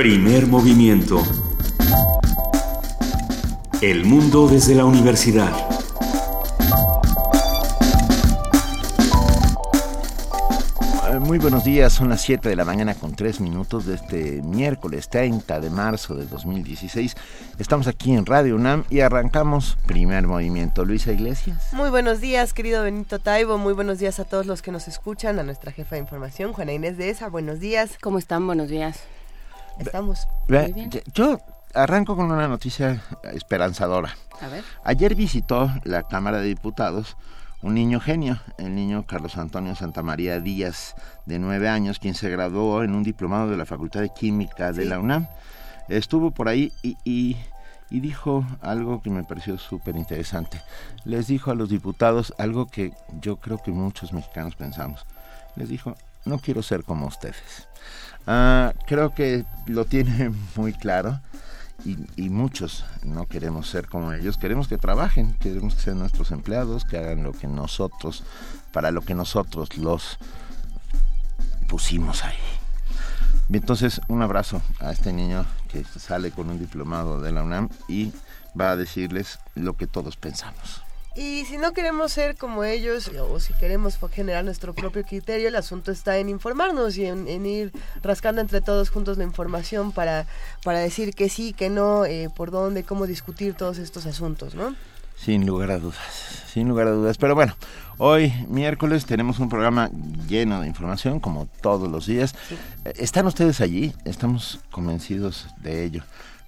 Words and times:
Primer 0.00 0.46
movimiento. 0.46 1.22
El 3.82 4.06
mundo 4.06 4.48
desde 4.48 4.74
la 4.74 4.86
universidad. 4.86 5.52
Muy 11.20 11.36
buenos 11.36 11.64
días, 11.64 11.92
son 11.92 12.08
las 12.08 12.22
7 12.22 12.48
de 12.48 12.56
la 12.56 12.64
mañana 12.64 12.94
con 12.94 13.14
3 13.14 13.40
minutos 13.42 13.84
de 13.84 13.96
este 13.96 14.40
miércoles 14.40 15.10
30 15.10 15.60
de 15.60 15.68
marzo 15.68 16.14
de 16.14 16.24
2016. 16.24 17.14
Estamos 17.58 17.86
aquí 17.86 18.14
en 18.14 18.24
Radio 18.24 18.56
UNAM 18.56 18.84
y 18.88 19.00
arrancamos 19.00 19.76
primer 19.84 20.26
movimiento. 20.26 20.86
Luisa 20.86 21.12
Iglesias. 21.12 21.74
Muy 21.74 21.90
buenos 21.90 22.22
días, 22.22 22.54
querido 22.54 22.84
Benito 22.84 23.18
Taibo. 23.18 23.58
Muy 23.58 23.74
buenos 23.74 23.98
días 23.98 24.18
a 24.18 24.24
todos 24.24 24.46
los 24.46 24.62
que 24.62 24.72
nos 24.72 24.88
escuchan, 24.88 25.38
a 25.38 25.42
nuestra 25.42 25.72
jefa 25.72 25.96
de 25.96 26.00
información, 26.00 26.54
Juana 26.54 26.72
Inés 26.72 26.96
de 26.96 27.10
ESA. 27.10 27.28
Buenos 27.28 27.60
días. 27.60 27.98
¿Cómo 28.00 28.16
están? 28.16 28.46
Buenos 28.46 28.70
días. 28.70 28.98
Estamos. 29.80 30.28
Muy 30.48 30.72
bien. 30.72 30.90
Yo 31.14 31.38
arranco 31.74 32.16
con 32.16 32.30
una 32.30 32.48
noticia 32.48 33.02
esperanzadora. 33.32 34.14
A 34.40 34.48
ver. 34.48 34.64
Ayer 34.84 35.14
visitó 35.14 35.70
la 35.84 36.02
Cámara 36.04 36.38
de 36.38 36.48
Diputados 36.48 37.16
un 37.62 37.74
niño 37.74 38.00
genio, 38.00 38.40
el 38.58 38.74
niño 38.74 39.04
Carlos 39.06 39.36
Antonio 39.36 39.74
Santamaría 39.74 40.40
Díaz, 40.40 40.94
de 41.26 41.38
nueve 41.38 41.68
años, 41.68 41.98
quien 41.98 42.14
se 42.14 42.30
graduó 42.30 42.82
en 42.82 42.94
un 42.94 43.02
diplomado 43.02 43.50
de 43.50 43.56
la 43.56 43.66
Facultad 43.66 44.00
de 44.00 44.10
Química 44.10 44.72
de 44.72 44.86
la 44.86 44.98
UNAM. 44.98 45.28
Estuvo 45.88 46.30
por 46.30 46.48
ahí 46.48 46.72
y, 46.82 46.96
y, 47.04 47.36
y 47.90 48.00
dijo 48.00 48.46
algo 48.62 49.02
que 49.02 49.10
me 49.10 49.24
pareció 49.24 49.58
súper 49.58 49.96
interesante. 49.96 50.62
Les 51.04 51.26
dijo 51.26 51.50
a 51.50 51.54
los 51.54 51.68
diputados 51.68 52.32
algo 52.38 52.66
que 52.66 52.92
yo 53.20 53.36
creo 53.36 53.58
que 53.58 53.72
muchos 53.72 54.12
mexicanos 54.12 54.56
pensamos. 54.56 55.04
Les 55.56 55.68
dijo, 55.68 55.96
no 56.24 56.38
quiero 56.38 56.62
ser 56.62 56.84
como 56.84 57.06
ustedes. 57.06 57.68
Ah, 58.26 58.72
creo 58.86 59.14
que 59.14 59.44
lo 59.66 59.84
tiene 59.84 60.32
muy 60.56 60.72
claro. 60.72 61.20
Y, 61.82 61.96
y, 62.16 62.28
muchos 62.28 62.84
no 63.02 63.26
queremos 63.26 63.66
ser 63.66 63.88
como 63.88 64.12
ellos, 64.12 64.36
queremos 64.36 64.68
que 64.68 64.76
trabajen, 64.76 65.32
queremos 65.40 65.74
que 65.74 65.80
sean 65.80 65.98
nuestros 65.98 66.30
empleados, 66.30 66.84
que 66.84 66.98
hagan 66.98 67.22
lo 67.22 67.32
que 67.32 67.46
nosotros, 67.46 68.22
para 68.70 68.90
lo 68.90 69.00
que 69.00 69.14
nosotros 69.14 69.78
los 69.78 70.18
pusimos 71.70 72.22
ahí. 72.22 72.36
Entonces, 73.52 74.00
un 74.08 74.22
abrazo 74.22 74.60
a 74.78 74.92
este 74.92 75.12
niño 75.12 75.46
que 75.72 75.82
sale 75.84 76.30
con 76.30 76.50
un 76.50 76.58
diplomado 76.58 77.20
de 77.20 77.32
la 77.32 77.42
UNAM 77.42 77.68
y 77.88 78.12
va 78.58 78.72
a 78.72 78.76
decirles 78.76 79.38
lo 79.54 79.74
que 79.74 79.86
todos 79.86 80.16
pensamos. 80.16 80.82
Y 81.16 81.44
si 81.46 81.56
no 81.56 81.72
queremos 81.72 82.12
ser 82.12 82.36
como 82.36 82.62
ellos, 82.62 83.10
o 83.18 83.40
si 83.40 83.52
queremos 83.54 83.98
generar 84.12 84.44
nuestro 84.44 84.74
propio 84.74 85.02
criterio, 85.04 85.48
el 85.48 85.56
asunto 85.56 85.90
está 85.90 86.18
en 86.18 86.28
informarnos 86.28 86.96
y 86.96 87.04
en, 87.04 87.26
en 87.26 87.46
ir 87.46 87.72
rascando 88.02 88.40
entre 88.40 88.60
todos 88.60 88.90
juntos 88.90 89.18
la 89.18 89.24
información 89.24 89.90
para, 89.90 90.26
para 90.62 90.78
decir 90.78 91.12
que 91.14 91.28
sí, 91.28 91.52
que 91.52 91.68
no, 91.68 92.04
eh, 92.04 92.28
por 92.34 92.52
dónde, 92.52 92.84
cómo 92.84 93.08
discutir 93.08 93.54
todos 93.54 93.78
estos 93.78 94.06
asuntos, 94.06 94.54
¿no? 94.54 94.76
Sin 95.16 95.46
lugar 95.46 95.72
a 95.72 95.78
dudas, 95.78 96.44
sin 96.50 96.68
lugar 96.68 96.86
a 96.86 96.92
dudas. 96.92 97.18
Pero 97.18 97.34
bueno, 97.34 97.54
hoy 97.98 98.32
miércoles 98.48 99.04
tenemos 99.04 99.40
un 99.40 99.48
programa 99.48 99.90
lleno 100.28 100.60
de 100.60 100.68
información, 100.68 101.18
como 101.18 101.46
todos 101.60 101.90
los 101.90 102.06
días. 102.06 102.34
Sí. 102.48 102.56
¿Están 102.96 103.26
ustedes 103.26 103.60
allí? 103.60 103.92
Estamos 104.04 104.60
convencidos 104.70 105.48
de 105.60 105.84
ello 105.84 106.04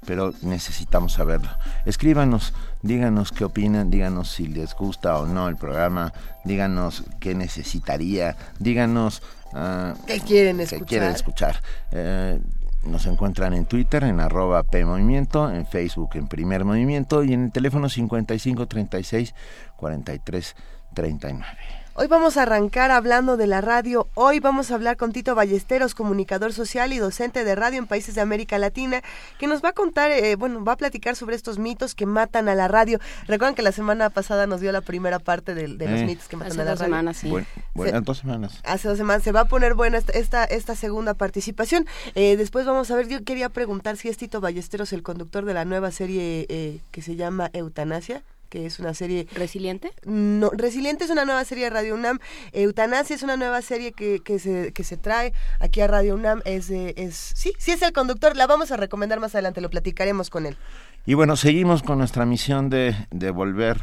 pero 0.07 0.33
necesitamos 0.43 1.13
saberlo. 1.13 1.51
Escríbanos, 1.87 2.53
díganos 2.83 3.33
qué 3.33 3.45
opinan, 3.45 3.91
díganos 3.91 4.31
si 4.31 4.47
les 4.47 4.75
gusta 4.75 5.19
o 5.19 5.27
no 5.27 5.49
el 5.49 5.57
programa, 5.57 6.13
díganos 6.45 7.05
qué 7.21 7.35
necesitaría, 7.35 8.37
díganos 8.59 9.23
uh, 9.53 9.95
qué 10.07 10.21
quieren 10.21 10.61
escuchar. 10.61 10.81
Qué 10.81 10.87
quieren 10.87 11.11
escuchar. 11.11 11.63
Eh, 11.93 12.41
nos 12.85 13.07
encuentran 13.07 13.55
en 13.55 13.67
Twitter 13.67 14.03
en 14.05 14.21
arroba 14.21 14.65
PMovimiento, 14.65 15.51
en 15.51 15.67
Facebook 15.67 16.11
en 16.15 16.27
Primer 16.27 16.65
Movimiento 16.65 17.23
y 17.23 17.33
en 17.33 17.45
el 17.45 17.53
teléfono 17.53 17.89
5536 17.89 19.35
4339. 19.77 21.82
Hoy 21.95 22.07
vamos 22.07 22.39
a 22.39 22.43
arrancar 22.45 22.91
hablando 22.91 23.37
de 23.37 23.47
la 23.47 23.61
radio. 23.61 24.09
Hoy 24.15 24.41
vamos 24.41 24.71
a 24.71 24.77
hablar 24.77 24.97
con 24.97 25.13
Tito 25.13 25.35
Ballesteros, 25.35 25.95
comunicador 25.95 26.55
social 26.55 26.91
y 26.95 26.99
docente 26.99 27.45
de 27.45 27.55
radio 27.55 27.79
en 27.79 27.87
países 27.87 28.15
de 28.15 28.23
América 28.23 28.57
Latina, 28.57 29.03
que 29.39 29.47
nos 29.47 29.63
va 29.63 29.69
a 29.69 29.73
contar, 29.75 30.11
eh, 30.11 30.37
bueno, 30.37 30.65
va 30.65 30.73
a 30.73 30.77
platicar 30.77 31.17
sobre 31.17 31.37
estos 31.37 31.59
mitos 31.59 31.95
que 31.95 32.07
matan 32.07 32.49
a 32.49 32.55
la 32.55 32.67
radio. 32.67 32.99
Recuerdan 33.27 33.55
que 33.55 33.61
la 33.61 33.73
semana 33.73 34.09
pasada 34.09 34.47
nos 34.47 34.63
dio 34.63 34.73
la 34.73 34.81
primera 34.81 35.19
parte 35.19 35.55
de, 35.55 35.69
de 35.69 35.87
los 35.87 36.01
eh, 36.01 36.07
mitos 36.07 36.29
que 36.29 36.37
matan 36.39 36.59
a 36.61 36.65
la 36.65 36.71
dos 36.71 36.81
radio. 36.81 36.93
Semanas, 36.95 37.17
sí. 37.19 37.29
Bueno, 37.29 37.47
bueno, 37.75 38.01
dos 38.01 38.19
semanas. 38.19 38.59
Hace 38.65 38.89
dos 38.89 38.97
semanas. 38.97 39.23
Se 39.23 39.33
va 39.33 39.41
a 39.41 39.45
poner 39.45 39.75
buena 39.75 39.99
esta, 39.99 40.13
esta, 40.13 40.45
esta 40.45 40.75
segunda 40.75 41.13
participación. 41.13 41.87
Eh, 42.15 42.39
después 42.39 42.65
vamos 42.65 42.91
a 42.91 42.97
ver, 42.97 43.09
yo 43.09 43.23
quería 43.23 43.51
preguntar 43.51 43.99
si 43.99 44.09
es 44.09 44.17
Tito 44.17 44.41
Ballesteros 44.41 44.95
el 44.95 45.03
conductor 45.03 45.45
de 45.45 45.53
la 45.53 45.67
nueva 45.67 45.91
serie 45.91 46.47
eh, 46.49 46.81
que 46.91 47.03
se 47.03 47.17
llama 47.17 47.51
Eutanasia 47.53 48.23
que 48.53 48.67
es 48.67 48.79
una 48.81 48.93
serie... 48.93 49.27
¿Resiliente? 49.35 49.93
No, 50.05 50.51
Resiliente 50.51 51.05
es 51.05 51.11
una 51.11 51.25
nueva 51.25 51.43
serie 51.47 51.65
de 51.65 51.71
Radio 51.71 51.95
UNAM. 51.95 52.19
Eutanasia 52.53 53.17
es 53.17 53.23
una 53.23 53.39
nueva 53.39 53.63
serie 53.63 53.93
que, 53.93 54.21
que, 54.21 54.39
se, 54.39 54.75
que 54.75 54.85
se 54.85 54.99
trae 54.99 55.33
aquí 55.59 55.81
a 55.81 55.87
Radio 55.87 56.15
UNAM. 56.17 56.43
Es, 56.45 56.69
es, 56.69 57.33
sí, 57.35 57.55
sí 57.57 57.71
es 57.71 57.81
el 57.81 57.95
conductor. 57.95 58.37
La 58.37 58.47
vamos 58.47 58.71
a 58.71 58.77
recomendar 58.77 59.21
más 59.21 59.35
adelante, 59.35 59.63
lo 59.63 59.71
platicaremos 59.71 60.29
con 60.29 60.45
él. 60.45 60.59
Y 61.07 61.15
bueno, 61.15 61.37
seguimos 61.37 61.83
con 61.83 61.97
nuestra 61.97 62.27
misión 62.27 62.69
de 62.69 62.95
devolver 63.11 63.81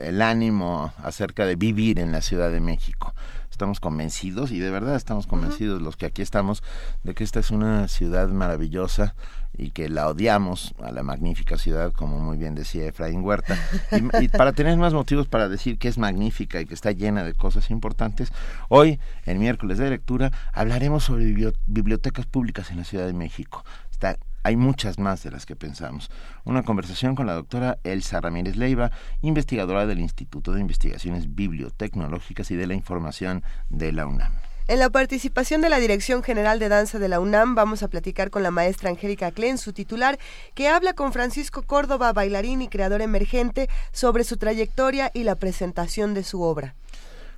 el 0.00 0.22
ánimo 0.22 0.92
acerca 1.02 1.44
de 1.44 1.56
vivir 1.56 1.98
en 1.98 2.12
la 2.12 2.22
Ciudad 2.22 2.52
de 2.52 2.60
México 2.60 3.12
estamos 3.50 3.78
convencidos 3.78 4.50
y 4.50 4.58
de 4.58 4.68
verdad 4.68 4.96
estamos 4.96 5.28
convencidos 5.28 5.78
uh 5.78 5.80
-huh. 5.80 5.84
los 5.84 5.96
que 5.96 6.06
aquí 6.06 6.22
estamos 6.22 6.64
de 7.04 7.14
que 7.14 7.22
esta 7.22 7.38
es 7.38 7.52
una 7.52 7.86
ciudad 7.86 8.26
maravillosa 8.28 9.14
y 9.56 9.70
que 9.70 9.88
la 9.88 10.08
odiamos 10.08 10.74
a 10.82 10.92
la 10.92 11.02
magnífica 11.02 11.56
ciudad, 11.56 11.92
como 11.92 12.18
muy 12.18 12.36
bien 12.36 12.54
decía 12.54 12.86
Efraín 12.86 13.22
Huerta. 13.22 13.56
Y, 13.92 14.24
y, 14.24 14.28
para 14.28 14.52
tener 14.52 14.76
más 14.76 14.92
motivos 14.92 15.28
para 15.28 15.48
decir 15.48 15.78
que 15.78 15.88
es 15.88 15.98
magnífica 15.98 16.60
y 16.60 16.66
que 16.66 16.74
está 16.74 16.90
llena 16.92 17.22
de 17.22 17.34
cosas 17.34 17.70
importantes, 17.70 18.32
hoy, 18.68 18.98
en 19.26 19.38
miércoles 19.38 19.78
de 19.78 19.90
lectura, 19.90 20.32
hablaremos 20.52 21.04
sobre 21.04 21.54
bibliotecas 21.66 22.26
públicas 22.26 22.70
en 22.70 22.78
la 22.78 22.84
Ciudad 22.84 23.06
de 23.06 23.12
México. 23.12 23.64
Está 23.90 24.18
hay 24.44 24.56
muchas 24.56 24.98
más 24.98 25.22
de 25.22 25.30
las 25.30 25.46
que 25.46 25.56
pensamos. 25.56 26.10
Una 26.44 26.62
conversación 26.62 27.14
con 27.14 27.26
la 27.26 27.32
doctora 27.32 27.78
Elsa 27.82 28.20
Ramírez 28.20 28.56
Leiva, 28.56 28.90
investigadora 29.22 29.86
del 29.86 30.00
Instituto 30.00 30.52
de 30.52 30.60
Investigaciones 30.60 31.34
Bibliotecnológicas 31.34 32.50
y 32.50 32.56
de 32.56 32.66
la 32.66 32.74
Información 32.74 33.42
de 33.70 33.92
la 33.92 34.06
UNAM. 34.06 34.34
En 34.66 34.78
la 34.78 34.88
participación 34.88 35.60
de 35.60 35.68
la 35.68 35.78
Dirección 35.78 36.22
General 36.22 36.58
de 36.58 36.70
Danza 36.70 36.98
de 36.98 37.08
la 37.10 37.20
UNAM 37.20 37.54
vamos 37.54 37.82
a 37.82 37.88
platicar 37.88 38.30
con 38.30 38.42
la 38.42 38.50
maestra 38.50 38.88
Angélica 38.88 39.30
Klen, 39.30 39.58
su 39.58 39.74
titular, 39.74 40.18
que 40.54 40.68
habla 40.68 40.94
con 40.94 41.12
Francisco 41.12 41.60
Córdoba, 41.60 42.14
bailarín 42.14 42.62
y 42.62 42.68
creador 42.68 43.02
emergente, 43.02 43.68
sobre 43.92 44.24
su 44.24 44.38
trayectoria 44.38 45.10
y 45.12 45.24
la 45.24 45.34
presentación 45.34 46.14
de 46.14 46.24
su 46.24 46.40
obra. 46.40 46.74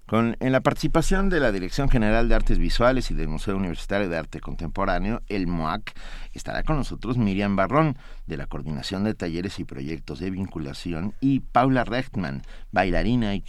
Con, 0.06 0.36
en 0.38 0.52
la 0.52 0.60
participación 0.60 1.30
de 1.30 1.40
la 1.40 1.50
Dirección 1.50 1.88
General 1.88 2.28
de 2.28 2.36
Artes 2.36 2.58
Visuales 2.58 3.10
y 3.10 3.14
del 3.14 3.26
Museo 3.26 3.56
Universitario 3.56 4.08
de 4.08 4.16
Arte 4.16 4.38
Contemporáneo, 4.38 5.22
el 5.26 5.48
MOAC, 5.48 5.94
estará 6.32 6.62
con 6.62 6.76
nosotros 6.76 7.18
Miriam 7.18 7.56
Barrón, 7.56 7.98
de 8.26 8.36
la 8.36 8.46
Coordinación 8.46 9.02
de 9.02 9.14
Talleres 9.14 9.58
y 9.58 9.64
Proyectos 9.64 10.20
de 10.20 10.30
Vinculación, 10.30 11.14
y 11.20 11.40
Paula 11.40 11.82
Rechtman, 11.82 12.42
bailarina 12.70 13.34
y, 13.34 13.42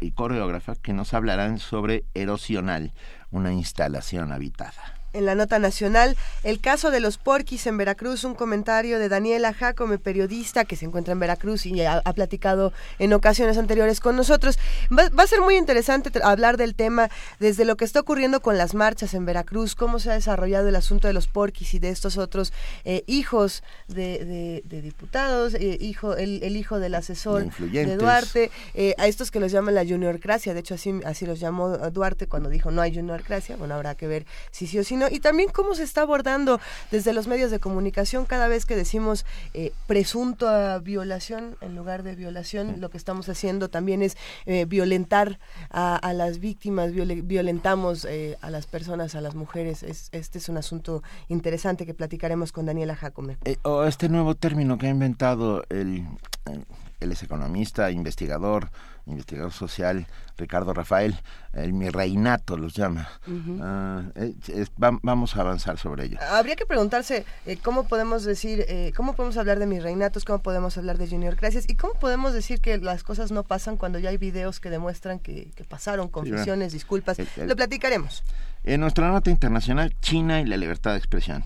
y 0.00 0.10
coreógrafa, 0.12 0.76
que 0.76 0.92
nos 0.92 1.14
hablarán 1.14 1.58
sobre 1.58 2.04
Erosional, 2.14 2.92
una 3.32 3.52
instalación 3.52 4.30
habitada 4.30 4.93
en 5.14 5.26
la 5.26 5.34
nota 5.34 5.58
nacional, 5.58 6.16
el 6.42 6.60
caso 6.60 6.90
de 6.90 7.00
los 7.00 7.18
porquis 7.18 7.66
en 7.66 7.76
Veracruz, 7.76 8.24
un 8.24 8.34
comentario 8.34 8.98
de 8.98 9.08
Daniela 9.08 9.54
Jacome, 9.54 9.98
periodista 9.98 10.64
que 10.64 10.76
se 10.76 10.84
encuentra 10.84 11.12
en 11.12 11.20
Veracruz 11.20 11.66
y 11.66 11.80
ha, 11.82 12.02
ha 12.04 12.12
platicado 12.12 12.72
en 12.98 13.12
ocasiones 13.12 13.56
anteriores 13.56 14.00
con 14.00 14.16
nosotros. 14.16 14.58
Va, 14.96 15.08
va, 15.08 15.22
a 15.22 15.26
ser 15.26 15.40
muy 15.40 15.56
interesante 15.56 16.10
hablar 16.22 16.56
del 16.56 16.74
tema 16.74 17.08
desde 17.38 17.64
lo 17.64 17.76
que 17.76 17.84
está 17.84 18.00
ocurriendo 18.00 18.40
con 18.40 18.58
las 18.58 18.74
marchas 18.74 19.14
en 19.14 19.24
Veracruz, 19.24 19.74
cómo 19.74 19.98
se 19.98 20.10
ha 20.10 20.14
desarrollado 20.14 20.68
el 20.68 20.76
asunto 20.76 21.06
de 21.06 21.14
los 21.14 21.28
porquis 21.28 21.74
y 21.74 21.78
de 21.78 21.90
estos 21.90 22.18
otros 22.18 22.52
eh, 22.84 23.04
hijos 23.06 23.62
de, 23.88 24.24
de, 24.24 24.62
de 24.64 24.82
diputados, 24.82 25.54
eh, 25.54 25.78
hijo, 25.80 26.16
el, 26.16 26.42
el, 26.42 26.56
hijo 26.56 26.78
del 26.78 26.94
asesor 26.94 27.46
de 27.58 27.96
Duarte, 27.96 28.50
eh, 28.74 28.94
a 28.98 29.06
estos 29.06 29.30
que 29.30 29.40
los 29.40 29.52
llaman 29.52 29.74
la 29.74 29.84
juniorcracia, 29.84 30.54
de 30.54 30.60
hecho 30.60 30.74
así, 30.74 31.00
así 31.04 31.26
los 31.26 31.40
llamó 31.40 31.76
Duarte 31.90 32.26
cuando 32.26 32.48
dijo 32.48 32.70
no 32.70 32.82
hay 32.82 32.94
juniorcracia, 32.94 33.56
bueno, 33.56 33.74
habrá 33.74 33.94
que 33.94 34.06
ver 34.06 34.26
si 34.50 34.66
sí 34.66 34.78
o 34.78 34.84
si 34.84 34.96
no 34.96 35.03
y 35.10 35.20
también 35.20 35.48
cómo 35.50 35.74
se 35.74 35.82
está 35.82 36.02
abordando 36.02 36.60
desde 36.90 37.12
los 37.12 37.26
medios 37.26 37.50
de 37.50 37.60
comunicación 37.60 38.24
cada 38.24 38.48
vez 38.48 38.66
que 38.66 38.76
decimos 38.76 39.24
eh, 39.54 39.72
presunto 39.86 40.48
a 40.48 40.78
violación 40.78 41.56
en 41.60 41.76
lugar 41.76 42.02
de 42.02 42.14
violación, 42.14 42.80
lo 42.80 42.90
que 42.90 42.96
estamos 42.96 43.28
haciendo 43.28 43.68
también 43.68 44.02
es 44.02 44.16
eh, 44.46 44.64
violentar 44.66 45.38
a, 45.70 46.12
las 46.14 46.38
víctimas, 46.38 46.92
viol 46.92 47.22
violentamos 47.22 48.04
eh, 48.04 48.36
a 48.40 48.50
las 48.50 48.66
personas, 48.66 49.14
a 49.14 49.20
las 49.20 49.34
mujeres. 49.34 49.82
Es, 49.82 50.08
este 50.12 50.38
es 50.38 50.48
un 50.48 50.56
asunto 50.56 51.02
interesante 51.28 51.86
que 51.86 51.94
platicaremos 51.94 52.52
con 52.52 52.66
Daniela 52.66 52.94
Jacome. 52.94 53.36
o 53.62 53.84
este 53.84 54.08
nuevo 54.08 54.34
término 54.34 54.78
que 54.78 54.86
ha 54.86 54.90
inventado 54.90 55.64
el 55.68 56.04
él 57.04 57.12
es 57.12 57.22
economista, 57.22 57.90
investigador, 57.90 58.70
investigador 59.06 59.52
social, 59.52 60.06
Ricardo 60.36 60.72
Rafael, 60.72 61.14
el 61.52 61.72
mi 61.72 61.90
reinato 61.90 62.56
los 62.56 62.74
llama. 62.74 63.08
Ah, 63.60 64.02
vamos 64.76 65.36
a 65.36 65.40
avanzar 65.40 65.78
sobre 65.78 66.06
ello. 66.06 66.18
Habría 66.30 66.56
que 66.56 66.66
preguntarse 66.66 67.24
eh, 67.46 67.56
cómo 67.62 67.86
podemos 67.86 68.24
decir, 68.24 68.64
eh, 68.68 68.92
cómo 68.96 69.14
podemos 69.14 69.36
hablar 69.36 69.58
de 69.58 69.66
mis 69.66 69.82
reinatos, 69.82 70.24
cómo 70.24 70.40
podemos 70.40 70.76
hablar 70.78 70.98
de 70.98 71.08
Junior 71.08 71.36
Gracias 71.36 71.64
y 71.68 71.76
cómo 71.76 71.94
podemos 71.94 72.32
decir 72.32 72.60
que 72.60 72.78
las 72.78 73.02
cosas 73.02 73.30
no 73.30 73.42
pasan 73.44 73.76
cuando 73.76 73.98
ya 73.98 74.10
hay 74.10 74.16
videos 74.16 74.60
que 74.60 74.70
demuestran 74.70 75.18
que, 75.18 75.52
pasaron, 75.68 76.08
confesiones, 76.08 76.72
disculpas. 76.72 77.18
Lo 77.36 77.56
platicaremos. 77.56 78.22
En 78.64 78.80
nuestra 78.80 79.08
nota 79.08 79.30
internacional, 79.30 79.94
China 80.00 80.40
y 80.40 80.46
la 80.46 80.56
libertad 80.56 80.92
de 80.92 80.98
expresión 80.98 81.44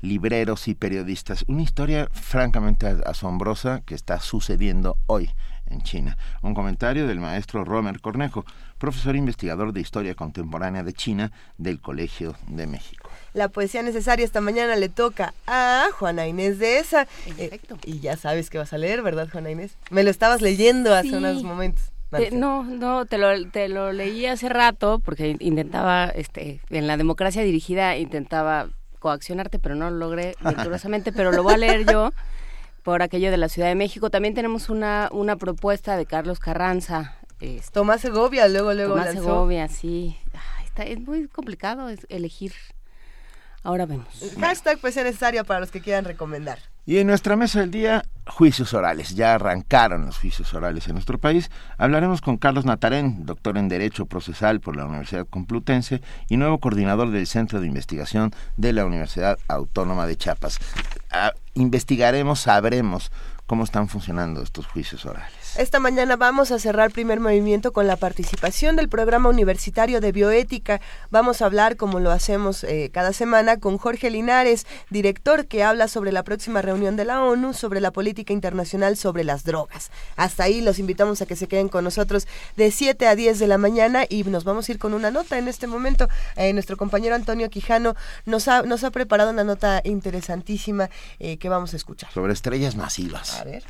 libreros 0.00 0.68
y 0.68 0.76
periodistas. 0.76 1.44
Una 1.48 1.62
historia 1.62 2.08
francamente 2.12 2.86
asombrosa 3.04 3.82
que 3.84 3.96
está 3.96 4.20
sucediendo 4.20 4.96
hoy 5.06 5.32
en 5.70 5.82
China. 5.82 6.16
Un 6.42 6.54
comentario 6.54 7.06
del 7.06 7.20
maestro 7.20 7.64
Romer 7.64 8.00
Cornejo, 8.00 8.44
profesor 8.78 9.16
investigador 9.16 9.72
de 9.72 9.80
Historia 9.80 10.14
Contemporánea 10.14 10.82
de 10.82 10.92
China 10.92 11.32
del 11.56 11.80
Colegio 11.80 12.36
de 12.46 12.66
México. 12.66 13.10
La 13.34 13.48
poesía 13.48 13.82
necesaria 13.82 14.24
esta 14.24 14.40
mañana 14.40 14.76
le 14.76 14.88
toca 14.88 15.34
a 15.46 15.88
Juana 15.98 16.26
Inés 16.26 16.58
de 16.58 16.78
esa. 16.78 17.06
Eh, 17.38 17.60
y 17.84 18.00
ya 18.00 18.16
sabes 18.16 18.50
que 18.50 18.58
vas 18.58 18.72
a 18.72 18.78
leer, 18.78 19.02
¿verdad, 19.02 19.28
Juana 19.30 19.50
Inés? 19.50 19.76
Me 19.90 20.02
lo 20.02 20.10
estabas 20.10 20.40
leyendo 20.40 20.94
hace 20.94 21.16
unos 21.16 21.42
momentos. 21.42 21.92
no, 22.32 22.64
no, 22.64 23.06
te 23.06 23.18
lo, 23.18 23.50
te 23.50 23.68
lo 23.68 23.92
leí 23.92 24.26
hace 24.26 24.48
rato 24.48 25.00
porque 25.04 25.36
intentaba, 25.40 26.06
este, 26.06 26.60
en 26.70 26.86
la 26.86 26.96
democracia 26.96 27.42
dirigida 27.42 27.96
intentaba 27.96 28.68
coaccionarte, 28.98 29.58
pero 29.58 29.74
no 29.74 29.90
lo 29.90 29.96
logré 29.96 30.34
virtuosamente, 30.44 31.12
pero 31.12 31.32
lo 31.32 31.42
voy 31.42 31.54
a 31.54 31.58
leer 31.58 31.86
yo 31.86 32.12
por 32.88 33.02
aquello 33.02 33.30
de 33.30 33.36
la 33.36 33.50
Ciudad 33.50 33.68
de 33.68 33.74
México. 33.74 34.08
También 34.08 34.32
tenemos 34.32 34.70
una, 34.70 35.10
una 35.12 35.36
propuesta 35.36 35.98
de 35.98 36.06
Carlos 36.06 36.38
Carranza. 36.38 37.18
Este, 37.38 37.70
Tomás 37.70 38.00
Segovia, 38.00 38.48
luego, 38.48 38.72
luego 38.72 38.94
Tomás 38.94 39.12
Segovia, 39.12 39.68
sí. 39.68 40.16
está, 40.64 40.84
es 40.84 40.98
muy 40.98 41.28
complicado 41.28 41.90
elegir. 42.08 42.54
Ahora 43.62 43.84
vemos. 43.84 44.08
Hashtag 44.40 44.78
pues 44.78 44.96
necesario 44.96 45.44
para 45.44 45.60
los 45.60 45.70
que 45.70 45.82
quieran 45.82 46.06
recomendar. 46.06 46.60
Y 46.86 46.96
en 46.96 47.08
nuestra 47.08 47.36
mesa 47.36 47.60
del 47.60 47.70
día, 47.70 48.06
juicios 48.26 48.72
orales. 48.72 49.14
Ya 49.14 49.34
arrancaron 49.34 50.06
los 50.06 50.16
juicios 50.16 50.54
orales 50.54 50.86
en 50.86 50.94
nuestro 50.94 51.18
país. 51.18 51.50
Hablaremos 51.76 52.22
con 52.22 52.38
Carlos 52.38 52.64
Natarén, 52.64 53.26
doctor 53.26 53.58
en 53.58 53.68
Derecho 53.68 54.06
Procesal 54.06 54.60
por 54.60 54.74
la 54.74 54.86
Universidad 54.86 55.26
Complutense 55.28 56.00
y 56.30 56.38
nuevo 56.38 56.56
coordinador 56.58 57.10
del 57.10 57.26
Centro 57.26 57.60
de 57.60 57.66
Investigación 57.66 58.30
de 58.56 58.72
la 58.72 58.86
Universidad 58.86 59.38
Autónoma 59.48 60.06
de 60.06 60.16
Chiapas. 60.16 60.58
Investigaremos, 61.58 62.42
sabremos 62.42 63.10
cómo 63.46 63.64
están 63.64 63.88
funcionando 63.88 64.42
estos 64.42 64.66
juicios 64.68 65.04
orales. 65.04 65.47
Esta 65.56 65.80
mañana 65.80 66.16
vamos 66.16 66.52
a 66.52 66.58
cerrar 66.58 66.92
primer 66.92 67.18
movimiento 67.20 67.72
con 67.72 67.86
la 67.86 67.96
participación 67.96 68.76
del 68.76 68.88
programa 68.88 69.28
universitario 69.28 70.00
de 70.00 70.12
bioética. 70.12 70.80
Vamos 71.10 71.42
a 71.42 71.46
hablar, 71.46 71.76
como 71.76 71.98
lo 71.98 72.12
hacemos 72.12 72.62
eh, 72.64 72.90
cada 72.92 73.12
semana, 73.12 73.58
con 73.58 73.76
Jorge 73.76 74.10
Linares, 74.10 74.66
director 74.90 75.46
que 75.46 75.64
habla 75.64 75.88
sobre 75.88 76.12
la 76.12 76.22
próxima 76.22 76.62
reunión 76.62 76.96
de 76.96 77.04
la 77.04 77.24
ONU, 77.24 77.54
sobre 77.54 77.80
la 77.80 77.90
política 77.90 78.32
internacional 78.32 78.96
sobre 78.96 79.24
las 79.24 79.42
drogas. 79.42 79.90
Hasta 80.16 80.44
ahí 80.44 80.60
los 80.60 80.78
invitamos 80.78 81.22
a 81.22 81.26
que 81.26 81.34
se 81.34 81.48
queden 81.48 81.68
con 81.68 81.82
nosotros 81.82 82.28
de 82.56 82.70
7 82.70 83.08
a 83.08 83.16
10 83.16 83.38
de 83.38 83.46
la 83.46 83.58
mañana 83.58 84.04
y 84.08 84.22
nos 84.24 84.44
vamos 84.44 84.68
a 84.68 84.72
ir 84.72 84.78
con 84.78 84.94
una 84.94 85.10
nota 85.10 85.38
en 85.38 85.48
este 85.48 85.66
momento. 85.66 86.08
Eh, 86.36 86.52
nuestro 86.52 86.76
compañero 86.76 87.14
Antonio 87.14 87.50
Quijano 87.50 87.96
nos 88.26 88.46
ha, 88.48 88.62
nos 88.62 88.84
ha 88.84 88.90
preparado 88.90 89.30
una 89.30 89.44
nota 89.44 89.80
interesantísima 89.84 90.88
eh, 91.18 91.38
que 91.38 91.48
vamos 91.48 91.72
a 91.72 91.76
escuchar. 91.76 92.12
Sobre 92.12 92.32
estrellas 92.32 92.76
masivas. 92.76 93.40
A 93.40 93.44
ver. 93.44 93.64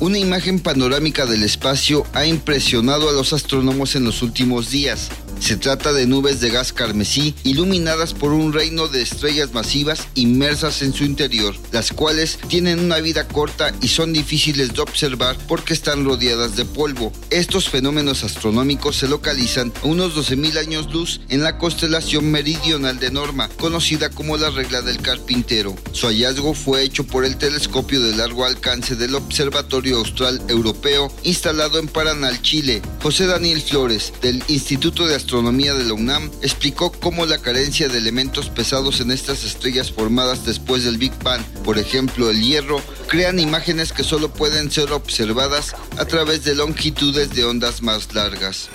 Una 0.00 0.18
imagen 0.18 0.60
panorámica 0.60 1.24
del 1.24 1.42
espacio 1.42 2.04
ha 2.12 2.26
impresionado 2.26 3.08
a 3.08 3.12
los 3.12 3.32
astrónomos 3.32 3.96
en 3.96 4.04
los 4.04 4.22
últimos 4.22 4.70
días. 4.70 5.10
Se 5.40 5.56
trata 5.56 5.92
de 5.92 6.06
nubes 6.06 6.40
de 6.40 6.50
gas 6.50 6.72
carmesí 6.72 7.34
iluminadas 7.44 8.14
por 8.14 8.32
un 8.32 8.52
reino 8.52 8.88
de 8.88 9.02
estrellas 9.02 9.52
masivas 9.52 10.08
inmersas 10.14 10.82
en 10.82 10.92
su 10.92 11.04
interior, 11.04 11.54
las 11.72 11.92
cuales 11.92 12.38
tienen 12.48 12.80
una 12.80 12.98
vida 12.98 13.28
corta 13.28 13.74
y 13.82 13.88
son 13.88 14.12
difíciles 14.12 14.74
de 14.74 14.80
observar 14.80 15.36
porque 15.46 15.74
están 15.74 16.04
rodeadas 16.04 16.56
de 16.56 16.64
polvo. 16.64 17.12
Estos 17.30 17.68
fenómenos 17.68 18.24
astronómicos 18.24 18.96
se 18.96 19.08
localizan 19.08 19.72
a 19.82 19.86
unos 19.86 20.16
12.000 20.16 20.58
años 20.58 20.92
luz 20.92 21.20
en 21.28 21.42
la 21.42 21.58
constelación 21.58 22.30
meridional 22.30 22.98
de 22.98 23.10
Norma, 23.10 23.48
conocida 23.58 24.10
como 24.10 24.36
la 24.36 24.50
regla 24.50 24.82
del 24.82 25.02
carpintero. 25.02 25.74
Su 25.92 26.06
hallazgo 26.06 26.54
fue 26.54 26.82
hecho 26.82 27.04
por 27.04 27.24
el 27.24 27.36
telescopio 27.36 28.00
de 28.00 28.16
largo 28.16 28.44
alcance 28.44 28.96
del 28.96 29.14
Observatorio 29.14 29.98
Austral 29.98 30.40
Europeo 30.48 31.12
instalado 31.22 31.78
en 31.78 31.88
Paranal, 31.88 32.40
Chile. 32.42 32.82
José 33.02 33.26
Daniel 33.26 33.60
Flores, 33.62 34.12
del 34.22 34.42
Instituto 34.48 35.06
de 35.06 35.14
Astronomía 35.24 35.72
de 35.72 35.84
la 35.84 35.94
UNAM 35.94 36.30
explicó 36.42 36.92
cómo 36.92 37.24
la 37.24 37.38
carencia 37.38 37.88
de 37.88 37.96
elementos 37.96 38.50
pesados 38.50 39.00
en 39.00 39.10
estas 39.10 39.42
estrellas 39.42 39.90
formadas 39.90 40.44
después 40.44 40.84
del 40.84 40.98
Big 40.98 41.14
Bang, 41.22 41.42
por 41.64 41.78
ejemplo 41.78 42.28
el 42.28 42.42
hierro, 42.42 42.82
crean 43.08 43.38
imágenes 43.38 43.94
que 43.94 44.04
solo 44.04 44.30
pueden 44.30 44.70
ser 44.70 44.92
observadas 44.92 45.74
a 45.96 46.04
través 46.04 46.44
de 46.44 46.54
longitudes 46.54 47.30
de 47.30 47.46
ondas 47.46 47.80
más 47.80 48.14
largas 48.14 48.68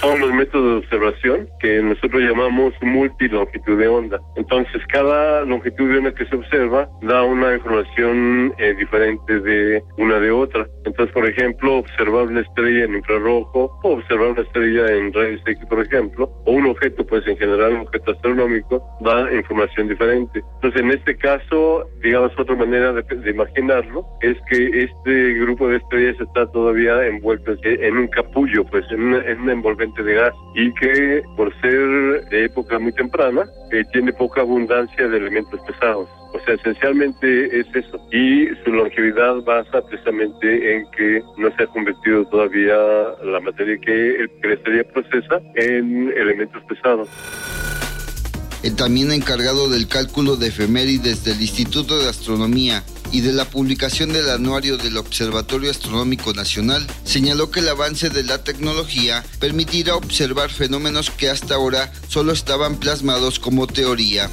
son 0.00 0.20
los 0.20 0.32
métodos 0.32 0.70
de 0.70 0.78
observación 0.78 1.48
que 1.60 1.82
nosotros 1.82 2.22
llamamos 2.22 2.74
multilongitud 2.82 3.78
de 3.78 3.88
onda. 3.88 4.20
Entonces, 4.36 4.82
cada 4.92 5.42
longitud 5.42 5.90
de 5.90 5.98
onda 5.98 6.14
que 6.14 6.26
se 6.26 6.36
observa 6.36 6.88
da 7.02 7.22
una 7.22 7.54
información 7.54 8.54
eh, 8.58 8.74
diferente 8.74 9.40
de 9.40 9.82
una 9.98 10.18
de 10.18 10.30
otra. 10.30 10.66
Entonces, 10.84 11.12
por 11.12 11.26
ejemplo, 11.26 11.76
observar 11.76 12.26
una 12.26 12.40
estrella 12.40 12.84
en 12.84 12.94
infrarrojo 12.96 13.78
o 13.82 13.90
observar 13.90 14.28
una 14.28 14.42
estrella 14.42 14.86
en 14.88 15.12
rayos 15.12 15.40
X, 15.46 15.58
por 15.68 15.80
ejemplo, 15.80 16.30
o 16.44 16.52
un 16.52 16.66
objeto, 16.66 17.06
pues 17.06 17.26
en 17.26 17.36
general 17.36 17.74
un 17.74 17.80
objeto 17.80 18.12
astronómico, 18.12 18.84
da 19.00 19.32
información 19.32 19.88
diferente. 19.88 20.42
Entonces, 20.56 20.80
en 20.80 20.90
este 20.90 21.16
caso, 21.16 21.88
digamos, 22.02 22.32
otra 22.38 22.56
manera 22.56 22.92
de, 22.92 23.30
imaginarlo 23.30 24.06
es 24.20 24.36
que 24.50 24.84
este 24.84 25.34
grupo 25.34 25.68
de 25.68 25.76
estrellas 25.76 26.16
está 26.20 26.50
todavía 26.52 27.06
envuelto 27.06 27.54
en 27.62 27.96
un 27.96 28.08
capullo, 28.08 28.64
pues 28.64 28.84
en, 28.90 29.02
una, 29.02 29.18
en 29.24 29.40
un 29.40 29.50
envolvente 29.50 29.83
de 29.92 30.14
gas 30.14 30.34
y 30.54 30.72
que 30.74 31.22
por 31.36 31.52
ser 31.60 32.28
de 32.30 32.44
época 32.46 32.78
muy 32.78 32.92
temprana 32.92 33.44
eh, 33.70 33.84
tiene 33.92 34.12
poca 34.12 34.40
abundancia 34.40 35.08
de 35.08 35.16
elementos 35.16 35.60
pesados. 35.66 36.08
O 36.32 36.40
sea, 36.44 36.54
esencialmente 36.54 37.60
es 37.60 37.66
eso. 37.74 37.98
Y 38.10 38.48
su 38.64 38.72
longevidad 38.72 39.36
basa 39.44 39.82
precisamente 39.82 40.76
en 40.76 40.90
que 40.90 41.20
no 41.38 41.54
se 41.56 41.62
ha 41.62 41.66
convertido 41.66 42.24
todavía 42.26 42.76
la 43.22 43.40
materia 43.40 43.78
que, 43.78 44.26
la 44.42 44.54
estrella 44.54 44.84
procesa 44.92 45.40
en 45.56 46.12
elementos 46.16 46.62
pesados 46.64 47.08
el 48.62 48.76
también 48.76 49.12
encargado 49.12 49.68
del 49.68 49.88
cálculo 49.88 50.36
de 50.36 50.48
efemérides 50.48 51.22
del 51.22 51.38
Instituto 51.42 51.98
de 51.98 52.08
Astronomía 52.08 52.82
y 53.14 53.20
de 53.20 53.32
la 53.32 53.44
publicación 53.44 54.12
del 54.12 54.28
anuario 54.28 54.76
del 54.76 54.96
Observatorio 54.96 55.70
Astronómico 55.70 56.32
Nacional, 56.34 56.84
señaló 57.04 57.48
que 57.48 57.60
el 57.60 57.68
avance 57.68 58.10
de 58.10 58.24
la 58.24 58.42
tecnología 58.42 59.24
permitirá 59.38 59.94
observar 59.94 60.50
fenómenos 60.50 61.12
que 61.12 61.30
hasta 61.30 61.54
ahora 61.54 61.92
solo 62.08 62.32
estaban 62.32 62.74
plasmados 62.80 63.38
como 63.38 63.68
teoría. 63.68 64.28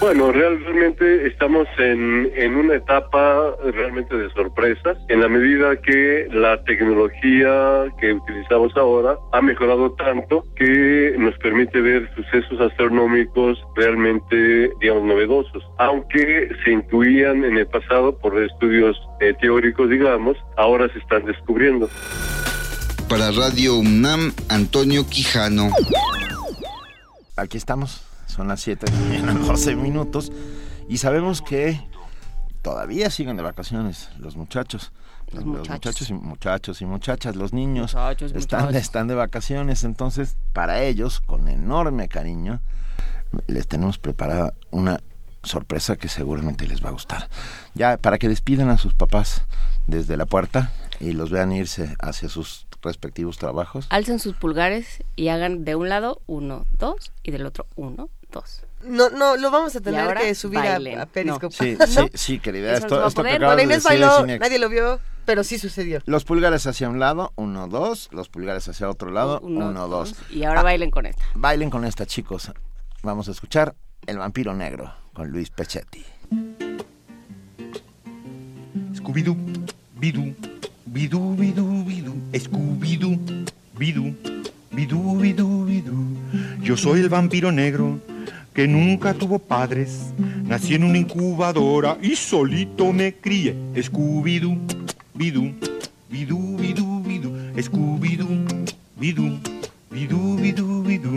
Bueno, 0.00 0.30
realmente 0.30 1.26
estamos 1.26 1.66
en, 1.76 2.30
en 2.36 2.54
una 2.54 2.76
etapa 2.76 3.56
realmente 3.72 4.16
de 4.16 4.30
sorpresas, 4.30 4.96
en 5.08 5.20
la 5.20 5.28
medida 5.28 5.74
que 5.80 6.28
la 6.30 6.62
tecnología 6.62 7.92
que 8.00 8.12
utilizamos 8.12 8.76
ahora 8.76 9.16
ha 9.32 9.42
mejorado 9.42 9.90
tanto 9.94 10.44
que 10.54 11.16
nos 11.18 11.36
permite 11.38 11.80
ver 11.80 12.08
sucesos 12.14 12.60
astronómicos 12.60 13.58
realmente, 13.74 14.70
digamos, 14.80 15.02
novedosos, 15.02 15.64
aunque 15.78 16.48
se 16.64 16.70
intuían 16.70 17.44
en 17.44 17.58
el 17.58 17.66
pasado 17.66 18.16
por 18.16 18.40
estudios 18.40 18.96
eh, 19.20 19.34
teóricos, 19.40 19.90
digamos, 19.90 20.36
ahora 20.56 20.88
se 20.92 21.00
están 21.00 21.24
descubriendo. 21.24 21.90
Para 23.08 23.32
Radio 23.32 23.76
UNAM, 23.76 24.32
Antonio 24.48 25.04
Quijano. 25.08 25.70
Aquí 27.36 27.56
estamos 27.56 28.07
son 28.38 28.46
las 28.46 28.60
7 28.60 28.86
de 29.10 29.18
la 29.18 29.34
12 29.34 29.74
minutos, 29.74 30.30
y 30.88 30.98
sabemos 30.98 31.42
que 31.42 31.80
todavía 32.62 33.10
siguen 33.10 33.36
de 33.36 33.42
vacaciones 33.42 34.10
los 34.16 34.36
muchachos. 34.36 34.92
Los, 35.32 35.44
muchachos. 35.44 36.08
y 36.08 36.14
muchachos 36.14 36.80
y 36.80 36.86
muchachas, 36.86 37.34
los 37.34 37.52
niños 37.52 37.96
están, 38.36 38.76
están 38.76 39.08
de 39.08 39.16
vacaciones, 39.16 39.82
entonces 39.82 40.36
para 40.52 40.84
ellos, 40.84 41.20
con 41.20 41.48
enorme 41.48 42.06
cariño, 42.06 42.60
les 43.48 43.66
tenemos 43.66 43.98
preparada 43.98 44.54
una 44.70 45.00
sorpresa 45.42 45.96
que 45.96 46.08
seguramente 46.08 46.68
les 46.68 46.82
va 46.82 46.90
a 46.90 46.92
gustar. 46.92 47.28
Ya 47.74 47.96
para 47.96 48.18
que 48.18 48.28
despidan 48.28 48.70
a 48.70 48.78
sus 48.78 48.94
papás 48.94 49.42
desde 49.88 50.16
la 50.16 50.26
puerta 50.26 50.70
y 51.00 51.10
los 51.10 51.30
vean 51.30 51.50
irse 51.50 51.96
hacia 51.98 52.28
sus 52.28 52.68
respectivos 52.82 53.36
trabajos. 53.36 53.88
Alcen 53.90 54.20
sus 54.20 54.36
pulgares 54.36 55.02
y 55.16 55.26
hagan 55.26 55.64
de 55.64 55.74
un 55.74 55.88
lado 55.88 56.22
uno, 56.28 56.66
dos 56.78 57.12
y 57.24 57.32
del 57.32 57.44
otro 57.44 57.66
uno, 57.74 58.08
dos. 58.30 58.62
No, 58.84 59.10
no, 59.10 59.36
lo 59.36 59.50
vamos 59.50 59.74
a 59.74 59.80
tener 59.80 60.14
que 60.16 60.34
subir 60.34 60.58
a, 60.60 60.72
bailen. 60.72 61.00
a 61.00 61.06
Periscope. 61.06 61.54
Sí, 61.54 61.76
¿No? 61.80 61.86
sí, 61.86 62.10
sí, 62.14 62.38
querida. 62.38 62.74
Eso 62.74 62.86
no 62.88 62.96
Esto, 62.96 63.06
esto 63.08 63.22
que 63.22 63.38
Bueno, 63.38 63.60
Inés 63.62 63.82
bailó, 63.82 64.24
nadie 64.26 64.58
lo 64.58 64.68
vio, 64.68 65.00
pero 65.24 65.42
sí 65.44 65.58
sucedió. 65.58 66.00
Los 66.06 66.24
pulgares 66.24 66.66
hacia 66.66 66.88
un 66.88 67.00
lado, 67.00 67.32
uno, 67.36 67.66
dos. 67.68 68.08
Los 68.12 68.28
pulgares 68.28 68.68
hacia 68.68 68.88
otro 68.88 69.10
lado, 69.10 69.40
uno, 69.42 69.88
dos. 69.88 70.14
Y 70.30 70.44
ahora 70.44 70.60
Ah, 70.60 70.64
bailen 70.64 70.90
con 70.90 71.06
esta. 71.06 71.22
Bailen 71.34 71.70
con 71.70 71.84
esta, 71.84 72.06
chicos. 72.06 72.52
Vamos 73.02 73.28
a 73.28 73.32
escuchar 73.32 73.74
El 74.06 74.18
vampiro 74.18 74.54
negro 74.54 74.92
con 75.12 75.28
Luis 75.30 75.50
Pechetti. 75.50 76.04
Scooby-Doo, 78.94 79.36
bidú, 79.96 80.34
bidú, 80.86 81.34
bidú, 81.36 81.84
bidú, 81.84 82.14
Scooby-Doo, 82.32 83.44
bidú, 83.74 84.16
bidú, 84.78 85.18
bidú, 85.18 85.64
bidú. 85.64 85.96
Yo 86.62 86.76
soy 86.76 87.00
el 87.00 87.08
vampiro 87.08 87.50
negro 87.50 87.98
que 88.54 88.68
nunca 88.68 89.12
tuvo 89.12 89.40
padres. 89.40 90.14
Nací 90.44 90.74
en 90.74 90.84
una 90.84 90.98
incubadora 90.98 91.98
y 92.00 92.14
solito 92.14 92.92
me 92.92 93.14
crié. 93.14 93.56
Scooby-Doo, 93.74 94.56
bidú, 95.14 95.52
bidú, 96.08 96.56
bidú, 96.56 97.02
bidú, 97.02 97.30
Scooby-Doo, 97.56 98.46
bidú, 99.00 99.40
bidú, 99.90 100.82
bidú. 100.84 101.12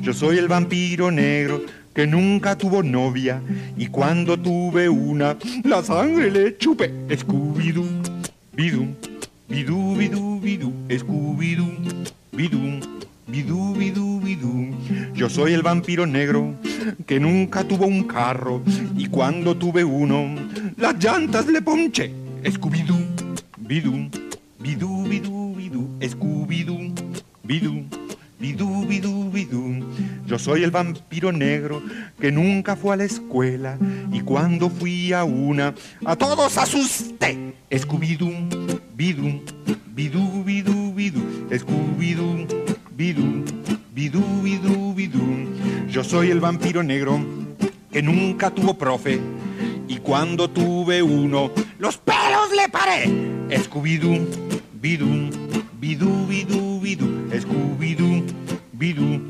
Yo 0.00 0.12
soy 0.12 0.38
el 0.38 0.46
vampiro 0.46 1.10
negro 1.10 1.60
que 1.92 2.06
nunca 2.06 2.56
tuvo 2.56 2.84
novia 2.84 3.42
y 3.76 3.88
cuando 3.88 4.38
tuve 4.38 4.88
una, 4.88 5.36
la 5.64 5.82
sangre 5.82 6.30
le 6.30 6.56
chupé. 6.56 6.92
Scooby-Doo, 7.08 7.84
bidú, 8.52 8.94
bidú, 9.48 9.96
bidú, 9.96 10.40
bidú, 10.40 10.72
Scooby-Doo, 10.88 12.21
bidú, 12.32 12.80
bidú, 13.26 13.74
bidú, 13.74 14.20
bidú. 14.20 14.74
Yo 15.14 15.28
soy 15.28 15.52
el 15.52 15.62
vampiro 15.62 16.06
negro 16.06 16.54
que 17.06 17.20
nunca 17.20 17.62
tuvo 17.62 17.86
un 17.86 18.04
carro 18.04 18.62
y 18.96 19.06
cuando 19.06 19.56
tuve 19.56 19.84
uno, 19.84 20.34
las 20.76 20.96
llantas 20.98 21.46
le 21.46 21.60
ponché. 21.60 22.10
Scooby-Doo, 22.42 23.06
bidú, 23.58 24.10
bidú, 24.58 25.04
bidú, 25.04 25.54
bidú, 25.54 25.88
Scooby-Doo, 26.00 26.92
bidú, 27.44 27.84
bidú, 28.40 28.86
bidú, 28.86 29.30
bidú. 29.30 29.86
Yo 30.26 30.38
soy 30.38 30.64
el 30.64 30.70
vampiro 30.70 31.30
negro 31.30 31.82
que 32.18 32.32
nunca 32.32 32.76
fue 32.76 32.94
a 32.94 32.96
la 32.96 33.04
escuela 33.04 33.78
y 34.10 34.20
cuando 34.20 34.70
fui 34.70 35.12
a 35.12 35.24
una, 35.24 35.74
a 36.04 36.16
todos 36.16 36.56
asusté. 36.56 37.54
Scooby-Doo, 37.70 38.71
bidú, 38.94 39.42
bidú, 39.94 40.44
bidú, 40.44 40.92
bidú, 40.94 41.20
Scooby-Doo, 41.50 42.46
bidú, 42.96 43.44
bidú, 43.92 44.22
bidú, 44.42 44.94
bidú. 44.94 45.24
Yo 45.88 46.04
soy 46.04 46.30
el 46.30 46.40
vampiro 46.40 46.82
negro 46.82 47.20
que 47.90 48.02
nunca 48.02 48.50
tuvo 48.50 48.74
profe 48.74 49.20
y 49.88 49.98
cuando 49.98 50.48
tuve 50.48 51.02
uno, 51.02 51.50
los 51.78 51.98
pelos 51.98 52.50
le 52.56 52.68
paré. 52.68 53.06
Scooby-Doo, 53.50 54.26
bidú, 54.80 55.30
bidú, 55.80 56.26
bidú, 56.26 56.80
bidú, 56.80 57.06
Scooby-Doo, 57.32 58.22
bidú, 58.72 59.22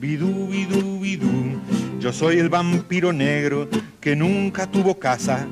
bidú, 0.00 0.48
bidú, 0.48 1.00
bidú. 1.00 1.60
Yo 2.00 2.12
soy 2.12 2.38
el 2.38 2.48
vampiro 2.48 3.12
negro 3.12 3.68
que 4.00 4.14
nunca 4.14 4.66
tuvo 4.66 4.98
casa 4.98 5.46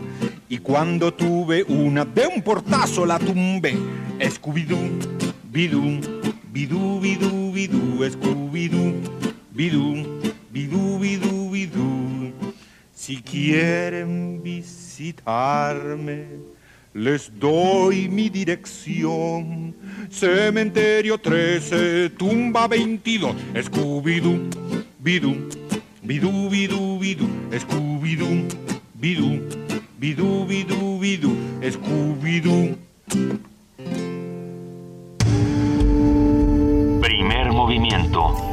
y 0.55 0.59
cuando 0.59 1.13
tuve 1.13 1.65
una, 1.65 2.05
de 2.05 2.29
un 2.29 2.41
portazo 2.41 3.05
la 3.05 3.19
tumbé. 3.19 3.77
Scooby-Doo, 4.21 4.89
bidú, 5.51 5.99
bidú, 6.53 7.01
bidú, 7.01 7.53
bidú, 7.53 8.05
Scooby-Doo, 8.05 8.95
bidú, 9.51 10.07
bidú, 10.53 10.99
bidú, 11.01 11.51
bidú. 11.51 12.33
Si 12.95 13.17
quieren 13.17 14.41
visitarme, 14.45 16.27
les 16.93 17.33
doy 17.37 18.09
mi 18.09 18.31
dirección. 18.31 19.75
Cementerio 20.09 21.19
13, 21.19 22.11
tumba 22.11 22.69
22, 22.69 23.35
Scooby-Doo, 23.55 24.39
bidú, 25.01 25.49
bidú, 26.01 26.49
bidú, 26.49 26.99
bidú, 27.01 27.29
Scooby-Doo, 27.51 28.47
bidú, 28.95 29.64
bidú, 30.05 30.45
bidú, 30.45 31.01
bidú, 31.01 31.33
Scooby-Doo. 31.65 32.77
Primer 37.01 37.47
movimiento. 37.53 38.53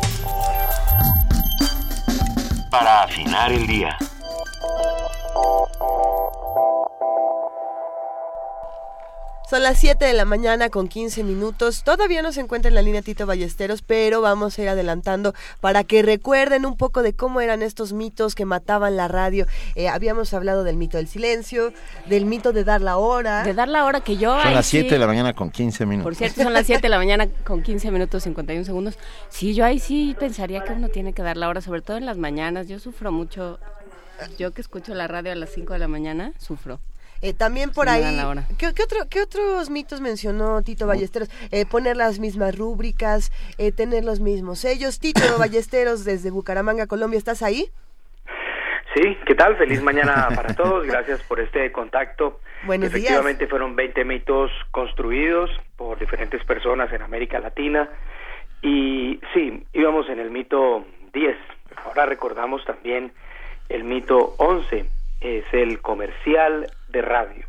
Para 2.71 3.03
afinar 3.03 3.51
el 3.51 3.67
día. 3.67 3.97
Son 9.51 9.63
las 9.63 9.79
7 9.79 10.05
de 10.05 10.13
la 10.13 10.23
mañana 10.23 10.69
con 10.69 10.87
15 10.87 11.25
minutos. 11.25 11.83
Todavía 11.83 12.21
no 12.21 12.31
se 12.31 12.39
encuentra 12.39 12.69
en 12.69 12.75
la 12.75 12.81
línea 12.81 13.01
Tito 13.01 13.25
Ballesteros, 13.25 13.81
pero 13.81 14.21
vamos 14.21 14.57
a 14.57 14.61
ir 14.61 14.69
adelantando 14.69 15.33
para 15.59 15.83
que 15.83 16.01
recuerden 16.03 16.65
un 16.65 16.77
poco 16.77 17.03
de 17.03 17.11
cómo 17.13 17.41
eran 17.41 17.61
estos 17.61 17.91
mitos 17.91 18.33
que 18.33 18.45
mataban 18.45 18.95
la 18.95 19.09
radio. 19.09 19.47
Eh, 19.75 19.89
habíamos 19.89 20.33
hablado 20.33 20.63
del 20.63 20.77
mito 20.77 20.95
del 20.95 21.09
silencio, 21.09 21.73
del 22.05 22.23
mito 22.23 22.53
de 22.53 22.63
dar 22.63 22.79
la 22.79 22.95
hora. 22.95 23.43
De 23.43 23.53
dar 23.53 23.67
la 23.67 23.83
hora 23.83 23.99
que 23.99 24.15
yo... 24.15 24.41
Son 24.41 24.53
las 24.53 24.67
sí- 24.67 24.79
7 24.79 24.95
de 24.95 24.99
la 24.99 25.07
mañana 25.07 25.33
con 25.33 25.51
15 25.51 25.85
minutos. 25.85 26.05
Por 26.05 26.15
cierto, 26.15 26.43
son 26.43 26.53
las 26.53 26.65
7 26.65 26.83
de 26.83 26.87
la 26.87 26.97
mañana 26.97 27.27
con 27.43 27.61
15 27.61 27.91
minutos 27.91 28.23
51 28.23 28.63
segundos. 28.63 28.97
Sí, 29.27 29.53
yo 29.53 29.65
ahí 29.65 29.79
sí 29.79 30.15
pensaría 30.17 30.63
que 30.63 30.71
uno 30.71 30.87
tiene 30.87 31.11
que 31.11 31.23
dar 31.23 31.35
la 31.35 31.49
hora, 31.49 31.59
sobre 31.59 31.81
todo 31.81 31.97
en 31.97 32.05
las 32.05 32.17
mañanas. 32.17 32.69
Yo 32.69 32.79
sufro 32.79 33.11
mucho. 33.11 33.59
Yo 34.39 34.51
que 34.51 34.61
escucho 34.61 34.93
la 34.93 35.09
radio 35.09 35.33
a 35.33 35.35
las 35.35 35.49
5 35.49 35.73
de 35.73 35.79
la 35.79 35.89
mañana, 35.89 36.31
sufro. 36.37 36.79
Eh, 37.21 37.33
también 37.33 37.71
por 37.71 37.87
ahí, 37.87 38.01
dan 38.01 38.17
la 38.17 38.27
hora. 38.27 38.43
¿qué, 38.57 38.73
qué 38.73 38.83
otro- 38.83 39.07
qué 39.09 39.21
otros 39.21 39.69
mitos 39.69 40.01
mencionó 40.01 40.61
Tito 40.63 40.87
Ballesteros? 40.87 41.29
Eh, 41.51 41.65
poner 41.65 41.95
las 41.97 42.17
mismas 42.19 42.57
rúbricas, 42.57 43.31
eh, 43.57 43.71
tener 43.71 44.03
los 44.03 44.19
mismos 44.19 44.59
sellos. 44.59 44.99
Tito 44.99 45.21
Ballesteros 45.39 46.03
desde 46.03 46.31
Bucaramanga, 46.31 46.87
Colombia, 46.87 47.17
¿estás 47.19 47.43
ahí? 47.43 47.69
Sí, 48.95 49.17
¿qué 49.25 49.35
tal? 49.35 49.55
Feliz 49.55 49.81
mañana 49.81 50.27
para 50.35 50.53
todos. 50.53 50.85
Gracias 50.85 51.21
por 51.23 51.39
este 51.39 51.71
contacto. 51.71 52.39
Buenos 52.65 52.89
días. 52.91 53.05
Efectivamente 53.05 53.47
fueron 53.47 53.75
20 53.75 54.03
mitos 54.03 54.51
construidos 54.71 55.49
por 55.77 55.97
diferentes 55.97 56.43
personas 56.43 56.91
en 56.91 57.01
América 57.01 57.39
Latina. 57.39 57.87
Y 58.61 59.19
sí, 59.33 59.65
íbamos 59.73 60.09
en 60.09 60.19
el 60.19 60.29
mito 60.29 60.85
10. 61.13 61.37
Ahora 61.85 62.05
recordamos 62.05 62.65
también 62.65 63.13
el 63.69 63.83
mito 63.85 64.35
11. 64.37 64.85
Es 65.21 65.45
el 65.53 65.81
comercial 65.81 66.67
de 66.91 67.01
radio. 67.01 67.45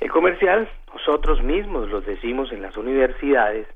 El 0.00 0.10
comercial, 0.10 0.68
nosotros 0.92 1.42
mismos 1.42 1.88
los 1.88 2.04
decimos 2.04 2.52
en 2.52 2.62
las 2.62 2.76
universidades, 2.76 3.66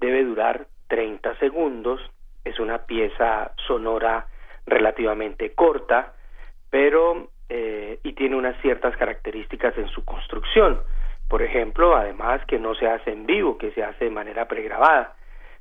debe 0.00 0.24
durar 0.24 0.66
30 0.88 1.36
segundos. 1.38 2.00
Es 2.44 2.60
una 2.60 2.86
pieza 2.86 3.52
sonora 3.66 4.26
relativamente 4.66 5.54
corta, 5.54 6.14
pero 6.70 7.28
eh, 7.48 7.98
y 8.02 8.12
tiene 8.14 8.36
unas 8.36 8.60
ciertas 8.62 8.96
características 8.96 9.76
en 9.78 9.88
su 9.88 10.04
construcción. 10.04 10.80
Por 11.28 11.42
ejemplo, 11.42 11.96
además 11.96 12.44
que 12.46 12.58
no 12.58 12.74
se 12.74 12.86
hace 12.86 13.12
en 13.12 13.26
vivo, 13.26 13.58
que 13.58 13.72
se 13.72 13.82
hace 13.82 14.06
de 14.06 14.10
manera 14.10 14.46
pregrabada. 14.46 15.14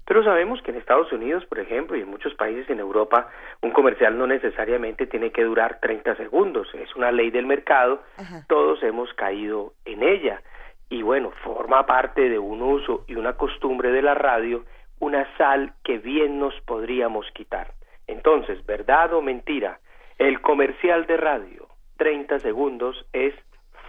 Pero 0.05 0.23
sabemos 0.23 0.61
que 0.61 0.71
en 0.71 0.77
Estados 0.77 1.11
Unidos, 1.13 1.45
por 1.45 1.59
ejemplo, 1.59 1.95
y 1.95 2.01
en 2.01 2.09
muchos 2.09 2.33
países 2.35 2.69
en 2.69 2.79
Europa, 2.79 3.29
un 3.61 3.71
comercial 3.71 4.17
no 4.17 4.27
necesariamente 4.27 5.07
tiene 5.07 5.31
que 5.31 5.43
durar 5.43 5.79
30 5.79 6.15
segundos. 6.15 6.67
Es 6.73 6.93
una 6.95 7.11
ley 7.11 7.31
del 7.31 7.45
mercado. 7.45 8.01
Todos 8.47 8.83
hemos 8.83 9.13
caído 9.13 9.73
en 9.85 10.03
ella. 10.03 10.41
Y 10.89 11.01
bueno, 11.01 11.31
forma 11.43 11.85
parte 11.85 12.29
de 12.29 12.37
un 12.37 12.61
uso 12.61 13.05
y 13.07 13.15
una 13.15 13.33
costumbre 13.33 13.91
de 13.91 14.01
la 14.01 14.13
radio, 14.13 14.65
una 14.99 15.25
sal 15.37 15.73
que 15.83 15.97
bien 15.99 16.37
nos 16.37 16.53
podríamos 16.61 17.25
quitar. 17.33 17.71
Entonces, 18.05 18.65
¿verdad 18.65 19.13
o 19.13 19.21
mentira? 19.21 19.79
El 20.17 20.41
comercial 20.41 21.07
de 21.07 21.17
radio, 21.17 21.67
30 21.97 22.39
segundos, 22.39 23.05
es 23.13 23.33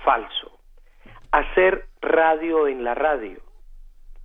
falso. 0.05 0.59
Hacer 1.33 1.87
radio 2.01 2.69
en 2.69 2.85
la 2.85 2.95
radio 2.95 3.44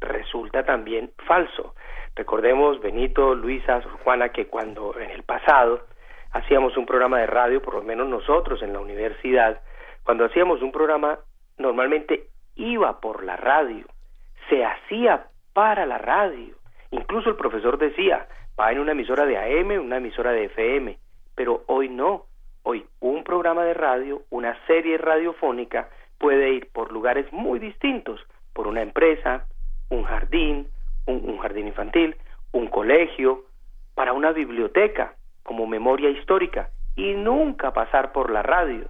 resulta 0.01 0.63
también 0.63 1.12
falso. 1.25 1.75
Recordemos, 2.15 2.82
Benito, 2.82 3.36
Luisa, 3.36 3.82
Juana, 4.03 4.29
que 4.29 4.48
cuando 4.48 4.98
en 5.00 5.10
el 5.12 5.24
pasado 5.24 5.86
hacíamos 6.32 6.77
un 6.77 6.86
programa 6.86 7.20
de 7.20 7.27
radio, 7.27 7.62
por 7.62 7.75
lo 7.75 7.84
menos 7.84 8.08
nosotros 8.08 8.62
en 8.62 8.74
la 8.74 8.79
universidad, 8.79 9.62
cuando 10.03 10.25
hacíamos 10.25 10.62
un 10.62 10.72
programa, 10.72 11.20
normalmente 11.58 12.27
iba 12.56 13.00
por 13.00 13.24
la 13.24 13.36
radio, 13.38 13.86
se 14.50 14.65
hacía 14.65 15.27
para 15.53 15.86
la 15.86 15.98
radio. 15.98 16.56
Incluso 16.91 17.29
el 17.29 17.36
profesor 17.36 17.77
decía, 17.77 18.27
va 18.60 18.72
en 18.72 18.79
una 18.79 18.91
emisora 18.91 19.25
de 19.25 19.38
AM, 19.38 19.72
una 19.79 19.98
emisora 19.98 20.32
de 20.32 20.46
FM, 20.46 20.98
pero 21.36 21.63
hoy 21.68 21.89
no. 21.89 22.25
Hoy 22.63 22.86
un 23.00 23.24
programa 23.24 23.63
de 23.63 23.74
radio, 23.74 24.24
una 24.29 24.58
serie 24.68 24.98
radiofónica 24.98 25.89
puede 26.18 26.51
ir 26.51 26.70
por 26.72 26.91
lugares 26.91 27.32
muy 27.32 27.60
distintos, 27.60 28.20
por 28.53 28.68
una 28.68 28.82
empresa, 28.82 29.46
un 29.89 30.03
jardín, 30.03 30.67
un, 31.05 31.38
jardín 31.39 31.67
infantil, 31.67 32.15
un 32.51 32.67
colegio, 32.67 33.46
para 33.96 34.13
una 34.13 34.31
biblioteca, 34.31 35.15
como 35.43 35.67
memoria 35.67 36.10
histórica 36.10 36.69
y 36.96 37.13
nunca 37.13 37.74
pasar 37.74 38.12
por 38.12 38.29
la 38.29 38.43
radio. 38.43 38.89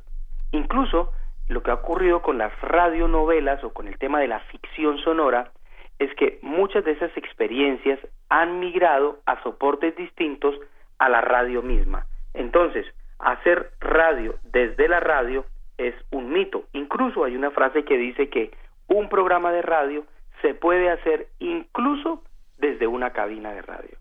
Incluso 0.51 1.12
lo 1.48 1.63
que 1.63 1.72
ha 1.72 1.75
ocurrido 1.75 2.22
con 2.22 2.38
las 2.38 2.51
radionovelas 2.62 3.63
o 3.63 3.74
con 3.74 3.88
el 3.88 3.98
tema 3.98 4.20
de 4.20 4.27
la 4.27 4.39
ficción 4.41 4.98
sonora 5.00 5.51
es 6.00 6.13
que 6.15 6.39
muchas 6.41 6.84
de 6.86 6.91
esas 6.91 7.15
experiencias 7.18 8.00
han 8.29 8.60
migrado 8.60 9.20
a 9.25 9.41
soportes 9.44 9.96
distintos 9.96 10.56
a 10.98 11.10
la 11.10 11.22
radio 11.22 11.62
misma. 11.62 12.06
Entonces, 12.34 12.86
hacer 13.20 13.72
radio 13.79 14.36
desde 14.44 14.88
la 14.88 15.00
radio 15.00 15.46
es 15.77 15.96
un 16.12 16.32
mito. 16.32 16.65
Incluso 16.74 17.24
hay 17.24 17.36
una 17.36 17.51
frase 17.51 17.84
que 17.84 17.98
dice 17.98 18.29
que 18.29 18.51
un 18.88 19.10
programa 19.10 19.51
de 19.51 19.62
radio 19.62 20.06
se 20.41 20.53
puede 20.53 20.89
hacer 20.89 21.27
incluso 21.39 22.24
desde 22.58 22.88
una 22.88 23.12
cabina 23.12 23.53
de 23.53 23.62
radio. 23.62 23.98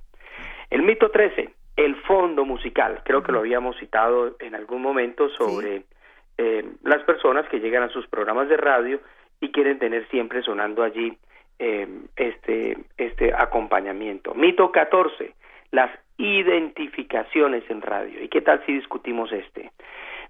El 0.71 0.83
mito 0.83 1.11
13, 1.11 1.51
el 1.77 1.97
fondo 2.03 2.45
musical. 2.45 3.03
Creo 3.05 3.23
que 3.23 3.33
lo 3.33 3.39
habíamos 3.39 3.77
citado 3.79 4.37
en 4.41 4.55
algún 4.55 4.83
momento 4.83 5.29
sobre 5.31 5.85
eh, 6.37 6.65
las 6.83 7.03
personas 7.05 7.49
que 7.49 7.61
llegan 7.61 7.85
a 7.85 7.89
sus 7.89 8.07
programas 8.09 8.49
de 8.49 8.57
radio 8.57 9.01
y 9.41 9.51
quieren 9.51 9.79
tener 9.79 10.07
siempre 10.09 10.43
sonando 10.43 10.83
allí 10.83 11.17
eh, 11.59 11.89
este, 12.17 12.77
este 12.97 13.33
acompañamiento. 13.35 14.35
Mito 14.35 14.71
14, 14.71 15.35
las 15.71 15.91
identificaciones 16.17 17.63
en 17.71 17.83
radio. 17.83 18.23
¿Y 18.23 18.29
qué 18.29 18.41
tal 18.41 18.65
si 18.67 18.75
discutimos 18.75 19.33
este? 19.33 19.71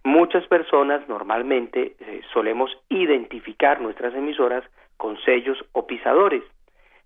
Muchas 0.04 0.46
personas 0.46 1.06
normalmente 1.08 1.96
eh, 1.98 2.20
solemos 2.32 2.70
identificar 2.88 3.80
nuestras 3.80 4.14
emisoras 4.14 4.64
con 4.98 5.18
sellos 5.22 5.58
o 5.72 5.86
pisadores, 5.86 6.42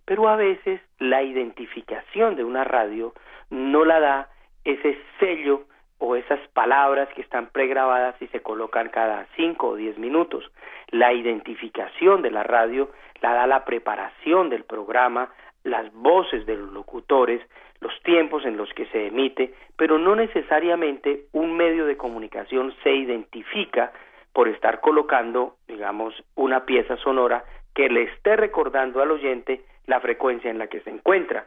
pero 0.05 0.29
a 0.29 0.35
veces 0.35 0.81
la 0.99 1.23
identificación 1.23 2.35
de 2.35 2.43
una 2.43 2.65
radio 2.65 3.15
no 3.51 3.85
la 3.85 4.01
da 4.01 4.29
ese 4.65 4.99
sello 5.21 5.67
o 5.99 6.17
esas 6.17 6.41
palabras 6.49 7.09
que 7.15 7.23
están 7.23 7.47
pregrabadas 7.51 8.21
y 8.21 8.27
se 8.29 8.41
colocan 8.41 8.89
cada 8.89 9.27
cinco 9.37 9.69
o 9.69 9.77
diez 9.77 9.97
minutos. 9.99 10.51
La 10.89 11.13
identificación 11.13 12.23
de 12.23 12.33
la 12.33 12.43
radio 12.43 12.91
la 13.21 13.35
da 13.35 13.47
la 13.47 13.65
preparación 13.65 14.51
del 14.51 14.65
programa, 14.65 15.31
las 15.63 15.93
voces 15.93 16.45
de 16.45 16.57
los 16.57 16.73
locutores, 16.73 17.41
los 17.81 17.93
tiempos 18.03 18.45
en 18.45 18.57
los 18.57 18.73
que 18.75 18.87
se 18.87 19.07
emite, 19.07 19.55
pero 19.77 19.99
no 19.99 20.17
necesariamente 20.17 21.27
un 21.33 21.57
medio 21.57 21.87
de 21.87 21.97
comunicación 21.97 22.75
se 22.83 22.91
identifica 22.93 23.93
por 24.33 24.49
estar 24.49 24.81
colocando, 24.81 25.57
digamos, 25.69 26.15
una 26.35 26.65
pieza 26.65 26.97
sonora 26.97 27.45
que 27.75 27.89
le 27.89 28.03
esté 28.05 28.37
recordando 28.37 29.03
al 29.03 29.11
oyente 29.11 29.63
la 29.87 30.01
frecuencia 30.01 30.51
en 30.51 30.59
la 30.59 30.67
que 30.67 30.81
se 30.81 30.91
encuentra. 30.91 31.47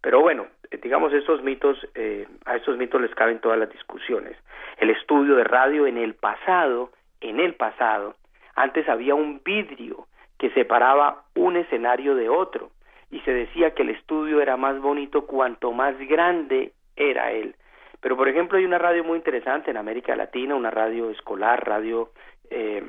Pero 0.00 0.20
bueno, 0.20 0.46
eh, 0.70 0.78
digamos, 0.82 1.12
estos 1.12 1.42
mitos, 1.42 1.78
eh, 1.94 2.26
a 2.46 2.56
estos 2.56 2.76
mitos 2.76 3.00
les 3.00 3.14
caben 3.14 3.40
todas 3.40 3.58
las 3.58 3.70
discusiones. 3.70 4.36
El 4.78 4.90
estudio 4.90 5.36
de 5.36 5.44
radio 5.44 5.86
en 5.86 5.98
el 5.98 6.14
pasado, 6.14 6.90
en 7.20 7.40
el 7.40 7.54
pasado, 7.54 8.16
antes 8.56 8.88
había 8.88 9.14
un 9.14 9.40
vidrio 9.44 10.06
que 10.38 10.50
separaba 10.50 11.24
un 11.34 11.56
escenario 11.56 12.14
de 12.14 12.28
otro 12.28 12.70
y 13.10 13.20
se 13.20 13.32
decía 13.32 13.72
que 13.72 13.82
el 13.82 13.90
estudio 13.90 14.40
era 14.40 14.56
más 14.56 14.80
bonito 14.80 15.26
cuanto 15.26 15.72
más 15.72 15.98
grande 15.98 16.72
era 16.96 17.32
él. 17.32 17.54
Pero 18.00 18.16
por 18.16 18.28
ejemplo 18.28 18.56
hay 18.56 18.64
una 18.64 18.78
radio 18.78 19.04
muy 19.04 19.18
interesante 19.18 19.70
en 19.70 19.76
América 19.76 20.16
Latina, 20.16 20.54
una 20.54 20.70
radio 20.70 21.10
escolar, 21.10 21.66
radio 21.66 22.10
eh, 22.48 22.82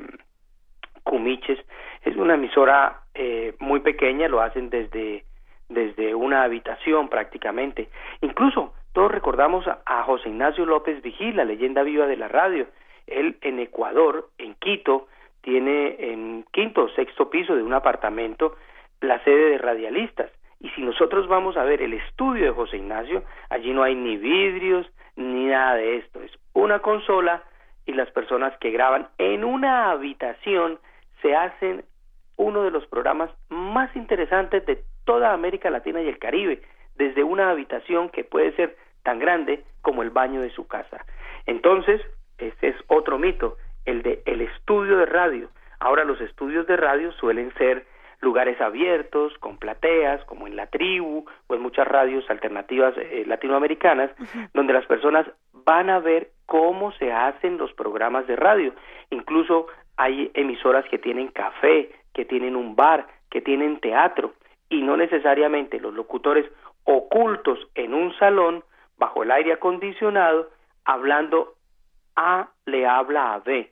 Cumiches, 1.12 1.60
es 2.06 2.16
una 2.16 2.36
emisora 2.36 3.02
eh, 3.14 3.54
muy 3.60 3.82
pequeña, 3.82 4.30
lo 4.30 4.40
hacen 4.40 4.70
desde 4.70 5.26
desde 5.68 6.16
una 6.16 6.44
habitación 6.44 7.10
prácticamente. 7.10 7.90
Incluso 8.22 8.74
todos 8.94 9.12
recordamos 9.12 9.68
a, 9.68 9.82
a 9.86 10.04
José 10.04 10.30
Ignacio 10.30 10.66
López 10.66 11.02
Vigil, 11.02 11.36
la 11.36 11.44
leyenda 11.44 11.84
viva 11.84 12.08
de 12.08 12.16
la 12.16 12.30
radio. 12.30 12.68
Él 13.08 13.38
en 13.42 13.60
Ecuador, 13.60 14.30
en 14.38 14.56
Quito, 14.56 15.08
tiene 15.42 15.98
en 16.00 16.46
quinto 16.54 16.84
o 16.84 16.90
sexto 16.90 17.30
piso 17.30 17.58
de 17.58 17.64
un 17.64 17.74
apartamento 17.74 18.56
la 19.02 19.22
sede 19.26 19.52
de 19.52 19.58
radialistas. 19.58 20.32
Y 20.62 20.70
si 20.70 20.82
nosotros 20.82 21.28
vamos 21.28 21.58
a 21.58 21.66
ver 21.66 21.82
el 21.82 21.94
estudio 21.94 22.46
de 22.46 22.52
José 22.52 22.78
Ignacio, 22.78 23.24
allí 23.50 23.74
no 23.74 23.84
hay 23.84 23.96
ni 23.96 24.16
vidrios 24.16 24.88
ni 25.18 25.48
nada 25.48 25.76
de 25.76 25.98
esto. 25.98 26.22
Es 26.22 26.32
una 26.54 26.80
consola 26.80 27.44
y 27.86 27.92
las 27.92 28.10
personas 28.12 28.56
que 28.60 28.72
graban 28.72 29.10
en 29.18 29.44
una 29.44 29.92
habitación 29.92 30.80
se 31.22 31.36
hacen 31.36 31.84
uno 32.38 32.64
de 32.64 32.72
los 32.72 32.86
programas 32.88 33.30
más 33.50 33.96
interesantes 33.96 34.66
de 34.66 34.84
toda 35.06 35.34
América 35.34 35.70
Latina 35.70 36.02
y 36.02 36.08
el 36.08 36.20
Caribe, 36.20 36.62
desde 36.96 37.24
una 37.24 37.50
habitación 37.50 38.10
que 38.10 38.24
puede 38.24 38.56
ser 38.56 38.78
tan 39.04 39.20
grande 39.20 39.64
como 39.82 40.04
el 40.04 40.10
baño 40.10 40.42
de 40.42 40.52
su 40.52 40.68
casa. 40.68 41.06
Entonces, 41.46 42.02
ese 42.38 42.70
es 42.70 42.76
otro 42.88 43.18
mito, 43.18 43.58
el 43.86 44.02
de 44.04 44.22
el 44.26 44.42
estudio 44.42 44.98
de 44.98 45.06
radio. 45.06 45.50
Ahora 45.80 46.04
los 46.04 46.22
estudios 46.22 46.68
de 46.68 46.78
radio 46.78 47.12
suelen 47.14 47.54
ser 47.56 47.86
lugares 48.22 48.62
abiertos, 48.62 49.34
con 49.40 49.58
plateas, 49.58 50.24
como 50.26 50.46
en 50.46 50.56
la 50.56 50.68
tribu 50.68 51.26
o 51.48 51.56
en 51.56 51.62
muchas 51.62 51.88
radios 51.88 52.30
alternativas 52.30 52.94
eh, 52.98 53.24
latinoamericanas, 53.26 54.12
donde 54.54 54.74
las 54.74 54.86
personas 54.86 55.26
van 55.66 55.90
a 55.90 56.00
ver 56.00 56.30
cómo 56.46 56.92
se 56.94 57.12
hacen 57.12 57.58
los 57.58 57.74
programas 57.74 58.28
de 58.28 58.36
radio. 58.36 58.74
Incluso 59.10 59.68
hay 60.02 60.32
emisoras 60.34 60.84
que 60.86 60.98
tienen 60.98 61.28
café, 61.28 61.92
que 62.12 62.26
tienen 62.26 62.56
un 62.56 62.76
bar, 62.76 63.06
que 63.30 63.40
tienen 63.40 63.80
teatro, 63.80 64.34
y 64.68 64.82
no 64.82 64.98
necesariamente 64.98 65.80
los 65.80 65.94
locutores 65.94 66.52
ocultos 66.86 67.60
en 67.76 67.94
un 67.94 68.12
salón, 68.18 68.64
bajo 68.98 69.22
el 69.22 69.30
aire 69.30 69.54
acondicionado, 69.54 70.50
hablando 70.86 71.54
A 72.16 72.50
le 72.66 72.88
habla 72.88 73.36
a 73.36 73.40
B. 73.40 73.72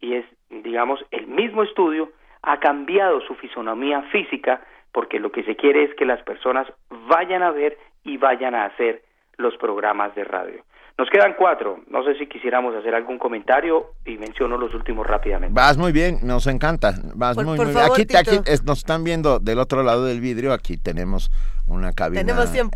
Y 0.00 0.14
es, 0.14 0.24
digamos, 0.50 1.04
el 1.12 1.28
mismo 1.28 1.62
estudio 1.62 2.10
ha 2.42 2.58
cambiado 2.58 3.20
su 3.20 3.36
fisonomía 3.36 4.02
física 4.10 4.60
porque 4.92 5.20
lo 5.20 5.30
que 5.30 5.44
se 5.44 5.54
quiere 5.54 5.84
es 5.84 5.94
que 5.94 6.06
las 6.06 6.20
personas 6.24 6.66
vayan 7.06 7.44
a 7.44 7.52
ver 7.52 7.78
y 8.02 8.16
vayan 8.16 8.56
a 8.56 8.64
hacer 8.64 9.02
los 9.36 9.56
programas 9.58 10.12
de 10.16 10.24
radio. 10.24 10.64
Nos 10.98 11.08
quedan 11.10 11.34
cuatro. 11.34 11.78
No 11.88 12.02
sé 12.02 12.16
si 12.18 12.26
quisiéramos 12.26 12.74
hacer 12.74 12.92
algún 12.92 13.18
comentario 13.18 13.92
y 14.04 14.18
menciono 14.18 14.58
los 14.58 14.74
últimos 14.74 15.06
rápidamente. 15.06 15.54
Vas 15.54 15.78
muy 15.78 15.92
bien, 15.92 16.18
nos 16.24 16.48
encanta. 16.48 16.92
Vas 17.14 17.36
muy, 17.36 17.56
muy 17.56 17.66
bien. 17.66 17.78
Aquí, 17.78 18.40
nos 18.64 18.78
están 18.78 19.04
viendo 19.04 19.38
del 19.38 19.60
otro 19.60 19.84
lado 19.84 20.06
del 20.06 20.20
vidrio. 20.20 20.52
Aquí 20.52 20.76
tenemos 20.76 21.30
una 21.68 21.92
cabina 21.92 22.24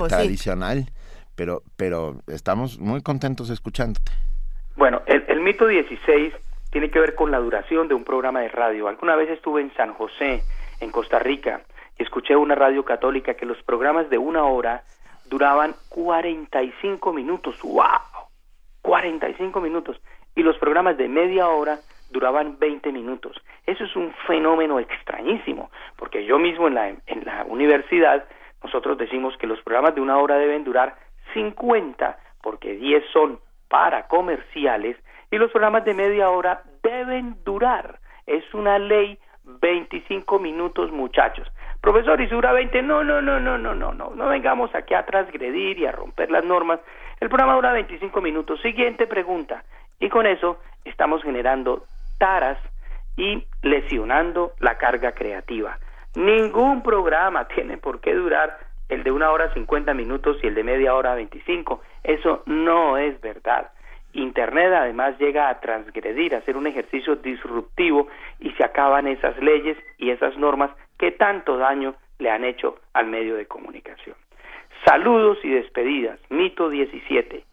tradicional, 0.08 0.86
pero, 1.34 1.62
pero 1.76 2.20
estamos 2.28 2.78
muy 2.78 3.02
contentos 3.02 3.50
escuchándote. 3.50 4.12
Bueno, 4.76 5.02
el, 5.06 5.24
el 5.26 5.40
mito 5.40 5.66
16 5.66 6.32
tiene 6.70 6.90
que 6.92 7.00
ver 7.00 7.16
con 7.16 7.32
la 7.32 7.38
duración 7.38 7.88
de 7.88 7.94
un 7.94 8.04
programa 8.04 8.38
de 8.40 8.50
radio. 8.50 8.86
Alguna 8.86 9.16
vez 9.16 9.30
estuve 9.30 9.62
en 9.62 9.74
San 9.74 9.94
José, 9.94 10.44
en 10.78 10.92
Costa 10.92 11.18
Rica, 11.18 11.62
y 11.98 12.04
escuché 12.04 12.36
una 12.36 12.54
radio 12.54 12.84
católica 12.84 13.34
que 13.34 13.46
los 13.46 13.60
programas 13.64 14.08
de 14.10 14.18
una 14.18 14.44
hora 14.44 14.84
duraban 15.28 15.74
45 15.88 17.12
minutos. 17.12 17.56
¡Wow! 17.62 18.11
45 18.82 19.60
minutos. 19.60 20.00
Y 20.34 20.42
los 20.42 20.58
programas 20.58 20.96
de 20.96 21.08
media 21.08 21.48
hora 21.48 21.78
duraban 22.10 22.58
20 22.58 22.92
minutos. 22.92 23.40
Eso 23.66 23.84
es 23.84 23.96
un 23.96 24.12
fenómeno 24.26 24.78
extrañísimo, 24.78 25.70
porque 25.96 26.24
yo 26.24 26.38
mismo 26.38 26.68
en 26.68 26.74
la, 26.74 26.88
en 26.88 27.24
la 27.24 27.44
universidad, 27.44 28.24
nosotros 28.62 28.98
decimos 28.98 29.36
que 29.38 29.46
los 29.46 29.60
programas 29.62 29.94
de 29.94 30.00
una 30.00 30.18
hora 30.18 30.36
deben 30.36 30.64
durar 30.64 30.96
50, 31.32 32.18
porque 32.42 32.74
10 32.74 33.04
son 33.12 33.40
para 33.68 34.06
comerciales 34.08 34.96
y 35.30 35.38
los 35.38 35.50
programas 35.50 35.84
de 35.84 35.94
media 35.94 36.28
hora 36.28 36.62
deben 36.82 37.36
durar. 37.44 37.98
Es 38.26 38.44
una 38.52 38.78
ley 38.78 39.18
25 39.44 40.38
minutos, 40.38 40.92
muchachos. 40.92 41.48
Profesor, 41.80 42.20
y 42.20 42.26
dura 42.26 42.52
20, 42.52 42.82
no, 42.82 43.02
no, 43.02 43.20
no, 43.20 43.40
no, 43.40 43.58
no, 43.58 43.74
no, 43.74 43.92
no, 43.92 44.10
no 44.14 44.28
vengamos 44.28 44.72
aquí 44.74 44.94
a 44.94 45.04
transgredir 45.04 45.78
y 45.78 45.86
a 45.86 45.92
romper 45.92 46.30
las 46.30 46.44
normas. 46.44 46.80
El 47.22 47.28
programa 47.28 47.54
dura 47.54 47.72
25 47.72 48.20
minutos. 48.20 48.60
Siguiente 48.62 49.06
pregunta. 49.06 49.62
Y 50.00 50.08
con 50.08 50.26
eso 50.26 50.58
estamos 50.84 51.22
generando 51.22 51.84
taras 52.18 52.58
y 53.16 53.46
lesionando 53.62 54.54
la 54.58 54.76
carga 54.76 55.12
creativa. 55.12 55.78
Ningún 56.16 56.82
programa 56.82 57.46
tiene 57.54 57.78
por 57.78 58.00
qué 58.00 58.12
durar 58.12 58.58
el 58.88 59.04
de 59.04 59.12
una 59.12 59.30
hora 59.30 59.54
50 59.54 59.94
minutos 59.94 60.36
y 60.42 60.48
el 60.48 60.56
de 60.56 60.64
media 60.64 60.96
hora 60.96 61.14
25. 61.14 61.80
Eso 62.02 62.42
no 62.46 62.98
es 62.98 63.20
verdad. 63.20 63.70
Internet 64.14 64.72
además 64.74 65.16
llega 65.20 65.48
a 65.48 65.60
transgredir, 65.60 66.34
a 66.34 66.38
hacer 66.38 66.56
un 66.56 66.66
ejercicio 66.66 67.14
disruptivo 67.14 68.08
y 68.40 68.50
se 68.54 68.64
acaban 68.64 69.06
esas 69.06 69.38
leyes 69.38 69.78
y 69.96 70.10
esas 70.10 70.36
normas 70.38 70.72
que 70.98 71.12
tanto 71.12 71.56
daño 71.56 71.94
le 72.18 72.30
han 72.30 72.42
hecho 72.42 72.80
al 72.94 73.06
medio 73.06 73.36
de 73.36 73.46
comunicación. 73.46 74.16
Saludos 74.84 75.38
y 75.44 75.50
despedidas, 75.50 76.18
mito 76.28 76.68
17. 76.68 77.44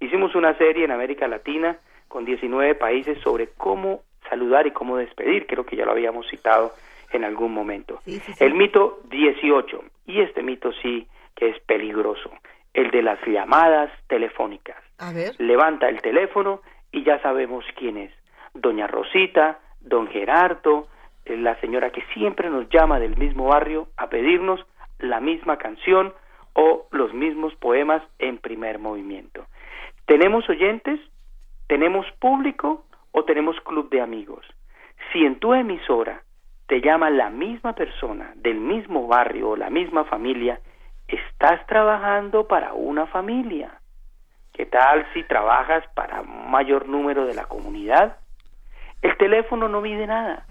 Hicimos 0.00 0.34
una 0.34 0.56
serie 0.58 0.84
en 0.84 0.90
América 0.90 1.26
Latina 1.26 1.78
con 2.08 2.24
19 2.24 2.74
países 2.74 3.18
sobre 3.22 3.48
cómo 3.56 4.02
saludar 4.28 4.66
y 4.66 4.72
cómo 4.72 4.96
despedir, 4.98 5.46
creo 5.46 5.64
que 5.64 5.76
ya 5.76 5.84
lo 5.84 5.92
habíamos 5.92 6.26
citado 6.28 6.72
en 7.10 7.24
algún 7.24 7.52
momento. 7.54 8.00
El 8.38 8.54
mito 8.54 9.00
18, 9.10 9.84
y 10.06 10.20
este 10.20 10.42
mito 10.42 10.72
sí 10.82 11.06
que 11.34 11.48
es 11.50 11.60
peligroso, 11.60 12.30
el 12.74 12.90
de 12.90 13.02
las 13.02 13.18
llamadas 13.26 13.90
telefónicas 14.08 14.76
A 14.98 15.12
ver. 15.12 15.34
Levanta 15.38 15.88
el 15.88 16.02
teléfono 16.02 16.60
y 16.92 17.02
ya 17.02 17.20
sabemos 17.22 17.64
quién 17.76 17.96
es. 17.96 18.12
Doña 18.52 18.86
Rosita, 18.86 19.58
don 19.80 20.08
Gerardo, 20.08 20.86
eh, 21.24 21.36
la 21.36 21.58
señora 21.60 21.90
que 21.90 22.02
siempre 22.14 22.50
nos 22.50 22.68
llama 22.68 23.00
del 23.00 23.16
mismo 23.16 23.46
barrio 23.46 23.88
a 23.96 24.08
pedirnos 24.08 24.64
la 24.98 25.20
misma 25.20 25.56
canción 25.58 26.12
o 26.54 26.86
los 26.90 27.12
mismos 27.12 27.54
poemas 27.56 28.02
en 28.18 28.38
primer 28.38 28.78
movimiento. 28.78 29.46
¿Tenemos 30.06 30.48
oyentes? 30.48 31.00
¿Tenemos 31.66 32.06
público 32.18 32.84
o 33.12 33.24
tenemos 33.24 33.60
club 33.60 33.90
de 33.90 34.00
amigos? 34.00 34.46
Si 35.12 35.24
en 35.24 35.38
tu 35.38 35.54
emisora 35.54 36.22
te 36.66 36.80
llama 36.80 37.10
la 37.10 37.30
misma 37.30 37.74
persona 37.74 38.32
del 38.36 38.58
mismo 38.58 39.06
barrio 39.06 39.50
o 39.50 39.56
la 39.56 39.70
misma 39.70 40.04
familia, 40.04 40.60
estás 41.08 41.66
trabajando 41.66 42.46
para 42.48 42.72
una 42.72 43.06
familia. 43.06 43.80
¿Qué 44.52 44.66
tal 44.66 45.06
si 45.12 45.22
trabajas 45.24 45.84
para 45.94 46.20
un 46.20 46.50
mayor 46.50 46.88
número 46.88 47.26
de 47.26 47.34
la 47.34 47.46
comunidad? 47.46 48.18
El 49.02 49.16
teléfono 49.18 49.68
no 49.68 49.80
mide 49.80 50.06
nada, 50.06 50.46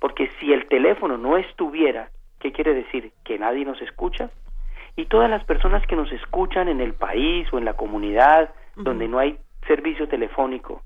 porque 0.00 0.30
si 0.38 0.52
el 0.52 0.66
teléfono 0.68 1.18
no 1.18 1.36
estuviera, 1.36 2.10
¿qué 2.40 2.52
quiere 2.52 2.72
decir? 2.72 3.12
Que 3.24 3.38
nadie 3.38 3.64
nos 3.64 3.80
escucha. 3.82 4.30
Y 4.98 5.06
todas 5.06 5.30
las 5.30 5.44
personas 5.44 5.86
que 5.86 5.94
nos 5.94 6.10
escuchan 6.10 6.66
en 6.68 6.80
el 6.80 6.92
país 6.92 7.46
o 7.52 7.58
en 7.58 7.64
la 7.64 7.74
comunidad 7.74 8.50
donde 8.74 9.06
no 9.06 9.20
hay 9.20 9.38
servicio 9.64 10.08
telefónico, 10.08 10.82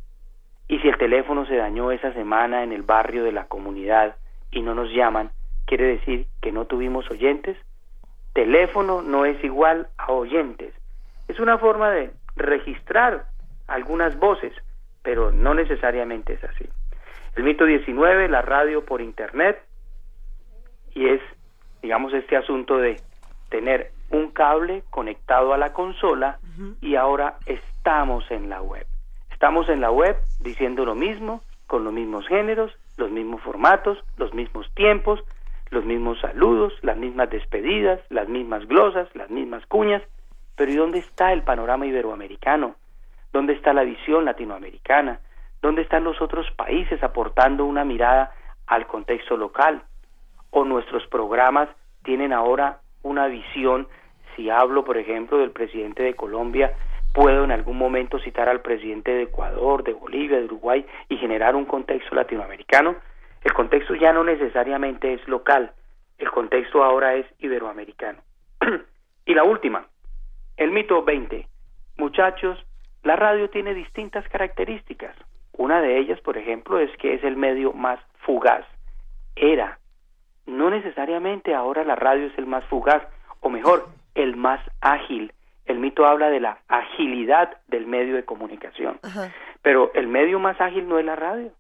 y 0.68 0.78
si 0.80 0.88
el 0.88 0.98
teléfono 0.98 1.46
se 1.46 1.56
dañó 1.56 1.90
esa 1.90 2.12
semana 2.12 2.62
en 2.62 2.72
el 2.72 2.82
barrio 2.82 3.24
de 3.24 3.32
la 3.32 3.46
comunidad 3.46 4.16
y 4.50 4.60
no 4.60 4.74
nos 4.74 4.92
llaman, 4.92 5.30
quiere 5.64 5.86
decir 5.86 6.26
que 6.42 6.52
no 6.52 6.66
tuvimos 6.66 7.10
oyentes. 7.10 7.56
Teléfono 8.34 9.00
no 9.00 9.24
es 9.24 9.42
igual 9.42 9.88
a 9.96 10.12
oyentes. 10.12 10.74
Es 11.28 11.40
una 11.40 11.56
forma 11.56 11.90
de 11.90 12.10
registrar 12.36 13.24
algunas 13.66 14.18
voces, 14.18 14.52
pero 15.02 15.32
no 15.32 15.54
necesariamente 15.54 16.34
es 16.34 16.44
así. 16.44 16.68
El 17.34 17.44
mito 17.44 17.64
19, 17.64 18.28
la 18.28 18.42
radio 18.42 18.84
por 18.84 19.00
internet, 19.00 19.58
y 20.94 21.08
es, 21.08 21.22
digamos, 21.80 22.12
este 22.12 22.36
asunto 22.36 22.76
de 22.76 23.00
tener 23.48 23.90
un 24.12 24.30
cable 24.30 24.84
conectado 24.90 25.52
a 25.52 25.58
la 25.58 25.72
consola 25.72 26.38
y 26.80 26.94
ahora 26.94 27.38
estamos 27.46 28.30
en 28.30 28.48
la 28.48 28.62
web. 28.62 28.86
Estamos 29.32 29.68
en 29.68 29.80
la 29.80 29.90
web 29.90 30.16
diciendo 30.40 30.84
lo 30.84 30.94
mismo, 30.94 31.42
con 31.66 31.84
los 31.84 31.92
mismos 31.92 32.28
géneros, 32.28 32.72
los 32.98 33.10
mismos 33.10 33.40
formatos, 33.42 33.98
los 34.18 34.32
mismos 34.34 34.70
tiempos, 34.74 35.20
los 35.70 35.84
mismos 35.84 36.20
saludos, 36.20 36.74
las 36.82 36.98
mismas 36.98 37.30
despedidas, 37.30 38.00
las 38.10 38.28
mismas 38.28 38.66
glosas, 38.68 39.08
las 39.14 39.30
mismas 39.30 39.64
cuñas, 39.66 40.02
pero 40.54 40.70
¿y 40.70 40.76
dónde 40.76 40.98
está 40.98 41.32
el 41.32 41.42
panorama 41.42 41.86
iberoamericano? 41.86 42.76
¿Dónde 43.32 43.54
está 43.54 43.72
la 43.72 43.82
visión 43.82 44.26
latinoamericana? 44.26 45.20
¿Dónde 45.62 45.82
están 45.82 46.04
los 46.04 46.20
otros 46.20 46.46
países 46.56 47.02
aportando 47.02 47.64
una 47.64 47.84
mirada 47.84 48.34
al 48.66 48.86
contexto 48.86 49.38
local? 49.38 49.82
¿O 50.50 50.64
nuestros 50.64 51.06
programas 51.06 51.70
tienen 52.04 52.34
ahora 52.34 52.80
una 53.02 53.26
visión? 53.28 53.88
Si 54.36 54.50
hablo, 54.50 54.84
por 54.84 54.96
ejemplo, 54.96 55.38
del 55.38 55.50
presidente 55.50 56.02
de 56.02 56.14
Colombia, 56.14 56.72
puedo 57.12 57.44
en 57.44 57.52
algún 57.52 57.76
momento 57.76 58.18
citar 58.18 58.48
al 58.48 58.62
presidente 58.62 59.12
de 59.12 59.22
Ecuador, 59.24 59.84
de 59.84 59.92
Bolivia, 59.92 60.38
de 60.38 60.44
Uruguay 60.44 60.84
y 61.08 61.16
generar 61.18 61.54
un 61.54 61.64
contexto 61.64 62.14
latinoamericano. 62.14 62.96
El 63.44 63.52
contexto 63.52 63.94
ya 63.94 64.12
no 64.12 64.24
necesariamente 64.24 65.12
es 65.12 65.26
local, 65.28 65.72
el 66.18 66.30
contexto 66.30 66.82
ahora 66.82 67.14
es 67.14 67.26
iberoamericano. 67.40 68.20
y 69.26 69.34
la 69.34 69.44
última, 69.44 69.86
el 70.56 70.70
mito 70.70 71.02
20. 71.02 71.46
Muchachos, 71.96 72.64
la 73.02 73.16
radio 73.16 73.50
tiene 73.50 73.74
distintas 73.74 74.26
características. 74.28 75.16
Una 75.52 75.80
de 75.80 75.98
ellas, 75.98 76.20
por 76.20 76.38
ejemplo, 76.38 76.78
es 76.78 76.90
que 76.98 77.14
es 77.14 77.24
el 77.24 77.36
medio 77.36 77.72
más 77.72 77.98
fugaz. 78.20 78.64
Era. 79.36 79.78
No 80.46 80.70
necesariamente 80.70 81.54
ahora 81.54 81.84
la 81.84 81.96
radio 81.96 82.26
es 82.26 82.38
el 82.38 82.46
más 82.46 82.64
fugaz, 82.66 83.02
o 83.40 83.50
mejor, 83.50 83.88
el 84.14 84.36
más 84.36 84.60
ágil. 84.80 85.32
El 85.64 85.78
mito 85.78 86.06
habla 86.06 86.28
de 86.30 86.40
la 86.40 86.58
agilidad 86.68 87.56
del 87.68 87.86
medio 87.86 88.16
de 88.16 88.24
comunicación. 88.24 88.98
Pero 89.62 89.92
el 89.94 90.08
medio 90.08 90.38
más 90.38 90.60
ágil 90.60 90.88
no 90.88 90.98
es 90.98 91.04
la 91.04 91.16
radio, 91.16 91.52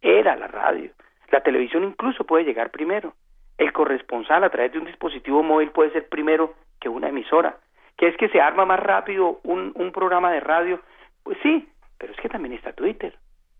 era 0.00 0.36
la 0.36 0.46
radio. 0.46 0.90
La 1.30 1.40
televisión 1.42 1.84
incluso 1.84 2.24
puede 2.24 2.44
llegar 2.44 2.70
primero. 2.70 3.14
El 3.58 3.72
corresponsal 3.72 4.44
a 4.44 4.50
través 4.50 4.72
de 4.72 4.78
un 4.78 4.86
dispositivo 4.86 5.42
móvil 5.42 5.70
puede 5.70 5.90
ser 5.92 6.08
primero 6.08 6.54
que 6.80 6.88
una 6.88 7.08
emisora. 7.08 7.56
¿Que 7.96 8.08
es 8.08 8.16
que 8.16 8.28
se 8.30 8.40
arma 8.40 8.64
más 8.64 8.80
rápido 8.80 9.40
un, 9.44 9.72
un 9.74 9.92
programa 9.92 10.32
de 10.32 10.40
radio? 10.40 10.80
Pues 11.22 11.36
sí, 11.42 11.68
pero 11.98 12.12
es 12.12 12.20
que 12.20 12.28
también 12.28 12.54
está 12.54 12.72
Twitter. 12.72 13.14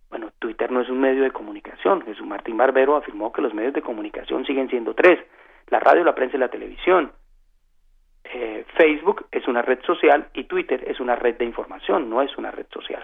Bueno, 0.08 0.30
Twitter 0.38 0.70
no 0.72 0.80
es 0.80 0.88
un 0.88 1.00
medio 1.00 1.22
de 1.22 1.30
comunicación. 1.30 2.02
Jesús 2.02 2.26
Martín 2.26 2.56
Barbero 2.56 2.96
afirmó 2.96 3.32
que 3.32 3.42
los 3.42 3.54
medios 3.54 3.74
de 3.74 3.82
comunicación 3.82 4.44
siguen 4.44 4.68
siendo 4.68 4.94
tres. 4.94 5.20
La 5.68 5.78
radio, 5.78 6.02
la 6.02 6.14
prensa 6.14 6.36
y 6.36 6.40
la 6.40 6.48
televisión. 6.48 7.12
Eh, 8.32 8.64
Facebook 8.76 9.26
es 9.32 9.48
una 9.48 9.62
red 9.62 9.80
social 9.82 10.28
y 10.34 10.44
Twitter 10.44 10.84
es 10.86 11.00
una 11.00 11.16
red 11.16 11.36
de 11.36 11.44
información, 11.44 12.08
no 12.08 12.22
es 12.22 12.36
una 12.38 12.50
red 12.50 12.66
social. 12.72 13.02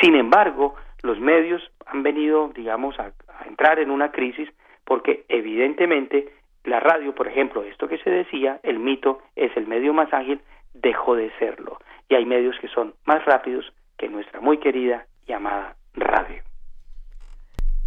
Sin 0.00 0.14
embargo, 0.14 0.74
los 1.02 1.20
medios 1.20 1.62
han 1.86 2.02
venido, 2.02 2.50
digamos, 2.54 2.98
a, 2.98 3.12
a, 3.28 3.46
entrar 3.46 3.78
en 3.78 3.90
una 3.90 4.10
crisis 4.10 4.48
porque 4.84 5.24
evidentemente 5.28 6.32
la 6.64 6.80
radio, 6.80 7.14
por 7.14 7.28
ejemplo, 7.28 7.62
esto 7.62 7.88
que 7.88 7.98
se 7.98 8.10
decía, 8.10 8.60
el 8.62 8.78
mito 8.78 9.20
es 9.36 9.54
el 9.56 9.66
medio 9.66 9.92
más 9.92 10.12
ágil, 10.12 10.40
dejó 10.72 11.14
de 11.14 11.30
serlo. 11.38 11.78
Y 12.08 12.14
hay 12.14 12.24
medios 12.24 12.56
que 12.60 12.68
son 12.68 12.94
más 13.04 13.24
rápidos 13.24 13.70
que 13.98 14.08
nuestra 14.08 14.40
muy 14.40 14.58
querida 14.58 15.06
llamada 15.26 15.76
radio. 15.94 16.42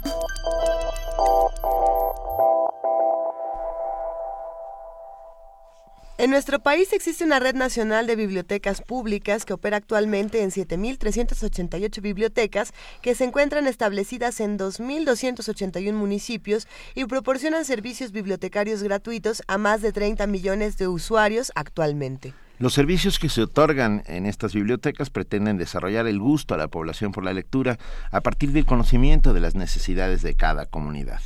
En 6.18 6.32
nuestro 6.32 6.60
país 6.60 6.94
existe 6.94 7.24
una 7.24 7.40
red 7.40 7.54
nacional 7.54 8.08
de 8.08 8.16
bibliotecas 8.16 8.82
públicas 8.82 9.46
que 9.46 9.54
opera 9.54 9.78
actualmente 9.78 10.42
en 10.42 10.50
7.388 10.50 12.02
bibliotecas 12.02 12.74
que 13.02 13.14
se 13.14 13.24
encuentran 13.24 13.68
establecidas 13.68 14.40
en 14.40 14.58
2.281 14.58 15.94
municipios 15.94 16.68
y 16.96 17.06
proporcionan 17.06 17.66
servicios 17.66 18.12
bibliotecarios 18.12 18.82
gratuitos 18.82 19.44
a 19.48 19.58
más 19.60 19.82
de 19.82 19.92
30 19.92 20.26
millones 20.28 20.78
de 20.78 20.88
usuarios 20.88 21.52
actualmente. 21.56 22.34
Los 22.62 22.76
servicios 22.76 23.18
que 23.18 23.28
se 23.28 23.42
otorgan 23.42 24.04
en 24.06 24.28
estas 24.28 24.54
bibliotecas 24.54 25.10
pretenden 25.10 25.58
desarrollar 25.58 26.06
el 26.06 26.20
gusto 26.20 26.54
a 26.54 26.60
la 26.60 26.68
población 26.68 27.12
por 27.12 27.24
la 27.24 27.34
lectura 27.34 27.80
a 28.12 28.22
partir 28.22 28.52
del 28.52 28.68
conocimiento 28.68 29.34
de 29.34 29.40
las 29.40 29.56
necesidades 29.56 30.22
de 30.22 30.36
cada 30.36 30.68
comunidad. 30.68 31.22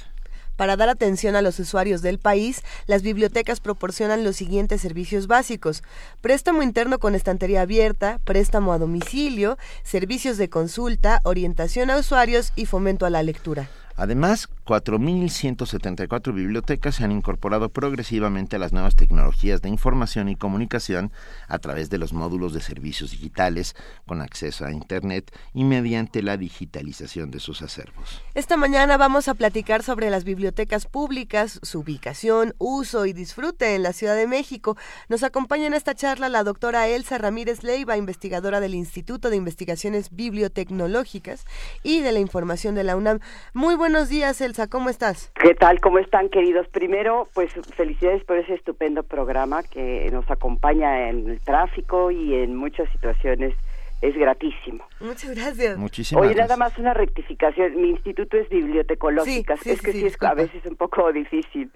Para 0.55 0.77
dar 0.77 0.87
atención 0.87 1.35
a 1.35 1.41
los 1.41 1.59
usuarios 1.59 2.01
del 2.01 2.19
país, 2.19 2.63
las 2.87 3.01
bibliotecas 3.01 3.59
proporcionan 3.59 4.23
los 4.23 4.37
siguientes 4.37 4.79
servicios 4.79 5.27
básicos. 5.27 5.83
Préstamo 6.21 6.63
interno 6.63 6.99
con 6.99 7.15
estantería 7.15 7.63
abierta, 7.63 8.21
préstamo 8.23 8.71
a 8.71 8.77
domicilio, 8.77 9.57
servicios 9.83 10.37
de 10.37 10.47
consulta, 10.47 11.19
orientación 11.25 11.89
a 11.89 11.97
usuarios 11.97 12.53
y 12.55 12.65
fomento 12.65 13.05
a 13.05 13.09
la 13.09 13.23
lectura. 13.23 13.67
Además, 13.97 14.47
4.174 14.65 16.33
bibliotecas 16.33 16.95
se 16.95 17.03
han 17.03 17.11
incorporado 17.11 17.69
progresivamente 17.69 18.55
a 18.55 18.59
las 18.59 18.73
nuevas 18.73 18.95
tecnologías 18.95 19.61
de 19.61 19.69
información 19.69 20.27
y 20.27 20.35
comunicación 20.35 21.11
a 21.47 21.59
través 21.59 21.91
de 21.91 21.99
los 21.99 22.13
módulos 22.13 22.51
de 22.51 22.61
servicios 22.61 23.11
digitales 23.11 23.75
con 24.07 24.21
acceso 24.21 24.65
a 24.65 24.71
Internet 24.71 25.31
y 25.53 25.65
mediante 25.65 26.23
la 26.23 26.37
digitalización 26.37 27.29
de 27.29 27.39
sus 27.39 27.61
acervos. 27.61 28.23
Esta 28.33 28.57
mañana 28.57 28.97
vamos 28.97 29.27
a 29.27 29.35
platicar 29.35 29.83
sobre 29.83 30.09
las 30.09 30.23
bibliotecas 30.23 30.87
públicas, 30.87 31.59
su 31.61 31.81
ubicación, 31.81 32.55
uso 32.57 33.05
y 33.05 33.13
disfrute 33.13 33.75
en 33.75 33.83
la 33.83 33.93
Ciudad 33.93 34.15
de 34.15 34.25
México. 34.25 34.77
Nos 35.09 35.21
acompaña 35.21 35.67
en 35.67 35.75
esta 35.75 35.93
charla 35.93 36.27
la 36.27 36.43
doctora 36.43 36.87
Elsa 36.87 37.19
Ramírez 37.19 37.61
Leiva, 37.63 37.97
investigadora 37.97 38.59
del 38.59 38.73
Instituto 38.73 39.29
de 39.29 39.35
Investigaciones 39.35 40.09
Bibliotecnológicas 40.15 41.45
y 41.83 42.01
de 42.01 42.11
la 42.11 42.19
Información 42.19 42.73
de 42.73 42.83
la 42.83 42.95
UNAM. 42.95 43.19
Muy 43.53 43.75
buenos 43.75 44.09
días, 44.09 44.41
Elsa, 44.41 44.54
¿cómo 44.69 44.89
estás? 44.89 45.31
¿Qué 45.35 45.53
tal? 45.53 45.79
¿Cómo 45.81 45.99
están, 45.99 46.29
queridos? 46.29 46.67
Primero, 46.69 47.27
pues 47.33 47.51
felicidades 47.75 48.23
por 48.23 48.37
ese 48.37 48.53
estupendo 48.53 49.03
programa 49.03 49.63
que 49.63 50.09
nos 50.11 50.29
acompaña 50.31 51.09
en 51.09 51.29
el 51.29 51.41
tráfico 51.41 52.09
y 52.09 52.35
en 52.35 52.55
muchas 52.55 52.89
situaciones 52.91 53.53
es 54.01 54.15
gratísimo. 54.15 54.85
Muchas 55.01 55.35
gracias. 55.35 55.77
Muchísimas 55.77 56.21
Oye, 56.23 56.33
gracias. 56.33 56.57
nada 56.57 56.69
más 56.69 56.77
una 56.77 56.93
rectificación. 56.93 57.81
Mi 57.81 57.89
instituto 57.89 58.37
es 58.37 58.47
bibliotecológicas. 58.49 59.59
Sí, 59.59 59.69
sí, 59.69 59.75
es 59.75 59.81
que 59.81 59.91
sí, 59.91 59.99
sí, 59.99 60.05
es 60.05 60.11
disculpa. 60.13 60.31
a 60.31 60.35
veces 60.35 60.65
un 60.65 60.75
poco 60.75 61.11
difícil. 61.11 61.69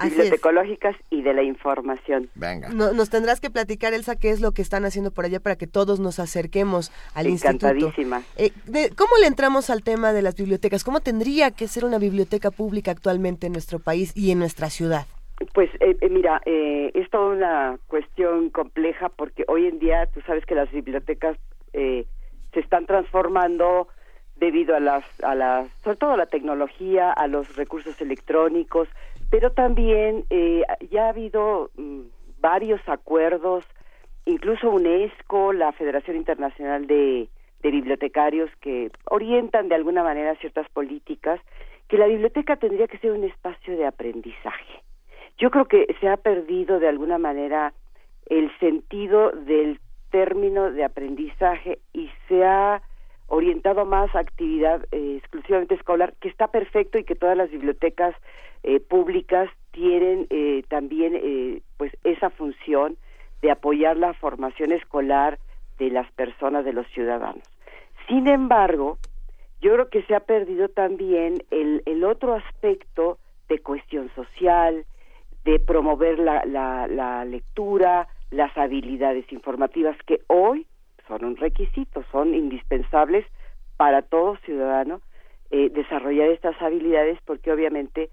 Así 0.00 0.08
es. 0.12 0.16
bibliotecológicas 0.16 0.96
y 1.10 1.22
de 1.22 1.34
la 1.34 1.42
información. 1.42 2.28
Venga. 2.34 2.68
No- 2.70 2.92
nos 2.92 3.10
tendrás 3.10 3.40
que 3.40 3.50
platicar, 3.50 3.92
Elsa, 3.94 4.16
qué 4.16 4.30
es 4.30 4.40
lo 4.40 4.52
que 4.52 4.62
están 4.62 4.84
haciendo 4.84 5.10
por 5.10 5.24
allá 5.24 5.40
para 5.40 5.56
que 5.56 5.66
todos 5.66 6.00
nos 6.00 6.18
acerquemos 6.18 6.90
al 7.14 7.26
instituto. 7.28 7.68
Encantadísima. 7.68 8.22
Eh, 8.36 8.50
de- 8.66 8.90
¿Cómo 8.96 9.10
le 9.20 9.26
entramos 9.26 9.70
al 9.70 9.82
tema 9.82 10.12
de 10.12 10.22
las 10.22 10.34
bibliotecas? 10.36 10.84
¿Cómo 10.84 11.00
tendría 11.00 11.50
que 11.50 11.68
ser 11.68 11.84
una 11.84 11.98
biblioteca 11.98 12.50
pública 12.50 12.90
actualmente 12.90 13.46
en 13.46 13.52
nuestro 13.52 13.78
país 13.78 14.12
y 14.16 14.30
en 14.30 14.38
nuestra 14.38 14.70
ciudad? 14.70 15.06
Pues 15.54 15.70
eh, 15.80 15.96
eh, 16.00 16.08
mira, 16.10 16.42
eh, 16.44 16.90
es 16.94 17.08
toda 17.08 17.34
una 17.34 17.78
cuestión 17.86 18.50
compleja 18.50 19.08
porque 19.08 19.44
hoy 19.48 19.66
en 19.66 19.78
día 19.78 20.06
tú 20.12 20.20
sabes 20.26 20.44
que 20.44 20.54
las 20.54 20.70
bibliotecas 20.70 21.38
eh, 21.72 22.04
se 22.52 22.60
están 22.60 22.84
transformando 22.84 23.88
debido 24.36 24.74
a 24.76 24.80
las, 24.80 25.04
a 25.22 25.34
las, 25.34 25.68
sobre 25.84 25.96
todo 25.96 26.12
a 26.12 26.16
la 26.16 26.26
tecnología, 26.26 27.10
a 27.12 27.26
los 27.26 27.56
recursos 27.56 28.00
electrónicos, 28.00 28.88
pero 29.30 29.52
también 29.52 30.24
eh, 30.30 30.62
ya 30.90 31.06
ha 31.06 31.08
habido 31.10 31.70
mm, 31.76 32.00
varios 32.40 32.80
acuerdos, 32.86 33.64
incluso 34.26 34.70
UNESCO, 34.70 35.52
la 35.52 35.72
Federación 35.72 36.16
Internacional 36.16 36.86
de, 36.86 37.28
de 37.62 37.70
Bibliotecarios, 37.70 38.50
que 38.60 38.90
orientan 39.04 39.68
de 39.68 39.76
alguna 39.76 40.02
manera 40.02 40.34
ciertas 40.36 40.68
políticas, 40.70 41.40
que 41.88 41.98
la 41.98 42.06
biblioteca 42.06 42.56
tendría 42.56 42.88
que 42.88 42.98
ser 42.98 43.12
un 43.12 43.24
espacio 43.24 43.76
de 43.76 43.86
aprendizaje. 43.86 44.82
Yo 45.38 45.50
creo 45.50 45.66
que 45.66 45.86
se 46.00 46.08
ha 46.08 46.16
perdido 46.16 46.78
de 46.78 46.88
alguna 46.88 47.18
manera 47.18 47.72
el 48.26 48.50
sentido 48.58 49.30
del 49.30 49.80
término 50.10 50.70
de 50.70 50.84
aprendizaje 50.84 51.78
y 51.92 52.10
se 52.28 52.44
ha 52.44 52.82
orientado 53.30 53.86
más 53.86 54.14
a 54.14 54.18
actividad 54.18 54.84
eh, 54.90 55.16
exclusivamente 55.18 55.76
escolar, 55.76 56.14
que 56.20 56.28
está 56.28 56.48
perfecto 56.48 56.98
y 56.98 57.04
que 57.04 57.14
todas 57.14 57.36
las 57.36 57.50
bibliotecas 57.50 58.14
eh, 58.64 58.80
públicas 58.80 59.48
tienen 59.70 60.26
eh, 60.30 60.64
también 60.68 61.14
eh, 61.14 61.62
pues 61.78 61.96
esa 62.04 62.30
función 62.30 62.96
de 63.40 63.52
apoyar 63.52 63.96
la 63.96 64.12
formación 64.14 64.72
escolar 64.72 65.38
de 65.78 65.90
las 65.90 66.10
personas, 66.12 66.64
de 66.64 66.72
los 66.72 66.86
ciudadanos. 66.88 67.44
Sin 68.08 68.26
embargo, 68.26 68.98
yo 69.60 69.74
creo 69.74 69.88
que 69.88 70.02
se 70.02 70.14
ha 70.14 70.20
perdido 70.20 70.68
también 70.68 71.44
el, 71.50 71.82
el 71.86 72.04
otro 72.04 72.34
aspecto 72.34 73.18
de 73.48 73.60
cuestión 73.60 74.10
social, 74.14 74.84
de 75.44 75.60
promover 75.60 76.18
la, 76.18 76.44
la, 76.44 76.88
la 76.88 77.24
lectura, 77.24 78.08
las 78.30 78.56
habilidades 78.58 79.30
informativas 79.32 79.96
que 80.04 80.20
hoy 80.26 80.66
son 81.10 81.24
un 81.24 81.36
requisito, 81.36 82.04
son 82.12 82.34
indispensables 82.34 83.26
para 83.76 84.02
todo 84.02 84.36
ciudadano 84.46 85.00
eh, 85.50 85.68
desarrollar 85.70 86.28
estas 86.28 86.60
habilidades 86.62 87.18
porque 87.24 87.50
obviamente 87.50 88.10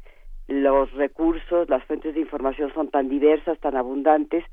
los 0.47 0.91
recursos, 0.93 1.69
las 1.69 1.83
fuentes 1.83 2.15
de 2.15 2.21
información 2.21 2.73
son 2.73 2.89
tan 2.89 3.09
diversas, 3.09 3.59
tan 3.59 3.75
abundantes, 3.75 4.43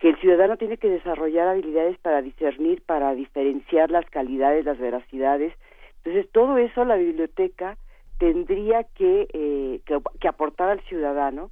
que 0.00 0.08
el 0.08 0.16
ciudadano 0.16 0.56
tiene 0.56 0.78
que 0.78 0.88
desarrollar 0.90 1.46
habilidades 1.46 1.96
para 1.98 2.22
discernir, 2.22 2.82
para 2.82 3.14
diferenciar 3.14 3.90
las 3.90 4.04
calidades, 4.06 4.64
las 4.64 4.78
veracidades. 4.78 5.54
Entonces, 5.98 6.30
todo 6.32 6.58
eso 6.58 6.84
la 6.84 6.96
biblioteca 6.96 7.76
tendría 8.18 8.82
que, 8.82 9.28
eh, 9.32 9.80
que, 9.86 9.98
que 10.18 10.28
aportar 10.28 10.70
al 10.70 10.80
ciudadano. 10.80 11.50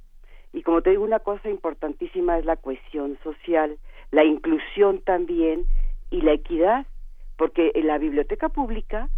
Y 0.51 0.63
como 0.63 0.81
te 0.81 0.89
digo, 0.89 1.03
una 1.03 1.19
cosa 1.19 1.49
importantísima 1.49 2.37
es 2.37 2.45
la 2.45 2.57
cohesión 2.57 3.17
social, 3.23 3.77
la 4.11 4.23
inclusión 4.23 5.01
también 5.01 5.65
y 6.13 6.21
la 6.21 6.33
equidad, 6.33 6.85
porque 7.37 7.71
la 7.83 7.97
biblioteca 7.97 8.47
pública 8.47 9.09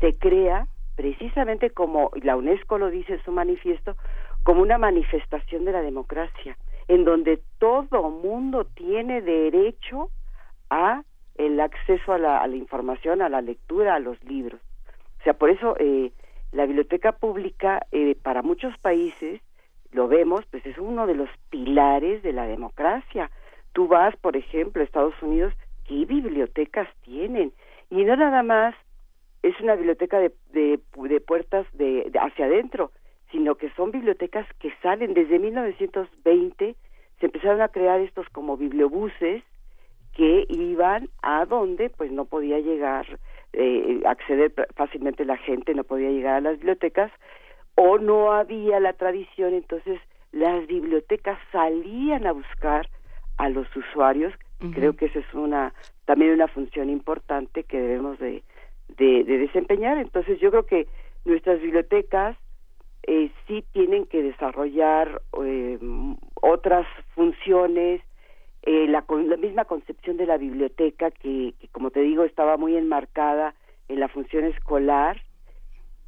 se 0.00 0.12
crea 0.18 0.66
precisamente 0.96 1.70
como 1.70 2.10
la 2.22 2.36
UNESCO 2.36 2.76
lo 2.76 2.90
dice 2.90 3.14
en 3.14 3.22
su 3.22 3.32
manifiesto, 3.32 3.96
como 4.42 4.60
una 4.60 4.76
manifestación 4.76 5.64
de 5.64 5.72
la 5.72 5.80
democracia, 5.80 6.58
en 6.88 7.04
donde 7.04 7.40
todo 7.58 8.10
mundo 8.10 8.66
tiene 8.66 9.22
derecho 9.22 10.10
a 10.68 11.04
el 11.36 11.58
acceso 11.58 12.12
a 12.12 12.18
la, 12.18 12.42
a 12.42 12.46
la 12.46 12.56
información, 12.56 13.22
a 13.22 13.30
la 13.30 13.40
lectura, 13.40 13.94
a 13.94 13.98
los 13.98 14.22
libros. 14.22 14.60
O 15.20 15.22
sea, 15.24 15.32
por 15.32 15.48
eso 15.48 15.74
eh, 15.78 16.12
la 16.52 16.66
biblioteca 16.66 17.12
pública 17.12 17.80
eh, 17.92 18.14
para 18.22 18.42
muchos 18.42 18.76
países 18.76 19.40
lo 19.90 20.06
vemos, 20.06 20.44
pues 20.50 20.66
es 20.66 20.76
uno 20.76 21.06
de 21.06 21.14
los 21.14 21.30
pilares 21.48 22.22
de 22.22 22.34
la 22.34 22.46
democracia. 22.46 23.30
Tú 23.72 23.88
vas, 23.88 24.14
por 24.16 24.36
ejemplo, 24.36 24.82
a 24.82 24.84
Estados 24.84 25.14
Unidos, 25.22 25.54
¿qué 25.86 26.04
bibliotecas 26.04 26.88
tienen? 27.02 27.52
Y 27.90 28.04
no 28.04 28.16
nada 28.16 28.42
más 28.42 28.74
es 29.42 29.58
una 29.60 29.74
biblioteca 29.74 30.18
de, 30.18 30.32
de, 30.52 30.80
de 30.96 31.20
puertas 31.20 31.66
de, 31.72 32.10
hacia 32.20 32.46
adentro, 32.46 32.92
sino 33.30 33.56
que 33.56 33.70
son 33.70 33.90
bibliotecas 33.90 34.46
que 34.60 34.72
salen 34.82 35.14
desde 35.14 35.38
1920, 35.38 36.76
se 37.18 37.26
empezaron 37.26 37.60
a 37.60 37.68
crear 37.68 38.00
estos 38.00 38.28
como 38.28 38.56
bibliobuses 38.56 39.42
que 40.14 40.44
iban 40.48 41.08
a 41.22 41.46
donde 41.46 41.90
pues 41.90 42.12
no 42.12 42.26
podía 42.26 42.58
llegar, 42.58 43.06
eh, 43.54 44.02
acceder 44.04 44.52
fácilmente 44.76 45.24
la 45.24 45.38
gente, 45.38 45.74
no 45.74 45.84
podía 45.84 46.10
llegar 46.10 46.36
a 46.36 46.40
las 46.40 46.58
bibliotecas, 46.58 47.10
o 47.74 47.98
no 47.98 48.32
había 48.32 48.80
la 48.80 48.92
tradición, 48.92 49.54
entonces 49.54 49.98
las 50.30 50.66
bibliotecas 50.66 51.38
salían 51.50 52.26
a 52.26 52.32
buscar 52.32 52.88
a 53.38 53.48
los 53.48 53.66
usuarios. 53.74 54.32
Creo 54.70 54.94
que 54.94 55.06
esa 55.06 55.18
es 55.18 55.34
una 55.34 55.72
también 56.04 56.32
una 56.32 56.48
función 56.48 56.90
importante 56.90 57.64
que 57.64 57.80
debemos 57.80 58.18
de, 58.18 58.42
de, 58.96 59.24
de 59.24 59.38
desempeñar. 59.38 59.98
Entonces 59.98 60.40
yo 60.40 60.50
creo 60.50 60.66
que 60.66 60.86
nuestras 61.24 61.60
bibliotecas 61.60 62.36
eh, 63.04 63.30
sí 63.46 63.64
tienen 63.72 64.06
que 64.06 64.22
desarrollar 64.22 65.22
eh, 65.44 65.78
otras 66.34 66.86
funciones, 67.14 68.00
eh, 68.62 68.86
la, 68.86 69.04
la, 69.08 69.36
misma 69.36 69.64
concepción 69.64 70.16
de 70.16 70.26
la 70.26 70.36
biblioteca 70.36 71.10
que, 71.10 71.54
que, 71.58 71.68
como 71.68 71.90
te 71.90 72.00
digo, 72.00 72.24
estaba 72.24 72.56
muy 72.56 72.76
enmarcada 72.76 73.54
en 73.88 74.00
la 74.00 74.08
función 74.08 74.44
escolar. 74.44 75.20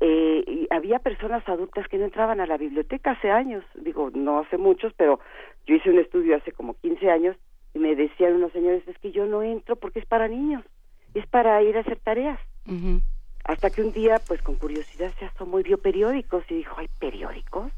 Eh, 0.01 0.45
y 0.47 0.69
había 0.71 0.99
personas 0.99 1.49
adultas 1.49 1.89
que 1.89 1.99
no 1.99 2.05
entraban 2.05 2.41
a 2.41 2.47
la 2.47 2.59
biblioteca 2.59 3.13
hace 3.13 3.31
años, 3.31 3.65
digo, 3.75 4.11
no 4.13 4.41
hace 4.41 4.59
muchos, 4.59 4.93
pero 4.97 5.19
yo 5.67 5.77
hice 5.77 5.91
un 5.91 5.99
estudio 5.99 6.37
hace 6.37 6.53
como 6.53 6.75
15 6.75 7.11
años 7.11 7.37
y 7.75 7.79
me 7.79 7.95
decían 7.97 8.35
unos 8.35 8.53
señores, 8.53 8.87
es 8.87 8.97
que 8.99 9.13
yo 9.13 9.27
no 9.27 9.43
entro 9.43 9.77
porque 9.77 9.99
es 9.99 10.07
para 10.07 10.29
niños, 10.29 10.65
es 11.13 11.27
para 11.27 11.61
ir 11.63 11.77
a 11.77 11.81
hacer 11.81 11.99
tareas. 11.99 12.41
Uh 12.67 12.73
-huh. 12.73 13.01
Hasta 13.45 13.69
que 13.69 13.83
un 13.83 13.93
día, 13.93 14.21
pues 14.27 14.41
con 14.41 14.55
curiosidad, 14.57 15.13
se 15.19 15.27
asomó 15.27 15.61
y 15.61 15.65
vio 15.65 15.79
periódicos 15.79 16.45
y 16.49 16.55
dijo, 16.55 16.77
¿hay 16.79 16.89
periódicos? 16.99 17.71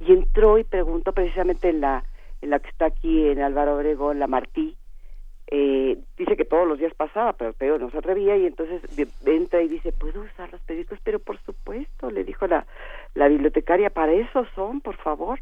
Y 0.00 0.12
entró 0.12 0.56
y 0.58 0.64
preguntó 0.64 1.12
precisamente 1.12 1.68
en 1.68 1.80
la, 1.80 2.04
en 2.40 2.50
la 2.50 2.58
que 2.60 2.70
está 2.70 2.86
aquí 2.86 3.28
en 3.28 3.40
Álvaro 3.42 3.76
Obregón, 3.76 4.18
la 4.18 4.28
Martí, 4.28 4.76
eh, 5.50 5.98
dice 6.16 6.36
que 6.36 6.44
todos 6.44 6.68
los 6.68 6.78
días 6.78 6.94
pasaba, 6.94 7.32
pero 7.32 7.54
Teo 7.54 7.78
no 7.78 7.90
se 7.90 7.98
atrevía 7.98 8.36
y 8.36 8.46
entonces 8.46 8.82
entra 9.24 9.62
y 9.62 9.68
dice, 9.68 9.92
¿puedo 9.92 10.20
usar 10.20 10.52
los 10.52 10.60
periódicos? 10.62 10.98
Pero 11.02 11.18
por 11.18 11.38
supuesto, 11.40 12.10
le 12.10 12.22
dijo 12.22 12.46
la, 12.46 12.66
la 13.14 13.28
bibliotecaria, 13.28 13.90
para 13.90 14.12
eso 14.12 14.46
son, 14.54 14.80
por 14.80 14.96
favor. 14.96 15.40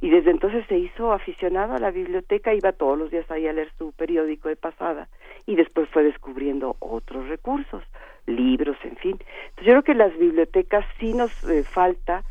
Y 0.00 0.10
desde 0.10 0.30
entonces 0.30 0.64
se 0.68 0.78
hizo 0.78 1.12
aficionado 1.12 1.74
a 1.74 1.78
la 1.78 1.90
biblioteca, 1.90 2.52
iba 2.52 2.72
todos 2.72 2.98
los 2.98 3.10
días 3.10 3.30
ahí 3.30 3.46
a 3.46 3.52
leer 3.52 3.70
su 3.78 3.92
periódico 3.92 4.48
de 4.48 4.56
pasada 4.56 5.08
y 5.46 5.56
después 5.56 5.88
fue 5.90 6.02
descubriendo 6.02 6.76
otros 6.80 7.28
recursos, 7.28 7.82
libros, 8.26 8.76
en 8.84 8.96
fin. 8.96 9.18
Entonces 9.50 9.66
yo 9.66 9.72
creo 9.72 9.82
que 9.82 9.94
las 9.94 10.16
bibliotecas 10.18 10.84
sí 10.98 11.14
nos 11.14 11.32
eh, 11.44 11.62
falta 11.62 12.24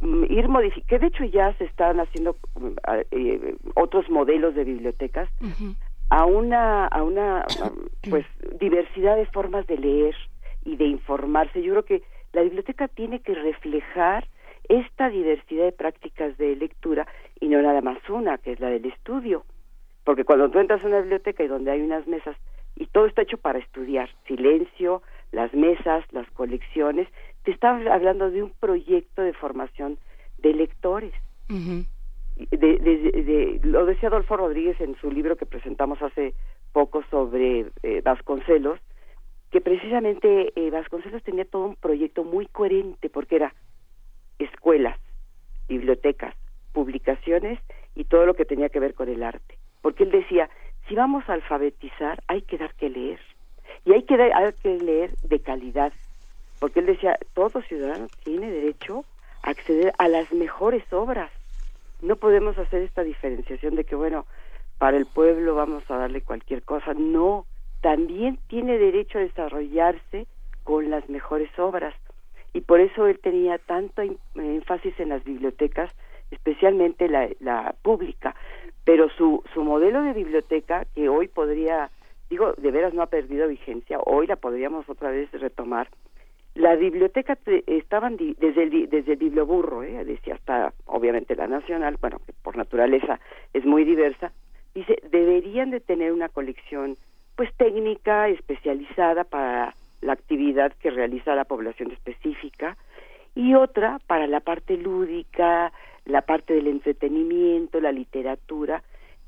mm, 0.00 0.24
ir 0.28 0.48
modificando, 0.48 0.86
que 0.88 0.98
de 0.98 1.06
hecho 1.06 1.24
ya 1.24 1.52
se 1.54 1.64
están 1.64 2.00
haciendo 2.00 2.36
eh, 3.10 3.56
otros 3.74 4.08
modelos 4.10 4.54
de 4.54 4.64
bibliotecas, 4.64 5.28
uh 5.40 5.46
-huh 5.46 5.74
a 6.08 6.24
una 6.24 6.86
a 6.86 7.02
una 7.02 7.44
pues 8.08 8.26
diversidad 8.60 9.16
de 9.16 9.26
formas 9.26 9.66
de 9.66 9.78
leer 9.78 10.14
y 10.64 10.76
de 10.76 10.84
informarse. 10.86 11.62
Yo 11.62 11.72
creo 11.72 11.84
que 11.84 12.02
la 12.32 12.42
biblioteca 12.42 12.88
tiene 12.88 13.20
que 13.20 13.34
reflejar 13.34 14.26
esta 14.68 15.08
diversidad 15.08 15.64
de 15.64 15.72
prácticas 15.72 16.36
de 16.38 16.56
lectura 16.56 17.06
y 17.40 17.48
no 17.48 17.60
nada 17.62 17.80
más 17.80 17.98
una, 18.08 18.38
que 18.38 18.52
es 18.52 18.60
la 18.60 18.68
del 18.68 18.86
estudio. 18.86 19.44
Porque 20.04 20.24
cuando 20.24 20.50
tú 20.50 20.58
entras 20.58 20.82
a 20.84 20.86
una 20.86 21.00
biblioteca 21.00 21.42
y 21.42 21.48
donde 21.48 21.70
hay 21.70 21.80
unas 21.80 22.06
mesas 22.06 22.36
y 22.76 22.86
todo 22.86 23.06
está 23.06 23.22
hecho 23.22 23.38
para 23.38 23.58
estudiar, 23.58 24.08
silencio, 24.26 25.02
las 25.32 25.52
mesas, 25.54 26.04
las 26.12 26.30
colecciones, 26.30 27.08
te 27.42 27.50
está 27.50 27.70
hablando 27.70 28.30
de 28.30 28.42
un 28.42 28.52
proyecto 28.60 29.22
de 29.22 29.32
formación 29.32 29.98
de 30.38 30.54
lectores. 30.54 31.12
de, 31.48 33.60
lo 33.62 33.86
decía 33.86 34.08
Adolfo 34.08 34.36
Rodríguez 34.36 34.80
en 34.80 34.94
su 34.96 35.10
libro 35.10 35.36
que 35.36 35.46
presentamos 35.46 36.00
hace 36.02 36.34
poco 36.72 37.02
sobre 37.10 37.66
eh, 37.82 38.02
Vasconcelos, 38.04 38.78
que 39.50 39.60
precisamente 39.60 40.52
eh, 40.54 40.70
Vasconcelos 40.70 41.22
tenía 41.22 41.44
todo 41.44 41.64
un 41.64 41.76
proyecto 41.76 42.24
muy 42.24 42.46
coherente 42.46 43.08
porque 43.08 43.36
era 43.36 43.54
escuelas, 44.38 44.98
bibliotecas, 45.68 46.34
publicaciones 46.72 47.58
y 47.94 48.04
todo 48.04 48.26
lo 48.26 48.34
que 48.34 48.44
tenía 48.44 48.68
que 48.68 48.80
ver 48.80 48.94
con 48.94 49.08
el 49.08 49.22
arte. 49.22 49.58
Porque 49.82 50.04
él 50.04 50.10
decía, 50.10 50.50
si 50.88 50.94
vamos 50.94 51.28
a 51.28 51.34
alfabetizar, 51.34 52.22
hay 52.28 52.42
que 52.42 52.58
dar 52.58 52.74
que 52.74 52.90
leer. 52.90 53.20
Y 53.84 53.92
hay 53.92 54.02
que 54.02 54.16
dar 54.16 54.54
que 54.54 54.76
leer 54.78 55.16
de 55.22 55.40
calidad. 55.40 55.92
Porque 56.58 56.80
él 56.80 56.86
decía, 56.86 57.18
todo 57.34 57.62
ciudadano 57.62 58.08
tiene 58.24 58.50
derecho 58.50 59.04
a 59.42 59.50
acceder 59.50 59.92
a 59.98 60.08
las 60.08 60.32
mejores 60.32 60.84
obras. 60.92 61.30
No 62.02 62.16
podemos 62.16 62.58
hacer 62.58 62.82
esta 62.82 63.02
diferenciación 63.02 63.74
de 63.74 63.84
que, 63.84 63.94
bueno, 63.94 64.26
para 64.78 64.96
el 64.96 65.06
pueblo 65.06 65.54
vamos 65.54 65.90
a 65.90 65.96
darle 65.96 66.20
cualquier 66.20 66.62
cosa. 66.62 66.94
No, 66.94 67.46
también 67.80 68.38
tiene 68.48 68.78
derecho 68.78 69.18
a 69.18 69.22
desarrollarse 69.22 70.26
con 70.64 70.90
las 70.90 71.08
mejores 71.08 71.50
obras. 71.58 71.94
Y 72.56 72.62
por 72.62 72.80
eso 72.80 73.06
él 73.06 73.18
tenía 73.18 73.58
tanto 73.58 74.00
énfasis 74.34 74.98
en 74.98 75.10
las 75.10 75.22
bibliotecas, 75.24 75.94
especialmente 76.30 77.06
la, 77.06 77.74
pública. 77.82 78.34
Pero 78.82 79.10
su, 79.10 79.44
su 79.52 79.62
modelo 79.62 80.02
de 80.02 80.14
biblioteca, 80.14 80.86
que 80.94 81.10
hoy 81.10 81.28
podría, 81.28 81.90
digo, 82.30 82.54
de 82.54 82.70
veras 82.70 82.94
no 82.94 83.02
ha 83.02 83.08
perdido 83.08 83.46
vigencia, 83.46 83.98
hoy 84.00 84.26
la 84.26 84.36
podríamos 84.36 84.88
otra 84.88 85.10
vez 85.10 85.30
retomar. 85.32 85.90
La 86.54 86.76
biblioteca 86.76 87.36
estaban 87.66 88.16
desde 88.16 88.62
el, 88.62 88.88
desde 88.88 89.12
el 89.12 89.18
biblioburro, 89.18 89.82
¿eh? 89.82 90.02
decía 90.06 90.36
hasta 90.36 90.72
obviamente 90.86 91.36
la 91.36 91.48
nacional, 91.48 91.98
bueno, 92.00 92.20
que 92.24 92.32
por 92.42 92.56
naturaleza 92.56 93.20
es 93.52 93.66
muy 93.66 93.84
diversa, 93.84 94.32
dice, 94.74 94.96
deberían 95.10 95.70
de 95.70 95.80
tener 95.80 96.10
una 96.10 96.30
colección 96.30 96.96
pues 97.34 97.54
técnica 97.58 98.30
especializada 98.30 99.24
para 99.24 99.74
la 100.00 100.12
actividad 100.12 100.72
que 100.74 100.90
realiza 100.90 101.34
la 101.34 101.44
población 101.44 101.90
específica 101.92 102.76
y 103.34 103.54
otra 103.54 104.00
para 104.06 104.26
la 104.26 104.40
parte 104.40 104.76
lúdica, 104.76 105.72
la 106.04 106.22
parte 106.22 106.54
del 106.54 106.68
entretenimiento, 106.68 107.80
la 107.80 107.92
literatura, 107.92 108.82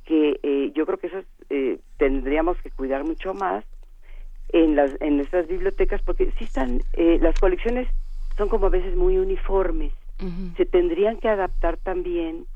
que 0.04 0.40
eh, 0.42 0.72
yo 0.74 0.86
creo 0.86 0.98
que 0.98 1.08
eso 1.08 1.22
eh, 1.50 1.78
tendríamos 1.98 2.56
que 2.62 2.70
cuidar 2.70 3.04
mucho 3.04 3.34
más 3.34 3.64
en 4.50 4.76
las 4.76 4.98
en 5.02 5.18
nuestras 5.18 5.46
bibliotecas 5.46 6.00
porque 6.02 6.32
si 6.38 6.44
están 6.44 6.80
eh, 6.94 7.18
las 7.20 7.38
colecciones 7.38 7.86
son 8.38 8.48
como 8.48 8.66
a 8.66 8.70
veces 8.70 8.96
muy 8.96 9.18
uniformes. 9.18 9.92
Se 10.56 10.66
tendrían 10.66 11.18
que 11.18 11.28
adaptar 11.28 11.76
también 11.76 12.46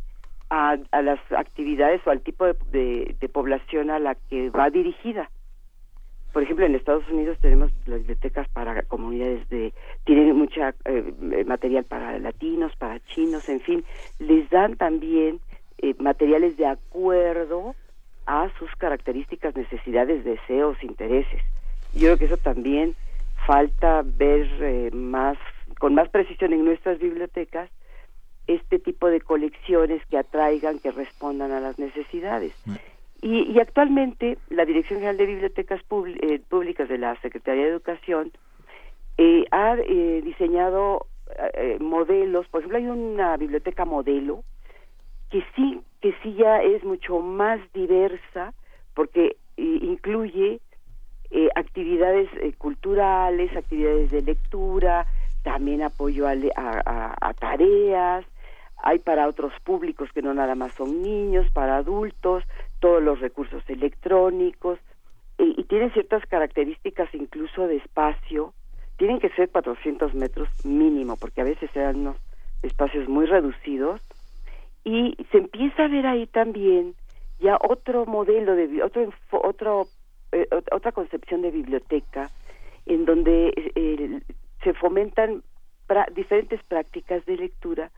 a, 0.51 0.77
a, 0.91 1.03
las 1.03 1.21
actividades 1.31 2.05
o 2.05 2.11
al 2.11 2.21
tipo 2.21 2.45
de 2.45 3.31
población 3.33 3.89
a 3.89 4.01
la 4.01 4.17
que 4.17 4.51
va 4.51 4.69
dirigida 4.69 5.31
por 6.33 6.43
ejemplo, 6.43 6.65
en 6.65 6.75
Estados 6.75 7.09
Unidos 7.09 7.39
tenemos 7.41 7.71
las 7.87 8.01
bibliotecas 8.01 8.49
para 8.49 8.83
comunidades 8.83 9.49
de, 9.51 9.73
tienen 10.05 10.35
mucha 10.35 10.75
eh, 10.85 11.45
material 11.47 11.85
para 11.85 12.19
latinos, 12.19 12.75
para 12.77 13.01
chinos, 13.07 13.49
en 13.49 13.61
fin, 13.61 13.85
les 14.19 14.49
dan 14.51 14.77
también 14.77 15.41
eh, 15.79 15.95
materiales 15.99 16.57
de 16.57 16.67
acuerdo 16.67 17.75
a 18.27 18.51
sus 18.59 18.75
características, 18.77 19.55
necesidades, 19.55 20.25
deseos, 20.25 20.83
intereses. 20.83 21.43
Yo 21.93 22.01
creo 22.01 22.19
que 22.19 22.25
eso 22.27 22.37
también 22.37 22.95
falta 23.47 24.03
ver 24.03 24.49
eh, 24.61 24.91
más, 24.93 25.37
con 25.79 25.95
más 25.95 26.09
precisión 26.09 26.53
en 26.53 26.65
nuestras 26.65 26.99
bibliotecas, 26.99 27.69
este 28.47 28.79
tipo 28.79 29.09
de 29.09 29.21
colecciones 29.21 30.05
que 30.07 30.19
atraigan, 30.19 30.79
que 30.79 30.93
respondan 30.93 31.53
a 31.53 31.61
las 31.61 31.79
necesidades. 31.79 32.55
Mm. 33.23 33.27
Y, 33.27 33.61
actualmente 33.61 34.39
la 34.51 34.65
Dirección 34.65 34.99
General 34.99 35.17
de 35.17 35.27
Bibliotecas 35.27 35.81
eh, 35.81 36.41
Públicas 36.49 36.89
de 36.89 36.99
la 36.99 37.19
Secretaría 37.21 37.65
de 37.65 37.71
Educación 37.71 38.33
eh, 39.19 39.45
ha 39.51 39.77
eh, 39.79 40.21
diseñado 40.23 41.07
modelos, 41.81 42.47
por 42.49 42.61
ejemplo 42.61 42.77
hay 42.77 42.87
una 42.89 43.39
biblioteca 43.39 43.87
modelo 43.87 44.45
que 45.31 45.43
sí 45.57 45.81
que 46.03 46.15
sí 46.23 46.35
ya 46.35 46.61
es 46.61 46.85
mucho 46.85 47.21
más 47.21 47.59
diversa 47.73 48.53
porque 48.93 49.37
incluye 49.57 50.61
actividades 51.55 52.29
culturales, 52.59 53.57
actividades 53.57 54.11
de 54.11 54.21
lectura, 54.21 55.07
también 55.43 55.83
apoyo 55.83 56.27
a, 56.29 56.35
a 57.19 57.33
tareas, 57.33 58.27
hay 58.83 58.99
para 58.99 59.27
otros 59.27 59.55
públicos 59.65 60.11
que 60.13 60.21
no 60.21 60.35
nada 60.35 60.55
más 60.55 60.75
son 60.75 61.01
niños, 61.01 61.51
para 61.53 61.79
adultos, 61.79 62.45
todos 62.83 63.01
los 63.01 63.21
recursos 63.21 63.63
electrónicos 63.69 64.81
y, 65.39 65.63
tienen 65.65 65.93
ciertas 65.93 66.27
características 66.27 67.09
incluso 67.15 67.69
de 67.69 67.77
espacio. 67.77 68.53
Tienen 68.99 69.21
que 69.21 69.31
ser 69.31 69.49
400 69.49 70.13
metros 70.15 70.49
mínimo 70.65 71.17
porque 71.17 71.41
a 71.41 71.45
veces 71.45 71.71
eran 71.75 72.01
unos 72.01 72.17
espacios 72.63 73.09
muy 73.09 73.27
reducidos 73.27 74.01
y 74.85 75.17
se 75.31 75.39
empieza 75.39 75.85
a 75.85 75.89
ver 75.89 76.07
ahí 76.07 76.27
también 76.27 76.95
ya 77.39 77.57
otro 77.57 78.05
modelo 78.05 78.55
de 78.57 78.83
otro 78.83 79.13
otro 79.31 79.87
eh, 80.33 80.49
otra 80.73 80.91
concepción 80.91 81.43
de 81.43 81.53
biblioteca 81.53 82.31
en 82.87 83.05
donde 83.05 83.53
eh, 83.77 84.21
se 84.65 84.75
fomentan 84.75 85.43
diferentes 86.15 86.61
prácticas 86.65 87.25
de 87.27 87.37
lectura 87.37 87.91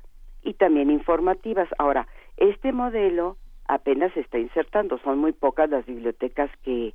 y 0.42 0.54
también 0.54 0.90
informativas. 0.90 1.68
Ahora, 1.78 2.06
este 2.36 2.72
modelo 2.72 3.38
apenas 3.66 4.12
se 4.12 4.20
está 4.20 4.38
insertando. 4.38 4.98
Son 4.98 5.18
muy 5.18 5.32
pocas 5.32 5.70
las 5.70 5.86
bibliotecas 5.86 6.50
que 6.62 6.94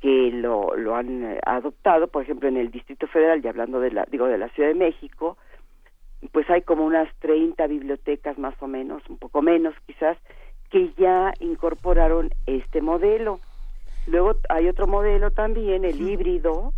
que 0.00 0.30
lo, 0.32 0.74
lo 0.76 0.96
han 0.96 1.22
eh, 1.24 1.40
adoptado, 1.44 2.08
por 2.08 2.22
ejemplo, 2.22 2.48
en 2.48 2.56
el 2.56 2.70
Distrito 2.70 3.06
Federal, 3.06 3.44
y 3.44 3.48
hablando 3.48 3.80
de 3.80 3.90
la, 3.90 4.06
digo, 4.10 4.26
de 4.26 4.38
la 4.38 4.48
Ciudad 4.48 4.70
de 4.70 4.74
México, 4.74 5.36
pues 6.32 6.48
hay 6.50 6.62
como 6.62 6.84
unas 6.84 7.08
30 7.18 7.66
bibliotecas 7.66 8.38
más 8.38 8.54
o 8.60 8.66
menos, 8.66 9.02
un 9.08 9.18
poco 9.18 9.42
menos 9.42 9.74
quizás, 9.86 10.16
que 10.70 10.92
ya 10.96 11.32
incorporaron 11.40 12.30
este 12.46 12.80
modelo. 12.80 13.40
Luego 14.06 14.36
hay 14.48 14.68
otro 14.68 14.86
modelo 14.86 15.30
también, 15.30 15.84
el 15.84 16.00
híbrido, 16.00 16.72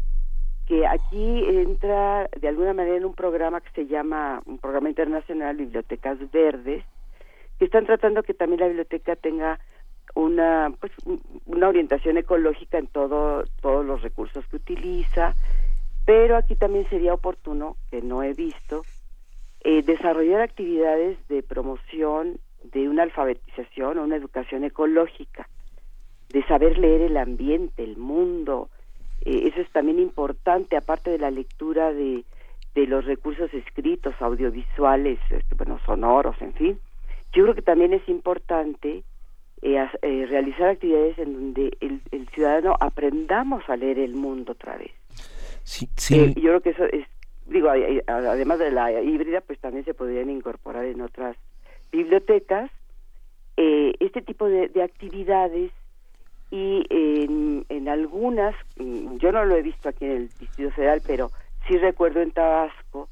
que 0.66 0.87
aquí 0.87 1.45
entra 1.47 2.29
de 2.40 2.49
alguna 2.49 2.73
manera 2.73 2.97
en 2.97 3.05
un 3.05 3.14
programa 3.14 3.61
que 3.61 3.71
se 3.71 3.87
llama, 3.87 4.42
un 4.47 4.59
programa 4.59 4.88
internacional, 4.88 5.57
Bibliotecas 5.57 6.18
Verdes, 6.33 6.85
están 7.64 7.87
tratando 7.87 8.22
que 8.22 8.35
también 8.35 8.61
la 8.61 8.68
biblioteca 8.68 9.16
tenga 9.16 9.59
una 10.14 10.72
pues 10.79 10.92
una 11.46 11.68
orientación 11.68 12.18
ecológica 12.18 12.79
en 12.79 12.87
todo 12.87 13.44
todos 13.61 13.85
los 13.85 14.03
recursos 14.03 14.44
que 14.48 14.57
utiliza 14.57 15.35
pero 16.05 16.37
aquí 16.37 16.57
también 16.57 16.88
sería 16.90 17.14
oportuno 17.14 17.77
que 17.90 18.03
no 18.03 18.22
he 18.22 18.33
visto 18.35 18.85
eh, 19.64 19.83
desarrollar 19.83 20.40
actividades 20.40 21.16
de 21.29 21.42
promoción 21.42 22.38
de 22.64 22.88
una 22.88 23.05
alfabetización 23.05 23.98
o 23.98 24.05
una 24.05 24.16
educación 24.16 24.64
ecológica 24.64 25.48
de 26.31 26.44
saber 26.46 26.79
leer 26.79 27.03
el 27.03 27.16
ambiente 27.16 27.85
el 27.85 27.96
mundo. 27.96 28.70
Eh, 29.25 29.48
eso 29.48 29.61
es 29.61 29.70
también 29.70 30.01
importante 30.01 30.77
aparte 30.77 31.11
de 31.11 31.18
la 31.18 31.31
lectura 31.31 31.92
de 31.92 32.25
de 32.75 32.87
los 32.87 33.05
recursos 33.05 33.53
escritos 33.53 34.14
audiovisuales 34.20 35.18
este, 35.31 35.55
bueno 35.55 35.79
sonoros 35.85 36.40
en 36.40 36.55
fin 36.55 36.81
yo 37.33 37.45
creo 37.45 37.55
que 37.55 37.62
también 37.62 37.92
es 37.95 38.07
importante 38.09 39.05
eh, 39.62 39.88
eh, 40.03 40.27
realizar 40.29 40.68
actividades 40.68 41.18
en 41.18 41.35
donde 41.35 41.77
el, 41.81 42.29
ciudadano 42.35 42.75
aprendamos 42.81 43.62
a 43.68 43.77
leer 43.77 43.99
el 43.99 44.14
mundo 44.14 44.53
otra 44.53 44.77
vez. 44.77 44.90
Sí, 45.62 45.88
sí. 45.97 46.18
Eh, 46.18 46.35
yo 46.35 46.51
creo 46.51 46.61
que 46.61 46.71
eso 46.71 46.85
es, 46.85 47.07
digo, 47.47 47.68
además 47.71 48.59
de 48.59 48.71
la 48.71 48.90
híbrida, 49.01 49.40
pues 49.40 49.61
también 49.61 49.85
se 49.85 49.95
podrían 49.95 50.31
incorporar 50.31 50.85
en 50.85 51.01
otras 51.01 51.37
bibliotecas 51.90 52.71
este 53.57 54.23
tipo 54.23 54.47
de, 54.47 54.68
de 54.68 54.83
actividades 54.83 55.71
y 56.51 56.85
en, 56.90 57.64
en, 57.68 57.88
algunas, 57.88 58.57
mm, 58.77 59.18
yo 59.18 59.31
no 59.31 59.45
lo 59.45 59.55
he 59.55 59.62
visto 59.62 59.88
aquí 59.88 60.07
en 60.07 60.11
el 60.12 60.29
Distrito 60.38 60.73
Federal, 60.73 61.01
pero 61.07 61.31
sí 61.68 61.79
recuerdo 61.79 62.21
en 62.21 62.33
Tabasco 62.33 63.09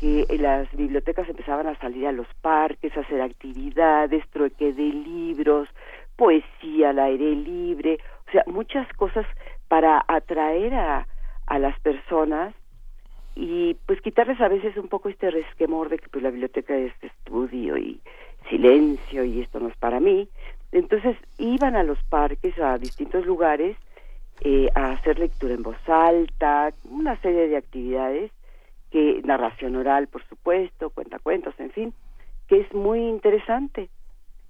que 0.00 0.26
las 0.38 0.70
bibliotecas 0.72 1.28
empezaban 1.28 1.66
a 1.66 1.78
salir 1.78 2.06
a 2.06 2.12
los 2.12 2.26
parques, 2.40 2.96
a 2.96 3.00
hacer 3.00 3.20
actividades, 3.20 4.28
trueque 4.30 4.72
de 4.72 4.82
libros, 4.82 5.68
poesía 6.16 6.90
al 6.90 6.98
aire 6.98 7.34
libre, 7.34 7.98
o 8.28 8.30
sea, 8.30 8.44
muchas 8.46 8.86
cosas 8.94 9.26
para 9.68 10.04
atraer 10.06 10.74
a, 10.74 11.06
a 11.46 11.58
las 11.58 11.78
personas 11.80 12.54
y 13.34 13.74
pues 13.86 14.00
quitarles 14.00 14.40
a 14.40 14.48
veces 14.48 14.76
un 14.76 14.88
poco 14.88 15.08
este 15.08 15.30
resquemor 15.30 15.88
de 15.88 15.98
que 15.98 16.08
pues 16.08 16.22
la 16.22 16.30
biblioteca 16.30 16.76
es 16.76 16.92
estudio 17.02 17.76
y 17.76 18.00
silencio 18.48 19.24
y 19.24 19.40
esto 19.40 19.58
no 19.60 19.68
es 19.68 19.76
para 19.76 20.00
mí. 20.00 20.28
Entonces 20.72 21.16
iban 21.38 21.76
a 21.76 21.82
los 21.82 22.02
parques, 22.04 22.58
a 22.58 22.78
distintos 22.78 23.26
lugares, 23.26 23.76
eh, 24.40 24.68
a 24.74 24.92
hacer 24.92 25.18
lectura 25.18 25.54
en 25.54 25.62
voz 25.62 25.76
alta, 25.88 26.72
una 26.84 27.16
serie 27.20 27.48
de 27.48 27.56
actividades, 27.56 28.30
que 28.94 29.22
narración 29.24 29.74
oral, 29.74 30.06
por 30.06 30.24
supuesto, 30.28 30.88
cuentacuentos, 30.88 31.52
en 31.58 31.72
fin, 31.72 31.94
que 32.46 32.60
es 32.60 32.72
muy 32.72 33.00
interesante. 33.00 33.90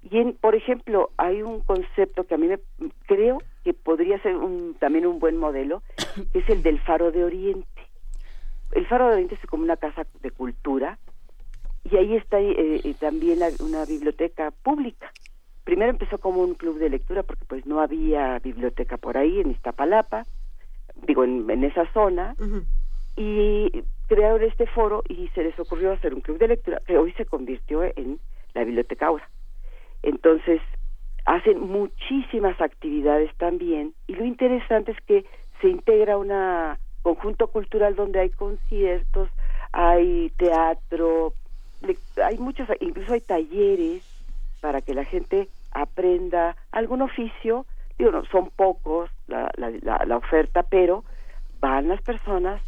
Y 0.03 0.19
en, 0.19 0.35
por 0.35 0.55
ejemplo, 0.55 1.09
hay 1.17 1.41
un 1.41 1.61
concepto 1.61 2.25
que 2.25 2.35
a 2.35 2.37
mí 2.37 2.49
me 2.49 2.59
creo 3.07 3.39
que 3.65 3.73
podría 3.73 4.21
ser 4.21 4.37
un, 4.37 4.77
también 4.79 5.07
un 5.07 5.19
buen 5.19 5.39
modelo, 5.39 5.83
que 6.35 6.41
es 6.41 6.49
el 6.51 6.63
del 6.63 6.79
Faro 6.81 7.11
de 7.11 7.25
Oriente. 7.25 7.67
El 8.73 8.87
Faro 8.87 9.07
de 9.07 9.15
Oriente 9.15 9.39
es 9.43 9.49
como 9.49 9.63
una 9.63 9.79
casa 9.79 10.07
de 10.21 10.31
cultura 10.31 10.99
y 11.91 11.97
ahí 11.97 12.15
está 12.15 12.39
eh, 12.39 12.83
eh, 12.85 12.95
también 13.01 13.39
una 13.61 13.87
biblioteca 13.87 14.51
pública. 14.51 15.11
Primero 15.65 15.91
empezó 15.91 16.19
como 16.19 16.43
un 16.43 16.53
club 16.53 16.77
de 16.79 16.91
lectura 16.91 17.23
porque 17.23 17.47
pues 17.47 17.65
no 17.65 17.81
había 17.81 18.41
biblioteca 18.41 18.99
por 18.99 19.17
ahí 19.17 19.41
en 19.41 19.53
Iztapalapa, 19.53 20.25
digo 21.07 21.25
en, 21.25 21.65
esa 21.65 21.91
zona, 21.95 22.37
y 23.17 23.85
crearon 24.09 24.43
este 24.43 24.67
foro 24.67 25.03
y 25.09 25.29
se 25.29 25.43
les 25.43 25.59
ocurrió 25.59 25.93
hacer 25.93 26.15
un 26.15 26.21
club 26.21 26.39
de 26.39 26.49
lectura 26.49 26.81
que 26.87 26.99
hoy 26.99 27.13
se 27.13 27.25
convirtió 27.25 27.83
en 27.83 28.19
la 28.55 28.65
biblioteca 28.65 29.07
ahora. 29.07 29.29
Entonces, 30.03 30.61
hacen 31.25 31.61
muchísimas 31.61 32.61
actividades 32.61 33.35
también 33.37 33.95
y 34.07 34.15
lo 34.15 34.25
interesante 34.25 34.93
es 34.93 35.01
que 35.03 35.25
se 35.61 35.69
integra 35.69 36.19
un 36.19 36.31
conjunto 37.03 37.47
cultural 37.49 37.97
donde 37.97 38.21
hay 38.21 38.31
conciertos, 38.31 39.31
hay 39.73 40.31
teatro, 40.37 41.33
hay 42.23 42.39
muchos, 42.39 42.69
incluso 42.81 43.13
hay 43.13 43.21
talleres 43.21 44.03
para 44.61 44.81
que 44.81 44.95
la 44.95 45.05
gente 45.05 45.49
aprenda 45.73 46.57
algún 46.73 47.03
oficio, 47.03 47.67
digo, 47.99 48.11
no, 48.11 48.25
son 48.27 48.51
pocos 48.51 49.11
la, 49.27 49.51
la, 49.57 50.17
oferta, 50.17 50.63
pero 50.63 51.05
van 51.61 51.89
las 51.89 52.01
personas 52.03 52.63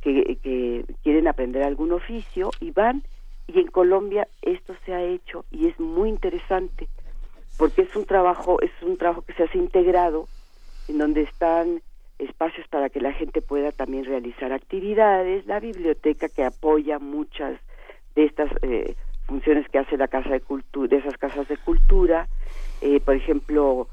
que, 0.00 0.84
quieren 1.02 1.28
aprender 1.28 1.62
algún 1.62 1.92
oficio 1.92 2.50
y 2.60 2.70
van 2.70 3.02
y 3.46 3.60
en 3.60 3.68
Colombia 3.68 4.28
esto 4.42 4.74
se 4.84 4.94
ha 4.94 5.02
hecho 5.02 5.44
y 5.50 5.66
es 5.66 5.78
muy 5.80 6.08
interesante 6.08 6.88
porque 7.56 7.82
es 7.82 7.96
un 7.96 8.04
trabajo 8.04 8.60
es 8.60 8.70
un 8.82 8.96
trabajo 8.96 9.22
que 9.22 9.32
se 9.34 9.44
hace 9.44 9.58
integrado 9.58 10.28
en 10.88 10.98
donde 10.98 11.22
están 11.22 11.82
espacios 12.18 12.66
para 12.68 12.88
que 12.90 13.00
la 13.00 13.12
gente 13.12 13.40
pueda 13.42 13.72
también 13.72 14.04
realizar 14.04 14.52
actividades 14.52 15.46
la 15.46 15.60
biblioteca 15.60 16.28
que 16.28 16.44
apoya 16.44 16.98
muchas 16.98 17.58
de 18.14 18.24
estas 18.24 18.50
eh, 18.62 18.94
funciones 19.26 19.68
que 19.68 19.78
hace 19.78 19.96
la 19.96 20.08
casa 20.08 20.30
de 20.30 20.40
cultura 20.40 20.88
de 20.88 20.96
esas 20.96 21.16
casas 21.16 21.48
de 21.48 21.56
cultura 21.56 22.28
eh, 22.80 23.00
por 23.00 23.14
ejemplo 23.14 23.88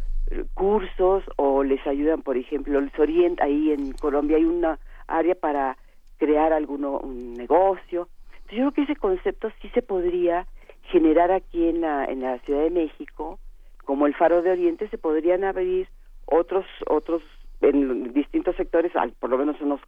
cursos 0.54 1.24
o 1.38 1.64
les 1.64 1.86
ayudan 1.88 2.22
por 2.22 2.36
ejemplo 2.36 2.82
les 2.82 2.98
orienta 3.00 3.46
ahí 3.46 3.72
en 3.72 3.94
Colombia 3.94 4.38
hay 4.38 4.46
una 4.46 4.80
área 5.08 5.36
para 5.36 5.78
crear 6.18 6.54
alguno 6.54 7.00
un 7.00 7.34
negocio 7.34 8.08
yo 8.50 8.58
creo 8.58 8.72
que 8.72 8.82
ese 8.84 8.96
concepto 8.96 9.50
sí 9.62 9.70
se 9.70 9.82
podría 9.82 10.46
generar 10.92 11.32
aquí 11.32 11.68
en 11.68 11.82
la, 11.82 12.06
en 12.06 12.22
la 12.22 12.38
Ciudad 12.40 12.62
de 12.62 12.70
México, 12.70 13.40
como 13.86 14.06
el 14.06 14.16
Faro 14.16 14.42
de 14.42 14.52
Oriente, 14.52 14.88
se 14.90 14.98
podrían 14.98 15.44
abrir 15.44 15.88
otros, 16.26 16.66
otros, 16.88 17.24
en 17.62 18.14
distintos 18.14 18.56
sectores, 18.56 18.92
por 19.20 19.30
lo 19.30 19.38
menos 19.38 19.60
unos 19.62 19.82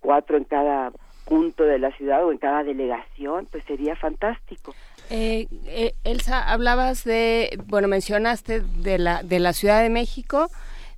cuatro 0.00 0.36
en 0.36 0.44
cada 0.44 0.92
punto 1.24 1.64
de 1.64 1.80
la 1.80 1.90
ciudad 1.92 2.24
o 2.24 2.30
en 2.30 2.38
cada 2.38 2.62
delegación, 2.62 3.48
pues 3.50 3.64
sería 3.64 3.96
fantástico. 3.96 4.74
Eh, 5.10 5.48
eh, 5.66 5.94
Elsa, 6.04 6.52
hablabas 6.52 7.02
de, 7.02 7.58
bueno, 7.66 7.88
mencionaste 7.88 8.60
de 8.60 8.98
la, 8.98 9.24
de 9.24 9.40
la 9.40 9.52
Ciudad 9.52 9.82
de 9.82 9.90
México, 9.90 10.48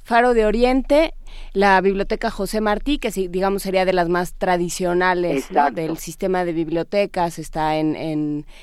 Faro 0.09 0.33
de 0.33 0.47
Oriente, 0.47 1.13
la 1.53 1.79
Biblioteca 1.83 2.31
José 2.31 2.63
Martí, 2.63 2.97
que 2.97 3.11
digamos 3.11 3.63
sería 3.63 3.85
de 3.85 3.93
las 3.93 4.09
más 4.09 4.33
tradicionales 4.33 5.51
del 5.75 5.99
sistema 5.99 6.47
de 6.47 6.55
bibliotecas, 6.55 7.39
está 7.39 7.77
en, 7.77 7.95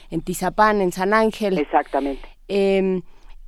en, 0.10 0.22
Tizapán, 0.22 0.82
en 0.82 0.92
San 0.92 1.14
Ángel. 1.14 1.60
Exactamente. 1.60 2.28
Em, 2.48 3.04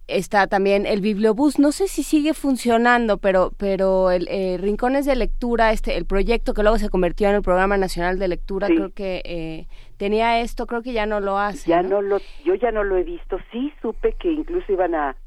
está 0.08 0.45
también 0.45 0.86
el 0.86 1.02
bibliobús 1.02 1.58
no 1.58 1.72
sé 1.72 1.88
si 1.89 2.02
sigue 2.02 2.34
funcionando 2.34 3.18
pero 3.18 3.52
pero 3.58 4.10
el 4.10 4.26
eh, 4.30 4.58
rincones 4.58 5.06
de 5.06 5.18
lectura 5.18 5.74
este 5.74 5.98
el 5.98 6.06
proyecto 6.06 6.54
que 6.54 6.62
luego 6.62 6.78
se 6.78 6.89
convirtió 6.89 7.28
en 7.28 7.36
el 7.36 7.41
programa 7.41 7.76
nacional 7.76 8.18
de 8.18 8.30
lectura 8.30 8.68
creo 8.68 8.93
que 8.93 9.22
eh, 9.26 9.68
tenía 9.98 10.39
esto 10.39 10.66
creo 10.66 10.82
que 10.82 10.93
ya 10.93 11.06
no 11.06 11.20
lo 11.20 11.38
hace 11.38 11.70
ya 11.70 11.82
¿no? 11.82 12.02
lo 12.02 12.20
yo 12.45 12.56
ya 12.56 12.72
no 12.72 12.86
lo 12.86 12.95
he 12.95 13.04
visto 13.04 13.38
sí 13.52 13.74
supe 13.82 14.14
que 14.14 14.32
incluso 14.32 14.72
iban 14.72 14.95
a 14.95 15.18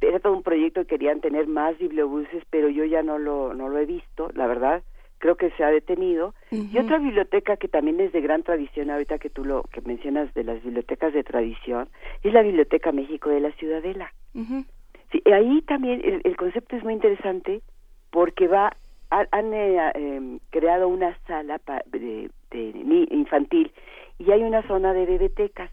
era 0.00 0.18
todo 0.18 0.32
un 0.32 0.42
proyecto 0.42 0.82
que 0.82 0.88
querían 0.88 1.20
tener 1.20 1.46
más 1.46 1.78
bibliobuses, 1.78 2.44
pero 2.50 2.68
yo 2.68 2.84
ya 2.84 3.02
no 3.02 3.18
lo, 3.18 3.54
no 3.54 3.68
lo 3.68 3.78
he 3.78 3.86
visto, 3.86 4.30
la 4.34 4.46
verdad, 4.46 4.82
creo 5.18 5.36
que 5.36 5.50
se 5.52 5.64
ha 5.64 5.70
detenido. 5.70 6.34
Y 6.50 6.76
otra 6.78 6.98
biblioteca 6.98 7.56
que 7.56 7.68
también 7.68 7.98
es 8.00 8.12
de 8.12 8.20
gran 8.20 8.42
tradición, 8.42 8.90
ahorita 8.90 9.18
que 9.18 9.30
tú 9.30 9.44
lo 9.44 9.62
que 9.72 9.80
mencionas 9.80 10.32
de 10.34 10.44
las 10.44 10.62
bibliotecas 10.62 11.14
de 11.14 11.24
tradición, 11.24 11.88
es 12.22 12.32
la 12.32 12.42
Biblioteca 12.42 12.92
México 12.92 13.30
de 13.30 13.40
la 13.40 13.50
Ciudadela. 13.52 14.12
sí, 14.34 15.22
ahí 15.32 15.62
también 15.62 16.02
el, 16.24 16.36
concepto 16.36 16.76
es 16.76 16.84
muy 16.84 16.92
interesante 16.92 17.62
porque 18.10 18.48
va 18.48 18.76
han, 19.10 19.54
eh, 19.54 19.92
em, 19.94 20.40
creado 20.50 20.88
una 20.88 21.16
sala 21.26 21.60
de, 21.86 22.30
de, 22.50 23.06
infantil 23.10 23.72
y 24.18 24.30
hay 24.30 24.42
una 24.42 24.62
zona 24.66 24.92
de 24.92 25.06
bibliotecas 25.06 25.70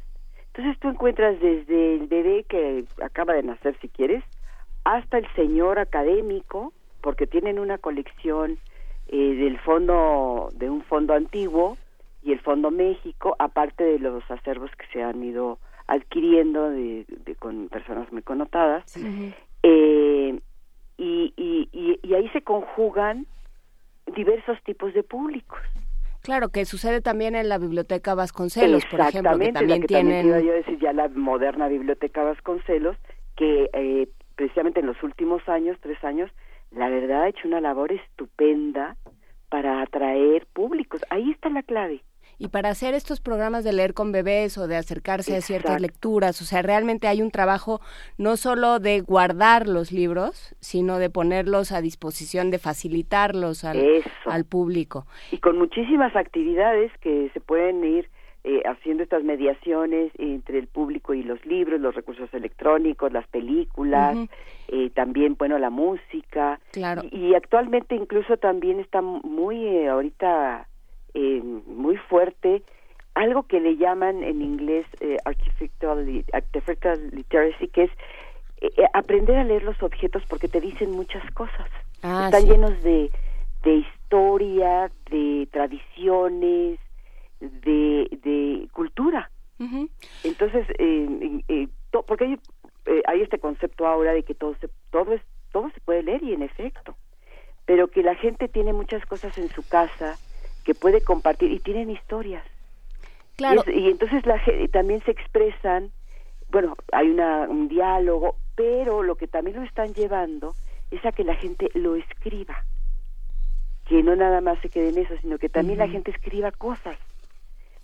entonces 0.61 0.79
tú 0.79 0.89
encuentras 0.89 1.39
desde 1.39 1.95
el 1.95 2.05
bebé 2.05 2.45
que 2.47 2.85
acaba 3.03 3.33
de 3.33 3.41
nacer, 3.41 3.75
si 3.81 3.89
quieres, 3.89 4.23
hasta 4.83 5.17
el 5.17 5.25
señor 5.33 5.79
académico, 5.79 6.71
porque 7.01 7.25
tienen 7.25 7.57
una 7.57 7.79
colección 7.79 8.59
eh, 9.07 9.33
del 9.33 9.57
fondo, 9.59 10.49
de 10.53 10.69
un 10.69 10.83
fondo 10.83 11.15
antiguo 11.15 11.77
y 12.21 12.31
el 12.31 12.39
fondo 12.41 12.69
México, 12.69 13.35
aparte 13.39 13.83
de 13.83 13.97
los 13.97 14.23
acervos 14.29 14.69
que 14.77 14.85
se 14.93 15.01
han 15.01 15.23
ido 15.23 15.57
adquiriendo 15.87 16.69
de, 16.69 17.07
con 17.39 17.67
personas 17.67 18.11
muy 18.11 18.21
connotadas. 18.21 18.85
Eh, 19.63 20.39
y, 20.97 21.33
y, 21.35 21.99
y 22.03 22.13
ahí 22.13 22.29
se 22.29 22.43
conjugan 22.43 23.25
diversos 24.15 24.61
tipos 24.63 24.93
de 24.93 25.01
públicos. 25.01 25.59
Claro, 26.21 26.49
que 26.49 26.65
sucede 26.65 27.01
también 27.01 27.35
en 27.35 27.49
la 27.49 27.57
Biblioteca 27.57 28.13
Vasconcelos, 28.13 28.85
por 28.85 28.99
ejemplo, 28.99 29.39
que 29.39 29.51
también 29.51 29.85
tienen... 29.85 30.29
También 30.29 30.47
yo 30.47 30.53
decir 30.53 30.79
ya 30.79 30.93
la 30.93 31.07
moderna 31.09 31.67
Biblioteca 31.67 32.23
Vasconcelos, 32.23 32.95
que 33.35 33.69
eh, 33.73 34.07
precisamente 34.35 34.81
en 34.81 34.85
los 34.85 35.01
últimos 35.01 35.47
años, 35.49 35.77
tres 35.81 36.03
años, 36.03 36.29
la 36.71 36.89
verdad 36.89 37.23
ha 37.23 37.29
hecho 37.29 37.47
una 37.47 37.59
labor 37.59 37.91
estupenda 37.91 38.97
para 39.49 39.81
atraer 39.81 40.45
públicos. 40.53 41.01
Ahí 41.09 41.31
está 41.31 41.49
la 41.49 41.63
clave. 41.63 42.03
Y 42.41 42.47
para 42.47 42.69
hacer 42.69 42.95
estos 42.95 43.21
programas 43.21 43.63
de 43.63 43.71
leer 43.71 43.93
con 43.93 44.11
bebés 44.11 44.57
o 44.57 44.67
de 44.67 44.75
acercarse 44.75 45.35
a 45.35 45.41
ciertas 45.41 45.79
lecturas, 45.79 46.41
o 46.41 46.43
sea, 46.43 46.63
realmente 46.63 47.07
hay 47.07 47.21
un 47.21 47.29
trabajo 47.29 47.81
no 48.17 48.35
solo 48.35 48.79
de 48.79 49.01
guardar 49.01 49.67
los 49.67 49.91
libros, 49.91 50.55
sino 50.59 50.97
de 50.97 51.11
ponerlos 51.11 51.71
a 51.71 51.81
disposición, 51.81 52.49
de 52.49 52.57
facilitarlos 52.57 53.63
al, 53.63 54.03
al 54.25 54.45
público. 54.45 55.05
Y 55.31 55.37
con 55.37 55.59
muchísimas 55.59 56.15
actividades 56.15 56.91
que 56.99 57.29
se 57.31 57.39
pueden 57.41 57.83
ir 57.83 58.09
eh, 58.43 58.63
haciendo 58.65 59.03
estas 59.03 59.23
mediaciones 59.23 60.11
entre 60.17 60.57
el 60.57 60.65
público 60.65 61.13
y 61.13 61.21
los 61.21 61.45
libros, 61.45 61.79
los 61.79 61.93
recursos 61.93 62.33
electrónicos, 62.33 63.13
las 63.13 63.27
películas, 63.27 64.17
eh, 64.67 64.89
también, 64.95 65.35
bueno, 65.37 65.59
la 65.59 65.69
música. 65.69 66.59
Claro. 66.71 67.03
Y, 67.11 67.35
actualmente 67.35 67.93
incluso 67.93 68.37
también 68.37 68.79
está 68.79 68.99
muy 69.03 69.63
eh, 69.63 69.89
ahorita 69.89 70.67
eh, 71.13 71.41
muy 71.67 71.97
fuerte 71.97 72.63
algo 73.13 73.43
que 73.43 73.59
le 73.59 73.75
llaman 73.77 74.23
en 74.23 74.41
inglés 74.41 74.85
eh, 75.01 75.17
artificial, 75.25 76.05
literacy, 77.11 77.67
que 77.67 77.83
es 77.83 77.91
eh, 78.61 78.69
eh, 78.77 78.85
aprender 78.93 79.35
a 79.37 79.43
leer 79.43 79.63
los 79.63 79.81
objetos 79.83 80.23
porque 80.29 80.47
te 80.47 80.61
dicen 80.61 80.91
muchas 80.91 81.23
cosas. 81.33 81.67
Ah, 82.03 82.25
Están 82.25 82.45
llenos 82.45 82.81
de, 82.83 83.11
de 83.63 83.75
historia, 83.75 84.89
de 85.09 85.47
tradiciones, 85.51 86.79
de, 87.39 88.07
de 88.23 88.67
cultura. 88.71 89.29
Entonces, 90.23 90.65
eh, 90.79 91.67
porque 92.07 92.23
hay, 92.25 92.39
hay 93.05 93.21
este 93.21 93.37
concepto 93.39 93.85
ahora 93.85 94.11
de 94.13 94.23
que 94.23 94.33
todo 94.33 94.55
se, 94.59 94.69
todo 94.89 95.13
es, 95.13 95.21
todo 95.51 95.69
se 95.71 95.79
puede 95.81 96.01
leer 96.01 96.23
y 96.23 96.33
en 96.33 96.41
efecto, 96.41 96.95
pero 97.65 97.87
que 97.89 98.01
la 98.01 98.15
gente 98.15 98.47
tiene 98.47 98.73
muchas 98.73 99.05
cosas 99.05 99.37
en 99.37 99.49
su 99.49 99.67
casa 99.67 100.17
que 100.63 100.75
puede 100.75 101.01
compartir 101.01 101.51
y 101.51 101.59
tienen 101.59 101.89
historias. 101.89 102.45
Claro. 103.37 103.63
Y, 103.67 103.89
entonces 103.89 104.25
la, 104.25 104.41
también 104.71 105.01
se 105.03 105.11
expresan, 105.11 105.91
bueno, 106.49 106.75
hay 106.91 107.09
una, 107.09 107.49
un 107.49 107.67
diálogo, 107.67 108.35
pero 108.55 109.03
lo 109.03 109.15
que 109.15 109.27
también 109.27 109.57
lo 109.57 109.63
están 109.63 109.93
llevando 109.93 110.53
es 110.91 111.03
a 111.05 111.11
que 111.11 111.23
la 111.23 111.35
gente 111.35 111.69
lo 111.73 111.95
escriba, 111.95 112.63
que 113.87 114.03
no 114.03 114.15
nada 114.15 114.41
más 114.41 114.59
se 114.59 114.69
quede 114.69 114.89
en 114.89 114.99
eso, 114.99 115.15
sino 115.21 115.37
que 115.37 115.49
también 115.49 115.79
la 115.79 115.87
gente 115.87 116.11
escriba 116.11 116.51
cosas 116.51 116.97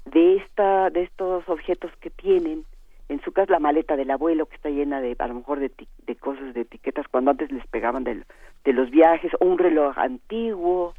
de 0.05 0.37
esta 0.37 0.89
de 0.89 1.03
estos 1.03 1.47
objetos 1.49 1.91
que 1.99 2.09
tienen 2.09 2.65
en 3.09 3.21
su 3.21 3.31
casa 3.31 3.53
la 3.53 3.59
maleta 3.59 3.95
del 3.95 4.11
abuelo 4.11 4.45
que 4.45 4.55
está 4.55 4.69
llena 4.69 5.01
de 5.01 5.15
a 5.17 5.27
lo 5.27 5.35
mejor 5.35 5.59
de, 5.59 5.71
de 6.05 6.15
cosas 6.15 6.53
de 6.53 6.61
etiquetas 6.61 7.07
cuando 7.09 7.31
antes 7.31 7.51
les 7.51 7.65
pegaban 7.67 8.03
de, 8.03 8.23
de 8.63 8.73
los 8.73 8.89
viajes 8.89 9.31
o 9.39 9.45
un 9.45 9.57
reloj 9.57 9.97
antiguo 9.97 10.93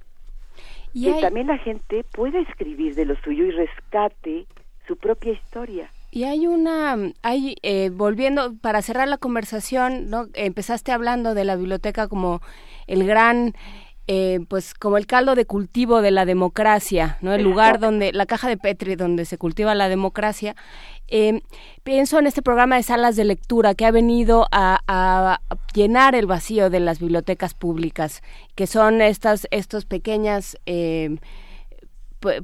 y 0.92 1.12
que 1.12 1.20
también 1.20 1.46
la 1.46 1.58
gente 1.58 2.04
puede 2.12 2.40
escribir 2.40 2.94
de 2.94 3.04
lo 3.04 3.16
suyo 3.22 3.44
y 3.44 3.50
rescate 3.50 4.46
su 4.86 4.96
propia 4.96 5.32
historia 5.32 5.90
y 6.10 6.24
hay 6.24 6.46
una, 6.46 6.96
hay, 7.22 7.56
eh, 7.62 7.90
volviendo, 7.92 8.54
para 8.56 8.80
cerrar 8.80 9.08
la 9.08 9.18
conversación, 9.18 10.08
¿no? 10.08 10.26
empezaste 10.32 10.90
hablando 10.90 11.34
de 11.34 11.44
la 11.44 11.56
biblioteca 11.56 12.08
como 12.08 12.40
el 12.86 13.06
gran 13.06 13.54
eh, 14.10 14.40
pues 14.48 14.72
como 14.72 14.96
el 14.96 15.06
caldo 15.06 15.34
de 15.34 15.44
cultivo 15.44 16.00
de 16.00 16.10
la 16.10 16.24
democracia, 16.24 17.18
¿no? 17.20 17.34
El 17.34 17.42
lugar 17.42 17.78
donde, 17.78 18.10
la 18.14 18.24
caja 18.24 18.48
de 18.48 18.56
Petri 18.56 18.96
donde 18.96 19.26
se 19.26 19.36
cultiva 19.36 19.74
la 19.74 19.90
democracia. 19.90 20.56
Eh, 21.08 21.42
pienso 21.82 22.18
en 22.18 22.26
este 22.26 22.40
programa 22.40 22.76
de 22.76 22.84
salas 22.84 23.16
de 23.16 23.26
lectura 23.26 23.74
que 23.74 23.84
ha 23.84 23.90
venido 23.90 24.46
a, 24.50 25.40
llenar 25.74 26.14
el 26.14 26.24
vacío 26.24 26.70
de 26.70 26.80
las 26.80 27.00
bibliotecas 27.00 27.52
públicas, 27.52 28.22
que 28.54 28.66
son 28.66 29.02
estas, 29.02 29.46
estos 29.50 29.84
pequeñas 29.84 30.56
eh, 30.64 31.18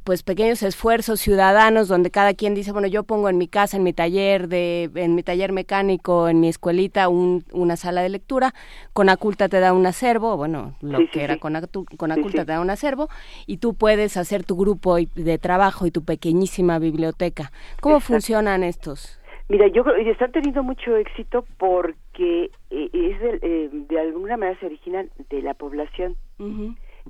pues 0.05 0.23
pequeños 0.23 0.63
esfuerzos 0.63 1.21
ciudadanos 1.21 1.89
donde 1.89 2.11
cada 2.11 2.35
quien 2.35 2.55
dice 2.55 2.73
bueno 2.73 2.89
yo 2.89 3.03
pongo 3.03 3.29
en 3.29 3.39
mi 3.39 3.49
casa 3.49 3.77
en 3.77 3.83
mi 3.83 3.93
taller 3.93 4.49
de 4.49 4.91
en 4.95 5.15
mi 5.15 5.23
taller 5.23 5.53
mecánico 5.53 6.29
en 6.29 6.41
mi 6.41 6.49
escuelita 6.49 7.09
una 7.09 7.77
sala 7.77 8.03
de 8.03 8.09
lectura 8.09 8.55
Conaculta 8.93 9.49
te 9.49 9.61
da 9.61 9.73
un 9.73 9.87
acervo 9.87 10.37
bueno 10.37 10.75
lo 10.81 10.99
que 11.11 11.25
era 11.25 11.39
con 11.39 11.55
Conaculta 11.97 12.45
te 12.45 12.53
da 12.53 12.61
un 12.61 12.71
acervo 12.71 13.09
y 13.47 13.59
tú 13.59 13.75
puedes 13.75 14.17
hacer 14.17 14.45
tu 14.45 14.57
grupo 14.57 14.97
de 14.97 15.39
trabajo 15.39 15.87
y 15.87 15.91
tu 15.91 16.05
pequeñísima 16.05 16.79
biblioteca. 16.79 17.53
Cómo 17.81 18.01
funcionan 18.01 18.63
estos 18.63 19.21
Mira, 19.47 19.67
yo 19.69 19.85
creo 19.85 19.97
que 19.97 20.11
están 20.11 20.33
teniendo 20.33 20.63
mucho 20.63 20.97
éxito 20.97 21.45
porque 21.59 22.51
eh, 22.71 22.91
es 22.93 23.21
de, 23.21 23.39
eh, 23.43 23.69
de, 23.71 24.01
alguna 24.01 24.39
manera 24.39 24.59
se 24.59 24.65
originan 24.65 25.11
de 25.29 25.43
la 25.43 25.53
población. 25.53 26.17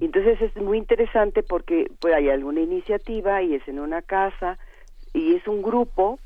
Y 0.01 0.07
entonces 0.07 0.41
es 0.41 0.57
muy 0.57 0.79
interesante 0.79 1.43
porque 1.43 1.91
pues, 2.01 2.15
hay 2.15 2.29
alguna 2.29 2.61
iniciativa 2.61 3.43
y 3.43 3.55
es 3.55 3.67
en 3.69 3.79
una 3.79 4.03
casa 4.03 4.59
y 5.13 5.35
es 5.37 5.47
un 5.47 5.63
grupo 5.63 6.19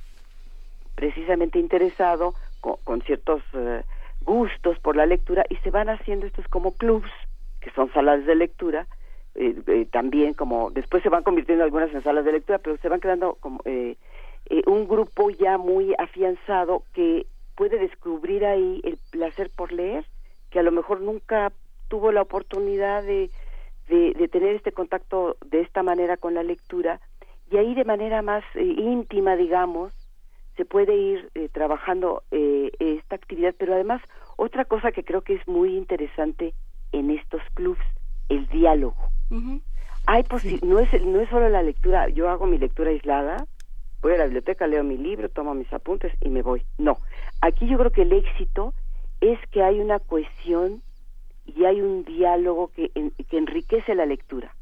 precisamente 0.95 1.59
interesado 1.59 2.35
con, 2.61 3.03
ciertos 3.03 3.43
eh, 3.53 3.83
gustos 4.23 4.79
por 4.81 4.97
la 4.97 5.07
lectura 5.07 5.45
y 5.49 5.57
se 5.57 5.71
van 5.71 5.89
haciendo 5.89 6.27
estos 6.27 6.49
como 6.49 6.73
clubs, 6.73 7.11
que 7.61 7.71
son 7.71 7.93
salas 7.93 8.27
de 8.27 8.35
lectura, 8.35 8.87
eh, 9.35 9.55
eh, 9.66 9.87
también 9.93 10.35
como 10.35 10.71
después 10.71 11.03
se 11.03 11.09
van 11.09 11.23
convirtiendo 11.23 11.62
algunas 11.62 11.95
en 11.95 12.03
salas 12.03 12.25
de 12.25 12.33
lectura, 12.33 12.59
pero 12.59 12.77
se 12.79 12.89
van 12.89 13.01
quedando 13.01 13.37
como 13.41 13.61
un 14.66 14.89
grupo 14.89 15.31
ya 15.31 15.59
muy 15.59 15.95
afianzado 15.99 16.83
que 16.95 17.27
puede 17.55 17.79
descubrir 17.79 18.47
ahí 18.47 18.81
el 18.83 18.99
placer 19.11 19.51
por 19.55 19.73
leer, 19.73 20.07
que 20.51 20.59
a 20.59 20.62
lo 20.62 20.73
mejor 20.73 21.01
nunca 21.01 21.53
tuvo 21.89 22.12
la 22.12 22.23
oportunidad 22.23 23.03
de 23.03 23.31
de, 23.89 24.28
tener 24.28 24.55
este 24.55 24.72
contacto 24.72 25.36
de 25.47 25.61
esta 25.61 25.82
manera 25.82 26.16
con 26.16 26.34
la 26.34 26.43
lectura 26.43 27.01
y 27.51 27.57
ahí 27.57 27.74
de 27.74 27.84
manera 27.84 28.22
más 28.22 28.45
eh, 28.55 28.62
íntima, 28.62 29.36
digamos, 29.36 29.93
se 30.57 30.64
puede 30.64 30.97
ir 30.97 31.30
eh, 31.34 31.49
trabajando 31.49 32.22
eh, 32.30 32.70
esta 32.78 33.16
actividad, 33.16 33.55
pero 33.59 33.74
además 33.74 34.03
otra 34.36 34.64
cosa 34.64 34.93
que 34.93 35.05
creo 35.05 35.22
que 35.22 35.34
es 35.34 35.49
muy 35.49 35.76
interesante 35.76 36.55
en 36.93 37.11
estos 37.11 37.41
clubs, 37.55 37.80
el 38.28 38.47
diálogo. 38.49 38.97
Hay 40.07 40.24
no 40.62 40.78
es 40.78 41.03
no 41.03 41.20
es 41.20 41.28
solo 41.28 41.49
la 41.49 41.62
lectura, 41.62 42.09
yo 42.09 42.28
hago 42.28 42.47
mi 42.47 42.59
lectura 42.59 42.91
aislada, 42.91 43.47
voy 44.01 44.12
a 44.14 44.18
la 44.18 44.24
biblioteca, 44.24 44.66
leo 44.66 44.82
mi 44.82 44.97
libro, 44.97 45.28
tomo 45.28 45.55
mis 45.55 45.72
apuntes 45.72 46.12
y 46.20 46.30
me 46.30 46.43
voy. 46.43 46.62
No, 46.78 46.99
aquí 47.41 47.66
yo 47.66 47.78
creo 47.78 47.91
que 47.91 48.03
el 48.03 48.12
éxito 48.12 48.74
es 49.20 49.39
que 49.51 49.62
hay 49.62 49.80
una 49.80 49.99
cohesión 49.99 50.82
y 51.57 51.64
hay 51.64 51.80
un 51.80 52.05
diálogo 52.05 52.70
que, 52.74 52.90
que 53.28 53.38
enriquece 53.38 53.94
la 53.94 54.07
lectura. 54.07 54.55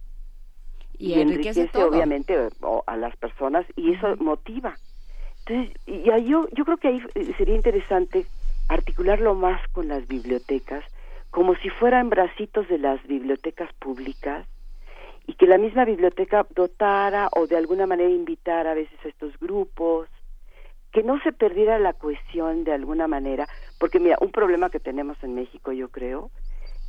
Y, 0.98 1.14
enriquece, 1.20 1.68
obviamente 1.74 2.48
a 2.86 2.96
las 2.96 3.16
personas 3.16 3.66
y 3.76 3.92
eso 3.92 4.16
motiva. 4.16 4.76
Entonces, 5.44 5.76
y 5.86 6.04
yo, 6.28 6.48
yo 6.52 6.64
creo 6.64 6.76
que 6.78 6.88
ahí 6.88 7.02
eh, 7.14 7.34
sería 7.36 7.54
interesante 7.54 8.26
articularlo 8.68 9.34
más 9.34 9.60
con 9.68 9.88
las 9.88 10.06
bibliotecas, 10.08 10.84
como 11.30 11.54
si 11.56 11.68
fueran 11.68 12.08
bracitos 12.08 12.66
de 12.68 12.78
las 12.78 13.02
bibliotecas 13.06 13.72
públicas, 13.74 14.46
y 15.26 15.34
que 15.34 15.46
la 15.46 15.58
misma 15.58 15.84
biblioteca 15.84 16.46
dotara 16.54 17.28
o 17.32 17.46
de 17.46 17.56
alguna 17.56 17.86
manera 17.86 18.08
invitara 18.08 18.72
a 18.72 18.74
veces 18.74 18.98
a 19.04 19.08
estos 19.08 19.38
grupos, 19.38 20.08
que 20.92 21.02
no 21.02 21.20
se 21.20 21.32
perdiera 21.32 21.78
la 21.78 21.92
cohesión 21.92 22.64
de 22.64 22.72
alguna 22.72 23.06
manera, 23.06 23.46
porque 23.78 24.00
mira, 24.00 24.16
un 24.20 24.30
problema 24.30 24.70
que 24.70 24.80
tenemos 24.80 25.22
en 25.22 25.34
México, 25.34 25.72
yo 25.72 25.90
creo, 25.90 26.30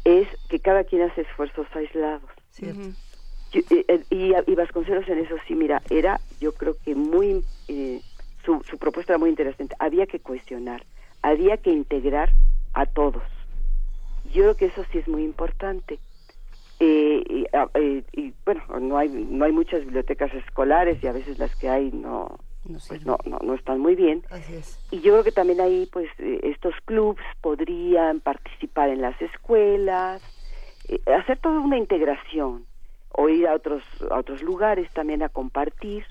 es 0.07 0.27
que 0.47 0.59
cada 0.59 0.85
quien 0.85 1.01
hace 1.01 1.21
esfuerzos 1.21 1.67
aislados. 1.75 2.29
Cierto. 2.51 2.79
Eh, 3.51 4.03
y, 4.09 4.55
Vasconcelos 4.55 5.07
en 5.09 5.19
eso 5.19 5.35
sí, 5.45 5.53
mira, 5.53 5.81
era 5.89 6.21
yo 6.39 6.53
creo 6.53 6.77
que 6.83 6.95
muy, 6.95 7.43
eh, 7.67 7.99
su, 8.45 8.61
su 8.69 8.77
propuesta 8.77 9.13
era 9.13 9.17
muy 9.17 9.29
interesante, 9.29 9.75
había 9.79 10.07
que 10.07 10.21
cuestionar, 10.21 10.85
había 11.21 11.57
que 11.57 11.71
integrar 11.71 12.31
a 12.73 12.85
todos. 12.85 13.23
Yo 14.33 14.43
creo 14.43 14.55
que 14.55 14.65
eso 14.67 14.85
sí 14.91 14.99
es 14.99 15.07
muy 15.09 15.23
importante. 15.23 15.99
Eh, 16.79 17.45
ah, 17.51 17.67
y, 18.13 18.33
bueno, 18.45 18.63
no 18.79 18.97
hay, 18.97 19.09
no 19.09 19.43
hay 19.43 19.51
muchas 19.51 19.81
bibliotecas 19.81 20.33
escolares 20.35 21.03
y 21.03 21.07
a 21.07 21.11
veces 21.11 21.37
las 21.37 21.53
que 21.57 21.67
hay 21.69 21.91
no, 21.91 22.39
no, 22.69 22.79
pues 22.87 23.05
no, 23.05 23.17
no, 23.25 23.53
están 23.53 23.79
muy 23.79 23.95
bien. 23.95 24.23
Y 24.91 25.01
yo 25.01 25.13
creo 25.13 25.23
que 25.23 25.31
también 25.31 25.61
ahí, 25.61 25.87
pues, 25.91 26.09
eh, 26.19 26.39
estos 26.43 26.73
clubs 26.85 27.21
podrían 27.41 28.19
participar 28.19 28.89
en 28.89 29.01
las 29.01 29.19
escuelas, 29.21 30.21
eh, 30.87 30.99
hacer 31.17 31.39
toda 31.39 31.59
una 31.59 31.77
integración, 31.77 32.65
o 33.09 33.29
ir 33.29 33.47
a 33.47 33.55
otros, 33.55 33.83
a 34.09 34.19
otros 34.19 34.41
lugares 34.41 34.91
también 34.93 35.23
a 35.23 35.29
compartir, 35.29 36.05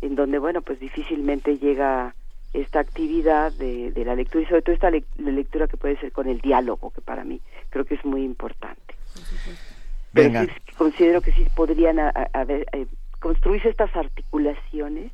en 0.00 0.16
donde, 0.16 0.38
bueno, 0.38 0.62
pues 0.62 0.80
difícilmente 0.80 1.58
llega 1.58 2.14
esta 2.52 2.80
actividad 2.80 3.52
de, 3.52 3.92
de 3.92 4.04
la 4.04 4.14
lectura 4.14 4.44
y 4.44 4.46
sobre 4.46 4.62
todo 4.62 4.74
esta 4.74 4.90
lectura 4.90 5.68
que 5.68 5.76
puede 5.76 5.98
ser 5.98 6.12
con 6.12 6.28
el 6.28 6.40
diálogo, 6.40 6.90
que 6.90 7.00
para 7.00 7.24
mí 7.24 7.40
creo 7.70 7.84
que 7.84 7.94
es 7.94 8.04
muy 8.04 8.22
importante. 8.22 8.94
Pero 10.12 10.46
considero 10.76 11.22
que 11.22 11.32
sí 11.32 11.46
podrían 11.56 11.98
haber, 12.34 12.66
eh, 12.72 12.86
construirse 13.18 13.70
estas 13.70 13.94
articulaciones 13.96 15.12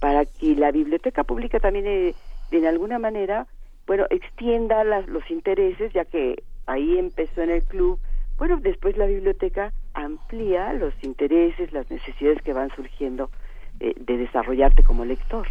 para 0.00 0.24
que 0.24 0.56
la 0.56 0.72
biblioteca 0.72 1.24
pública 1.24 1.60
también 1.60 1.86
eh, 1.86 2.14
en 2.50 2.66
alguna 2.66 2.98
manera 2.98 3.46
bueno 3.86 4.06
extienda 4.10 4.82
los 4.84 5.30
intereses 5.30 5.92
ya 5.92 6.04
que 6.04 6.42
ahí 6.66 6.98
empezó 6.98 7.42
en 7.42 7.50
el 7.50 7.62
club. 7.62 7.98
Bueno 8.38 8.58
después 8.58 8.96
la 8.96 9.06
biblioteca 9.06 9.72
amplía 9.94 10.72
los 10.72 10.94
intereses 11.02 11.72
las 11.72 11.90
necesidades 11.90 12.42
que 12.42 12.52
van 12.52 12.70
surgiendo 12.74 13.30
eh, 13.78 13.94
de 13.96 14.16
desarrollarte 14.16 14.82
como 14.82 15.04
lector 15.04 15.46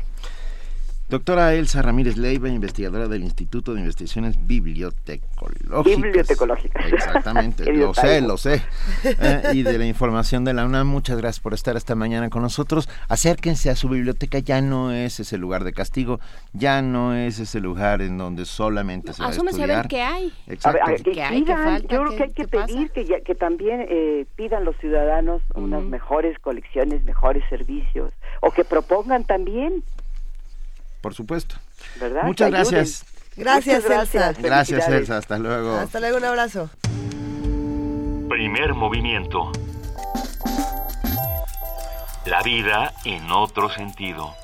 Doctora 1.09 1.55
Elsa 1.55 1.81
Ramírez 1.81 2.17
Leiva, 2.17 2.49
investigadora 2.49 3.07
del 3.07 3.23
Instituto 3.23 3.73
de 3.73 3.79
Investigaciones 3.79 4.45
Bibliotecológicas. 4.45 6.03
Bibliotecológicas. 6.03 6.85
Exactamente, 6.93 7.65
lo 7.73 7.95
sé, 7.95 8.21
lo 8.21 8.37
sé. 8.37 8.61
Eh, 9.03 9.41
y 9.53 9.63
de 9.63 9.79
la 9.79 9.87
información 9.87 10.45
de 10.45 10.53
la 10.53 10.65
UNAM, 10.65 10.85
muchas 10.85 11.17
gracias 11.17 11.39
por 11.39 11.55
estar 11.55 11.75
esta 11.75 11.95
mañana 11.95 12.29
con 12.29 12.43
nosotros. 12.43 12.87
Acérquense 13.07 13.71
a 13.71 13.75
su 13.75 13.89
biblioteca, 13.89 14.37
ya 14.37 14.61
no 14.61 14.91
es 14.91 15.19
ese 15.19 15.39
lugar 15.39 15.63
de 15.63 15.73
castigo, 15.73 16.19
ya 16.53 16.83
no 16.83 17.15
es 17.15 17.39
ese 17.39 17.59
lugar 17.59 18.03
en 18.03 18.19
donde 18.19 18.45
solamente 18.45 19.13
se 19.13 19.23
va 19.23 19.29
a 19.29 19.31
estudiar. 19.31 19.71
a 19.71 19.75
ver 19.77 19.87
qué 19.87 20.01
hay. 20.03 20.31
Exacto. 20.45 20.79
A 20.83 20.91
ver, 20.91 21.01
que 21.01 21.23
hay, 21.23 21.43
falta, 21.43 21.87
yo 21.87 22.03
creo 22.03 22.17
que 22.17 22.23
hay 22.23 22.33
que 22.33 22.47
pedir 22.47 22.91
que, 22.91 23.23
que 23.23 23.33
también 23.33 23.83
eh, 23.89 24.27
pidan 24.35 24.63
los 24.63 24.77
ciudadanos 24.77 25.41
unas 25.55 25.81
mejores 25.81 26.37
colecciones, 26.37 27.03
mejores 27.03 27.43
servicios, 27.49 28.13
o 28.41 28.51
que 28.51 28.63
propongan 28.63 29.23
también 29.23 29.83
por 31.01 31.13
supuesto. 31.13 31.55
Muchas 32.23 32.51
gracias. 32.51 33.05
Gracias, 33.35 33.85
Elsa. 33.85 34.33
Gracias, 34.33 34.87
Elsa. 34.89 35.17
Hasta 35.17 35.39
luego. 35.39 35.75
Hasta 35.75 35.99
luego, 35.99 36.17
un 36.17 36.25
abrazo. 36.25 36.69
Primer 38.27 38.73
movimiento. 38.73 39.51
La 42.25 42.41
vida 42.43 42.93
en 43.05 43.31
otro 43.31 43.69
sentido. 43.69 44.35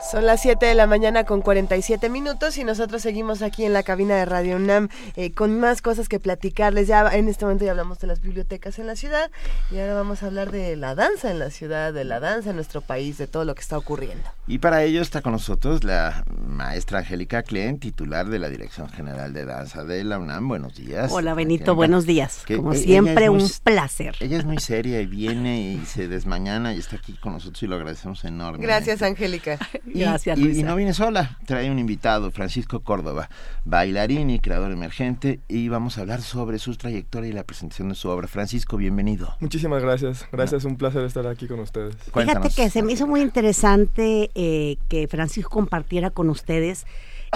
Son 0.00 0.26
las 0.26 0.42
7 0.42 0.66
de 0.66 0.74
la 0.74 0.86
mañana 0.86 1.24
con 1.24 1.40
47 1.40 2.10
minutos 2.10 2.58
y 2.58 2.64
nosotros 2.64 3.00
seguimos 3.00 3.40
aquí 3.40 3.64
en 3.64 3.72
la 3.72 3.82
cabina 3.82 4.14
de 4.16 4.26
Radio 4.26 4.56
UNAM 4.56 4.88
eh, 5.16 5.32
con 5.32 5.58
más 5.58 5.80
cosas 5.80 6.08
que 6.08 6.20
platicarles. 6.20 6.86
Ya 6.86 7.08
en 7.08 7.28
este 7.28 7.46
momento 7.46 7.64
ya 7.64 7.70
hablamos 7.70 7.98
de 7.98 8.06
las 8.06 8.20
bibliotecas 8.20 8.78
en 8.78 8.86
la 8.86 8.94
ciudad 8.94 9.30
y 9.70 9.78
ahora 9.78 9.94
vamos 9.94 10.22
a 10.22 10.26
hablar 10.26 10.52
de 10.52 10.76
la 10.76 10.94
danza 10.94 11.30
en 11.30 11.38
la 11.38 11.50
ciudad, 11.50 11.94
de 11.94 12.04
la 12.04 12.20
danza 12.20 12.50
en 12.50 12.56
nuestro 12.56 12.82
país, 12.82 13.16
de 13.16 13.26
todo 13.26 13.44
lo 13.44 13.54
que 13.54 13.62
está 13.62 13.78
ocurriendo. 13.78 14.22
Y 14.46 14.58
para 14.58 14.84
ello 14.84 15.00
está 15.00 15.22
con 15.22 15.32
nosotros 15.32 15.82
la 15.82 16.24
maestra 16.46 17.00
Angélica 17.00 17.42
Klein, 17.42 17.80
titular 17.80 18.28
de 18.28 18.38
la 18.38 18.48
Dirección 18.48 18.88
General 18.90 19.32
de 19.32 19.44
Danza 19.44 19.82
de 19.84 20.04
la 20.04 20.18
UNAM. 20.18 20.46
Buenos 20.46 20.76
días. 20.76 21.10
Hola 21.10 21.34
Benito, 21.34 21.74
buenos 21.74 22.06
días. 22.06 22.44
Como 22.46 22.74
siempre, 22.74 23.30
un 23.30 23.48
placer. 23.64 24.14
Ella 24.20 24.38
es 24.38 24.44
muy 24.44 24.58
seria 24.60 25.00
y 25.00 25.06
viene 25.06 25.60
y 25.62 25.84
se 25.86 26.06
desmañana 26.06 26.74
y 26.74 26.78
está 26.78 26.96
aquí 26.96 27.14
con 27.14 27.32
nosotros 27.32 27.62
y 27.62 27.66
lo 27.66 27.76
agradecemos 27.76 28.24
enormemente. 28.24 28.66
Gracias, 28.66 29.02
Angélica. 29.02 29.58
Y, 29.96 30.62
no 30.62 30.76
viene 30.76 30.92
sola, 30.92 31.38
trae 31.46 31.70
un 31.70 31.78
invitado, 31.78 32.30
Francisco 32.30 32.80
Córdoba, 32.80 33.28
bailarín 33.64 34.30
y 34.30 34.38
creador 34.38 34.72
emergente, 34.72 35.40
y 35.48 35.68
vamos 35.68 35.98
a 35.98 36.02
hablar 36.02 36.22
sobre 36.22 36.58
su 36.58 36.76
trayectoria 36.76 37.30
y 37.30 37.32
la 37.32 37.44
presentación 37.44 37.88
de 37.88 37.94
su 37.94 38.08
obra. 38.08 38.28
Francisco, 38.28 38.76
bienvenido. 38.76 39.34
Muchísimas 39.40 39.82
gracias, 39.82 40.26
gracias, 40.30 40.64
un 40.64 40.76
placer 40.76 41.04
estar 41.04 41.26
aquí 41.26 41.46
con 41.46 41.60
ustedes. 41.60 41.94
Fíjate 42.14 42.50
que 42.50 42.70
se 42.70 42.82
me 42.82 42.92
hizo 42.92 43.06
muy 43.06 43.20
interesante 43.20 44.30
eh, 44.34 44.76
que 44.88 45.08
Francisco 45.08 45.50
compartiera 45.50 46.10
con 46.10 46.30
ustedes. 46.30 46.86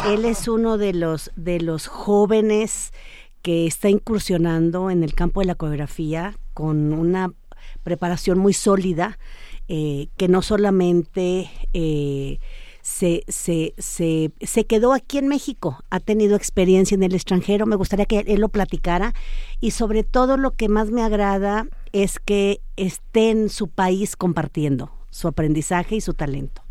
Él 0.07 0.25
es 0.25 0.49
uno 0.49 0.79
de 0.79 0.93
los, 0.93 1.31
de 1.37 1.61
los 1.61 1.87
jóvenes 1.87 2.93
que 3.43 3.67
está 3.67 3.89
incursionando 3.89 4.91
en 4.91 5.03
el 5.03 5.15
campo 5.15 5.41
de 5.41 5.47
la 5.47 5.55
coreografía 5.55 6.37
con 6.53 6.93
una 6.93 7.33
preparación 7.83 8.39
muy 8.39 8.53
sólida, 8.53 9.19
eh, 9.73 10.09
que 10.16 10.27
no 10.27 10.43
solamente 10.43 11.49
eh, 11.75 12.41
se, 12.83 13.23
se, 13.29 13.73
se, 13.79 14.33
se, 14.41 14.66
quedó 14.66 14.93
aquí 14.93 15.18
en 15.18 15.29
México, 15.29 15.79
ha 15.91 16.01
tenido 16.01 16.35
experiencia 16.35 16.97
en 16.97 17.05
el 17.05 17.14
extranjero, 17.14 17.66
me 17.66 17.77
gustaría 17.77 18.05
que 18.05 18.25
él 18.27 18.41
lo 18.41 18.49
platicara 18.49 19.14
y 19.61 19.71
sobre 19.71 20.03
todo 20.03 20.37
lo 20.37 20.57
que 20.57 20.68
más 20.68 20.91
me 20.91 21.05
agrada 21.05 21.68
es 21.93 22.18
que 22.18 22.61
esté 22.77 23.31
en 23.31 23.49
su 23.49 23.68
país 23.68 24.16
compartiendo 24.16 24.91
su 25.11 25.29
aprendizaje 25.29 25.95
y 25.95 26.01
su 26.01 26.14
talento. 26.14 26.62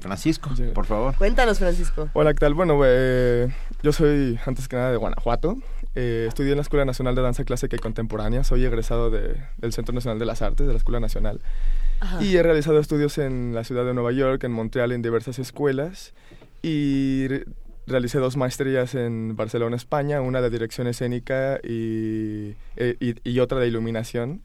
Francisco, 0.00 0.50
por 0.74 0.84
favor. 0.84 1.16
Cuéntanos, 1.16 1.60
Francisco. 1.60 2.10
Hola, 2.12 2.34
¿qué 2.34 2.40
tal? 2.40 2.52
Bueno, 2.52 2.78
eh, 2.84 3.48
yo 3.82 3.92
soy 3.92 4.38
antes 4.44 4.68
que 4.68 4.76
nada 4.76 4.90
de 4.90 4.98
Guanajuato. 4.98 5.56
Eh, 5.94 6.26
estudié 6.28 6.50
en 6.50 6.56
la 6.56 6.62
Escuela 6.62 6.84
Nacional 6.84 7.14
de 7.14 7.22
Danza 7.22 7.44
Clásica 7.44 7.76
y 7.76 7.78
Contemporánea. 7.78 8.44
Soy 8.44 8.66
egresado 8.66 9.10
de, 9.10 9.40
del 9.56 9.72
Centro 9.72 9.94
Nacional 9.94 10.18
de 10.18 10.26
las 10.26 10.42
Artes, 10.42 10.66
de 10.66 10.74
la 10.74 10.78
Escuela 10.78 11.00
Nacional. 11.00 11.40
Y 12.20 12.36
he 12.36 12.42
realizado 12.42 12.78
estudios 12.78 13.18
en 13.18 13.54
la 13.54 13.64
ciudad 13.64 13.84
de 13.84 13.94
Nueva 13.94 14.12
York, 14.12 14.42
en 14.44 14.52
Montreal, 14.52 14.92
en 14.92 15.02
diversas 15.02 15.38
escuelas. 15.38 16.14
Y 16.62 17.26
realicé 17.86 18.18
dos 18.18 18.36
maestrías 18.36 18.94
en 18.94 19.36
Barcelona, 19.36 19.76
España, 19.76 20.20
una 20.20 20.40
de 20.40 20.50
dirección 20.50 20.86
escénica 20.86 21.58
y, 21.62 22.54
e, 22.76 22.96
y, 23.00 23.14
y, 23.28 23.40
otra 23.40 23.58
de 23.58 23.68
iluminación. 23.68 24.42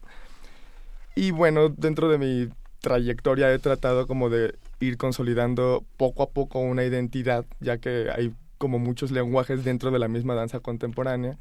Y 1.14 1.30
bueno, 1.30 1.68
dentro 1.68 2.08
de 2.08 2.18
mi 2.18 2.48
trayectoria 2.80 3.52
he 3.52 3.58
tratado 3.58 4.06
como 4.06 4.30
de 4.30 4.54
ir 4.80 4.96
consolidando 4.96 5.84
poco 5.96 6.22
a 6.22 6.30
poco 6.30 6.60
una 6.60 6.84
identidad, 6.84 7.44
ya 7.60 7.78
que 7.78 8.08
hay 8.14 8.32
como 8.58 8.78
muchos 8.78 9.10
lenguajes 9.10 9.64
dentro 9.64 9.90
de 9.90 9.98
la 9.98 10.08
misma 10.08 10.34
danza 10.34 10.60
contemporánea. 10.60 11.38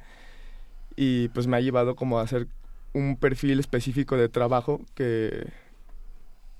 Y 0.96 1.28
pues 1.30 1.48
me 1.48 1.58
ha 1.58 1.62
llevado 1.62 1.96
como 1.96 2.20
a 2.20 2.24
hacer 2.24 2.48
un 2.94 3.18
perfil 3.18 3.60
específico 3.60 4.18
de 4.18 4.30
trabajo 4.30 4.82
que 4.96 5.48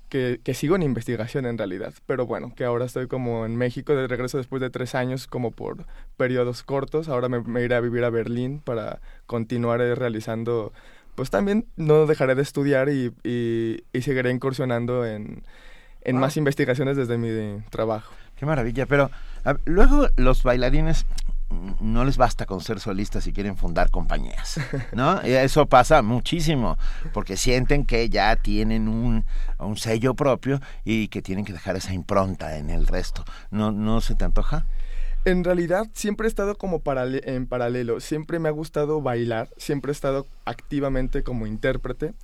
que, 0.08 0.40
sigo 0.54 0.76
en 0.76 0.82
investigación 0.82 1.46
en 1.46 1.58
realidad, 1.58 1.94
pero 2.06 2.26
bueno, 2.26 2.52
que 2.54 2.64
ahora 2.64 2.84
estoy 2.84 3.06
como 3.06 3.44
en 3.46 3.56
México 3.56 3.94
de 3.94 4.08
regreso 4.08 4.38
después 4.38 4.60
de 4.60 4.70
tres 4.70 4.94
años, 4.94 5.26
como 5.26 5.50
por 5.50 5.86
periodos 6.16 6.62
cortos. 6.62 7.08
Ahora 7.08 7.28
me, 7.28 7.62
iré 7.62 7.74
a 7.74 7.80
vivir 7.80 8.04
a 8.04 8.10
Berlín 8.10 8.60
para 8.60 9.00
continuar 9.26 9.80
eh, 9.80 9.94
realizando, 9.94 10.72
pues 11.14 11.30
también 11.30 11.66
no 11.76 12.06
dejaré 12.06 12.34
de 12.34 12.42
estudiar 12.42 12.88
y, 12.88 13.12
y, 13.22 14.02
seguiré 14.02 14.30
incursionando 14.30 15.04
en, 15.06 15.44
en 16.02 16.16
más 16.16 16.36
investigaciones 16.36 16.96
desde 16.96 17.18
mi 17.18 17.62
trabajo. 17.70 18.12
Qué 18.36 18.46
maravilla, 18.46 18.86
pero 18.86 19.10
luego 19.64 20.08
los 20.16 20.42
bailarines 20.42 21.06
no 21.80 22.04
les 22.04 22.16
basta 22.16 22.46
con 22.46 22.60
ser 22.60 22.80
solistas 22.80 23.24
si 23.24 23.32
quieren 23.32 23.56
fundar 23.56 23.90
compañías, 23.90 24.60
¿no? 24.92 25.20
Y 25.26 25.32
eso 25.32 25.66
pasa 25.66 26.02
muchísimo, 26.02 26.76
porque 27.12 27.36
sienten 27.36 27.84
que 27.84 28.08
ya 28.08 28.36
tienen 28.36 28.88
un, 28.88 29.24
un 29.58 29.76
sello 29.76 30.14
propio 30.14 30.60
y 30.84 31.08
que 31.08 31.22
tienen 31.22 31.44
que 31.44 31.52
dejar 31.52 31.76
esa 31.76 31.92
impronta 31.94 32.58
en 32.58 32.70
el 32.70 32.86
resto. 32.86 33.24
¿No, 33.50 33.72
no 33.72 34.00
se 34.00 34.14
te 34.14 34.24
antoja? 34.24 34.66
En 35.24 35.44
realidad 35.44 35.88
siempre 35.92 36.26
he 36.26 36.28
estado 36.28 36.56
como 36.56 36.82
en 36.86 37.46
paralelo, 37.46 38.00
siempre 38.00 38.38
me 38.38 38.48
ha 38.48 38.52
gustado 38.52 39.02
bailar, 39.02 39.48
siempre 39.56 39.90
he 39.90 39.92
estado 39.92 40.26
activamente 40.44 41.22
como 41.22 41.46
intérprete, 41.46 42.14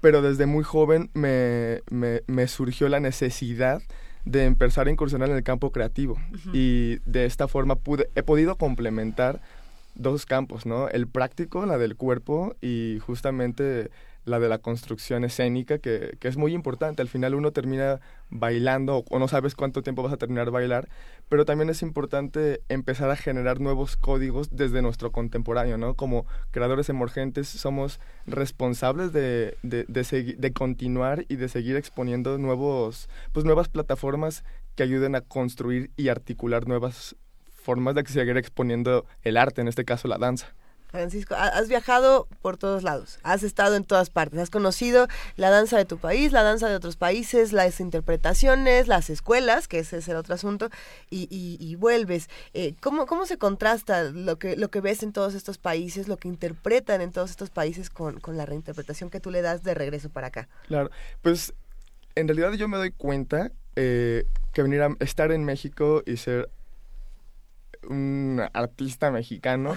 pero 0.00 0.20
desde 0.20 0.46
muy 0.46 0.64
joven 0.64 1.10
me, 1.14 1.82
me, 1.90 2.22
me 2.26 2.48
surgió 2.48 2.88
la 2.88 3.00
necesidad 3.00 3.82
de 4.24 4.44
empezar 4.44 4.86
a 4.86 4.90
incursionar 4.90 5.30
en 5.30 5.36
el 5.36 5.42
campo 5.42 5.70
creativo 5.70 6.18
y 6.52 6.98
de 7.06 7.24
esta 7.24 7.48
forma 7.48 7.76
pude, 7.76 8.10
he 8.14 8.22
podido 8.22 8.56
complementar 8.56 9.40
dos 9.94 10.26
campos, 10.26 10.66
¿no? 10.66 10.88
El 10.88 11.06
práctico, 11.06 11.66
la 11.66 11.78
del 11.78 11.96
cuerpo 11.96 12.54
y 12.60 12.98
justamente 13.00 13.90
la 14.30 14.40
de 14.40 14.48
la 14.48 14.58
construcción 14.58 15.24
escénica, 15.24 15.78
que, 15.78 16.16
que, 16.18 16.28
es 16.28 16.36
muy 16.36 16.54
importante. 16.54 17.02
Al 17.02 17.08
final 17.08 17.34
uno 17.34 17.52
termina 17.52 18.00
bailando 18.30 19.04
o 19.10 19.18
no 19.18 19.28
sabes 19.28 19.54
cuánto 19.54 19.82
tiempo 19.82 20.02
vas 20.02 20.12
a 20.12 20.16
terminar 20.16 20.50
bailar, 20.50 20.88
pero 21.28 21.44
también 21.44 21.68
es 21.68 21.82
importante 21.82 22.62
empezar 22.68 23.10
a 23.10 23.16
generar 23.16 23.60
nuevos 23.60 23.96
códigos 23.96 24.48
desde 24.50 24.82
nuestro 24.82 25.12
contemporáneo, 25.12 25.76
¿no? 25.76 25.94
Como 25.94 26.26
creadores 26.50 26.88
emergentes 26.88 27.48
somos 27.48 28.00
responsables 28.26 29.12
de, 29.12 29.56
de, 29.62 29.84
de, 29.88 30.36
de 30.38 30.52
continuar 30.52 31.24
y 31.28 31.36
de 31.36 31.48
seguir 31.48 31.76
exponiendo 31.76 32.38
nuevos, 32.38 33.08
pues 33.32 33.44
nuevas 33.44 33.68
plataformas 33.68 34.44
que 34.74 34.84
ayuden 34.84 35.14
a 35.14 35.20
construir 35.20 35.90
y 35.96 36.08
articular 36.08 36.66
nuevas 36.66 37.16
formas 37.60 37.94
de 37.94 38.04
seguir 38.06 38.36
exponiendo 38.36 39.04
el 39.22 39.36
arte, 39.36 39.60
en 39.60 39.68
este 39.68 39.84
caso 39.84 40.08
la 40.08 40.18
danza. 40.18 40.54
Francisco, 40.90 41.34
has 41.34 41.68
viajado 41.68 42.26
por 42.42 42.56
todos 42.56 42.82
lados, 42.82 43.18
has 43.22 43.42
estado 43.42 43.76
en 43.76 43.84
todas 43.84 44.10
partes, 44.10 44.40
has 44.40 44.50
conocido 44.50 45.06
la 45.36 45.50
danza 45.50 45.76
de 45.76 45.84
tu 45.84 45.98
país, 45.98 46.32
la 46.32 46.42
danza 46.42 46.68
de 46.68 46.74
otros 46.74 46.96
países, 46.96 47.52
las 47.52 47.80
interpretaciones, 47.80 48.88
las 48.88 49.10
escuelas, 49.10 49.68
que 49.68 49.78
ese 49.78 49.98
es 49.98 50.08
el 50.08 50.16
otro 50.16 50.34
asunto, 50.34 50.68
y, 51.10 51.76
vuelves. 51.76 52.28
Eh, 52.52 52.74
¿cómo, 52.80 53.06
¿Cómo 53.06 53.24
se 53.24 53.38
contrasta 53.38 54.04
lo 54.04 54.38
que, 54.38 54.56
lo 54.56 54.70
que 54.70 54.80
ves 54.80 55.02
en 55.02 55.12
todos 55.12 55.34
estos 55.34 55.58
países, 55.58 56.08
lo 56.08 56.16
que 56.16 56.28
interpretan 56.28 57.00
en 57.00 57.12
todos 57.12 57.30
estos 57.30 57.50
países 57.50 57.88
con, 57.88 58.20
con 58.20 58.36
la 58.36 58.44
reinterpretación 58.44 59.08
que 59.08 59.20
tú 59.20 59.30
le 59.30 59.42
das 59.42 59.62
de 59.62 59.74
regreso 59.74 60.10
para 60.10 60.26
acá? 60.26 60.48
Claro, 60.66 60.90
pues 61.22 61.54
en 62.14 62.28
realidad 62.28 62.52
yo 62.52 62.68
me 62.68 62.76
doy 62.76 62.90
cuenta 62.90 63.52
eh, 63.76 64.24
que 64.52 64.62
venir 64.62 64.82
a 64.82 64.96
estar 65.00 65.30
en 65.32 65.44
México 65.44 66.02
y 66.04 66.16
ser 66.16 66.50
un 67.88 68.42
artista 68.52 69.10
mexicano 69.10 69.74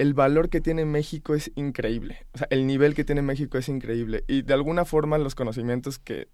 el 0.00 0.14
valor 0.14 0.48
que 0.48 0.62
tiene 0.62 0.86
México 0.86 1.34
es 1.34 1.52
increíble. 1.56 2.24
O 2.32 2.38
sea, 2.38 2.46
el 2.48 2.66
nivel 2.66 2.94
que 2.94 3.04
tiene 3.04 3.20
México 3.20 3.58
es 3.58 3.68
increíble. 3.68 4.24
Y 4.28 4.40
de 4.40 4.54
alguna 4.54 4.86
forma 4.86 5.18
los 5.18 5.34
conocimientos 5.34 5.98
que, 5.98 6.26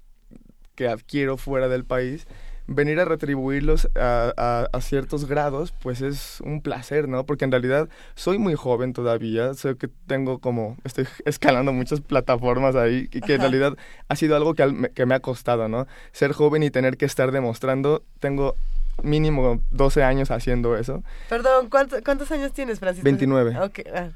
que 0.77 0.87
adquiero 0.87 1.37
fuera 1.37 1.67
del 1.67 1.85
país, 1.85 2.29
venir 2.69 3.01
a 3.01 3.05
retribuirlos 3.05 3.89
a, 3.97 4.69
a, 4.73 4.81
ciertos 4.81 5.27
grados, 5.27 5.75
pues 5.83 6.01
es 6.01 6.41
un 6.43 6.63
placer, 6.63 7.09
¿no? 7.09 7.27
Porque 7.27 7.45
en 7.45 7.51
realidad 7.51 7.89
soy 8.15 8.39
muy 8.39 8.55
joven 8.55 8.93
todavía, 8.93 9.53
sé 9.55 9.77
que 9.77 9.89
tengo 10.07 10.39
como, 10.39 10.77
estoy 10.85 11.09
escalando 11.25 11.73
muchas 11.73 12.01
plataformas 12.01 12.77
ahí 12.77 13.09
y 13.13 13.21
que 13.21 13.35
en 13.35 13.41
realidad 13.41 13.77
ha 14.07 14.15
sido 14.15 14.37
algo 14.37 14.55
que, 14.55 14.93
que 14.95 15.07
me 15.07 15.17
ha 15.17 15.21
costado, 15.21 15.67
¿no? 15.67 15.89
Ser 16.13 16.31
joven 16.33 16.63
y 16.63 16.71
tener 16.71 16.97
que 16.97 17.05
estar 17.05 17.33
demostrando, 17.33 18.05
tengo 18.21 18.55
mínimo 19.03 19.61
12 19.71 20.03
años 20.03 20.31
haciendo 20.31 20.77
eso. 20.77 21.03
Perdón, 21.29 21.69
¿cuántos, 21.69 22.31
años 22.31 22.53
tienes, 22.53 22.81
Francisco? 22.81 23.05
29. 23.05 23.57
Ah. 23.57 24.09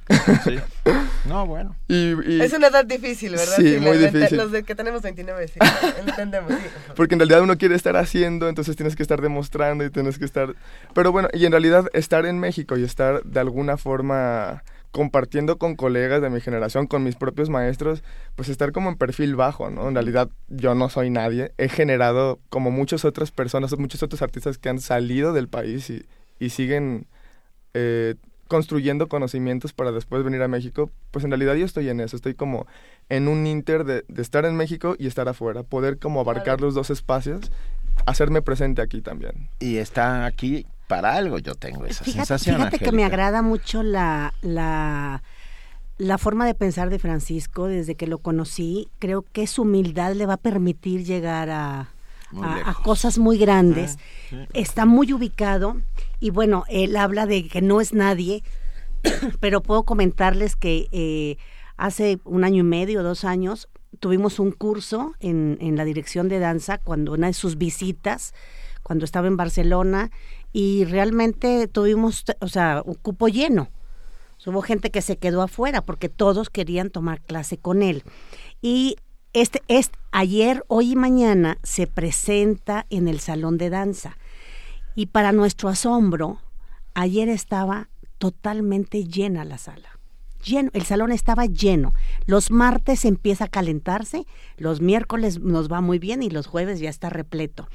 sí. 0.45 0.59
No, 1.26 1.47
bueno. 1.47 1.76
es 1.89 2.53
una 2.53 2.68
edad 2.68 2.85
difícil, 2.85 3.33
¿verdad? 3.33 3.57
Sí, 3.57 3.78
muy 3.81 3.99
difícil. 3.99 4.39
Los 4.39 4.53
de 4.53 4.62
que 4.62 4.74
tenemos 4.74 5.03
29, 5.03 5.49
sí, 5.49 5.59
entendemos. 6.07 6.53
Porque 6.97 7.14
en 7.14 7.20
realidad 7.20 7.43
uno 7.43 7.57
quiere 7.59 7.74
estar 7.74 7.97
haciendo, 7.97 8.49
entonces 8.49 8.76
tienes 8.76 8.97
que 8.97 9.03
estar 9.03 9.20
demostrando 9.20 9.85
y 9.85 9.91
tienes 9.91 10.18
que 10.18 10.24
estar... 10.24 10.55
Pero 10.95 11.12
bueno, 11.12 11.28
y 11.33 11.45
en 11.45 11.53
realidad 11.53 11.87
estar 11.93 12.26
en 12.26 12.39
México 12.39 12.76
y 12.76 12.85
estar 12.85 13.22
de 13.22 13.41
alguna 13.41 13.76
forma 13.76 14.62
compartiendo 14.91 15.59
con 15.59 15.76
colegas 15.76 16.20
de 16.22 16.30
mi 16.30 16.41
generación, 16.41 16.86
con 16.86 17.03
mis 17.03 17.16
propios 17.16 17.49
maestros, 17.49 18.03
pues 18.34 18.49
estar 18.49 18.72
como 18.72 18.91
en 18.91 18.97
perfil 18.97 19.36
bajo, 19.36 19.70
¿no? 19.70 19.88
En 19.88 19.95
realidad 19.95 20.30
yo 20.49 20.74
no 20.74 20.88
soy 20.88 21.11
nadie, 21.11 21.53
he 21.59 21.68
generado 21.68 22.41
como 22.49 22.70
muchas 22.70 23.05
otras 23.05 23.30
personas, 23.30 23.76
muchos 23.78 24.03
otros 24.03 24.22
artistas 24.22 24.59
que 24.59 24.68
han 24.68 24.80
salido 24.80 25.32
del 25.32 25.49
país 25.49 25.91
y, 25.91 26.05
y 26.38 26.51
siguen 26.51 27.07
eh, 27.74 28.16
construyendo 28.49 29.09
conocimientos 29.09 29.72
para 29.72 29.93
después 29.93 30.24
venir 30.24 30.43
a 30.43 30.49
México, 30.49 30.91
pues 31.12 31.24
en 31.24 31.30
realidad 31.30 31.55
yo 31.55 31.64
estoy 31.64 31.88
en 31.88 32.01
eso, 32.01 32.16
estoy 32.16 32.34
como 32.34 32.66
en 33.09 33.28
un 33.28 33.47
inter 33.47 33.84
de, 33.84 34.05
de 34.09 34.22
estar 34.22 34.45
en 34.45 34.57
México 34.57 34.97
y 34.99 35.07
estar 35.07 35.28
afuera, 35.28 35.62
poder 35.62 35.99
como 35.99 36.20
abarcar 36.20 36.61
los 36.61 36.74
dos 36.74 36.91
espacios 36.91 37.53
hacerme 38.07 38.43
presente 38.43 38.82
aquí 38.82 39.01
también. 39.01 39.49
Y 39.59 39.76
está 39.76 40.26
aquí 40.26 40.66
para 40.91 41.14
algo, 41.14 41.38
yo 41.38 41.55
tengo 41.55 41.86
esa 41.86 42.05
Fíjate, 42.05 42.26
sensación. 42.26 42.57
fíjate 42.57 42.78
que 42.80 42.93
me 42.93 43.05
agrada 43.05 43.41
mucho 43.41 43.82
la, 43.82 44.34
la, 44.43 45.22
la 45.97 46.18
forma 46.18 46.45
de 46.45 46.55
pensar 46.55 46.91
de 46.91 46.99
Francisco 46.99 47.66
desde 47.66 47.95
que 47.95 48.07
lo 48.07 48.18
conocí. 48.18 48.88
Creo 48.99 49.22
que 49.32 49.47
su 49.47 49.62
humildad 49.62 50.12
le 50.14 50.26
va 50.26 50.34
a 50.34 50.36
permitir 50.36 51.05
llegar 51.05 51.49
a, 51.51 51.88
a- 52.43 52.74
cosas 52.82 53.16
muy 53.18 53.38
grandes. 53.38 53.97
Ah, 53.99 54.03
sí. 54.30 54.36
Está 54.53 54.84
muy 54.84 55.12
ubicado 55.12 55.76
y 56.20 56.30
bueno, 56.30 56.64
él 56.68 56.97
habla 56.97 57.24
de 57.26 57.49
que 57.49 57.62
no 57.62 57.80
es 57.80 57.93
nadie, 57.95 58.43
pero 59.41 59.62
puedo 59.62 59.84
comentarles 59.84 60.57
que 60.57 60.88
eh, 60.93 61.36
hace 61.76 62.18
un 62.24 62.45
año 62.45 62.61
y 62.61 62.66
medio, 62.66 63.03
dos 63.03 63.24
años, 63.24 63.68
tuvimos 64.01 64.38
un 64.38 64.53
curso 64.53 65.14
en, 65.20 65.57
en 65.61 65.76
la 65.76 65.84
dirección 65.84 66.28
de 66.28 66.38
danza 66.38 66.78
cuando 66.78 67.12
una 67.12 67.26
de 67.28 67.32
sus 67.32 67.57
visitas, 67.57 68.34
cuando 68.82 69.05
estaba 69.05 69.26
en 69.28 69.36
Barcelona, 69.36 70.11
y 70.53 70.85
realmente 70.85 71.69
tuvimos, 71.69 72.25
o 72.41 72.49
sea, 72.49 72.83
un 72.85 72.95
cupo 72.95 73.29
lleno. 73.29 73.69
Hubo 74.47 74.63
gente 74.63 74.91
que 74.91 75.03
se 75.03 75.19
quedó 75.19 75.43
afuera 75.43 75.83
porque 75.83 76.09
todos 76.09 76.49
querían 76.49 76.91
tomar 76.91 77.21
clase 77.21 77.59
con 77.59 77.83
él. 77.83 78.05
Y 78.63 78.97
este, 79.33 79.63
este 79.69 79.99
ayer, 80.13 80.65
hoy 80.67 80.93
y 80.93 80.97
mañana 80.97 81.59
se 81.63 81.87
presenta 81.87 82.87
en 82.91 83.07
el 83.07 83.21
salón 83.21 83.59
de 83.59 83.71
danza. 83.71 84.17
Y 84.95 85.07
para 85.07 85.33
nuestro 85.33 85.69
asombro, 85.69 86.41
ayer 86.95 87.29
estaba 87.29 87.91
totalmente 88.19 89.05
llena 89.05 89.45
la 89.45 89.59
sala. 89.59 90.00
El 90.47 90.82
salón 90.84 91.12
estaba 91.12 91.47
lleno. 91.47 91.93
Los 92.26 92.51
martes 92.51 93.05
empieza 93.05 93.45
a 93.45 93.49
calentarse, 93.49 94.26
los 94.57 94.80
miércoles 94.80 95.41
nos 95.41 95.70
va 95.70 95.80
muy 95.80 95.99
bien 95.99 96.22
y 96.22 96.30
los 96.30 96.47
jueves 96.47 96.80
ya 96.80 96.88
está 96.88 97.11
repleto. 97.11 97.68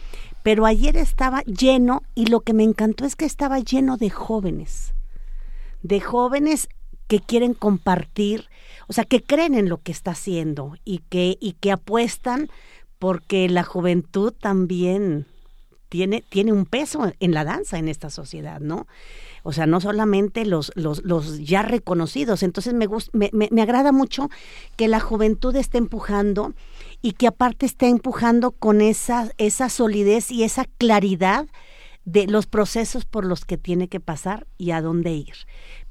Pero 0.44 0.66
ayer 0.66 0.98
estaba 0.98 1.42
lleno 1.44 2.02
y 2.16 2.26
lo 2.26 2.42
que 2.42 2.54
me 2.54 2.64
encantó 2.64 3.06
es 3.06 3.16
que 3.16 3.26
estaba 3.26 3.60
lleno 3.60 3.98
de 3.98 4.10
jóvenes. 4.10 4.94
De 5.84 6.02
jóvenes 6.02 6.68
que 7.08 7.20
quieren 7.20 7.54
compartir, 7.54 8.50
o 8.88 8.94
sea, 8.94 9.04
que 9.04 9.22
creen 9.22 9.54
en 9.54 9.70
lo 9.70 9.78
que 9.78 9.92
está 9.92 10.12
haciendo 10.12 10.76
y 10.84 11.00
que, 11.10 11.38
y 11.40 11.54
que 11.54 11.72
apuestan 11.72 12.50
porque 12.98 13.48
la 13.48 13.64
juventud 13.64 14.34
también 14.34 15.28
tiene, 15.96 16.26
tiene 16.28 16.52
un 16.52 16.66
peso 16.66 17.14
en 17.22 17.34
la 17.34 17.46
danza 17.46 17.78
en 17.78 17.88
esta 17.88 18.10
sociedad, 18.10 18.60
¿no? 18.60 18.86
O 19.44 19.54
sea, 19.54 19.66
no 19.66 19.80
solamente 19.80 20.46
los, 20.46 20.74
los, 20.76 21.06
los 21.06 21.40
ya 21.40 21.62
reconocidos. 21.62 22.44
Entonces 22.44 22.74
me, 22.74 22.90
me, 23.14 23.30
me, 23.32 23.48
me 23.50 23.62
agrada 23.62 23.94
mucho 23.94 24.30
que 24.76 24.90
la 24.90 25.00
juventud 25.00 25.56
esté 25.56 25.78
empujando 25.78 26.54
y 27.02 27.14
que 27.14 27.28
aparte 27.28 27.66
esté 27.66 27.88
empujando 27.88 28.52
con 28.52 28.82
esa, 28.82 29.32
esa 29.38 29.70
solidez 29.70 30.32
y 30.32 30.44
esa 30.44 30.66
claridad 30.78 31.48
de 32.04 32.28
los 32.28 32.46
procesos 32.46 33.06
por 33.06 33.24
los 33.26 33.46
que 33.46 33.58
tiene 33.58 33.88
que 33.88 34.02
pasar 34.02 34.48
y 34.58 34.72
a 34.72 34.82
dónde 34.82 35.12
ir. 35.12 35.36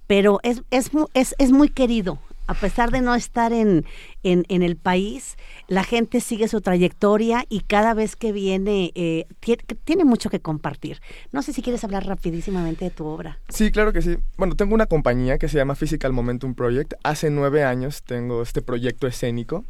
Pero 0.07 0.39
es, 0.43 0.63
es, 0.71 0.91
es, 1.15 1.35
es 1.39 1.51
muy 1.51 1.71
querido. 1.71 2.19
A 2.47 2.55
pesar 2.55 2.91
de 2.91 3.01
no 3.01 3.15
estar 3.15 3.53
en, 3.53 3.87
en, 4.23 4.45
en 4.49 4.63
el 4.63 4.77
país, 4.77 5.37
la 5.67 5.83
gente 5.83 6.21
sigue 6.21 6.47
su 6.49 6.61
trayectoria 6.61 7.45
y 7.49 7.61
cada 7.61 7.95
vez 7.95 8.17
que 8.17 8.33
viene 8.33 8.93
eh, 8.95 9.27
tie- 9.41 9.63
tiene 9.85 10.05
mucho 10.05 10.29
que 10.29 10.41
compartir. 10.41 11.01
No 11.33 11.41
sé 11.43 11.53
si 11.55 11.63
quieres 11.63 11.85
hablar 11.85 12.07
rapidísimamente 12.07 12.85
de 12.85 12.91
tu 12.91 13.07
obra. 13.07 13.39
Sí, 13.49 13.71
claro 13.71 13.93
que 13.95 14.03
sí. 14.03 14.19
Bueno, 14.37 14.57
tengo 14.57 14.75
una 14.75 14.87
compañía 14.87 15.39
que 15.39 15.49
se 15.49 15.57
llama 15.57 15.75
Physical 15.75 16.13
Momentum 16.13 16.55
Project. 16.55 16.95
Hace 17.03 17.31
nueve 17.31 17.65
años 17.65 18.03
tengo 18.03 18.43
este 18.43 18.61
proyecto 18.61 19.07
escénico. 19.07 19.65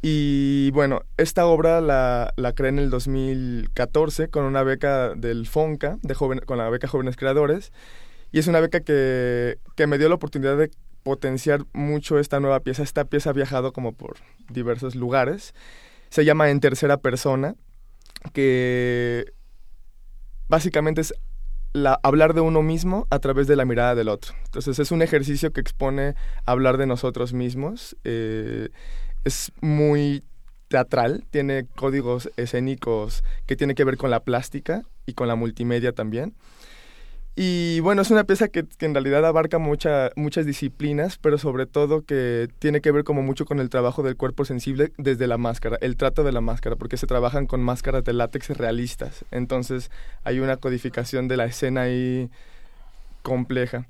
Y 0.00 0.70
bueno, 0.70 1.02
esta 1.16 1.44
obra 1.46 1.80
la, 1.80 2.32
la 2.36 2.52
creé 2.52 2.68
en 2.70 2.78
el 2.78 2.88
2014 2.88 4.28
con 4.28 4.44
una 4.44 4.62
beca 4.62 5.14
del 5.14 5.46
FONCA, 5.46 5.98
de 6.02 6.14
joven, 6.14 6.40
con 6.46 6.58
la 6.58 6.70
beca 6.70 6.86
Jóvenes 6.88 7.16
Creadores. 7.16 7.72
Y 8.30 8.38
es 8.38 8.46
una 8.46 8.60
beca 8.60 8.80
que, 8.80 9.58
que 9.74 9.86
me 9.86 9.98
dio 9.98 10.08
la 10.08 10.14
oportunidad 10.14 10.56
de 10.56 10.70
potenciar 11.02 11.64
mucho 11.72 12.18
esta 12.18 12.40
nueva 12.40 12.60
pieza. 12.60 12.82
Esta 12.82 13.04
pieza 13.04 13.30
ha 13.30 13.34
viajado 13.34 13.72
como 13.72 13.92
por 13.92 14.16
diversos 14.48 14.94
lugares. 14.94 15.54
Se 16.10 16.24
llama 16.24 16.50
En 16.50 16.60
Tercera 16.60 16.98
Persona, 16.98 17.54
que 18.32 19.32
básicamente 20.48 21.00
es 21.00 21.14
la, 21.72 21.98
hablar 22.02 22.34
de 22.34 22.40
uno 22.40 22.62
mismo 22.62 23.06
a 23.10 23.18
través 23.18 23.46
de 23.46 23.56
la 23.56 23.64
mirada 23.64 23.94
del 23.94 24.08
otro. 24.08 24.34
Entonces 24.46 24.78
es 24.78 24.90
un 24.90 25.02
ejercicio 25.02 25.52
que 25.52 25.60
expone 25.60 26.14
hablar 26.44 26.76
de 26.78 26.86
nosotros 26.86 27.32
mismos. 27.32 27.96
eh, 28.04 28.68
es 29.24 29.52
muy 29.60 30.22
teatral, 30.68 31.24
tiene 31.30 31.66
códigos 31.74 32.30
escénicos 32.36 33.24
que 33.46 33.56
tiene 33.56 33.74
que 33.74 33.84
ver 33.84 33.96
con 33.96 34.10
la 34.10 34.20
plástica 34.20 34.82
y 35.06 35.14
con 35.14 35.28
la 35.28 35.34
multimedia 35.34 35.92
también. 35.92 36.34
Y 37.40 37.78
bueno, 37.78 38.02
es 38.02 38.10
una 38.10 38.24
pieza 38.24 38.48
que, 38.48 38.66
en 38.80 38.94
realidad 38.94 39.24
abarca 39.24 39.58
mucha, 39.58 40.10
muchas 40.16 40.44
disciplinas, 40.44 41.18
pero 41.18 41.38
sobre 41.38 41.66
todo 41.66 42.02
que 42.04 42.48
tiene 42.58 42.80
que 42.80 42.90
ver 42.90 43.04
como 43.04 43.22
mucho 43.22 43.44
con 43.44 43.60
el 43.60 43.70
trabajo 43.70 44.02
del 44.02 44.16
cuerpo 44.16 44.44
sensible 44.44 44.90
desde 44.98 45.28
la 45.28 45.38
máscara, 45.38 45.78
el 45.80 45.96
trato 45.96 46.24
de 46.24 46.32
la 46.32 46.40
máscara, 46.40 46.74
porque 46.74 46.96
se 46.96 47.06
trabajan 47.06 47.46
con 47.46 47.62
máscaras 47.62 48.02
de 48.02 48.12
látex 48.12 48.48
realistas. 48.58 49.24
Entonces 49.30 49.92
hay 50.24 50.40
una 50.40 50.56
codificación 50.56 51.28
de 51.28 51.36
la 51.36 51.44
escena 51.44 51.82
ahí 51.82 52.28
compleja. 53.22 53.86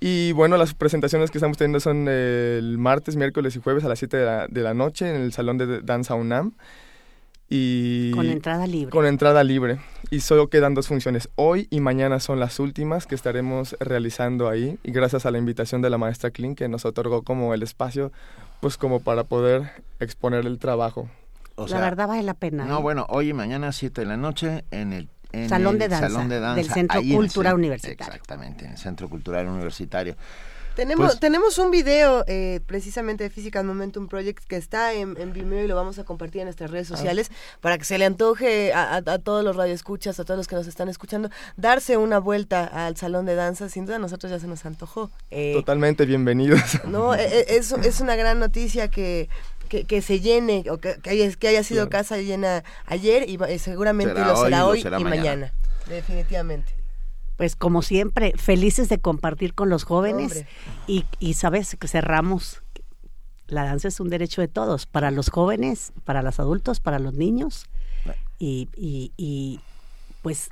Y 0.00 0.32
bueno, 0.32 0.56
las 0.56 0.72
presentaciones 0.72 1.30
que 1.30 1.36
estamos 1.36 1.58
teniendo 1.58 1.80
son 1.80 2.08
el 2.08 2.78
martes, 2.78 3.14
miércoles 3.16 3.56
y 3.56 3.60
jueves 3.60 3.84
a 3.84 3.88
las 3.88 3.98
7 3.98 4.16
de 4.16 4.24
la, 4.24 4.46
de 4.48 4.62
la 4.62 4.72
noche 4.72 5.06
en 5.10 5.20
el 5.20 5.34
Salón 5.34 5.58
de 5.58 5.82
Danza 5.82 6.14
UNAM. 6.14 6.54
Y 7.48 8.10
Con 8.12 8.26
entrada 8.26 8.66
libre. 8.66 8.90
Con 8.90 9.06
entrada 9.06 9.44
libre. 9.44 9.78
Y 10.10 10.20
solo 10.20 10.48
quedan 10.48 10.74
dos 10.74 10.88
funciones. 10.88 11.28
Hoy 11.36 11.68
y 11.70 11.80
mañana 11.80 12.18
son 12.20 12.40
las 12.40 12.58
últimas 12.58 13.06
que 13.06 13.14
estaremos 13.14 13.76
realizando 13.78 14.48
ahí. 14.48 14.78
Y 14.82 14.92
gracias 14.92 15.26
a 15.26 15.30
la 15.30 15.38
invitación 15.38 15.82
de 15.82 15.90
la 15.90 15.98
maestra 15.98 16.30
Klein 16.30 16.54
que 16.54 16.68
nos 16.68 16.84
otorgó 16.84 17.22
como 17.22 17.54
el 17.54 17.62
espacio, 17.62 18.12
pues 18.60 18.76
como 18.76 19.00
para 19.00 19.24
poder 19.24 19.70
exponer 20.00 20.46
el 20.46 20.58
trabajo. 20.58 21.08
O 21.54 21.66
la 21.68 21.80
verdad 21.80 22.08
vale 22.08 22.22
la 22.22 22.34
pena. 22.34 22.66
No, 22.66 22.78
¿eh? 22.78 22.82
bueno, 22.82 23.06
hoy 23.08 23.30
y 23.30 23.32
mañana 23.32 23.72
7 23.72 24.02
de 24.02 24.06
la 24.06 24.16
noche 24.16 24.64
en 24.70 24.92
el 24.92 25.08
en 25.32 25.48
Salón 25.48 25.74
el 25.74 25.78
de 25.80 25.88
danza 25.88 26.08
Salón 26.08 26.28
de 26.28 26.40
danza 26.40 26.62
del 26.62 26.70
Centro 26.70 27.00
Cultural 27.02 27.54
Universitario. 27.54 28.12
Exactamente, 28.12 28.64
en 28.64 28.72
el 28.72 28.78
Centro 28.78 29.08
Cultural 29.08 29.48
Universitario. 29.48 30.16
Tenemos, 30.76 31.06
Pues- 31.06 31.20
tenemos 31.20 31.56
un 31.58 31.70
video 31.70 32.22
eh, 32.28 32.60
precisamente 32.66 33.24
de 33.24 33.30
Physical 33.30 33.64
Momentum 33.64 34.08
Project 34.08 34.44
que 34.46 34.56
está 34.56 34.92
en, 34.92 35.16
en 35.18 35.32
Vimeo 35.32 35.64
y 35.64 35.66
lo 35.66 35.74
vamos 35.74 35.98
a 35.98 36.04
compartir 36.04 36.42
en 36.42 36.46
nuestras 36.46 36.70
redes 36.70 36.90
Ah. 36.92 36.96
sociales 36.96 37.30
para 37.62 37.78
que 37.78 37.84
se 37.84 37.96
le 37.96 38.04
antoje 38.04 38.74
a, 38.74 38.96
a- 38.96 38.96
a 38.98 39.18
todos 39.18 39.42
los 39.42 39.56
radioescuchas, 39.56 40.20
a 40.20 40.24
todos 40.24 40.36
los 40.36 40.46
que 40.48 40.54
nos 40.54 40.66
están 40.66 40.88
escuchando, 40.90 41.30
darse 41.56 41.96
una 41.96 42.18
vuelta 42.18 42.64
al 42.66 42.94
salón 42.96 43.24
de 43.24 43.34
danza. 43.34 43.70
Sin 43.70 43.86
duda 43.86 43.96
a 43.96 43.98
nosotros 43.98 44.30
ya 44.30 44.38
se 44.38 44.46
nos 44.46 44.66
antojó. 44.66 45.10
Eh, 45.30 45.54
Totalmente 45.54 46.04
bienvenidos. 46.04 46.60
no, 46.84 47.14
eh, 47.14 47.26
eh, 47.26 47.44
es, 47.48 47.72
es 47.72 48.00
una 48.02 48.14
gran 48.14 48.38
noticia 48.38 48.88
que, 48.88 49.30
que, 49.70 49.84
que 49.84 50.02
se 50.02 50.20
llene, 50.20 50.62
o 50.70 50.76
que, 50.76 50.96
que 51.02 51.08
haya, 51.10 51.30
que 51.32 51.48
haya 51.48 51.62
sido 51.64 51.88
Claro. 51.88 52.04
casa 52.04 52.18
llena 52.18 52.62
ayer 52.84 53.28
y 53.28 53.38
eh, 53.48 53.58
seguramente 53.58 54.12
Será 54.14 54.26
lo 54.26 54.34
hoy 54.38 54.50
será 54.50 54.66
hoy 54.66 54.80
y 54.80 55.04
mañana. 55.04 55.08
mañana. 55.08 55.52
Definitivamente. 55.88 56.74
Pues 57.36 57.56
como 57.56 57.82
siempre, 57.82 58.32
felices 58.36 58.88
de 58.88 58.98
compartir 58.98 59.54
con 59.54 59.68
los 59.68 59.84
jóvenes 59.84 60.44
y, 60.86 61.04
y 61.18 61.34
sabes 61.34 61.76
que 61.78 61.88
cerramos. 61.88 62.62
La 63.46 63.64
danza 63.64 63.88
es 63.88 64.00
un 64.00 64.08
derecho 64.08 64.40
de 64.40 64.48
todos, 64.48 64.86
para 64.86 65.10
los 65.10 65.28
jóvenes, 65.28 65.92
para 66.04 66.22
los 66.22 66.40
adultos, 66.40 66.80
para 66.80 66.98
los 66.98 67.14
niños. 67.14 67.66
Y, 68.38 68.68
y, 68.76 69.12
y 69.16 69.60
pues 70.22 70.50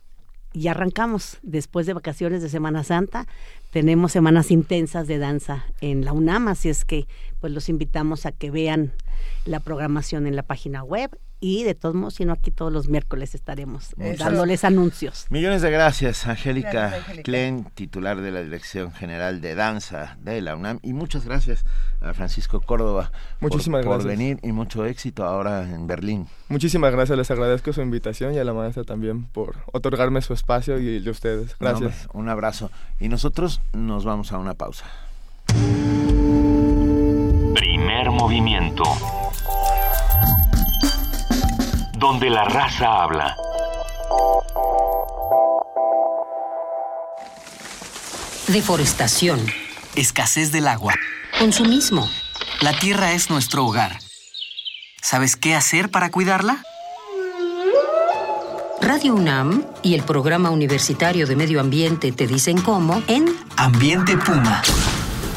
ya 0.55 0.71
arrancamos 0.71 1.39
después 1.43 1.87
de 1.87 1.95
vacaciones 1.95 2.41
de 2.41 2.49
Semana 2.49 2.85
Santa. 2.85 3.27
Tenemos 3.71 4.13
semanas 4.13 4.51
intensas 4.51 5.07
de 5.09 5.19
danza 5.19 5.65
en 5.81 6.05
la 6.05 6.13
UNAM, 6.13 6.49
así 6.49 6.69
es 6.69 6.85
que 6.85 7.07
pues 7.41 7.53
los 7.53 7.69
invitamos 7.69 8.25
a 8.25 8.33
que 8.33 8.51
vean 8.51 8.93
la 9.45 9.61
programación 9.61 10.27
en 10.27 10.37
la 10.37 10.45
página 10.45 10.85
web 10.85 11.19
y 11.47 11.63
de 11.63 11.75
todos 11.75 11.95
modos, 11.95 12.15
si 12.15 12.25
no 12.25 12.33
aquí 12.33 12.51
todos 12.51 12.73
los 12.73 12.89
miércoles 12.89 13.35
estaremos 13.35 13.95
Eso. 13.99 14.25
dándoles 14.25 14.65
anuncios. 14.65 15.27
Millones 15.29 15.61
de 15.61 15.71
gracias, 15.71 16.27
Angélica. 16.27 16.95
Klein, 17.23 17.67
titular 17.75 18.19
de 18.23 18.31
la 18.31 18.43
Dirección 18.43 18.93
General 18.93 19.43
de 19.43 19.55
Danza 19.55 20.17
de 20.23 20.41
la 20.41 20.57
UNAM. 20.57 20.79
Y 20.83 20.95
muchas 20.95 21.27
gracias 21.27 21.67
a 22.01 22.15
Francisco 22.15 22.63
Córdoba 22.63 23.11
por- 23.41 23.51
Muchísimas 23.51 23.85
por, 23.85 23.97
gracias. 23.97 24.09
venir 24.19 24.39
y 24.43 24.53
mucho 24.53 24.87
éxito 24.87 25.25
ahora 25.27 25.63
en 25.69 25.87
Berlín. 25.87 26.29
Muchísimas 26.49 26.93
gracias, 26.93 27.19
les 27.19 27.31
agradezco 27.31 27.75
su 27.75 27.83
invitación 27.83 28.33
y 28.33 28.39
a 28.39 28.45
la 28.45 28.55
maestra 28.55 28.85
también 28.85 29.25
por 29.27 29.57
otorgarme 29.73 30.23
su 30.23 30.33
espacio 30.33 30.79
y 30.79 31.01
de 31.01 31.11
ustedes. 31.11 31.51
No, 31.61 31.69
Gracias. 31.69 32.09
un 32.15 32.31
abrazo. 32.31 32.71
Y 32.99 33.09
nosotros 33.09 33.61
nos 33.75 34.07
vamos 34.07 34.33
a 34.33 34.39
una 34.39 34.55
pausa. 34.55 34.87
Primer 37.55 38.11
movimiento. 38.11 38.83
Donde 41.97 42.29
la 42.29 42.45
raza 42.45 43.03
habla. 43.03 43.37
Deforestación. 48.49 49.41
Escasez 49.95 50.51
del 50.51 50.69
agua. 50.69 50.95
Consumismo. 51.39 52.09
La 52.61 52.73
tierra 52.73 53.13
es 53.13 53.31
nuestro 53.31 53.65
hogar. 53.65 53.99
¿Sabes 55.03 55.37
qué 55.37 55.55
hacer 55.55 55.91
para 55.91 56.11
cuidarla? 56.11 56.63
Radio 58.81 59.15
UNAM 59.15 59.65
y 59.83 59.95
el 59.95 60.03
Programa 60.03 60.51
Universitario 60.51 61.27
de 61.27 61.37
Medio 61.37 61.61
Ambiente 61.61 62.13
te 62.13 62.27
dicen 62.27 62.61
cómo 62.61 63.03
en 63.07 63.35
Ambiente 63.57 64.17
Puma. 64.17 64.63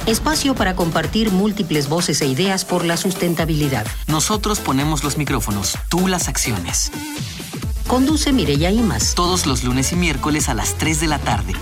Espacio 0.07 0.55
para 0.55 0.73
compartir 0.73 1.31
múltiples 1.31 1.89
voces 1.89 2.21
e 2.21 2.27
ideas 2.27 2.63
por 2.63 2.85
la 2.85 2.95
sustentabilidad. 2.95 3.85
Nosotros 4.07 4.61
ponemos 4.61 5.03
los 5.03 5.17
micrófonos, 5.17 5.77
tú 5.89 6.07
las 6.07 6.29
acciones. 6.29 6.91
Conduce 7.87 8.31
Mireya 8.31 8.71
Imas. 8.71 9.15
Todos 9.15 9.45
los 9.45 9.65
lunes 9.65 9.91
y 9.91 9.97
miércoles 9.97 10.47
a 10.47 10.53
las 10.53 10.75
3 10.75 11.01
de 11.01 11.07
la 11.07 11.19
tarde. 11.19 11.53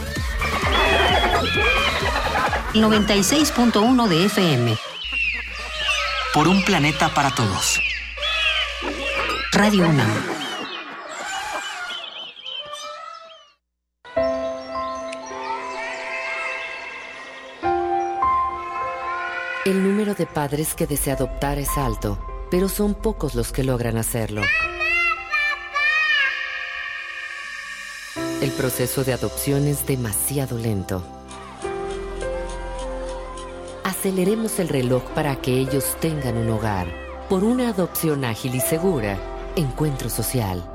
96.1 2.75 4.07
de 4.07 4.25
FM. 4.25 4.77
Por 6.31 6.47
un 6.47 6.63
planeta 6.63 7.13
para 7.15 7.31
todos. 7.31 7.79
Radio 9.53 9.89
UNAM. 9.89 10.34
El 19.65 19.81
número 19.81 20.13
de 20.13 20.27
padres 20.27 20.75
que 20.75 20.85
desea 20.85 21.15
adoptar 21.15 21.57
es 21.57 21.75
alto, 21.75 22.19
pero 22.51 22.69
son 22.69 22.93
pocos 22.93 23.33
los 23.33 23.51
que 23.51 23.63
logran 23.63 23.97
hacerlo. 23.97 24.43
El 28.43 28.51
proceso 28.51 29.03
de 29.03 29.13
adopción 29.13 29.65
es 29.65 29.87
demasiado 29.87 30.59
lento. 30.59 31.03
Aceleremos 33.83 34.59
el 34.59 34.69
reloj 34.69 35.01
para 35.15 35.35
que 35.37 35.57
ellos 35.57 35.97
tengan 35.99 36.37
un 36.37 36.51
hogar. 36.51 36.85
Por 37.27 37.43
una 37.43 37.69
adopción 37.69 38.23
ágil 38.23 38.53
y 38.53 38.59
segura. 38.61 39.17
Encuentro 39.55 40.11
social. 40.11 40.74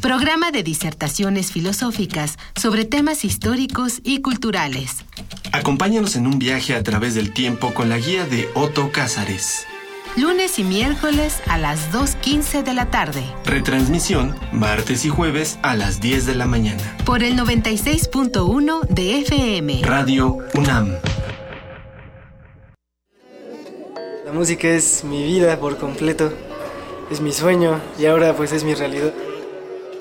Programa 0.00 0.50
de 0.50 0.62
disertaciones 0.62 1.52
filosóficas 1.52 2.38
sobre 2.54 2.84
temas 2.84 3.24
históricos 3.24 4.00
y 4.04 4.20
culturales. 4.20 5.04
Acompáñanos 5.52 6.16
en 6.16 6.26
un 6.26 6.38
viaje 6.38 6.74
a 6.74 6.82
través 6.82 7.14
del 7.14 7.32
tiempo 7.32 7.74
con 7.74 7.88
la 7.88 7.98
guía 7.98 8.26
de 8.26 8.48
Otto 8.54 8.90
Cázares. 8.92 9.66
Lunes 10.16 10.58
y 10.58 10.64
miércoles 10.64 11.42
a 11.46 11.58
las 11.58 11.92
2.15 11.92 12.62
de 12.62 12.72
la 12.72 12.90
tarde. 12.90 13.22
Retransmisión 13.44 14.34
martes 14.50 15.04
y 15.04 15.10
jueves 15.10 15.58
a 15.62 15.76
las 15.76 16.00
10 16.00 16.24
de 16.24 16.34
la 16.34 16.46
mañana. 16.46 16.82
Por 17.04 17.22
el 17.22 17.38
96.1 17.38 18.88
de 18.88 19.18
FM. 19.18 19.82
Radio 19.84 20.38
UNAM. 20.54 20.94
La 24.24 24.32
música 24.32 24.68
es 24.68 25.04
mi 25.04 25.22
vida 25.22 25.60
por 25.60 25.76
completo, 25.76 26.32
es 27.10 27.20
mi 27.20 27.32
sueño 27.32 27.78
y 27.98 28.06
ahora 28.06 28.34
pues 28.34 28.52
es 28.52 28.64
mi 28.64 28.74
realidad. 28.74 29.12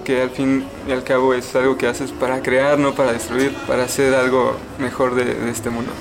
Que 0.05 0.21
al 0.21 0.29
fin 0.29 0.65
y 0.87 0.93
al 0.93 1.03
cabo 1.03 1.33
es 1.33 1.53
algo 1.55 1.77
que 1.77 1.87
haces 1.87 2.13
para 2.13 2.41
crear, 2.41 2.79
no 2.79 2.95
para 2.95 3.11
destruir, 3.11 3.53
para 3.67 3.83
hacer 3.83 4.15
algo 4.15 4.55
mejor 4.79 5.15
de, 5.15 5.25
de 5.25 5.51
este 5.51 5.69
mundo. 5.69 5.91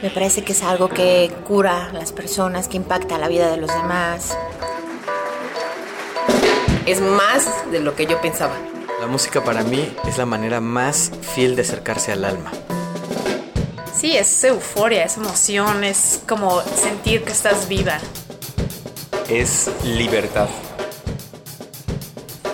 Me 0.00 0.08
parece 0.08 0.42
que 0.42 0.52
es 0.52 0.62
algo 0.62 0.88
que 0.88 1.30
cura 1.46 1.90
a 1.90 1.92
las 1.92 2.12
personas, 2.12 2.68
que 2.68 2.78
impacta 2.78 3.18
la 3.18 3.28
vida 3.28 3.50
de 3.50 3.58
los 3.58 3.68
demás. 3.68 4.36
Es 6.86 7.00
más 7.00 7.46
de 7.70 7.80
lo 7.80 7.94
que 7.94 8.06
yo 8.06 8.20
pensaba. 8.20 8.54
La 9.00 9.06
música 9.06 9.44
para 9.44 9.62
mí 9.62 9.94
es 10.08 10.16
la 10.16 10.26
manera 10.26 10.60
más 10.60 11.12
fiel 11.34 11.54
de 11.54 11.62
acercarse 11.62 12.12
al 12.12 12.24
alma. 12.24 12.50
Sí, 13.94 14.16
es 14.16 14.42
euforia, 14.42 15.04
es 15.04 15.16
emoción, 15.16 15.84
es 15.84 16.20
como 16.28 16.60
sentir 16.62 17.22
que 17.22 17.30
estás 17.30 17.68
viva. 17.68 17.98
Es 19.28 19.70
libertad. 19.84 20.48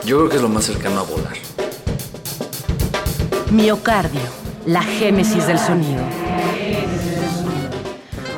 Yo 0.09 0.17
creo 0.17 0.31
que 0.31 0.37
es 0.37 0.43
lo 0.43 0.49
más 0.49 0.65
cercano 0.65 1.01
a 1.01 1.03
volar. 1.03 1.37
Miocardio, 3.51 4.23
la 4.65 4.83
génesis 4.83 5.47
del 5.47 5.59
sonido. 5.59 6.03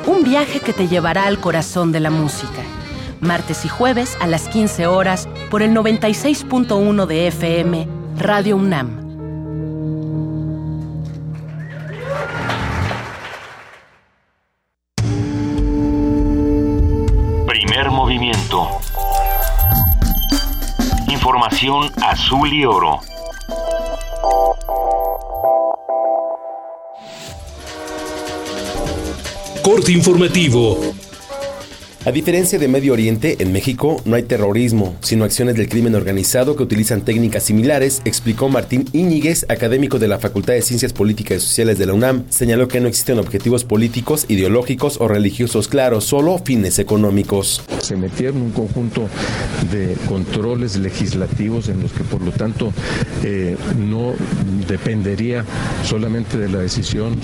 Un 0.05 0.25
viaje 0.25 0.59
que 0.59 0.73
te 0.73 0.89
llevará 0.89 1.27
al 1.27 1.39
corazón 1.39 1.93
de 1.93 2.01
la 2.01 2.09
música. 2.09 2.61
Martes 3.21 3.63
y 3.63 3.69
jueves 3.69 4.17
a 4.19 4.27
las 4.27 4.49
15 4.49 4.87
horas 4.87 5.29
por 5.49 5.61
el 5.61 5.71
96.1 5.73 7.05
de 7.05 7.27
FM, 7.27 7.87
Radio 8.17 8.57
UNAM. 8.57 9.00
Azul 22.01 22.51
y 22.51 22.65
oro. 22.65 22.99
Corte 29.61 29.91
informativo. 29.91 30.79
A 32.03 32.11
diferencia 32.11 32.57
de 32.57 32.67
Medio 32.67 32.93
Oriente, 32.93 33.35
en 33.41 33.51
México 33.51 34.01
no 34.05 34.15
hay 34.15 34.23
terrorismo, 34.23 34.95
sino 35.01 35.23
acciones 35.23 35.55
del 35.55 35.69
crimen 35.69 35.93
organizado 35.93 36.55
que 36.55 36.63
utilizan 36.63 37.01
técnicas 37.01 37.43
similares, 37.43 38.01
explicó 38.05 38.49
Martín 38.49 38.85
Íñiguez, 38.91 39.45
académico 39.49 39.99
de 39.99 40.07
la 40.07 40.17
Facultad 40.17 40.53
de 40.53 40.63
Ciencias 40.63 40.93
Políticas 40.93 41.37
y 41.37 41.45
Sociales 41.45 41.77
de 41.77 41.85
la 41.85 41.93
UNAM. 41.93 42.23
Señaló 42.29 42.67
que 42.67 42.79
no 42.79 42.87
existen 42.87 43.19
objetivos 43.19 43.65
políticos, 43.65 44.25
ideológicos 44.29 44.97
o 44.99 45.07
religiosos 45.07 45.67
claros, 45.67 46.05
solo 46.05 46.39
fines 46.43 46.79
económicos. 46.79 47.61
Se 47.83 47.95
metieron 47.95 48.41
un 48.41 48.51
conjunto 48.51 49.07
de 49.71 49.95
controles 50.07 50.77
legislativos 50.77 51.69
en 51.69 51.83
los 51.83 51.91
que 51.91 52.03
por 52.03 52.23
lo 52.23 52.31
tanto 52.31 52.73
eh, 53.23 53.55
no 53.77 54.15
dependería 54.67 55.45
solamente 55.85 56.39
de 56.39 56.49
la 56.49 56.57
decisión 56.57 57.15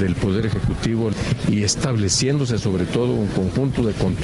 del 0.00 0.16
Poder 0.16 0.46
Ejecutivo 0.46 1.10
y 1.48 1.62
estableciéndose 1.62 2.58
sobre 2.58 2.86
todo 2.86 3.12
un 3.12 3.28
conjunto 3.28 3.84
de 3.84 3.92
controles 3.92 4.15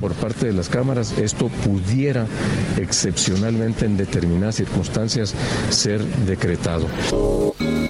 por 0.00 0.12
parte 0.14 0.46
de 0.46 0.52
las 0.52 0.68
cámaras, 0.68 1.14
esto 1.18 1.48
pudiera 1.64 2.26
excepcionalmente 2.78 3.84
en 3.86 3.96
determinadas 3.96 4.56
circunstancias 4.56 5.34
ser 5.70 6.02
decretado. 6.26 6.86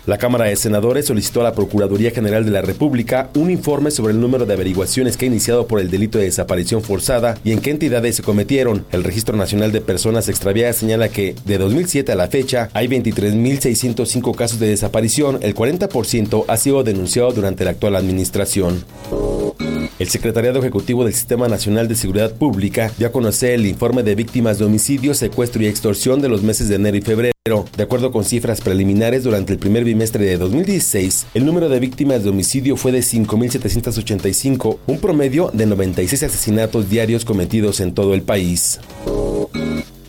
La 0.07 0.19
Cámara 0.19 0.45
de 0.45 0.57
Senadores 0.57 1.07
solicitó 1.07 1.41
a 1.41 1.45
la 1.45 1.55
Procuraduría 1.55 2.13
General 2.13 2.45
de 2.45 2.53
la 2.53 2.63
República 2.63 3.31
un 3.35 3.51
informe 3.51 3.91
sobre 3.91 4.13
el 4.13 4.21
número 4.21 4.47
de 4.47 4.55
averiguaciones 4.55 5.17
que 5.17 5.25
ha 5.25 5.29
iniciado 5.29 5.67
por 5.67 5.81
el 5.81 5.91
delito 5.91 6.19
de 6.19 6.25
desaparición 6.25 6.83
forzada 6.83 7.37
y 7.43 7.53
en 7.53 7.61
qué 7.61 7.71
entidades 7.71 8.17
se 8.17 8.23
cometieron. 8.23 8.85
El 8.93 9.03
Registro 9.03 9.37
Nacional 9.37 9.73
de 9.73 9.81
Personas 9.81 10.29
Extraviadas 10.29 10.77
señala 10.77 11.09
que 11.09 11.35
de 11.45 11.59
2007 11.59 12.13
a 12.13 12.15
la 12.15 12.29
fecha 12.29 12.69
hay 12.73 12.87
23.605 12.87 14.35
casos 14.37 14.61
de 14.61 14.69
desaparición, 14.69 15.41
el 15.43 15.55
40% 15.55 16.45
ha 16.47 16.57
sido 16.57 16.85
denunciado 16.85 17.33
durante 17.33 17.65
la 17.65 17.73
actual 17.73 17.97
administración. 17.97 18.85
El 19.99 20.11
Secretariado 20.11 20.59
Ejecutivo 20.59 21.05
del 21.05 21.15
Sistema 21.15 21.49
Nacional 21.49 21.89
de 21.89 21.95
Seguridad 21.95 22.35
Pública 22.35 22.93
dio 22.99 23.07
a 23.07 23.13
conocer 23.13 23.53
el 23.53 23.65
informe 23.65 24.03
de 24.03 24.15
víctimas 24.15 24.59
de 24.59 24.67
homicidio, 24.67 25.15
secuestro 25.15 25.63
y 25.63 25.69
extorsión 25.69 26.21
de 26.21 26.29
los 26.29 26.43
meses 26.43 26.69
de 26.69 26.75
enero 26.75 26.99
y 26.99 27.01
febrero. 27.01 27.33
De 27.77 27.83
acuerdo 27.83 28.13
con 28.13 28.23
cifras 28.25 28.61
preliminares, 28.61 29.25
durante 29.25 29.55
el 29.55 29.59
primer 29.59 29.85
bimestre 29.85 30.27
de 30.27 30.37
2016, 30.37 31.29
el 31.33 31.47
número 31.47 31.71
de 31.71 31.81
víctimas 31.81 32.25
de 32.25 32.29
homicidio 32.29 32.77
fue 32.77 32.93
de 32.93 32.99
5.785, 32.99 34.79
un 34.87 34.99
promedio 34.99 35.51
de 35.55 35.65
96 35.65 36.25
asesinatos 36.25 36.91
diarios 36.91 37.25
cometidos 37.25 37.81
en 37.81 37.95
todo 37.95 38.13
el 38.13 38.21
país. 38.21 38.81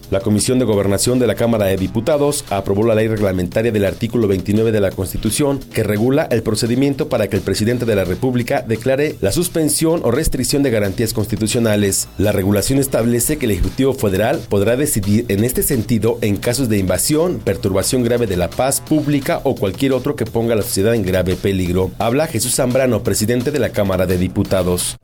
La 0.10 0.22
Comisión 0.22 0.58
de 0.58 0.64
Gobernación 0.64 1.20
de 1.20 1.28
la 1.28 1.36
Cámara 1.36 1.66
de 1.66 1.76
Diputados 1.76 2.46
aprobó 2.50 2.86
la 2.86 2.96
ley 2.96 3.10
reglamentaria 3.10 3.74
del 3.74 3.84
artículo 3.84 4.30
29 4.30 4.72
de 4.72 4.80
la 4.80 4.92
Constitución 4.92 5.60
que 5.60 5.84
regula 5.84 6.30
el 6.32 6.44
procedimiento 6.44 7.10
para 7.10 7.28
que 7.28 7.36
el 7.36 7.42
presidente 7.42 7.86
de 7.86 7.96
la 7.96 8.06
República 8.06 8.62
declare 8.62 9.18
la 9.20 9.34
suspensión 9.34 10.00
o 10.04 10.12
restricción 10.12 10.64
de 10.64 10.72
garantías 10.72 11.14
constitucionales. 11.14 12.08
La 12.18 12.32
regulación 12.32 12.80
establece 12.80 13.38
que 13.38 13.48
el 13.48 13.52
Ejecutivo 13.52 13.94
Federal 13.94 14.40
podrá 14.48 14.78
decidir 14.78 15.26
en 15.28 15.44
este 15.44 15.62
sentido 15.62 16.20
en 16.22 16.38
casos 16.38 16.70
de 16.70 16.78
invasión, 16.78 17.40
perturbación 17.40 18.04
grave 18.04 18.28
de 18.28 18.38
la 18.38 18.50
paz 18.50 18.80
pública 18.80 19.42
o 19.44 19.56
cualquier 19.56 19.92
otro 19.92 20.16
que 20.16 20.26
ponga 20.26 20.54
a 20.54 20.58
la 20.58 20.64
sociedad 20.64 20.96
en 20.96 21.04
grave 21.04 21.36
peligro. 21.36 21.92
Habla 22.00 22.28
Jesús 22.28 22.56
Zambrano, 22.56 23.04
presidente 23.04 23.52
de 23.52 23.60
la 23.60 23.70
Cámara 23.70 24.06
de 24.06 24.18
Diputados. 24.18 24.98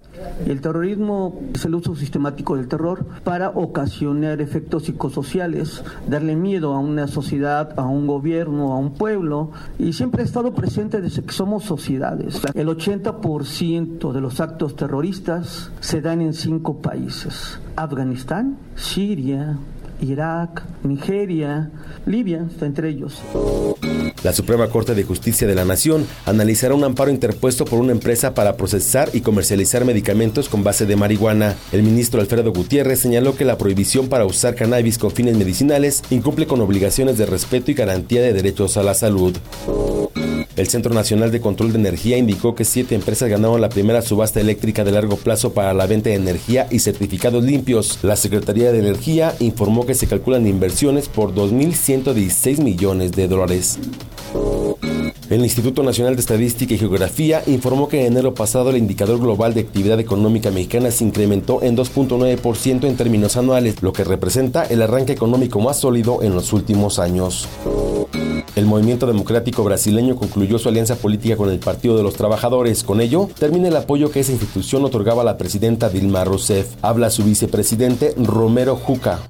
El 0.46 0.62
terrorismo 0.62 1.42
es 1.54 1.66
el 1.66 1.76
uso 1.76 1.96
sistemático 1.96 2.56
del 2.56 2.68
terror 2.68 3.06
para 3.24 3.50
ocasionar 3.50 4.42
efectos 4.42 4.84
psicosociales, 4.84 5.84
darle 6.08 6.36
miedo 6.36 6.74
a 6.74 6.80
una 6.80 7.08
sociedad, 7.08 7.78
a 7.78 7.84
un 7.84 8.08
gobierno, 8.08 8.74
a 8.74 8.78
un 8.78 8.94
pueblo, 8.94 9.52
y 9.80 9.94
siempre 9.94 10.22
ha 10.22 10.26
estado 10.26 10.54
presente 10.54 11.02
desde 11.02 11.24
que 11.24 11.34
somos 11.34 11.64
sociedades. 11.64 12.42
El 12.54 12.68
80% 12.68 14.12
de 14.12 14.22
los 14.22 14.40
actos 14.40 14.76
terroristas 14.76 15.72
se 15.80 16.02
dan 16.02 16.22
en 16.22 16.34
cinco 16.34 16.82
países. 16.82 17.60
Afganistán, 17.76 18.58
Siria, 18.76 19.58
Irak, 20.02 20.64
Nigeria, 20.84 21.72
Libia 22.06 22.46
está 22.50 22.66
entre 22.66 22.90
ellos. 22.90 23.22
La 24.24 24.34
Suprema 24.34 24.68
Corte 24.70 24.96
de 24.96 25.04
Justicia 25.04 25.48
de 25.48 25.56
la 25.56 25.66
Nación 25.66 26.06
analizará 26.26 26.76
un 26.76 26.84
amparo 26.84 27.12
interpuesto 27.12 27.66
por 27.66 27.80
una 27.80 27.92
empresa 27.92 28.34
para 28.34 28.56
procesar 28.56 29.10
y 29.14 29.22
comercializar 29.22 29.84
medicamentos 29.84 30.50
con 30.50 30.64
base 30.64 30.86
de 30.86 30.96
marihuana. 30.96 31.56
El 31.72 31.84
ministro 31.84 32.22
Alfredo 32.22 32.54
Gutiérrez 32.54 33.00
señaló 33.00 33.36
que 33.36 33.46
la 33.46 33.58
prohibición 33.58 34.08
para 34.08 34.26
usar 34.26 34.56
cannabis 34.56 34.98
con 34.98 35.12
fines 35.12 35.38
medicinales 35.38 36.04
incumple 36.10 36.48
con 36.48 36.62
obligaciones 36.62 37.18
de 37.18 37.26
respeto 37.26 37.72
y 37.72 37.74
garantía 37.74 38.22
de 38.22 38.34
derechos 38.34 38.78
a 38.78 38.84
la 38.84 38.94
salud. 38.94 39.36
El 40.56 40.68
Centro 40.68 40.94
Nacional 40.94 41.32
de 41.32 41.42
Control 41.42 41.74
de 41.74 41.80
Energía 41.80 42.18
indicó 42.18 42.54
que 42.54 42.64
siete 42.64 42.94
empresas 42.94 43.28
ganaron 43.28 43.60
la 43.60 43.70
primera 43.70 44.04
subasta 44.04 44.40
eléctrica 44.40 44.84
de 44.84 44.92
largo 44.92 45.18
plazo 45.18 45.52
para 45.54 45.74
la 45.74 45.88
venta 45.88 46.10
de 46.10 46.16
energía 46.16 46.68
y 46.70 46.78
certificados 46.80 47.44
limpios. 47.44 47.98
La 48.04 48.16
Secretaría 48.16 48.72
de 48.72 48.78
Energía 48.78 49.36
informó 49.40 49.88
que 49.88 49.96
se 49.96 50.06
calculan 50.06 50.46
inversiones 50.46 51.10
por 51.10 51.34
2.116 51.34 52.62
millones 52.62 53.14
de 53.14 53.28
dólares. 53.28 53.80
El 55.32 55.42
Instituto 55.42 55.82
Nacional 55.82 56.16
de 56.16 56.22
Estadística 56.22 56.76
y 56.76 56.78
Geografía 56.78 57.42
informó 57.48 57.88
que 57.88 58.02
en 58.02 58.14
enero 58.14 58.36
pasado 58.36 58.70
el 58.70 58.78
indicador 58.78 59.20
global 59.20 59.56
de 59.56 59.62
actividad 59.62 60.00
económica 60.00 60.52
mexicana 60.52 60.92
se 60.92 61.04
incrementó 61.04 61.64
en 61.64 61.76
2.9% 61.76 62.84
en 62.84 62.96
términos 62.96 63.38
anuales, 63.38 63.82
lo 63.82 63.92
que 63.92 64.04
representa 64.04 64.66
el 64.66 64.84
arranque 64.84 65.14
económico 65.14 65.60
más 65.60 65.80
sólido 65.80 66.22
en 66.22 66.36
los 66.36 66.54
últimos 66.54 67.00
años. 67.00 67.48
El 68.56 68.68
movimiento 68.68 69.08
democrático 69.08 69.64
brasileño 69.64 70.16
concluyó 70.16 70.60
su 70.60 70.70
alianza 70.70 70.96
política 70.96 71.36
con 71.36 71.50
el 71.50 71.58
Partido 71.58 71.98
de 71.98 72.04
los 72.04 72.14
Trabajadores. 72.14 72.84
Con 72.84 73.02
ello, 73.02 73.28
termina 73.40 73.68
el 73.68 73.76
apoyo 73.76 74.12
que 74.12 74.20
esa 74.20 74.32
institución 74.32 74.86
otorgaba 74.86 75.24
a 75.24 75.26
la 75.26 75.38
presidenta 75.38 75.90
Dilma 75.90 76.24
Rousseff. 76.24 76.76
Habla 76.84 77.10
su 77.10 77.24
vicepresidente 77.24 78.14
Romero 78.16 78.76
Juca. 78.76 79.22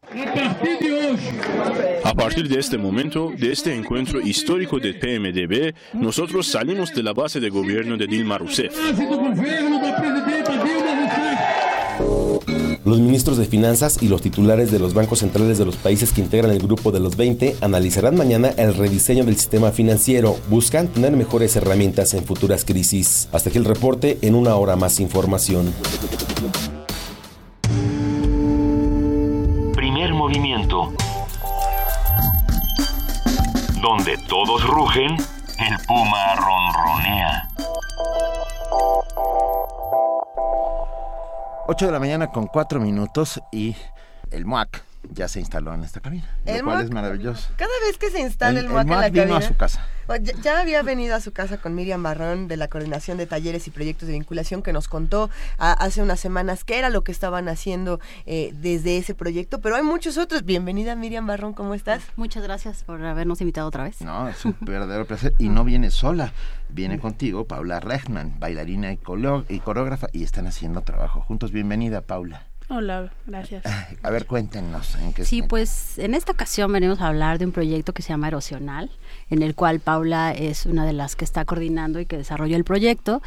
A 2.03 2.13
partir 2.13 2.49
de 2.49 2.59
este 2.59 2.77
momento, 2.77 3.31
de 3.37 3.53
este 3.53 3.73
encuentro 3.73 4.19
histórico 4.19 4.77
del 4.77 4.99
PMDB, 4.99 5.73
nosotros 5.93 6.45
salimos 6.45 6.93
de 6.93 7.01
la 7.01 7.13
base 7.13 7.39
de 7.39 7.49
gobierno 7.49 7.95
de 7.95 8.07
Dilma 8.07 8.37
Rousseff. 8.37 8.77
Los 12.85 12.99
ministros 12.99 13.37
de 13.37 13.45
Finanzas 13.45 14.03
y 14.03 14.09
los 14.09 14.21
titulares 14.21 14.69
de 14.69 14.77
los 14.77 14.93
bancos 14.93 15.19
centrales 15.19 15.57
de 15.57 15.63
los 15.63 15.77
países 15.77 16.11
que 16.11 16.19
integran 16.19 16.51
el 16.51 16.59
grupo 16.59 16.91
de 16.91 16.99
los 16.99 17.15
20 17.15 17.55
analizarán 17.61 18.17
mañana 18.17 18.49
el 18.57 18.73
rediseño 18.75 19.23
del 19.23 19.37
sistema 19.37 19.71
financiero. 19.71 20.35
Buscan 20.49 20.89
tener 20.89 21.13
mejores 21.13 21.55
herramientas 21.55 22.13
en 22.13 22.25
futuras 22.25 22.65
crisis. 22.65 23.29
Hasta 23.31 23.49
aquí 23.49 23.57
el 23.57 23.63
reporte, 23.63 24.17
en 24.21 24.35
una 24.35 24.55
hora 24.55 24.75
más 24.75 24.99
información. 24.99 25.73
Primer 29.73 30.13
movimiento. 30.13 30.91
Donde 33.81 34.17
todos 34.27 34.61
rugen, 34.67 35.15
el 35.57 35.85
puma 35.87 36.35
ronronea. 36.35 37.49
8 41.65 41.85
de 41.85 41.91
la 41.93 41.99
mañana 41.99 42.27
con 42.27 42.47
4 42.47 42.81
minutos 42.81 43.41
y 43.51 43.75
el 44.31 44.45
MUAC 44.45 44.83
ya 45.11 45.27
se 45.27 45.39
instaló 45.39 45.73
en 45.73 45.83
esta 45.83 45.99
cabina, 45.99 46.29
El 46.45 46.59
lo 46.59 46.63
cual 46.65 46.83
es 46.85 46.91
maravilloso. 46.91 47.49
Cada 47.57 47.71
vez 47.87 47.97
que 47.97 48.09
se 48.09 48.21
instala 48.21 48.59
el, 48.59 48.65
El- 48.65 48.71
MUAC 48.71 48.85
el 48.87 48.91
en 48.93 48.99
la 48.99 49.01
MUAC 49.09 49.11
vino 49.13 49.35
a 49.35 49.41
su 49.41 49.55
casa. 49.55 49.85
Ya, 50.21 50.33
ya 50.41 50.59
había 50.59 50.81
venido 50.83 51.15
a 51.15 51.21
su 51.21 51.31
casa 51.31 51.57
con 51.57 51.75
Miriam 51.75 52.03
Barrón 52.03 52.47
de 52.49 52.57
la 52.57 52.67
Coordinación 52.67 53.17
de 53.17 53.25
Talleres 53.25 53.67
y 53.67 53.71
Proyectos 53.71 54.07
de 54.07 54.13
Vinculación 54.13 54.61
que 54.61 54.73
nos 54.73 54.87
contó 54.89 55.29
hace 55.57 56.01
unas 56.01 56.19
semanas 56.19 56.63
qué 56.65 56.77
era 56.77 56.89
lo 56.89 57.03
que 57.05 57.11
estaban 57.13 57.47
haciendo 57.47 57.99
eh, 58.25 58.51
desde 58.53 58.97
ese 58.97 59.15
proyecto, 59.15 59.61
pero 59.61 59.75
hay 59.77 59.83
muchos 59.83 60.17
otros. 60.17 60.43
Bienvenida 60.43 60.95
Miriam 60.95 61.25
Barrón, 61.25 61.53
¿cómo 61.53 61.73
estás? 61.73 62.01
Muchas 62.17 62.43
gracias 62.43 62.83
por 62.83 63.03
habernos 63.05 63.39
invitado 63.39 63.67
otra 63.67 63.83
vez. 63.85 64.01
No, 64.01 64.27
es 64.27 64.43
un 64.43 64.55
verdadero 64.61 65.05
placer. 65.05 65.33
Y 65.39 65.47
no 65.49 65.63
viene 65.63 65.89
sola, 65.89 66.33
viene 66.69 66.99
contigo 66.99 67.45
Paula 67.47 67.79
Rechman, 67.79 68.39
bailarina 68.39 68.91
y, 68.91 68.99
y 69.49 69.59
coreógrafa, 69.59 70.07
y 70.11 70.23
están 70.23 70.47
haciendo 70.47 70.81
trabajo 70.81 71.21
juntos. 71.21 71.51
Bienvenida, 71.51 72.01
Paula. 72.01 72.47
Hola, 72.69 73.11
gracias. 73.27 73.63
A 74.01 74.09
ver, 74.09 74.25
cuéntenos 74.25 74.95
en 74.95 75.13
qué 75.13 75.25
Sí, 75.25 75.37
están. 75.37 75.49
pues 75.49 75.99
en 75.99 76.13
esta 76.15 76.31
ocasión 76.31 76.71
venimos 76.71 77.01
a 77.01 77.07
hablar 77.07 77.37
de 77.37 77.45
un 77.45 77.51
proyecto 77.51 77.93
que 77.93 78.01
se 78.01 78.09
llama 78.09 78.29
Erosional, 78.29 78.89
en 79.29 79.43
el 79.43 79.53
cual 79.53 79.79
Paula 79.79 80.31
es 80.31 80.65
una 80.65 80.85
de 80.85 80.93
las 80.93 81.15
que 81.15 81.25
está 81.25 81.45
coordinando 81.45 81.99
y 81.99 82.05
que 82.05 82.17
desarrolló 82.17 82.55
el 82.55 82.63
proyecto. 82.63 83.21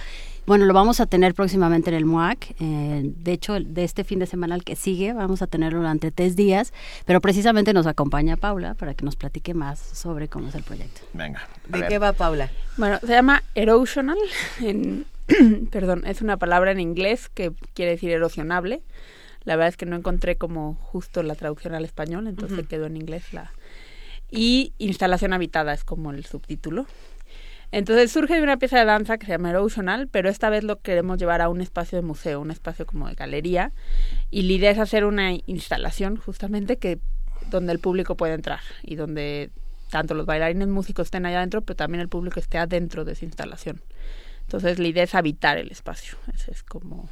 Bueno, 0.47 0.65
lo 0.65 0.73
vamos 0.75 1.01
a 1.01 1.07
tener 1.07 1.35
próximamente 1.35 1.91
en 1.91 1.97
el 1.97 2.05
MUAC. 2.07 2.55
eh, 2.61 3.03
de 3.05 3.33
hecho, 3.33 3.59
de 3.61 3.85
este 3.85 4.05
fin 4.05 4.21
de 4.21 4.27
semana 4.27 4.55
al 4.55 4.65
que 4.65 4.75
sigue, 4.77 5.13
vamos 5.13 5.43
a 5.43 5.47
tenerlo 5.49 5.79
durante 5.81 6.11
tres 6.13 6.35
días. 6.37 6.73
Pero 7.05 7.21
precisamente 7.21 7.73
nos 7.73 7.87
acompaña 7.87 8.37
Paula 8.37 8.75
para 8.75 8.95
que 8.95 9.05
nos 9.05 9.17
platique 9.17 9.55
más 9.55 9.79
sobre 9.81 10.29
cómo 10.29 10.49
es 10.49 10.55
el 10.55 10.63
proyecto. 10.63 11.03
Venga. 11.13 11.47
¿De 11.69 11.87
qué 11.89 11.99
va 11.99 12.13
Paula? 12.13 12.49
Bueno, 12.77 12.99
se 13.01 13.09
llama 13.09 13.43
erosional. 13.57 14.19
En, 14.61 15.05
perdón, 15.73 16.05
es 16.07 16.23
una 16.23 16.37
palabra 16.37 16.71
en 16.71 16.79
inglés 16.81 17.29
que 17.29 17.53
quiere 17.75 17.93
decir 17.93 18.11
erosionable. 18.11 18.83
La 19.47 19.57
verdad 19.57 19.69
es 19.69 19.77
que 19.79 19.87
no 19.87 19.97
encontré 19.97 20.37
como 20.37 20.75
justo 20.75 21.23
la 21.23 21.35
traducción 21.35 21.75
al 21.75 21.85
español, 21.85 22.27
entonces 22.27 22.59
Ujú. 22.59 22.69
quedó 22.69 22.87
en 22.87 22.97
inglés 22.97 23.33
la. 23.33 23.53
Y 24.31 24.75
instalación 24.79 25.33
habitada 25.33 25.73
es 25.73 25.85
como 25.85 26.11
el 26.11 26.27
subtítulo. 26.27 26.87
Entonces 27.73 28.13
surge 28.13 28.35
de 28.35 28.43
una 28.43 28.59
pieza 28.59 28.79
de 28.79 28.85
danza 28.85 29.19
que 29.19 29.27
se 29.27 29.33
llama 29.33 29.51
Erosional, 29.51 30.09
pero 30.09 30.29
esta 30.29 30.51
vez 30.51 30.65
lo 30.65 30.81
queremos 30.81 31.19
llevar 31.19 31.41
a 31.43 31.49
un 31.49 31.61
espacio 31.61 31.97
de 31.97 32.03
museo, 32.03 32.41
un 32.41 32.51
espacio 32.51 32.87
como 32.87 33.09
de 33.09 33.15
galería. 33.15 33.73
Y 34.31 34.43
la 34.43 34.53
idea 34.53 34.71
es 34.73 34.79
hacer 34.79 35.05
una 35.05 35.33
instalación 35.47 36.17
justamente 36.17 36.77
que 36.77 36.99
donde 37.51 37.73
el 37.73 37.79
público 37.79 38.17
puede 38.17 38.35
entrar 38.35 38.61
y 38.83 38.97
donde 38.97 39.51
tanto 39.91 40.15
los 40.15 40.27
bailarines 40.27 40.69
músicos 40.69 41.07
estén 41.07 41.27
allá 41.27 41.39
adentro, 41.39 41.63
pero 41.63 41.77
también 41.77 42.01
el 42.01 42.09
público 42.09 42.41
esté 42.41 42.59
adentro 42.59 43.05
de 43.05 43.13
esa 43.13 43.25
instalación. 43.25 43.81
Entonces 44.43 44.79
la 44.79 44.89
idea 44.89 45.05
es 45.05 45.15
habitar 45.15 45.59
el 45.59 45.71
espacio. 45.71 46.17
Ese 46.35 46.51
es 46.51 46.63
como... 46.63 47.09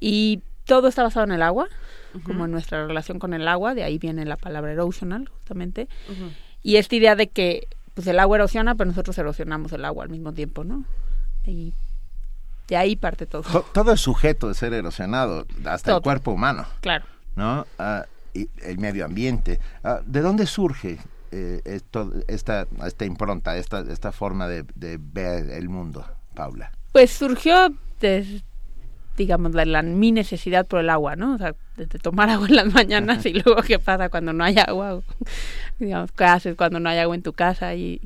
Y 0.00 0.42
todo 0.68 0.86
está 0.88 1.02
basado 1.02 1.24
en 1.24 1.32
el 1.32 1.42
agua, 1.42 1.66
como 2.24 2.44
en 2.44 2.50
nuestra 2.52 2.86
relación 2.86 3.18
con 3.18 3.34
el 3.34 3.48
agua, 3.48 3.74
de 3.74 3.82
ahí 3.84 3.98
viene 3.98 4.24
la 4.24 4.36
palabra 4.36 4.70
erosional, 4.72 5.28
justamente. 5.28 5.88
Y 6.62 6.76
esta 6.76 6.94
idea 6.96 7.16
de 7.16 7.28
que 7.28 7.66
pues 7.94 8.06
el 8.06 8.18
agua 8.20 8.36
erosiona, 8.36 8.74
pero 8.76 8.88
nosotros 8.88 9.16
erosionamos 9.18 9.72
el 9.72 9.84
agua 9.84 10.04
al 10.04 10.10
mismo 10.10 10.32
tiempo, 10.32 10.62
¿no? 10.64 10.84
Y 11.44 11.74
de 12.68 12.76
ahí 12.76 12.94
parte 12.96 13.26
todo. 13.26 13.42
To- 13.42 13.66
Todo 13.72 13.92
es 13.92 14.00
sujeto 14.00 14.46
de 14.48 14.54
ser 14.54 14.72
erosionado, 14.74 15.46
hasta 15.64 15.96
el 15.96 16.02
cuerpo 16.02 16.30
humano. 16.30 16.66
Claro. 16.80 17.04
¿No? 17.34 17.66
Ah, 17.78 18.04
y 18.34 18.48
el 18.62 18.78
medio 18.78 19.04
ambiente. 19.04 19.58
Ah, 19.82 20.00
¿De 20.04 20.20
dónde 20.20 20.46
surge 20.46 20.98
eh, 21.32 21.60
esto, 21.64 22.12
esta, 22.28 22.66
esta 22.86 23.04
impronta, 23.04 23.56
esta, 23.56 23.80
esta 23.80 24.12
forma 24.12 24.46
de, 24.48 24.64
de 24.74 24.98
ver 25.00 25.50
el 25.50 25.68
mundo, 25.68 26.04
Paula? 26.34 26.70
Pues 26.92 27.10
surgió 27.10 27.74
de, 28.00 28.42
digamos, 29.18 29.52
la, 29.54 29.64
la 29.66 29.82
mi 29.82 30.12
necesidad 30.12 30.66
por 30.66 30.80
el 30.80 30.88
agua, 30.88 31.16
¿no? 31.16 31.34
O 31.34 31.38
sea, 31.38 31.54
de, 31.76 31.86
de 31.86 31.98
tomar 31.98 32.30
agua 32.30 32.48
en 32.48 32.56
las 32.56 32.72
mañanas 32.72 33.26
y 33.26 33.34
luego 33.34 33.60
qué 33.62 33.78
pasa 33.78 34.08
cuando 34.08 34.32
no 34.32 34.44
hay 34.44 34.56
agua, 34.58 35.02
digamos, 35.78 36.10
qué 36.12 36.24
haces 36.24 36.56
cuando 36.56 36.80
no 36.80 36.88
hay 36.88 36.98
agua 36.98 37.14
en 37.14 37.22
tu 37.22 37.34
casa 37.34 37.74
y, 37.74 38.00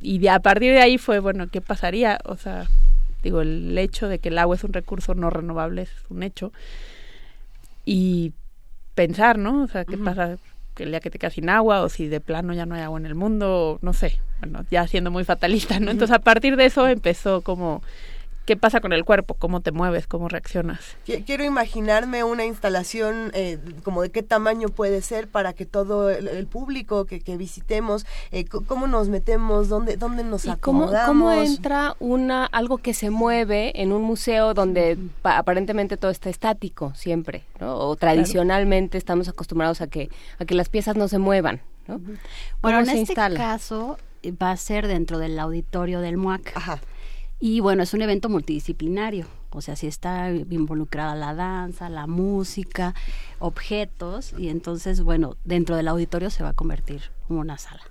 y 0.00 0.18
de, 0.18 0.30
a 0.30 0.40
partir 0.40 0.72
de 0.72 0.80
ahí 0.80 0.96
fue, 0.96 1.18
bueno, 1.18 1.48
¿qué 1.48 1.60
pasaría? 1.60 2.18
O 2.24 2.36
sea, 2.36 2.66
digo, 3.22 3.42
el 3.42 3.76
hecho 3.76 4.08
de 4.08 4.18
que 4.18 4.28
el 4.28 4.38
agua 4.38 4.56
es 4.56 4.64
un 4.64 4.72
recurso 4.72 5.14
no 5.14 5.28
renovable 5.28 5.82
es 5.82 5.90
un 6.08 6.22
hecho 6.22 6.52
y 7.84 8.32
pensar, 8.94 9.38
¿no? 9.38 9.64
O 9.64 9.68
sea, 9.68 9.84
¿qué 9.84 9.98
pasa 9.98 10.38
que 10.74 10.84
el 10.84 10.90
día 10.90 11.00
que 11.00 11.10
te 11.10 11.18
quedas 11.18 11.34
sin 11.34 11.48
agua 11.48 11.82
o 11.82 11.88
si 11.88 12.08
de 12.08 12.20
plano 12.20 12.52
ya 12.54 12.66
no 12.66 12.74
hay 12.74 12.82
agua 12.82 12.98
en 12.98 13.06
el 13.06 13.14
mundo? 13.14 13.72
o 13.72 13.78
no 13.82 13.92
sé, 13.92 14.20
bueno, 14.40 14.64
ya 14.70 14.86
siendo 14.86 15.10
muy 15.10 15.24
fatalista, 15.24 15.80
¿no? 15.80 15.90
Entonces 15.90 16.14
a 16.14 16.20
partir 16.20 16.56
de 16.56 16.66
eso 16.66 16.86
empezó 16.86 17.42
como, 17.42 17.82
¿qué 18.44 18.56
pasa 18.56 18.80
con 18.80 18.92
el 18.92 19.04
cuerpo? 19.04 19.34
¿Cómo 19.34 19.60
te 19.60 19.72
mueves? 19.72 20.06
¿Cómo 20.06 20.28
reaccionas? 20.28 20.80
Qui- 21.06 21.24
Quiero 21.24 21.44
imaginarme 21.44 22.24
una 22.24 22.44
instalación 22.44 23.30
eh, 23.34 23.58
como 23.82 24.02
de 24.02 24.10
qué 24.10 24.22
tamaño 24.22 24.68
puede 24.68 25.00
ser 25.02 25.28
para 25.28 25.52
que 25.52 25.66
todo 25.66 26.10
el, 26.10 26.28
el 26.28 26.46
público 26.46 27.04
que, 27.06 27.20
que 27.20 27.36
visitemos, 27.36 28.06
eh, 28.32 28.44
cómo 28.44 28.86
nos 28.86 29.08
metemos, 29.08 29.68
dónde, 29.68 29.96
dónde 29.96 30.24
nos 30.24 30.44
¿Y 30.44 30.48
cómo, 30.56 30.84
acomodamos. 30.84 31.06
cómo 31.08 31.32
entra 31.32 31.96
una 32.00 32.46
algo 32.46 32.78
que 32.78 32.94
se 32.94 33.10
mueve 33.10 33.80
en 33.80 33.92
un 33.92 34.02
museo 34.02 34.54
donde 34.54 34.98
pa- 35.22 35.38
aparentemente 35.38 35.96
todo 35.96 36.10
está 36.10 36.30
estático 36.30 36.92
siempre, 36.94 37.44
¿no? 37.60 37.76
O 37.78 37.96
tradicionalmente 37.96 38.98
estamos 38.98 39.28
acostumbrados 39.28 39.80
a 39.80 39.86
que 39.86 40.10
a 40.38 40.44
que 40.44 40.54
las 40.54 40.68
piezas 40.68 40.96
no 40.96 41.08
se 41.08 41.18
muevan, 41.18 41.60
¿no? 41.86 41.98
Bueno, 41.98 42.18
¿Cómo 42.60 42.78
en 42.80 42.88
este 42.88 42.98
instala? 42.98 43.38
caso 43.38 43.98
eh, 44.22 44.32
va 44.32 44.50
a 44.50 44.56
ser 44.56 44.86
dentro 44.86 45.18
del 45.18 45.38
auditorio 45.38 46.00
del 46.00 46.16
MUAC. 46.16 46.52
Y 47.40 47.60
bueno, 47.60 47.82
es 47.82 47.92
un 47.94 48.00
evento 48.02 48.28
multidisciplinario, 48.28 49.26
o 49.50 49.60
sea, 49.60 49.76
si 49.76 49.86
está 49.86 50.30
involucrada 50.32 51.14
la 51.14 51.34
danza, 51.34 51.88
la 51.88 52.06
música, 52.06 52.94
objetos, 53.38 54.34
y 54.38 54.48
entonces, 54.48 55.02
bueno, 55.02 55.36
dentro 55.44 55.76
del 55.76 55.88
auditorio 55.88 56.30
se 56.30 56.42
va 56.42 56.50
a 56.50 56.54
convertir 56.54 57.02
en 57.28 57.36
una 57.36 57.58
sala. 57.58 57.82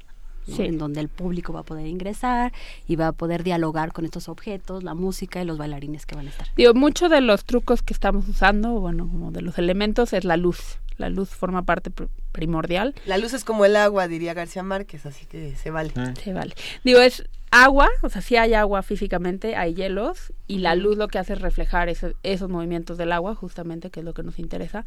¿no? 0.45 0.57
Sí. 0.57 0.63
en 0.63 0.77
donde 0.77 0.99
el 0.99 1.07
público 1.07 1.53
va 1.53 1.61
a 1.61 1.63
poder 1.63 1.87
ingresar 1.87 2.51
y 2.85 2.97
va 2.97 3.07
a 3.07 3.11
poder 3.13 3.43
dialogar 3.43 3.93
con 3.93 4.03
estos 4.03 4.27
objetos, 4.27 4.83
la 4.83 4.93
música 4.93 5.41
y 5.41 5.45
los 5.45 5.57
bailarines 5.57 6.05
que 6.05 6.15
van 6.15 6.27
a 6.27 6.31
estar. 6.31 6.47
Digo, 6.57 6.73
mucho 6.73 7.07
de 7.07 7.21
los 7.21 7.45
trucos 7.45 7.81
que 7.81 7.93
estamos 7.93 8.27
usando, 8.27 8.71
bueno, 8.81 9.07
como 9.07 9.31
de 9.31 9.41
los 9.41 9.57
elementos, 9.57 10.11
es 10.11 10.25
la 10.25 10.35
luz. 10.35 10.79
La 10.97 11.07
luz 11.07 11.29
forma 11.29 11.61
parte 11.63 11.91
pr- 11.91 12.09
primordial. 12.33 12.93
La 13.05 13.17
luz 13.17 13.31
es 13.31 13.45
como 13.45 13.63
el 13.63 13.77
agua, 13.77 14.09
diría 14.09 14.33
García 14.33 14.63
Márquez, 14.63 15.05
así 15.05 15.25
que 15.27 15.55
se 15.55 15.71
vale. 15.71 15.93
Se 16.21 16.33
vale. 16.33 16.53
Digo, 16.83 16.99
es 16.99 17.23
agua, 17.53 17.89
o 18.01 18.09
sea, 18.09 18.21
sí 18.21 18.35
hay 18.35 18.53
agua 18.55 18.81
físicamente, 18.81 19.55
hay 19.55 19.73
hielos, 19.75 20.33
y 20.47 20.57
la 20.59 20.75
luz 20.75 20.97
lo 20.97 21.07
que 21.07 21.19
hace 21.19 21.33
es 21.33 21.41
reflejar 21.41 21.87
ese- 21.89 22.15
esos 22.23 22.49
movimientos 22.49 22.97
del 22.97 23.11
agua, 23.11 23.35
justamente, 23.35 23.89
que 23.91 23.99
es 24.01 24.05
lo 24.05 24.13
que 24.13 24.23
nos 24.23 24.39
interesa, 24.39 24.85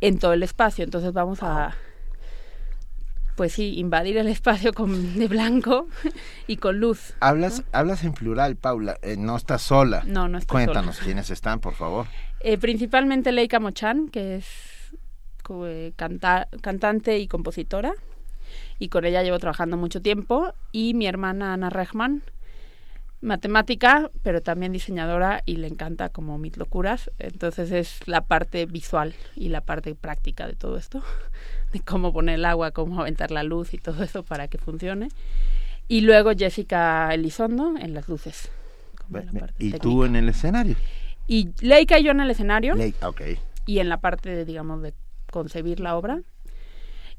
en 0.00 0.18
todo 0.18 0.32
el 0.32 0.42
espacio. 0.42 0.84
Entonces 0.84 1.12
vamos 1.12 1.42
a, 1.42 1.76
pues 3.36 3.52
sí, 3.52 3.78
invadir 3.78 4.16
el 4.18 4.26
espacio 4.38 4.72
con, 4.72 5.18
de 5.18 5.28
blanco 5.28 5.86
y 6.46 6.56
con 6.56 6.78
luz. 6.80 7.14
Hablas, 7.20 7.62
hablas 7.72 8.04
en 8.04 8.12
plural, 8.12 8.56
Paula. 8.56 8.98
eh, 9.02 9.16
no 9.16 9.36
estás 9.36 9.62
sola. 9.62 10.02
No, 10.06 10.28
no 10.28 10.38
estoy 10.38 10.52
Cuéntanos 10.64 10.96
sola. 10.96 11.04
quiénes 11.06 11.30
están, 11.30 11.60
por 11.60 11.74
favor. 11.74 12.06
Eh, 12.40 12.58
principalmente 12.58 13.32
Leica 13.32 13.60
Mochan, 13.60 14.08
que 14.08 14.36
es 14.36 14.46
eh, 15.64 15.92
canta- 15.96 16.48
cantante 16.60 17.18
y 17.18 17.26
compositora, 17.28 17.92
y 18.78 18.88
con 18.88 19.04
ella 19.04 19.22
llevo 19.22 19.38
trabajando 19.38 19.76
mucho 19.76 20.00
tiempo, 20.02 20.52
y 20.72 20.94
mi 20.94 21.06
hermana 21.06 21.52
Ana 21.54 21.70
Rehman, 21.70 22.22
matemática, 23.20 24.10
pero 24.22 24.40
también 24.40 24.72
diseñadora, 24.72 25.42
y 25.44 25.56
le 25.56 25.66
encanta 25.66 26.08
como 26.08 26.38
mis 26.38 26.56
locuras, 26.56 27.10
entonces 27.18 27.70
es 27.70 28.00
la 28.08 28.22
parte 28.22 28.64
visual 28.66 29.14
y 29.36 29.48
la 29.50 29.60
parte 29.60 29.94
práctica 29.94 30.46
de 30.46 30.54
todo 30.54 30.76
esto, 30.78 31.02
de 31.72 31.80
cómo 31.80 32.12
poner 32.12 32.36
el 32.36 32.44
agua, 32.46 32.70
cómo 32.70 33.00
aventar 33.00 33.30
la 33.30 33.42
luz 33.42 33.74
y 33.74 33.78
todo 33.78 34.02
eso 34.02 34.22
para 34.22 34.48
que 34.48 34.58
funcione. 34.58 35.08
Y 35.88 36.02
luego 36.02 36.30
Jessica 36.36 37.12
Elizondo 37.12 37.74
en 37.78 37.94
las 37.94 38.08
luces. 38.08 38.48
La 39.10 39.22
parte 39.22 39.54
Y 39.58 39.72
técnica. 39.72 39.78
tú 39.80 40.04
en 40.04 40.14
el 40.16 40.28
escenario. 40.28 40.76
Y 41.26 41.48
Leica 41.60 41.98
y 41.98 42.04
yo 42.04 42.12
en 42.12 42.20
el 42.20 42.30
escenario 42.30 42.74
Ley- 42.76 42.94
ok. 43.02 43.20
y 43.66 43.80
en 43.80 43.88
la 43.88 44.00
parte, 44.00 44.30
de, 44.30 44.44
digamos, 44.44 44.82
de 44.82 44.94
concebir 45.32 45.80
la 45.80 45.96
obra. 45.96 46.20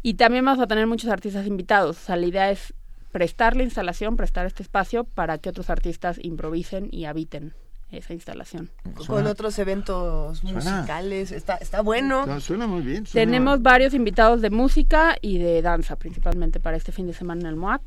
Y 0.02 0.16
también 0.16 0.44
vamos 0.46 0.62
a 0.62 0.68
tener 0.68 0.88
muchos 0.88 1.10
artistas 1.10 1.46
invitados. 1.48 1.98
O 1.98 2.02
sea, 2.06 2.16
la 2.16 2.26
idea 2.26 2.50
es 2.52 2.74
prestar 3.12 3.56
la 3.56 3.64
instalación, 3.64 4.18
prestar 4.18 4.46
este 4.46 4.64
espacio 4.64 5.04
para 5.04 5.38
que 5.38 5.50
otros 5.50 5.70
artistas 5.70 6.18
improvisen 6.22 6.88
y 6.92 7.06
habiten 7.06 7.54
esa 7.92 8.14
instalación. 8.14 8.70
Con 9.06 9.28
otros 9.28 9.60
eventos 9.60 10.40
Suena- 10.40 10.78
musicales, 10.78 11.32
está, 11.34 11.56
está 11.58 11.82
bueno. 11.82 12.26
No, 12.26 12.40
suena 12.40 12.66
muy 12.66 12.82
bien. 12.82 13.06
suena- 13.06 13.26
Tenemos 13.30 13.62
varios 13.62 13.94
invitados 13.94 14.42
de 14.42 14.50
música 14.50 15.18
y 15.22 15.40
de 15.40 15.62
danza, 15.62 15.98
principalmente 15.98 16.62
para 16.62 16.78
este 16.78 16.94
fin 16.94 17.06
de 17.06 17.14
semana 17.14 17.42
en 17.42 17.48
el 17.48 17.56
MOAC. 17.58 17.82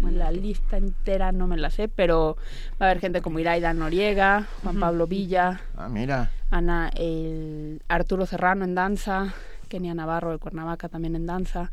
La 0.00 0.32
lista 0.32 0.76
entera 0.78 1.30
no 1.30 1.46
me 1.46 1.56
la 1.56 1.70
sé, 1.70 1.86
pero 1.86 2.36
va 2.82 2.86
a 2.86 2.90
haber 2.90 3.00
gente 3.00 3.22
como 3.22 3.38
Iraida 3.38 3.72
Noriega, 3.72 4.48
Juan 4.64 4.80
Pablo 4.80 5.06
Villa, 5.06 5.60
Ah, 5.76 5.88
mira. 5.88 6.32
Ana, 6.50 6.90
el 6.96 7.80
Arturo 7.86 8.26
Serrano 8.26 8.64
en 8.64 8.74
danza, 8.74 9.32
Kenia 9.74 9.92
Navarro 9.92 10.30
de 10.30 10.38
Cuernavaca 10.38 10.88
también 10.88 11.16
en 11.16 11.26
danza. 11.26 11.72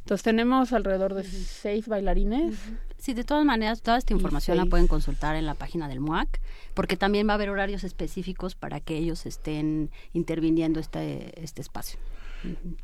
Entonces 0.00 0.24
tenemos 0.24 0.72
alrededor 0.72 1.14
de 1.14 1.22
seis 1.22 1.86
bailarines. 1.86 2.56
Sí, 2.98 3.14
de 3.14 3.22
todas 3.22 3.44
maneras, 3.44 3.82
toda 3.82 3.98
esta 3.98 4.12
información 4.14 4.56
la 4.56 4.66
pueden 4.66 4.88
consultar 4.88 5.36
en 5.36 5.46
la 5.46 5.54
página 5.54 5.86
del 5.86 6.00
MUAC, 6.00 6.40
porque 6.74 6.96
también 6.96 7.28
va 7.28 7.32
a 7.32 7.34
haber 7.34 7.50
horarios 7.50 7.84
específicos 7.84 8.56
para 8.56 8.80
que 8.80 8.96
ellos 8.96 9.26
estén 9.26 9.90
interviniendo 10.12 10.80
este, 10.80 11.40
este 11.40 11.60
espacio. 11.60 12.00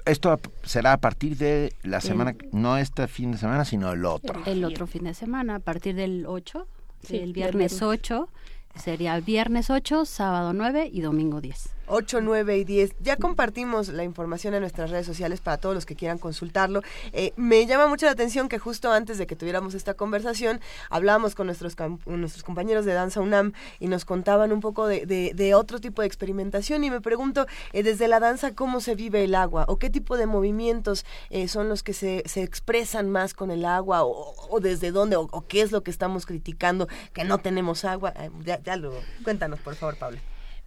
Esto 0.05 0.39
será 0.63 0.93
a 0.93 0.99
partir 0.99 1.37
de 1.37 1.73
la 1.83 2.01
semana, 2.01 2.37
no 2.53 2.79
este 2.79 3.09
fin 3.09 3.33
de 3.33 3.39
semana, 3.39 3.65
sino 3.65 3.93
el 3.93 4.05
otro. 4.05 4.41
El 4.47 4.65
otro 4.65 4.87
fin 4.87 5.05
de 5.05 5.15
semana, 5.15 5.57
a 5.57 5.61
partir 5.61 5.97
del 5.97 6.25
8, 6.27 6.69
Sí, 7.03 7.17
el 7.17 7.33
viernes 7.33 7.73
viernes. 7.73 7.83
8, 7.83 8.29
sería 8.77 9.19
viernes 9.21 9.71
8, 9.71 10.05
sábado 10.05 10.53
9 10.53 10.89
y 10.93 11.01
domingo 11.01 11.41
10. 11.41 11.71
8, 11.95 12.21
9 12.23 12.57
y 12.59 12.65
10. 12.65 12.95
Ya 13.01 13.17
compartimos 13.17 13.89
la 13.89 14.03
información 14.03 14.55
en 14.55 14.61
nuestras 14.61 14.91
redes 14.91 15.05
sociales 15.07 15.41
para 15.41 15.59
todos 15.59 15.75
los 15.75 15.85
que 15.85 15.95
quieran 15.95 16.17
consultarlo. 16.19 16.81
Eh, 17.13 17.33
me 17.37 17.67
llama 17.67 17.87
mucho 17.87 18.07
la 18.07 18.13
atención 18.13 18.49
que 18.49 18.59
justo 18.59 18.91
antes 18.91 19.19
de 19.19 19.27
que 19.27 19.37
tuviéramos 19.37 19.75
esta 19.75 19.95
conversación, 19.95 20.61
hablábamos 20.89 21.35
con 21.35 21.47
nuestros, 21.47 21.77
nuestros 22.07 22.43
compañeros 22.45 22.85
de 22.87 22.95
Danza 22.95 23.21
UNAM 23.21 23.53
y 23.79 23.89
nos 23.89 24.05
contaban 24.07 24.53
un 24.53 24.61
poco 24.61 24.87
de, 24.87 25.05
de- 25.07 25.53
otro 25.55 25.81
tipo 25.81 26.01
de 26.01 26.07
experimentación 26.09 26.83
y 26.83 26.91
me 26.91 27.03
pregunto, 27.03 27.47
eh, 27.75 27.83
desde 27.83 28.09
la 28.09 28.21
danza, 28.21 28.55
¿cómo 28.55 28.81
se 28.81 28.95
vive 28.95 29.23
el 29.25 29.35
agua? 29.35 29.67
¿O 29.69 29.79
qué 29.79 29.91
tipo 29.91 30.17
de 30.17 30.25
movimientos 30.27 31.05
eh, 31.29 31.47
son 31.47 31.69
los 31.69 31.83
que 31.83 31.93
se, 31.93 32.23
se 32.27 32.43
expresan 32.43 33.11
más 33.11 33.35
con 33.35 33.51
el 33.51 33.67
agua? 33.67 34.05
¿O, 34.05 34.61
desde 34.61 34.93
dónde? 34.93 35.17
O, 35.17 35.29
qué 35.47 35.61
es 35.61 35.73
lo 35.73 35.83
que 35.83 35.91
estamos 35.91 36.25
criticando? 36.25 36.89
Que 37.13 37.25
no 37.25 37.37
tenemos 37.39 37.85
agua. 37.85 38.15
Ya, 38.45 38.63
ya 38.63 38.77
lo... 38.77 38.95
Cuéntanos, 39.25 39.61
por 39.61 39.75
favor, 39.75 39.97
Pablo. 39.99 40.19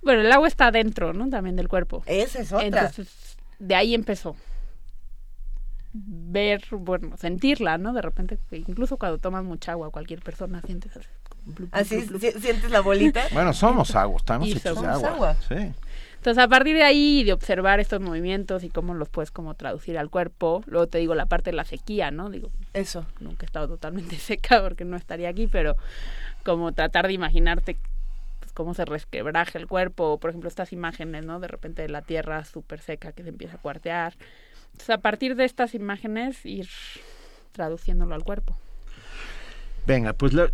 Bueno, 0.05 0.21
el 0.21 0.31
agua 0.31 0.47
está 0.47 0.71
dentro, 0.71 1.11
¿no? 1.13 1.29
También 1.29 1.57
del 1.57 1.67
cuerpo. 1.67 2.03
Esa 2.05 2.39
es 2.39 2.53
otra. 2.53 2.65
Entonces, 2.65 3.35
de 3.59 3.75
ahí 3.75 3.93
empezó. 3.93 4.35
Ver, 5.93 6.61
bueno, 6.71 7.15
sentirla, 7.17 7.77
¿no? 7.77 7.91
De 7.93 8.01
repente, 8.01 8.37
incluso 8.51 8.97
cuando 8.97 9.17
tomas 9.17 9.43
mucha 9.43 9.71
agua, 9.71 9.89
cualquier 9.91 10.21
persona 10.21 10.61
sientes 10.61 10.91
así. 11.71 12.01
si- 12.01 12.31
¿sientes 12.33 12.69
la 12.69 12.81
bolita? 12.81 13.21
Bueno, 13.31 13.53
somos 13.53 13.95
agua, 13.95 14.17
estamos 14.17 14.47
Y 14.47 14.51
hechos 14.51 14.63
de 14.63 14.73
somos 14.75 14.85
agua. 15.03 15.09
agua. 15.09 15.35
Sí. 15.47 15.55
Entonces, 16.17 16.43
a 16.43 16.47
partir 16.47 16.75
de 16.75 16.83
ahí, 16.83 17.23
de 17.23 17.31
observar 17.33 17.79
estos 17.79 18.01
movimientos 18.01 18.63
y 18.63 18.69
cómo 18.69 18.93
los 18.93 19.07
puedes 19.09 19.31
como 19.31 19.53
traducir 19.53 19.97
al 19.97 20.09
cuerpo, 20.09 20.63
luego 20.65 20.87
te 20.87 20.97
digo 20.97 21.15
la 21.15 21.27
parte 21.27 21.51
de 21.51 21.55
la 21.55 21.65
sequía, 21.65 22.11
¿no? 22.11 22.29
Digo, 22.29 22.49
Eso. 22.73 23.05
nunca 23.19 23.43
he 23.43 23.47
estado 23.47 23.67
totalmente 23.69 24.17
seca 24.19 24.61
porque 24.61 24.83
no 24.85 24.97
estaría 24.97 25.29
aquí, 25.29 25.47
pero 25.47 25.75
como 26.43 26.73
tratar 26.73 27.07
de 27.07 27.13
imaginarte 27.13 27.77
cómo 28.55 28.73
se 28.73 28.85
resquebraja 28.85 29.59
el 29.59 29.67
cuerpo, 29.67 30.19
por 30.19 30.31
ejemplo, 30.31 30.47
estas 30.47 30.73
imágenes, 30.73 31.25
¿no? 31.25 31.39
De 31.39 31.47
repente 31.47 31.87
la 31.87 32.01
tierra 32.01 32.43
súper 32.45 32.79
seca 32.79 33.11
que 33.11 33.21
se 33.21 33.29
empieza 33.29 33.57
a 33.57 33.61
cuartear. 33.61 34.15
Entonces, 34.71 34.89
a 34.89 34.97
partir 34.97 35.35
de 35.35 35.45
estas 35.45 35.75
imágenes, 35.75 36.43
ir 36.45 36.67
traduciéndolo 37.51 38.15
al 38.15 38.23
cuerpo. 38.23 38.57
Venga, 39.85 40.13
pues 40.13 40.33
la, 40.33 40.51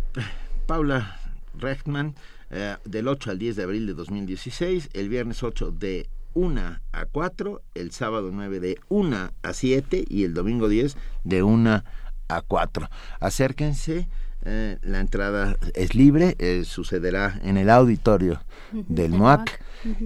Paula 0.66 1.16
Rechtman, 1.54 2.14
eh, 2.50 2.76
del 2.84 3.08
8 3.08 3.30
al 3.30 3.38
10 3.38 3.56
de 3.56 3.62
abril 3.62 3.86
de 3.86 3.94
2016, 3.94 4.90
el 4.92 5.08
viernes 5.08 5.42
8 5.42 5.70
de 5.70 6.08
1 6.34 6.80
a 6.92 7.04
4, 7.06 7.62
el 7.74 7.92
sábado 7.92 8.30
9 8.32 8.60
de 8.60 8.78
1 8.88 9.30
a 9.42 9.52
7 9.52 10.04
y 10.08 10.24
el 10.24 10.34
domingo 10.34 10.68
10 10.68 10.96
de 11.24 11.42
1 11.42 11.84
a 12.28 12.42
4. 12.42 12.88
Acérquense, 13.20 14.08
eh, 14.44 14.78
la 14.82 15.00
entrada 15.00 15.56
es 15.74 15.94
libre, 15.94 16.36
eh, 16.38 16.64
sucederá 16.64 17.38
en 17.44 17.56
el 17.56 17.70
auditorio 17.70 18.42
del 18.72 18.84
del 19.02 19.12
MOAC. 19.12 19.60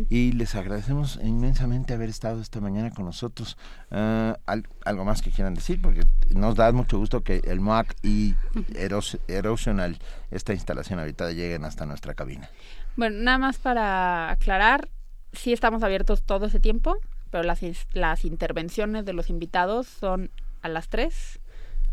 Y 0.08 0.32
les 0.32 0.54
agradecemos 0.54 1.18
inmensamente 1.22 1.92
haber 1.92 2.08
estado 2.08 2.40
esta 2.40 2.60
mañana 2.60 2.90
con 2.90 3.04
nosotros. 3.04 3.58
Ah, 3.90 4.38
al- 4.46 4.66
algo 4.86 5.04
más 5.04 5.20
que 5.20 5.30
quieran 5.30 5.54
decir, 5.54 5.82
porque 5.82 6.00
nos 6.34 6.54
da 6.54 6.72
mucho 6.72 6.98
gusto 6.98 7.22
que 7.22 7.42
el 7.44 7.60
MOAC 7.60 7.94
y 8.02 8.34
Eros- 8.74 9.18
Erosional, 9.28 9.98
esta 10.30 10.54
instalación 10.54 10.98
habitada, 10.98 11.32
lleguen 11.32 11.64
hasta 11.66 11.84
nuestra 11.84 12.14
cabina. 12.14 12.48
Bueno, 12.96 13.18
nada 13.22 13.36
más 13.38 13.58
para 13.58 14.30
aclarar, 14.30 14.88
sí 15.34 15.52
estamos 15.52 15.82
abiertos 15.82 16.22
todo 16.22 16.46
ese 16.46 16.58
tiempo, 16.58 16.96
pero 17.30 17.44
las, 17.44 17.60
las 17.92 18.24
intervenciones 18.24 19.04
de 19.04 19.12
los 19.12 19.28
invitados 19.28 19.86
son 19.86 20.30
a 20.62 20.68
las 20.70 20.88
3 20.88 21.38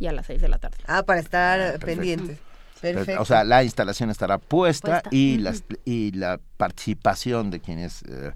y 0.03 0.07
a 0.07 0.11
las 0.11 0.25
6 0.25 0.41
de 0.41 0.49
la 0.49 0.57
tarde. 0.59 0.77
Ah, 0.87 1.03
para 1.03 1.19
estar 1.21 1.59
perfecto. 1.59 1.85
pendientes. 1.85 2.39
Perfecto. 2.81 3.21
O 3.21 3.25
sea, 3.25 3.43
la 3.45 3.63
instalación 3.63 4.09
estará 4.09 4.37
puesta, 4.37 5.01
Puesta. 5.01 5.09
y, 5.11 5.37
las, 5.37 5.63
y 5.85 6.11
la 6.11 6.39
participación 6.57 7.49
de 7.49 7.61
quienes 7.61 8.03
eh, 8.09 8.33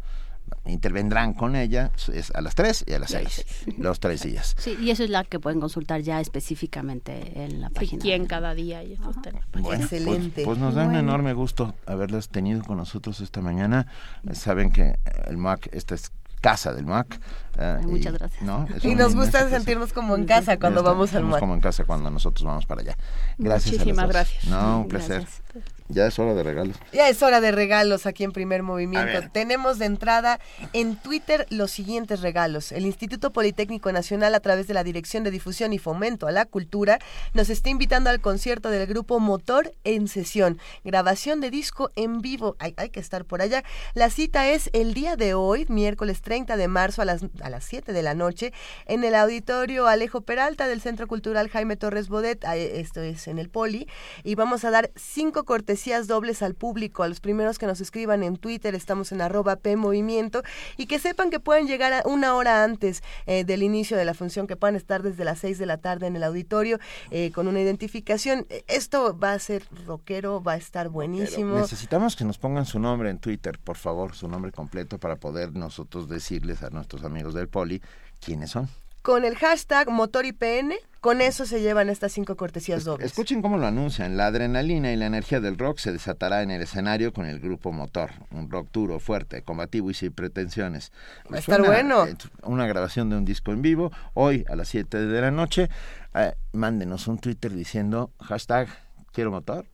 intervendrán 0.65 1.34
con 1.34 1.57
ella 1.57 1.91
es 2.13 2.32
a 2.32 2.39
las 2.39 2.55
3 2.55 2.86
y 2.88 2.93
a 2.93 2.99
las 2.99 3.11
Y 3.11 3.15
a 3.18 3.22
las 3.24 3.34
6, 3.34 3.78
los 3.80 3.99
tres 3.99 4.24
días. 4.24 4.55
Sí, 4.57 4.78
y 4.82 4.91
eso 4.91 5.03
es 5.03 5.09
la 5.09 5.26
que 5.26 5.39
pueden 5.41 5.59
consultar 5.59 5.99
ya 5.99 6.22
específicamente 6.22 7.43
en 7.43 7.59
la 7.59 7.68
Sí, 7.68 7.74
página. 7.74 8.02
quién 8.02 8.26
cada 8.26 8.53
día 8.53 8.84
y 8.84 8.94
eso 8.94 9.10
está 9.10 9.30
en 9.31 9.35
la 9.35 9.41
página. 9.41 9.61
Bueno, 9.64 9.88
pues- 9.89 10.02
Excelente. 10.02 10.44
Pues, 10.45 10.57
nos 10.57 10.76
da 10.76 10.85
un 10.85 10.95
enorme 10.95 11.34
gusto 11.34 11.76
haberlas 11.85 12.30
tenido 12.30 12.64
con 12.64 12.77
nosotros 12.77 13.19
esta 13.19 13.41
mañana. 13.41 13.88
Eh, 14.30 14.34
Saben 14.35 14.72
que 14.72 14.98
el 15.26 15.35
MAC, 15.38 15.68
esta 15.73 15.95
es 15.95 16.11
casa 16.41 16.73
del 16.73 16.85
MUAC. 16.85 17.19
eh, 17.59 17.80
Muchas 17.84 18.14
y- 18.14 18.18
gracias. 18.18 18.41
¿no? 18.43 18.68
Y 18.84 18.95
nos 18.95 19.15
gusta 19.15 19.49
sentirnos 19.49 19.91
como 19.93 20.15
en 20.15 20.26
casa 20.26 20.57
cuando 20.59 20.84
vamos 20.84 21.14
al 21.15 21.23
MUAC. 21.23 21.39
como 21.39 21.53
en 21.55 21.59
casa 21.61 21.84
cuando 21.85 22.09
nosotros 22.11 22.45
vamos 22.45 22.65
para 22.65 22.81
allá. 22.81 22.95
Gracias. 23.38 23.73
Muchísimas 23.73 24.07
gracias. 24.09 24.45
No, 24.45 24.81
un 24.81 24.88
placer. 24.88 25.22
Gracias. 25.22 25.73
Ya 25.89 26.05
es 26.07 26.19
hora 26.19 26.34
de 26.34 26.43
regalos. 26.43 26.76
Ya 26.91 27.07
es 27.07 27.23
hora 27.23 27.39
de 27.39 27.51
regalos 27.51 28.05
aquí 28.05 28.26
en 28.26 28.34
Primer 28.34 28.61
Movimiento. 28.61 29.30
Tenemos 29.31 29.80
de 29.80 29.85
entrada 29.85 30.39
en 30.73 30.97
Twitter 30.97 31.47
los 31.49 31.72
siguientes 31.72 32.22
regalos. 32.22 32.73
El 32.73 32.85
Instituto 32.85 33.31
Politécnico 33.31 33.91
Nacional, 33.91 34.35
a 34.35 34.41
través 34.41 34.68
de 34.68 34.73
la 34.73 34.84
Dirección 34.84 35.23
de 35.23 35.31
Difusión 35.31 35.72
y 35.72 35.80
Fomento 35.80 36.27
a 36.27 36.31
la 36.31 36.45
Cultura, 36.45 36.99
nos 37.34 37.49
está 37.49 37.69
invitando 37.69 38.09
al 38.09 38.19
concierto 38.19 38.69
del 38.69 38.85
grupo 38.85 39.19
Motor 39.19 39.72
en 39.85 40.09
sesión. 40.09 40.59
Grabación 40.84 41.39
de 41.39 41.51
disco 41.51 41.91
en 41.95 42.22
vivo. 42.22 42.57
Hay, 42.59 42.73
hay 42.76 42.89
que 42.89 42.99
estar 42.99 43.23
por 43.23 43.41
allá. 43.41 43.64
La 43.93 44.09
cita 44.09 44.49
es 44.49 44.69
el 44.73 44.93
día 44.93 45.15
de 45.15 45.35
hoy, 45.35 45.65
miércoles 45.69 46.22
30 46.22 46.57
de 46.57 46.68
marzo 46.68 47.01
a 47.01 47.05
las, 47.05 47.22
a 47.41 47.49
las 47.49 47.64
7 47.64 47.93
de 47.93 48.03
la 48.03 48.14
noche, 48.14 48.51
en 48.88 49.05
el 49.05 49.15
auditorio 49.15 49.88
Alejo 49.88 50.22
Peralta 50.22 50.68
del 50.68 50.81
Centro 50.81 51.07
Cultural 51.07 51.47
Jaime 51.49 51.77
Torres 51.77 52.09
Bodet. 52.09 52.43
Esto 52.43 53.01
es 53.01 53.27
en 53.30 53.39
el 53.39 53.49
Poli. 53.49 53.88
Y 54.26 54.35
vamos 54.35 54.65
a 54.65 54.72
dar 54.72 54.91
cinco 54.95 55.45
cortesías 55.78 56.08
dobles 56.08 56.41
al 56.41 56.56
público, 56.56 57.04
a 57.04 57.08
los 57.08 57.20
primeros 57.20 57.60
que 57.60 57.68
nos 57.68 57.82
escriban 57.82 58.24
en 58.24 58.38
Twitter, 58.38 58.74
estamos 58.74 59.12
en 59.12 59.22
arroba 59.22 59.58
P 59.58 59.76
Movimiento, 59.76 60.41
y 60.76 60.88
que 60.88 60.98
sepan 60.98 61.30
que 61.30 61.40
pueden 61.40 61.68
llegar 61.68 61.94
a 61.94 62.02
una 62.08 62.34
hora 62.34 62.64
antes 62.64 63.04
eh, 63.28 63.44
del 63.44 63.62
inicio 63.62 63.95
de 63.95 64.04
la 64.04 64.16
función, 64.16 64.48
que 64.48 64.56
puedan 64.56 64.76
estar 64.76 65.04
desde 65.04 65.24
las 65.24 65.38
6 65.38 65.60
de 65.60 65.68
la 65.68 65.78
tarde 65.78 66.08
en 66.08 66.16
el 66.16 66.24
auditorio 66.24 66.80
eh, 67.12 67.32
con 67.32 67.48
una 67.48 67.62
identificación. 67.62 68.48
Eh, 68.49 68.64
Esto 68.68 69.16
va 69.20 69.34
a 69.34 69.40
ser 69.40 69.68
rockero, 69.86 70.41
va 70.41 70.54
a 70.54 70.58
estar 70.58 70.90
buenísimo. 70.90 71.60
Necesitamos 71.60 72.16
que 72.16 72.26
nos 72.26 72.40
pongan 72.40 72.66
su 72.66 72.80
nombre 72.80 73.12
en 73.12 73.20
Twitter, 73.20 73.60
por 73.64 73.78
favor, 73.78 74.16
su 74.16 74.28
nombre 74.28 74.52
completo 74.52 74.98
para 74.98 75.18
poder 75.18 75.54
nosotros 75.54 76.10
decirles 76.10 76.64
a 76.64 76.72
nuestros 76.72 77.04
amigos 77.04 77.36
del 77.36 77.49
Poli 77.49 77.84
quiénes 78.20 78.49
son. 78.49 78.68
Con 79.08 79.24
el 79.24 79.38
hashtag 79.38 79.90
MotorIPN, 79.90 80.74
con 81.00 81.22
eso 81.22 81.46
se 81.46 81.62
llevan 81.62 81.88
estas 81.90 82.12
cinco 82.12 82.36
cortesías 82.36 82.84
dobles. 82.84 83.06
Escuchen 83.06 83.42
cómo 83.42 83.58
lo 83.58 83.66
anuncian. 83.66 84.18
La 84.18 84.26
adrenalina 84.26 84.92
y 84.92 84.98
la 84.98 85.06
energía 85.06 85.40
del 85.40 85.58
rock 85.58 85.78
se 85.78 85.94
desatará 85.94 86.42
en 86.42 86.52
el 86.52 86.62
escenario 86.62 87.14
con 87.14 87.26
el 87.26 87.40
grupo 87.40 87.72
Motor. 87.72 88.10
Un 88.32 88.52
rock 88.52 88.68
duro, 88.74 89.00
fuerte, 89.00 89.44
combativo 89.44 89.90
y 89.90 89.94
sin 89.94 90.12
pretensiones. 90.12 90.92
Va 91.32 91.38
a 91.38 91.40
estar 91.40 91.62
bueno. 91.66 92.06
Una 92.44 92.68
grabación 92.68 93.10
de 93.10 93.16
un 93.16 93.24
disco 93.24 93.54
en 93.54 93.62
vivo. 93.62 93.94
Hoy 94.14 94.44
a 94.50 94.58
las 94.58 94.68
7 94.68 94.98
de 94.98 95.22
la 95.22 95.32
noche. 95.32 95.70
Eh, 96.14 96.34
mándenos 96.52 97.08
un 97.08 97.18
Twitter 97.18 97.54
diciendo 97.54 98.12
hashtag 98.20 98.68
quiero 99.14 99.32
motor. 99.32 99.66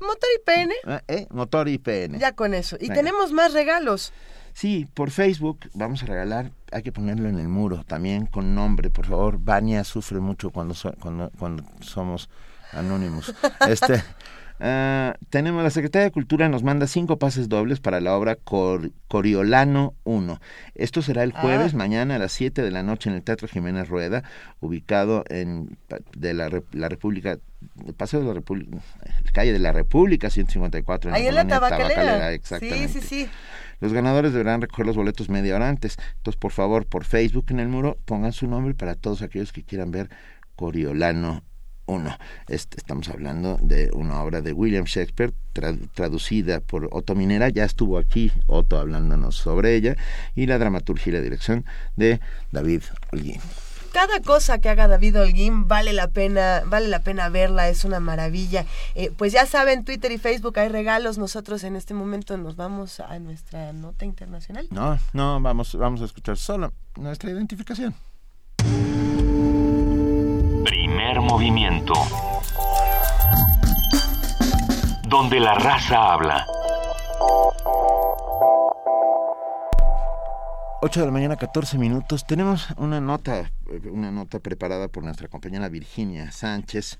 MotorIPN, 0.00 0.70
Eh, 0.86 1.00
eh, 1.08 1.26
motor 1.28 1.68
IPN. 1.68 2.18
ya 2.18 2.32
con 2.32 2.54
eso. 2.54 2.76
Y 2.80 2.88
Venga. 2.88 2.94
tenemos 2.94 3.30
más 3.32 3.52
regalos. 3.52 4.14
Sí, 4.52 4.86
por 4.94 5.10
Facebook 5.10 5.60
vamos 5.74 6.02
a 6.02 6.06
regalar, 6.06 6.50
hay 6.72 6.82
que 6.82 6.92
ponerlo 6.92 7.28
en 7.28 7.38
el 7.38 7.48
muro 7.48 7.84
también 7.84 8.26
con 8.26 8.54
nombre, 8.54 8.90
por 8.90 9.06
favor. 9.06 9.38
Vania 9.38 9.84
sufre 9.84 10.20
mucho 10.20 10.50
cuando, 10.50 10.74
so- 10.74 10.94
cuando, 11.00 11.30
cuando 11.38 11.64
somos 11.80 12.28
anónimos. 12.72 13.34
Este, 13.68 14.02
ah, 14.60 15.14
tenemos 15.30 15.62
la 15.62 15.70
Secretaría 15.70 16.04
de 16.04 16.10
Cultura 16.12 16.48
nos 16.48 16.62
manda 16.62 16.86
cinco 16.86 17.18
pases 17.18 17.48
dobles 17.48 17.80
para 17.80 18.00
la 18.00 18.14
obra 18.16 18.36
Cor- 18.36 18.90
Coriolano 19.08 19.94
1. 20.04 20.40
Esto 20.74 21.00
será 21.02 21.22
el 21.22 21.32
jueves, 21.32 21.72
Ah. 21.74 21.76
mañana 21.78 22.16
a 22.16 22.18
las 22.18 22.32
7 22.32 22.60
de 22.62 22.70
la 22.70 22.82
noche 22.82 23.08
en 23.08 23.16
el 23.16 23.22
Teatro 23.22 23.48
Jiménez 23.48 23.88
Rueda, 23.88 24.22
ubicado 24.60 25.24
en 25.28 25.78
de 26.16 26.34
la, 26.34 26.50
la 26.72 26.88
República, 26.88 27.38
el 27.86 27.94
Paseo 27.94 28.20
de 28.20 28.26
la 28.26 28.34
República, 28.34 28.76
calle 29.32 29.52
de 29.52 29.58
la 29.58 29.72
República 29.72 30.28
154 30.30 31.12
Ahí 31.14 31.26
en 31.26 31.34
la 31.34 31.46
tabacalera. 31.46 32.32
exactamente. 32.32 32.88
Sí, 32.88 33.00
sí, 33.00 33.06
sí. 33.06 33.28
Los 33.80 33.92
ganadores 33.92 34.32
deberán 34.32 34.60
recoger 34.60 34.86
los 34.86 34.96
boletos 34.96 35.28
media 35.28 35.56
hora 35.56 35.68
antes. 35.68 35.96
Entonces, 36.16 36.38
por 36.38 36.52
favor, 36.52 36.86
por 36.86 37.04
Facebook 37.04 37.46
en 37.50 37.60
el 37.60 37.68
muro, 37.68 37.98
pongan 38.04 38.32
su 38.32 38.46
nombre 38.46 38.74
para 38.74 38.94
todos 38.94 39.22
aquellos 39.22 39.52
que 39.52 39.62
quieran 39.64 39.90
ver 39.90 40.10
Coriolano 40.56 41.42
1. 41.86 42.18
Este, 42.48 42.76
estamos 42.76 43.08
hablando 43.08 43.58
de 43.62 43.90
una 43.94 44.22
obra 44.22 44.42
de 44.42 44.52
William 44.52 44.84
Shakespeare 44.84 45.32
tra- 45.54 45.88
traducida 45.94 46.60
por 46.60 46.88
Otto 46.92 47.14
Minera. 47.14 47.48
Ya 47.48 47.64
estuvo 47.64 47.98
aquí 47.98 48.30
Otto 48.46 48.78
hablándonos 48.78 49.34
sobre 49.36 49.74
ella. 49.74 49.96
Y 50.34 50.46
la 50.46 50.58
dramaturgia 50.58 51.10
y 51.10 51.14
la 51.14 51.20
dirección 51.20 51.64
de 51.96 52.20
David 52.52 52.82
Holguín. 53.10 53.40
Cada 53.92 54.20
cosa 54.20 54.58
que 54.58 54.68
haga 54.68 54.86
David 54.86 55.20
Holguín 55.20 55.66
vale 55.66 55.92
la 55.92 56.08
pena, 56.08 56.62
vale 56.66 56.88
la 56.88 57.00
pena 57.00 57.28
verla, 57.28 57.68
es 57.68 57.84
una 57.84 57.98
maravilla. 57.98 58.64
Eh, 58.94 59.10
pues 59.16 59.32
ya 59.32 59.46
saben, 59.46 59.84
Twitter 59.84 60.12
y 60.12 60.18
Facebook 60.18 60.58
hay 60.58 60.68
regalos. 60.68 61.18
Nosotros 61.18 61.64
en 61.64 61.74
este 61.74 61.92
momento 61.92 62.36
nos 62.36 62.56
vamos 62.56 63.00
a 63.00 63.18
nuestra 63.18 63.72
nota 63.72 64.04
internacional. 64.04 64.68
No, 64.70 64.98
no, 65.12 65.40
vamos, 65.40 65.74
vamos 65.74 66.02
a 66.02 66.04
escuchar 66.04 66.36
solo 66.36 66.72
nuestra 66.96 67.30
identificación. 67.30 67.94
Primer 70.64 71.20
movimiento. 71.20 71.94
Donde 75.08 75.40
la 75.40 75.54
raza 75.54 76.12
habla. 76.12 76.46
8 80.82 81.00
de 81.00 81.06
la 81.06 81.12
mañana, 81.12 81.36
14 81.36 81.76
minutos. 81.78 82.26
Tenemos 82.26 82.68
una 82.76 83.00
nota, 83.00 83.40
eh, 83.40 83.50
una 83.90 84.10
nota 84.10 84.38
preparada 84.40 84.88
por 84.88 85.04
nuestra 85.04 85.28
compañera 85.28 85.68
Virginia 85.68 86.32
Sánchez. 86.32 86.98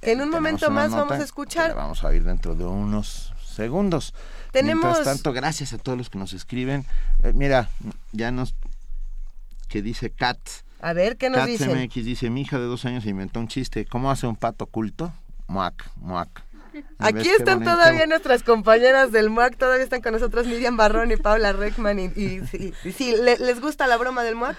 En 0.00 0.20
un 0.20 0.30
Tenemos 0.30 0.34
momento 0.34 0.70
más 0.70 0.90
vamos 0.90 1.12
a 1.12 1.22
escuchar. 1.22 1.68
la 1.70 1.74
vamos 1.74 2.02
a 2.02 2.08
oír 2.08 2.24
dentro 2.24 2.54
de 2.54 2.64
unos 2.64 3.32
segundos. 3.46 4.14
Tenemos- 4.52 4.84
Mientras 4.84 5.04
tanto, 5.04 5.32
gracias 5.32 5.72
a 5.74 5.78
todos 5.78 5.98
los 5.98 6.08
que 6.10 6.18
nos 6.18 6.32
escriben. 6.32 6.86
Eh, 7.22 7.32
mira, 7.34 7.68
ya 8.12 8.30
nos... 8.30 8.54
que 9.68 9.82
dice 9.82 10.10
Kat. 10.10 10.38
A 10.80 10.92
ver, 10.94 11.16
¿qué 11.16 11.28
nos 11.30 11.38
Kat 11.40 11.48
dicen? 11.48 11.70
MX 11.78 11.94
dice, 12.04 12.30
mi 12.30 12.40
hija 12.42 12.58
de 12.58 12.64
dos 12.64 12.84
años 12.84 13.06
inventó 13.06 13.38
un 13.38 13.48
chiste. 13.48 13.84
¿Cómo 13.86 14.10
hace 14.10 14.26
un 14.26 14.36
pato 14.36 14.64
oculto? 14.64 15.12
Muac, 15.46 15.88
muac. 15.96 16.42
Aquí 16.98 17.14
¿Ves 17.14 17.22
qué 17.28 17.34
están 17.36 17.64
todavía 17.64 18.06
nuestras 18.06 18.42
compañeras 18.44 19.10
del 19.10 19.28
MUAC, 19.28 19.56
todavía 19.56 19.82
están 19.82 20.02
con 20.02 20.12
nosotros 20.12 20.46
Miriam 20.46 20.76
Barrón 20.76 21.10
y 21.10 21.16
Paula 21.16 21.52
Reckman. 21.52 21.98
Y, 21.98 22.04
y- 22.14 22.42
y- 22.52 22.72
y 22.84 22.92
sí, 22.92 23.14
¿le- 23.20 23.38
¿les 23.38 23.60
gusta 23.60 23.86
la 23.88 23.96
broma 23.96 24.22
del 24.22 24.36
MUAC? 24.36 24.56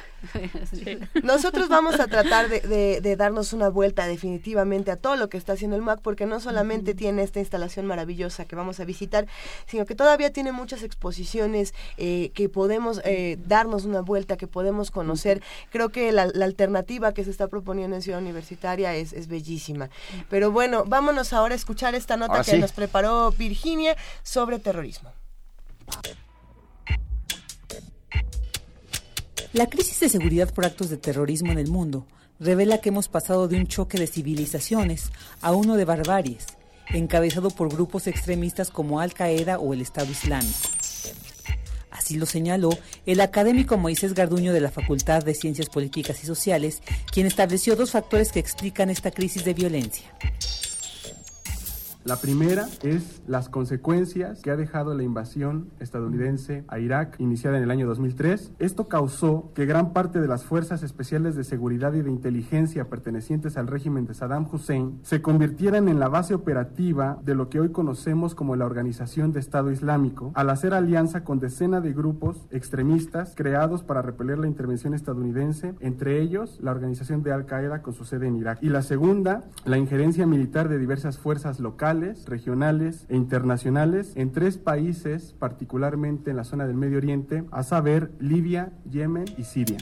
Nosotros 1.23 1.69
vamos 1.69 1.99
a 1.99 2.07
tratar 2.07 2.49
de, 2.49 2.59
de- 2.61 3.01
de 3.01 3.15
darnos 3.15 3.53
una 3.53 3.69
vuelta 3.69 4.07
definitivamente 4.07 4.91
a 4.91 4.97
todo 4.97 5.15
lo 5.15 5.29
que 5.29 5.37
está 5.37 5.53
haciendo 5.53 5.75
el 5.75 5.81
MUAC, 5.81 6.01
porque 6.01 6.25
no 6.25 6.39
solamente 6.39 6.93
tiene 6.93 7.23
esta 7.23 7.39
instalación 7.39 7.85
maravillosa 7.85 8.45
que 8.45 8.55
vamos 8.55 8.79
a 8.79 8.85
visitar, 8.85 9.25
sino 9.65 9.85
que 9.85 9.95
todavía 9.95 10.31
tiene 10.31 10.51
muchas 10.51 10.83
exposiciones 10.83 11.73
eh, 11.97 12.31
que 12.33 12.49
podemos 12.49 13.01
eh, 13.05 13.37
darnos 13.47 13.85
una 13.85 14.01
vuelta, 14.01 14.37
que 14.37 14.47
podemos 14.47 14.91
conocer. 14.91 15.41
Creo 15.71 15.89
que 15.89 16.11
la, 16.11 16.27
la 16.33 16.45
alternativa 16.45 17.13
que 17.13 17.23
se 17.23 17.31
está 17.31 17.47
proponiendo 17.47 17.95
en 17.95 18.01
Ciudad 18.01 18.19
Universitaria 18.19 18.95
es, 18.95 19.13
es 19.13 19.27
bellísima. 19.27 19.89
Pero 20.29 20.51
bueno, 20.51 20.83
vámonos 20.85 21.33
ahora 21.33 21.53
a 21.53 21.57
escuchar 21.57 21.95
esta 21.95 22.12
nota 22.18 22.34
Ahora 22.34 22.44
que 22.44 22.52
sí. 22.52 22.60
nos 22.60 22.72
preparó 22.72 23.31
Virginia 23.31 23.95
sobre 24.23 24.60
terrorismo. 24.60 25.11
La 29.53 29.68
crisis 29.68 29.99
de 29.99 30.10
seguridad 30.10 30.52
por 30.52 30.65
actos 30.65 30.90
de 30.90 30.98
terrorismo 30.98 31.52
en 31.52 31.60
el 31.60 31.68
mundo 31.68 32.07
revela 32.40 32.80
que 32.80 32.90
hemos 32.90 33.07
pasado 33.07 33.48
de 33.48 33.57
un 33.57 33.68
choque 33.68 33.99
de 33.99 34.07
civilizaciones 34.07 35.11
a 35.41 35.52
uno 35.53 35.77
de 35.77 35.85
barbaries, 35.85 36.48
encabezado 36.90 37.52
por 37.52 37.69
grupos 37.69 38.07
extremistas 38.07 38.72
como 38.72 38.99
Al 38.99 39.14
Qaeda 39.14 39.60
o 39.60 39.73
el 39.73 39.81
Estado 39.81 40.10
Islámico. 40.10 40.69
Así 41.91 42.18
lo 42.18 42.26
señaló 42.26 42.72
el 43.06 43.22
académico 43.22 43.77
Moisés 43.77 44.15
Garduño 44.15 44.52
de 44.52 44.60
la 44.60 44.72
Facultad 44.72 45.23
de 45.23 45.35
Ciencias 45.35 45.69
Políticas 45.69 46.23
y 46.23 46.26
Sociales, 46.26 46.81
quien 47.11 47.27
estableció 47.27 47.76
dos 47.76 47.91
factores 47.91 48.31
que 48.31 48.40
explican 48.40 48.90
esta 48.90 49.11
crisis 49.11 49.45
de 49.45 49.53
violencia. 49.53 50.11
La 52.05 52.17
primera 52.17 52.67
es 52.81 53.21
las 53.27 53.47
consecuencias 53.47 54.41
que 54.41 54.51
ha 54.51 54.57
dejado 54.57 54.93
la 54.93 55.03
invasión 55.03 55.69
estadounidense 55.80 56.65
a 56.67 56.77
Irak 56.77 57.15
iniciada 57.17 57.55
en 57.57 57.63
el 57.63 57.71
año 57.71 57.88
2003. 57.88 58.51
Esto 58.59 58.89
causó 58.89 59.53
que 59.55 59.65
gran 59.65 59.93
parte 59.93 60.19
de 60.19 60.27
las 60.27 60.43
fuerzas 60.43 60.84
especiales 60.84 61.38
de 61.38 61.45
seguridad 61.45 61.93
y 61.93 62.01
de 62.01 62.11
inteligencia 62.11 62.89
pertenecientes 62.89 63.55
al 63.55 63.67
régimen 63.67 64.05
de 64.05 64.15
Saddam 64.15 64.49
Hussein 64.51 64.99
se 65.03 65.21
convirtieran 65.21 65.88
en 65.88 66.01
la 66.01 66.09
base 66.09 66.34
operativa 66.34 67.19
de 67.23 67.35
lo 67.35 67.47
que 67.47 67.61
hoy 67.61 67.69
conocemos 67.69 68.35
como 68.35 68.57
la 68.57 68.65
Organización 68.65 69.31
de 69.31 69.39
Estado 69.39 69.71
Islámico, 69.71 70.34
al 70.35 70.49
hacer 70.49 70.73
alianza 70.73 71.23
con 71.23 71.39
decenas 71.39 71.84
de 71.84 71.93
grupos 71.93 72.47
extremistas 72.51 73.31
creados 73.34 73.81
para 73.81 74.01
repeler 74.01 74.39
la 74.39 74.47
intervención 74.47 74.93
estadounidense, 74.93 75.73
entre 75.80 76.19
ellos 76.19 76.59
la 76.61 76.71
organización 76.71 77.23
de 77.23 77.31
Al 77.31 77.45
Qaeda 77.45 77.81
con 77.81 77.93
su 77.93 78.03
sede 78.03 78.27
en 78.27 78.35
Irak. 78.35 78.59
Y 78.61 78.67
la 78.67 78.81
segunda, 78.81 79.45
la 79.63 79.77
injerencia 79.77 80.27
militar 80.27 80.67
de 80.67 80.80
diversas 80.80 81.17
fuerzas 81.17 81.61
locales, 81.61 81.92
regionales 82.25 83.05
e 83.09 83.15
internacionales 83.15 84.13
en 84.15 84.31
tres 84.31 84.57
países, 84.57 85.35
particularmente 85.37 86.31
en 86.31 86.37
la 86.37 86.43
zona 86.43 86.65
del 86.65 86.75
Medio 86.75 86.97
Oriente, 86.97 87.43
a 87.51 87.63
saber 87.63 88.11
Libia, 88.19 88.71
Yemen 88.89 89.25
y 89.37 89.43
Siria. 89.43 89.77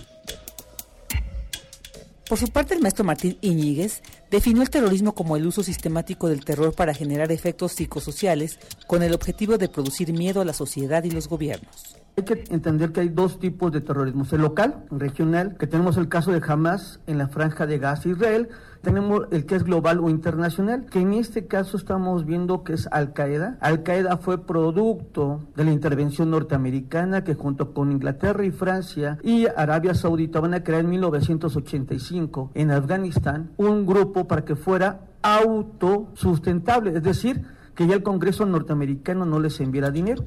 Por 2.27 2.37
su 2.37 2.47
parte, 2.47 2.73
el 2.73 2.81
maestro 2.81 3.03
Martín 3.03 3.37
Iñiguez 3.41 4.01
definió 4.29 4.61
el 4.61 4.69
terrorismo 4.69 5.13
como 5.13 5.35
el 5.35 5.45
uso 5.45 5.63
sistemático 5.63 6.29
del 6.29 6.45
terror 6.45 6.73
para 6.73 6.93
generar 6.93 7.31
efectos 7.31 7.73
psicosociales 7.73 8.57
con 8.87 9.03
el 9.03 9.13
objetivo 9.13 9.57
de 9.57 9.67
producir 9.67 10.13
miedo 10.13 10.39
a 10.39 10.45
la 10.45 10.53
sociedad 10.53 11.03
y 11.03 11.11
los 11.11 11.27
gobiernos. 11.27 12.00
Hay 12.17 12.23
que 12.25 12.43
entender 12.49 12.91
que 12.91 12.99
hay 12.99 13.09
dos 13.09 13.39
tipos 13.39 13.71
de 13.71 13.81
terrorismo, 13.81 14.25
el 14.29 14.41
local, 14.41 14.83
regional, 14.91 15.55
que 15.57 15.65
tenemos 15.65 15.97
el 15.97 16.09
caso 16.09 16.31
de 16.31 16.41
Hamas 16.45 16.99
en 17.07 17.17
la 17.17 17.29
franja 17.29 17.65
de 17.65 17.79
Gaza, 17.79 18.09
Israel, 18.09 18.49
tenemos 18.81 19.27
el 19.31 19.45
que 19.45 19.55
es 19.55 19.63
global 19.63 19.99
o 19.99 20.09
internacional, 20.09 20.87
que 20.87 20.99
en 20.99 21.13
este 21.13 21.45
caso 21.45 21.77
estamos 21.77 22.25
viendo 22.25 22.63
que 22.63 22.73
es 22.73 22.87
Al 22.91 23.13
Qaeda. 23.13 23.57
Al 23.61 23.83
Qaeda 23.83 24.17
fue 24.17 24.43
producto 24.45 25.41
de 25.55 25.65
la 25.65 25.71
intervención 25.71 26.31
norteamericana 26.31 27.23
que 27.23 27.35
junto 27.35 27.73
con 27.73 27.91
Inglaterra 27.91 28.43
y 28.43 28.51
Francia 28.51 29.19
y 29.23 29.45
Arabia 29.55 29.93
Saudita 29.93 30.39
van 30.39 30.55
a 30.55 30.63
crear 30.63 30.81
en 30.81 30.89
1985 30.89 32.51
en 32.55 32.71
Afganistán 32.71 33.51
un 33.57 33.85
grupo 33.85 34.27
para 34.27 34.43
que 34.43 34.55
fuera 34.55 35.01
autosustentable, 35.21 36.97
es 36.97 37.03
decir, 37.03 37.45
que 37.75 37.87
ya 37.87 37.93
el 37.93 38.03
Congreso 38.03 38.45
norteamericano 38.45 39.25
no 39.25 39.39
les 39.39 39.59
enviara 39.61 39.91
dinero. 39.91 40.23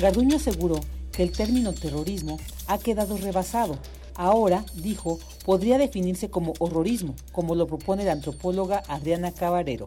Garduño 0.00 0.36
aseguró 0.36 0.80
que 1.12 1.22
el 1.22 1.30
término 1.30 1.74
terrorismo 1.74 2.38
ha 2.66 2.78
quedado 2.78 3.18
rebasado. 3.18 3.76
Ahora, 4.14 4.64
dijo, 4.74 5.18
podría 5.44 5.76
definirse 5.76 6.30
como 6.30 6.54
horrorismo, 6.58 7.14
como 7.32 7.54
lo 7.54 7.66
propone 7.66 8.04
la 8.04 8.12
antropóloga 8.12 8.82
Adriana 8.88 9.30
Cabarero. 9.32 9.86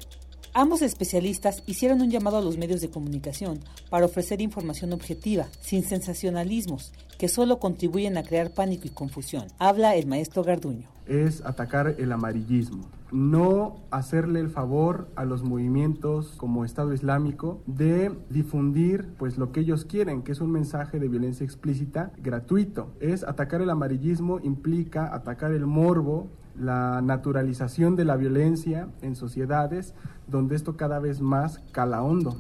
Ambos 0.55 0.83
especialistas 0.83 1.63
hicieron 1.65 1.99
un 2.01 2.11
llamado 2.11 2.37
a 2.37 2.41
los 2.41 2.59
medios 2.59 2.79
de 2.79 2.91
comunicación 2.91 3.59
para 3.89 4.05
ofrecer 4.05 4.39
información 4.39 4.93
objetiva, 4.93 5.47
sin 5.61 5.83
sensacionalismos, 5.83 6.91
que 7.17 7.27
solo 7.27 7.57
contribuyen 7.57 8.17
a 8.17 8.23
crear 8.23 8.51
pánico 8.51 8.83
y 8.85 8.91
confusión. 8.91 9.47
Habla 9.57 9.95
el 9.95 10.05
maestro 10.05 10.43
Garduño. 10.43 10.87
Es 11.07 11.43
atacar 11.43 11.95
el 11.97 12.11
amarillismo, 12.11 12.85
no 13.11 13.77
hacerle 13.89 14.41
el 14.41 14.51
favor 14.51 15.09
a 15.15 15.25
los 15.25 15.41
movimientos 15.41 16.33
como 16.37 16.65
Estado 16.65 16.93
Islámico 16.93 17.63
de 17.65 18.11
difundir 18.29 19.07
pues 19.17 19.39
lo 19.39 19.51
que 19.51 19.61
ellos 19.61 19.85
quieren, 19.85 20.21
que 20.21 20.33
es 20.33 20.39
un 20.39 20.51
mensaje 20.51 20.99
de 20.99 21.07
violencia 21.07 21.43
explícita 21.43 22.11
gratuito. 22.17 22.93
Es 22.99 23.23
atacar 23.23 23.63
el 23.63 23.71
amarillismo 23.71 24.39
implica 24.39 25.15
atacar 25.15 25.51
el 25.51 25.65
morbo, 25.65 26.29
la 26.55 27.01
naturalización 27.01 27.95
de 27.95 28.05
la 28.05 28.15
violencia 28.15 28.87
en 29.01 29.15
sociedades 29.15 29.93
donde 30.27 30.55
esto 30.55 30.77
cada 30.77 30.99
vez 30.99 31.21
más 31.21 31.59
cala 31.71 32.01
hondo. 32.01 32.37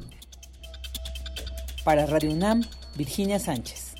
Para 1.83 2.05
Radio 2.05 2.31
UNAM, 2.31 2.61
Virginia 2.97 3.39
Sánchez. 3.39 3.95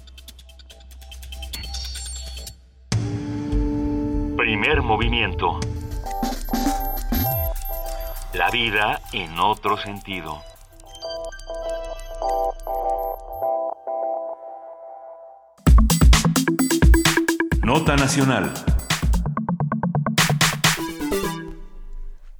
Primer 4.37 4.81
movimiento. 4.81 5.59
La 8.33 8.49
vida 8.49 8.99
en 9.11 9.39
otro 9.39 9.77
sentido. 9.77 10.41
Nota 17.63 17.95
Nacional. 17.95 18.51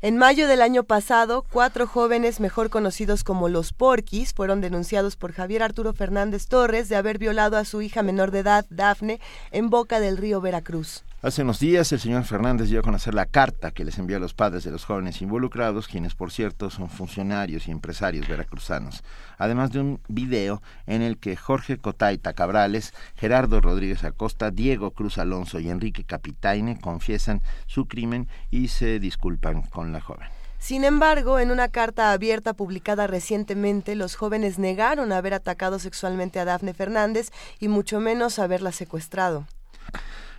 En 0.04 0.18
mayo 0.18 0.50
del 0.50 0.62
año 0.62 0.84
pasado, 0.84 1.46
cuatro 1.50 1.88
jóvenes 1.88 2.42
mejor 2.42 2.70
conocidos 2.70 3.24
como 3.24 3.48
los 3.48 3.72
Porquis 3.72 4.34
fueron 4.34 4.60
denunciados 4.60 5.16
por 5.16 5.32
Javier 5.32 5.64
Arturo 5.64 5.94
Fernández 5.94 6.48
Torres 6.48 6.90
de 6.90 6.98
haber 6.98 7.20
violado 7.20 7.56
a 7.56 7.64
su 7.64 7.82
hija 7.82 8.04
menor 8.04 8.32
de 8.32 8.40
edad, 8.40 8.66
Dafne, 8.70 9.22
en 9.52 9.70
Boca 9.70 10.02
del 10.02 10.18
Río 10.18 10.42
Veracruz. 10.42 11.06
Hace 11.24 11.44
unos 11.44 11.62
días 11.62 11.90
el 11.94 12.02
señor 12.02 12.26
Fernández 12.26 12.68
dio 12.68 12.82
a 12.82 12.84
conocer 12.84 13.14
la 13.14 13.26
carta 13.26 13.72
que 13.72 13.86
les 13.86 13.98
envió 13.98 14.18
a 14.18 14.20
los 14.20 14.34
padres 14.34 14.66
de 14.66 14.72
los 14.72 14.84
jóvenes 14.84 15.22
involucrados, 15.22 15.88
quienes 15.88 16.16
por 16.16 16.34
cierto 16.34 16.70
son 16.70 16.90
funcionarios 16.90 17.66
y 17.66 17.72
empresarios 17.72 18.28
veracruzanos, 18.28 19.06
además 19.38 19.72
de 19.72 19.80
un 19.80 20.02
video 20.10 20.62
en 20.86 21.02
el 21.02 21.18
que 21.18 21.38
Jorge 21.38 21.78
Cotaita 21.78 22.34
Cabrales, 22.34 22.94
Gerardo 23.16 23.62
Rodríguez 23.62 24.04
Acosta, 24.04 24.52
Diego 24.52 24.91
Cruz 24.91 25.18
Alonso 25.18 25.62
y 25.62 25.70
Enrique 25.70 26.04
Capitaine 26.04 26.78
confiesan 26.78 27.41
su 27.68 27.88
crimen 27.88 28.28
y 28.52 28.68
se 28.68 29.00
disculpan 29.00 29.62
con 29.62 29.94
la 29.94 30.02
joven. 30.02 30.28
Sin 30.60 30.84
embargo, 30.84 31.40
en 31.40 31.52
una 31.52 31.70
carta 31.70 32.12
abierta 32.12 32.54
publicada 32.54 33.08
recientemente, 33.08 33.95
los 33.95 34.18
jóvenes 34.18 34.60
negaron 34.60 35.14
haber 35.14 35.36
atacado 35.36 35.80
sexualmente 35.80 36.41
a 36.41 36.44
Dafne 36.44 36.74
Fernández 36.74 37.32
y 37.62 37.70
mucho 37.70 38.02
menos 38.02 38.40
haberla 38.40 38.74
secuestrado. 38.74 39.48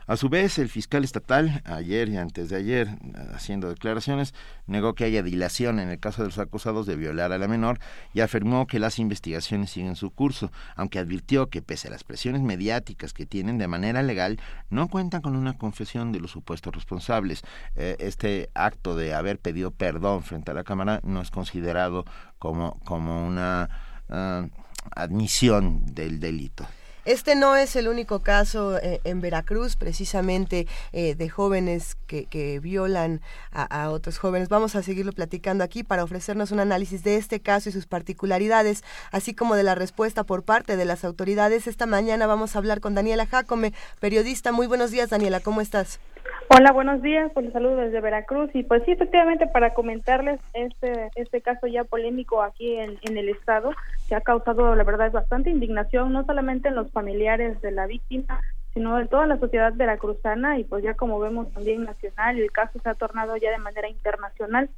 A 0.07 0.19
su 0.19 0.29
vez, 0.29 0.59
el 0.59 0.69
fiscal 0.69 1.03
estatal, 1.03 1.63
ayer 1.65 2.11
y 2.11 2.19
antes 2.19 2.51
de 2.51 2.57
ayer, 2.57 2.89
haciendo 3.35 3.71
declaraciones, 3.71 4.35
negó 4.67 4.95
que 4.95 5.05
haya 5.05 5.23
dilación 5.23 5.81
en 5.81 5.89
el 5.89 5.99
caso 5.99 6.21
de 6.21 6.29
los 6.29 6.39
acusados 6.39 6.85
de 6.85 6.97
violar 6.97 7.33
a 7.33 7.39
la 7.39 7.49
menor 7.49 7.79
y 8.13 8.21
afirmó 8.21 8.67
que 8.67 8.79
las 8.79 8.99
investigaciones 8.99 9.71
siguen 9.71 9.97
su 9.97 10.11
curso, 10.11 10.53
aunque 10.77 10.99
advirtió 10.99 11.49
que 11.49 11.63
pese 11.63 11.89
a 11.89 11.91
las 11.91 12.05
presiones 12.05 12.43
mediáticas 12.43 13.15
que 13.15 13.25
tienen 13.25 13.57
de 13.57 13.67
manera 13.67 14.03
legal, 14.03 14.39
no 14.69 14.89
cuentan 14.89 15.23
con 15.23 15.37
una 15.37 15.57
confesión 15.57 16.13
de 16.13 16.21
los 16.21 16.33
supuestos 16.33 16.75
responsables. 16.75 17.43
Eh, 17.75 17.97
este 17.99 18.51
acto 18.53 18.97
de 18.97 19.15
haber 19.15 19.39
pedido 19.39 19.71
perdón 19.71 20.23
frente 20.23 20.51
a 20.51 20.55
la 20.55 20.65
Cámara 20.65 21.01
no 21.03 21.23
es 21.23 21.31
considerado 21.31 22.05
como, 22.39 22.79
como 22.85 23.27
una 23.27 23.71
ah, 24.11 24.49
admisión 24.95 25.87
del 25.95 26.21
delito. 26.21 26.67
Este 27.05 27.35
no 27.35 27.55
es 27.55 27.77
el 27.77 27.89
único 27.89 28.21
caso 28.21 28.79
eh, 28.79 29.01
en 29.05 29.21
Veracruz, 29.21 29.77
precisamente 29.77 30.67
eh, 30.93 31.15
de 31.15 31.29
jóvenes 31.29 31.99
que, 32.07 32.25
que 32.25 32.61
violan 32.61 33.21
a, 33.53 33.65
a, 33.65 33.91
otros 33.91 34.17
jóvenes. 34.17 34.49
Vamos 34.49 34.75
a 34.75 34.83
seguirlo 34.83 35.13
platicando 35.13 35.65
aquí 35.65 35.83
para 35.83 36.03
ofrecernos 36.03 36.51
un 36.51 36.61
análisis 36.61 37.05
de 37.05 37.17
este 37.17 37.41
caso 37.41 37.69
y 37.69 37.73
sus 37.73 37.87
particularidades, 37.87 38.85
así 39.13 39.35
como 39.35 39.55
de 39.55 39.65
la 39.65 39.75
respuesta 39.75 40.25
por 40.25 40.45
parte 40.45 40.79
de 40.79 40.85
las 40.87 41.05
autoridades. 41.05 41.67
Esta 41.67 41.85
mañana 41.85 42.27
vamos 42.27 42.57
a 42.57 42.59
hablar 42.59 42.81
con 42.81 42.95
Daniela 42.95 43.27
Jacome, 43.27 43.75
periodista. 44.01 44.51
Muy 44.53 44.67
buenos 44.67 44.91
días, 44.91 45.11
Daniela, 45.11 45.41
¿cómo 45.41 45.61
estás? 45.61 46.01
Hola, 46.49 46.73
buenos 46.73 47.03
días. 47.03 47.31
Pues 47.33 47.47
les 47.47 47.53
saludo 47.53 47.77
desde 47.77 48.01
Veracruz 48.01 48.51
y 48.55 48.63
pues 48.63 48.83
sí, 48.85 48.93
efectivamente 48.93 49.47
para 49.47 49.75
comentarles 49.75 50.41
este 50.53 51.11
este 51.17 51.41
caso 51.41 51.67
ya 51.67 51.85
polémico 51.85 52.43
aquí 52.43 52.77
en, 52.77 52.99
en 53.03 53.17
el 53.17 53.29
estado 53.29 53.73
que 54.09 54.15
ha 54.15 54.21
causado 54.21 54.75
la 54.75 54.85
verdad 54.85 55.11
bastante 55.11 55.51
indignación 55.51 56.13
no 56.13 56.25
solamente 56.25 56.69
en 56.69 56.77
los 56.77 56.91
familiares 56.93 57.61
de 57.63 57.73
la 57.73 57.87
víctima 57.87 58.41
sino 58.75 58.99
en 58.99 59.09
toda 59.09 59.27
la 59.27 59.39
sociedad 59.39 59.73
veracruzana 59.75 60.59
y 60.59 60.65
pues 60.65 60.83
ya 60.83 60.95
como 60.95 61.19
vemos 61.19 61.53
también 61.53 61.85
nacional 61.85 62.39
y 62.39 62.43
el 62.43 62.53
caso 62.53 62.79
se 62.81 62.89
ha 62.89 62.95
tornado 62.95 63.37
ya 63.37 63.51
de 63.51 63.59
manera 63.59 63.89
internacional. 63.89 64.69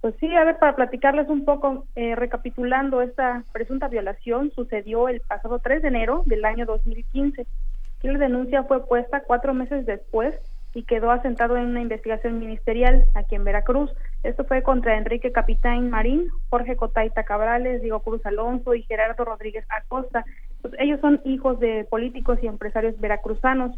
Pues 0.00 0.14
sí, 0.18 0.34
a 0.34 0.44
ver, 0.44 0.58
para 0.58 0.76
platicarles 0.76 1.28
un 1.28 1.44
poco, 1.44 1.86
eh, 1.94 2.14
recapitulando, 2.14 3.00
esta 3.00 3.42
presunta 3.52 3.88
violación 3.88 4.50
sucedió 4.50 5.08
el 5.08 5.20
pasado 5.20 5.60
3 5.60 5.82
de 5.82 5.88
enero 5.88 6.22
del 6.26 6.44
año 6.44 6.66
2015. 6.66 7.46
Y 8.02 8.08
la 8.08 8.18
denuncia 8.18 8.64
fue 8.64 8.86
puesta 8.86 9.22
cuatro 9.22 9.54
meses 9.54 9.86
después 9.86 10.34
y 10.74 10.82
quedó 10.82 11.10
asentado 11.10 11.56
en 11.56 11.66
una 11.66 11.80
investigación 11.80 12.38
ministerial 12.38 13.04
aquí 13.14 13.36
en 13.36 13.44
Veracruz. 13.44 13.90
Esto 14.24 14.44
fue 14.44 14.62
contra 14.62 14.98
Enrique 14.98 15.32
Capitán 15.32 15.88
Marín, 15.88 16.28
Jorge 16.50 16.76
Cotaita 16.76 17.22
Cabrales, 17.22 17.80
Diego 17.80 18.00
Cruz 18.00 18.26
Alonso 18.26 18.74
y 18.74 18.82
Gerardo 18.82 19.24
Rodríguez 19.24 19.64
Acosta. 19.68 20.24
Pues 20.62 20.74
ellos 20.78 21.00
son 21.00 21.20
hijos 21.24 21.60
de 21.60 21.84
políticos 21.84 22.38
y 22.42 22.48
empresarios 22.48 22.98
veracruzanos. 23.00 23.76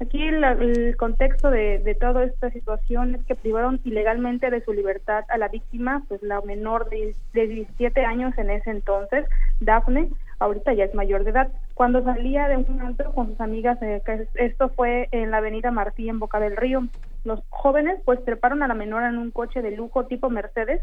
Aquí 0.00 0.20
el 0.20 0.96
contexto 0.96 1.50
de, 1.50 1.78
de, 1.78 1.94
toda 1.94 2.24
esta 2.24 2.50
situación 2.50 3.14
es 3.14 3.24
que 3.24 3.36
privaron 3.36 3.80
ilegalmente 3.84 4.50
de 4.50 4.64
su 4.64 4.72
libertad 4.72 5.24
a 5.28 5.38
la 5.38 5.46
víctima, 5.46 6.02
pues 6.08 6.20
la 6.22 6.40
menor 6.40 6.88
de, 6.88 7.14
de 7.34 7.46
17 7.46 8.04
años 8.04 8.36
en 8.36 8.50
ese 8.50 8.70
entonces, 8.70 9.26
Dafne, 9.60 10.08
ahorita 10.40 10.72
ya 10.72 10.84
es 10.84 10.94
mayor 10.94 11.22
de 11.22 11.30
edad. 11.30 11.52
Cuando 11.74 12.02
salía 12.02 12.48
de 12.48 12.56
un 12.56 12.80
antro 12.80 13.12
con 13.12 13.28
sus 13.28 13.40
amigas, 13.40 13.80
eh, 13.82 14.02
que 14.04 14.26
esto 14.34 14.68
fue 14.70 15.08
en 15.10 15.30
la 15.30 15.38
avenida 15.38 15.70
Martí, 15.70 16.08
en 16.08 16.18
Boca 16.18 16.38
del 16.38 16.56
Río, 16.56 16.86
los 17.24 17.40
jóvenes 17.48 18.00
pues 18.04 18.24
treparon 18.24 18.62
a 18.62 18.68
la 18.68 18.74
menor 18.74 19.02
en 19.04 19.18
un 19.18 19.30
coche 19.30 19.62
de 19.62 19.70
lujo 19.70 20.06
tipo 20.06 20.30
Mercedes, 20.30 20.80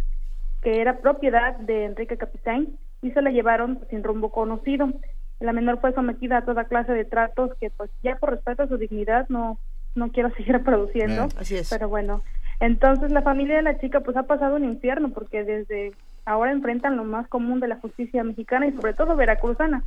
que 0.62 0.82
era 0.82 1.00
propiedad 1.00 1.58
de 1.58 1.86
Enrique 1.86 2.18
Capitán, 2.18 2.68
y 3.02 3.12
se 3.12 3.22
la 3.22 3.32
llevaron 3.32 3.80
sin 3.90 4.04
rumbo 4.04 4.30
conocido. 4.30 4.90
La 5.40 5.54
menor 5.54 5.80
fue 5.80 5.94
sometida 5.94 6.38
a 6.38 6.46
toda 6.46 6.66
clase 6.66 6.92
de 6.92 7.06
tratos 7.06 7.52
que 7.60 7.70
pues 7.70 7.90
ya 8.04 8.18
por 8.18 8.32
respeto 8.32 8.64
a 8.64 8.68
su 8.68 8.78
dignidad 8.78 9.28
no 9.30 9.58
no 9.96 10.12
quiero 10.12 10.30
seguir 10.36 10.54
reproduciendo, 10.54 11.28
así 11.38 11.56
es. 11.56 11.70
pero 11.70 11.90
bueno, 11.90 12.22
entonces 12.60 13.12
la 13.12 13.22
familia 13.22 13.58
de 13.58 13.62
la 13.62 13.80
chica 13.80 14.02
pues 14.02 14.18
ha 14.18 14.24
pasado 14.24 14.56
un 14.56 14.66
infierno 14.66 15.10
porque 15.10 15.44
desde 15.44 15.92
ahora 16.26 16.52
enfrentan 16.52 16.98
lo 16.98 17.04
más 17.04 17.28
común 17.28 17.60
de 17.60 17.68
la 17.68 17.78
justicia 17.78 18.24
mexicana 18.24 18.68
y 18.68 18.74
sobre 18.74 18.94
todo 18.94 19.16
veracruzana, 19.16 19.84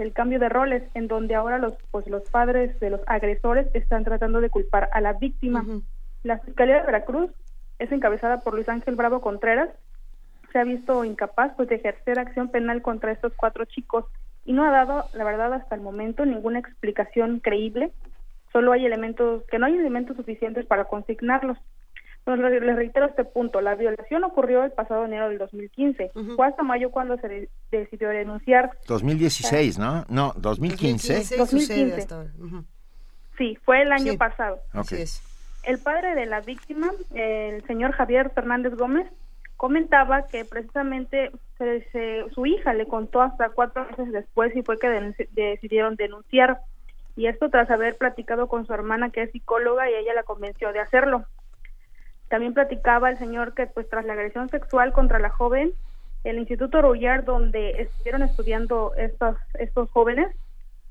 el 0.00 0.12
cambio 0.12 0.38
de 0.38 0.48
roles 0.48 0.82
en 0.94 1.08
donde 1.08 1.34
ahora 1.34 1.58
los 1.58 1.74
pues 1.90 2.06
los 2.08 2.28
padres 2.30 2.78
de 2.80 2.90
los 2.90 3.00
agresores 3.06 3.68
están 3.74 4.04
tratando 4.04 4.40
de 4.40 4.50
culpar 4.50 4.88
a 4.92 5.00
la 5.00 5.12
víctima. 5.14 5.62
Uh 5.62 5.72
-huh. 5.72 5.82
La 6.22 6.38
Fiscalía 6.38 6.76
de 6.80 6.86
Veracruz 6.86 7.30
es 7.78 7.90
encabezada 7.92 8.40
por 8.40 8.54
Luis 8.54 8.68
Ángel 8.68 8.94
Bravo 8.94 9.20
Contreras, 9.20 9.70
se 10.52 10.58
ha 10.58 10.64
visto 10.64 11.04
incapaz 11.04 11.52
pues 11.56 11.68
de 11.68 11.76
ejercer 11.76 12.18
acción 12.18 12.48
penal 12.48 12.82
contra 12.82 13.12
estos 13.12 13.32
cuatro 13.34 13.64
chicos 13.64 14.04
y 14.44 14.52
no 14.52 14.64
ha 14.64 14.70
dado, 14.70 15.04
la 15.14 15.24
verdad, 15.24 15.52
hasta 15.52 15.74
el 15.74 15.80
momento 15.80 16.24
ninguna 16.24 16.58
explicación 16.58 17.40
creíble. 17.40 17.92
Solo 18.52 18.72
hay 18.72 18.84
elementos, 18.84 19.44
que 19.46 19.58
no 19.58 19.66
hay 19.66 19.74
elementos 19.74 20.16
suficientes 20.16 20.66
para 20.66 20.84
consignarlos. 20.84 21.58
Entonces, 22.34 22.62
les, 22.62 22.76
reitero 22.76 23.06
este 23.06 23.24
punto. 23.24 23.60
La 23.60 23.74
violación 23.74 24.24
ocurrió 24.24 24.64
el 24.64 24.72
pasado 24.72 25.04
enero 25.04 25.28
del 25.28 25.38
2015. 25.38 26.10
Fue 26.36 26.46
hasta 26.46 26.62
mayo 26.62 26.90
cuando 26.90 27.16
se 27.18 27.28
de- 27.28 27.48
decidió 27.70 28.08
denunciar. 28.08 28.70
2016, 28.88 29.78
¿no? 29.78 30.04
No, 30.08 30.32
2015. 30.36 31.36
2015. 31.36 32.06
Sí, 33.38 33.58
fue 33.64 33.82
el 33.82 33.92
año 33.92 34.12
Sí. 34.12 34.16
pasado. 34.18 34.60
Ok. 34.74 34.92
El 35.64 35.78
padre 35.78 36.14
de 36.14 36.26
la 36.26 36.40
víctima, 36.40 36.90
el 37.14 37.64
señor 37.66 37.92
Javier 37.92 38.30
Fernández 38.30 38.74
Gómez, 38.74 39.06
comentaba 39.56 40.26
que 40.26 40.44
precisamente 40.46 41.30
se- 41.58 41.82
se- 41.92 42.24
su 42.34 42.46
hija 42.46 42.72
le 42.72 42.86
contó 42.86 43.20
hasta 43.20 43.50
cuatro 43.50 43.84
meses 43.90 44.10
después 44.12 44.54
y 44.56 44.62
fue 44.62 44.78
que 44.78 44.88
denunci- 44.88 45.28
decidieron 45.32 45.96
denunciar. 45.96 46.60
Y 47.16 47.26
esto 47.26 47.50
tras 47.50 47.70
haber 47.70 47.96
platicado 47.98 48.46
con 48.48 48.66
su 48.66 48.72
hermana 48.72 49.10
que 49.10 49.22
es 49.22 49.30
psicóloga 49.32 49.90
y 49.90 49.94
ella 49.94 50.14
la 50.14 50.22
convenció 50.22 50.72
de 50.72 50.80
hacerlo. 50.80 51.24
También 52.30 52.54
platicaba 52.54 53.10
el 53.10 53.18
señor 53.18 53.54
que 53.54 53.66
pues 53.66 53.88
tras 53.88 54.04
la 54.04 54.12
agresión 54.12 54.48
sexual 54.50 54.92
contra 54.92 55.18
la 55.18 55.30
joven, 55.30 55.72
el 56.22 56.38
Instituto 56.38 56.80
Rouillard 56.80 57.24
donde 57.24 57.82
estuvieron 57.82 58.22
estudiando 58.22 58.94
estos, 58.96 59.36
estos 59.54 59.90
jóvenes, 59.90 60.28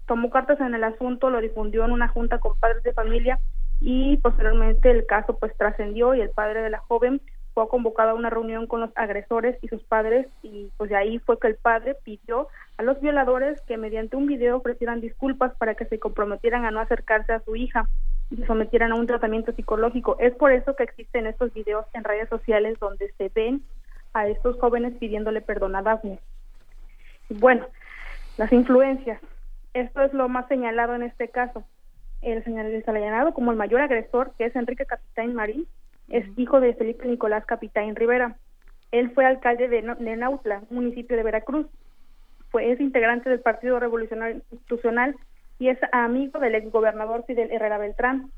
tomó 0.06 0.32
cartas 0.32 0.60
en 0.60 0.74
el 0.74 0.84
asunto, 0.84 1.30
lo 1.30 1.40
difundió 1.40 1.86
en 1.86 1.92
una 1.92 2.10
junta 2.10 2.40
con 2.40 2.60
padres 2.60 2.84
de 2.84 2.92
familia 2.92 3.40
y 3.80 4.18
posteriormente 4.18 4.92
el 4.92 5.06
caso 5.06 5.38
pues 5.38 5.56
trascendió 5.56 6.14
y 6.14 6.20
el 6.20 6.30
padre 6.30 6.62
de 6.62 6.72
la 6.72 6.80
joven 6.80 7.22
fue 7.54 7.70
convocado 7.70 8.10
a 8.10 8.16
una 8.16 8.30
reunión 8.30 8.68
con 8.68 8.82
los 8.82 8.92
agresores 8.96 9.58
y 9.62 9.70
sus 9.70 9.82
padres 9.84 10.28
y 10.44 10.70
pues 10.76 10.90
de 10.90 10.98
ahí 10.98 11.20
fue 11.20 11.40
que 11.40 11.48
el 11.48 11.56
padre 11.56 11.96
pidió 12.04 12.50
a 12.76 12.84
los 12.84 13.00
violadores 13.00 13.62
que 13.62 13.78
mediante 13.78 14.18
un 14.18 14.26
video 14.26 14.58
ofrecieran 14.58 15.00
disculpas 15.00 15.56
para 15.56 15.76
que 15.76 15.86
se 15.86 16.00
comprometieran 16.00 16.66
a 16.66 16.72
no 16.72 16.82
acercarse 16.82 17.32
a 17.32 17.40
su 17.40 17.56
hija 17.56 17.88
y 18.30 18.38
se 18.38 18.46
sometieran 18.46 18.92
a 18.92 18.96
un 18.96 19.08
tratamiento 19.08 19.52
psicológico. 19.54 20.18
Es 20.20 20.36
por 20.36 20.52
eso 20.52 20.76
que 20.76 20.84
existen 20.84 21.28
estos 21.28 21.54
videos 21.54 21.86
en 21.94 22.04
redes 22.04 22.30
sociales 22.30 22.78
donde 22.80 23.12
se 23.18 23.30
ven 23.30 23.64
a 24.14 24.28
estos 24.28 24.58
jóvenes 24.60 24.94
pidiéndole 25.00 25.42
perdón 25.42 25.76
a 25.76 25.82
Daphne. 25.82 26.20
Bueno, 27.30 27.66
las 28.38 28.52
influencias. 28.52 29.20
Esto 29.74 30.02
es 30.02 30.14
lo 30.14 30.30
más 30.30 30.48
señalado 30.48 30.96
en 30.96 31.04
este 31.04 31.30
caso. 31.30 31.64
El 32.22 32.44
señalado 32.44 33.34
como 33.34 33.52
el 33.52 33.58
mayor 33.58 33.82
agresor, 33.82 34.34
que 34.38 34.46
es 34.46 34.56
Enrique 34.56 34.86
Capitán 34.86 35.34
Marín, 35.34 35.68
es 36.10 36.26
hijo 36.38 36.60
de 36.60 36.74
Felipe 36.74 37.08
Nicolás 37.08 37.46
Capitán 37.46 37.96
Rivera. 37.96 38.36
Él 38.92 39.12
fue 39.12 39.26
alcalde 39.26 39.68
de, 39.68 39.82
de 39.82 40.16
Nautla, 40.18 40.64
municipio 40.70 41.16
de 41.16 41.24
Veracruz. 41.24 41.68
Fue, 42.50 42.72
es 42.72 42.80
integrante 42.80 43.30
del 43.30 43.42
Partido 43.42 43.80
Revolucionario 43.80 44.42
Institucional 44.52 45.16
y 45.60 45.68
es 45.68 45.78
amigo 45.92 46.40
del 46.40 46.56
exgobernador 46.56 47.26
Fidel 47.26 47.52
Herrera 47.52 47.78
Beltrán. 47.78 48.32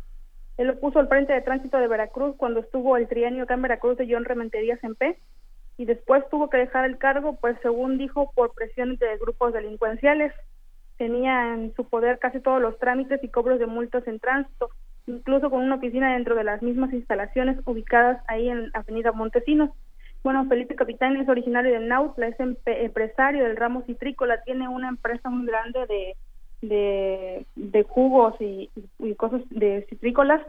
Él 0.57 0.68
lo 0.68 0.80
puso 0.80 0.99
al 0.99 1.07
frente 1.07 1.31
de 1.31 1.41
tránsito 1.41 1.77
de 1.77 1.88
Veracruz 1.88 2.35
cuando 2.35 2.60
estuvo 2.60 2.98
el 2.98 3.07
trienio 3.07 3.43
acá 3.43 3.53
en 3.53 3.61
Veracruz 3.61 3.98
de 3.98 4.07
John 4.11 4.26
Rementería 4.26 4.77
P 4.98 5.18
y 5.77 5.85
después 5.85 6.27
tuvo 6.30 6.49
que 6.49 6.57
dejar 6.57 6.85
el 6.85 6.98
cargo, 6.98 7.38
pues 7.39 7.56
según 7.61 7.98
dijo, 7.98 8.31
por 8.35 8.53
presiones 8.53 8.99
de 8.99 9.18
grupos 9.18 9.53
delincuenciales. 9.53 10.34
Tenía 10.98 11.53
en 11.53 11.73
su 11.76 11.88
poder 11.88 12.19
casi 12.19 12.39
todos 12.39 12.61
los 12.61 12.77
trámites 12.80 13.23
y 13.23 13.30
cobros 13.30 13.60
de 13.60 13.65
multas 13.65 14.06
en 14.07 14.19
tránsito, 14.19 14.69
incluso 15.07 15.49
con 15.49 15.61
una 15.61 15.76
oficina 15.76 16.14
dentro 16.14 16.35
de 16.35 16.43
las 16.43 16.61
mismas 16.61 16.91
instalaciones 16.93 17.57
ubicadas 17.65 18.22
ahí 18.27 18.49
en 18.49 18.69
Avenida 18.73 19.11
Montesinos. 19.11 19.72
Bueno, 20.23 20.45
Felipe 20.48 20.76
Capitán 20.76 21.18
es 21.18 21.27
originario 21.27 21.72
de 21.72 21.80
Nautla, 21.80 22.27
es 22.27 22.35
empresario 22.39 23.43
del 23.43 23.57
ramo 23.57 23.81
citrícola, 23.84 24.43
tiene 24.43 24.68
una 24.68 24.89
empresa 24.89 25.30
muy 25.30 25.48
grande 25.48 25.80
de, 25.88 26.15
de, 26.61 27.45
de 27.55 27.83
jugos 27.83 28.35
y, 28.39 28.69
y 28.99 29.15
cosas 29.15 29.41
de 29.49 29.85
citrícolas 29.89 30.41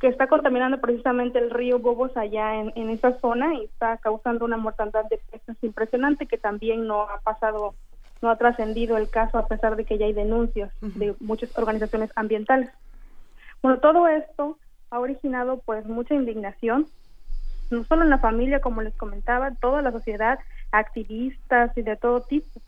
que 0.00 0.08
está 0.08 0.26
contaminando 0.26 0.78
precisamente 0.80 1.38
el 1.38 1.50
río 1.50 1.78
Bobos 1.78 2.16
allá 2.16 2.56
en, 2.56 2.72
en 2.76 2.90
esa 2.90 3.18
zona 3.20 3.54
y 3.54 3.64
está 3.64 3.96
causando 3.96 4.44
una 4.44 4.58
mortandad 4.58 5.04
de 5.06 5.18
peces 5.30 5.56
impresionante 5.62 6.26
que 6.26 6.36
también 6.36 6.86
no 6.86 7.02
ha 7.02 7.20
pasado, 7.20 7.74
no 8.20 8.30
ha 8.30 8.36
trascendido 8.36 8.98
el 8.98 9.08
caso 9.08 9.38
a 9.38 9.46
pesar 9.46 9.76
de 9.76 9.84
que 9.84 9.96
ya 9.96 10.06
hay 10.06 10.12
denuncias 10.12 10.70
de 10.80 11.14
muchas 11.20 11.56
organizaciones 11.56 12.10
ambientales. 12.14 12.70
Bueno, 13.62 13.78
todo 13.78 14.06
esto 14.06 14.58
ha 14.90 15.00
originado 15.00 15.62
pues 15.64 15.86
mucha 15.86 16.14
indignación, 16.14 16.86
no 17.70 17.84
solo 17.84 18.02
en 18.02 18.10
la 18.10 18.18
familia, 18.18 18.60
como 18.60 18.82
les 18.82 18.94
comentaba, 18.94 19.52
toda 19.52 19.80
la 19.80 19.92
sociedad, 19.92 20.38
activistas 20.72 21.76
y 21.76 21.82
de 21.82 21.96
todo 21.96 22.20
tipo. 22.20 22.60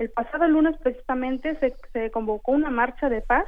El 0.00 0.08
pasado 0.08 0.48
lunes 0.48 0.78
precisamente 0.78 1.58
se, 1.92 2.10
convocó 2.10 2.52
una 2.52 2.70
marcha 2.70 3.10
de 3.10 3.20
paz 3.20 3.44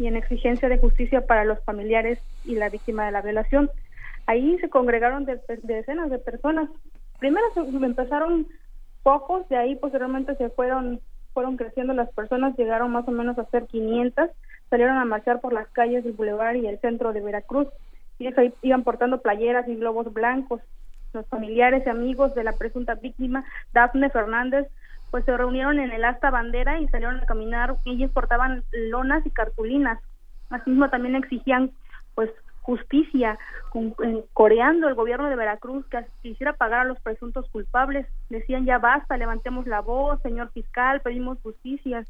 y 0.00 0.08
en 0.08 0.16
exigencia 0.16 0.68
de 0.68 0.78
justicia 0.78 1.26
para 1.28 1.44
los 1.44 1.62
familiares 1.62 2.18
y 2.44 2.56
la 2.56 2.68
víctima 2.70 3.06
de 3.06 3.12
la 3.12 3.22
violación. 3.22 3.70
Ahí 4.26 4.58
se 4.58 4.68
congregaron 4.68 5.26
de, 5.26 5.36
de 5.36 5.74
decenas 5.74 6.10
de 6.10 6.18
personas. 6.18 6.68
Primero 7.20 7.46
se 7.54 7.60
empezaron 7.60 8.48
pocos, 9.04 9.48
de 9.48 9.56
ahí 9.56 9.76
posteriormente 9.76 10.34
se 10.34 10.50
fueron 10.50 11.00
fueron 11.34 11.56
creciendo 11.56 11.94
las 11.94 12.10
personas, 12.10 12.58
llegaron 12.58 12.90
más 12.90 13.06
o 13.06 13.12
menos 13.12 13.38
a 13.38 13.44
ser 13.46 13.66
500, 13.66 14.28
salieron 14.70 14.96
a 14.96 15.04
marchar 15.04 15.40
por 15.40 15.52
las 15.52 15.68
calles 15.68 16.02
del 16.02 16.14
Boulevard 16.14 16.56
y 16.56 16.66
el 16.66 16.80
centro 16.80 17.12
de 17.12 17.20
Veracruz. 17.20 17.68
Y 18.18 18.26
ahí 18.26 18.52
iban 18.62 18.82
portando 18.82 19.22
playeras 19.22 19.68
y 19.68 19.76
globos 19.76 20.12
blancos. 20.12 20.60
Los 21.12 21.26
familiares 21.28 21.84
y 21.86 21.90
amigos 21.90 22.34
de 22.34 22.42
la 22.42 22.54
presunta 22.54 22.96
víctima, 22.96 23.44
Dafne 23.72 24.10
Fernández, 24.10 24.66
pues 25.12 25.26
se 25.26 25.36
reunieron 25.36 25.78
en 25.78 25.92
el 25.92 26.04
asta 26.06 26.30
bandera 26.30 26.80
y 26.80 26.88
salieron 26.88 27.20
a 27.20 27.26
caminar. 27.26 27.76
Ellos 27.84 28.10
portaban 28.12 28.64
lonas 28.72 29.24
y 29.26 29.30
cartulinas. 29.30 30.00
Asimismo 30.48 30.88
también 30.88 31.16
exigían 31.16 31.70
pues 32.14 32.30
justicia, 32.62 33.38
coreando 34.32 34.88
el 34.88 34.94
gobierno 34.94 35.28
de 35.28 35.36
Veracruz 35.36 35.84
que 35.88 36.06
quisiera 36.22 36.54
pagar 36.54 36.80
a 36.80 36.84
los 36.84 36.98
presuntos 37.00 37.46
culpables. 37.50 38.06
Decían 38.30 38.64
ya 38.64 38.78
basta, 38.78 39.18
levantemos 39.18 39.66
la 39.66 39.82
voz, 39.82 40.18
señor 40.22 40.50
fiscal, 40.52 41.02
pedimos 41.02 41.38
justicia. 41.42 42.06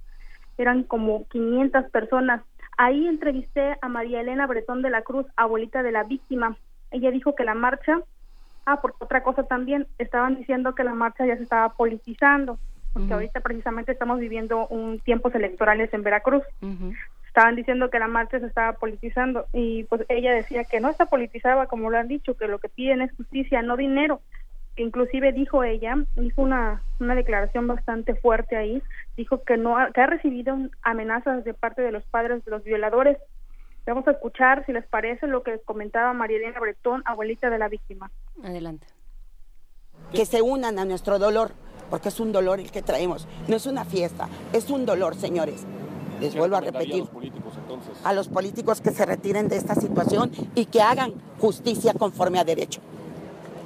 Eran 0.57 0.85
como 0.85 1.27
500 1.27 1.91
personas. 1.91 2.43
Ahí 2.79 3.09
entrevisté 3.09 3.79
a 3.83 3.89
María 3.89 4.21
Elena 4.21 4.47
Bretón 4.47 4.81
de 4.81 4.91
la 4.91 5.03
Cruz, 5.03 5.27
abuelita 5.35 5.83
de 5.83 5.91
la 5.91 6.05
víctima. 6.05 6.57
Ella 6.93 7.11
dijo 7.11 7.35
que 7.35 7.43
la 7.43 7.55
marcha, 7.55 8.01
ah, 8.65 8.81
por 8.81 8.95
otra 9.01 9.25
cosa 9.25 9.43
también, 9.43 9.89
estaban 9.99 10.37
diciendo 10.37 10.77
que 10.77 10.85
la 10.85 10.95
marcha 10.95 11.27
ya 11.27 11.37
se 11.37 11.43
estaba 11.43 11.71
politizando, 11.71 12.61
porque 12.93 13.13
ahorita 13.15 13.41
precisamente 13.41 13.93
estamos 13.93 14.19
viviendo 14.21 14.67
un 14.69 15.01
tiempos 15.01 15.35
electorales 15.35 15.93
en 15.95 16.03
Veracruz 16.03 16.43
estaban 17.27 17.57
diciendo 17.57 17.89
que 17.89 17.99
la 17.99 18.09
marcha 18.09 18.39
se 18.41 18.47
estaba 18.47 18.75
politizando 18.75 19.47
y 19.55 19.85
pues 19.85 20.03
ella 20.11 20.33
decía 20.35 20.65
que 20.65 20.81
no 20.81 20.91
está 20.91 21.07
politizada 21.07 21.67
como 21.67 21.89
lo 21.91 21.97
han 21.97 22.07
dicho, 22.09 22.37
que 22.37 22.47
lo 22.47 22.59
que 22.59 22.69
piden 22.69 23.01
es 23.01 23.11
justicia, 23.17 23.63
no 23.63 23.77
dinero. 23.79 24.21
Que 24.77 24.83
inclusive 24.83 25.33
dijo 25.33 25.65
ella, 25.65 25.97
hizo 26.17 26.41
una, 26.43 26.83
una 27.01 27.15
declaración 27.15 27.67
bastante 27.67 28.15
fuerte 28.15 28.57
ahí, 28.57 28.83
dijo 29.17 29.43
que 29.45 29.57
no 29.57 29.79
ha- 29.79 29.91
que 29.93 30.01
ha 30.01 30.07
recibido 30.07 30.57
amenazas 30.83 31.45
de 31.45 31.53
parte 31.55 31.81
de 31.83 31.93
los 31.93 32.05
padres 32.05 32.45
de 32.45 32.51
los 32.51 32.65
violadores. 32.65 33.17
Vamos 33.87 34.07
a 34.09 34.13
escuchar, 34.13 34.65
si 34.67 34.73
les 34.73 34.87
parece, 34.87 35.27
lo 35.27 35.43
que 35.43 35.59
comentaba 35.65 36.13
María 36.15 36.37
Elena 36.39 36.61
Bretón, 36.61 37.03
abuelita 37.05 37.51
de 37.51 37.59
la 37.59 37.69
víctima. 37.69 38.11
Adelante. 38.45 38.87
que 40.13 40.25
se 40.27 40.43
unan 40.43 40.79
a 40.79 40.85
nuestro 40.85 41.19
dolor, 41.19 41.53
porque 41.93 42.09
es 42.09 42.21
un 42.21 42.33
dolor 42.33 42.59
el 42.59 42.71
que 42.71 42.81
traemos. 42.81 43.27
No 43.49 43.57
es 43.57 43.67
una 43.67 43.85
fiesta, 43.85 44.27
es 44.55 44.71
un 44.71 44.87
dolor, 44.87 45.15
señores. 45.15 45.61
Les 46.23 46.35
vuelvo 46.35 46.57
a 46.57 46.63
repetir. 46.63 47.05
A 48.03 48.15
los 48.15 48.29
políticos 48.29 48.81
que 48.81 48.93
se 48.93 49.05
retiren 49.05 49.47
de 49.47 49.57
esta 49.57 49.75
situación 49.75 50.33
y 50.55 50.65
que 50.65 50.81
hagan 50.81 51.13
justicia 51.39 51.93
conforme 51.93 52.39
a 52.39 52.45
derecho. 52.45 52.81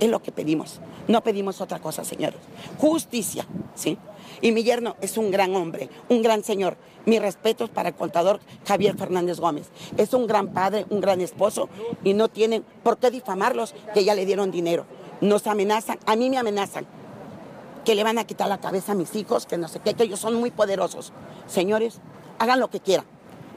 Es 0.01 0.11
lo 0.11 0.21
que 0.21 0.33
pedimos. 0.33 0.81
No 1.07 1.23
pedimos 1.23 1.61
otra 1.61 1.79
cosa, 1.79 2.03
señores. 2.03 2.41
Justicia, 2.79 3.47
¿sí? 3.77 3.97
Y 4.41 4.51
mi 4.51 4.65
yerno 4.65 4.97
es 5.01 5.19
un 5.19 5.31
gran 5.31 5.55
hombre, 5.55 5.89
un 6.09 6.21
gran 6.21 6.43
señor. 6.43 6.77
Mis 7.05 7.23
respetos 7.23 7.71
para 7.71 7.91
el 7.91 7.95
contador 7.95 8.41
Javier 8.67 8.99
Fernández 8.99 9.39
Gómez. 9.39 9.69
Es 9.99 10.13
un 10.15 10.27
gran 10.27 10.49
padre, 10.49 10.85
un 10.91 11.01
gran 11.01 11.21
esposo 11.21 11.69
y 12.03 12.13
no 12.13 12.27
tienen 12.27 12.65
por 12.83 12.99
qué 12.99 13.13
difamarlos 13.13 13.73
que 13.95 14.03
ya 14.03 14.17
le 14.17 14.27
dieron 14.27 14.51
dinero. 14.51 14.85
Nos 15.21 15.47
amenazan, 15.47 16.01
a 16.07 16.17
mí 16.17 16.29
me 16.29 16.39
amenazan 16.39 16.89
que 17.87 17.95
le 17.95 18.03
van 18.03 18.19
a 18.19 18.25
quitar 18.25 18.49
la 18.49 18.59
cabeza 18.59 18.93
a 18.93 18.95
mis 18.97 19.15
hijos, 19.15 19.47
que 19.47 19.57
no 19.57 19.69
sé 19.69 19.79
qué, 19.79 19.95
que 19.95 20.03
ellos 20.03 20.19
son 20.19 20.35
muy 20.35 20.51
poderosos. 20.51 21.13
Señores, 21.47 22.01
hagan 22.41 22.59
lo 22.59 22.69
que 22.69 22.81
quieran, 22.81 23.07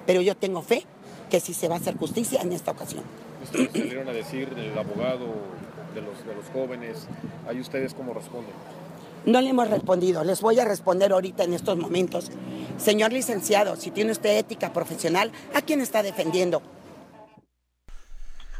pero 0.05 0.21
yo 0.21 0.37
tengo 0.37 0.61
fe 0.61 0.85
que 1.31 1.39
sí 1.39 1.55
se 1.55 1.67
va 1.67 1.75
a 1.75 1.77
hacer 1.79 1.97
justicia 1.97 2.41
en 2.41 2.53
esta 2.53 2.71
ocasión. 2.71 3.03
Ustedes 3.43 3.71
salieron 3.71 4.07
a 4.07 4.11
decir 4.11 4.53
del 4.53 4.77
abogado, 4.77 5.25
de 5.95 6.01
los, 6.01 6.23
de 6.25 6.35
los 6.35 6.45
jóvenes, 6.53 7.07
ahí 7.47 7.59
ustedes 7.59 7.95
cómo 7.95 8.13
responden. 8.13 8.53
No 9.25 9.41
le 9.41 9.49
hemos 9.49 9.67
respondido, 9.67 10.23
les 10.23 10.41
voy 10.41 10.59
a 10.59 10.65
responder 10.65 11.11
ahorita 11.11 11.43
en 11.43 11.53
estos 11.55 11.75
momentos. 11.77 12.31
Señor 12.77 13.11
licenciado, 13.11 13.75
si 13.77 13.89
tiene 13.89 14.11
usted 14.11 14.37
ética 14.37 14.71
profesional, 14.71 15.31
¿a 15.55 15.61
quién 15.63 15.81
está 15.81 16.03
defendiendo? 16.03 16.61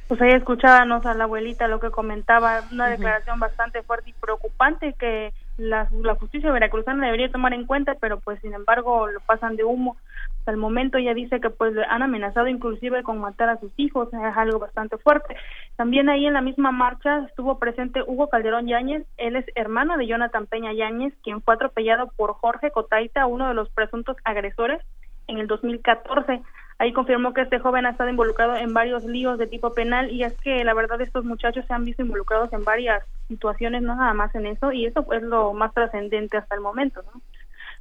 Pues 0.08 0.20
ahí 0.22 0.32
escuchábamos 0.32 1.06
a 1.06 1.14
la 1.14 1.26
abuelita 1.26 1.68
lo 1.68 1.80
que 1.80 1.91
comentaba, 1.91 2.64
una 2.72 2.90
declaración 2.90 3.40
bastante 3.40 3.84
fuerte 3.84 4.10
y 4.10 4.14
preocupante 4.14 4.96
que 4.98 5.32
la, 5.60 5.88
justicia 6.19 6.52
veracruzana 6.52 7.06
debería 7.06 7.31
tomar 7.31 7.53
en 7.53 7.65
cuenta, 7.65 7.95
pero 7.99 8.19
pues 8.19 8.40
sin 8.41 8.53
embargo 8.53 9.07
lo 9.07 9.19
pasan 9.22 9.56
de 9.56 9.64
humo. 9.64 9.98
Hasta 10.40 10.52
el 10.52 10.57
momento 10.57 10.98
ella 10.98 11.14
dice 11.14 11.40
que 11.40 11.49
pues 11.49 11.76
han 11.90 12.02
amenazado 12.02 12.48
inclusive 12.48 13.03
con 13.03 13.19
matar 13.19 13.49
a 13.49 13.60
sus 13.60 13.72
hijos, 13.77 14.07
es 14.14 14.38
algo 14.38 14.60
bastante 14.60 14.98
fuerte. 14.98 15.36
También 15.76 16.10
ahí 16.10 16.26
en 16.26 16.34
la 16.34 16.41
misma 16.41 16.72
marcha 16.72 17.26
estuvo 17.27 17.60
presente 17.60 18.02
Hugo 18.02 18.30
Calderón 18.30 18.68
Yáñez, 18.68 19.06
él 19.18 19.36
es 19.36 19.45
hermano 19.56 19.98
de 19.98 20.07
Jonathan 20.07 20.48
Peña 20.48 20.73
Yáñez, 20.73 21.14
quien 21.23 21.41
fue 21.41 21.56
atropellado 21.56 22.11
por 22.15 22.34
Jorge 22.34 22.72
Cotaita, 22.72 23.26
uno 23.26 23.48
de 23.48 23.53
los 23.53 23.69
presuntos 23.69 24.18
agresores 24.23 24.81
en 25.27 25.38
el 25.38 25.48
2014. 25.48 26.41
Ahí 26.80 26.93
confirmó 26.93 27.34
que 27.34 27.41
este 27.41 27.60
joven 27.60 27.85
ha 27.85 27.89
estado 27.89 28.10
involucrado 28.10 28.56
en 28.56 28.73
varios 28.73 29.03
líos 29.03 29.38
de 29.38 29.47
tipo 29.47 29.73
penal 29.73 30.10
y 30.11 30.23
es 30.23 30.34
que 30.39 30.64
la 30.64 30.73
verdad 30.73 31.01
estos 31.01 31.26
muchachos 31.26 31.65
se 31.68 31.73
han 31.73 31.84
visto 31.84 32.01
involucrados 32.01 32.53
en 32.53 32.64
varias 32.64 33.03
situaciones, 33.27 33.81
no 33.81 33.95
nada 33.95 34.14
más 34.14 34.34
en 34.34 34.45
eso, 34.45 34.72
y 34.72 34.85
eso 34.85 35.06
es 35.11 35.22
lo 35.22 35.53
más 35.53 35.73
trascendente 35.73 36.38
hasta 36.38 36.56
el 36.56 36.61
momento, 36.61 37.03
¿no? 37.03 37.22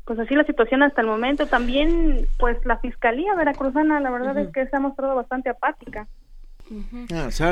Pues 0.04 0.18
así 0.18 0.34
la 0.34 0.44
situación 0.44 0.82
hasta 0.82 1.00
el 1.00 1.06
momento. 1.06 1.46
También, 1.46 2.26
pues 2.38 2.56
la 2.66 2.78
Fiscalía 2.78 3.34
Veracruzana, 3.34 4.00
la 4.00 4.10
verdad 4.10 4.36
es 4.38 4.52
que 4.52 4.66
se 4.66 4.76
ha 4.76 4.80
mostrado 4.80 5.14
bastante 5.14 5.50
apática. 5.50 6.08
Ah, 7.14 7.30
se, 7.30 7.44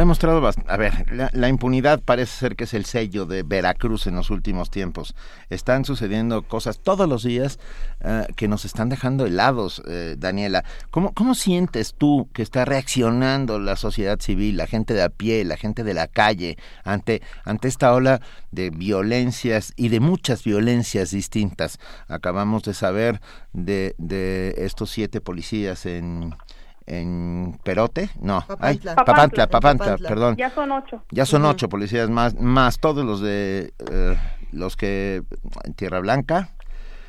ha, 0.00 0.04
mostrado 0.04 0.40
bastante. 0.40 0.72
A 0.72 0.76
ver, 0.76 1.06
la, 1.12 1.48
impunidad 1.48 2.00
parece 2.00 2.36
ser 2.36 2.56
que 2.56 2.64
es 2.64 2.74
el 2.74 2.84
sello 2.84 3.26
de 3.26 3.42
Veracruz 3.42 4.06
en 4.06 4.16
los 4.16 4.30
últimos 4.30 4.70
tiempos. 4.70 5.14
Están 5.50 5.84
sucediendo 5.84 6.42
cosas 6.42 6.80
todos 6.80 7.08
los 7.08 7.22
días 7.22 7.58
uh, 8.04 8.32
que 8.34 8.48
nos 8.48 8.64
están 8.64 8.88
dejando 8.88 9.26
helados, 9.26 9.82
eh, 9.86 10.16
Daniela. 10.18 10.64
¿Cómo, 10.90 11.12
¿Cómo 11.12 11.34
sientes 11.34 11.94
tú 11.96 12.28
que 12.32 12.42
está 12.42 12.64
reaccionando 12.64 13.58
la 13.58 13.76
sociedad 13.76 14.18
civil, 14.20 14.56
la 14.56 14.66
gente 14.66 14.94
de 14.94 15.02
a 15.02 15.08
pie, 15.08 15.44
la 15.44 15.56
gente 15.56 15.84
de 15.84 15.94
la 15.94 16.08
calle, 16.08 16.58
ante, 16.82 17.22
ante 17.44 17.68
esta 17.68 17.94
ola 17.94 18.20
de 18.50 18.70
violencias 18.70 19.72
y 19.76 19.88
de 19.88 20.00
muchas 20.00 20.42
violencias 20.42 21.12
distintas? 21.12 21.78
Acabamos 22.08 22.64
de 22.64 22.74
saber 22.74 23.20
de, 23.52 23.94
de 23.98 24.54
estos 24.58 24.90
siete 24.90 25.20
policías 25.20 25.86
en 25.86 26.34
en 26.86 27.58
Perote, 27.64 28.10
no, 28.20 28.40
Papantla. 28.46 28.66
Ay, 28.68 28.76
Papantla, 28.78 29.04
Papantla, 29.04 29.46
Papantla, 29.48 29.84
Papantla. 29.86 30.08
perdón. 30.08 30.36
Ya 30.36 30.50
son 30.50 30.72
ocho. 30.72 31.02
Ya 31.10 31.24
son 31.26 31.44
ocho 31.44 31.68
policías 31.68 32.10
más, 32.10 32.34
más 32.38 32.78
todos 32.78 33.04
los 33.04 33.20
de 33.20 33.72
eh, 33.90 34.16
los 34.52 34.76
que 34.76 35.22
en 35.64 35.74
Tierra 35.74 36.00
Blanca. 36.00 36.50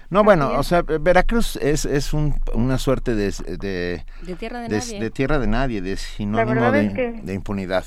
No, 0.10 0.24
bueno, 0.24 0.52
es. 0.54 0.58
o 0.60 0.64
sea, 0.64 0.82
Veracruz 0.84 1.56
es, 1.58 1.84
es 1.86 2.14
un, 2.14 2.36
una 2.54 2.78
suerte 2.78 3.16
de, 3.16 3.32
de, 3.58 4.06
De 4.22 4.36
tierra 4.36 4.60
de 4.62 4.70
de- 4.70 4.78
nadie. 4.78 5.00
de 5.00 5.10
tierra 5.10 5.40
de 5.40 5.48
nadie, 5.48 5.82
de 5.82 5.98
sinónimo 5.98 6.72
de, 6.72 6.86
es 6.86 6.94
que- 6.94 7.12
de 7.24 7.34
impunidad. 7.34 7.84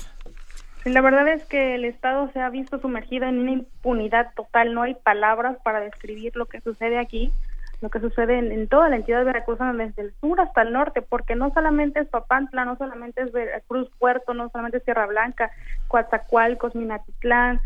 La 0.85 1.01
verdad 1.01 1.27
es 1.27 1.43
que 1.45 1.75
el 1.75 1.85
Estado 1.85 2.29
se 2.33 2.39
ha 2.39 2.49
visto 2.49 2.79
sumergido 2.79 3.25
en 3.27 3.39
una 3.39 3.51
impunidad 3.51 4.27
total. 4.35 4.73
No 4.73 4.81
hay 4.83 4.95
palabras 4.95 5.57
para 5.63 5.81
describir 5.81 6.35
lo 6.35 6.45
que 6.45 6.61
sucede 6.61 6.97
aquí, 6.99 7.31
lo 7.81 7.89
que 7.89 7.99
sucede 7.99 8.37
en, 8.37 8.51
en 8.51 8.67
toda 8.67 8.89
la 8.89 8.97
entidad 8.97 9.23
veracruzana, 9.23 9.85
desde 9.85 10.01
el 10.01 10.13
sur 10.19 10.39
hasta 10.41 10.61
el 10.61 10.73
norte, 10.73 11.01
porque 11.01 11.35
no 11.35 11.51
solamente 11.53 12.01
es 12.01 12.07
Papantla, 12.07 12.65
no 12.65 12.75
solamente 12.77 13.21
es 13.21 13.31
Veracruz 13.31 13.89
Puerto, 13.97 14.33
no 14.33 14.49
solamente 14.49 14.77
es 14.77 14.85
Tierra 14.85 15.05
Blanca, 15.05 15.51
Coatzacoalcos, 15.87 16.75
Minatitlán. 16.75 17.61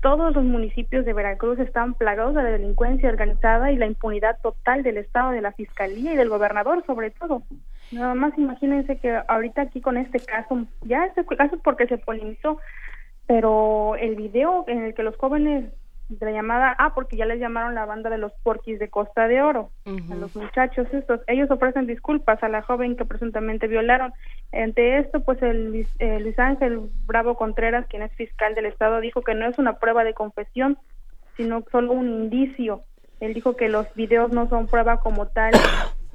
Todos 0.00 0.34
los 0.34 0.44
municipios 0.44 1.04
de 1.04 1.12
Veracruz 1.12 1.58
están 1.58 1.94
plagados 1.94 2.34
de 2.34 2.44
la 2.44 2.50
delincuencia 2.50 3.08
organizada 3.08 3.72
y 3.72 3.76
la 3.76 3.86
impunidad 3.86 4.38
total 4.42 4.82
del 4.84 4.96
Estado, 4.96 5.32
de 5.32 5.40
la 5.40 5.52
Fiscalía 5.52 6.12
y 6.12 6.16
del 6.16 6.28
gobernador, 6.28 6.84
sobre 6.86 7.10
todo. 7.10 7.42
Nada 7.90 8.14
más 8.14 8.36
imagínense 8.38 8.98
que 8.98 9.20
ahorita 9.26 9.62
aquí 9.62 9.80
con 9.80 9.96
este 9.96 10.20
caso, 10.20 10.66
ya 10.82 11.06
este 11.06 11.24
caso 11.24 11.58
porque 11.64 11.86
se 11.86 11.98
polemizó, 11.98 12.58
pero 13.26 13.96
el 13.96 14.14
video 14.14 14.64
en 14.68 14.84
el 14.84 14.94
que 14.94 15.02
los 15.02 15.16
jóvenes 15.16 15.64
de 16.08 16.26
la 16.26 16.32
llamada, 16.32 16.74
ah, 16.78 16.94
porque 16.94 17.16
ya 17.16 17.26
les 17.26 17.38
llamaron 17.38 17.74
la 17.74 17.84
banda 17.84 18.08
de 18.10 18.18
los 18.18 18.32
porquis 18.42 18.78
de 18.78 18.88
Costa 18.88 19.28
de 19.28 19.42
Oro, 19.42 19.70
a 19.84 20.14
los 20.14 20.34
muchachos 20.34 20.86
estos, 20.92 21.20
ellos 21.26 21.50
ofrecen 21.50 21.86
disculpas 21.86 22.42
a 22.42 22.48
la 22.48 22.62
joven 22.62 22.96
que 22.96 23.04
presuntamente 23.04 23.66
violaron. 23.66 24.12
Ante 24.52 24.98
esto, 24.98 25.20
pues 25.20 25.40
el 25.42 25.66
Luis, 25.66 25.88
eh, 25.98 26.18
Luis 26.20 26.38
Ángel 26.38 26.90
Bravo 27.06 27.36
Contreras, 27.36 27.86
quien 27.88 28.02
es 28.02 28.12
fiscal 28.14 28.54
del 28.54 28.66
Estado, 28.66 29.00
dijo 29.00 29.22
que 29.22 29.34
no 29.34 29.46
es 29.46 29.58
una 29.58 29.74
prueba 29.78 30.04
de 30.04 30.14
confesión, 30.14 30.78
sino 31.36 31.62
solo 31.70 31.92
un 31.92 32.08
indicio. 32.08 32.82
Él 33.20 33.34
dijo 33.34 33.56
que 33.56 33.68
los 33.68 33.92
videos 33.94 34.32
no 34.32 34.48
son 34.48 34.66
prueba 34.66 35.00
como 35.00 35.26
tal 35.26 35.52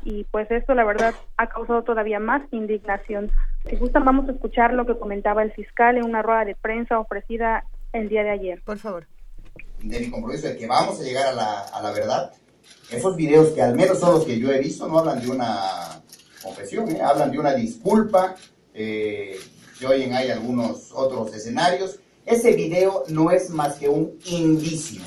y 0.06 0.26
pues 0.26 0.50
esto 0.52 0.74
la 0.74 0.84
verdad 0.84 1.14
ha 1.38 1.48
causado 1.48 1.84
todavía 1.84 2.20
más 2.20 2.42
indignación. 2.52 3.32
Si 3.66 3.76
gustan 3.76 4.06
vamos 4.06 4.28
a 4.28 4.34
escuchar 4.34 4.74
lo 4.74 4.86
que 4.86 4.98
comentaba 4.98 5.44
el 5.44 5.52
fiscal 5.54 5.98
en 5.98 6.06
una 6.06 6.22
rueda 6.22 6.46
de 6.46 6.56
prensa 6.56 7.00
ofrecida 7.00 7.66
el 7.94 8.10
día 8.10 8.24
de 8.24 8.32
ayer. 8.32 8.62
Por 8.66 8.78
favor. 8.78 9.06
De 9.84 10.00
mi 10.00 10.10
compromiso 10.10 10.48
de 10.48 10.58
que 10.58 10.68
vamos 10.68 11.00
a 11.00 11.04
llegar 11.04 11.28
a 11.28 11.34
la, 11.34 11.60
a 11.60 11.82
la 11.82 11.92
verdad. 11.92 12.32
Esos 12.90 13.16
videos 13.16 13.50
que 13.50 13.62
al 13.62 13.76
menos 13.76 14.00
son 14.00 14.16
los 14.16 14.26
que 14.26 14.40
yo 14.40 14.52
he 14.52 14.60
visto 14.60 14.88
no 14.88 15.00
hablan 15.00 15.22
de 15.22 15.30
una 15.30 16.02
confesión, 16.42 16.90
¿eh? 16.92 17.02
hablan 17.02 17.32
de 17.32 17.40
una 17.40 17.54
disculpa, 17.54 18.36
eh, 18.74 19.38
hoy 19.86 20.04
en 20.04 20.14
hay 20.14 20.30
algunos 20.30 20.92
otros 20.94 21.34
escenarios. 21.34 22.00
Ese 22.26 22.54
video 22.54 23.04
no 23.10 23.32
es 23.32 23.50
más 23.50 23.76
que 23.76 23.90
un 23.90 24.18
indicio 24.26 25.02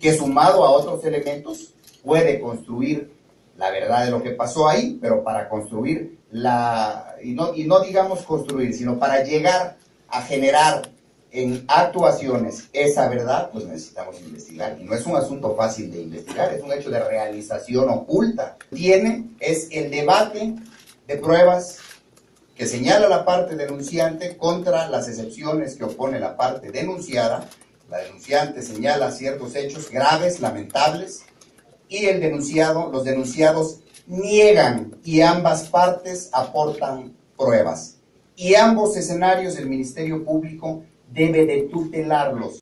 que 0.00 0.16
sumado 0.16 0.64
a 0.64 0.70
otros 0.70 1.04
elementos 1.04 1.74
puede 2.02 2.40
construir 2.40 3.12
la 3.58 3.70
verdad 3.70 4.04
de 4.04 4.12
lo 4.12 4.22
que 4.22 4.30
pasó 4.30 4.68
ahí, 4.68 4.98
pero 5.00 5.22
para 5.22 5.48
construir 5.48 6.18
la, 6.30 7.16
y 7.22 7.32
no, 7.32 7.54
y 7.54 7.64
no 7.64 7.80
digamos 7.80 8.22
construir, 8.22 8.72
sino 8.74 8.98
para 8.98 9.24
llegar 9.24 9.76
a 10.08 10.22
generar 10.22 10.88
en 11.30 11.64
actuaciones 11.68 12.68
esa 12.72 13.08
verdad, 13.08 13.50
pues 13.52 13.66
necesitamos 13.66 14.20
investigar. 14.20 14.78
Y 14.80 14.84
no 14.84 14.94
es 14.94 15.04
un 15.06 15.16
asunto 15.16 15.54
fácil 15.54 15.90
de 15.90 16.02
investigar, 16.02 16.52
es 16.54 16.62
un 16.62 16.72
hecho 16.72 16.90
de 16.90 17.00
realización 17.00 17.88
oculta. 17.90 18.56
Tiene, 18.74 19.30
es 19.40 19.68
el 19.70 19.90
debate 19.90 20.54
de 21.06 21.16
pruebas 21.16 21.78
que 22.54 22.66
señala 22.66 23.08
la 23.08 23.24
parte 23.24 23.56
denunciante 23.56 24.36
contra 24.36 24.88
las 24.88 25.08
excepciones 25.08 25.76
que 25.76 25.84
opone 25.84 26.18
la 26.18 26.36
parte 26.36 26.72
denunciada. 26.72 27.48
La 27.88 27.98
denunciante 27.98 28.62
señala 28.62 29.12
ciertos 29.12 29.54
hechos 29.54 29.90
graves, 29.90 30.40
lamentables, 30.40 31.22
y 31.88 32.06
el 32.06 32.20
denunciado, 32.20 32.90
los 32.90 33.04
denunciados 33.04 33.80
niegan 34.06 34.96
y 35.04 35.20
ambas 35.20 35.68
partes 35.68 36.30
aportan 36.32 37.14
pruebas. 37.36 37.96
Y 38.36 38.54
ambos 38.54 38.96
escenarios 38.96 39.56
el 39.56 39.68
Ministerio 39.68 40.24
Público 40.24 40.82
debe 41.10 41.46
de 41.46 41.68
tutelarlos. 41.72 42.60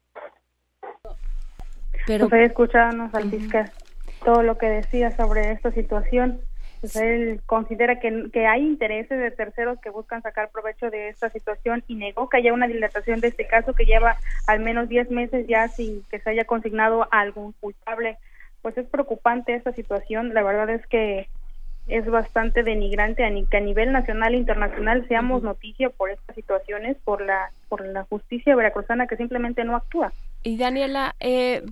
Pero 2.06 2.28
pues 2.28 2.48
escuchábamos 2.48 3.12
al 3.14 3.30
fiscal 3.30 3.70
todo 4.24 4.42
lo 4.42 4.58
que 4.58 4.66
decía 4.66 5.16
sobre 5.16 5.52
esta 5.52 5.72
situación. 5.72 6.40
Pues 6.80 6.94
él 6.96 7.40
considera 7.46 8.00
que, 8.00 8.28
que 8.32 8.46
hay 8.46 8.62
intereses 8.62 9.18
de 9.18 9.30
terceros 9.30 9.78
que 9.80 9.90
buscan 9.90 10.22
sacar 10.22 10.50
provecho 10.50 10.90
de 10.90 11.08
esta 11.08 11.30
situación 11.30 11.82
y 11.86 11.94
negó 11.94 12.28
que 12.28 12.36
haya 12.36 12.52
una 12.52 12.68
dilatación 12.68 13.20
de 13.20 13.28
este 13.28 13.46
caso 13.46 13.72
que 13.72 13.86
lleva 13.86 14.16
al 14.46 14.60
menos 14.60 14.88
10 14.88 15.10
meses 15.10 15.46
ya 15.48 15.68
sin 15.68 16.02
que 16.10 16.20
se 16.20 16.30
haya 16.30 16.44
consignado 16.44 17.08
a 17.10 17.20
algún 17.20 17.52
culpable. 17.60 18.18
Pues 18.62 18.76
es 18.76 18.86
preocupante 18.86 19.54
esta 19.54 19.72
situación. 19.72 20.34
La 20.34 20.42
verdad 20.42 20.68
es 20.70 20.86
que 20.86 21.28
es 21.86 22.04
bastante 22.06 22.62
denigrante 22.62 23.24
a 23.24 23.30
ni- 23.30 23.46
que 23.46 23.58
a 23.58 23.60
nivel 23.60 23.92
nacional 23.92 24.34
e 24.34 24.38
internacional 24.38 25.06
seamos 25.08 25.42
noticia 25.42 25.90
por 25.90 26.10
estas 26.10 26.34
situaciones, 26.34 26.96
por 27.04 27.20
la 27.24 27.50
por 27.68 27.84
la 27.86 28.04
justicia 28.04 28.54
veracruzana 28.56 29.06
que 29.06 29.16
simplemente 29.16 29.64
no 29.64 29.76
actúa. 29.76 30.12
Y 30.42 30.56
Daniela, 30.56 31.14
eh, 31.20 31.62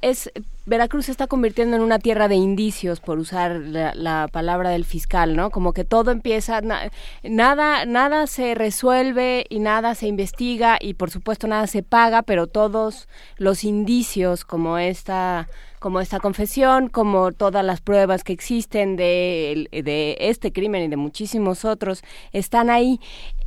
es 0.00 0.30
Veracruz 0.68 1.06
se 1.06 1.12
está 1.12 1.26
convirtiendo 1.26 1.76
en 1.76 1.82
una 1.82 1.98
tierra 1.98 2.28
de 2.28 2.34
indicios, 2.36 3.00
por 3.00 3.18
usar 3.18 3.52
la, 3.56 3.94
la 3.94 4.28
palabra 4.30 4.70
del 4.70 4.84
fiscal, 4.84 5.34
¿no? 5.34 5.50
Como 5.50 5.72
que 5.72 5.84
todo 5.84 6.10
empieza, 6.10 6.60
na- 6.60 6.90
nada, 7.22 7.86
nada 7.86 8.26
se 8.26 8.54
resuelve 8.54 9.46
y 9.48 9.60
nada 9.60 9.94
se 9.94 10.06
investiga 10.06 10.78
y 10.80 10.94
por 10.94 11.10
supuesto 11.10 11.46
nada 11.46 11.66
se 11.66 11.82
paga, 11.82 12.22
pero 12.22 12.46
todos 12.46 13.08
los 13.38 13.64
indicios, 13.64 14.44
como 14.44 14.76
esta, 14.78 15.48
como 15.78 16.00
esta 16.00 16.20
confesión, 16.20 16.88
como 16.88 17.32
todas 17.32 17.64
las 17.64 17.80
pruebas 17.80 18.22
que 18.22 18.34
existen 18.34 18.96
de, 18.96 19.68
de 19.72 20.16
este 20.20 20.52
crimen 20.52 20.82
y 20.84 20.88
de 20.88 20.96
muchísimos 20.96 21.64
otros, 21.64 22.02
están 22.32 22.68
ahí. 22.68 23.00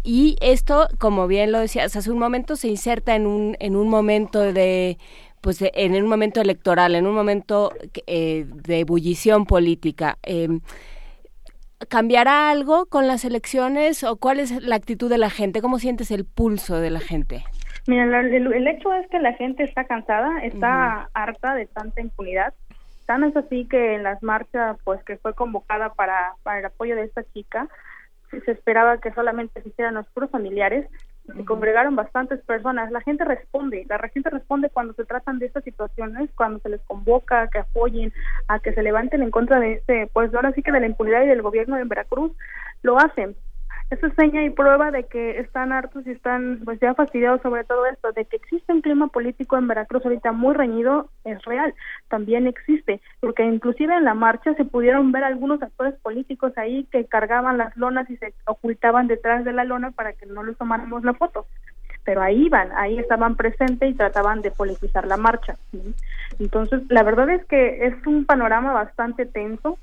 Y 0.04 0.38
esto, 0.42 0.88
como 0.98 1.28
bien 1.28 1.52
lo 1.52 1.60
decías 1.60 1.96
hace 1.96 2.10
un 2.10 2.18
momento, 2.18 2.56
se 2.56 2.68
inserta 2.68 3.16
en 3.16 3.28
un, 3.28 3.56
en 3.60 3.76
un 3.76 3.88
momento 3.88 4.40
de 4.40 4.98
pues 5.42 5.60
de- 5.60 5.72
en 5.74 5.96
un 6.02 6.08
momento 6.08 6.40
electoral, 6.42 6.96
en 6.96 7.06
un 7.08 7.16
momento 7.16 7.72
eh, 8.08 8.46
de 8.48 8.80
ebullición 8.80 9.46
política. 9.46 10.18
Eh, 10.24 10.48
¿Cambiará 11.90 12.52
algo 12.52 12.86
con 12.86 13.08
las 13.08 13.26
elecciones 13.26 14.04
o 14.04 14.16
cuál 14.18 14.40
es 14.40 14.52
la 14.64 14.76
actitud 14.76 15.10
de 15.10 15.18
la 15.18 15.32
gente? 15.32 15.62
¿Cómo 15.62 15.80
sientes 15.80 16.12
el 16.12 16.26
pulso 16.26 16.80
de 16.80 16.92
la 16.92 17.00
gente? 17.00 17.44
Mira, 17.88 18.06
la- 18.06 18.20
el, 18.20 18.54
el 18.54 18.68
hecho 18.68 18.94
es 18.94 19.08
que 19.10 19.20
la 19.20 19.34
gente 19.34 19.64
está 19.64 19.86
cansada, 19.86 20.44
está 20.44 21.10
harta 21.16 21.56
de 21.56 21.66
tanta 21.66 22.00
impunidad. 22.02 22.54
Tan 23.08 23.24
es 23.24 23.36
así 23.36 23.66
que 23.68 23.96
en 23.96 24.04
las 24.04 24.22
marchas, 24.22 24.78
pues 24.84 25.04
que 25.04 25.18
fue 25.18 25.34
convocada 25.34 25.94
para, 25.96 26.36
para 26.44 26.60
el 26.60 26.66
apoyo 26.66 26.96
de 26.96 27.04
esta 27.06 27.24
chica, 27.34 27.68
se 28.46 28.52
esperaba 28.52 29.00
que 29.00 29.12
solamente 29.14 29.60
se 29.64 29.70
hicieran 29.70 29.96
los 29.96 30.08
puros 30.10 30.30
familiares. 30.30 30.88
Se 31.36 31.46
congregaron 31.46 31.96
bastantes 31.96 32.42
personas. 32.42 32.92
La 32.92 33.02
gente 33.02 33.26
responde, 33.26 33.86
la 33.88 33.98
gente 34.10 34.30
responde 34.30 34.70
cuando 34.70 34.94
se 34.94 35.06
tratan 35.06 35.40
de 35.40 35.48
estas 35.48 35.64
situaciones, 35.64 36.30
cuando 36.36 36.60
se 36.60 36.70
les 36.70 36.82
convoca 36.82 37.44
a 37.44 37.48
que 37.48 37.60
apoyen, 37.60 38.14
a 38.48 38.60
que 38.60 38.74
se 38.74 38.84
levanten 38.84 39.22
en 39.22 39.32
contra 39.32 39.60
de 39.60 39.74
este, 39.74 40.10
pues 40.14 40.34
ahora 40.34 40.52
sí 40.54 40.62
que 40.62 40.72
de 40.72 40.80
la 40.80 40.88
impunidad 40.88 41.24
y 41.24 41.28
del 41.28 41.42
gobierno 41.42 41.76
de 41.76 41.86
Veracruz, 41.86 42.32
lo 42.82 42.98
hacen. 42.98 43.36
Eso 43.92 44.08
es 44.08 44.14
seña 44.16 44.42
y 44.46 44.50
prueba 44.50 44.90
de 44.90 45.04
que 45.04 45.38
están 45.40 45.74
hartos 45.74 46.08
y 46.08 46.12
están 46.12 46.62
pues 46.64 46.80
ya 46.80 46.94
fastidiados 46.94 47.42
sobre 47.42 47.66
todo 47.66 47.86
esto, 47.86 48.14
de 48.14 48.24
que 48.24 48.38
existe 48.38 48.72
un 48.72 48.82
clima 48.82 49.08
político 49.08 49.58
en 49.58 49.68
Veracruz 49.68 50.06
ahorita 50.06 50.32
muy 50.32 50.56
reñido, 50.56 51.10
es 51.26 51.44
real, 51.44 51.74
también 52.08 52.48
existe, 52.48 53.02
porque 53.20 53.44
inclusive 53.44 53.94
en 53.94 54.06
la 54.06 54.14
marcha 54.14 54.54
se 54.54 54.64
pudieron 54.64 55.12
ver 55.12 55.26
algunos 55.26 55.62
actores 55.62 55.94
políticos 55.96 56.54
ahí 56.56 56.88
que 56.90 57.06
cargaban 57.06 57.58
las 57.58 57.76
lonas 57.76 58.10
y 58.10 58.16
se 58.16 58.34
ocultaban 58.46 59.08
detrás 59.08 59.44
de 59.44 59.52
la 59.52 59.66
lona 59.66 59.92
para 59.92 60.14
que 60.14 60.26
no 60.26 60.42
les 60.42 60.58
tomáramos 60.58 61.04
la 61.04 61.14
foto 61.14 61.46
pero 62.04 62.24
ahí 62.24 62.46
iban, 62.46 62.72
ahí 62.76 62.98
estaban 62.98 63.36
presentes 63.36 63.92
y 63.92 63.94
trataban 63.94 64.42
de 64.42 64.50
politizar 64.50 65.06
la 65.06 65.18
marcha. 65.18 65.56
Entonces, 66.40 66.82
la 66.90 67.04
verdad 67.04 67.30
es 67.30 67.46
que 67.46 67.86
es 67.86 67.94
un 68.08 68.26
panorama 68.26 68.74
bastante 68.74 69.28
tenso, 69.28 69.78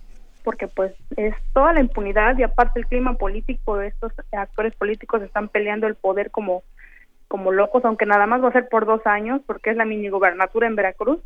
porque 0.48 0.66
pues 0.66 0.94
es 1.18 1.34
toda 1.52 1.74
la 1.74 1.80
impunidad 1.80 2.38
y 2.38 2.42
aparte 2.42 2.80
el 2.80 2.86
clima 2.86 3.18
político 3.18 3.76
de 3.76 3.88
estos 3.88 4.14
actores 4.32 4.74
políticos 4.74 5.20
están 5.20 5.50
peleando 5.50 5.86
el 5.86 5.94
poder 5.94 6.30
como 6.30 6.62
como 7.28 7.52
locos, 7.52 7.84
aunque 7.84 8.06
nada 8.06 8.26
más 8.26 8.42
va 8.42 8.48
a 8.48 8.52
ser 8.52 8.70
por 8.70 8.86
dos 8.86 9.06
años, 9.06 9.42
porque 9.46 9.68
es 9.68 9.76
la 9.76 9.84
mini 9.84 10.08
gobernatura 10.08 10.66
en 10.66 10.74
Veracruz. 10.74 11.20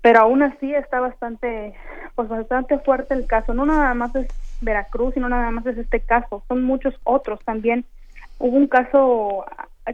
Pero 0.00 0.20
aún 0.20 0.42
así 0.42 0.74
está 0.74 0.98
bastante, 0.98 1.74
pues 2.14 2.30
bastante 2.30 2.78
fuerte 2.78 3.12
el 3.12 3.26
caso. 3.26 3.52
No 3.52 3.66
nada 3.66 3.92
más 3.92 4.16
es 4.16 4.28
Veracruz, 4.62 5.12
sino 5.12 5.28
nada 5.28 5.50
más 5.50 5.66
es 5.66 5.76
este 5.76 6.00
caso. 6.00 6.42
Son 6.48 6.62
muchos 6.62 6.94
otros 7.04 7.40
también. 7.44 7.84
Hubo 8.38 8.56
un 8.56 8.66
caso 8.66 9.44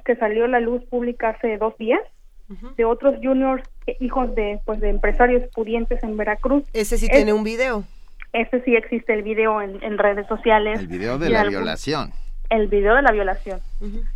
que 0.04 0.14
salió 0.14 0.44
a 0.44 0.48
la 0.48 0.60
luz 0.60 0.84
pública 0.84 1.30
hace 1.30 1.58
dos 1.58 1.76
días, 1.76 2.02
de 2.76 2.84
otros 2.84 3.16
juniors 3.20 3.68
hijos 3.98 4.32
de 4.36 4.60
pues 4.64 4.78
de 4.78 4.90
empresarios 4.90 5.42
pudientes 5.52 6.04
en 6.04 6.16
Veracruz. 6.16 6.62
Ese 6.72 6.98
sí 6.98 7.08
tiene 7.08 7.32
un 7.32 7.42
video. 7.42 7.82
Ese 8.36 8.60
sí 8.64 8.76
existe 8.76 9.14
el 9.14 9.22
video 9.22 9.62
en, 9.62 9.96
redes 9.96 10.26
sociales. 10.26 10.78
El 10.78 10.88
video 10.88 11.16
de 11.16 11.30
la 11.30 11.44
violación. 11.44 12.12
El 12.50 12.68
video 12.68 12.94
de 12.94 13.00
la 13.00 13.10
violación. 13.10 13.60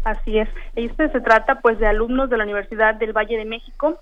Así 0.04 0.38
es. 0.38 0.46
Este 0.76 1.08
se 1.08 1.22
trata 1.22 1.60
pues 1.62 1.78
de 1.78 1.86
alumnos 1.86 2.28
de 2.28 2.36
la 2.36 2.44
Universidad 2.44 2.96
del 2.96 3.14
Valle 3.14 3.38
de 3.38 3.46
México, 3.46 3.98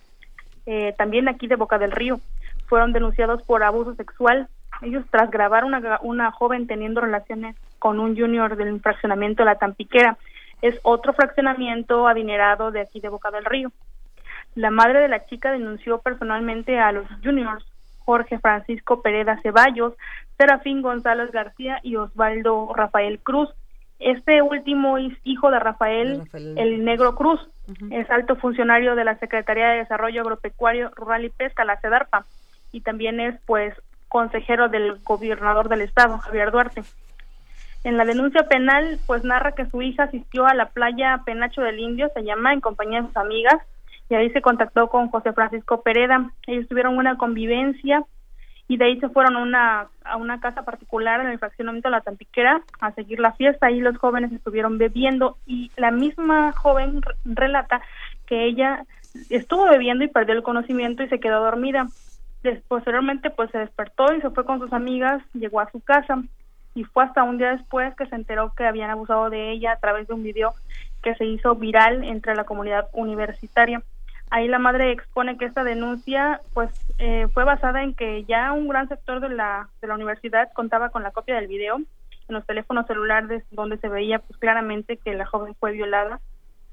eh, 0.66 0.92
también 0.98 1.28
aquí 1.28 1.46
de 1.46 1.54
Boca 1.54 1.78
del 1.78 1.92
Río. 1.92 2.18
Fueron 2.66 2.92
denunciados 2.92 3.42
por 3.44 3.62
abuso 3.62 3.94
sexual. 3.94 4.48
Ellos 4.82 5.04
tras 5.08 5.30
grabar 5.30 5.64
una, 5.64 6.00
una 6.02 6.32
joven 6.32 6.66
teniendo 6.66 7.00
relaciones 7.00 7.54
con 7.78 8.00
un 8.00 8.18
junior 8.18 8.56
del 8.56 8.80
fraccionamiento 8.80 9.44
La 9.44 9.54
Tampiquera. 9.54 10.18
Es 10.62 10.80
otro 10.82 11.12
fraccionamiento 11.12 12.08
adinerado 12.08 12.72
de 12.72 12.80
aquí 12.80 12.98
de 12.98 13.08
Boca 13.08 13.30
del 13.30 13.44
Río. 13.44 13.70
La 14.56 14.72
madre 14.72 14.98
de 14.98 15.08
la 15.08 15.24
chica 15.26 15.52
denunció 15.52 15.98
personalmente 15.98 16.76
a 16.80 16.90
los 16.90 17.06
juniors 17.22 17.64
Jorge 18.08 18.38
Francisco 18.38 19.02
Pereda 19.02 19.38
Ceballos, 19.42 19.92
Serafín 20.38 20.80
González 20.80 21.30
García 21.30 21.78
y 21.82 21.96
Osvaldo 21.96 22.72
Rafael 22.74 23.18
Cruz. 23.18 23.50
Este 23.98 24.40
último 24.40 24.96
es 24.96 25.12
hijo 25.24 25.50
de 25.50 25.58
Rafael, 25.58 26.22
el 26.32 26.86
Negro 26.86 27.14
Cruz, 27.16 27.38
es 27.90 28.10
alto 28.10 28.36
funcionario 28.36 28.94
de 28.94 29.04
la 29.04 29.18
Secretaría 29.18 29.68
de 29.68 29.78
Desarrollo 29.80 30.22
Agropecuario, 30.22 30.90
Rural 30.96 31.26
y 31.26 31.28
Pesca, 31.28 31.66
la 31.66 31.78
CEDARPA, 31.80 32.24
y 32.72 32.80
también 32.80 33.20
es 33.20 33.38
pues 33.44 33.74
consejero 34.08 34.70
del 34.70 35.00
gobernador 35.04 35.68
del 35.68 35.82
estado, 35.82 36.16
Javier 36.16 36.50
Duarte. 36.50 36.84
En 37.84 37.98
la 37.98 38.06
denuncia 38.06 38.48
penal, 38.48 38.98
pues 39.06 39.22
narra 39.22 39.52
que 39.52 39.66
su 39.66 39.82
hija 39.82 40.04
asistió 40.04 40.46
a 40.46 40.54
la 40.54 40.70
playa 40.70 41.20
Penacho 41.26 41.60
del 41.60 41.78
Indio, 41.78 42.08
se 42.14 42.24
llama, 42.24 42.54
en 42.54 42.62
compañía 42.62 43.02
de 43.02 43.08
sus 43.08 43.16
amigas, 43.18 43.60
y 44.08 44.14
ahí 44.14 44.30
se 44.30 44.42
contactó 44.42 44.88
con 44.88 45.08
José 45.08 45.32
Francisco 45.32 45.82
Pereda. 45.82 46.30
Ellos 46.46 46.68
tuvieron 46.68 46.96
una 46.96 47.16
convivencia 47.16 48.04
y 48.66 48.76
de 48.76 48.84
ahí 48.84 49.00
se 49.00 49.08
fueron 49.08 49.36
a 49.36 49.42
una, 49.42 49.88
a 50.04 50.16
una 50.16 50.40
casa 50.40 50.64
particular 50.64 51.20
en 51.20 51.28
el 51.28 51.38
fraccionamiento 51.38 51.88
de 51.88 51.92
la 51.92 52.00
Tampiquera 52.00 52.62
a 52.80 52.92
seguir 52.92 53.20
la 53.20 53.32
fiesta. 53.32 53.66
Ahí 53.66 53.80
los 53.80 53.96
jóvenes 53.98 54.32
estuvieron 54.32 54.78
bebiendo 54.78 55.38
y 55.46 55.70
la 55.76 55.90
misma 55.90 56.52
joven 56.52 57.00
relata 57.24 57.80
que 58.26 58.44
ella 58.44 58.84
estuvo 59.30 59.64
bebiendo 59.64 60.04
y 60.04 60.08
perdió 60.08 60.34
el 60.34 60.42
conocimiento 60.42 61.02
y 61.02 61.08
se 61.08 61.20
quedó 61.20 61.42
dormida. 61.42 61.86
posteriormente 62.68 63.30
pues 63.30 63.50
se 63.50 63.58
despertó 63.58 64.14
y 64.14 64.20
se 64.20 64.30
fue 64.30 64.44
con 64.44 64.58
sus 64.58 64.72
amigas, 64.72 65.22
llegó 65.32 65.60
a 65.60 65.70
su 65.70 65.80
casa 65.80 66.22
y 66.74 66.84
fue 66.84 67.04
hasta 67.04 67.24
un 67.24 67.38
día 67.38 67.52
después 67.52 67.94
que 67.96 68.06
se 68.06 68.14
enteró 68.14 68.52
que 68.54 68.66
habían 68.66 68.90
abusado 68.90 69.30
de 69.30 69.50
ella 69.50 69.72
a 69.72 69.78
través 69.78 70.06
de 70.08 70.14
un 70.14 70.22
video 70.22 70.54
que 71.02 71.14
se 71.14 71.24
hizo 71.24 71.54
viral 71.54 72.04
entre 72.04 72.34
la 72.34 72.44
comunidad 72.44 72.88
universitaria. 72.92 73.82
Ahí 74.30 74.48
la 74.48 74.58
madre 74.58 74.92
expone 74.92 75.38
que 75.38 75.46
esta 75.46 75.64
denuncia 75.64 76.40
pues 76.52 76.70
eh, 76.98 77.28
fue 77.32 77.44
basada 77.44 77.82
en 77.82 77.94
que 77.94 78.24
ya 78.24 78.52
un 78.52 78.68
gran 78.68 78.88
sector 78.88 79.20
de 79.20 79.30
la, 79.30 79.68
de 79.80 79.88
la 79.88 79.94
universidad 79.94 80.52
contaba 80.52 80.90
con 80.90 81.02
la 81.02 81.12
copia 81.12 81.36
del 81.36 81.46
video 81.46 81.76
en 81.76 82.34
los 82.34 82.44
teléfonos 82.44 82.86
celulares 82.86 83.42
donde 83.50 83.78
se 83.78 83.88
veía 83.88 84.18
pues 84.18 84.38
claramente 84.38 84.98
que 84.98 85.14
la 85.14 85.24
joven 85.24 85.54
fue 85.58 85.72
violada, 85.72 86.20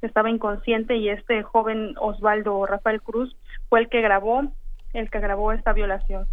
estaba 0.01 0.29
inconsciente 0.29 0.97
y 0.97 1.09
este 1.09 1.43
joven 1.43 1.95
Osvaldo 1.97 2.65
Rafael 2.65 3.01
Cruz 3.01 3.35
fue 3.69 3.79
el 3.79 3.89
que 3.89 4.01
grabó, 4.01 4.43
el 4.93 5.09
que 5.09 5.19
grabó 5.19 5.51
esta 5.51 5.73
violación. 5.73 6.27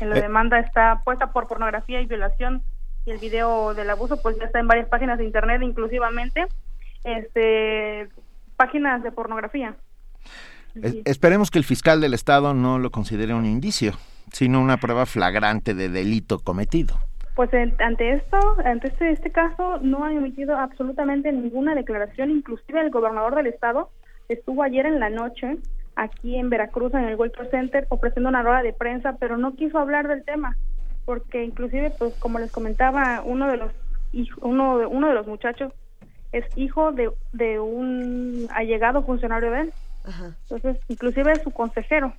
En 0.00 0.10
la 0.10 0.18
eh. 0.18 0.22
demanda 0.22 0.58
está 0.58 1.00
puesta 1.04 1.32
por 1.32 1.48
pornografía 1.48 2.00
y 2.00 2.06
violación 2.06 2.62
y 3.06 3.12
el 3.12 3.18
video 3.18 3.72
del 3.74 3.88
abuso 3.90 4.20
pues 4.20 4.38
ya 4.38 4.44
está 4.44 4.58
en 4.58 4.68
varias 4.68 4.88
páginas 4.88 5.18
de 5.18 5.24
internet 5.24 5.62
inclusivamente 5.62 6.46
este 7.04 8.08
páginas 8.56 9.02
de 9.02 9.12
pornografía 9.12 9.76
esperemos 11.04 11.50
que 11.50 11.58
el 11.58 11.64
fiscal 11.64 12.00
del 12.00 12.14
Estado 12.14 12.54
no 12.54 12.78
lo 12.78 12.90
considere 12.90 13.34
un 13.34 13.46
indicio, 13.46 13.92
sino 14.32 14.60
una 14.60 14.76
prueba 14.78 15.06
flagrante 15.06 15.74
de 15.74 15.88
delito 15.88 16.38
cometido. 16.38 16.98
Pues 17.34 17.50
ante 17.80 18.14
esto, 18.14 18.38
ante 18.64 18.88
este, 18.88 19.10
este 19.10 19.30
caso, 19.30 19.78
no 19.82 20.04
han 20.04 20.16
emitido 20.16 20.56
absolutamente 20.56 21.30
ninguna 21.32 21.74
declaración, 21.74 22.30
inclusive 22.30 22.80
el 22.80 22.90
gobernador 22.90 23.34
del 23.34 23.48
estado 23.48 23.90
estuvo 24.28 24.62
ayer 24.62 24.86
en 24.86 24.98
la 24.98 25.10
noche 25.10 25.58
aquí 25.96 26.36
en 26.36 26.50
Veracruz, 26.50 26.92
en 26.94 27.04
el 27.04 27.16
World 27.16 27.32
Trade 27.32 27.50
Center, 27.50 27.86
ofreciendo 27.88 28.28
una 28.28 28.42
rueda 28.42 28.62
de 28.62 28.72
prensa, 28.72 29.16
pero 29.18 29.36
no 29.36 29.54
quiso 29.54 29.78
hablar 29.78 30.08
del 30.08 30.24
tema, 30.24 30.56
porque 31.04 31.44
inclusive, 31.44 31.90
pues 31.98 32.14
como 32.14 32.38
les 32.38 32.52
comentaba, 32.52 33.22
uno 33.24 33.48
de 33.48 33.56
los 33.56 33.72
uno 34.40 34.78
de, 34.78 34.86
uno 34.86 35.08
de 35.08 35.14
los 35.14 35.26
muchachos 35.26 35.72
es 36.32 36.44
hijo 36.56 36.92
de, 36.92 37.10
de 37.32 37.60
un 37.60 38.48
allegado 38.54 39.02
funcionario 39.02 39.50
de 39.50 39.60
él. 39.62 39.72
Entonces, 40.06 40.78
inclusive 40.88 41.32
es 41.32 41.42
su 41.42 41.50
consejero. 41.50 42.14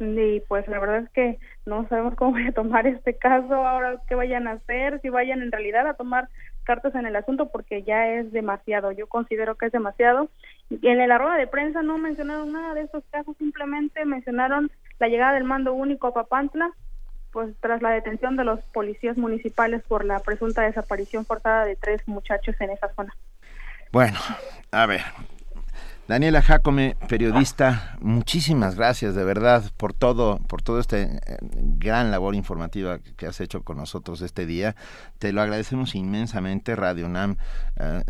Y 0.00 0.40
pues 0.48 0.66
la 0.68 0.78
verdad 0.78 0.98
es 0.98 1.10
que 1.10 1.38
no 1.66 1.86
sabemos 1.88 2.14
cómo 2.14 2.32
voy 2.32 2.46
a 2.46 2.52
tomar 2.52 2.86
este 2.86 3.14
caso, 3.16 3.54
ahora 3.54 4.00
qué 4.08 4.14
vayan 4.14 4.48
a 4.48 4.52
hacer, 4.52 5.00
si 5.02 5.10
vayan 5.10 5.42
en 5.42 5.52
realidad 5.52 5.86
a 5.86 5.94
tomar 5.94 6.28
cartas 6.64 6.94
en 6.94 7.06
el 7.06 7.14
asunto, 7.14 7.50
porque 7.50 7.82
ya 7.82 8.08
es 8.08 8.32
demasiado, 8.32 8.90
yo 8.90 9.06
considero 9.06 9.54
que 9.56 9.66
es 9.66 9.72
demasiado. 9.72 10.30
Y 10.70 10.88
en 10.88 11.06
la 11.06 11.18
rueda 11.18 11.36
de 11.36 11.46
prensa 11.46 11.82
no 11.82 11.98
mencionaron 11.98 12.52
nada 12.52 12.74
de 12.74 12.82
estos 12.82 13.04
casos, 13.10 13.36
simplemente 13.36 14.04
mencionaron 14.04 14.70
la 14.98 15.08
llegada 15.08 15.34
del 15.34 15.44
mando 15.44 15.74
único 15.74 16.08
a 16.08 16.14
Papantla, 16.14 16.70
pues 17.32 17.54
tras 17.60 17.82
la 17.82 17.90
detención 17.90 18.36
de 18.36 18.44
los 18.44 18.60
policías 18.72 19.16
municipales 19.16 19.82
por 19.82 20.04
la 20.04 20.20
presunta 20.20 20.62
desaparición 20.62 21.24
forzada 21.24 21.66
de 21.66 21.76
tres 21.76 22.06
muchachos 22.08 22.56
en 22.60 22.70
esa 22.70 22.88
zona. 22.94 23.14
Bueno, 23.92 24.18
a 24.72 24.86
ver, 24.86 25.02
Daniela 26.08 26.40
Jacome, 26.40 26.96
periodista, 27.08 27.96
muchísimas 28.00 28.76
gracias 28.76 29.16
de 29.16 29.24
verdad 29.24 29.64
por 29.76 29.92
todo, 29.92 30.38
por 30.46 30.62
todo 30.62 30.78
este 30.78 31.02
eh, 31.02 31.38
gran 31.42 32.12
labor 32.12 32.36
informativa 32.36 33.00
que 33.16 33.26
has 33.26 33.40
hecho 33.40 33.64
con 33.64 33.76
nosotros 33.78 34.20
este 34.20 34.46
día. 34.46 34.76
Te 35.18 35.32
lo 35.32 35.42
agradecemos 35.42 35.96
inmensamente. 35.96 36.76
Radio 36.76 37.06
UNAM 37.06 37.38
eh, 37.74 38.04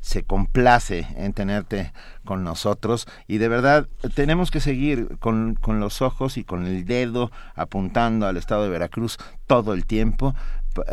se 0.00 0.22
complace 0.22 1.08
en 1.16 1.32
tenerte 1.32 1.92
con 2.24 2.44
nosotros 2.44 3.08
y 3.26 3.38
de 3.38 3.48
verdad 3.48 3.88
tenemos 4.14 4.52
que 4.52 4.60
seguir 4.60 5.18
con, 5.18 5.56
con 5.56 5.80
los 5.80 6.00
ojos 6.00 6.36
y 6.36 6.44
con 6.44 6.64
el 6.64 6.84
dedo 6.84 7.32
apuntando 7.56 8.28
al 8.28 8.36
estado 8.36 8.62
de 8.62 8.70
Veracruz 8.70 9.18
todo 9.48 9.72
el 9.72 9.84
tiempo 9.84 10.36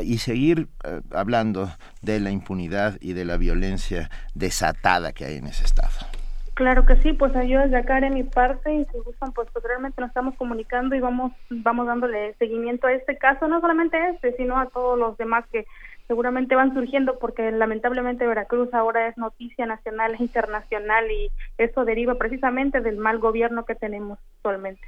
y 0.03 0.17
seguir 0.17 0.67
eh, 0.83 1.01
hablando 1.11 1.71
de 2.01 2.19
la 2.19 2.31
impunidad 2.31 2.97
y 3.01 3.13
de 3.13 3.25
la 3.25 3.37
violencia 3.37 4.09
desatada 4.33 5.11
que 5.11 5.25
hay 5.25 5.35
en 5.35 5.45
ese 5.45 5.63
estado. 5.63 6.18
Claro 6.59 6.85
que 6.85 6.97
sí, 6.97 7.13
pues 7.13 7.31
yo 7.47 7.61
desde 7.61 7.77
acá 7.77 7.95
haré 7.95 8.09
mi 8.09 8.23
parte 8.23 8.75
y 8.75 8.83
si 8.91 8.99
gustan, 9.05 9.31
pues 9.31 9.47
posteriormente 9.49 10.01
nos 10.01 10.09
estamos 10.09 10.35
comunicando 10.35 10.93
y 10.93 10.99
vamos, 10.99 11.31
vamos 11.49 11.87
dándole 11.87 12.33
seguimiento 12.33 12.85
a 12.85 12.91
este 12.91 13.17
caso, 13.17 13.47
no 13.47 13.61
solamente 13.61 13.95
a 13.95 14.09
este, 14.09 14.35
sino 14.35 14.59
a 14.59 14.65
todos 14.65 14.99
los 14.99 15.17
demás 15.17 15.45
que 15.53 15.65
seguramente 16.09 16.55
van 16.55 16.73
surgiendo 16.73 17.17
porque 17.17 17.49
lamentablemente 17.51 18.27
Veracruz 18.27 18.73
ahora 18.73 19.07
es 19.07 19.17
noticia 19.17 19.65
nacional 19.67 20.15
e 20.19 20.21
internacional 20.21 21.09
y 21.09 21.31
eso 21.57 21.85
deriva 21.85 22.15
precisamente 22.15 22.81
del 22.81 22.97
mal 22.97 23.19
gobierno 23.19 23.63
que 23.63 23.75
tenemos 23.75 24.19
actualmente. 24.35 24.85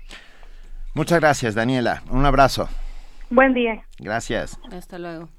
Muchas 0.93 1.21
gracias, 1.21 1.55
Daniela. 1.55 2.03
Un 2.11 2.25
abrazo. 2.25 2.67
Buen 3.29 3.53
día. 3.53 3.81
Gracias. 3.97 4.59
Hasta 4.73 4.99
luego. 4.99 5.29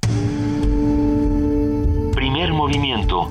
Primer 2.15 2.55
movimiento 2.55 3.31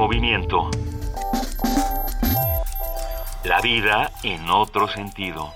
Movimiento. 0.00 0.70
La 3.44 3.60
vida 3.60 4.10
en 4.22 4.48
otro 4.48 4.88
sentido. 4.88 5.52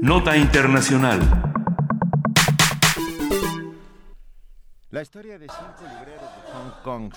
Nota 0.00 0.36
Internacional. 0.36 1.20
La 4.90 5.02
historia 5.02 5.38
de 5.38 5.46
cinco 5.46 5.84
libreros 5.88 6.22
de 6.22 6.52
Hong 6.54 6.82
Kong. 6.82 7.14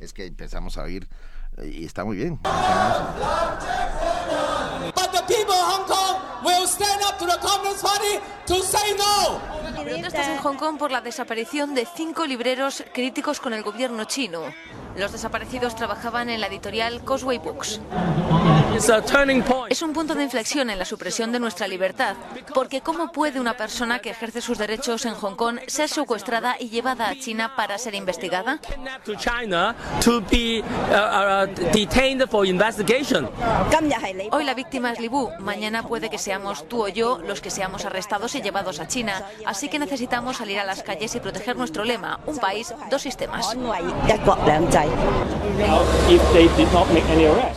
Es 0.00 0.12
que 0.12 0.26
empezamos 0.26 0.76
a 0.76 0.82
oír 0.82 1.08
eh, 1.58 1.68
y 1.72 1.84
está 1.84 2.04
muy 2.04 2.16
bien. 2.16 2.40
But 4.92 5.12
the 5.12 5.22
people 5.26 5.54
of 5.54 5.66
Hong 5.72 5.86
Kong 5.86 6.44
will 6.44 6.66
stand 6.66 7.02
up 7.02 7.18
to 7.18 7.26
the 7.26 7.38
Communist 7.40 7.84
Party 7.84 8.18
to 8.46 8.62
say 8.62 8.94
no. 8.96 9.40
En 9.86 10.38
Hong 10.38 10.56
Kong 10.56 10.78
por 10.78 10.90
la 10.90 11.00
desaparición 11.00 11.74
de 11.74 11.86
cinco 11.86 12.26
libreros 12.26 12.84
críticos 12.92 13.40
con 13.40 13.54
el 13.54 13.62
gobierno 13.62 14.04
chino. 14.04 14.42
Los 14.96 15.12
desaparecidos 15.12 15.74
trabajaban 15.74 16.28
en 16.30 16.40
la 16.40 16.46
editorial 16.46 17.04
Causeway 17.04 17.38
Books. 17.38 17.80
Es 19.68 19.82
un 19.82 19.92
punto 19.92 20.14
de 20.14 20.22
inflexión 20.24 20.70
en 20.70 20.78
la 20.78 20.84
supresión 20.84 21.30
de 21.32 21.38
nuestra 21.40 21.68
libertad, 21.68 22.16
porque 22.54 22.80
¿cómo 22.80 23.12
puede 23.12 23.40
una 23.40 23.56
persona 23.56 24.00
que 24.00 24.10
ejerce 24.10 24.40
sus 24.40 24.58
derechos 24.58 25.04
en 25.06 25.14
Hong 25.14 25.36
Kong 25.36 25.60
ser 25.66 25.88
secuestrada 25.88 26.56
y 26.58 26.68
llevada 26.70 27.08
a 27.08 27.14
China 27.16 27.54
para 27.56 27.78
ser 27.78 27.94
investigada? 27.94 28.58
Uh, 28.66 29.10
uh. 29.10 29.24
Hoy 34.32 34.44
la 34.44 34.54
víctima 34.54 34.92
es 34.92 35.00
Libu, 35.00 35.30
mañana 35.38 35.82
puede 35.84 36.10
que 36.10 36.18
seamos 36.18 36.68
tú 36.68 36.84
o 36.84 36.88
yo 36.88 37.18
los 37.18 37.40
que 37.40 37.50
seamos 37.50 37.84
arrestados 37.84 38.34
y 38.34 38.42
llevados 38.42 38.80
a 38.80 38.88
China, 38.88 39.22
así 39.46 39.68
que 39.68 39.78
necesitamos 39.78 40.38
salir 40.38 40.58
a 40.58 40.64
las 40.64 40.82
calles 40.82 41.14
y 41.14 41.20
proteger 41.20 41.56
nuestro 41.56 41.84
lema, 41.84 42.20
un 42.26 42.38
país, 42.38 42.74
dos 42.90 43.02
sistemas. 43.02 43.54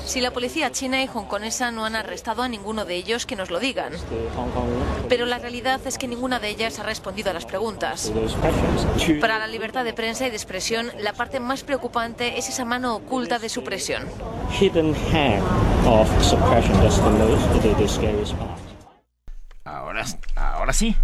Si 0.05 0.21
la 0.21 0.31
policía 0.31 0.71
china 0.71 1.03
y 1.03 1.09
hongkonesa 1.13 1.71
no 1.71 1.85
han 1.85 1.95
arrestado 1.95 2.43
a 2.43 2.47
ninguno 2.47 2.85
de 2.85 2.95
ellos, 2.95 3.25
que 3.25 3.35
nos 3.35 3.49
lo 3.49 3.59
digan. 3.59 3.93
Pero 5.09 5.25
la 5.25 5.37
realidad 5.37 5.81
es 5.85 5.97
que 5.97 6.07
ninguna 6.07 6.39
de 6.39 6.49
ellas 6.49 6.79
ha 6.79 6.83
respondido 6.83 7.31
a 7.31 7.33
las 7.33 7.45
preguntas. 7.45 8.11
Para 9.19 9.39
la 9.39 9.47
libertad 9.47 9.83
de 9.83 9.93
prensa 9.93 10.27
y 10.27 10.29
de 10.29 10.35
expresión, 10.35 10.91
la 10.99 11.13
parte 11.13 11.39
más 11.39 11.63
preocupante 11.63 12.37
es 12.37 12.49
esa 12.49 12.65
mano 12.65 12.95
oculta 12.95 13.39
de 13.39 13.49
supresión. 13.49 14.07
hidden 14.49 14.93
hand 14.93 15.43
of 15.85 16.07
suppression. 16.23 16.73
That's 16.77 16.97
the 16.97 17.09
most, 17.09 17.61
the, 17.61 17.73
the 17.75 17.87
scariest 17.87 18.35
part. 18.37 18.59
Ahora, 19.65 20.05
ahora 20.35 20.73
sí. 20.73 20.95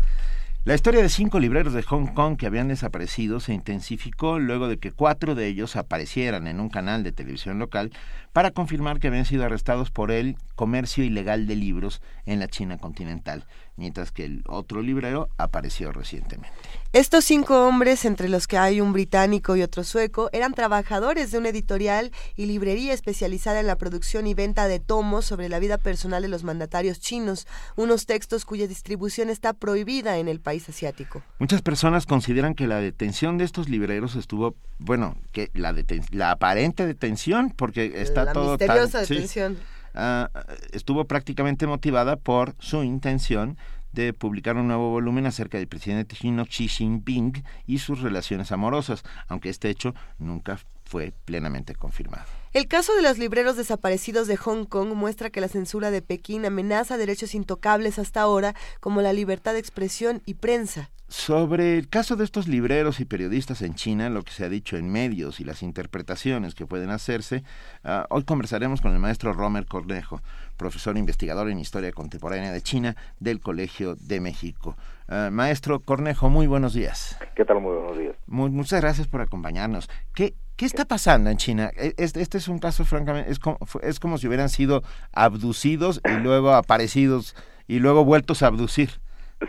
La 0.66 0.76
historia 0.76 1.02
de 1.02 1.10
cinco 1.10 1.42
libreros 1.42 1.74
de 1.74 1.84
Hong 1.84 2.14
Kong 2.14 2.38
que 2.38 2.46
habían 2.46 2.70
desaparecido 2.70 3.42
se 3.42 3.54
intensificó 3.54 4.40
luego 4.40 4.70
de 4.70 4.78
que 4.78 4.94
cuatro 4.94 5.36
de 5.36 5.48
ellos 5.48 5.76
aparecieran 5.76 6.48
en 6.48 6.62
un 6.62 6.70
canal 6.70 7.04
de 7.04 7.12
televisión 7.12 7.60
local 7.60 7.92
para 8.32 8.52
confirmar 8.52 9.02
que 9.02 9.10
habían 9.10 9.26
sido 9.26 9.44
arrestados 9.44 9.92
por 9.92 10.10
el 10.10 10.38
comercio 10.56 11.04
ilegal 11.04 11.48
de 11.48 11.58
libros 11.58 12.02
en 12.26 12.40
la 12.40 12.48
China 12.48 12.78
continental, 12.78 13.46
mientras 13.76 14.14
que 14.14 14.24
el 14.24 14.44
otro 14.48 14.82
librero 14.82 15.28
apareció 15.38 15.92
recientemente. 15.92 16.58
Estos 16.94 17.26
cinco 17.26 17.66
hombres, 17.66 18.06
entre 18.06 18.30
los 18.30 18.46
que 18.46 18.56
hay 18.60 18.80
un 18.80 18.94
británico 18.94 19.56
y 19.56 19.64
otro 19.64 19.84
sueco, 19.84 20.30
eran 20.32 20.54
trabajadores 20.54 21.32
de 21.32 21.40
una 21.40 21.50
editorial 21.50 22.12
y 22.36 22.46
librería 22.46 22.94
especializada 22.94 23.60
en 23.60 23.66
la 23.66 23.78
producción 23.80 24.28
y 24.28 24.36
venta 24.36 24.68
de 24.68 24.80
tomos 24.80 25.26
sobre 25.26 25.50
la 25.50 25.58
vida 25.58 25.80
personal 25.80 26.22
de 26.22 26.28
los 26.28 26.44
mandatarios 26.44 27.00
chinos, 27.00 27.48
unos 27.76 28.06
textos 28.06 28.46
cuya 28.46 28.68
distribución 28.68 29.32
está 29.32 29.54
prohibida 29.54 30.20
en 30.20 30.28
el 30.28 30.40
país 30.40 30.70
asiático. 30.70 31.24
Muchas 31.40 31.64
personas 31.64 32.06
consideran 32.06 32.54
que 32.54 32.68
la 32.68 32.78
detención 32.80 33.40
de 33.40 33.46
estos 33.46 33.70
libreros 33.70 34.16
estuvo, 34.16 34.54
bueno, 34.78 35.18
que 35.32 35.50
la, 35.56 35.74
deten- 35.74 36.06
la 36.12 36.30
aparente 36.30 36.86
detención, 36.86 37.50
porque 37.50 37.92
está 38.04 38.26
La 38.26 38.34
todo 38.34 38.56
tan- 38.60 38.68
misteriosa 38.68 39.06
sí, 39.06 39.16
detención. 39.16 39.58
ah, 39.96 40.30
estuvo 40.72 41.06
prácticamente 41.06 41.66
motivada 41.66 42.18
por 42.18 42.54
su 42.60 42.84
intención 42.84 43.58
de 43.94 44.14
publicar 44.14 44.58
un 44.58 44.68
nuevo 44.68 44.90
volumen 44.90 45.26
acerca 45.26 45.58
del 45.58 45.68
presidente 45.68 46.16
chino 46.16 46.46
Xi 46.46 46.68
Jinping 46.68 47.44
y 47.66 47.80
sus 47.80 48.02
relaciones 48.02 48.52
amorosas, 48.52 49.04
aunque 49.28 49.50
este 49.50 49.70
hecho 49.70 49.94
nunca 50.20 50.60
fue 50.84 51.14
plenamente 51.26 51.76
confirmado. 51.76 52.26
El 52.54 52.68
caso 52.68 52.96
de 52.96 53.02
los 53.02 53.18
libreros 53.18 53.58
desaparecidos 53.58 54.28
de 54.28 54.38
Hong 54.38 54.66
Kong 54.66 54.94
muestra 54.94 55.30
que 55.30 55.42
la 55.42 55.48
censura 55.48 55.90
de 55.90 56.02
Pekín 56.02 56.46
amenaza 56.46 56.98
derechos 56.98 57.34
intocables 57.34 57.98
hasta 57.98 58.22
ahora, 58.22 58.54
como 58.80 59.02
la 59.02 59.14
libertad 59.14 59.54
de 59.54 59.60
expresión 59.60 60.22
y 60.26 60.36
prensa. 60.36 60.92
Sobre 61.08 61.78
el 61.78 61.90
caso 61.90 62.16
de 62.16 62.24
estos 62.24 62.48
libreros 62.48 63.00
y 63.00 63.06
periodistas 63.06 63.62
en 63.62 63.76
China, 63.76 64.10
lo 64.10 64.24
que 64.24 64.32
se 64.32 64.46
ha 64.46 64.50
dicho 64.50 64.78
en 64.78 64.92
medios 64.92 65.40
y 65.40 65.44
las 65.44 65.62
interpretaciones 65.62 66.56
que 66.56 66.66
pueden 66.66 66.90
hacerse, 66.90 67.44
ah, 67.84 68.08
hoy 68.10 68.24
conversaremos 68.24 68.82
con 68.82 68.94
el 68.94 69.00
maestro 69.00 69.32
Romer 69.32 69.66
Cornejo, 69.66 70.22
profesor 70.64 70.98
investigador 70.98 71.50
en 71.50 71.60
Historia 71.60 71.92
Contemporánea 71.92 72.54
de 72.54 72.62
China 72.62 72.96
del 73.20 73.42
Colegio 73.42 73.96
de 73.96 74.22
México. 74.22 74.78
Ah, 75.10 75.28
maestro 75.30 75.82
Cornejo, 75.82 76.30
muy 76.30 76.48
buenos 76.48 76.74
días. 76.74 77.20
¿Qué 77.36 77.44
tal? 77.44 77.60
Muy 77.60 77.76
buenos 77.76 77.98
días. 77.98 78.16
muchas 78.28 78.80
gracias 78.80 79.08
por 79.08 79.20
acompañarnos. 79.20 79.90
¿Qué, 80.16 80.36
¿Qué 80.56 80.66
está 80.66 80.86
pasando 80.86 81.30
en 81.30 81.36
China? 81.36 81.70
E, 81.76 81.94
este, 81.98 82.22
este 82.22 82.38
es 82.38 82.48
un 82.48 82.60
caso, 82.60 82.86
francamente, 82.86 83.30
es 83.30 83.40
como, 83.40 83.58
es 83.82 84.00
como 84.00 84.18
si 84.18 84.28
hubieran 84.28 84.48
sido 84.48 84.84
abducidos 85.12 86.00
y 86.06 86.14
luego 86.14 86.54
aparecidos 86.54 87.36
y 87.68 87.80
luego 87.80 88.06
vueltos 88.06 88.42
a 88.42 88.48
abducir. 88.48 89.02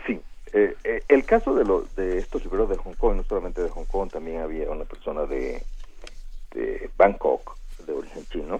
Sí, 0.05 0.19
eh, 0.51 0.75
eh, 0.83 1.01
el 1.07 1.23
caso 1.23 1.55
de, 1.55 1.63
los 1.63 1.95
de 1.95 2.17
estos 2.17 2.43
libros 2.43 2.67
de 2.67 2.75
Hong 2.75 2.95
Kong, 2.95 3.15
no 3.15 3.23
solamente 3.23 3.61
de 3.61 3.69
Hong 3.69 3.85
Kong, 3.85 4.11
también 4.11 4.41
había 4.41 4.69
una 4.69 4.83
persona 4.83 5.21
de, 5.21 5.63
de 6.53 6.89
Bangkok, 6.97 7.55
de 7.87 7.93
origen 7.93 8.25
chino, 8.29 8.59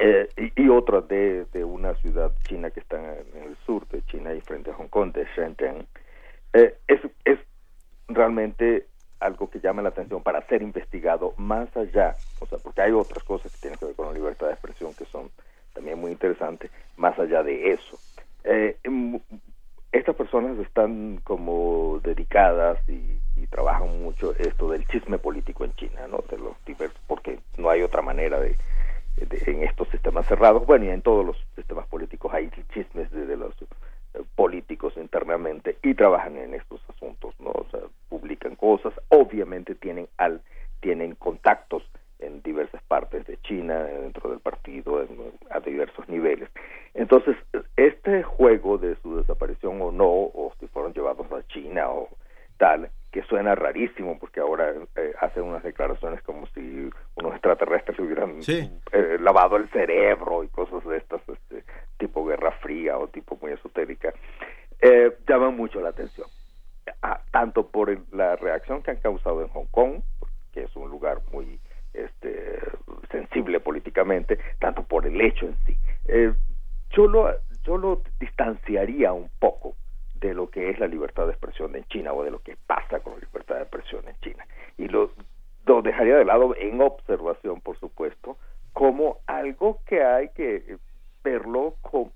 eh, 0.00 0.52
y, 0.56 0.68
otra 0.68 1.00
de, 1.00 1.44
de, 1.52 1.64
una 1.64 1.94
ciudad 1.96 2.32
china 2.48 2.70
que 2.70 2.80
está 2.80 2.96
en 2.96 3.42
el 3.42 3.56
sur 3.66 3.86
de 3.88 4.02
China 4.06 4.34
y 4.34 4.40
frente 4.40 4.70
a 4.70 4.74
Hong 4.74 4.88
Kong, 4.88 5.12
de 5.12 5.26
Shenzhen. 5.36 5.86
es, 6.52 7.00
es 7.24 7.38
realmente 8.08 8.86
algo 9.20 9.50
que 9.50 9.60
llama 9.60 9.82
la 9.82 9.90
atención 9.90 10.22
para 10.22 10.46
ser 10.48 10.62
investigado 10.62 11.34
más 11.36 11.74
allá, 11.76 12.14
o 12.40 12.46
sea, 12.46 12.58
porque 12.58 12.82
hay 12.82 12.92
otras 12.92 13.22
cosas 13.22 13.52
que 13.52 13.60
tienen 13.60 13.78
que 13.78 13.86
ver 13.86 13.94
con 13.94 14.06
la 14.06 14.12
libertad 14.12 14.46
de 14.46 14.54
expresión 14.54 14.94
que 14.94 15.04
son 15.04 15.30
también 15.74 15.98
muy 15.98 16.10
interesantes, 16.12 16.70
más 16.96 17.18
allá 17.18 17.42
de 17.42 17.72
eso. 17.72 17.98
Eh, 18.44 18.76
estas 19.92 20.16
personas 20.16 20.58
están 20.58 21.20
como 21.24 22.00
dedicadas 22.02 22.78
y, 22.88 23.18
trabajan 23.50 24.00
mucho 24.02 24.32
esto 24.38 24.70
del 24.70 24.86
chisme 24.86 25.18
político 25.18 25.64
en 25.64 25.74
China, 25.74 26.06
¿no? 26.06 26.22
De 26.30 26.38
los 26.38 26.54
diversos, 26.64 27.00
porque 27.08 27.40
no 27.58 27.68
hay 27.68 27.82
otra 27.82 28.00
manera 28.00 28.38
de, 28.38 28.54
en 29.46 29.62
estos 29.62 29.88
sistemas 29.88 30.26
cerrados, 30.26 30.66
bueno, 30.66 30.86
y 30.86 30.90
en 30.90 31.02
todos 31.02 31.24
los 31.24 31.36
sistemas 31.54 31.86
políticos 31.86 32.32
hay 32.32 32.50
chismes 32.72 33.10
de, 33.10 33.36
los 33.36 33.54
eh, 33.62 34.22
políticos 34.34 34.94
internamente 34.96 35.76
y 35.82 35.94
trabajan 35.94 36.36
en 36.36 36.54
estos 36.54 36.80
asuntos, 36.88 37.34
¿no? 37.38 37.50
O 37.50 37.66
sea, 37.70 37.80
publican 38.08 38.56
cosas, 38.56 38.92
obviamente 39.08 39.74
tienen 39.74 40.08
al 40.16 40.40
tienen 40.80 41.14
contactos 41.14 41.82
en 42.20 42.42
diversas 42.42 42.82
partes 42.84 43.26
de 43.26 43.38
China, 43.42 43.84
dentro 43.84 44.30
del 44.30 44.40
partido, 44.40 45.06
a 45.50 45.60
diversos 45.60 46.08
niveles. 46.08 46.48
Entonces, 46.94 47.36
este 47.76 48.22
juego 48.22 48.78
de 48.78 48.96
su 49.02 49.16
desaparición 49.16 49.80
o 49.80 49.92
no, 49.92 50.06
o 50.06 50.52
si 50.58 50.66
fueron 50.68 50.92
llevados 50.92 51.30
a 51.32 51.46
China 51.48 51.90
o 51.90 52.08
tal, 52.58 52.90
que 53.10 53.22
suena 53.22 53.54
rarísimo 53.54 54.18
porque 54.18 54.40
ahora 54.40 54.72
eh, 54.96 55.12
hacen 55.20 55.42
unas 55.42 55.62
declaraciones 55.62 56.22
como 56.22 56.46
si 56.48 56.90
unos 57.16 57.32
extraterrestres 57.32 57.98
hubieran 57.98 58.38
eh, 58.46 59.18
lavado 59.20 59.56
el 59.56 59.68
cerebro 59.70 60.44
y 60.44 60.48
cosas 60.48 60.84
de 60.86 60.98
estas, 60.98 61.20
este, 61.28 61.64
tipo 61.98 62.24
Guerra 62.24 62.52
Fría 62.62 62.98
o 62.98 63.08
tipo 63.08 63.36
muy 63.40 63.52
esotérica, 63.52 64.12
eh, 64.80 65.16
llaman 65.28 65.56
mucho 65.56 65.80
la 65.80 65.90
atención. 65.90 66.28
Ah, 67.02 67.20
tanto 67.30 67.66
por 67.66 67.96
la 68.14 68.36
reacción 68.36 68.82
que 68.82 68.92
han 68.92 68.96
causado 68.98 69.42
en 69.42 69.48
Hong 69.48 69.66
Kong, 69.70 70.02
que 70.52 70.62
es 70.62 70.76
un 70.76 70.90
lugar 70.90 71.20
muy 71.32 71.58
este, 71.92 72.58
sensible 73.10 73.60
políticamente, 73.60 74.38
tanto 74.58 74.82
por 74.82 75.06
el 75.06 75.20
hecho 75.20 75.46
en 75.46 75.56
sí. 75.66 75.76
Eh, 76.06 76.32
yo, 76.90 77.06
lo, 77.06 77.30
yo 77.64 77.76
lo 77.76 78.02
distanciaría 78.18 79.12
un 79.12 79.30
poco 79.38 79.74
de 80.20 80.34
lo 80.34 80.50
que 80.50 80.70
es 80.70 80.78
la 80.78 80.86
libertad 80.86 81.26
de 81.26 81.32
expresión 81.32 81.74
en 81.76 81.84
China 81.84 82.12
o 82.12 82.22
de 82.22 82.30
lo 82.30 82.40
que 82.40 82.56
pasa 82.66 83.00
con 83.00 83.14
la 83.14 83.20
libertad 83.20 83.56
de 83.56 83.62
expresión 83.62 84.06
en 84.08 84.16
China. 84.20 84.46
Y 84.78 84.88
lo, 84.88 85.10
lo 85.66 85.82
dejaría 85.82 86.16
de 86.16 86.24
lado 86.24 86.54
en 86.56 86.80
observación, 86.80 87.60
por 87.60 87.78
supuesto, 87.78 88.36
como 88.72 89.18
algo 89.26 89.80
que 89.86 90.02
hay 90.02 90.28
que 90.30 90.76
verlo 91.24 91.74
con, 91.82 92.12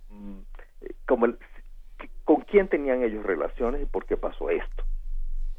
como 1.06 1.26
con 2.24 2.40
quién 2.43 2.68
tenían 2.68 3.02
ellos 3.02 3.24
relaciones 3.24 3.82
y 3.82 3.86
por 3.86 4.06
qué 4.06 4.16
pasó 4.16 4.51
esto 4.51 4.85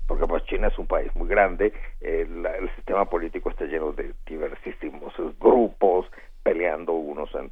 porque 0.08 0.26
pues 0.28 0.44
China 0.46 0.68
es 0.68 0.78
un 0.78 0.88
país 0.88 1.14
muy 1.16 1.28
grande, 1.28 1.74
el, 2.02 2.46
sistema 2.76 3.06
político 3.10 3.50
está 3.50 3.66
lleno 3.66 3.92
de 3.92 4.14
diversísimos 4.26 5.14
grupos 5.40 6.08
peleando 6.44 6.94
unos 6.94 7.32
con 7.32 7.52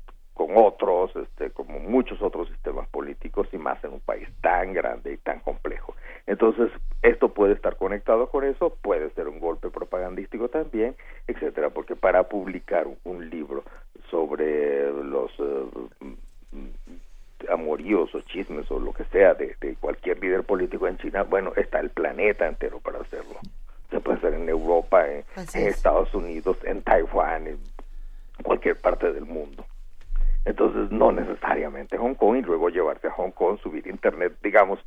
otros, 0.56 1.16
este, 1.16 1.52
como 1.52 1.80
muchos 1.80 2.22
otros 2.22 2.48
sistemas 2.50 2.88
políticos 2.90 3.48
y 3.52 3.58
más 3.58 3.84
en 3.84 3.94
un 3.94 4.00
país 4.00 4.28
tan 4.42 4.74
grande 4.74 5.14
y 5.14 5.18
tan 5.18 5.40
complejo. 5.40 5.96
Entonces, 6.26 6.72
esto 7.02 7.30
puede 7.30 7.54
estar 7.54 7.76
conectado 7.76 8.30
con 8.30 8.44
eso, 8.44 8.76
puede 8.82 9.10
ser 9.12 9.28
un 9.28 9.40
golpe 9.40 9.70
propagandístico 9.70 10.50
también, 10.50 10.96
etcétera, 11.28 11.70
porque 11.70 11.96
para 11.96 12.24
publicar 12.24 12.88
un, 13.04 13.30
libro 13.30 13.64
sobre 14.10 14.92
los 14.92 15.32
eh, 15.40 15.66
amoríos 17.50 18.14
o 18.14 18.22
chismes 18.22 18.70
o 18.72 18.80
lo 18.80 18.94
que 18.94 19.06
sea 19.06 19.34
de, 19.34 19.56
cualquier 19.80 20.20
líder 20.20 20.44
político 20.44 20.88
en 20.88 20.98
China, 20.98 21.24
bueno, 21.24 21.54
está 21.56 21.80
el 21.80 21.90
planeta 21.90 22.48
entero 22.48 22.80
para 22.80 23.00
hacerlo. 23.00 23.36
Se 23.90 24.00
puede 24.00 24.18
hacer 24.18 24.34
en 24.34 24.50
Europa, 24.50 25.06
en, 25.08 25.24
Estados 25.54 26.14
Unidos, 26.14 26.58
en 26.64 26.82
Taiwán, 26.82 27.48
en 27.48 27.60
cualquier 28.44 28.78
parte 28.78 29.12
del 29.12 29.26
mundo. 29.26 29.66
Entonces, 30.46 30.92
no 30.92 31.12
necesariamente 31.12 31.98
Hong 31.98 32.16
Kong 32.16 32.38
y 32.38 32.42
luego 32.42 32.70
llevarse 32.70 33.08
a 33.08 33.12
Hong 33.12 33.32
Kong, 33.32 33.58
subir 33.62 33.88
internet, 33.88 34.34
digamos, 34.44 34.80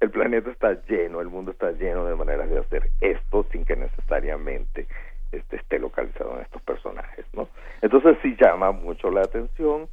el 0.00 0.10
planeta 0.10 0.50
está 0.50 0.74
lleno, 0.86 1.20
el 1.20 1.28
mundo 1.28 1.52
está 1.52 1.70
lleno 1.72 2.04
de 2.04 2.14
maneras 2.14 2.50
de 2.50 2.58
hacer 2.58 2.90
esto 3.00 3.46
sin 3.50 3.64
que 3.64 3.76
necesariamente 3.76 4.86
este, 5.32 5.56
esté 5.56 5.78
localizado 5.78 6.36
en 6.36 6.42
estos 6.42 6.60
personajes, 6.62 7.24
¿no? 7.32 7.48
Entonces 7.80 8.18
sí 8.22 8.36
llama 8.38 8.72
mucho 8.72 9.10
la 9.10 9.22
atención 9.22 9.88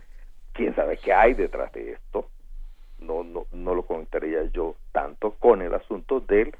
quién 0.53 0.75
sabe 0.75 0.97
qué 0.97 1.13
hay 1.13 1.33
detrás 1.33 1.71
de 1.71 1.93
esto. 1.93 2.27
No, 2.99 3.23
no, 3.23 3.45
no 3.51 3.73
lo 3.73 3.83
conectaría 3.83 4.43
yo 4.51 4.75
tanto 4.91 5.31
con 5.31 5.61
el 5.61 5.73
asunto 5.73 6.19
del, 6.19 6.53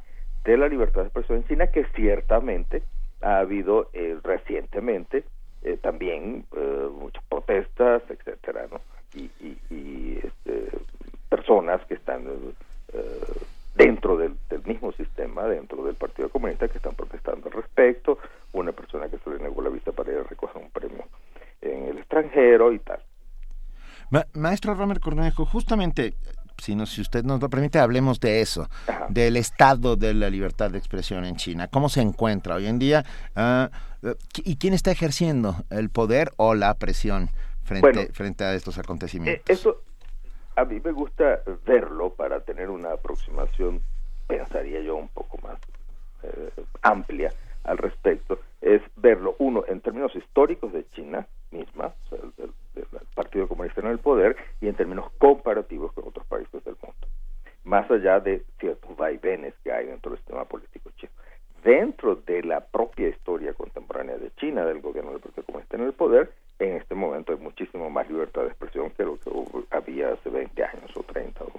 de 0.44 0.58
la 0.58 0.68
libertad 0.68 1.02
de 1.02 1.08
expresión 1.08 1.40
en 1.40 1.48
China, 1.48 1.68
que 1.68 1.86
ciertamente 1.96 2.84
ha 3.22 3.40
habido 3.40 3.90
eh, 3.94 4.18
recientemente 4.24 5.24
eh, 5.64 5.78
también 5.82 6.46
eh, 6.56 6.90
muchas 6.94 7.24
protestas, 7.26 8.04
etcétera, 8.10 8.68
¿no? 8.72 8.82
Y, 9.14 9.30
y, 9.70 10.20
este, 10.24 10.70
personas 11.30 11.82
que 11.86 11.96
están 11.96 12.24
dentro 13.76 14.18
del, 14.18 14.36
del, 14.50 14.64
mismo 14.64 14.92
sistema, 14.94 15.46
dentro 15.46 15.84
del 15.84 15.96
Partido 15.96 16.30
Comunista, 16.30 16.68
que 16.68 16.78
están 16.78 16.96
protestando 16.96 17.48
al 17.48 17.54
respecto, 17.54 18.20
una 18.54 18.72
persona 18.72 19.10
que 19.10 19.18
se 19.18 19.30
le 19.30 19.40
negó 19.40 19.62
la 19.62 19.70
vista 19.70 19.92
para 19.92 20.12
ir 20.12 20.20
a 20.20 20.24
recoger 20.24 20.62
un 20.62 20.70
premio 20.72 21.04
en 21.62 21.86
el 21.86 21.98
extranjero 22.00 22.72
y 22.72 22.80
tal 22.80 23.02
maestro 24.34 24.74
Romer 24.74 25.00
Cornejo, 25.00 25.46
justamente, 25.46 26.14
si, 26.62 26.76
no, 26.76 26.86
si 26.86 27.02
usted 27.02 27.24
nos 27.24 27.42
lo 27.42 27.50
permite, 27.50 27.80
hablemos 27.80 28.20
de 28.20 28.42
eso, 28.42 28.70
del 29.10 29.36
estado 29.36 29.96
de 29.96 30.14
la 30.14 30.30
libertad 30.30 30.70
de 30.70 30.78
expresión 30.78 31.26
en 31.26 31.36
China. 31.36 31.68
¿Cómo 31.68 31.90
se 31.90 32.02
encuentra 32.02 32.56
hoy 32.56 32.68
en 32.68 32.78
día? 32.78 33.04
Ah, 33.36 33.72
¿Y 34.44 34.58
quién 34.58 34.76
está 34.76 34.92
ejerciendo 34.92 35.56
el 35.72 35.90
poder 35.90 36.32
o 36.38 36.54
la 36.54 36.76
presión 36.76 37.30
frente, 37.64 38.14
frente 38.14 38.44
a 38.44 38.54
estos 38.54 38.78
acontecimientos? 38.78 39.50
Eh, 39.50 39.54
eso, 39.54 39.82
a 40.56 40.64
mí 40.66 40.80
me 40.84 40.92
gusta 40.92 41.42
verlo 41.66 42.14
para 42.14 42.42
tener 42.42 42.70
una 42.70 42.92
aproximación, 42.92 43.82
pensaría 44.28 44.82
yo, 44.82 44.96
un 44.96 45.08
poco 45.08 45.40
más 45.42 45.58
eh, 46.22 46.52
amplia 46.84 47.34
al 47.64 47.80
respecto, 47.80 48.40
es 48.62 48.84
verlo, 48.98 49.36
uno, 49.40 49.64
en 49.68 49.82
términos 49.82 50.16
históricos 50.16 50.72
de 50.74 50.86
China 50.90 51.26
misma, 51.52 51.94
o 52.06 52.10
sea, 52.10 52.20
el, 52.38 52.52
Partido 53.16 53.48
Comunista 53.48 53.82
en 53.82 53.88
el 53.88 54.00
poder, 54.00 54.36
y 54.62 54.68
en 54.68 54.76
términos 54.76 55.12
comparativos 55.18 55.92
con 55.94 56.08
otros 56.08 56.26
países 56.26 56.64
del 56.64 56.76
mundo, 56.82 57.08
más 57.64 57.90
allá 57.92 58.20
de 58.20 58.44
ciertos 58.60 58.96
vaivenes 58.96 59.54
que 59.64 59.72
hay 59.72 59.86
dentro 59.86 60.12
del 60.12 60.20
sistema 60.20 60.46
político 60.46 60.90
chino. 60.96 61.12
Dentro 61.64 62.16
de 62.16 62.42
la 62.42 62.62
propia 62.62 63.10
historia 63.10 63.54
contemporánea 63.54 64.18
de 64.18 64.32
China, 64.36 64.66
del 64.66 64.82
gobierno 64.82 65.12
del 65.12 65.20
Partido 65.20 65.46
Comunista 65.46 65.78
en 65.78 65.84
el 65.84 65.94
poder, 65.94 66.32
en 66.58 66.78
este 66.78 66.96
momento 66.96 67.34
hay 67.34 67.40
muchísimo 67.40 67.90
más 67.90 68.10
libertad 68.10 68.42
de 68.44 68.48
expresión 68.48 68.90
que 68.92 69.04
lo 69.04 69.18
que 69.20 69.30
había 69.70 70.14
hace 70.14 70.30
20 70.30 70.64
años 70.64 70.92
o 70.96 71.04
30 71.04 71.44
o 71.44 71.52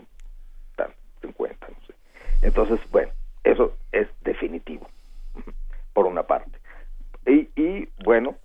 tal, 0.77 0.93
50, 1.20 1.69
no 1.69 1.86
sé. 1.86 1.94
Entonces, 2.43 2.81
bueno, 2.90 3.12
eso 3.44 3.77
es 3.93 4.09
definitivo 4.23 4.89
por 5.93 6.06
una 6.06 6.24
parte. 6.24 6.59
Y 7.27 7.89
bueno, 8.05 8.36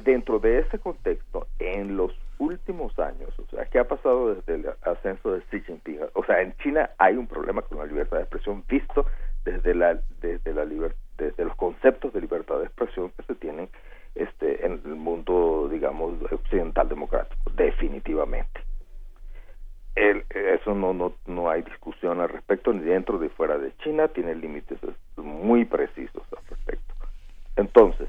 dentro 0.00 0.38
de 0.38 0.60
ese 0.60 0.78
contexto, 0.78 1.46
en 1.58 1.96
los 1.96 2.12
últimos 2.38 2.98
años, 2.98 3.36
o 3.38 3.46
sea, 3.50 3.64
¿qué 3.66 3.78
ha 3.78 3.88
pasado 3.88 4.34
desde 4.34 4.54
el 4.54 4.66
ascenso 4.82 5.32
de 5.32 5.40
Xi 5.50 5.60
Jinping? 5.60 6.00
O 6.14 6.24
sea, 6.24 6.40
en 6.40 6.56
China 6.58 6.90
hay 6.98 7.16
un 7.16 7.26
problema 7.26 7.62
con 7.62 7.78
la 7.78 7.86
libertad 7.86 8.18
de 8.18 8.22
expresión 8.22 8.64
visto 8.68 9.06
desde 9.44 9.74
la 9.74 9.98
desde 10.20 10.52
la 10.54 10.64
desde 11.16 11.44
los 11.44 11.56
conceptos 11.56 12.12
de 12.12 12.20
libertad 12.20 12.58
de 12.58 12.66
expresión 12.66 13.10
que 13.16 13.22
se 13.24 13.34
tienen 13.34 13.68
este, 14.14 14.64
en 14.64 14.80
el 14.84 14.94
mundo, 14.94 15.68
digamos, 15.70 16.14
occidental 16.30 16.88
democrático, 16.88 17.50
definitivamente. 17.54 18.60
El, 19.94 20.24
eso 20.30 20.74
no, 20.74 20.92
no, 20.92 21.14
no 21.26 21.50
hay 21.50 21.62
discusión 21.62 22.20
al 22.20 22.28
respecto, 22.28 22.72
ni 22.72 22.84
dentro 22.84 23.18
ni 23.18 23.28
fuera 23.28 23.58
de 23.58 23.76
China, 23.78 24.08
tiene 24.08 24.34
límites 24.34 24.78
muy 25.16 25.64
precisos 25.64 26.22
al 26.36 26.44
respecto. 26.48 26.94
Entonces, 27.56 28.08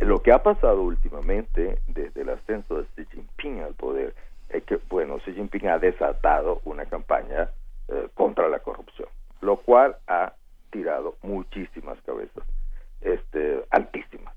lo 0.00 0.22
que 0.22 0.32
ha 0.32 0.42
pasado 0.42 0.82
últimamente 0.82 1.80
desde 1.86 2.22
el 2.22 2.30
ascenso 2.30 2.78
de 2.78 2.86
Xi 2.96 3.06
Jinping 3.12 3.60
al 3.60 3.74
poder 3.74 4.14
es 4.48 4.64
que, 4.64 4.78
bueno, 4.88 5.18
Xi 5.24 5.32
Jinping 5.34 5.68
ha 5.68 5.78
desatado 5.78 6.60
una 6.64 6.86
campaña 6.86 7.50
eh, 7.88 8.08
contra 8.14 8.48
la 8.48 8.60
corrupción, 8.60 9.08
lo 9.40 9.56
cual 9.56 9.96
ha 10.06 10.32
tirado 10.70 11.16
muchísimas 11.22 12.00
cabezas 12.02 12.44
este, 13.00 13.64
altísimas. 13.70 14.34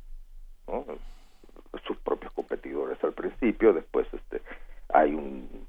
Sus 1.85 1.97
propios 1.97 2.31
competidores 2.33 3.01
al 3.03 3.13
principio, 3.13 3.73
después 3.73 4.07
este, 4.13 4.41
hay 4.89 5.13
un, 5.13 5.65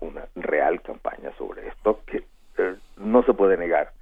una 0.00 0.26
real 0.34 0.80
campaña 0.82 1.32
sobre 1.36 1.68
esto 1.68 2.00
que 2.06 2.24
eh, 2.58 2.76
no 2.96 3.22
se 3.24 3.34
puede 3.34 3.56
negar 3.56 3.92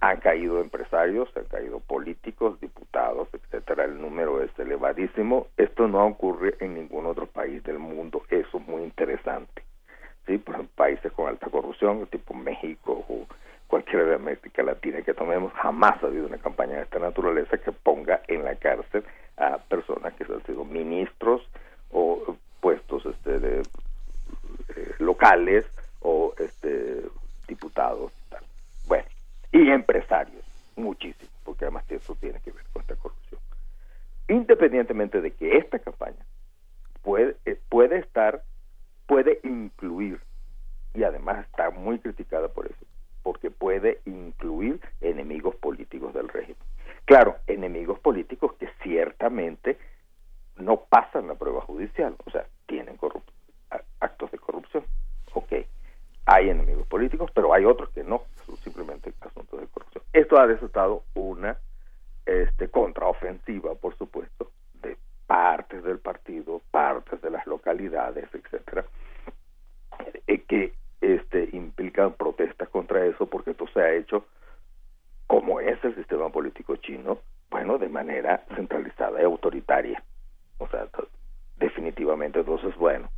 han 0.00 0.20
caído 0.20 0.60
empresarios, 0.60 1.28
han 1.36 1.44
caído 1.44 1.80
políticos, 1.80 2.60
diputados, 2.60 3.28
etcétera. 3.32 3.84
El 3.84 4.00
número 4.00 4.42
es 4.42 4.50
elevadísimo. 4.58 5.48
Esto 5.56 5.88
no 5.88 6.06
ocurre 6.06 6.54
en 6.60 6.74
ningún 6.74 7.06
otro 7.06 7.26
país 7.26 7.62
del 7.64 7.78
mundo. 7.78 8.22
Eso 8.30 8.58
es 8.58 8.68
muy 8.68 8.82
interesante. 8.82 9.62
Sí, 10.26 10.38
por 10.38 10.54
ejemplo, 10.54 10.74
países 10.76 11.12
con 11.12 11.28
alta 11.28 11.48
corrupción, 11.48 12.06
tipo 12.08 12.34
México 12.34 13.04
o 13.08 13.26
cualquiera 13.68 14.04
de 14.04 14.14
América 14.14 14.62
Latina 14.62 15.02
que 15.02 15.14
tomemos, 15.14 15.52
jamás 15.54 16.02
ha 16.02 16.06
habido 16.06 16.26
una 16.26 16.38
campaña 16.38 16.76
de 16.76 16.82
esta 16.82 16.98
naturaleza 16.98 17.58
que 17.58 17.72
ponga 17.72 18.22
en 18.28 18.44
la 18.44 18.54
cárcel 18.56 19.04
a 19.36 19.58
personas 19.58 20.14
que 20.14 20.24
han 20.24 20.44
sido 20.44 20.64
ministros 20.64 21.42
o 21.90 22.36
puestos 22.60 23.06
este, 23.06 23.38
de, 23.38 23.60
eh, 23.60 24.94
locales 24.98 25.64
o 26.00 26.34
este, 26.38 27.02
diputados. 27.48 28.12
Y 29.52 29.70
empresarios, 29.70 30.44
muchísimo, 30.76 31.30
porque 31.44 31.64
además 31.64 31.84
eso 31.88 32.14
tiene 32.16 32.40
que 32.40 32.52
ver 32.52 32.64
con 32.72 32.82
esta 32.82 32.96
corrupción. 32.96 33.40
Independientemente 34.28 35.20
de 35.20 35.32
que 35.32 35.56
esta 35.56 35.78
campaña 35.78 36.24
puede, 37.02 37.36
eh, 37.44 37.58
puede 37.68 37.98
estar, 37.98 38.42
puede 39.06 39.40
incluir, 39.44 40.20
y 40.94 41.04
además 41.04 41.46
está 41.46 41.70
muy 41.70 41.98
criticada 41.98 42.48
por 42.48 42.66
eso, 42.66 42.84
porque 43.22 43.50
puede 43.50 44.00
incluir 44.04 44.80
enemigos 45.00 45.54
políticos 45.56 46.12
del 46.14 46.28
régimen. 46.28 46.58
Claro, 47.04 47.36
enemigos 47.46 48.00
políticos 48.00 48.54
que 48.58 48.68
ciertamente 48.82 49.78
no 50.56 50.80
pasan 50.88 51.28
la 51.28 51.34
prueba 51.34 51.60
judicial, 51.60 52.16
o 52.24 52.30
sea, 52.30 52.46
tienen 52.66 52.98
actos 54.00 54.30
de 54.30 54.38
corrupción. 54.38 54.84
Ok, 55.34 55.52
hay 56.24 56.50
enemigos 56.50 56.86
políticos, 56.86 57.30
pero 57.34 57.52
hay 57.52 57.64
otros 57.64 57.90
que 57.90 58.02
no, 58.02 58.22
simplemente 58.62 59.12
asuntos 59.20 59.60
de 59.60 59.66
corrupción. 59.66 60.04
Esto 60.12 60.38
ha 60.38 60.46
desatado 60.46 61.04
una 61.14 61.58
este, 62.24 62.68
contraofensiva, 62.68 63.74
por 63.74 63.96
supuesto, 63.96 64.50
de 64.82 64.96
partes 65.26 65.82
del 65.84 65.98
partido, 65.98 66.60
partes 66.70 67.20
de 67.22 67.30
las 67.30 67.46
localidades, 67.46 68.28
etcétera, 68.32 68.84
eh, 70.26 70.42
que 70.42 70.74
este, 71.00 71.48
implican 71.52 72.12
protestas 72.14 72.68
contra 72.68 73.04
eso, 73.04 73.26
porque 73.26 73.50
esto 73.50 73.66
se 73.68 73.80
ha 73.80 73.92
hecho 73.94 74.26
como 75.26 75.60
es 75.60 75.82
el 75.84 75.94
sistema 75.96 76.30
político 76.30 76.76
chino, 76.76 77.18
bueno, 77.50 77.78
de 77.78 77.88
manera 77.88 78.44
centralizada 78.54 79.20
y 79.20 79.24
autoritaria. 79.24 80.02
O 80.58 80.68
sea, 80.68 80.86
definitivamente, 81.56 82.40
entonces, 82.40 82.74
bueno, 82.76 83.10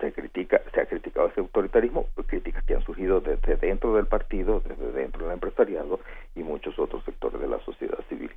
se 0.00 0.12
critica, 0.12 0.60
se 0.74 0.80
ha 0.80 0.86
criticado 0.86 1.28
ese 1.28 1.40
autoritarismo, 1.40 2.06
críticas 2.26 2.64
que 2.64 2.74
han 2.74 2.82
surgido 2.82 3.20
desde 3.20 3.56
dentro 3.56 3.94
del 3.94 4.06
partido, 4.06 4.60
desde 4.60 4.92
dentro 4.92 5.24
del 5.24 5.34
empresariado 5.34 6.00
y 6.34 6.42
muchos 6.42 6.78
otros 6.78 7.04
sectores 7.04 7.40
de 7.40 7.48
la 7.48 7.58
sociedad 7.60 7.98
civil. 8.08 8.30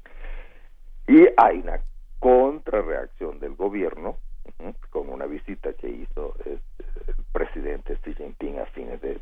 Y 1.07 1.27
hay 1.37 1.59
una 1.59 1.81
contrarreacción 2.19 3.39
del 3.39 3.55
gobierno, 3.55 4.17
con 4.89 5.09
una 5.09 5.25
visita 5.25 5.73
que 5.73 5.89
hizo 5.89 6.35
este, 6.39 6.83
el 7.07 7.15
presidente 7.31 7.97
Xi 8.03 8.15
Jinping 8.15 8.59
a 8.59 8.65
fines 8.67 9.01
de, 9.01 9.19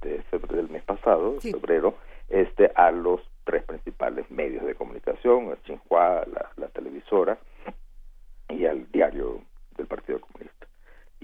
del 0.00 0.68
mes 0.68 0.82
pasado, 0.84 1.40
febrero, 1.40 1.96
este, 2.28 2.70
a 2.74 2.90
los 2.90 3.20
tres 3.44 3.64
principales 3.64 4.30
medios 4.30 4.64
de 4.64 4.74
comunicación, 4.74 5.50
el 5.50 5.58
Xinhua, 5.64 6.24
la, 6.32 6.50
la 6.56 6.68
televisora 6.68 7.38
y 8.48 8.66
al 8.66 8.90
diario 8.90 9.42
del 9.76 9.86
Partido 9.86 10.20
Comunista 10.20 10.66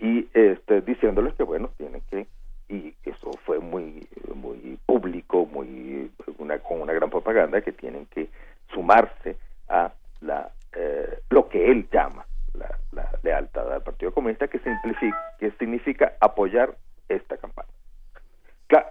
y 0.01 0.29
este, 0.33 0.81
diciéndoles 0.83 1.35
que 1.35 1.43
bueno 1.43 1.71
tienen 1.77 2.03
que 2.11 2.27
y 2.69 2.95
eso 3.05 3.33
fue 3.45 3.59
muy 3.59 4.07
muy 4.35 4.79
público 4.87 5.47
muy 5.47 6.11
una 6.39 6.59
con 6.59 6.81
una 6.81 6.93
gran 6.93 7.11
propaganda 7.11 7.61
que 7.61 7.73
tienen 7.73 8.07
que 8.07 8.29
sumarse 8.73 9.37
a 9.69 9.93
la 10.21 10.51
eh, 10.73 11.21
lo 11.31 11.49
que 11.49 11.71
él 11.71 11.89
llama 11.91 12.27
la, 12.55 13.11
lealtad 13.23 13.73
al 13.73 13.83
Partido 13.83 14.13
Comunista 14.13 14.49
que 14.49 14.59
significa 14.59 15.35
que 15.39 15.51
significa 15.53 16.15
apoyar 16.21 16.77
esta 17.09 17.37
campaña. 17.37 17.69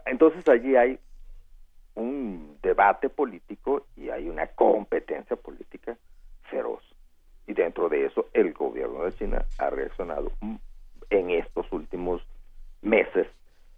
Entonces 0.05 0.47
allí 0.47 0.75
hay 0.75 0.99
un 1.93 2.57
debate 2.63 3.09
político 3.09 3.85
y 3.95 4.09
hay 4.09 4.29
una 4.29 4.47
competencia 4.47 5.35
política 5.35 5.95
feroz. 6.49 6.81
Y 7.45 7.53
dentro 7.53 7.88
de 7.89 8.05
eso 8.05 8.27
el 8.34 8.53
gobierno 8.53 9.03
de 9.03 9.13
China 9.13 9.45
ha 9.59 9.69
reaccionado 9.69 10.31
en 11.09 11.29
estos 11.31 11.71
últimos 11.71 12.21
meses 12.81 13.27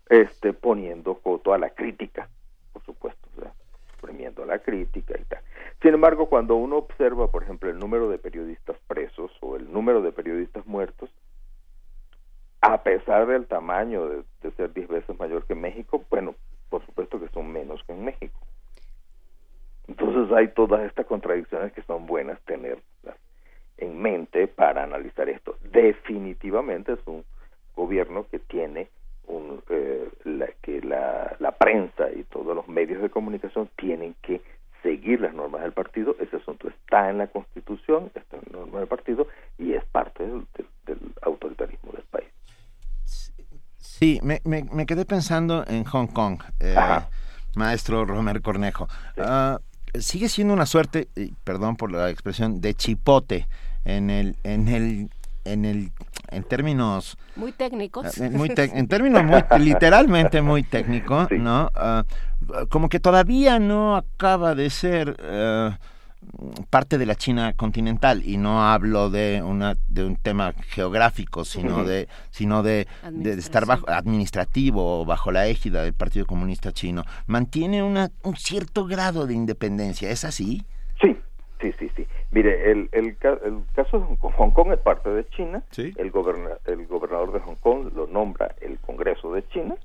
este 0.09 0.53
poniendo 0.53 1.15
coto 1.15 1.53
a 1.53 1.57
la 1.57 1.69
crítica 1.69 2.29
por 2.73 2.83
supuesto 2.83 3.27
o 3.37 3.41
sea, 3.41 3.53
premiando 4.01 4.45
la 4.45 4.59
crítica 4.59 5.15
y 5.19 5.23
tal. 5.25 5.41
Sin 5.81 5.93
embargo 5.93 6.27
cuando 6.27 6.55
uno 6.55 6.77
observa 6.77 7.29
por 7.29 7.43
ejemplo 7.43 7.69
el 7.69 7.77
número 7.77 8.09
de 8.09 8.17
periodistas 8.17 8.77
presos 8.87 9.31
o 9.41 9.55
el 9.55 9.71
número 9.71 10.01
de 10.01 10.11
periodistas 10.11 10.65
muertos 10.65 11.09
a 12.61 12.83
pesar 12.83 13.27
del 13.27 13.47
tamaño 13.47 14.07
de, 14.07 14.23
de 14.41 14.51
ser 14.51 14.73
diez 14.73 14.87
veces 14.87 15.17
mayor 15.19 15.45
que 15.45 15.55
México 15.55 16.03
bueno 16.09 16.35
por 16.69 16.85
supuesto 16.85 17.19
que 17.19 17.29
son 17.29 17.51
menos 17.51 17.83
que 17.83 17.93
en 17.93 18.05
México. 18.05 18.39
Entonces 19.87 20.31
hay 20.35 20.49
todas 20.49 20.81
estas 20.85 21.07
contradicciones 21.07 21.73
que 21.73 21.81
son 21.83 22.05
buenas 22.05 22.39
tenerlas 22.41 22.83
en 23.79 24.01
mente 24.01 24.47
para 24.47 24.83
analizar 24.83 25.29
esto. 25.29 25.57
Definitivamente 25.71 26.93
es 26.93 26.99
un 27.05 27.23
gobierno 27.75 28.25
que 28.29 28.39
tiene 28.39 28.89
un, 29.27 29.61
eh, 29.69 30.09
la, 30.23 30.47
que 30.61 30.81
la, 30.81 31.35
la 31.39 31.51
prensa 31.51 32.11
y 32.11 32.23
todos 32.23 32.55
los 32.55 32.67
medios 32.67 33.01
de 33.01 33.09
comunicación 33.09 33.69
tienen 33.77 34.15
que 34.21 34.41
seguir 34.83 35.21
las 35.21 35.33
normas 35.33 35.61
del 35.61 35.71
partido. 35.71 36.15
Ese 36.19 36.37
asunto 36.37 36.67
está 36.67 37.09
en 37.09 37.19
la 37.19 37.27
Constitución, 37.27 38.11
está 38.15 38.37
en 38.37 38.43
la 38.51 38.59
norma 38.59 38.79
del 38.79 38.87
partido 38.87 39.27
y 39.57 39.73
es 39.73 39.83
parte 39.85 40.23
del, 40.23 40.45
del, 40.85 40.99
autoritarismo 41.21 41.91
del 41.93 42.03
país. 42.03 42.27
Sí, 43.77 44.19
me, 44.23 44.39
me, 44.45 44.63
me, 44.71 44.85
quedé 44.85 45.05
pensando 45.05 45.65
en 45.67 45.83
Hong 45.83 46.07
Kong, 46.07 46.41
eh, 46.59 46.75
maestro 47.55 48.05
Romer 48.05 48.41
Cornejo. 48.41 48.87
Uh, 49.17 49.57
sigue 49.99 50.29
siendo 50.29 50.53
una 50.53 50.65
suerte, 50.65 51.09
perdón 51.43 51.75
por 51.75 51.91
la 51.91 52.09
expresión, 52.09 52.61
de 52.61 52.73
chipote 52.73 53.47
en 53.97 54.09
el 54.09 54.35
en 54.43 54.67
el 54.67 55.09
en 55.45 55.65
el 55.65 55.91
en 56.29 56.43
términos 56.43 57.17
muy 57.35 57.51
técnicos. 57.51 58.17
eh, 58.19 58.29
muy 58.29 58.51
en 58.55 58.87
términos 58.87 59.23
muy 59.23 59.43
literalmente 59.59 60.41
muy 60.41 60.63
técnicos 60.63 61.29
no 61.31 61.71
uh, 61.75 62.67
como 62.69 62.89
que 62.89 62.99
todavía 62.99 63.59
no 63.59 63.95
acaba 63.95 64.55
de 64.55 64.69
ser 64.69 65.17
uh, 65.19 65.73
parte 66.69 66.97
de 66.97 67.05
la 67.05 67.15
China 67.15 67.53
continental 67.53 68.21
y 68.25 68.37
no 68.37 68.63
hablo 68.63 69.09
de 69.09 69.41
una 69.41 69.75
de 69.87 70.03
un 70.03 70.15
tema 70.15 70.53
geográfico 70.69 71.45
sino 71.45 71.83
de 71.83 72.07
sino 72.29 72.61
de, 72.61 72.87
de, 73.11 73.33
estar 73.33 73.65
bajo 73.65 73.89
administrativo 73.89 75.01
o 75.01 75.05
bajo 75.05 75.31
la 75.31 75.47
égida 75.47 75.81
del 75.83 75.93
Partido 75.93 76.25
Comunista 76.25 76.71
Chino. 76.71 77.03
Mantiene 77.25 77.81
una, 77.81 78.11
un 78.23 78.35
cierto 78.35 78.85
grado 78.85 79.25
de 79.25 79.33
independencia 79.33 80.11
es 80.11 80.23
así 80.23 80.65
sí 81.59 81.71
sí 81.73 81.89
sí. 81.95 82.03
Sí 82.03 82.07
Mire, 82.31 82.71
el, 82.71 82.89
el, 82.91 83.05
el, 83.07 83.17
caso 83.73 83.99
de 83.99 84.05
Hong 84.05 84.15
Kong, 84.17 84.33
Hong 84.37 84.51
Kong 84.51 84.71
es 84.71 84.79
parte 84.79 85.09
de 85.09 85.27
China, 85.29 85.63
el, 85.77 86.11
goberna, 86.11 86.57
el 86.65 86.85
gobernador 86.87 87.33
de 87.33 87.39
Hong 87.39 87.55
Kong 87.55 87.91
lo 87.95 88.07
nombra 88.07 88.55
el 88.61 88.77
Congreso 88.79 89.33
de 89.33 89.47
China, 89.47 89.75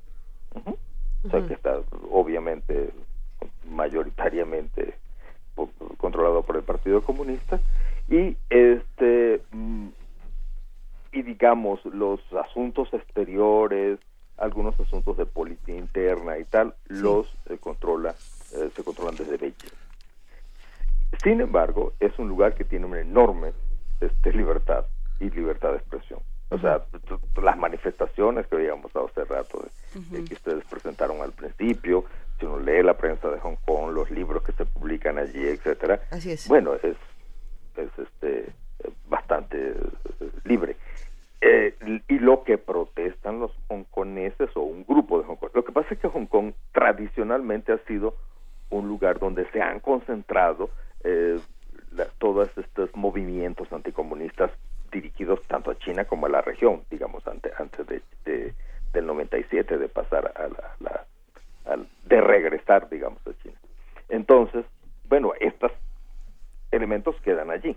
o 0.54 1.30
sea 1.30 1.46
que 1.46 1.54
está 1.54 1.80
obviamente 2.10 2.90
mayoritariamente 3.70 4.94
controlado 5.96 6.42
por 6.42 6.56
el 6.56 6.62
Partido 6.62 7.02
Comunista. 7.02 7.60
Y 8.10 8.36
este 8.50 9.40
mm, 9.52 9.88
y 11.12 11.22
digamos 11.22 11.84
los 11.86 12.20
asuntos 12.34 12.92
exteriores 12.92 13.98
algunos 14.36 14.78
asuntos 14.80 15.16
de 15.16 15.26
política 15.26 15.72
interna 15.72 16.38
y 16.38 16.44
tal 16.44 16.74
los 16.88 17.26
eh, 17.48 17.56
controla 17.58 18.14
eh, 18.56 18.70
se 18.74 18.84
controlan 18.84 19.16
desde 19.16 19.36
Beijing 19.36 19.70
Sin 21.22 21.40
embargo, 21.40 21.92
es 22.00 22.18
un 22.18 22.28
lugar 22.28 22.54
que 22.54 22.64
tiene 22.64 22.86
una 22.86 23.00
enorme 23.00 23.52
este, 24.00 24.32
libertad 24.32 24.84
y 25.20 25.30
libertad 25.30 25.70
de 25.70 25.78
expresión. 25.78 26.20
O 26.50 26.58
sea, 26.58 26.82
las 27.42 27.58
manifestaciones 27.58 28.46
que 28.46 28.56
veíamos 28.56 28.94
hace 28.94 29.24
rato, 29.24 29.64
de, 30.10 30.24
que 30.24 30.34
ustedes 30.34 30.64
presentaron 30.66 31.20
al 31.20 31.32
principio, 31.32 32.04
si 32.38 32.46
uno 32.46 32.60
lee 32.60 32.82
la 32.82 32.96
prensa 32.96 33.28
de 33.28 33.40
Hong 33.40 33.56
Kong, 33.64 33.92
los 33.92 34.10
libros 34.10 34.42
que 34.42 34.52
se 34.52 34.64
publican 34.64 35.18
allí, 35.18 35.42
etcétera, 35.42 36.00
Así 36.10 36.32
es. 36.32 36.46
bueno, 36.46 36.74
es, 36.74 36.96
es 37.76 37.98
este 37.98 38.52
bastante 39.08 39.70
eh, 39.70 40.30
libre. 40.44 40.76
Eh, 41.40 41.74
y 42.08 42.18
lo 42.18 42.44
que 42.44 42.56
protestan 42.56 43.40
los 43.40 43.52
hongkoneses 43.68 44.50
o 44.56 44.62
un 44.62 44.84
grupo 44.84 45.18
de 45.18 45.26
Hong 45.26 45.36
Kong. 45.36 45.50
Lo 45.54 45.64
que 45.64 45.72
pasa 45.72 45.94
es 45.94 46.00
que 46.00 46.08
Hong 46.08 46.26
Kong 46.26 46.52
tradicionalmente 46.72 47.72
ha 47.72 47.78
sido 47.86 48.16
un 48.70 48.88
lugar 48.88 49.18
donde 49.18 49.44
se 49.50 49.60
han 49.60 49.80
concentrado 49.80 50.70
eh, 51.04 51.38
la- 51.92 52.08
todos 52.18 52.48
estos 52.58 52.94
movimientos 52.96 53.72
anticomunistas 53.72 54.50
dirigidos 54.90 55.40
tanto 55.48 55.70
a 55.70 55.78
China 55.78 56.04
como 56.04 56.26
a 56.26 56.28
la 56.28 56.40
región, 56.42 56.82
digamos, 56.90 57.26
antes, 57.26 57.52
antes 57.58 57.86
de, 57.86 58.02
de- 58.24 58.54
del 58.92 59.06
97, 59.06 59.78
de 59.78 59.88
pasar 59.88 60.32
a 60.36 60.48
la, 60.48 60.76
la- 60.80 61.06
de 62.04 62.20
regresar, 62.20 62.88
digamos, 62.90 63.20
a 63.26 63.32
China. 63.42 63.56
Entonces, 64.08 64.64
bueno, 65.08 65.32
estos 65.40 65.72
elementos 66.70 67.16
quedan 67.22 67.50
allí. 67.50 67.76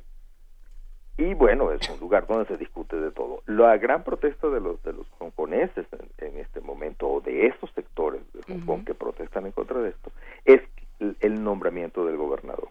Y 1.18 1.34
bueno, 1.34 1.72
es 1.72 1.90
un 1.90 1.99
lugar 1.99 2.28
donde 2.28 2.45
se 2.45 2.58
discute 2.58 2.95
de 2.95 3.10
todo. 3.12 3.41
La 3.48 3.76
gran 3.78 4.04
protesta 4.04 4.49
de 4.49 4.60
los 4.60 4.82
de 4.84 4.94
los 4.94 5.08
hongkoneses 5.18 5.88
en, 5.91 6.28
en 6.28 6.38
este 6.38 6.62
momento, 6.62 7.08
o 7.10 7.22
de 7.22 7.48
estos 7.48 7.72
sectores 7.72 8.22
de 8.34 8.41
Hong 8.44 8.66
Kong 8.66 8.86
que 8.86 8.94
protestan 8.94 9.48
en 9.48 9.52
contra 9.52 9.80
de 9.80 9.90
esto, 9.90 10.12
es 10.45 10.62
el, 10.99 11.18
el 11.22 11.44
nombramiento 11.44 12.06
del 12.06 12.18
gobernador. 12.18 12.70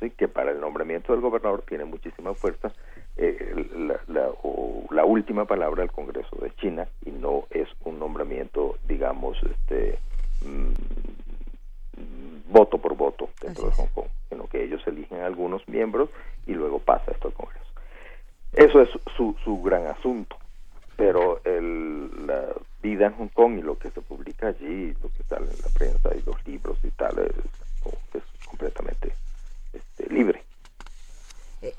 ¿Sí? 0.00 0.10
Que 0.10 0.28
para 0.28 0.50
el 0.50 0.60
nombramiento 0.60 1.12
del 1.12 1.20
gobernador 1.22 1.62
tiene 1.68 1.84
muchísima 1.84 2.34
fuerza 2.34 2.72
eh, 3.16 3.66
la, 3.76 4.00
la- 4.08 4.30
o 4.42 4.84
la 4.90 5.04
última 5.04 5.44
palabra 5.44 5.82
del 5.82 5.92
Congreso 5.92 6.36
de 6.40 6.52
China 6.56 6.86
y 7.04 7.10
no 7.10 7.44
es 7.50 7.68
un 7.84 7.98
nombramiento, 7.98 8.76
digamos, 8.88 9.36
este 9.42 9.98
mm, 10.42 10.72
voto 12.52 12.78
por 12.78 12.94
voto 12.96 13.28
dentro 13.40 13.66
de 13.66 13.72
Hong 13.72 13.88
Kong, 13.94 14.06
sino 14.28 14.46
que 14.48 14.62
ellos 14.64 14.82
eligen 14.86 15.20
a 15.20 15.26
algunos 15.26 15.66
miembros 15.68 16.10
y 16.46 16.52
luego 16.54 16.78
pasa 16.78 17.10
esto 17.12 17.28
al 17.28 17.34
Congreso. 17.34 17.64
Eso 18.52 18.80
es 18.82 18.88
su, 19.16 19.34
su 19.44 19.62
gran 19.62 19.86
asunto, 19.86 20.36
pero 20.96 21.40
el, 21.44 22.26
la 22.26 22.46
vida 22.82 23.06
en 23.06 23.14
Hong 23.14 23.28
Kong 23.28 23.58
y 23.58 23.62
lo 23.62 23.76
que 23.78 23.90
se 23.90 24.00
publica 24.00 24.48
allí, 24.48 24.94
lo 25.02 25.08
que 25.10 25.22
sale 25.28 25.46
en 25.46 25.60
la 25.60 25.68
prensa 25.70 26.10
y 26.14 26.22
los 26.24 26.36
libros 26.46 26.78
y 26.84 26.90
tal, 26.90 27.18
es 27.18 28.22
completamente 28.44 29.12
este, 29.98 30.12
libre. 30.12 30.42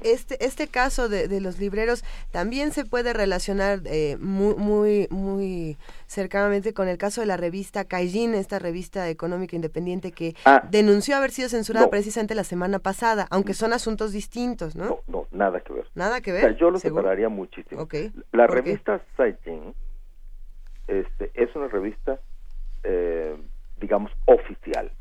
Este, 0.03 0.43
este 0.43 0.67
caso 0.67 1.09
de, 1.09 1.27
de 1.27 1.39
los 1.39 1.59
libreros 1.59 2.03
también 2.31 2.71
se 2.71 2.85
puede 2.85 3.13
relacionar 3.13 3.81
eh, 3.85 4.17
muy, 4.19 4.55
muy, 4.55 5.07
muy 5.11 5.77
cercanamente 6.07 6.73
con 6.73 6.87
el 6.87 6.97
caso 6.97 7.21
de 7.21 7.27
la 7.27 7.37
revista 7.37 7.83
Kaijin, 7.85 8.33
esta 8.33 8.57
revista 8.57 9.07
económica 9.09 9.55
independiente 9.55 10.11
que 10.11 10.35
Ah. 10.43 10.63
denunció 10.71 11.15
haber 11.15 11.29
sido 11.29 11.49
censurada 11.49 11.85
No. 11.85 11.91
precisamente 11.91 12.33
la 12.33 12.43
semana 12.43 12.79
pasada, 12.79 13.27
aunque 13.29 13.53
son 13.53 13.73
asuntos 13.73 14.11
distintos, 14.11 14.75
¿no? 14.75 15.01
No, 15.05 15.27
nada 15.31 15.59
que 15.59 15.73
ver. 15.73 15.85
Nada 15.93 16.19
que 16.19 16.31
O 16.31 16.33
ver. 16.33 16.41
sea, 16.45 16.51
yo 16.57 16.71
lo 16.71 16.79
¿seguro? 16.79 17.03
separaría 17.03 17.29
muchísimo. 17.29 17.87
La 18.31 18.47
revista 18.47 19.03
Saijin 19.15 19.75
este, 20.87 21.29
es 21.35 21.55
una 21.55 21.67
revista, 21.67 22.19
eh, 22.83 23.35
digamos, 23.79 24.11
oficial 24.25 24.91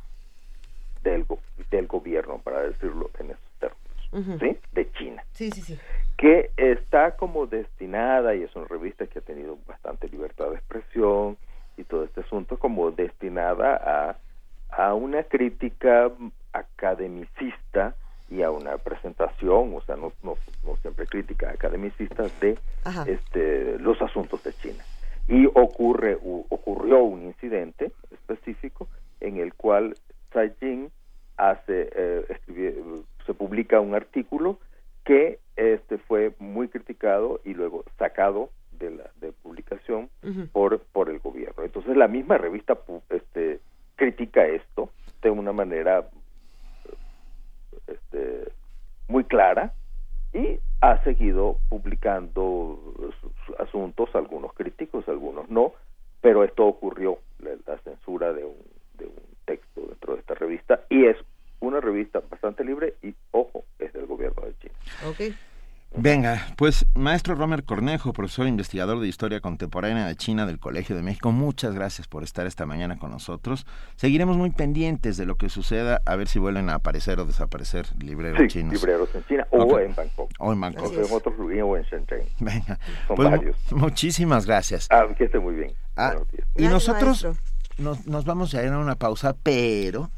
del, 1.05 1.24
del 1.70 1.86
gobierno, 1.86 2.39
para 2.43 2.62
decirlo 2.62 3.10
en 3.20 3.31
esos 3.31 3.52
términos. 3.60 4.40
¿sí? 4.40 4.59
De 4.72 4.90
China. 4.93 5.22
Sí, 5.32 5.51
sí, 5.52 5.60
sí. 5.60 5.78
que 6.16 6.51
está 6.56 7.16
como 7.16 7.47
destinada, 7.47 8.35
y 8.35 8.43
es 8.43 8.55
una 8.56 8.66
revista 8.66 9.06
que 9.06 9.20
ha 9.20 9.22
tenido 9.22 9.56
bastante 9.66 10.09
libertad 10.09 10.51
de 10.51 10.56
expresión 10.56 11.36
y 11.76 11.85
todo 11.85 12.05
este 12.05 12.20
asunto, 12.22 12.59
como 12.59 12.90
destinada 12.93 13.76
a, 13.76 14.16
a 14.82 14.94
una 14.94 15.22
crítica 15.24 16.10
academicista 16.52 17.94
y 18.31 18.43
a 18.43 18.51
una 18.51 18.78
presentación, 18.78 19.74
o 19.74 19.81
sea, 19.82 19.97
no, 19.97 20.12
no, 20.22 20.36
no 20.64 20.76
siempre 20.78 21.06
crítica 21.06 21.51
academicista 21.51 22.24
de 22.40 22.59
Ajá. 22.85 23.05
este, 23.09 23.78
los 23.78 24.01
asuntos 24.01 24.43
de 24.44 24.52
China. 24.55 24.85
Y 25.28 25.47
ocurre, 25.47 26.16
u- 26.22 26.44
ocurrió 26.48 27.02
un 27.02 27.22
incidente 27.24 27.93
específico 28.12 28.89
en 29.20 29.39
el 29.39 29.55
cual 29.55 29.97
Tsai 30.35 30.52
Jing 30.59 30.90
hace, 31.36 31.90
eh, 31.94 33.02
se 33.24 33.35
publica 33.35 33.81
un 33.81 33.94
artículo 33.94 34.59
que 35.05 35.39
este 35.55 35.98
fue 35.98 36.35
muy 36.40 36.69
criticado 36.69 37.40
y 37.44 37.55
luego 37.55 37.85
sacado 37.98 38.51
de 38.73 38.90
la 38.90 39.11
de 39.20 39.31
publicación 39.31 40.11
por 40.52 40.81
por 40.81 41.09
el 41.09 41.20
gobierno. 41.20 41.62
Entonces 41.62 41.97
la 41.97 42.09
misma 42.09 42.36
revista 42.36 42.77
este 43.11 43.61
critica 43.94 44.44
esto 44.44 44.90
de 45.23 45.31
una 45.31 45.52
manera 45.52 46.09
este 47.86 48.51
muy 49.06 49.23
clara 49.24 49.73
y 50.32 50.59
ha 50.81 51.02
seguido 51.05 51.59
publicando 51.69 52.81
sus 53.20 53.61
asuntos, 53.61 54.11
algunos 54.15 54.52
críticos, 54.55 55.09
algunos 55.09 55.48
no, 55.48 55.74
pero 56.20 56.43
esto 56.43 56.66
ocurrió, 56.66 57.19
la, 57.39 57.51
la 57.66 57.78
censura 57.78 58.32
de 58.32 58.44
un, 58.44 58.56
de 58.98 59.06
un 59.06 59.34
texto 59.44 59.80
dentro 59.88 60.14
de 60.14 60.20
esta 60.20 60.34
revista, 60.34 60.80
y 60.90 61.04
es 61.06 61.16
una 61.60 61.80
revista 61.80 62.20
bastante 62.30 62.64
libre 62.64 62.94
y, 63.02 63.14
ojo, 63.30 63.64
es 63.78 63.92
del 63.92 64.06
gobierno 64.06 64.42
de 64.42 64.54
China. 64.58 64.74
Ok. 65.08 65.34
Venga, 65.96 66.48
pues 66.56 66.86
maestro 66.96 67.36
Romer 67.36 67.62
Cornejo, 67.62 68.12
profesor 68.12 68.48
investigador 68.48 68.98
de 68.98 69.06
Historia 69.06 69.40
Contemporánea 69.40 70.08
de 70.08 70.16
China 70.16 70.44
del 70.44 70.58
Colegio 70.58 70.96
de 70.96 71.02
México, 71.02 71.30
muchas 71.30 71.72
gracias 71.72 72.08
por 72.08 72.24
estar 72.24 72.48
esta 72.48 72.66
mañana 72.66 72.98
con 72.98 73.12
nosotros. 73.12 73.64
Seguiremos 73.94 74.36
muy 74.36 74.50
pendientes 74.50 75.16
de 75.16 75.24
lo 75.24 75.36
que 75.36 75.48
suceda, 75.48 76.02
a 76.04 76.16
ver 76.16 76.26
si 76.26 76.40
vuelven 76.40 76.68
a 76.68 76.74
aparecer 76.74 77.20
o 77.20 77.24
desaparecer 77.26 77.86
libreros 78.02 78.40
Sí, 78.40 78.48
chinos. 78.48 78.74
libreros 78.74 79.08
en 79.14 79.24
China 79.26 79.46
o 79.50 79.78
en 79.78 79.94
Bangkok. 79.94 80.30
O 80.40 80.52
en 80.52 80.60
Bangkok. 80.60 80.92
O 80.92 80.94
en 80.94 81.12
otros 81.12 81.38
lugares 81.38 81.62
o 81.62 81.76
en 81.76 81.82
Shenzhen. 81.84 82.22
Venga, 82.40 82.78
Son 83.06 83.14
pues, 83.16 83.30
varios. 83.30 83.56
muchísimas 83.72 84.46
gracias. 84.46 84.88
Ah, 84.90 85.06
que 85.16 85.24
esté 85.26 85.38
muy 85.38 85.54
bien. 85.54 85.74
Ah, 85.94 86.08
Buenos 86.14 86.32
días. 86.32 86.48
y 86.56 86.62
nosotros 86.64 87.24
nos, 87.78 88.06
nos 88.06 88.24
vamos 88.24 88.55
a 88.55 88.62
ir 88.62 88.68
a 88.68 88.78
una 88.78 88.96
pausa, 88.96 89.34
pero 89.42 90.10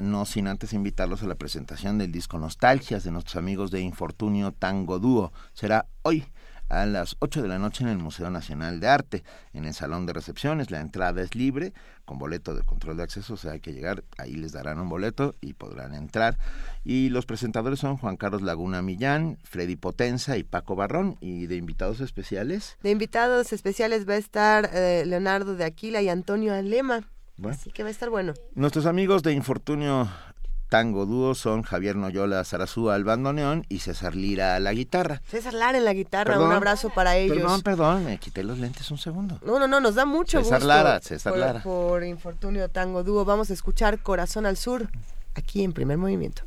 no 0.00 0.26
sin 0.26 0.48
antes 0.48 0.72
invitarlos 0.72 1.22
a 1.22 1.26
la 1.26 1.34
presentación 1.34 1.98
del 1.98 2.12
disco 2.12 2.38
Nostalgias 2.38 3.04
de 3.04 3.10
nuestros 3.10 3.36
amigos 3.36 3.70
de 3.70 3.80
Infortunio 3.80 4.52
Tango 4.52 4.98
Dúo. 4.98 5.32
Será 5.54 5.86
hoy 6.02 6.26
a 6.68 6.86
las 6.86 7.16
8 7.20 7.42
de 7.42 7.48
la 7.48 7.58
noche 7.58 7.84
en 7.84 7.90
el 7.90 7.98
Museo 7.98 8.30
Nacional 8.30 8.80
de 8.80 8.88
Arte, 8.88 9.24
en 9.52 9.64
el 9.64 9.74
Salón 9.74 10.06
de 10.06 10.12
Recepciones. 10.12 10.70
La 10.70 10.80
entrada 10.80 11.22
es 11.22 11.34
libre, 11.34 11.72
con 12.04 12.18
boleto 12.18 12.54
de 12.54 12.62
control 12.62 12.96
de 12.96 13.02
acceso, 13.02 13.34
o 13.34 13.36
sea, 13.36 13.52
hay 13.52 13.60
que 13.60 13.72
llegar, 13.72 14.04
ahí 14.16 14.34
les 14.34 14.52
darán 14.52 14.78
un 14.80 14.88
boleto 14.88 15.34
y 15.40 15.54
podrán 15.54 15.94
entrar. 15.94 16.38
Y 16.84 17.10
los 17.10 17.26
presentadores 17.26 17.80
son 17.80 17.96
Juan 17.96 18.16
Carlos 18.16 18.42
Laguna 18.42 18.82
Millán, 18.82 19.38
Freddy 19.44 19.76
Potenza 19.76 20.36
y 20.36 20.44
Paco 20.44 20.76
Barrón, 20.76 21.16
y 21.20 21.46
de 21.46 21.56
invitados 21.56 22.00
especiales. 22.00 22.76
De 22.82 22.90
invitados 22.90 23.52
especiales 23.52 24.08
va 24.08 24.14
a 24.14 24.18
estar 24.18 24.70
eh, 24.72 25.04
Leonardo 25.06 25.56
de 25.56 25.64
Aquila 25.64 26.02
y 26.02 26.08
Antonio 26.08 26.54
Alema. 26.54 27.08
Bueno. 27.36 27.56
Así 27.58 27.70
que 27.70 27.84
va 27.84 27.88
a 27.88 27.92
estar 27.92 28.10
bueno. 28.10 28.34
Nuestros 28.54 28.84
amigos 28.86 29.22
de 29.22 29.32
Infortunio 29.32 30.08
Tango 30.68 31.06
Dúo 31.06 31.34
son 31.34 31.62
Javier 31.62 31.96
Noyola 31.96 32.44
Zarazúa 32.44 32.94
al 32.94 33.04
bandoneón 33.04 33.64
y 33.68 33.78
César 33.78 34.14
Lira 34.14 34.54
a 34.54 34.60
la 34.60 34.72
guitarra. 34.72 35.22
César 35.26 35.54
Lara 35.54 35.78
en 35.78 35.84
la 35.84 35.94
guitarra, 35.94 36.34
Perdón, 36.34 36.48
un 36.48 36.54
abrazo 36.54 36.90
para 36.90 37.16
ellos. 37.16 37.38
Perdón, 37.38 37.62
perdón, 37.62 38.04
me 38.04 38.18
quité 38.18 38.44
los 38.44 38.58
lentes 38.58 38.90
un 38.90 38.98
segundo. 38.98 39.40
No, 39.44 39.58
no, 39.58 39.66
no, 39.66 39.80
nos 39.80 39.94
da 39.94 40.04
mucho 40.04 40.38
César 40.38 40.60
gusto. 40.60 40.68
Lara, 40.68 41.00
César 41.00 41.32
por, 41.32 41.40
Lara. 41.40 41.62
Por 41.62 42.04
Infortunio 42.04 42.68
Tango 42.68 43.02
Dúo. 43.02 43.24
Vamos 43.24 43.50
a 43.50 43.54
escuchar 43.54 44.00
Corazón 44.02 44.44
al 44.44 44.56
Sur, 44.56 44.90
aquí 45.34 45.64
en 45.64 45.72
primer 45.72 45.96
movimiento. 45.96 46.42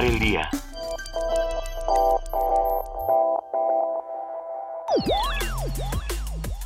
El 0.00 0.18
día. 0.18 0.48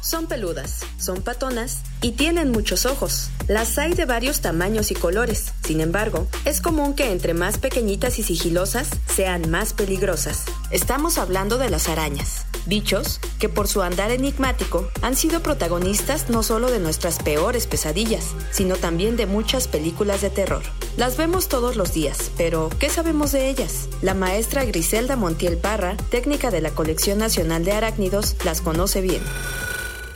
Son 0.00 0.28
peludas, 0.28 0.86
son 0.98 1.20
patonas 1.20 1.80
y 2.00 2.12
tienen 2.12 2.52
muchos 2.52 2.86
ojos. 2.86 3.30
Las 3.48 3.76
hay 3.78 3.94
de 3.94 4.04
varios 4.04 4.40
tamaños 4.40 4.92
y 4.92 4.94
colores. 4.94 5.52
Sin 5.64 5.80
embargo, 5.80 6.28
es 6.44 6.60
común 6.60 6.94
que 6.94 7.10
entre 7.10 7.34
más 7.34 7.58
pequeñitas 7.58 8.20
y 8.20 8.22
sigilosas 8.22 8.88
sean 9.06 9.50
más 9.50 9.72
peligrosas. 9.72 10.44
Estamos 10.70 11.18
hablando 11.18 11.58
de 11.58 11.70
las 11.70 11.88
arañas, 11.88 12.46
bichos 12.66 13.18
que 13.40 13.48
por 13.48 13.66
su 13.66 13.82
andar 13.82 14.12
enigmático 14.12 14.88
han 15.02 15.16
sido 15.16 15.42
protagonistas 15.42 16.30
no 16.30 16.44
solo 16.44 16.70
de 16.70 16.78
nuestras 16.78 17.18
peores 17.18 17.66
pesadillas, 17.66 18.26
sino 18.52 18.76
también 18.76 19.16
de 19.16 19.26
muchas 19.26 19.66
películas 19.66 20.20
de 20.20 20.30
terror. 20.30 20.62
Las 20.96 21.16
vemos 21.16 21.48
todos 21.48 21.74
los 21.74 21.92
días, 21.92 22.30
pero 22.36 22.70
¿qué 22.78 22.88
sabemos 22.88 23.32
de 23.32 23.48
ellas? 23.50 23.88
La 24.00 24.14
maestra 24.14 24.64
Griselda 24.64 25.16
Montiel 25.16 25.56
Parra, 25.56 25.96
técnica 26.08 26.52
de 26.52 26.60
la 26.60 26.70
Colección 26.70 27.18
Nacional 27.18 27.64
de 27.64 27.72
Arácnidos, 27.72 28.36
las 28.44 28.60
conoce 28.60 29.00
bien. 29.00 29.20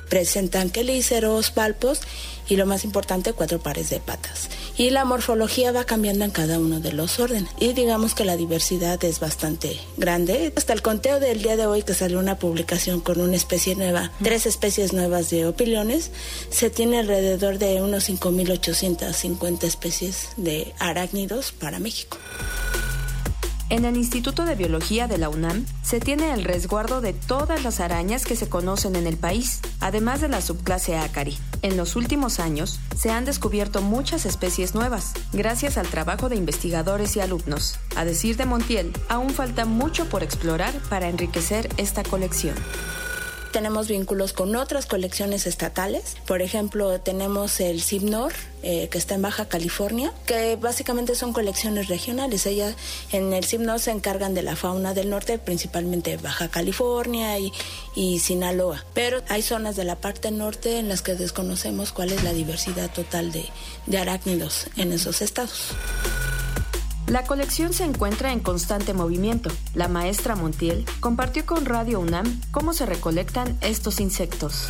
Presentan 0.09 0.71
quelíceros, 0.71 1.51
palpos 1.51 2.01
y 2.49 2.55
lo 2.55 2.65
más 2.65 2.85
importante, 2.85 3.33
cuatro 3.33 3.59
pares 3.59 3.91
de 3.91 3.99
patas. 3.99 4.48
Y 4.79 4.91
la 4.91 5.05
morfología 5.05 5.73
va 5.73 5.83
cambiando 5.83 6.25
en 6.25 6.31
cada 6.31 6.61
uno 6.61 6.79
de 6.79 6.93
los 6.93 7.19
órdenes. 7.19 7.51
Y 7.59 7.73
digamos 7.73 8.15
que 8.15 8.25
la 8.25 8.37
diversidad 8.37 9.03
es 9.05 9.19
bastante 9.19 9.77
grande. 9.97 10.53
Hasta 10.57 10.73
el 10.73 10.83
conteo 10.83 11.19
del 11.19 11.43
día 11.43 11.57
de 11.57 11.67
hoy 11.67 11.83
que 11.83 11.95
salió 11.95 12.21
una 12.21 12.39
publicación 12.39 13.01
con 13.01 13.21
una 13.21 13.35
especie 13.35 13.75
nueva, 13.75 14.13
tres 14.23 14.47
especies 14.47 14.93
nuevas 14.93 15.31
de 15.31 15.47
opiliones, 15.47 16.13
se 16.51 16.71
tiene 16.71 17.01
alrededor 17.01 17.59
de 17.59 17.83
unos 17.83 18.09
5.850 18.09 19.65
especies 19.65 20.29
de 20.37 20.73
arácnidos 20.79 21.51
para 21.51 21.81
México. 21.81 22.17
En 23.71 23.85
el 23.85 23.99
Instituto 23.99 24.47
de 24.47 24.55
Biología 24.55 25.09
de 25.09 25.19
la 25.19 25.29
UNAM 25.29 25.67
se 25.83 26.01
tiene 26.01 26.33
el 26.33 26.43
resguardo 26.43 27.03
de 27.03 27.13
todas 27.13 27.65
las 27.65 27.81
arañas 27.81 28.25
que 28.25 28.35
se 28.35 28.49
conocen 28.49 28.97
en 28.97 29.07
el 29.07 29.19
país, 29.19 29.61
además 29.81 30.23
de 30.23 30.29
la 30.29 30.41
subclase 30.41 30.97
Acari. 30.97 31.37
En 31.61 31.77
los 31.77 31.95
últimos 31.95 32.41
años 32.41 32.81
se 32.97 33.11
han 33.11 33.27
descubierto 33.27 33.83
muchas 33.83 34.25
especies 34.25 34.75
nuevas, 34.75 35.13
gracias 35.35 35.77
al 35.77 35.87
trabajo 35.87 36.31
de 36.31 36.37
investigadores 36.37 37.15
y 37.17 37.21
alumnos. 37.21 37.79
A 37.95 38.07
decir 38.07 38.39
de 38.39 38.47
Montiel, 38.47 38.91
aún 39.11 39.31
falta 39.31 39.67
mucho 39.67 40.09
por 40.09 40.23
explorar 40.23 40.73
para 40.89 41.11
enriquecer 41.11 41.69
esta 41.77 42.03
colección. 42.03 42.55
Tenemos 43.53 43.89
vínculos 43.89 44.33
con 44.33 44.55
otras 44.57 44.87
colecciones 44.87 45.47
estatales. 45.47 46.17
Por 46.27 46.43
ejemplo, 46.43 47.01
tenemos 47.01 47.61
el 47.61 47.83
CIPNOR, 47.83 48.33
eh, 48.63 48.89
que 48.91 48.99
está 48.99 49.15
en 49.15 49.23
Baja 49.23 49.49
California, 49.49 50.13
que 50.27 50.57
básicamente 50.57 51.15
son 51.15 51.33
colecciones 51.33 51.89
regionales. 51.89 52.45
Ellas 52.47 52.75
en 53.11 53.33
el 53.33 53.45
CIPNOR 53.45 53.81
se 53.81 53.91
encargan 53.91 54.35
de 54.35 54.43
la 54.43 54.55
fauna 54.55 54.93
del 54.93 55.09
norte, 55.09 55.39
principalmente 55.39 56.17
Baja 56.19 56.49
California 56.49 57.39
y, 57.39 58.19
Sinaloa. 58.21 58.85
Pero 58.95 59.23
hay 59.29 59.43
zonas 59.43 59.77
de 59.77 59.85
la 59.85 59.97
parte 59.97 60.31
norte 60.31 60.79
en 60.79 60.89
las 60.89 61.03
que 61.03 61.15
desconocemos 61.15 61.93
cuál 61.93 62.13
es 62.13 62.23
la 62.23 62.33
diversidad 62.33 62.91
total 62.93 63.33
de 63.33 63.99
arácnidos 63.99 64.67
en 64.77 64.93
esos 64.93 65.23
estados. 65.23 65.75
La 67.09 67.25
colección 67.25 67.73
se 67.73 67.85
encuentra 67.85 68.35
en 68.35 68.41
constante 68.41 68.93
movimiento. 68.93 69.49
La 69.75 69.89
maestra 69.89 70.37
Montiel 70.37 70.85
compartió 71.01 71.47
con 71.47 71.65
Radio 71.65 72.01
UNAM 72.01 72.39
cómo 72.51 72.75
se 72.75 72.85
recolectan 72.85 73.57
estos 73.63 73.99
insectos. 73.99 74.69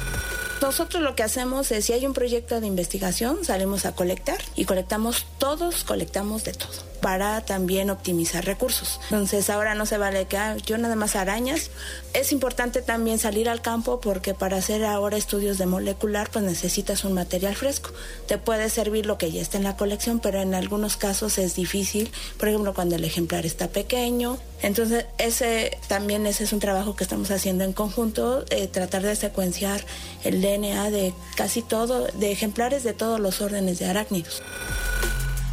Nosotros 0.60 1.02
lo 1.02 1.14
que 1.14 1.22
hacemos 1.22 1.70
es, 1.70 1.84
si 1.84 1.92
hay 1.92 2.04
un 2.04 2.14
proyecto 2.14 2.60
de 2.60 2.66
investigación, 2.66 3.44
salimos 3.44 3.86
a 3.86 3.94
colectar 3.94 4.38
y 4.56 4.64
colectamos 4.64 5.24
todos, 5.38 5.84
colectamos 5.84 6.42
de 6.42 6.52
todo, 6.52 6.72
para 7.00 7.44
también 7.44 7.90
optimizar 7.90 8.44
recursos. 8.44 9.00
Entonces 9.04 9.50
ahora 9.50 9.74
no 9.74 9.86
se 9.86 9.98
vale 9.98 10.26
que 10.26 10.36
ah, 10.36 10.56
yo 10.56 10.76
nada 10.76 10.96
más 10.96 11.14
arañas. 11.14 11.70
Es 12.12 12.32
importante 12.32 12.82
también 12.82 13.20
salir 13.20 13.48
al 13.48 13.62
campo 13.62 14.00
porque 14.00 14.34
para 14.34 14.56
hacer 14.56 14.84
ahora 14.84 15.16
estudios 15.16 15.58
de 15.58 15.66
molecular 15.66 16.28
pues 16.30 16.44
necesitas 16.44 17.04
un 17.04 17.12
material 17.12 17.54
fresco. 17.54 17.90
Te 18.26 18.36
puede 18.36 18.68
servir 18.68 19.06
lo 19.06 19.16
que 19.16 19.30
ya 19.30 19.40
está 19.40 19.58
en 19.58 19.64
la 19.64 19.76
colección, 19.76 20.18
pero 20.18 20.42
en 20.42 20.54
algunos 20.54 20.96
casos 20.96 21.38
es 21.38 21.54
difícil, 21.54 22.10
por 22.36 22.48
ejemplo 22.48 22.74
cuando 22.74 22.96
el 22.96 23.04
ejemplar 23.04 23.46
está 23.46 23.68
pequeño. 23.68 24.38
Entonces 24.62 25.06
ese 25.18 25.78
también 25.86 26.26
ese 26.26 26.44
es 26.44 26.52
un 26.52 26.60
trabajo 26.60 26.96
que 26.96 27.04
estamos 27.04 27.30
haciendo 27.30 27.64
en 27.64 27.72
conjunto, 27.72 28.44
eh, 28.50 28.66
tratar 28.66 29.02
de 29.02 29.14
secuenciar 29.14 29.84
el 30.24 30.42
DNA 30.42 30.90
de 30.90 31.14
casi 31.36 31.62
todo, 31.62 32.06
de 32.06 32.32
ejemplares 32.32 32.82
de 32.82 32.92
todos 32.92 33.20
los 33.20 33.40
órdenes 33.40 33.78
de 33.78 33.86
arácnidos. 33.86 34.42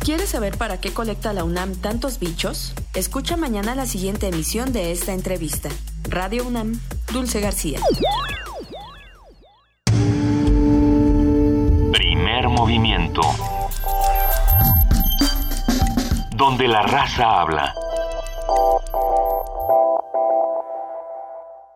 ¿Quieres 0.06 0.30
saber 0.30 0.58
para 0.58 0.80
qué 0.80 0.94
colecta 0.94 1.34
la 1.34 1.44
UNAM 1.44 1.76
tantos 1.76 2.20
bichos? 2.20 2.74
Escucha 2.94 3.38
mañana 3.38 3.74
la 3.74 3.88
siguiente 3.88 4.28
emisión 4.28 4.72
de 4.72 4.92
esta 4.92 5.14
entrevista. 5.14 5.70
Radio 6.04 6.46
UNAM, 6.46 6.80
Dulce 7.12 7.40
García. 7.40 7.80
Primer 11.92 12.50
movimiento. 12.50 13.22
Donde 16.36 16.68
la 16.68 16.84
raza 16.84 17.42
habla. 17.42 17.74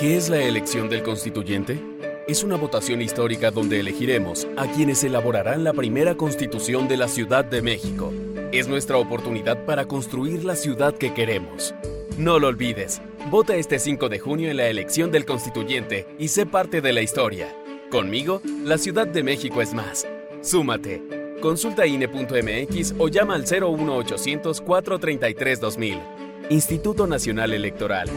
¿Qué 0.00 0.16
es 0.16 0.30
la 0.30 0.42
elección 0.42 0.88
del 0.88 1.02
constituyente? 1.02 1.78
Es 2.26 2.42
una 2.42 2.56
votación 2.56 3.02
histórica 3.02 3.50
donde 3.50 3.80
elegiremos 3.80 4.48
a 4.56 4.66
quienes 4.66 5.04
elaborarán 5.04 5.62
la 5.62 5.74
primera 5.74 6.14
constitución 6.14 6.88
de 6.88 6.96
la 6.96 7.06
Ciudad 7.06 7.44
de 7.44 7.60
México. 7.60 8.10
Es 8.50 8.66
nuestra 8.66 8.96
oportunidad 8.96 9.66
para 9.66 9.84
construir 9.84 10.42
la 10.42 10.56
ciudad 10.56 10.94
que 10.94 11.12
queremos. 11.12 11.74
No 12.16 12.38
lo 12.38 12.46
olvides, 12.46 13.02
vota 13.30 13.56
este 13.56 13.78
5 13.78 14.08
de 14.08 14.18
junio 14.18 14.50
en 14.50 14.56
la 14.56 14.68
elección 14.68 15.12
del 15.12 15.26
constituyente 15.26 16.06
y 16.18 16.28
sé 16.28 16.46
parte 16.46 16.80
de 16.80 16.94
la 16.94 17.02
historia. 17.02 17.54
Conmigo, 17.90 18.40
la 18.64 18.78
Ciudad 18.78 19.06
de 19.06 19.22
México 19.22 19.60
es 19.60 19.74
más. 19.74 20.06
Súmate. 20.40 21.02
Consulta 21.42 21.86
INE.mx 21.86 22.94
o 22.96 23.08
llama 23.08 23.34
al 23.34 23.42
01800 23.42 24.62
433 24.62 25.60
2000. 25.60 25.98
Instituto 26.48 27.06
Nacional 27.06 27.52
Electoral. 27.52 28.08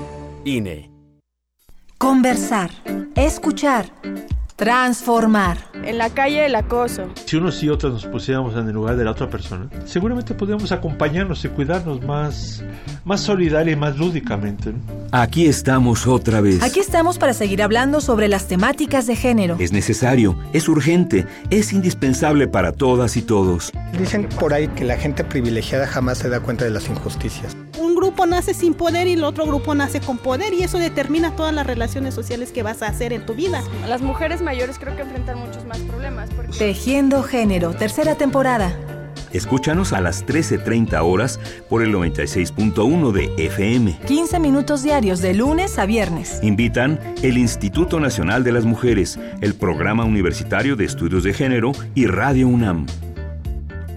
INE. 0.45 0.92
Conversar, 2.03 2.69
escuchar, 3.15 3.85
transformar. 4.55 5.57
En 5.83 5.97
la 5.97 6.09
calle 6.09 6.45
el 6.45 6.55
acoso. 6.55 7.09
Si 7.25 7.37
unos 7.37 7.61
y 7.63 7.69
otras 7.69 7.93
nos 7.93 8.05
pusiéramos 8.05 8.55
en 8.55 8.67
el 8.67 8.73
lugar 8.73 8.95
de 8.95 9.03
la 9.03 9.11
otra 9.11 9.29
persona, 9.29 9.67
seguramente 9.85 10.33
podríamos 10.33 10.71
acompañarnos 10.71 11.43
y 11.45 11.49
cuidarnos 11.49 12.01
más, 12.03 12.63
más 13.03 13.21
solidaria 13.21 13.73
y 13.73 13.75
más 13.75 13.97
lúdicamente. 13.97 14.71
¿no? 14.71 14.79
Aquí 15.11 15.45
estamos 15.45 16.07
otra 16.07 16.41
vez. 16.41 16.61
Aquí 16.63 16.79
estamos 16.79 17.17
para 17.17 17.33
seguir 17.33 17.61
hablando 17.61 18.01
sobre 18.01 18.27
las 18.27 18.47
temáticas 18.47 19.07
de 19.07 19.15
género. 19.15 19.57
Es 19.59 19.71
necesario, 19.71 20.37
es 20.53 20.67
urgente, 20.67 21.25
es 21.49 21.73
indispensable 21.73 22.47
para 22.47 22.71
todas 22.71 23.17
y 23.17 23.21
todos. 23.21 23.71
Dicen 23.97 24.27
por 24.39 24.53
ahí 24.53 24.67
que 24.69 24.83
la 24.83 24.97
gente 24.97 25.23
privilegiada 25.23 25.87
jamás 25.87 26.19
se 26.19 26.29
da 26.29 26.39
cuenta 26.39 26.65
de 26.65 26.71
las 26.71 26.89
injusticias. 26.89 27.55
Un 27.79 27.95
grupo 27.95 28.25
nace 28.25 28.53
sin 28.53 28.73
poder 28.73 29.07
y 29.07 29.13
el 29.13 29.23
otro 29.23 29.45
grupo 29.45 29.75
nace 29.75 29.99
con 29.99 30.17
poder 30.17 30.53
y 30.53 30.63
eso 30.63 30.77
determina 30.77 31.35
todas 31.35 31.53
las 31.53 31.65
relaciones 31.65 32.13
sociales 32.13 32.51
que 32.51 32.63
vas 32.63 32.81
a 32.81 32.87
hacer 32.87 33.13
en 33.13 33.25
tu 33.25 33.33
vida. 33.33 33.61
Las 33.87 34.01
mujeres 34.01 34.41
mayores 34.43 34.77
creo 34.77 34.95
que 34.95 35.01
enfrentan 35.01 35.39
muchos 35.39 35.65
más 35.65 35.79
problemas. 35.79 36.29
Porque... 36.35 36.57
Tejiendo 36.57 37.23
Género, 37.23 37.73
tercera 37.73 38.15
temporada. 38.15 38.75
Escúchanos 39.33 39.93
a 39.93 40.01
las 40.01 40.25
13.30 40.25 41.01
horas 41.03 41.39
por 41.67 41.81
el 41.81 41.91
96.1 41.91 43.11
de 43.11 43.45
FM. 43.45 43.99
15 44.05 44.39
minutos 44.39 44.83
diarios 44.83 45.21
de 45.21 45.33
lunes 45.33 45.79
a 45.79 45.87
viernes. 45.87 46.39
Invitan 46.43 46.99
el 47.23 47.39
Instituto 47.39 47.99
Nacional 47.99 48.43
de 48.43 48.51
las 48.51 48.63
Mujeres, 48.63 49.19
el 49.41 49.55
Programa 49.55 50.05
Universitario 50.05 50.75
de 50.75 50.85
Estudios 50.85 51.23
de 51.23 51.33
Género 51.33 51.71
y 51.95 52.05
Radio 52.05 52.47
UNAM. 52.47 52.85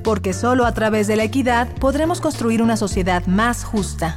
Porque 0.02 0.32
solo 0.32 0.64
a 0.64 0.73
través 0.73 1.06
de 1.06 1.16
la 1.16 1.24
equidad 1.24 1.68
podremos 1.81 2.23
construir 2.23 2.62
una 2.62 2.78
sociedad 2.78 3.27
más 3.27 3.62
justa. 3.62 4.16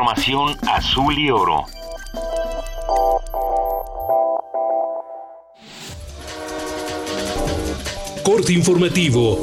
Información 0.00 0.56
azul 0.66 1.18
y 1.18 1.30
oro. 1.30 1.66
Corte 8.24 8.54
informativo. 8.54 9.38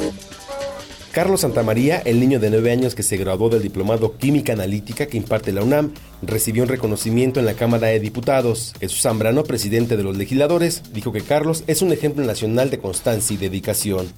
Carlos 1.12 1.42
Santamaría, 1.42 1.98
el 1.98 2.18
niño 2.18 2.40
de 2.40 2.50
9 2.50 2.72
años 2.72 2.96
que 2.96 3.04
se 3.04 3.16
graduó 3.16 3.50
del 3.50 3.62
diplomado 3.62 4.16
Química 4.16 4.52
Analítica 4.52 5.06
que 5.06 5.16
imparte 5.16 5.52
la 5.52 5.62
UNAM, 5.62 5.94
recibió 6.22 6.64
un 6.64 6.68
reconocimiento 6.68 7.38
en 7.38 7.46
la 7.46 7.54
Cámara 7.54 7.86
de 7.86 8.00
Diputados. 8.00 8.74
Jesús 8.80 9.02
Zambrano, 9.02 9.44
presidente 9.44 9.96
de 9.96 10.02
los 10.02 10.16
legisladores, 10.16 10.82
dijo 10.92 11.12
que 11.12 11.20
Carlos 11.20 11.62
es 11.68 11.82
un 11.82 11.92
ejemplo 11.92 12.24
nacional 12.24 12.68
de 12.70 12.80
constancia 12.80 13.32
y 13.32 13.36
dedicación. 13.36 14.08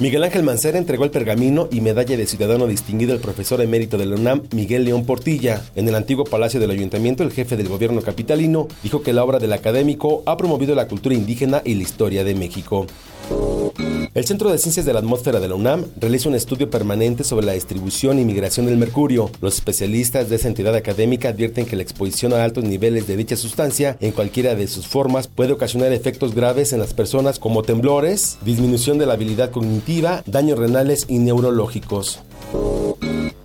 Miguel 0.00 0.22
Ángel 0.22 0.44
Mancera 0.44 0.78
entregó 0.78 1.02
el 1.02 1.10
pergamino 1.10 1.68
y 1.72 1.80
medalla 1.80 2.16
de 2.16 2.26
ciudadano 2.26 2.68
distinguido 2.68 3.14
al 3.14 3.18
profesor 3.18 3.60
emérito 3.60 3.98
de 3.98 4.06
la 4.06 4.14
UNAM, 4.14 4.42
Miguel 4.54 4.84
León 4.84 5.04
Portilla. 5.04 5.64
En 5.74 5.88
el 5.88 5.96
antiguo 5.96 6.24
palacio 6.24 6.60
del 6.60 6.70
ayuntamiento, 6.70 7.24
el 7.24 7.32
jefe 7.32 7.56
del 7.56 7.68
gobierno 7.68 8.00
capitalino 8.00 8.68
dijo 8.84 9.02
que 9.02 9.12
la 9.12 9.24
obra 9.24 9.40
del 9.40 9.52
académico 9.52 10.22
ha 10.24 10.36
promovido 10.36 10.76
la 10.76 10.86
cultura 10.86 11.16
indígena 11.16 11.62
y 11.64 11.74
la 11.74 11.82
historia 11.82 12.22
de 12.22 12.36
México. 12.36 12.86
El 14.18 14.26
Centro 14.26 14.50
de 14.50 14.58
Ciencias 14.58 14.84
de 14.84 14.92
la 14.92 14.98
Atmósfera 14.98 15.38
de 15.38 15.46
la 15.46 15.54
UNAM 15.54 15.84
realiza 15.96 16.28
un 16.28 16.34
estudio 16.34 16.68
permanente 16.68 17.22
sobre 17.22 17.46
la 17.46 17.52
distribución 17.52 18.18
y 18.18 18.24
migración 18.24 18.66
del 18.66 18.76
mercurio. 18.76 19.30
Los 19.40 19.54
especialistas 19.54 20.28
de 20.28 20.34
esa 20.34 20.48
entidad 20.48 20.74
académica 20.74 21.28
advierten 21.28 21.66
que 21.66 21.76
la 21.76 21.84
exposición 21.84 22.32
a 22.32 22.42
altos 22.42 22.64
niveles 22.64 23.06
de 23.06 23.16
dicha 23.16 23.36
sustancia, 23.36 23.96
en 24.00 24.10
cualquiera 24.10 24.56
de 24.56 24.66
sus 24.66 24.88
formas, 24.88 25.28
puede 25.28 25.52
ocasionar 25.52 25.92
efectos 25.92 26.34
graves 26.34 26.72
en 26.72 26.80
las 26.80 26.94
personas 26.94 27.38
como 27.38 27.62
temblores, 27.62 28.38
disminución 28.44 28.98
de 28.98 29.06
la 29.06 29.12
habilidad 29.12 29.52
cognitiva, 29.52 30.24
daños 30.26 30.58
renales 30.58 31.06
y 31.08 31.20
neurológicos. 31.20 32.18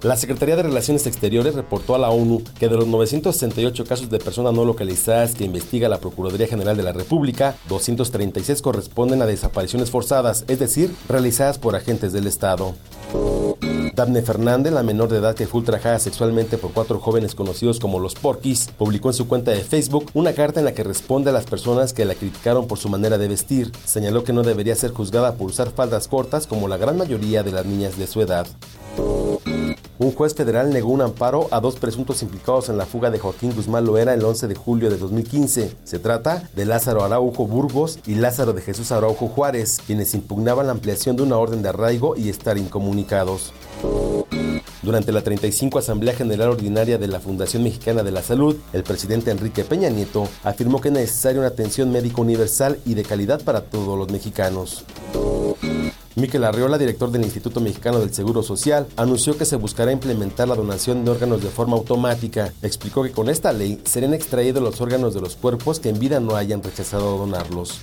La 0.04 0.18
Secretaría 0.18 0.58
de 0.58 0.64
Relaciones 0.64 1.08
Exteriores 1.08 1.56
reportó 1.56 1.96
a 1.96 1.98
la 1.98 2.10
ONU 2.10 2.44
que 2.60 2.68
de 2.68 2.76
los 2.76 2.88
968 2.88 3.86
casos 3.86 4.10
de 4.10 4.20
personas 4.20 4.54
no 4.54 4.66
localizadas 4.66 5.34
que 5.34 5.46
investiga 5.46 5.88
la 5.88 6.02
Procuraduría 6.02 6.48
General 6.48 6.76
de 6.76 6.84
la 6.84 6.92
República, 6.92 7.56
236 7.70 8.62
corresponden 8.62 9.22
a 9.22 9.26
desapariciones 9.26 9.92
forzadas, 9.92 10.44
es 10.50 10.60
decir, 10.60 10.94
realizadas 11.08 11.58
por 11.58 11.78
agentes 11.78 12.12
del 12.12 12.28
Estado. 12.28 12.76
Daphne 13.96 14.24
Fernández, 14.24 14.74
la 14.74 14.84
menor 14.84 15.08
de 15.08 15.20
edad 15.20 15.36
que 15.36 15.48
fue 15.48 15.60
ultrajada 15.60 16.00
sexualmente 16.00 16.58
por 16.58 16.72
cuatro 16.74 17.00
jóvenes 17.00 17.34
conocidos 17.34 17.80
como 17.80 18.00
los 18.00 18.16
Porquis, 18.16 18.72
publicó 18.78 19.08
en 19.08 19.14
su 19.14 19.30
cuenta 19.30 19.52
de 19.52 19.62
Facebook 19.62 20.12
una 20.14 20.34
carta 20.34 20.60
en 20.60 20.66
la 20.66 20.74
que 20.74 20.84
responde 20.84 21.30
a 21.30 21.34
las 21.34 21.46
personas 21.46 21.94
que 21.94 22.04
la 22.04 22.16
criticaron 22.16 22.68
por 22.68 22.78
su 22.78 22.90
manera 22.90 23.18
de 23.18 23.30
vestir. 23.30 23.72
Señaló 23.86 24.26
que 24.26 24.34
no 24.34 24.44
debería 24.44 24.76
ser 24.76 24.92
juzgada 24.92 25.36
por 25.36 25.48
usar 25.48 25.72
faldas 25.72 26.10
cortas 26.10 26.46
como 26.46 26.68
la 26.68 26.76
gran 26.76 26.98
mayoría 26.98 27.42
de 27.42 27.54
las 27.54 27.66
niñas 27.66 27.98
de 27.98 28.08
su 28.08 28.20
edad. 28.20 28.48
Un 30.00 30.12
juez 30.12 30.34
federal 30.34 30.74
negó 30.74 30.92
un 30.92 31.02
amparo 31.02 31.48
a 31.52 31.60
dos 31.60 31.76
presuntos 31.76 32.24
implicados 32.24 32.68
en 32.68 32.78
la 32.78 32.86
fuga 32.88 33.12
de 33.12 33.20
Joaquín 33.20 33.54
Guzmán 33.56 33.86
Loera 33.86 34.16
el 34.16 34.26
11 34.26 34.48
de 34.48 34.56
julio 34.56 34.90
de 34.90 34.98
2015. 34.98 35.76
Se 35.84 36.00
trata 36.00 36.50
de 36.56 36.66
Lázaro 36.66 37.04
Araujo 37.04 37.46
Burgos 37.46 38.00
y 38.08 38.16
Lázaro 38.16 38.54
de 38.54 38.62
Jesús 38.62 38.92
Araujo 38.92 39.28
Juárez, 39.28 39.80
quienes 39.86 40.16
impugnaban 40.16 40.66
la 40.66 40.72
ampliación 40.72 41.16
de 41.16 41.24
una 41.24 41.38
orden 41.38 41.62
de 41.62 41.70
arraigo 41.70 42.16
y 42.18 42.30
estar 42.30 42.58
incomunicados. 42.58 43.54
Durante 44.82 45.12
la 45.12 45.22
35 45.22 45.80
Asamblea 45.80 46.16
General 46.16 46.50
Ordinaria 46.50 46.98
de 46.98 47.08
la 47.08 47.20
Fundación 47.20 47.64
Mexicana 47.64 48.04
de 48.04 48.12
la 48.12 48.24
Salud, 48.24 48.58
el 48.74 48.84
presidente 48.84 49.32
Enrique 49.32 49.64
Peña 49.64 49.90
Nieto 49.90 50.28
afirmó 50.44 50.82
que 50.82 50.90
es 50.90 50.94
necesaria 50.94 51.40
una 51.40 51.50
atención 51.50 51.92
médica 51.92 52.20
universal 52.20 52.80
y 52.84 52.96
de 52.96 53.04
calidad 53.04 53.42
para 53.44 53.62
todos 53.62 53.98
los 53.98 54.10
mexicanos. 54.10 54.84
Miquel 56.16 56.44
Arriola, 56.44 56.78
director 56.78 57.10
del 57.10 57.24
Instituto 57.24 57.60
Mexicano 57.60 58.00
del 58.00 58.14
Seguro 58.14 58.44
Social, 58.44 58.86
anunció 58.98 59.36
que 59.36 59.46
se 59.46 59.56
buscará 59.56 59.92
implementar 59.92 60.48
la 60.48 60.56
donación 60.56 61.04
de 61.04 61.12
órganos 61.12 61.42
de 61.42 61.50
forma 61.50 61.76
automática. 61.76 62.54
Explicó 62.62 63.02
que 63.02 63.12
con 63.12 63.30
esta 63.30 63.52
ley 63.52 63.82
serían 63.84 64.14
extraídos 64.14 64.62
los 64.62 64.80
órganos 64.80 65.16
de 65.16 65.22
los 65.22 65.36
cuerpos 65.36 65.80
que 65.80 65.90
en 65.90 66.00
vida 66.00 66.20
no 66.20 66.36
hayan 66.36 66.62
rechazado 66.62 67.18
donarlos. 67.18 67.82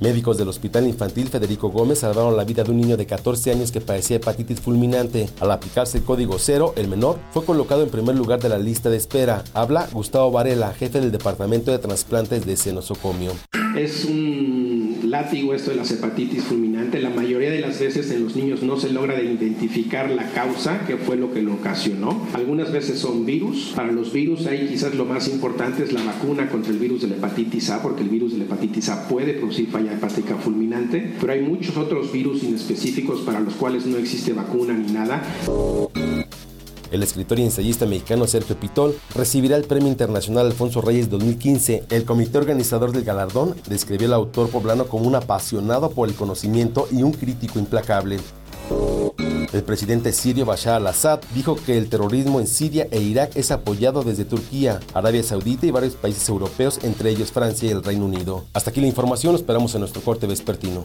Médicos 0.00 0.38
del 0.38 0.48
Hospital 0.48 0.86
Infantil 0.86 1.28
Federico 1.28 1.70
Gómez 1.70 2.00
salvaron 2.00 2.36
la 2.36 2.44
vida 2.44 2.62
de 2.62 2.70
un 2.70 2.76
niño 2.76 2.96
de 2.96 3.06
14 3.06 3.50
años 3.50 3.72
que 3.72 3.80
padecía 3.80 4.18
hepatitis 4.18 4.60
fulminante. 4.60 5.28
Al 5.40 5.50
aplicarse 5.50 5.98
el 5.98 6.04
código 6.04 6.38
cero, 6.38 6.74
el 6.76 6.88
menor 6.88 7.18
fue 7.32 7.44
colocado 7.44 7.82
en 7.82 7.90
primer 7.90 8.16
lugar 8.16 8.38
de 8.40 8.48
la 8.50 8.58
lista 8.58 8.90
de 8.90 8.96
espera. 8.96 9.44
Habla 9.54 9.88
Gustavo 9.92 10.30
Varela, 10.30 10.72
jefe 10.74 11.00
del 11.00 11.10
Departamento 11.10 11.72
de 11.72 11.78
Trasplantes 11.78 12.46
de 12.46 12.56
Senosocomio. 12.56 13.32
Es 13.76 14.04
un 14.04 14.77
látigo 15.10 15.54
esto 15.54 15.70
de 15.70 15.76
las 15.76 15.90
hepatitis 15.90 16.44
fulminante. 16.44 17.00
La 17.00 17.10
mayoría 17.10 17.50
de 17.50 17.60
las 17.60 17.80
veces 17.80 18.10
en 18.10 18.24
los 18.24 18.36
niños 18.36 18.62
no 18.62 18.78
se 18.78 18.90
logra 18.90 19.20
identificar 19.20 20.10
la 20.10 20.30
causa, 20.32 20.86
que 20.86 20.96
fue 20.96 21.16
lo 21.16 21.32
que 21.32 21.42
lo 21.42 21.54
ocasionó. 21.54 22.26
Algunas 22.34 22.72
veces 22.72 22.98
son 22.98 23.26
virus. 23.26 23.72
Para 23.74 23.92
los 23.92 24.12
virus 24.12 24.46
ahí 24.46 24.68
quizás 24.68 24.94
lo 24.94 25.04
más 25.04 25.28
importante 25.28 25.82
es 25.82 25.92
la 25.92 26.02
vacuna 26.02 26.48
contra 26.48 26.72
el 26.72 26.78
virus 26.78 27.02
de 27.02 27.08
la 27.08 27.16
hepatitis 27.16 27.70
A, 27.70 27.82
porque 27.82 28.02
el 28.02 28.08
virus 28.08 28.32
de 28.32 28.38
la 28.38 28.44
hepatitis 28.44 28.88
A 28.88 29.08
puede 29.08 29.34
producir 29.34 29.68
falla 29.68 29.92
hepática 29.92 30.36
fulminante, 30.36 31.14
pero 31.20 31.32
hay 31.32 31.40
muchos 31.40 31.76
otros 31.76 32.12
virus 32.12 32.42
inespecíficos 32.42 33.20
para 33.20 33.40
los 33.40 33.54
cuales 33.54 33.86
no 33.86 33.96
existe 33.96 34.32
vacuna 34.32 34.74
ni 34.74 34.92
nada. 34.92 35.22
El 36.90 37.02
escritor 37.02 37.38
y 37.38 37.42
ensayista 37.42 37.86
mexicano 37.86 38.26
Sergio 38.26 38.58
Pitol 38.58 38.98
recibirá 39.14 39.56
el 39.56 39.64
Premio 39.64 39.88
Internacional 39.88 40.46
Alfonso 40.46 40.80
Reyes 40.80 41.10
2015. 41.10 41.84
El 41.90 42.04
comité 42.04 42.38
organizador 42.38 42.92
del 42.92 43.04
galardón 43.04 43.54
describió 43.68 44.08
al 44.08 44.14
autor 44.14 44.48
poblano 44.48 44.86
como 44.86 45.06
un 45.06 45.14
apasionado 45.14 45.90
por 45.90 46.08
el 46.08 46.14
conocimiento 46.14 46.88
y 46.90 47.02
un 47.02 47.12
crítico 47.12 47.58
implacable. 47.58 48.18
El 49.52 49.62
presidente 49.62 50.12
sirio 50.12 50.44
Bashar 50.44 50.74
al-Assad 50.74 51.20
dijo 51.34 51.56
que 51.56 51.78
el 51.78 51.88
terrorismo 51.88 52.38
en 52.38 52.46
Siria 52.46 52.86
e 52.90 53.00
Irak 53.00 53.32
es 53.34 53.50
apoyado 53.50 54.02
desde 54.02 54.26
Turquía, 54.26 54.80
Arabia 54.92 55.22
Saudita 55.22 55.66
y 55.66 55.70
varios 55.70 55.94
países 55.94 56.28
europeos, 56.28 56.78
entre 56.82 57.10
ellos 57.10 57.32
Francia 57.32 57.68
y 57.68 57.72
el 57.72 57.82
Reino 57.82 58.04
Unido. 58.04 58.44
Hasta 58.52 58.70
aquí 58.70 58.80
la 58.80 58.88
información, 58.88 59.34
esperamos 59.34 59.74
en 59.74 59.80
nuestro 59.80 60.02
corte 60.02 60.26
vespertino. 60.26 60.84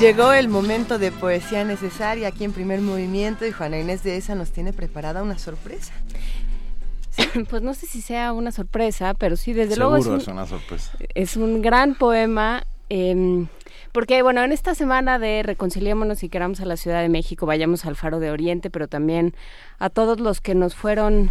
Llegó 0.00 0.34
el 0.34 0.48
momento 0.48 0.98
de 0.98 1.10
poesía 1.10 1.64
necesaria 1.64 2.28
aquí 2.28 2.44
en 2.44 2.52
primer 2.52 2.82
movimiento 2.82 3.46
y 3.46 3.50
Juana 3.50 3.78
Inés 3.78 4.02
de 4.02 4.18
esa 4.18 4.34
nos 4.34 4.50
tiene 4.50 4.74
preparada 4.74 5.22
una 5.22 5.38
sorpresa. 5.38 5.94
Pues 7.48 7.62
no 7.62 7.72
sé 7.72 7.86
si 7.86 8.02
sea 8.02 8.34
una 8.34 8.52
sorpresa, 8.52 9.14
pero 9.14 9.36
sí, 9.36 9.54
desde 9.54 9.76
Seguro 9.76 9.98
luego 9.98 10.16
es, 10.18 10.28
una 10.28 10.46
sorpresa. 10.46 10.92
es 11.14 11.36
un 11.38 11.62
gran 11.62 11.94
poema. 11.94 12.64
em, 12.90 13.46
porque, 13.92 14.20
bueno, 14.20 14.44
en 14.44 14.52
esta 14.52 14.74
semana 14.74 15.18
de 15.18 15.42
Reconciliémonos 15.42 16.22
y 16.22 16.28
queramos 16.28 16.60
a 16.60 16.66
la 16.66 16.76
Ciudad 16.76 17.00
de 17.00 17.08
México, 17.08 17.46
vayamos 17.46 17.86
al 17.86 17.96
Faro 17.96 18.20
de 18.20 18.30
Oriente, 18.30 18.68
pero 18.68 18.88
también 18.88 19.34
a 19.78 19.88
todos 19.88 20.20
los 20.20 20.42
que 20.42 20.54
nos 20.54 20.74
fueron 20.74 21.30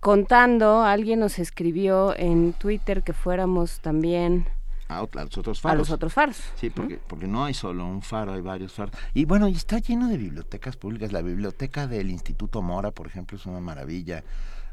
contando. 0.00 0.82
Alguien 0.82 1.20
nos 1.20 1.38
escribió 1.38 2.14
en 2.18 2.52
Twitter 2.52 3.02
que 3.02 3.14
fuéramos 3.14 3.80
también 3.80 4.44
A, 4.88 5.00
los 5.00 5.36
otros 5.36 5.58
a 5.58 5.62
faros. 5.62 5.78
los 5.78 5.90
otros 5.90 6.12
faros. 6.12 6.36
Sí, 6.56 6.70
porque, 6.70 6.98
porque 7.06 7.26
no 7.26 7.44
hay 7.44 7.54
solo 7.54 7.86
un 7.86 8.02
faro, 8.02 8.32
hay 8.32 8.40
varios 8.40 8.72
faros. 8.72 8.94
Y 9.14 9.26
bueno, 9.26 9.46
y 9.48 9.52
está 9.52 9.78
lleno 9.78 10.08
de 10.08 10.16
bibliotecas 10.16 10.76
públicas. 10.76 11.12
La 11.12 11.22
biblioteca 11.22 11.86
del 11.86 12.10
Instituto 12.10 12.62
Mora, 12.62 12.90
por 12.90 13.06
ejemplo, 13.06 13.36
es 13.36 13.46
una 13.46 13.60
maravilla. 13.60 14.24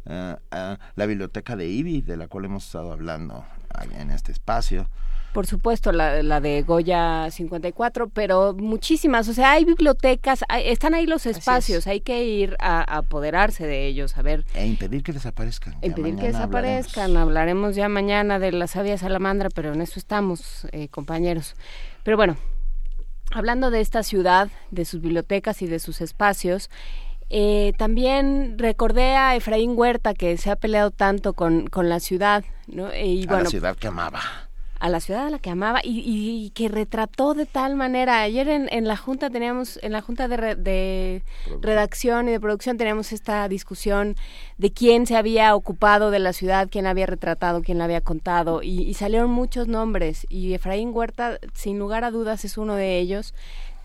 Ah, 0.05 0.39
ah, 0.51 0.79
la 0.95 1.05
biblioteca 1.05 1.55
de 1.55 1.67
IBI, 1.67 2.01
de 2.01 2.15
la 2.15 2.27
cual 2.27 2.45
hemos 2.45 2.65
estado 2.65 2.91
hablando 2.91 3.45
en 3.91 4.11
este 4.11 4.31
espacio. 4.31 4.87
Por 5.35 5.47
supuesto, 5.47 5.91
la, 5.91 6.23
la 6.23 6.39
de 6.39 6.61
Goya 6.61 7.29
54, 7.29 8.07
pero 8.07 8.53
muchísimas. 8.57 9.27
O 9.27 9.33
sea, 9.33 9.51
hay 9.51 9.65
bibliotecas, 9.65 10.45
hay- 10.47 10.69
están 10.69 10.93
ahí 10.93 11.05
los 11.05 11.25
espacios, 11.25 11.87
hay 11.87 11.99
que 11.99 12.23
ir 12.23 12.55
a, 12.57 12.79
a 12.79 12.99
apoderarse 12.99 13.67
de 13.67 13.85
ellos, 13.85 14.17
a 14.17 14.21
ver. 14.21 14.45
E 14.53 14.65
impedir 14.65 15.03
que 15.03 15.11
desaparezcan. 15.11 15.73
Impedir 15.81 16.15
que 16.15 16.27
hablaremos. 16.27 16.33
desaparezcan. 16.39 17.17
Hablaremos 17.17 17.75
ya 17.75 17.89
mañana 17.89 18.39
de 18.39 18.53
la 18.53 18.67
sabia 18.67 18.97
salamandra, 18.97 19.49
pero 19.53 19.73
en 19.73 19.81
eso 19.81 19.99
estamos, 19.99 20.67
eh, 20.71 20.87
compañeros. 20.87 21.55
Pero 22.03 22.15
bueno, 22.15 22.37
hablando 23.31 23.71
de 23.71 23.81
esta 23.81 24.03
ciudad, 24.03 24.47
de 24.71 24.85
sus 24.85 25.01
bibliotecas 25.01 25.61
y 25.61 25.67
de 25.67 25.79
sus 25.79 25.99
espacios, 25.99 26.69
eh, 27.29 27.73
también 27.77 28.57
recordé 28.57 29.17
a 29.17 29.35
Efraín 29.35 29.73
Huerta, 29.75 30.13
que 30.13 30.37
se 30.37 30.49
ha 30.49 30.55
peleado 30.55 30.91
tanto 30.91 31.33
con, 31.33 31.67
con 31.67 31.89
la 31.89 31.99
ciudad, 31.99 32.45
¿no? 32.67 32.95
Y 32.95 33.23
a 33.23 33.27
bueno, 33.27 33.43
la 33.43 33.49
ciudad 33.49 33.75
que 33.75 33.87
amaba. 33.87 34.21
A 34.85 34.89
la 34.89 34.99
ciudad 34.99 35.25
a 35.25 35.29
la 35.29 35.39
que 35.39 35.49
amaba 35.49 35.79
y, 35.83 35.99
y- 35.99 36.45
y 36.45 36.49
que 36.51 36.67
retrató 36.69 37.33
de 37.33 37.45
tal 37.45 37.75
manera. 37.75 38.21
Ayer 38.21 38.47
en, 38.49 38.67
en 38.71 38.87
la 38.87 38.95
junta 38.97 39.29
teníamos, 39.29 39.79
en 39.81 39.91
la 39.91 40.01
junta 40.01 40.27
de, 40.27 40.37
re- 40.37 40.55
de 40.55 41.23
redacción 41.61 42.27
y 42.27 42.31
de 42.31 42.39
producción 42.39 42.77
teníamos 42.77 43.11
esta 43.11 43.47
discusión 43.47 44.15
de 44.57 44.71
quién 44.71 45.05
se 45.07 45.15
había 45.17 45.55
ocupado 45.55 46.11
de 46.11 46.19
la 46.19 46.33
ciudad, 46.33 46.67
quién 46.71 46.83
la 46.85 46.91
había 46.91 47.05
retratado, 47.07 47.61
quién 47.61 47.77
la 47.79 47.85
había 47.85 48.01
contado 48.01 48.61
y, 48.63 48.81
y 48.83 48.93
salieron 48.93 49.31
muchos 49.31 49.67
nombres 49.67 50.25
y 50.29 50.53
Efraín 50.53 50.91
Huerta, 50.93 51.39
sin 51.53 51.79
lugar 51.79 52.03
a 52.03 52.11
dudas, 52.11 52.45
es 52.45 52.57
uno 52.57 52.75
de 52.75 52.99
ellos. 52.99 53.33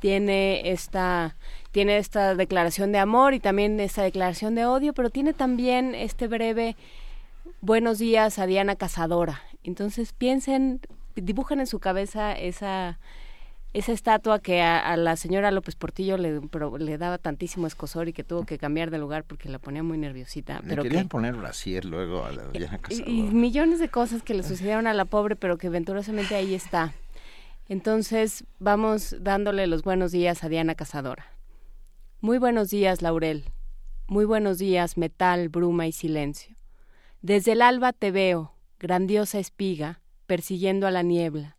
Tiene 0.00 0.70
esta 0.70 1.36
tiene 1.72 1.98
esta 1.98 2.34
declaración 2.34 2.90
de 2.90 2.98
amor 2.98 3.32
y 3.34 3.40
también 3.40 3.78
esta 3.80 4.02
declaración 4.02 4.54
de 4.54 4.64
odio, 4.66 4.92
pero 4.92 5.10
tiene 5.10 5.32
también 5.34 5.94
este 5.94 6.26
breve 6.26 6.74
buenos 7.60 7.98
días 7.98 8.38
a 8.38 8.46
Diana 8.46 8.76
Cazadora. 8.76 9.42
Entonces 9.62 10.12
piensen, 10.12 10.80
dibujen 11.14 11.60
en 11.60 11.66
su 11.66 11.78
cabeza 11.78 12.32
esa 12.32 12.98
esa 13.72 13.92
estatua 13.92 14.40
que 14.40 14.62
a, 14.62 14.78
a 14.78 14.96
la 14.96 15.14
señora 15.16 15.52
López 15.52 15.76
Portillo 15.76 16.16
le, 16.16 16.40
le 16.78 16.98
daba 16.98 17.18
tantísimo 17.18 17.66
escosor 17.68 18.08
y 18.08 18.12
que 18.12 18.24
tuvo 18.24 18.44
que 18.44 18.58
cambiar 18.58 18.90
de 18.90 18.98
lugar 18.98 19.22
porque 19.24 19.48
la 19.48 19.60
ponía 19.60 19.82
muy 19.82 19.96
nerviosita. 19.96 20.60
Le 20.60 20.68
Pero 20.68 20.82
querían 20.82 21.04
que, 21.04 21.10
poner 21.10 21.36
brasier 21.36 21.84
luego 21.84 22.24
a 22.24 22.32
la 22.32 22.48
Diana 22.48 22.80
y, 22.88 23.02
y 23.02 23.22
millones 23.22 23.78
de 23.78 23.88
cosas 23.88 24.22
que 24.22 24.34
le 24.34 24.42
sucedieron 24.42 24.88
a 24.88 24.94
la 24.94 25.04
pobre, 25.04 25.36
pero 25.36 25.56
que 25.56 25.68
venturosamente 25.68 26.34
ahí 26.34 26.54
está. 26.54 26.94
Entonces 27.68 28.44
vamos 28.58 29.14
dándole 29.20 29.68
los 29.68 29.84
buenos 29.84 30.10
días 30.10 30.42
a 30.42 30.48
Diana 30.48 30.74
Cazadora. 30.74 31.26
Muy 32.20 32.38
buenos 32.38 32.70
días, 32.70 33.02
Laurel. 33.02 33.44
Muy 34.08 34.24
buenos 34.24 34.58
días, 34.58 34.96
metal, 34.96 35.48
bruma 35.48 35.86
y 35.86 35.92
silencio. 35.92 36.56
Desde 37.22 37.52
el 37.52 37.62
alba 37.62 37.92
te 37.92 38.10
veo, 38.10 38.52
grandiosa 38.80 39.38
espiga, 39.38 40.00
persiguiendo 40.26 40.86
a 40.86 40.90
la 40.90 41.02
niebla. 41.02 41.58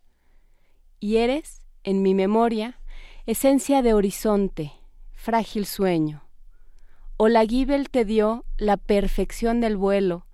Y 0.99 1.18
eres, 1.18 1.61
en 1.84 2.02
mi 2.02 2.15
memoria, 2.15 2.80
esencia 3.27 3.81
de 3.81 3.93
horizonte, 3.93 4.73
frágil 5.14 5.65
sueño. 5.68 6.23
Olagibel 7.18 7.89
te 7.91 8.06
dio 8.06 8.43
la 8.57 8.77
perfección 8.77 9.61
del 9.61 9.77
vuelo 9.77 10.26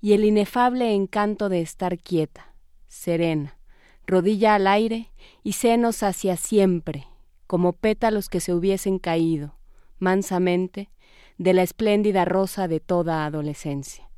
y 0.00 0.12
el 0.12 0.24
inefable 0.24 0.94
encanto 0.94 1.48
de 1.48 1.60
estar 1.60 1.98
quieta, 1.98 2.54
serena, 2.86 3.58
rodilla 4.06 4.54
al 4.54 4.68
aire 4.68 5.10
y 5.42 5.54
senos 5.54 6.04
hacia 6.04 6.36
siempre, 6.36 7.08
como 7.48 7.72
pétalos 7.72 8.28
que 8.28 8.38
se 8.38 8.54
hubiesen 8.54 9.00
caído, 9.00 9.58
mansamente, 9.98 10.90
de 11.38 11.54
la 11.54 11.62
espléndida 11.62 12.24
rosa 12.24 12.68
de 12.68 12.78
toda 12.78 13.26
adolescencia. 13.26 14.08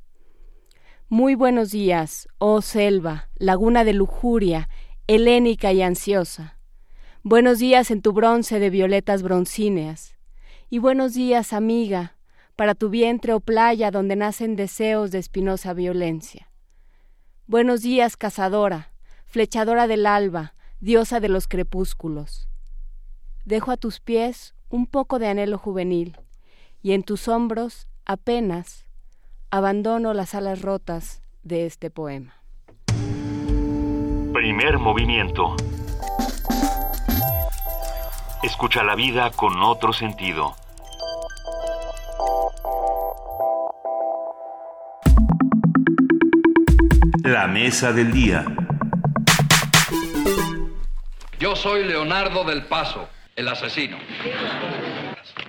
Muy 1.11 1.35
buenos 1.35 1.71
días, 1.71 2.29
oh 2.37 2.61
selva, 2.61 3.31
laguna 3.37 3.83
de 3.85 3.95
lujuria, 3.95 4.69
helénica 5.07 5.73
y 5.73 5.81
ansiosa. 5.81 6.59
Buenos 7.23 7.59
días 7.59 7.91
en 7.91 8.03
tu 8.03 8.13
bronce 8.13 8.59
de 8.59 8.69
violetas 8.69 9.23
broncíneas. 9.23 10.19
Y 10.69 10.81
buenos 10.81 11.15
días, 11.15 11.55
amiga, 11.55 12.19
para 12.57 12.75
tu 12.75 12.91
vientre 12.91 13.33
o 13.33 13.41
playa 13.41 13.91
donde 13.91 14.17
nacen 14.17 14.55
deseos 14.55 15.11
de 15.11 15.17
espinosa 15.17 15.73
violencia. 15.73 16.51
Buenos 17.47 17.81
días, 17.81 18.19
cazadora, 18.19 18.93
flechadora 19.25 19.87
del 19.87 20.05
alba, 20.05 20.53
diosa 20.79 21.21
de 21.21 21.31
los 21.31 21.49
crepúsculos. 21.49 22.51
Dejo 23.47 23.71
a 23.71 23.79
tus 23.79 24.01
pies 24.01 24.55
un 24.69 24.87
poco 24.87 25.19
de 25.19 25.29
anhelo 25.29 25.57
juvenil, 25.57 26.19
y 26.83 26.93
en 26.93 27.03
tus 27.03 27.29
hombros 27.29 27.89
apenas 28.05 28.85
abandono 29.51 30.13
las 30.13 30.35
alas 30.35 30.61
rotas 30.61 31.23
de 31.43 31.67
este 31.67 31.91
poema. 31.91 32.35
Primer 34.33 34.79
movimiento. 34.79 35.57
Escucha 38.43 38.83
la 38.85 38.95
vida 38.95 39.31
con 39.31 39.63
otro 39.63 39.93
sentido. 39.93 40.55
La 47.25 47.47
mesa 47.47 47.93
del 47.93 48.13
día. 48.13 48.45
Yo 51.39 51.57
soy 51.57 51.85
Leonardo 51.85 52.45
del 52.45 52.67
Paso, 52.67 53.09
el 53.35 53.49
asesino. 53.49 53.97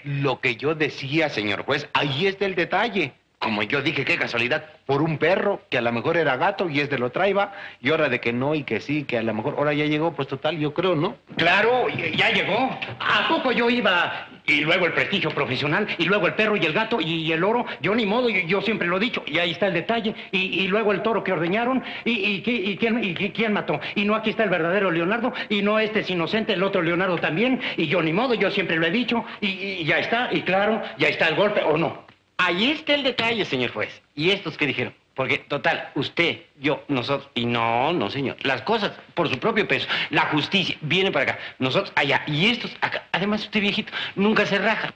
Lo 0.03 0.39
que 0.39 0.55
yo 0.55 0.73
decía, 0.73 1.30
señor 1.30 1.65
juez, 1.65 1.88
ahí 1.93 2.27
está 2.27 2.45
el 2.45 2.55
detalle. 2.55 3.18
Como 3.39 3.63
yo 3.63 3.81
dije, 3.81 4.03
qué 4.03 4.17
casualidad, 4.17 4.65
por 4.85 5.01
un 5.01 5.17
perro 5.17 5.61
que 5.69 5.77
a 5.77 5.81
lo 5.81 5.93
mejor 5.93 6.17
era 6.17 6.35
gato 6.35 6.69
y 6.69 6.81
este 6.81 6.97
lo 6.97 7.09
traiba, 7.09 7.53
y 7.79 7.89
ahora 7.89 8.09
de 8.09 8.19
que 8.19 8.33
no 8.33 8.53
y 8.53 8.63
que 8.63 8.81
sí, 8.81 9.05
que 9.05 9.17
a 9.17 9.23
lo 9.23 9.33
mejor 9.33 9.55
ahora 9.57 9.71
ya 9.73 9.85
llegó, 9.85 10.11
pues 10.11 10.27
total, 10.27 10.57
yo 10.59 10.73
creo, 10.73 10.93
¿no? 10.93 11.15
Claro, 11.37 11.87
ya 11.87 12.31
llegó. 12.31 12.69
¿A 12.99 13.29
poco 13.29 13.53
yo 13.53 13.69
iba? 13.69 14.27
Y 14.45 14.59
luego 14.61 14.87
el 14.87 14.93
prestigio 14.93 15.29
profesional, 15.29 15.87
y 15.97 16.03
luego 16.03 16.27
el 16.27 16.33
perro 16.33 16.57
y 16.57 16.65
el 16.65 16.73
gato 16.73 16.99
y 16.99 17.31
el 17.31 17.41
oro. 17.45 17.65
Yo 17.81 17.95
ni 17.95 18.05
modo, 18.05 18.27
yo, 18.27 18.61
siempre 18.61 18.89
lo 18.89 18.97
he 18.97 18.99
dicho, 18.99 19.23
y 19.25 19.37
ahí 19.37 19.51
está 19.51 19.67
el 19.67 19.73
detalle. 19.73 20.13
Y, 20.33 20.67
luego 20.67 20.91
el 20.91 21.01
toro 21.01 21.23
que 21.23 21.31
ordeñaron, 21.31 21.81
y, 22.03 22.41
quién, 22.41 23.13
quién 23.33 23.53
mató. 23.53 23.79
Y 23.95 24.03
no 24.03 24.15
aquí 24.15 24.31
está 24.31 24.43
el 24.43 24.49
verdadero 24.49 24.91
Leonardo, 24.91 25.31
y 25.47 25.61
no 25.61 25.79
este 25.79 26.01
es 26.01 26.09
inocente, 26.09 26.53
el 26.53 26.63
otro 26.63 26.81
Leonardo 26.81 27.17
también. 27.17 27.61
Y 27.77 27.87
yo 27.87 28.01
ni 28.01 28.11
modo, 28.11 28.33
yo 28.33 28.51
siempre 28.51 28.75
lo 28.75 28.85
he 28.85 28.91
dicho, 28.91 29.23
y 29.39 29.85
ya 29.85 29.99
está, 29.99 30.27
y 30.33 30.41
claro, 30.41 30.81
ya 30.97 31.07
está 31.07 31.29
el 31.29 31.35
golpe, 31.35 31.61
¿o 31.63 31.77
no? 31.77 32.09
Ahí 32.41 32.71
está 32.71 32.93
el 32.93 33.03
detalle, 33.03 33.43
señor 33.43 33.71
juez. 33.71 34.01
¿Y 34.15 34.31
estos 34.31 34.57
qué 34.57 34.65
dijeron? 34.65 34.95
Porque, 35.13 35.39
total, 35.39 35.89
usted, 35.95 36.39
yo, 36.61 36.81
nosotros, 36.87 37.29
y 37.35 37.45
no, 37.45 37.91
no, 37.91 38.09
señor. 38.09 38.37
Las 38.43 38.61
cosas 38.61 38.93
por 39.13 39.27
su 39.27 39.37
propio 39.37 39.67
peso. 39.67 39.85
La 40.09 40.21
justicia 40.27 40.77
viene 40.79 41.11
para 41.11 41.33
acá, 41.33 41.39
nosotros 41.59 41.91
allá, 41.97 42.23
y 42.27 42.45
estos 42.45 42.71
acá. 42.79 43.03
Además, 43.11 43.43
usted, 43.43 43.59
viejito, 43.59 43.91
nunca 44.15 44.45
se 44.45 44.57
raja. 44.57 44.93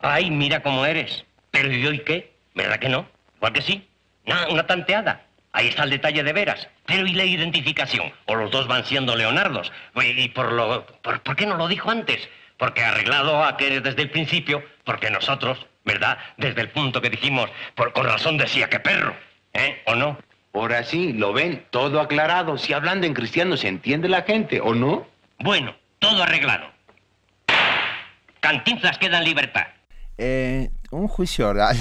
Ay, 0.00 0.30
mira 0.30 0.62
cómo 0.62 0.86
eres. 0.86 1.26
Pero 1.50 1.70
¿y 1.70 1.86
hoy 1.86 1.98
qué? 1.98 2.32
¿Verdad 2.54 2.78
que 2.78 2.88
no? 2.88 3.06
Igual 3.36 3.52
que 3.52 3.60
sí. 3.60 3.86
Una, 4.24 4.48
una 4.48 4.66
tanteada. 4.66 5.26
Ahí 5.52 5.68
está 5.68 5.84
el 5.84 5.90
detalle 5.90 6.22
de 6.22 6.32
veras. 6.32 6.68
Pero 6.86 7.06
¿y 7.06 7.12
la 7.12 7.26
identificación? 7.26 8.10
¿O 8.24 8.34
los 8.34 8.50
dos 8.50 8.66
van 8.66 8.86
siendo 8.86 9.14
Leonardos? 9.14 9.70
¿Y 9.94 10.22
y 10.22 10.28
por 10.30 10.52
lo... 10.52 10.86
Por, 11.02 11.20
¿Por 11.20 11.36
qué 11.36 11.44
no 11.44 11.56
lo 11.58 11.68
dijo 11.68 11.90
antes? 11.90 12.26
Porque 12.56 12.82
arreglado 12.82 13.44
a 13.44 13.58
que 13.58 13.82
desde 13.82 14.02
el 14.02 14.10
principio, 14.10 14.64
porque 14.84 15.10
nosotros, 15.10 15.66
¿verdad? 15.88 16.18
Desde 16.36 16.60
el 16.60 16.68
punto 16.68 17.00
que 17.00 17.10
dijimos, 17.10 17.50
por, 17.74 17.92
con 17.92 18.04
razón 18.04 18.36
decía 18.36 18.68
que 18.68 18.78
perro, 18.78 19.16
¿eh? 19.54 19.82
¿O 19.86 19.96
no? 19.96 20.18
Ahora 20.54 20.84
sí, 20.84 21.12
lo 21.12 21.32
ven, 21.32 21.64
todo 21.70 22.00
aclarado. 22.00 22.58
Si 22.58 22.72
hablando 22.72 23.06
en 23.06 23.14
cristiano 23.14 23.56
se 23.56 23.68
entiende 23.68 24.08
la 24.08 24.22
gente, 24.22 24.60
¿o 24.60 24.74
no? 24.74 25.06
Bueno, 25.38 25.74
todo 25.98 26.22
arreglado. 26.22 26.70
Cantinflas 28.40 28.98
queda 28.98 29.18
en 29.18 29.24
libertad. 29.24 29.66
Eh, 30.18 30.70
un 30.90 31.08
juicio 31.08 31.48
oral 31.48 31.76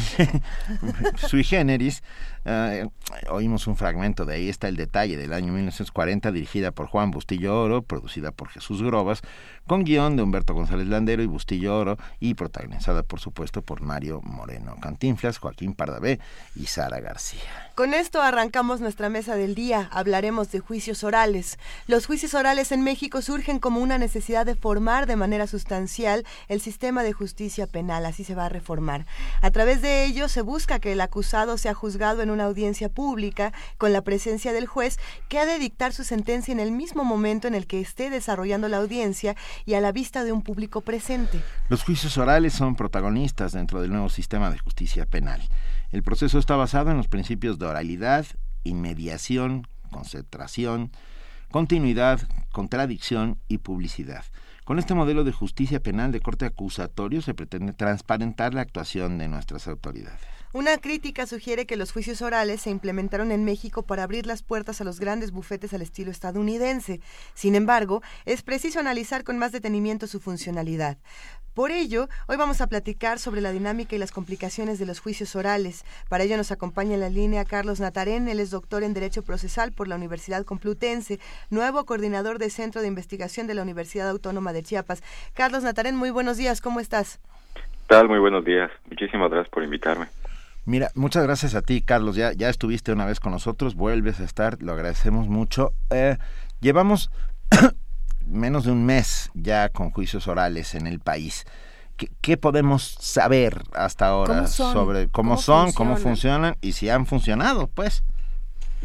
sui 1.16 1.44
generis 1.44 2.04
eh, 2.46 2.88
oímos 3.30 3.68
un 3.68 3.76
fragmento 3.76 4.26
de 4.26 4.36
ahí 4.36 4.50
está 4.50 4.68
el 4.68 4.76
detalle 4.76 5.18
del 5.18 5.34
año 5.34 5.54
1940 5.54 6.32
dirigida 6.32 6.72
por 6.72 6.88
Juan 6.88 7.12
Bustillo 7.12 7.62
Oro 7.62 7.82
producida 7.82 8.32
por 8.32 8.50
Jesús 8.50 8.82
Grobas 8.82 9.22
con 9.66 9.84
guion 9.84 10.16
de 10.16 10.24
Humberto 10.24 10.54
González 10.54 10.88
Landero 10.88 11.24
y 11.24 11.28
Bustillo 11.28 11.78
Oro 11.78 11.98
y 12.20 12.34
protagonizada 12.34 13.04
por 13.04 13.20
supuesto 13.20 13.62
por 13.62 13.82
Mario 13.82 14.22
Moreno 14.24 14.76
Cantinflas 14.82 15.38
Joaquín 15.38 15.74
Pardavé 15.74 16.20
y 16.56 16.66
Sara 16.66 17.00
García 17.00 17.68
con 17.78 17.94
esto 17.94 18.24
arrancamos 18.24 18.82
nuestra 18.82 19.08
mesa 19.08 19.36
del 19.36 19.54
día. 19.54 19.88
Hablaremos 19.92 20.52
de 20.52 20.60
juicios 20.62 21.04
orales. 21.04 21.60
Los 21.86 22.08
juicios 22.08 22.34
orales 22.34 22.72
en 22.72 22.82
México 22.82 23.22
surgen 23.22 23.60
como 23.60 23.82
una 23.82 24.00
necesidad 24.00 24.48
de 24.48 24.56
formar 24.56 25.06
de 25.06 25.16
manera 25.16 25.46
sustancial 25.46 26.26
el 26.48 26.60
sistema 26.60 27.04
de 27.04 27.14
justicia 27.14 27.68
penal. 27.68 28.08
Así 28.08 28.24
se 28.24 28.34
va 28.34 28.48
a 28.48 28.50
reformar. 28.50 28.97
A 29.42 29.52
través 29.52 29.82
de 29.82 30.06
ello 30.06 30.30
se 30.30 30.42
busca 30.42 30.80
que 30.80 30.94
el 30.94 31.02
acusado 31.02 31.58
sea 31.58 31.74
juzgado 31.74 32.22
en 32.22 32.30
una 32.30 32.46
audiencia 32.46 32.90
pública 32.90 33.54
con 33.78 33.94
la 33.94 34.02
presencia 34.02 34.54
del 34.54 34.68
juez 34.68 34.98
que 35.28 35.40
ha 35.40 35.46
de 35.46 35.60
dictar 35.60 35.94
su 35.94 36.04
sentencia 36.04 36.52
en 36.52 36.60
el 36.60 36.72
mismo 36.72 37.04
momento 37.04 37.48
en 37.48 37.56
el 37.56 37.68
que 37.68 37.82
esté 37.82 38.10
desarrollando 38.10 38.68
la 38.68 38.78
audiencia 38.78 39.36
y 39.66 39.74
a 39.74 39.82
la 39.82 39.92
vista 39.92 40.24
de 40.24 40.32
un 40.32 40.42
público 40.42 40.82
presente. 40.82 41.42
Los 41.70 41.84
juicios 41.84 42.18
orales 42.18 42.54
son 42.54 42.76
protagonistas 42.76 43.52
dentro 43.52 43.82
del 43.82 43.92
nuevo 43.92 44.10
sistema 44.10 44.50
de 44.50 44.60
justicia 44.60 45.06
penal. 45.06 45.42
El 45.92 46.04
proceso 46.04 46.40
está 46.40 46.56
basado 46.56 46.92
en 46.92 46.98
los 46.98 47.08
principios 47.08 47.60
de 47.60 47.66
oralidad, 47.66 48.26
inmediación, 48.64 49.68
concentración, 49.92 50.92
continuidad, 51.52 52.22
contradicción 52.52 53.40
y 53.48 53.60
publicidad. 53.60 54.26
Con 54.68 54.80
este 54.80 54.96
modelo 54.96 55.24
de 55.24 55.32
justicia 55.32 55.80
penal 55.80 56.12
de 56.12 56.20
corte 56.20 56.44
acusatorio 56.46 57.22
se 57.22 57.34
pretende 57.34 57.72
transparentar 57.72 58.54
la 58.54 58.60
actuación 58.60 59.18
de 59.18 59.30
nuestras 59.30 59.66
autoridades. 59.70 60.20
Una 60.52 60.78
crítica 60.78 61.26
sugiere 61.26 61.66
que 61.66 61.78
los 61.78 61.94
juicios 61.94 62.22
orales 62.22 62.64
se 62.64 62.70
implementaron 62.70 63.32
en 63.32 63.46
México 63.46 63.84
para 63.84 64.04
abrir 64.04 64.26
las 64.26 64.44
puertas 64.44 64.82
a 64.82 64.84
los 64.84 65.00
grandes 65.00 65.32
bufetes 65.32 65.74
al 65.74 65.82
estilo 65.82 66.12
estadounidense. 66.12 67.00
Sin 67.34 67.56
embargo, 67.56 68.02
es 68.26 68.42
preciso 68.42 68.82
analizar 68.82 69.24
con 69.24 69.38
más 69.38 69.54
detenimiento 69.54 70.06
su 70.06 70.20
funcionalidad. 70.20 70.98
Por 71.58 71.72
ello, 71.72 72.08
hoy 72.28 72.38
vamos 72.38 72.62
a 72.62 72.68
platicar 72.68 73.18
sobre 73.18 73.42
la 73.42 73.52
dinámica 73.52 73.96
y 73.96 73.98
las 73.98 74.12
complicaciones 74.12 74.78
de 74.78 74.86
los 74.86 75.00
juicios 75.00 75.36
orales. 75.36 75.86
Para 76.08 76.24
ello 76.24 76.38
nos 76.38 76.52
acompaña 76.52 76.94
en 76.94 77.00
la 77.00 77.10
línea 77.10 77.46
Carlos 77.46 77.80
Natarén, 77.80 78.28
él 78.28 78.40
es 78.40 78.52
doctor 78.52 78.84
en 78.84 78.94
Derecho 78.94 79.24
Procesal 79.24 79.72
por 79.72 79.88
la 79.88 79.96
Universidad 79.96 80.46
Complutense, 80.46 81.20
nuevo 81.50 81.84
coordinador 81.88 82.38
de 82.38 82.52
Centro 82.52 82.82
de 82.82 82.88
Investigación 82.88 83.48
de 83.48 83.56
la 83.56 83.64
Universidad 83.64 84.08
Autónoma 84.08 84.54
de 84.54 84.62
Chiapas. 84.62 85.02
Carlos 85.34 85.64
Natarén, 85.64 85.96
muy 85.96 86.12
buenos 86.12 86.38
días, 86.38 86.62
¿cómo 86.62 86.80
estás? 86.80 87.20
tal? 87.88 88.08
Muy 88.08 88.20
buenos 88.20 88.46
días. 88.46 88.70
Muchísimas 88.88 89.32
gracias 89.32 89.50
por 89.50 89.64
invitarme. 89.64 90.06
Mira, 90.66 90.92
muchas 90.94 91.24
gracias 91.24 91.56
a 91.56 91.64
ti, 91.64 91.82
Carlos. 91.82 92.16
Ya, 92.16 92.34
ya 92.34 92.50
estuviste 92.50 92.92
una 92.92 93.08
vez 93.08 93.20
con 93.20 93.32
nosotros, 93.32 93.74
vuelves 93.74 94.20
a 94.20 94.26
estar, 94.26 94.62
lo 94.62 94.74
agradecemos 94.74 95.28
mucho. 95.28 95.74
Eh, 95.90 96.18
llevamos 96.62 97.10
menos 98.30 98.66
de 98.66 98.72
un 98.72 98.86
mes 98.86 99.32
ya 99.34 99.70
con 99.70 99.92
juicios 99.92 100.28
orales 100.28 100.76
en 100.76 100.88
el 100.88 101.00
país. 101.00 101.46
¿Qué, 102.22 102.38
podemos 102.38 102.84
saber 102.84 103.64
hasta 103.74 104.08
ahora 104.08 104.46
sobre 104.46 105.10
cómo, 105.10 105.38
son, 105.38 105.72
cómo 105.72 105.98
funcionan 105.98 106.56
y 106.62 106.74
si 106.74 106.90
han 106.90 107.08
funcionado, 107.08 107.68
pues? 107.74 108.04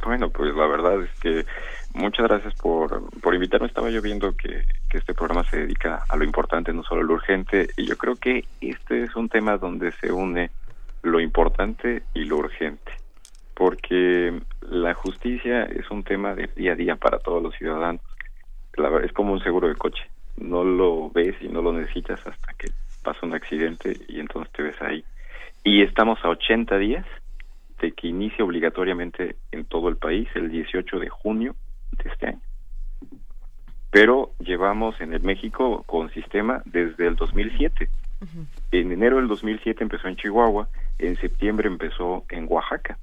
Bueno, 0.02 0.30
pues 0.30 0.54
la 0.54 0.66
verdad 0.66 1.02
es 1.02 1.10
que 1.20 1.44
muchas 1.92 2.26
gracias 2.26 2.54
por, 2.54 3.10
por 3.20 3.34
invitarme. 3.34 3.66
Estaba 3.66 3.90
yo 3.90 4.00
viendo 4.00 4.34
que, 4.34 4.64
que 4.88 4.96
este 4.96 5.12
programa 5.12 5.44
se 5.50 5.58
dedica 5.58 6.04
a 6.08 6.16
lo 6.16 6.24
importante, 6.24 6.72
no 6.72 6.82
solo 6.84 7.02
a 7.02 7.04
lo 7.04 7.14
urgente, 7.14 7.68
y 7.76 7.86
yo 7.86 7.98
creo 7.98 8.16
que 8.16 8.46
este 8.62 9.04
es 9.04 9.14
un 9.14 9.28
tema 9.28 9.58
donde 9.58 9.92
se 9.92 10.10
une 10.10 10.50
lo 11.02 11.20
importante 11.20 12.04
y 12.14 12.24
lo 12.24 12.38
urgente, 12.38 12.92
porque 13.54 14.40
la 14.62 14.94
justicia 14.94 15.64
es 15.64 15.90
un 15.90 16.02
tema 16.02 16.34
de 16.34 16.48
día 16.56 16.72
a 16.72 16.76
día 16.76 16.96
para 16.96 17.18
todos 17.18 17.42
los 17.42 17.54
ciudadanos 17.56 18.00
es 19.02 19.12
como 19.12 19.32
un 19.32 19.42
seguro 19.42 19.68
de 19.68 19.74
coche. 19.74 20.02
No 20.36 20.64
lo 20.64 21.10
ves 21.10 21.36
y 21.40 21.48
no 21.48 21.62
lo 21.62 21.72
necesitas 21.72 22.26
hasta 22.26 22.52
que 22.54 22.68
pasa 23.02 23.26
un 23.26 23.34
accidente 23.34 23.96
y 24.08 24.20
entonces 24.20 24.52
te 24.52 24.62
ves 24.62 24.80
ahí. 24.80 25.04
Y 25.64 25.82
estamos 25.82 26.18
a 26.24 26.28
80 26.28 26.78
días 26.78 27.06
de 27.80 27.92
que 27.92 28.08
inicie 28.08 28.42
obligatoriamente 28.44 29.36
en 29.50 29.64
todo 29.64 29.88
el 29.88 29.96
país 29.96 30.28
el 30.34 30.50
18 30.50 30.98
de 30.98 31.08
junio 31.08 31.54
de 32.02 32.10
este 32.10 32.26
año. 32.28 32.40
Pero 33.90 34.30
llevamos 34.38 34.98
en 35.00 35.12
el 35.12 35.22
México 35.22 35.82
con 35.86 36.10
sistema 36.10 36.62
desde 36.64 37.06
el 37.06 37.16
2007. 37.16 37.88
En 38.70 38.92
enero 38.92 39.16
del 39.16 39.28
2007 39.28 39.82
empezó 39.82 40.08
en 40.08 40.16
Chihuahua, 40.16 40.68
en 40.98 41.16
septiembre 41.16 41.68
empezó 41.68 42.24
en 42.30 42.46
Oaxaca 42.48 42.96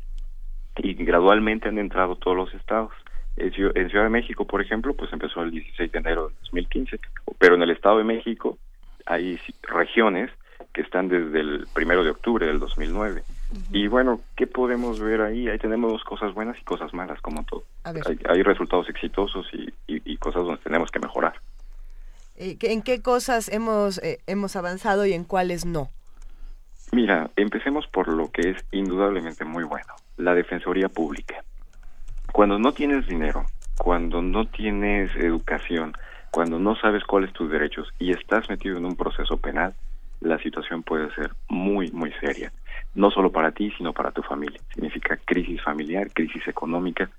y 0.77 0.93
gradualmente 0.93 1.67
han 1.67 1.77
entrado 1.77 2.15
todos 2.15 2.37
los 2.37 2.53
estados. 2.53 2.93
En 3.39 3.89
Ciudad 3.89 4.03
de 4.03 4.09
México, 4.09 4.45
por 4.45 4.61
ejemplo, 4.61 4.93
pues 4.93 5.11
empezó 5.13 5.41
el 5.41 5.51
16 5.51 5.91
de 5.91 5.99
enero 5.99 6.29
de 6.29 6.35
2015, 6.41 6.99
pero 7.37 7.55
en 7.55 7.61
el 7.61 7.71
Estado 7.71 7.99
de 7.99 8.03
México 8.03 8.57
hay 9.05 9.39
regiones 9.63 10.29
que 10.73 10.81
están 10.81 11.07
desde 11.07 11.39
el 11.39 11.67
primero 11.73 12.03
de 12.03 12.11
octubre 12.11 12.45
del 12.45 12.59
2009. 12.59 13.23
Y 13.71 13.87
bueno, 13.87 14.21
¿qué 14.35 14.45
podemos 14.45 14.99
ver 14.99 15.21
ahí? 15.21 15.47
Ahí 15.47 15.57
tenemos 15.57 16.03
cosas 16.03 16.33
buenas 16.33 16.57
y 16.59 16.63
cosas 16.63 16.93
malas, 16.93 17.19
como 17.21 17.43
todo. 17.43 17.63
Hay, 17.83 18.43
resultados 18.43 18.87
exitosos 18.89 19.47
y, 19.87 20.17
cosas 20.17 20.43
donde 20.43 20.61
tenemos 20.61 20.91
que 20.91 20.99
mejorar. 20.99 21.33
¿En 22.35 22.81
qué 22.83 23.01
cosas 23.01 23.49
hemos, 23.49 23.97
eh, 24.03 24.19
hemos 24.27 24.55
avanzado 24.55 25.05
y 25.05 25.13
en 25.13 25.23
cuáles 25.23 25.65
no? 25.65 25.89
Mira, 26.91 27.31
empecemos 27.35 27.87
por 27.87 28.07
lo 28.07 28.31
que 28.31 28.51
es 28.51 28.65
indudablemente 28.71 29.45
muy 29.45 29.63
bueno, 29.63 29.93
la 30.17 30.33
Defensoría 30.33 30.89
Pública. 30.89 31.43
Cuando 32.31 32.59
no 32.59 32.71
tienes 32.73 33.07
dinero, 33.07 33.45
cuando 33.77 34.21
no 34.21 34.45
tienes 34.45 35.15
educación, 35.15 35.93
cuando 36.31 36.59
no 36.59 36.75
sabes 36.75 37.03
cuáles 37.03 37.33
tus 37.33 37.49
derechos 37.49 37.89
y 37.97 38.11
estás 38.11 38.49
metido 38.49 38.77
en 38.77 38.85
un 38.85 38.95
proceso 38.95 39.37
penal, 39.37 39.73
la 40.21 40.37
situación 40.39 40.83
puede 40.83 41.13
ser 41.15 41.31
muy, 41.47 41.91
muy 41.91 42.11
seria. 42.13 42.51
No 42.95 43.11
solo 43.11 43.31
para 43.31 43.51
ti, 43.51 43.71
sino 43.77 43.93
para 43.93 44.11
tu 44.11 44.21
familia. 44.21 44.59
Significa 44.73 45.17
crisis 45.23 45.61
familiar, 45.61 46.11
crisis 46.11 46.47
económica. 46.47 47.09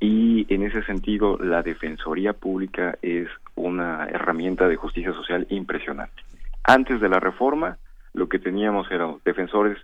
Y 0.00 0.52
en 0.52 0.62
ese 0.62 0.82
sentido, 0.82 1.38
la 1.38 1.62
Defensoría 1.62 2.32
Pública 2.32 2.98
es 3.00 3.28
una 3.54 4.06
herramienta 4.06 4.68
de 4.68 4.76
justicia 4.76 5.12
social 5.12 5.46
impresionante. 5.50 6.22
Antes 6.64 7.00
de 7.00 7.08
la 7.08 7.20
reforma, 7.20 7.78
lo 8.12 8.28
que 8.28 8.38
teníamos 8.38 8.90
eran 8.90 9.16
defensores 9.24 9.78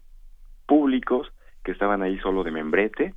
públicos 0.66 1.32
que 1.64 1.72
estaban 1.72 2.02
ahí 2.02 2.18
solo 2.18 2.44
de 2.44 2.50
membrete, 2.50 3.14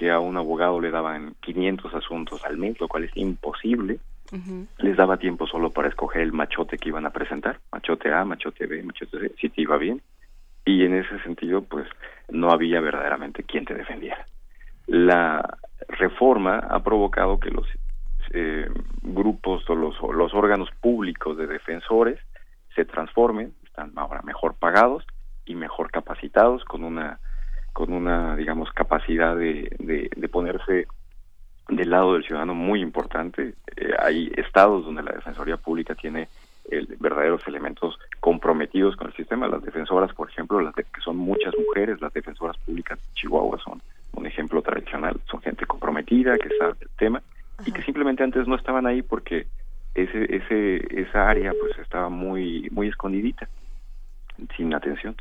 que 0.00 0.10
a 0.10 0.18
un 0.18 0.38
abogado 0.38 0.80
le 0.80 0.90
daban 0.90 1.34
500 1.42 1.94
asuntos 1.94 2.42
al 2.46 2.56
mes, 2.56 2.80
lo 2.80 2.88
cual 2.88 3.04
es 3.04 3.14
imposible. 3.18 3.98
Les 4.78 4.96
daba 4.96 5.18
tiempo 5.18 5.46
solo 5.46 5.68
para 5.68 5.88
escoger 5.88 6.22
el 6.22 6.32
machote 6.32 6.78
que 6.78 6.88
iban 6.88 7.04
a 7.04 7.10
presentar, 7.10 7.60
machote 7.70 8.10
A, 8.10 8.24
machote 8.24 8.64
B, 8.64 8.82
machote 8.82 9.18
C, 9.18 9.34
si 9.38 9.50
te 9.50 9.60
iba 9.60 9.76
bien. 9.76 10.00
Y 10.64 10.86
en 10.86 10.94
ese 10.94 11.18
sentido, 11.22 11.60
pues 11.60 11.86
no 12.30 12.50
había 12.50 12.80
verdaderamente 12.80 13.42
quien 13.42 13.66
te 13.66 13.74
defendiera. 13.74 14.24
La 14.86 15.58
reforma 15.88 16.60
ha 16.60 16.82
provocado 16.82 17.38
que 17.38 17.50
los 17.50 17.66
eh, 18.32 18.70
grupos 19.02 19.68
o 19.68 19.74
los, 19.74 19.96
los 20.14 20.32
órganos 20.32 20.70
públicos 20.80 21.36
de 21.36 21.46
defensores 21.46 22.18
se 22.74 22.86
transformen, 22.86 23.52
están 23.66 23.92
ahora 23.96 24.22
mejor 24.22 24.54
pagados 24.54 25.04
y 25.44 25.56
mejor 25.56 25.90
capacitados 25.90 26.64
con 26.64 26.84
una 26.84 27.20
con 27.80 27.94
una, 27.94 28.36
digamos, 28.36 28.70
capacidad 28.72 29.34
de, 29.34 29.74
de, 29.78 30.28
ponerse 30.28 30.86
del 31.66 31.88
lado 31.88 32.12
del 32.12 32.24
ciudadano 32.24 32.54
muy 32.54 32.82
importante. 32.82 33.54
Eh, 33.74 33.94
hay 33.98 34.30
estados 34.36 34.84
donde 34.84 35.02
la 35.02 35.12
Defensoría 35.12 35.56
Pública 35.56 35.94
tiene 35.94 36.28
verdaderos 36.98 37.40
elementos 37.48 37.98
comprometidos 38.20 38.96
con 38.96 39.06
el 39.06 39.14
sistema. 39.14 39.48
Las 39.48 39.62
defensoras, 39.62 40.12
por 40.12 40.28
ejemplo, 40.28 40.60
las 40.60 40.74
que 40.74 40.84
son 41.02 41.16
muchas 41.16 41.54
mujeres, 41.56 42.02
las 42.02 42.12
defensoras 42.12 42.58
públicas 42.58 42.98
de 42.98 43.14
Chihuahua 43.14 43.58
son 43.64 43.80
un 44.12 44.26
ejemplo 44.26 44.60
tradicional. 44.60 45.18
Son 45.30 45.40
gente 45.40 45.64
comprometida, 45.64 46.36
que 46.36 46.50
sabe 46.58 46.74
el 46.82 46.90
tema 46.98 47.22
y 47.64 47.72
que 47.72 47.80
simplemente 47.82 48.22
antes 48.22 48.46
no 48.46 48.56
estaban 48.56 48.86
ahí 48.86 49.00
porque 49.00 49.46
ese, 49.94 50.36
ese, 50.36 51.00
esa 51.00 51.30
área 51.30 51.54
pues 51.58 51.78
estaba 51.78 52.10
muy, 52.10 52.68
muy 52.72 52.88
escondidita, 52.88 53.48
sin 54.54 54.74
atención. 54.74 55.16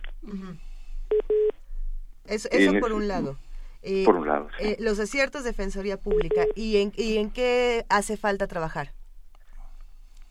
Eso, 2.30 2.48
eso 2.52 2.80
por 2.80 2.94
un 2.94 3.08
lado. 3.08 3.36
Eh, 3.82 4.04
por 4.06 4.16
un 4.16 4.28
lado. 4.28 4.50
Eh, 4.60 4.78
los 4.80 5.00
aciertos 5.00 5.44
de 5.44 5.52
Defensoría 5.52 5.98
Pública. 5.98 6.46
¿Y 6.56 6.78
en, 6.82 6.92
¿Y 6.96 7.18
en 7.18 7.32
qué 7.32 7.86
hace 7.90 8.18
falta 8.18 8.48
trabajar? 8.48 8.92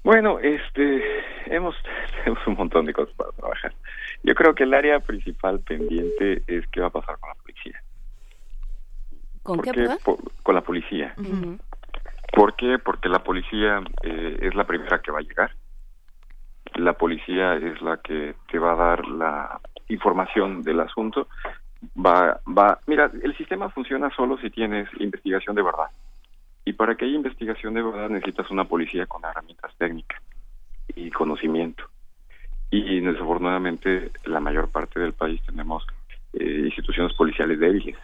Bueno, 0.04 0.38
este, 0.38 1.02
hemos 1.46 1.74
tenemos 2.24 2.46
un 2.46 2.54
montón 2.54 2.86
de 2.86 2.92
cosas 2.92 3.14
para 3.14 3.32
trabajar. 3.32 3.74
Yo 4.22 4.34
creo 4.34 4.54
que 4.54 4.64
el 4.64 4.74
área 4.74 5.00
principal 5.00 5.60
pendiente 5.60 6.42
es 6.46 6.66
qué 6.68 6.80
va 6.80 6.88
a 6.88 6.90
pasar 6.90 7.18
con 7.18 7.28
la 7.30 7.34
policía. 7.34 7.82
¿Con 9.42 9.60
qué, 9.62 9.72
con 10.42 10.54
la 10.54 10.60
policía. 10.60 11.14
Ujú. 11.16 11.58
¿Por 12.34 12.54
qué? 12.56 12.78
Porque 12.78 13.08
la 13.08 13.22
policía 13.22 13.80
eh, 14.02 14.38
es 14.42 14.54
la 14.54 14.64
primera 14.64 15.00
que 15.00 15.10
va 15.10 15.20
a 15.20 15.22
llegar. 15.22 15.52
La 16.74 16.92
policía 16.92 17.54
es 17.54 17.80
la 17.80 17.96
que 17.98 18.34
te 18.50 18.58
va 18.58 18.72
a 18.72 18.76
dar 18.76 19.06
la 19.08 19.60
información 19.88 20.62
del 20.62 20.80
asunto. 20.80 21.28
Va, 21.96 22.40
va, 22.46 22.80
mira, 22.86 23.10
el 23.22 23.36
sistema 23.36 23.70
funciona 23.70 24.10
solo 24.10 24.38
si 24.38 24.50
tienes 24.50 24.88
investigación 24.98 25.54
de 25.56 25.62
verdad. 25.62 25.88
Y 26.64 26.72
para 26.72 26.96
que 26.96 27.04
haya 27.04 27.14
investigación 27.14 27.74
de 27.74 27.82
verdad 27.82 28.08
necesitas 28.10 28.50
una 28.50 28.64
policía 28.64 29.06
con 29.06 29.24
herramientas 29.24 29.72
técnicas 29.78 30.20
y 30.94 31.10
conocimiento. 31.10 31.84
Y 32.70 33.00
desafortunadamente 33.00 34.10
la 34.24 34.40
mayor 34.40 34.68
parte 34.70 35.00
del 35.00 35.14
país 35.14 35.40
tenemos 35.46 35.86
eh, 36.34 36.62
instituciones 36.66 37.14
policiales 37.14 37.58
débiles 37.58 37.96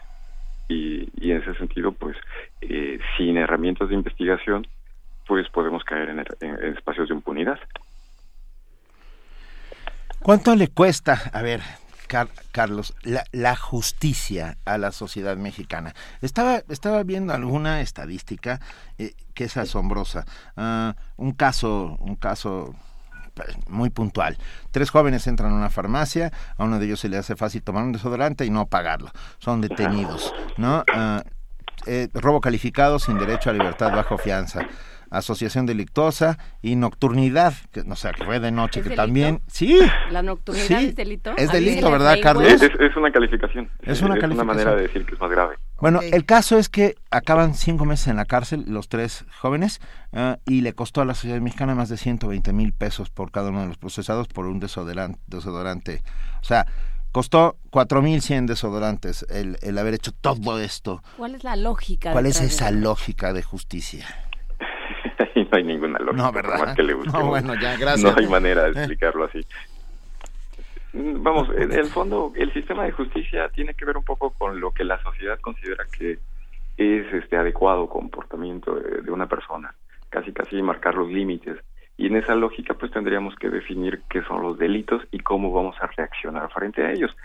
y, 0.67 1.31
en 1.31 1.41
ese 1.41 1.53
sentido, 1.55 1.91
pues, 1.91 2.17
eh, 2.61 2.99
sin 3.17 3.37
herramientas 3.37 3.89
de 3.89 3.95
investigación, 3.95 4.65
pues 5.27 5.47
podemos 5.49 5.83
caer 5.83 6.09
en- 6.09 6.25
en 6.41 6.73
espacios 6.75 7.09
de 7.09 7.15
impunidad. 7.15 7.59
¿Cuánto 10.23 10.55
le 10.55 10.69
cuesta, 10.69 11.29
a 11.33 11.41
ver, 11.43 11.61
Car- 12.07 12.29
Carlos, 12.51 12.93
la, 13.01 13.23
la 13.31 13.55
justicia 13.55 14.57
a 14.65 14.77
la 14.77 14.91
sociedad 14.91 15.37
mexicana? 15.37 15.93
Estaba, 16.21 16.63
estaba 16.69 17.03
viendo 17.03 17.33
alguna 17.33 17.81
estadística 17.81 18.59
eh, 18.97 19.13
que 19.33 19.45
es 19.45 19.57
asombrosa. 19.57 20.25
Ah, 20.57 20.95
un 21.17 21.31
caso, 21.33 21.97
un 21.99 22.15
caso 22.15 22.75
pues, 23.33 23.55
muy 23.67 23.89
puntual. 23.89 24.37
Tres 24.71 24.89
jóvenes 24.89 25.27
entran 25.27 25.51
a 25.51 25.55
una 25.55 25.69
farmacia, 25.69 26.31
a 26.57 26.63
uno 26.63 26.79
de 26.79 26.85
ellos 26.85 26.99
se 26.99 27.09
le 27.09 27.17
hace 27.17 27.35
fácil 27.35 27.63
tomar 27.63 27.83
un 27.83 27.91
desodorante 27.91 28.45
y 28.45 28.49
no 28.49 28.67
pagarlo. 28.67 29.11
Son 29.39 29.61
detenidos, 29.61 30.33
¿no? 30.57 30.83
Ah, 30.93 31.23
eh, 31.85 32.09
robo 32.13 32.41
calificado 32.41 32.97
sin 32.99 33.19
derecho 33.19 33.49
a 33.49 33.53
libertad 33.53 33.91
bajo 33.91 34.17
fianza. 34.17 34.61
Asociación 35.17 35.65
delictuosa 35.65 36.37
y 36.61 36.75
nocturnidad, 36.75 37.53
que 37.71 37.83
no 37.83 37.95
sé, 37.95 38.11
que 38.11 38.23
fue 38.25 38.39
de 38.39 38.51
noche, 38.51 38.79
¿Es 38.79 38.83
que 38.83 38.89
delito? 38.89 39.01
también, 39.03 39.41
sí, 39.47 39.79
¿La 40.11 40.21
nocturnidad 40.21 40.67
Sí. 40.67 40.85
es 40.87 40.95
delito? 40.95 41.33
Es 41.37 41.51
delito, 41.51 41.89
¿verdad, 41.91 42.17
Carlos? 42.21 42.45
Es, 42.47 42.61
es- 42.61 42.71
es 42.79 42.95
una 42.95 43.11
calificación. 43.11 43.69
Es 43.83 44.01
una 44.01 44.15
calificación. 44.17 44.47
manera 44.47 44.75
de 44.75 44.81
decir 44.83 45.05
que 45.05 45.15
es 45.15 45.21
más 45.21 45.29
grave. 45.31 45.55
Bueno, 45.79 45.99
el 46.01 46.25
caso 46.25 46.57
es 46.57 46.69
que 46.69 46.95
acaban 47.11 47.53
cinco 47.53 47.85
meses 47.85 48.07
en 48.07 48.15
la 48.17 48.25
cárcel 48.25 48.63
los 48.67 48.87
tres 48.89 49.25
jóvenes 49.39 49.81
ah, 50.13 50.37
y 50.45 50.61
le 50.61 50.73
costó 50.73 51.01
a 51.01 51.05
la 51.05 51.13
sociedad 51.13 51.39
mexicana 51.41 51.75
más 51.75 51.89
de 51.89 51.97
120 51.97 52.53
mil 52.53 52.71
pesos 52.73 53.09
por 53.09 53.31
cada 53.31 53.49
uno 53.49 53.61
de 53.61 53.67
los 53.67 53.77
procesados 53.77 54.27
por 54.27 54.45
un 54.45 54.59
desodorante. 54.59 55.19
desodorante. 55.27 56.01
O 56.41 56.45
sea, 56.45 56.65
costó 57.11 57.57
4.100 57.71 58.45
desodorantes 58.45 59.25
el, 59.29 59.57
el 59.61 59.77
haber 59.77 59.93
hecho 59.93 60.11
todo 60.11 60.59
esto. 60.59 61.01
¿Cuál 61.17 61.35
es 61.35 61.43
la 61.43 61.55
lógica? 61.55 62.11
¿Cuál 62.11 62.25
es 62.25 62.41
esa 62.41 62.71
lógica 62.71 63.31
de 63.33 63.41
justicia? 63.43 64.05
No 65.55 65.57
hay 65.57 65.63
ninguna 65.63 65.99
lógica. 65.99 66.41
No, 66.41 66.65
más 66.65 66.75
que 66.75 66.83
le 66.83 66.95
No, 66.95 67.27
bueno, 67.27 67.53
ya, 67.55 67.77
gracias. 67.79 68.03
No 68.03 68.13
hay 68.17 68.27
manera 68.27 68.63
de 68.63 68.71
explicarlo 68.79 69.25
así. 69.25 69.45
Mm, 70.93 71.23
Vamos, 71.23 71.49
en 71.55 71.71
el 71.71 71.85
fondo, 71.85 72.33
el 72.35 72.51
sistema 72.53 72.83
de 72.83 72.91
justicia 72.91 73.49
tiene 73.49 73.73
que 73.73 73.85
ver 73.85 73.97
un 73.97 74.03
poco 74.03 74.31
con 74.31 74.59
lo 74.59 74.71
que 74.71 74.83
la 74.83 75.01
sociedad 75.01 75.39
considera 75.39 75.85
que 75.97 76.19
es 76.77 77.13
este 77.13 77.37
adecuado 77.37 77.87
comportamiento 77.87 78.75
de, 78.75 79.01
de 79.01 79.11
una 79.11 79.27
persona, 79.27 79.73
casi 80.09 80.33
casi 80.33 80.61
marcar 80.61 80.95
los 80.95 81.09
límites. 81.09 81.57
Y 81.97 82.07
en 82.07 82.17
esa 82.17 82.35
lógica, 82.35 82.73
pues 82.73 82.91
tendríamos 82.91 83.35
que 83.35 83.49
definir 83.49 84.01
qué 84.09 84.21
son 84.23 84.41
los 84.41 84.57
delitos 84.57 85.01
y 85.11 85.19
cómo 85.19 85.53
vamos 85.53 85.77
a 85.79 85.87
reaccionar 85.87 86.51
frente 86.51 86.83
a 86.83 86.91
ellos. 86.91 87.15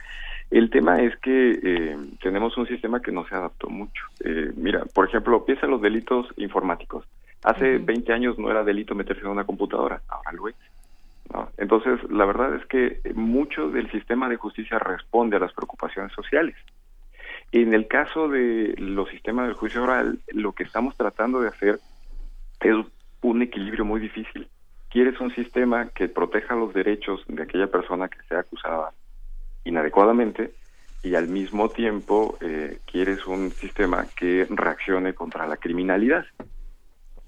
El 0.50 0.68
tema 0.68 1.00
es 1.00 1.16
que 1.18 1.60
eh, 1.62 1.96
tenemos 2.20 2.56
un 2.56 2.66
sistema 2.66 3.00
que 3.00 3.12
no 3.12 3.24
se 3.26 3.34
adaptó 3.34 3.68
mucho. 3.68 4.04
Eh, 4.24 4.52
mira, 4.56 4.84
por 4.92 5.08
ejemplo, 5.08 5.44
piensa 5.44 5.66
en 5.66 5.72
los 5.72 5.80
delitos 5.80 6.26
informáticos. 6.36 7.04
Hace 7.42 7.78
20 7.78 8.12
años 8.12 8.38
no 8.38 8.50
era 8.50 8.64
delito 8.64 8.94
meterse 8.94 9.22
en 9.22 9.28
una 9.28 9.44
computadora, 9.44 10.02
ahora 10.08 10.32
lo 10.32 10.48
es. 10.48 10.56
¿no? 11.32 11.48
Entonces, 11.56 11.98
la 12.10 12.24
verdad 12.24 12.54
es 12.56 12.66
que 12.66 13.00
mucho 13.14 13.70
del 13.70 13.90
sistema 13.90 14.28
de 14.28 14.36
justicia 14.36 14.78
responde 14.78 15.36
a 15.36 15.40
las 15.40 15.52
preocupaciones 15.52 16.12
sociales. 16.12 16.56
En 17.52 17.74
el 17.74 17.88
caso 17.88 18.28
de 18.28 18.74
los 18.78 19.08
sistemas 19.08 19.46
del 19.46 19.54
juicio 19.54 19.82
oral, 19.82 20.20
lo 20.28 20.52
que 20.52 20.64
estamos 20.64 20.96
tratando 20.96 21.40
de 21.40 21.48
hacer 21.48 21.80
es 22.60 22.76
un 23.22 23.42
equilibrio 23.42 23.84
muy 23.84 24.00
difícil. 24.00 24.48
Quieres 24.88 25.20
un 25.20 25.34
sistema 25.34 25.88
que 25.88 26.08
proteja 26.08 26.54
los 26.54 26.74
derechos 26.74 27.24
de 27.26 27.42
aquella 27.42 27.68
persona 27.68 28.08
que 28.08 28.22
sea 28.28 28.40
acusada 28.40 28.92
inadecuadamente 29.64 30.52
y 31.02 31.14
al 31.14 31.28
mismo 31.28 31.68
tiempo 31.70 32.36
eh, 32.40 32.78
quieres 32.86 33.26
un 33.26 33.50
sistema 33.50 34.06
que 34.16 34.46
reaccione 34.50 35.14
contra 35.14 35.46
la 35.46 35.56
criminalidad. 35.56 36.26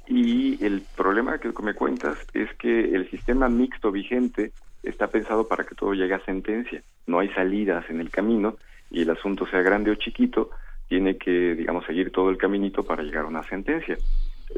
Y 0.07 0.65
el 0.65 0.83
problema 0.97 1.39
que 1.39 1.53
me 1.63 1.75
cuentas 1.75 2.19
es 2.35 2.53
que 2.55 2.95
el 2.95 3.09
sistema 3.11 3.49
mixto 3.49 3.93
vigente 3.93 4.53
está 4.83 5.07
pensado 5.07 5.47
para 5.47 5.65
que 5.65 5.75
todo 5.75 5.95
llegue 5.95 6.15
a 6.15 6.25
sentencia. 6.25 6.83
No 7.07 7.21
hay 7.21 7.29
salidas 7.31 7.89
en 7.89 8.01
el 8.01 8.11
camino 8.11 8.57
y 8.91 9.03
el 9.03 9.11
asunto 9.11 9.47
sea 9.47 9.63
grande 9.63 9.91
o 9.91 9.95
chiquito, 9.95 10.51
tiene 10.89 11.17
que, 11.17 11.55
digamos, 11.55 11.87
seguir 11.87 12.11
todo 12.13 12.29
el 12.29 12.37
caminito 12.37 12.83
para 12.83 13.03
llegar 13.03 13.25
a 13.25 13.29
una 13.29 13.43
sentencia. 13.45 13.97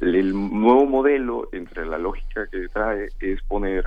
El, 0.00 0.32
nuevo 0.32 0.86
modelo, 0.86 1.48
entre 1.52 1.86
la 1.86 1.98
lógica 1.98 2.48
que 2.50 2.66
trae, 2.68 3.08
es 3.20 3.40
poner 3.42 3.84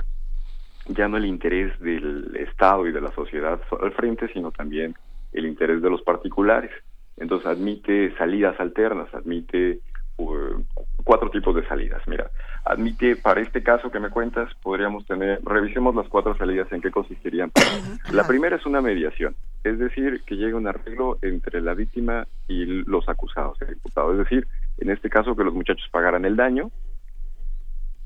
ya 0.86 1.06
no 1.06 1.18
el 1.18 1.26
interés 1.26 1.78
del 1.80 2.34
Estado 2.36 2.86
y 2.86 2.92
de 2.92 3.02
la 3.02 3.12
sociedad 3.12 3.60
al 3.78 3.92
frente, 3.92 4.28
sino 4.32 4.50
también 4.50 4.94
el 5.32 5.44
interés 5.44 5.82
de 5.82 5.90
los 5.90 6.00
particulares. 6.00 6.70
Entonces 7.18 7.46
admite 7.46 8.16
salidas 8.16 8.58
alternas, 8.58 9.12
admite 9.12 9.80
uh, 10.18 10.62
cuatro 11.04 11.30
tipos 11.30 11.54
de 11.54 11.66
salidas. 11.66 12.02
Mira, 12.06 12.30
admite, 12.64 13.16
para 13.16 13.40
este 13.40 13.62
caso 13.62 13.90
que 13.90 14.00
me 14.00 14.10
cuentas, 14.10 14.52
podríamos 14.62 15.06
tener, 15.06 15.40
revisemos 15.44 15.94
las 15.94 16.08
cuatro 16.08 16.36
salidas 16.36 16.70
en 16.72 16.80
qué 16.80 16.90
consistirían. 16.90 17.50
La 18.12 18.26
primera 18.26 18.56
es 18.56 18.66
una 18.66 18.80
mediación, 18.80 19.34
es 19.64 19.78
decir, 19.78 20.22
que 20.26 20.36
llegue 20.36 20.54
un 20.54 20.66
arreglo 20.66 21.18
entre 21.22 21.60
la 21.60 21.74
víctima 21.74 22.26
y 22.46 22.66
los 22.66 23.08
acusados, 23.08 23.60
el 23.62 23.72
imputado. 23.72 24.12
Es 24.12 24.18
decir, 24.18 24.46
en 24.78 24.90
este 24.90 25.08
caso 25.08 25.34
que 25.34 25.44
los 25.44 25.54
muchachos 25.54 25.88
pagaran 25.90 26.24
el 26.24 26.36
daño 26.36 26.70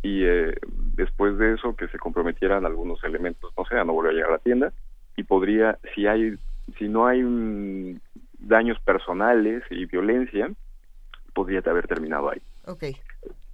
y 0.02 0.24
eh, 0.24 0.54
después 0.94 1.38
de 1.38 1.54
eso 1.54 1.74
que 1.76 1.88
se 1.88 1.98
comprometieran 1.98 2.66
algunos 2.66 3.02
elementos, 3.04 3.52
no 3.56 3.64
sé, 3.64 3.76
a 3.78 3.84
no 3.84 3.94
volver 3.94 4.12
a 4.12 4.14
llegar 4.14 4.30
a 4.30 4.34
la 4.34 4.38
tienda 4.38 4.72
y 5.16 5.22
podría, 5.24 5.78
si 5.94 6.06
hay, 6.06 6.34
si 6.78 6.88
no 6.88 7.06
hay 7.06 8.00
daños 8.38 8.78
personales 8.80 9.62
y 9.70 9.86
violencia, 9.86 10.50
podría 11.32 11.62
haber 11.64 11.86
terminado 11.86 12.30
ahí. 12.30 12.40
Ok. 12.66 12.84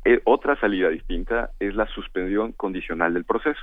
Eh, 0.05 0.21
otra 0.25 0.59
salida 0.59 0.89
distinta 0.89 1.51
es 1.59 1.75
la 1.75 1.87
suspensión 1.89 2.53
condicional 2.53 3.15
del 3.15 3.25
proceso. 3.25 3.61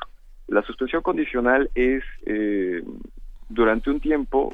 La 0.48 0.62
suspensión 0.64 1.02
condicional 1.02 1.72
es, 1.74 2.04
eh, 2.26 2.84
durante 3.50 3.90
un 3.90 4.00
tiempo 4.00 4.52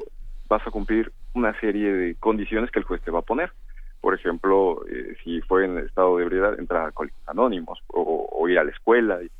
vas 0.48 0.66
a 0.66 0.70
cumplir 0.70 1.12
una 1.34 1.58
serie 1.60 1.92
de 1.92 2.14
condiciones 2.16 2.70
que 2.70 2.78
el 2.78 2.84
juez 2.84 3.02
te 3.02 3.10
va 3.10 3.20
a 3.20 3.22
poner. 3.22 3.52
Por 4.00 4.14
ejemplo, 4.14 4.84
eh, 4.88 5.16
si 5.22 5.40
fue 5.42 5.64
en 5.64 5.78
estado 5.78 6.16
de 6.16 6.24
ebriedad, 6.24 6.58
entrar 6.58 6.82
a 6.82 6.86
alcohólicos 6.86 7.22
anónimos 7.26 7.78
o, 7.88 8.28
o 8.30 8.48
ir 8.48 8.58
a 8.58 8.64
la 8.64 8.70
escuela, 8.70 9.22
y- 9.22 9.30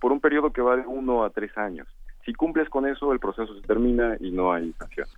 por 0.00 0.12
un 0.12 0.20
periodo 0.20 0.52
que 0.52 0.62
va 0.62 0.76
de 0.76 0.86
uno 0.86 1.24
a 1.24 1.30
tres 1.30 1.56
años. 1.56 1.86
Si 2.24 2.34
cumples 2.34 2.68
con 2.68 2.86
eso, 2.86 3.12
el 3.12 3.18
proceso 3.20 3.54
se 3.54 3.66
termina 3.66 4.16
y 4.20 4.30
no 4.30 4.52
hay 4.52 4.72
sanción. 4.74 5.08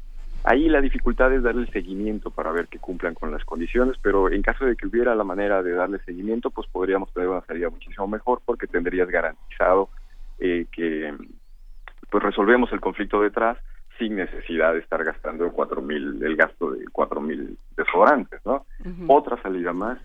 Ahí 0.45 0.69
la 0.69 0.81
dificultad 0.81 1.33
es 1.35 1.43
darle 1.43 1.67
seguimiento 1.71 2.31
para 2.31 2.51
ver 2.51 2.69
que 2.69 2.79
cumplan 2.79 3.15
con 3.15 3.31
las 3.31 3.45
condiciones, 3.45 3.97
pero 4.03 4.31
en 4.31 4.41
caso 4.43 4.65
de 4.65 4.75
que 4.75 4.87
hubiera 4.87 5.15
la 5.15 5.25
manera 5.25 5.63
de 5.63 5.73
darle 5.73 5.99
seguimiento, 6.01 6.51
pues 6.51 6.67
podríamos 6.69 7.13
tener 7.13 7.29
una 7.29 7.43
salida 7.43 7.69
muchísimo 7.69 8.09
mejor 8.09 8.41
porque 8.45 8.67
tendrías 8.67 9.09
garantizado 9.09 9.91
eh, 10.39 10.67
que 10.73 11.15
pues 12.11 12.25
resolvemos 12.25 12.73
el 12.73 12.81
conflicto 12.81 13.21
detrás 13.21 13.59
sin 13.99 14.17
necesidad 14.17 14.73
de 14.73 14.81
estar 14.81 15.05
gastando 15.05 15.53
cuatro 15.53 15.83
mil 15.83 16.23
el 16.25 16.35
gasto 16.37 16.71
de 16.71 16.87
cuatro 16.91 17.21
mil 17.21 17.59
desodorantes, 17.77 18.41
¿no? 18.47 18.65
Otra 19.09 19.41
salida 19.43 19.75
más 19.75 19.99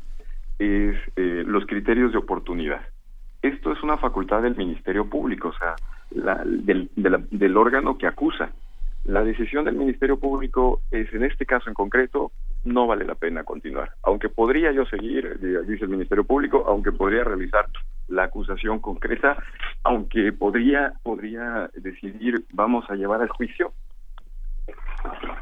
es 0.59 0.95
eh, 1.15 1.43
los 1.47 1.65
criterios 1.65 2.11
de 2.11 2.17
oportunidad. 2.17 2.81
Esto 3.41 3.72
es 3.72 3.81
una 3.83 3.97
facultad 3.97 4.41
del 4.41 4.55
Ministerio 4.57 5.09
Público, 5.09 5.49
o 5.49 5.53
sea, 5.53 5.75
la- 6.11 6.43
del, 6.45 6.89
de 6.95 7.09
la- 7.09 7.23
del 7.31 7.55
órgano 7.55 7.97
que 7.97 8.07
acusa. 8.07 8.51
La 9.06 9.24
decisión 9.24 9.66
del 9.66 9.75
Ministerio 9.75 10.19
Público 10.19 10.82
es, 10.90 11.14
en 11.14 11.24
este 11.24 11.45
caso 11.45 11.69
en 11.69 11.75
concreto, 11.75 12.32
no 12.64 12.88
vale 12.88 13.06
la 13.06 13.14
pena 13.14 13.43
continuar. 13.43 13.92
Aunque 14.01 14.30
podría 14.30 14.72
yo 14.72 14.85
seguir, 14.85 15.40
dice 15.67 15.84
el 15.84 15.92
Ministerio 15.92 16.24
Público, 16.24 16.66
aunque 16.67 16.92
podría 16.92 17.24
realizar 17.24 17.67
la 18.08 18.24
acusación 18.24 18.80
concreta, 18.80 19.38
aunque 19.84 20.34
podría, 20.34 20.93
podría 21.03 21.69
decidir, 21.75 22.45
vamos 22.51 22.90
a 22.90 22.95
llevar 22.95 23.22
al 23.22 23.30
juicio. 23.30 23.74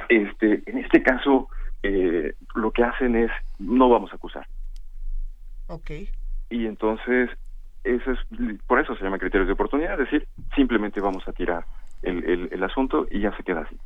Este, 0.10 0.62
en 0.66 0.80
este 0.80 1.02
caso, 1.02 1.48
eh, 1.84 2.34
lo 2.56 2.72
que 2.72 2.84
hacen 2.84 3.16
es, 3.16 3.32
no 3.60 3.88
vamos 3.88 4.12
a 4.12 4.16
acusar. 4.16 4.46
Ok. 5.68 5.92
Y 6.50 6.66
entonces 6.66 7.30
eso 7.86 8.12
es, 8.12 8.20
por 8.68 8.80
eso 8.80 8.96
se 8.98 9.04
llama 9.04 9.20
criterios 9.20 9.48
de 9.48 9.54
oportunidad, 9.54 9.94
es 9.94 10.12
decir, 10.12 10.28
simplemente 10.54 11.00
vamos 11.00 11.26
a 11.28 11.32
tirar 11.32 11.66
el, 12.04 12.24
el, 12.26 12.50
el 12.52 12.64
asunto 12.64 13.08
y 13.10 13.20
ya 13.20 13.36
se 13.36 13.44
queda 13.44 13.62
así. 13.62 13.78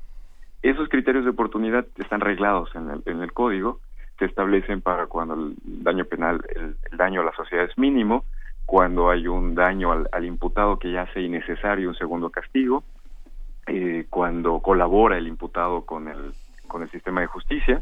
Esos 0.61 0.89
criterios 0.89 1.23
de 1.23 1.31
oportunidad 1.31 1.85
están 1.97 2.19
reglados 2.19 2.75
en 2.75 2.89
el, 2.89 3.03
en 3.05 3.21
el 3.21 3.31
código, 3.31 3.79
se 4.19 4.25
establecen 4.25 4.81
para 4.81 5.05
cuando 5.07 5.35
el 5.35 5.55
daño 5.63 6.05
penal, 6.05 6.43
el, 6.55 6.75
daño 6.97 7.21
a 7.21 7.25
la 7.25 7.33
sociedad 7.33 7.65
es 7.65 7.77
mínimo, 7.77 8.25
cuando 8.65 9.09
hay 9.09 9.27
un 9.27 9.55
daño 9.55 9.91
al, 9.91 10.09
al 10.11 10.25
imputado 10.25 10.77
que 10.79 10.91
ya 10.91 11.03
hace 11.03 11.21
innecesario 11.21 11.89
un 11.89 11.95
segundo 11.95 12.29
castigo, 12.29 12.83
eh, 13.67 14.05
cuando 14.09 14.59
colabora 14.59 15.17
el 15.17 15.27
imputado 15.27 15.85
con 15.85 16.07
el, 16.07 16.33
con 16.67 16.81
el 16.81 16.89
sistema 16.89 17.21
de 17.21 17.27
justicia, 17.27 17.81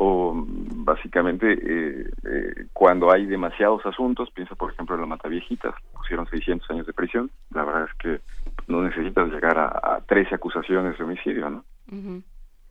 o 0.00 0.32
básicamente 0.46 1.52
eh, 1.52 2.10
eh, 2.24 2.66
cuando 2.72 3.12
hay 3.12 3.26
demasiados 3.26 3.84
asuntos, 3.84 4.30
piensa 4.30 4.54
por 4.54 4.72
ejemplo 4.72 4.94
en 4.94 5.00
la 5.02 5.06
Mata 5.08 5.28
Viejitas, 5.28 5.74
pusieron 5.92 6.26
600 6.28 6.70
años 6.70 6.86
de 6.86 6.92
prisión, 6.92 7.30
la 7.52 7.64
verdad 7.64 7.88
es 7.90 7.94
que 7.98 8.20
no 8.68 8.80
necesitas 8.82 9.28
llegar 9.32 9.58
a, 9.58 9.66
a 9.96 10.00
13 10.06 10.36
acusaciones 10.36 10.96
de 10.96 11.04
homicidio, 11.04 11.50
¿no? 11.50 11.64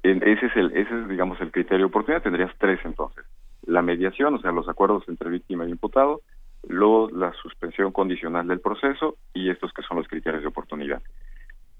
En- 0.04 0.24
ese 0.24 0.46
es 0.46 0.56
el 0.56 0.72
ese 0.78 1.02
es 1.02 1.08
digamos 1.10 1.40
el 1.42 1.52
criterio 1.52 1.80
de 1.80 1.90
oportunidad 1.90 2.24
tendrías 2.24 2.52
tres 2.60 2.80
entonces. 2.86 3.26
La 3.66 3.82
mediación 3.82 4.34
o 4.36 4.40
sea 4.40 4.52
los 4.54 4.70
acuerdos 4.70 5.04
entre 5.10 5.30
víctima 5.30 5.66
y 5.66 5.72
imputado 5.72 6.22
luego 6.70 7.10
la 7.12 7.34
suspensión 7.34 7.92
condicional 7.92 8.48
del 8.48 8.62
proceso 8.62 9.18
y 9.34 9.50
estos 9.50 9.74
que 9.74 9.82
son 9.84 9.98
los 9.98 10.08
criterios 10.08 10.44
de 10.44 10.48
oportunidad. 10.48 11.02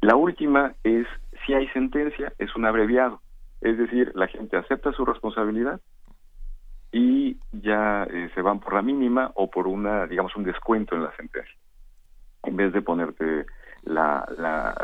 La 0.02 0.16
última 0.16 0.74
es 0.84 1.08
si 1.46 1.54
hay 1.54 1.68
sentencia 1.70 2.34
es 2.38 2.54
un 2.56 2.66
abreviado 2.66 3.22
es 3.62 3.78
decir 3.78 4.12
la 4.16 4.28
gente 4.28 4.58
acepta 4.58 4.92
su 4.92 5.06
responsabilidad 5.06 5.80
y 6.92 7.38
ya 7.52 8.04
eh, 8.04 8.30
se 8.34 8.42
van 8.42 8.60
por 8.60 8.74
la 8.74 8.82
mínima 8.82 9.32
o 9.36 9.50
por 9.50 9.68
una 9.68 10.08
digamos 10.08 10.36
un 10.36 10.44
descuento 10.44 10.96
en 10.96 11.04
la 11.04 11.16
sentencia. 11.16 11.56
En 12.44 12.56
vez 12.56 12.72
de 12.72 12.82
ponerte 12.82 13.46
la, 13.84 14.28
la 14.38 14.76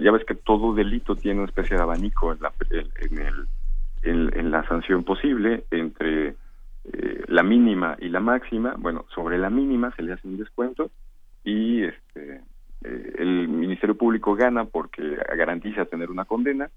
ya 0.00 0.10
ves 0.10 0.24
que 0.24 0.34
todo 0.34 0.74
delito 0.74 1.14
tiene 1.14 1.40
una 1.40 1.48
especie 1.48 1.76
de 1.76 1.82
abanico 1.82 2.32
en 2.32 2.40
la 2.40 2.52
en 4.02 4.38
en 4.38 4.50
la 4.50 4.66
sanción 4.66 5.04
posible 5.04 5.64
entre 5.70 6.34
eh, 6.84 7.24
la 7.28 7.42
mínima 7.42 7.96
y 8.00 8.08
la 8.08 8.20
máxima. 8.20 8.74
Bueno 8.78 9.06
sobre 9.14 9.38
la 9.38 9.50
mínima 9.50 9.94
se 9.94 10.02
le 10.02 10.12
hace 10.14 10.26
un 10.26 10.38
descuento 10.38 10.90
y 11.44 11.84
este 11.84 12.40
eh, 12.84 13.12
el 13.18 13.48
ministerio 13.48 13.96
público 13.96 14.34
gana 14.34 14.64
porque 14.64 15.16
garantiza 15.36 15.84
tener 15.84 16.10
una 16.10 16.24
condena 16.24 16.70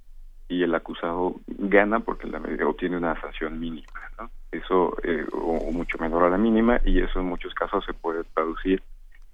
y 0.47 0.63
el 0.63 0.75
acusado 0.75 1.35
gana 1.47 1.99
porque 1.99 2.27
la 2.27 2.39
medida 2.39 2.67
obtiene 2.67 2.97
una 2.97 3.19
sanción 3.19 3.59
mínima 3.59 3.87
¿no? 4.19 4.29
eso 4.51 4.95
eh, 5.03 5.25
o, 5.31 5.57
o 5.57 5.71
mucho 5.71 5.97
menor 5.97 6.23
a 6.23 6.29
la 6.29 6.37
mínima 6.37 6.79
y 6.85 6.99
eso 6.99 7.19
en 7.19 7.25
muchos 7.25 7.53
casos 7.53 7.83
se 7.85 7.93
puede 7.93 8.23
traducir 8.33 8.81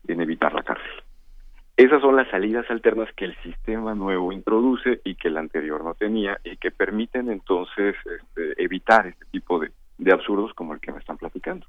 en 0.07 0.22
evitar 0.22 0.53
la 0.53 0.64
cárcel 0.64 1.03
esas 1.77 2.01
son 2.01 2.15
las 2.15 2.30
salidas 2.30 2.69
alternas 2.69 3.09
que 3.15 3.25
el 3.25 3.35
sistema 3.41 3.95
nuevo 3.95 4.31
introduce 4.31 5.01
y 5.03 5.15
que 5.15 5.30
el 5.30 5.38
anterior 5.38 5.83
no 5.83 5.95
tenía 5.95 6.40
y 6.43 6.57
que 6.57 6.69
permiten 6.69 7.31
entonces 7.31 7.95
este, 8.06 8.64
evitar 8.64 9.07
este 9.07 9.25
tipo 9.31 9.57
de, 9.57 9.72
de 9.98 10.11
absurdos 10.11 10.53
como 10.53 10.75
el 10.75 10.80
que 10.80 10.91
me 10.91 10.99
están 10.99 11.17
platicando. 11.17 11.65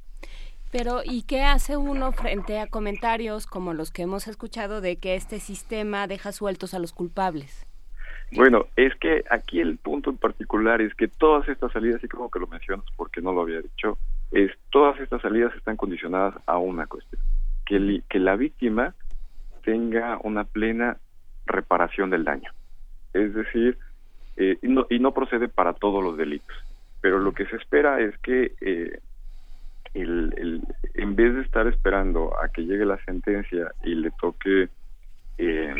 Pero, 0.70 1.00
¿y 1.04 1.22
qué 1.22 1.42
hace 1.42 1.76
uno 1.76 2.12
frente 2.12 2.58
a 2.58 2.66
comentarios 2.66 3.46
como 3.46 3.74
los 3.74 3.90
que 3.90 4.02
hemos 4.02 4.26
escuchado 4.26 4.80
de 4.80 4.96
que 4.96 5.14
este 5.14 5.38
sistema 5.38 6.06
deja 6.06 6.32
sueltos 6.32 6.74
a 6.74 6.78
los 6.78 6.92
culpables? 6.92 7.66
Bueno, 8.34 8.66
es 8.76 8.94
que 8.96 9.24
aquí 9.30 9.60
el 9.60 9.76
punto 9.76 10.08
en 10.10 10.16
particular 10.16 10.80
es 10.80 10.94
que 10.94 11.06
todas 11.06 11.46
estas 11.48 11.70
salidas, 11.72 12.02
y 12.02 12.08
como 12.08 12.30
que 12.30 12.38
lo 12.38 12.46
mencionas 12.46 12.86
porque 12.96 13.20
no 13.20 13.32
lo 13.32 13.42
había 13.42 13.60
dicho, 13.60 13.98
es 14.30 14.50
todas 14.70 14.98
estas 15.00 15.20
salidas 15.20 15.54
están 15.54 15.76
condicionadas 15.76 16.34
a 16.46 16.56
una 16.56 16.86
cuestión, 16.86 17.20
que, 17.66 18.02
la 18.18 18.36
víctima 18.36 18.94
tenga 19.64 20.18
una 20.22 20.44
plena 20.44 20.96
reparación 21.44 22.08
del 22.10 22.24
daño. 22.24 22.50
Es 23.12 23.34
decir, 23.34 23.78
eh, 24.36 24.56
y, 24.62 24.68
no, 24.68 24.86
y 24.88 24.98
no 24.98 25.12
procede 25.12 25.48
para 25.48 25.74
todos 25.74 26.02
los 26.02 26.16
delitos, 26.16 26.56
pero 27.02 27.18
lo 27.18 27.32
que 27.32 27.44
se 27.46 27.56
espera 27.56 28.00
es 28.00 28.16
que 28.18 28.54
eh, 28.62 28.98
el- 29.92 30.62
en 30.94 31.16
vez 31.16 31.34
de 31.34 31.42
estar 31.42 31.66
esperando 31.66 32.32
a 32.42 32.48
que 32.48 32.62
llegue 32.62 32.86
la 32.86 33.02
sentencia 33.04 33.72
y 33.84 33.94
le 33.94 34.10
toque 34.12 34.70
eh, 35.38 35.74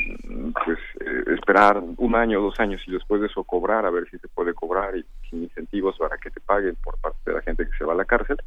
pues 0.65 0.79
eh, 1.01 1.35
esperar 1.35 1.83
un 1.97 2.15
año 2.15 2.41
dos 2.41 2.59
años 2.59 2.81
y 2.87 2.93
después 2.93 3.21
de 3.21 3.27
eso 3.27 3.45
cobrar 3.45 3.85
a 3.85 3.91
ver 3.91 4.09
si 4.11 4.19
se 4.19 4.29
puede 4.29 4.55
cobrar 4.55 4.97
y 4.97 5.05
sin 5.29 5.43
incentivos 5.45 5.97
para 5.99 6.17
que 6.17 6.31
te 6.31 6.41
paguen 6.41 6.77
por 6.83 6.99
parte 6.99 7.19
de 7.27 7.35
la 7.35 7.43
gente 7.43 7.67
que 7.67 7.77
se 7.77 7.85
va 7.85 7.93
a 7.93 7.97
la 7.97 8.05
cárcel 8.05 8.39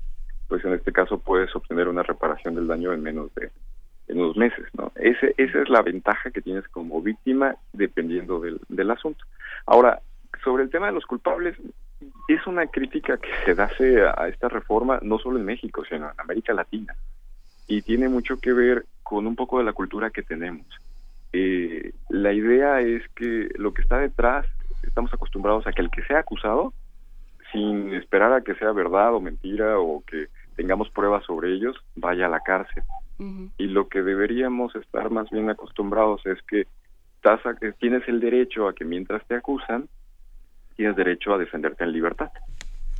pues 0.48 0.66
en 0.66 0.74
este 0.74 0.92
caso 0.92 1.20
puedes 1.20 1.56
obtener 1.56 1.88
una 1.88 2.04
reparación 2.04 2.56
del 2.56 2.68
daño 2.68 2.92
en 2.92 3.04
menos 3.04 3.34
de 3.36 3.52
en 4.08 4.20
unos 4.20 4.36
meses 4.36 4.66
no 4.78 4.92
ese 4.96 5.36
esa 5.38 5.62
es 5.62 5.70
la 5.70 5.82
ventaja 5.84 6.32
que 6.32 6.42
tienes 6.42 6.68
como 6.70 7.02
víctima 7.02 7.56
dependiendo 7.74 8.40
del, 8.40 8.60
del 8.68 8.92
asunto. 8.92 9.26
Ahora 9.66 10.02
sobre 10.44 10.64
el 10.64 10.70
tema 10.70 10.88
de 10.88 10.94
los 10.94 11.06
culpables 11.06 11.56
es 12.28 12.46
una 12.48 12.68
crítica 12.68 13.18
que 13.18 13.30
se 13.46 13.62
hace 13.62 14.02
a 14.06 14.28
esta 14.28 14.50
reforma 14.50 15.00
no 15.02 15.20
solo 15.20 15.38
en 15.38 15.46
México 15.46 15.84
sino 15.88 16.10
en 16.10 16.20
América 16.20 16.54
Latina. 16.54 16.96
Y 17.68 17.82
tiene 17.82 18.10
mucho 18.10 18.38
que 18.38 18.54
ver 18.54 18.86
con 19.02 19.26
un 19.26 19.36
poco 19.36 19.60
de 19.60 19.66
la 19.66 19.74
cultura 19.74 20.10
que 20.10 20.24
tenemos 20.24 20.66
eh, 21.38 21.92
la 22.10 22.32
idea 22.32 22.80
es 22.80 23.04
que 23.14 23.50
lo 23.56 23.74
que 23.74 23.82
está 23.82 23.98
detrás, 23.98 24.46
estamos 24.84 25.14
acostumbrados 25.14 25.68
a 25.68 25.74
que 25.74 25.82
el 25.82 25.90
que 25.90 26.02
sea 26.04 26.20
acusado, 26.20 26.74
sin 27.52 27.94
esperar 27.94 28.32
a 28.32 28.42
que 28.42 28.56
sea 28.56 28.72
verdad 28.72 29.14
o 29.14 29.20
mentira 29.20 29.78
o 29.80 30.02
que 30.08 30.28
tengamos 30.56 30.90
pruebas 30.92 31.26
sobre 31.26 31.52
ellos, 31.52 31.76
vaya 31.96 32.28
a 32.28 32.30
la 32.30 32.40
cárcel. 32.40 32.84
Y 33.58 33.68
lo 33.68 33.90
que 33.90 34.02
deberíamos 34.02 34.74
estar 34.78 35.10
más 35.10 35.30
bien 35.30 35.50
acostumbrados 35.50 36.26
es 36.26 36.42
que 36.44 36.68
estás 37.18 37.46
a- 37.46 37.56
que 37.56 37.74
tienes 37.74 38.08
el 38.08 38.22
derecho 38.22 38.70
a 38.70 38.74
que 38.74 38.86
mientras 38.86 39.26
te 39.28 39.36
acusan, 39.36 39.90
tienes 40.78 40.96
derecho 40.96 41.34
a 41.34 41.38
defenderte 41.38 41.84
en 41.84 41.92
libertad. 41.92 42.32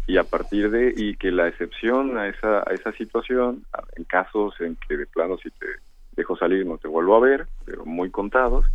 Y 0.08 0.18
a 0.18 0.26
partir 0.26 0.70
de, 0.72 0.94
y 0.96 1.16
que 1.16 1.32
la 1.32 1.48
excepción 1.48 2.18
a 2.18 2.28
esa, 2.28 2.60
a 2.60 2.74
esa 2.74 2.92
situación, 2.94 3.66
en 3.96 4.04
casos 4.04 4.60
en 4.60 4.78
que 4.88 4.98
de 4.98 5.06
plano 5.08 5.38
si 5.38 5.50
te 5.52 5.68
dejo 6.16 6.36
salir 6.38 6.66
no 6.66 6.78
te 6.78 6.88
vuelvo 6.88 7.16
a 7.16 7.20
ver, 7.20 7.48
pero 7.66 7.86
muy 7.86 8.10
contados, 8.10 8.66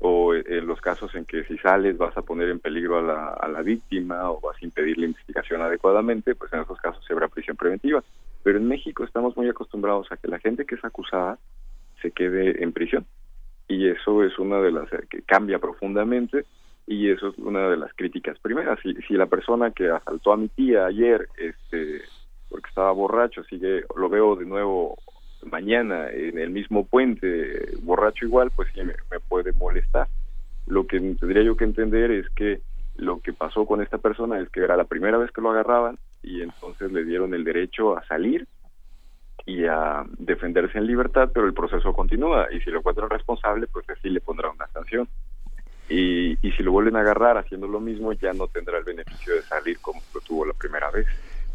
o 0.00 0.34
eh, 0.34 0.42
en 0.46 0.66
los 0.66 0.80
casos 0.80 1.14
en 1.14 1.24
que 1.24 1.44
si 1.44 1.56
sales 1.58 1.98
vas 1.98 2.16
a 2.16 2.22
poner 2.22 2.48
en 2.48 2.58
peligro 2.58 2.98
a 2.98 3.02
la, 3.02 3.28
a 3.28 3.48
la 3.48 3.62
víctima 3.62 4.30
o 4.30 4.40
vas 4.40 4.56
a 4.60 4.64
impedir 4.64 4.98
la 4.98 5.06
investigación 5.06 5.62
adecuadamente, 5.62 6.34
pues 6.34 6.52
en 6.52 6.60
esos 6.60 6.80
casos 6.80 7.04
se 7.06 7.12
habrá 7.12 7.28
prisión 7.28 7.56
preventiva. 7.56 8.02
Pero 8.42 8.58
en 8.58 8.66
México 8.66 9.04
estamos 9.04 9.36
muy 9.36 9.48
acostumbrados 9.48 10.10
a 10.10 10.16
que 10.16 10.28
la 10.28 10.38
gente 10.38 10.64
que 10.64 10.76
es 10.76 10.84
acusada 10.84 11.38
se 12.00 12.10
quede 12.10 12.62
en 12.62 12.72
prisión. 12.72 13.04
Y 13.68 13.88
eso 13.88 14.24
es 14.24 14.38
una 14.38 14.60
de 14.60 14.72
las 14.72 14.92
eh, 14.92 15.06
que 15.08 15.22
cambia 15.22 15.58
profundamente 15.58 16.44
y 16.86 17.10
eso 17.10 17.28
es 17.28 17.38
una 17.38 17.68
de 17.68 17.76
las 17.76 17.92
críticas 17.94 18.38
primeras. 18.38 18.80
Si, 18.82 18.94
si 19.06 19.14
la 19.14 19.26
persona 19.26 19.70
que 19.70 19.90
asaltó 19.90 20.32
a 20.32 20.36
mi 20.36 20.48
tía 20.48 20.86
ayer, 20.86 21.28
este, 21.36 22.02
porque 22.48 22.68
estaba 22.68 22.90
borracho, 22.92 23.44
sigue, 23.44 23.84
lo 23.94 24.08
veo 24.08 24.34
de 24.34 24.46
nuevo 24.46 24.96
mañana 25.44 26.10
en 26.10 26.38
el 26.38 26.50
mismo 26.50 26.84
puente, 26.86 27.76
borracho 27.82 28.24
igual, 28.24 28.50
pues 28.54 28.68
sí 28.74 28.80
me, 28.82 28.94
puede 29.28 29.52
molestar. 29.52 30.08
Lo 30.66 30.86
que 30.86 31.00
tendría 31.00 31.42
yo 31.42 31.56
que 31.56 31.64
entender 31.64 32.10
es 32.10 32.28
que 32.30 32.60
lo 32.96 33.20
que 33.20 33.32
pasó 33.32 33.66
con 33.66 33.82
esta 33.82 33.98
persona 33.98 34.38
es 34.40 34.48
que 34.50 34.60
era 34.60 34.76
la 34.76 34.84
primera 34.84 35.18
vez 35.18 35.30
que 35.30 35.40
lo 35.40 35.50
agarraban 35.50 35.98
y 36.22 36.42
entonces 36.42 36.92
le 36.92 37.04
dieron 37.04 37.34
el 37.34 37.44
derecho 37.44 37.96
a 37.96 38.04
salir 38.06 38.46
y 39.46 39.64
a 39.64 40.04
defenderse 40.18 40.78
en 40.78 40.86
libertad, 40.86 41.30
pero 41.32 41.46
el 41.46 41.54
proceso 41.54 41.92
continúa 41.92 42.48
y 42.52 42.60
si 42.60 42.70
lo 42.70 42.78
encuentran 42.78 43.08
responsable, 43.08 43.66
pues 43.68 43.88
así 43.88 44.10
le 44.10 44.20
pondrá 44.20 44.50
una 44.50 44.66
sanción. 44.68 45.08
Y, 45.88 46.38
y 46.46 46.52
si 46.52 46.62
lo 46.62 46.72
vuelven 46.72 46.96
a 46.96 47.00
agarrar 47.00 47.36
haciendo 47.38 47.66
lo 47.66 47.80
mismo, 47.80 48.12
ya 48.12 48.32
no 48.32 48.46
tendrá 48.46 48.78
el 48.78 48.84
beneficio 48.84 49.34
de 49.34 49.42
salir 49.42 49.80
como 49.80 50.00
lo 50.14 50.20
tuvo 50.20 50.44
la 50.46 50.52
primera 50.52 50.90
vez. 50.90 51.06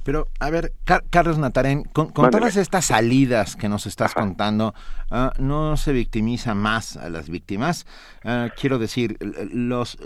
Pero, 0.06 0.28
a 0.40 0.52
ver, 0.52 0.72
Car- 0.84 1.04
Carlos 1.10 1.40
Natarén, 1.40 1.84
con, 1.84 2.14
todas 2.14 2.56
estas 2.58 2.86
salidas 2.86 3.56
que 3.56 3.68
nos 3.68 3.88
estás 3.88 4.14
contando, 4.14 4.76
ah, 5.10 5.34
¿no 5.40 5.76
se 5.78 5.94
victimiza 5.94 6.54
más 6.54 6.96
a 6.96 7.10
las 7.10 7.28
víctimas? 7.28 7.88
Ah, 8.24 8.50
quiero 8.56 8.78
decir, 8.78 9.18
los, 9.52 9.98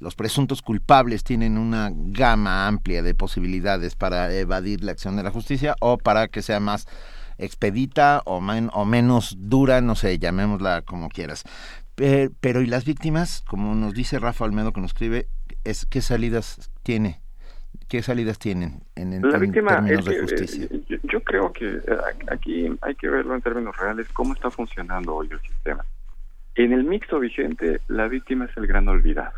los 0.00 0.14
presuntos 0.14 0.60
culpables 0.60 1.24
tienen 1.24 1.56
una 1.56 1.90
gama 1.92 2.66
amplia 2.66 3.02
de 3.02 3.14
posibilidades 3.14 3.96
para 3.96 4.30
evadir 4.34 4.84
la 4.84 4.92
acción 4.92 5.16
de 5.16 5.22
la 5.22 5.30
justicia 5.30 5.74
o 5.80 5.96
para 5.96 6.28
que 6.28 6.42
sea 6.42 6.60
más 6.60 6.86
expedita 7.38 8.20
o, 8.26 8.42
men- 8.42 8.70
o 8.74 8.84
menos 8.84 9.34
dura, 9.38 9.80
no 9.80 9.94
sé, 9.94 10.18
llamémosla 10.18 10.82
como 10.82 11.08
quieras. 11.08 11.44
Pe- 11.94 12.30
Pero, 12.40 12.60
¿y 12.60 12.66
las 12.66 12.84
víctimas? 12.84 13.42
Como 13.48 13.74
nos 13.74 13.94
dice 13.94 14.18
Rafa 14.18 14.44
Olmedo 14.44 14.72
que 14.74 14.80
nos 14.82 14.90
escribe, 14.90 15.28
es, 15.64 15.86
¿qué 15.86 16.02
salidas 16.02 16.70
tiene? 16.82 17.22
¿Qué 17.88 18.02
salidas 18.02 18.38
tienen 18.38 18.80
en, 18.96 19.14
en- 19.14 19.30
La 19.30 19.38
víctima, 19.38 19.76
términos 19.76 20.06
es 20.08 20.14
de 20.14 20.20
justicia? 20.20 20.64
eh, 20.70 20.80
yo, 20.88 20.96
yo 21.04 21.20
creo 21.22 21.52
que 21.52 21.66
eh, 21.66 21.80
aquí 22.30 22.70
hay 22.82 22.94
que 22.94 23.08
verlo 23.08 23.34
en 23.34 23.40
términos 23.42 23.76
reales, 23.76 24.06
cómo 24.12 24.34
está 24.34 24.50
funcionando 24.50 25.14
hoy 25.14 25.28
el 25.30 25.40
sistema. 25.40 25.84
En 26.54 26.72
el 26.72 26.84
mixto 26.84 27.18
vigente, 27.18 27.80
la 27.88 28.08
víctima 28.08 28.44
es 28.46 28.56
el 28.56 28.66
gran 28.66 28.88
olvidado. 28.88 29.32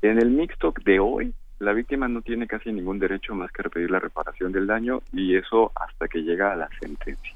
En 0.00 0.18
el 0.18 0.30
mixto 0.30 0.72
de 0.84 1.00
hoy, 1.00 1.34
la 1.58 1.72
víctima 1.72 2.08
no 2.08 2.22
tiene 2.22 2.46
casi 2.46 2.72
ningún 2.72 2.98
derecho 2.98 3.34
más 3.34 3.52
que 3.52 3.62
pedir 3.68 3.90
la 3.90 4.00
reparación 4.00 4.52
del 4.52 4.66
daño 4.66 5.02
y 5.12 5.36
eso 5.36 5.70
hasta 5.74 6.08
que 6.08 6.22
llega 6.22 6.52
a 6.52 6.56
la 6.56 6.68
sentencia. 6.80 7.34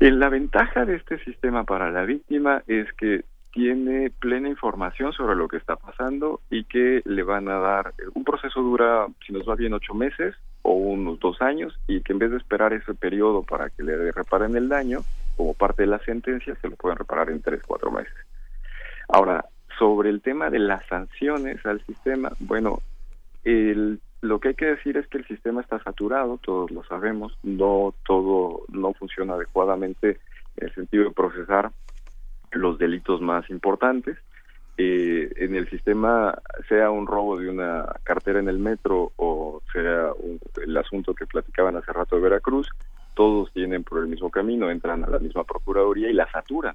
la 0.00 0.28
ventaja 0.28 0.84
de 0.84 0.96
este 0.96 1.18
sistema 1.24 1.64
para 1.64 1.90
la 1.90 2.02
víctima 2.04 2.62
es 2.66 2.92
que 2.94 3.24
tiene 3.52 4.10
plena 4.10 4.48
información 4.48 5.12
sobre 5.12 5.36
lo 5.36 5.46
que 5.46 5.58
está 5.58 5.76
pasando 5.76 6.40
y 6.50 6.64
que 6.64 7.02
le 7.04 7.22
van 7.22 7.48
a 7.48 7.58
dar, 7.58 7.92
un 8.14 8.24
proceso 8.24 8.60
dura, 8.60 9.06
si 9.26 9.32
nos 9.32 9.48
va 9.48 9.54
bien, 9.54 9.74
ocho 9.74 9.94
meses 9.94 10.34
o 10.62 10.72
unos 10.72 11.20
dos 11.20 11.40
años 11.42 11.78
y 11.86 12.00
que 12.00 12.12
en 12.12 12.18
vez 12.18 12.30
de 12.30 12.38
esperar 12.38 12.72
ese 12.72 12.94
periodo 12.94 13.42
para 13.42 13.68
que 13.68 13.82
le 13.82 14.10
reparen 14.10 14.56
el 14.56 14.68
daño, 14.68 15.00
como 15.36 15.54
parte 15.54 15.82
de 15.82 15.88
la 15.88 15.98
sentencia, 16.00 16.56
se 16.56 16.68
lo 16.68 16.76
pueden 16.76 16.98
reparar 16.98 17.30
en 17.30 17.42
tres, 17.42 17.62
cuatro 17.66 17.90
meses. 17.90 18.14
Ahora, 19.08 19.44
sobre 19.78 20.08
el 20.08 20.22
tema 20.22 20.48
de 20.48 20.58
las 20.58 20.86
sanciones 20.86 21.64
al 21.66 21.84
sistema, 21.84 22.32
bueno, 22.40 22.80
lo 23.44 24.38
que 24.38 24.48
hay 24.48 24.54
que 24.54 24.66
decir 24.66 24.96
es 24.96 25.06
que 25.08 25.18
el 25.18 25.26
sistema 25.26 25.60
está 25.60 25.82
saturado, 25.82 26.38
todos 26.38 26.70
lo 26.70 26.84
sabemos, 26.84 27.36
no 27.42 27.92
todo 28.06 28.62
no 28.68 28.94
funciona 28.94 29.34
adecuadamente 29.34 30.20
en 30.56 30.68
el 30.68 30.74
sentido 30.74 31.04
de 31.04 31.10
procesar 31.10 31.70
los 32.52 32.78
delitos 32.78 33.20
más 33.20 33.48
importantes. 33.50 34.18
Eh, 34.78 35.30
en 35.36 35.54
el 35.54 35.68
sistema, 35.68 36.34
sea 36.68 36.90
un 36.90 37.06
robo 37.06 37.38
de 37.38 37.50
una 37.50 37.84
cartera 38.04 38.40
en 38.40 38.48
el 38.48 38.58
metro 38.58 39.12
o 39.16 39.60
sea 39.70 40.08
el 40.64 40.76
asunto 40.78 41.14
que 41.14 41.26
platicaban 41.26 41.76
hace 41.76 41.92
rato 41.92 42.16
de 42.16 42.22
Veracruz, 42.22 42.70
todos 43.14 43.52
tienen 43.52 43.84
por 43.84 43.98
el 43.98 44.08
mismo 44.08 44.30
camino, 44.30 44.70
entran 44.70 45.04
a 45.04 45.10
la 45.10 45.18
misma 45.18 45.44
Procuraduría 45.44 46.10
y 46.10 46.14
la 46.14 46.30
saturan. 46.30 46.74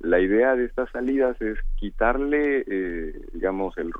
La 0.00 0.20
idea 0.20 0.54
de 0.54 0.66
estas 0.66 0.90
salidas 0.90 1.40
es 1.40 1.58
quitarle, 1.76 2.64
eh, 2.66 3.20
digamos, 3.32 3.76
el, 3.78 3.92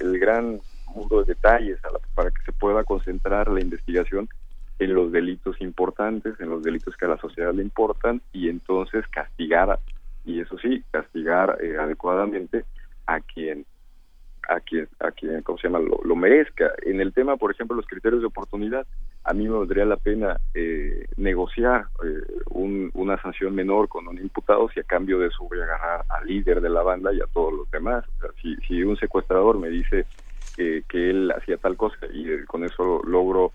el, 0.00 0.18
gran 0.18 0.60
mundo 0.94 1.20
de 1.20 1.34
detalles 1.34 1.78
para 2.14 2.30
que 2.30 2.40
se 2.42 2.52
pueda 2.52 2.84
concentrar 2.84 3.50
la 3.50 3.60
investigación 3.60 4.28
en 4.78 4.94
los 4.94 5.12
delitos 5.12 5.60
importantes, 5.60 6.38
en 6.40 6.48
los 6.48 6.62
delitos 6.62 6.96
que 6.96 7.04
a 7.04 7.08
la 7.08 7.18
sociedad 7.18 7.52
le 7.52 7.62
importan 7.62 8.22
y 8.32 8.48
entonces 8.48 9.06
castigar 9.08 9.78
y 10.24 10.40
eso 10.40 10.58
sí, 10.58 10.82
castigar 10.90 11.58
eh, 11.62 11.76
adecuadamente 11.78 12.64
a 13.06 13.20
quien 13.20 13.66
a 14.46 14.60
quien 14.60 14.88
a 15.00 15.10
quien 15.10 15.40
cómo 15.42 15.58
se 15.58 15.68
llama 15.68 15.80
lo, 15.80 16.16
merezca. 16.16 16.72
En 16.82 17.00
el 17.00 17.12
tema 17.12 17.36
por 17.36 17.50
ejemplo 17.50 17.76
los 17.76 17.86
criterios 17.86 18.20
de 18.20 18.26
oportunidad 18.26 18.86
a 19.24 19.32
mí 19.32 19.44
me 19.44 19.56
valdría 19.56 19.86
la 19.86 19.96
pena 19.96 20.38
eh, 20.52 21.06
negociar 21.16 21.86
eh, 22.04 22.20
una 22.50 23.20
sanción 23.22 23.54
menor 23.54 23.88
con 23.88 24.06
un 24.06 24.18
imputado 24.18 24.68
si 24.68 24.80
a 24.80 24.84
cambio 24.84 25.18
de 25.18 25.28
eso 25.28 25.44
voy 25.48 25.60
a 25.60 25.64
agarrar 25.64 26.04
al 26.10 26.26
líder 26.26 26.60
de 26.60 26.68
la 26.68 26.82
banda 26.82 27.12
y 27.12 27.20
a 27.20 27.26
todos 27.32 27.54
los 27.54 27.70
demás. 27.70 28.04
Si, 28.42 28.54
si 28.68 28.82
un 28.82 28.96
secuestrador 28.98 29.58
me 29.58 29.68
dice 29.68 30.06
que 30.56 31.10
él 31.10 31.32
hacía 31.36 31.56
tal 31.56 31.76
cosa 31.76 32.06
y 32.12 32.44
con 32.44 32.64
eso 32.64 33.02
logro 33.04 33.52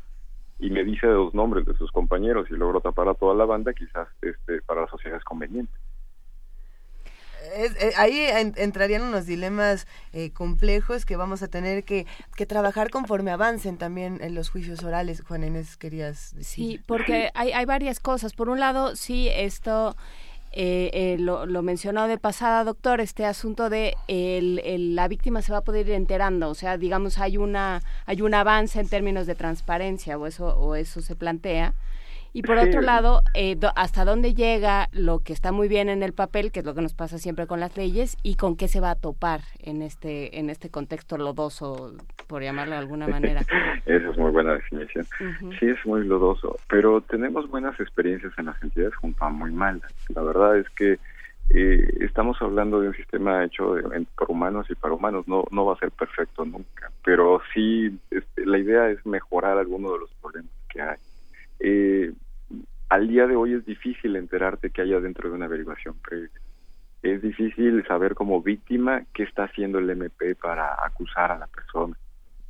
y 0.60 0.70
me 0.70 0.84
dice 0.84 1.08
los 1.08 1.34
nombres 1.34 1.66
de 1.66 1.74
sus 1.76 1.92
compañeros 1.92 2.48
y 2.50 2.56
logro 2.56 2.82
tapar 2.82 3.08
a 3.08 3.14
toda 3.14 3.34
la 3.34 3.46
banda 3.46 3.74
quizás 3.74 4.10
este 4.22 4.62
para 4.64 4.82
la 4.82 4.88
sociedad 4.88 5.18
es 5.18 5.24
conveniente 5.24 5.72
eh, 7.56 7.94
ahí 7.98 8.20
entrarían 8.58 9.02
unos 9.02 9.26
dilemas 9.26 9.88
eh, 10.14 10.32
complejos 10.32 11.06
que 11.06 11.16
vamos 11.16 11.42
a 11.42 11.48
tener 11.48 11.84
que, 11.84 12.06
que, 12.36 12.46
trabajar 12.46 12.90
conforme 12.90 13.32
avancen 13.32 13.78
también 13.78 14.20
en 14.22 14.36
los 14.36 14.50
juicios 14.50 14.84
orales. 14.84 15.22
Juan 15.28 15.44
Inés, 15.44 15.78
querías 15.78 16.36
decir. 16.36 16.66
Sí, 16.66 16.82
porque 16.86 17.32
hay, 17.34 17.52
hay 17.52 17.66
varias 17.66 18.00
cosas. 18.00 18.34
Por 18.34 18.50
un 18.50 18.60
lado, 18.60 18.96
sí, 18.96 19.30
esto... 19.30 19.96
Eh, 20.52 21.18
lo, 21.20 21.46
lo, 21.46 21.62
mencionado 21.62 22.08
de 22.08 22.18
pasada, 22.18 22.64
doctor, 22.64 23.02
este 23.02 23.24
asunto 23.24 23.70
de 23.70 23.96
el, 24.08 24.96
la 24.96 25.08
víctima 25.08 25.44
se 25.44 25.52
va 25.52 25.60
a 25.60 25.64
poder 25.64 25.88
ir 25.88 25.94
enterando, 25.94 26.50
o 26.50 26.56
sea, 26.56 26.76
digamos, 26.76 27.20
hay 27.20 27.38
una 27.38 27.84
hay 28.08 28.24
un 28.24 28.34
avance 28.34 28.80
en 28.80 28.90
términos 28.90 29.28
de 29.28 29.36
transparencia 29.36 30.18
o 30.18 30.26
eso 30.26 30.48
o 30.58 30.74
eso 30.74 31.02
se 31.02 31.16
plantea. 31.16 31.76
Y 32.34 32.44
por 32.44 32.58
otro 32.58 32.82
lado, 32.82 33.22
eh, 33.34 33.58
hasta 33.76 34.06
dónde 34.06 34.34
llega 34.34 34.88
lo 34.92 35.20
que 35.20 35.34
está 35.34 35.52
muy 35.52 35.68
bien 35.68 35.90
en 35.90 36.04
el 36.04 36.14
papel, 36.14 36.52
que 36.52 36.60
es 36.60 36.66
lo 36.66 36.76
que 36.76 36.82
nos 36.82 36.94
pasa 36.94 37.18
siempre 37.18 37.48
con 37.48 37.60
las 37.60 37.76
leyes, 37.76 38.18
y 38.24 38.36
con 38.36 38.56
qué 38.56 38.68
se 38.68 38.80
va 38.80 38.92
a 38.92 38.96
topar 38.96 39.42
en 39.60 39.82
este 39.82 40.40
en 40.40 40.50
este 40.50 40.70
contexto 40.70 41.18
lodoso, 41.18 41.94
por 42.28 42.44
llamarlo 42.44 42.74
de 42.74 42.80
alguna 42.80 43.08
manera. 43.08 43.42
Esa 43.86 44.10
es 44.10 44.18
muy 44.18 44.32
buena 44.32 44.54
definición. 44.54 45.06
Sí, 45.60 45.68
es 45.68 45.86
muy 45.86 46.06
lodoso, 46.06 46.58
pero 46.70 47.02
tenemos 47.02 47.50
buenas 47.50 47.80
experiencias 47.80 48.32
en 48.38 48.46
las 48.46 48.62
entidades 48.62 48.96
junto 48.96 49.24
a 49.24 49.30
muy 49.30 49.52
malas. 49.52 49.92
La 50.10 50.22
verdad 50.22 50.58
es 50.58 50.70
que 50.70 51.00
eh, 51.50 51.98
estamos 52.02 52.40
hablando 52.42 52.80
de 52.80 52.90
un 52.90 52.94
sistema 52.94 53.44
hecho 53.44 53.76
por 54.16 54.30
humanos 54.30 54.68
y 54.70 54.76
para 54.76 54.94
humanos, 54.94 55.28
no, 55.28 55.46
no 55.50 55.66
va 55.66 55.74
a 55.74 55.80
ser 55.80 55.90
perfecto 55.90 56.46
nunca, 56.46 56.92
pero 57.04 57.42
sí 57.54 57.98
este, 58.12 58.46
la 58.46 58.60
idea 58.60 58.90
es 58.90 59.04
mejorar 59.04 59.58
algunos 59.58 59.94
de 59.94 60.00
los 60.00 60.14
problemas 60.22 60.52
que 60.72 60.82
hay 60.82 60.98
eh, 61.60 62.14
al 62.90 63.08
día 63.08 63.28
de 63.28 63.36
hoy 63.36 63.54
es 63.54 63.66
difícil 63.66 64.16
enterarte 64.16 64.72
que 64.72 64.82
haya 64.82 65.00
dentro 65.00 65.30
de 65.30 65.36
una 65.36 65.46
averiguación 65.46 65.96
previa. 66.00 66.30
Es 67.02 67.22
difícil 67.22 67.86
saber 67.88 68.16
como 68.16 68.42
víctima 68.42 69.04
qué 69.14 69.24
está 69.24 69.44
haciendo 69.44 69.80
el 69.80 69.90
MP 69.90 70.36
para 70.36 70.74
acusar 70.84 71.32
a 71.32 71.38
la 71.38 71.48
persona. 71.48 71.96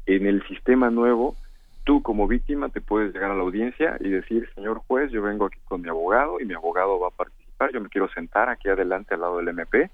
En 0.06 0.26
el 0.26 0.42
sistema 0.48 0.90
nuevo, 0.90 1.36
tú 1.84 2.02
como 2.02 2.28
víctima 2.28 2.70
te 2.70 2.82
puedes 2.82 3.14
llegar 3.14 3.32
a 3.32 3.36
la 3.36 3.44
audiencia 3.44 3.98
y 4.00 4.10
decir, 4.10 4.50
señor 4.56 4.80
juez, 4.88 5.12
yo 5.12 5.22
vengo 5.22 5.46
aquí 5.46 5.60
con 5.66 5.82
mi 5.82 5.90
abogado 5.90 6.40
y 6.40 6.46
mi 6.46 6.54
abogado 6.54 7.00
va 7.00 7.10
a 7.10 7.12
participar, 7.12 7.72
yo 7.72 7.82
me 7.82 7.90
quiero 7.90 8.10
sentar 8.10 8.50
aquí 8.50 8.70
adelante 8.70 9.14
al 9.14 9.22
lado 9.22 9.38
del 9.38 9.50
MP 9.50 9.92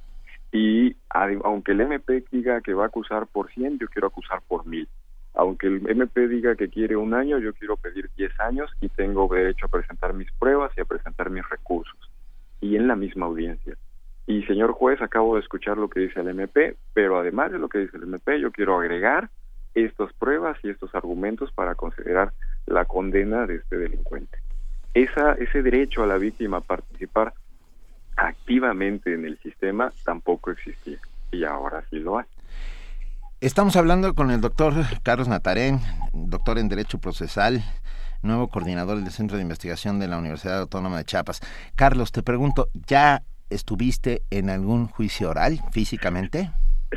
y 0.52 0.95
aunque 1.10 1.74
el 1.74 1.82
MP 1.82 2.24
diga 2.32 2.61
que 2.61 2.74
va 2.74 2.85
a 2.85 2.88
acusar 2.88 3.27
por 3.27 3.52
100, 3.52 3.80
yo 3.80 3.88
quiero 3.88 4.08
acusar 4.08 4.42
por 4.48 4.66
1000 4.66 4.88
aunque 5.35 5.67
el 5.67 5.89
MP 5.89 6.27
diga 6.27 6.55
que 6.55 6.69
quiere 6.69 6.95
un 6.95 7.14
año, 7.14 7.38
yo 7.39 7.53
quiero 7.53 7.77
pedir 7.77 8.09
10 8.15 8.39
años 8.39 8.72
y 8.81 8.89
tengo 8.89 9.27
derecho 9.33 9.65
a 9.65 9.69
presentar 9.69 10.14
mis 10.14 10.31
pruebas 10.33 10.72
y 10.77 10.81
a 10.81 10.85
presentar 10.85 11.30
mis 11.30 11.47
recursos. 11.49 11.97
Y 12.61 12.75
en 12.75 12.88
la 12.88 12.95
misma 12.95 13.25
audiencia. 13.25 13.75
Y 14.27 14.43
señor 14.43 14.72
juez, 14.72 15.01
acabo 15.01 15.35
de 15.35 15.41
escuchar 15.41 15.77
lo 15.77 15.89
que 15.89 15.99
dice 15.99 16.19
el 16.19 16.30
MP, 16.30 16.75
pero 16.93 17.19
además 17.19 17.51
de 17.51 17.59
lo 17.59 17.69
que 17.69 17.80
dice 17.80 17.97
el 17.97 18.03
MP, 18.03 18.39
yo 18.39 18.51
quiero 18.51 18.80
agregar 18.80 19.30
estas 19.75 20.11
pruebas 20.14 20.57
y 20.64 20.69
estos 20.69 20.95
argumentos 20.95 21.51
para 21.51 21.75
considerar 21.75 22.31
la 22.65 22.85
condena 22.85 23.45
de 23.45 23.55
este 23.55 23.77
delincuente. 23.77 24.39
Esa, 24.93 25.33
ese 25.33 25.61
derecho 25.61 26.03
a 26.03 26.07
la 26.07 26.17
víctima 26.17 26.57
a 26.57 26.61
participar 26.61 27.33
activamente 28.15 29.14
en 29.14 29.25
el 29.25 29.38
sistema 29.39 29.91
tampoco 30.05 30.51
existía 30.51 30.97
y 31.31 31.43
ahora 31.43 31.83
sí 31.89 31.99
lo 31.99 32.17
hay. 32.17 32.25
Estamos 33.45 33.75
hablando 33.75 34.15
con 34.15 34.32
el 34.32 34.41
doctor 34.41 34.74
Carlos 35.03 35.27
Natarén, 35.27 35.77
doctor 36.14 36.57
en 36.57 36.67
Derecho 36.67 36.98
Procesal, 36.98 37.61
nuevo 38.24 38.48
coordinador 38.48 38.98
del 38.98 39.11
Centro 39.11 39.38
de 39.38 39.43
Investigación 39.43 39.99
de 39.99 40.07
la 40.07 40.17
Universidad 40.17 40.61
Autónoma 40.61 40.98
de 40.98 41.03
Chiapas. 41.03 41.41
Carlos, 41.75 42.11
te 42.11 42.24
pregunto, 42.24 42.69
¿ya 42.88 43.22
estuviste 43.51 44.24
en 44.32 44.49
algún 44.49 44.88
juicio 44.88 45.30
oral 45.30 45.59
físicamente? 45.72 46.49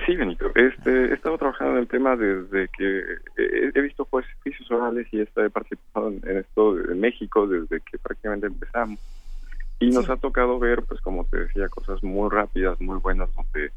Sí, 0.06 0.16
Benito. 0.16 0.46
Este, 0.54 1.10
he 1.10 1.12
estado 1.12 1.36
trabajando 1.36 1.74
en 1.74 1.80
el 1.80 1.86
tema 1.86 2.16
desde 2.16 2.68
que 2.68 3.02
he, 3.36 3.80
visto 3.82 4.06
pues, 4.06 4.24
juicios 4.42 4.70
orales 4.70 5.06
y 5.12 5.20
he 5.20 5.50
participado 5.50 6.08
en 6.08 6.38
esto 6.38 6.78
en 6.78 6.98
México 6.98 7.46
desde 7.46 7.82
que 7.82 7.98
prácticamente 7.98 8.46
empezamos. 8.46 8.98
Y 9.80 9.90
nos 9.90 10.08
ha 10.08 10.16
tocado 10.16 10.58
ver, 10.58 10.82
pues 10.84 11.02
como 11.02 11.26
te 11.26 11.40
decía, 11.40 11.68
cosas 11.68 12.02
muy 12.02 12.30
rápidas, 12.30 12.80
muy 12.80 12.96
buenas, 13.00 13.28
donde 13.36 13.70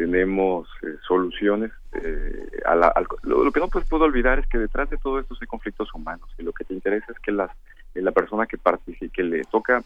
tenemos 0.00 0.66
eh, 0.82 0.96
soluciones. 1.06 1.70
Eh, 1.92 2.62
a 2.64 2.74
la, 2.74 2.90
lo, 3.22 3.52
que 3.52 3.60
no 3.60 3.68
pues, 3.68 3.86
puedo 3.86 4.04
olvidar 4.04 4.38
es 4.38 4.46
que 4.46 4.56
detrás 4.56 4.88
de 4.88 4.96
todo 4.96 5.18
esto 5.18 5.36
hay 5.38 5.46
conflictos 5.46 5.92
humanos 5.92 6.26
y 6.38 6.42
lo 6.42 6.52
que 6.52 6.64
te 6.64 6.72
interesa 6.72 7.12
es 7.12 7.18
que 7.18 7.30
las, 7.30 7.50
eh, 7.94 8.00
la 8.00 8.10
persona 8.10 8.46
que 8.46 8.56
participe, 8.56 9.10
que 9.10 9.22
le 9.22 9.44
toca 9.44 9.82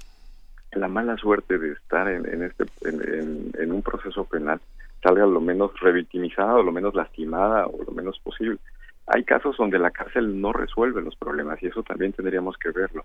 la 0.71 0.87
mala 0.87 1.17
suerte 1.17 1.59
de 1.59 1.73
estar 1.73 2.09
en, 2.09 2.33
en 2.33 2.45
este 2.45 2.65
en, 2.83 3.51
en, 3.59 3.73
un 3.73 3.83
proceso 3.83 4.25
penal 4.25 4.61
salga 5.03 5.27
lo 5.27 5.41
menos 5.41 5.73
revictimizada 5.81 6.55
o 6.55 6.63
lo 6.63 6.71
menos 6.71 6.95
lastimada 6.95 7.67
o 7.67 7.83
lo 7.83 7.91
menos 7.91 8.21
posible. 8.21 8.59
Hay 9.07 9.25
casos 9.25 9.57
donde 9.59 9.79
la 9.79 9.91
cárcel 9.91 10.41
no 10.41 10.53
resuelve 10.53 11.03
los 11.03 11.15
problemas 11.17 11.63
y 11.63 11.67
eso 11.67 11.83
también 11.83 12.13
tendríamos 12.13 12.57
que 12.57 12.71
verlo. 12.71 13.05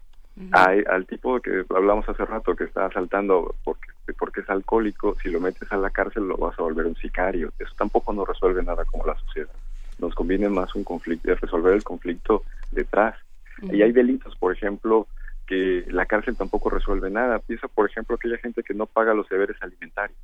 Hay, 0.53 0.81
al 0.89 1.05
tipo 1.05 1.41
que 1.41 1.65
hablamos 1.75 2.07
hace 2.07 2.23
rato 2.23 2.55
que 2.55 2.63
está 2.63 2.85
asaltando 2.85 3.55
porque, 3.65 3.89
porque 4.17 4.39
es 4.41 4.49
alcohólico, 4.49 5.17
si 5.21 5.29
lo 5.29 5.41
metes 5.41 5.69
a 5.73 5.77
la 5.77 5.89
cárcel 5.89 6.27
lo 6.29 6.37
vas 6.37 6.57
a 6.57 6.63
volver 6.63 6.85
un 6.85 6.95
sicario. 6.95 7.51
Eso 7.59 7.73
tampoco 7.77 8.13
no 8.13 8.23
resuelve 8.23 8.63
nada 8.63 8.85
como 8.85 9.05
la 9.05 9.19
sociedad. 9.19 9.51
Nos 9.99 10.15
conviene 10.15 10.47
más 10.47 10.73
un 10.75 10.85
conflicto, 10.85 11.35
resolver 11.35 11.73
el 11.73 11.83
conflicto 11.83 12.43
detrás. 12.71 13.17
Y 13.61 13.81
hay 13.81 13.91
delitos, 13.91 14.33
por 14.37 14.53
ejemplo, 14.53 15.07
que 15.45 15.83
la 15.89 16.05
cárcel 16.05 16.37
tampoco 16.37 16.69
resuelve 16.69 17.09
nada. 17.09 17.39
Piensa, 17.39 17.67
por 17.67 17.89
ejemplo, 17.89 18.15
aquella 18.15 18.37
gente 18.37 18.63
que 18.63 18.73
no 18.73 18.85
paga 18.85 19.13
los 19.13 19.27
deberes 19.27 19.57
alimentarios, 19.61 20.17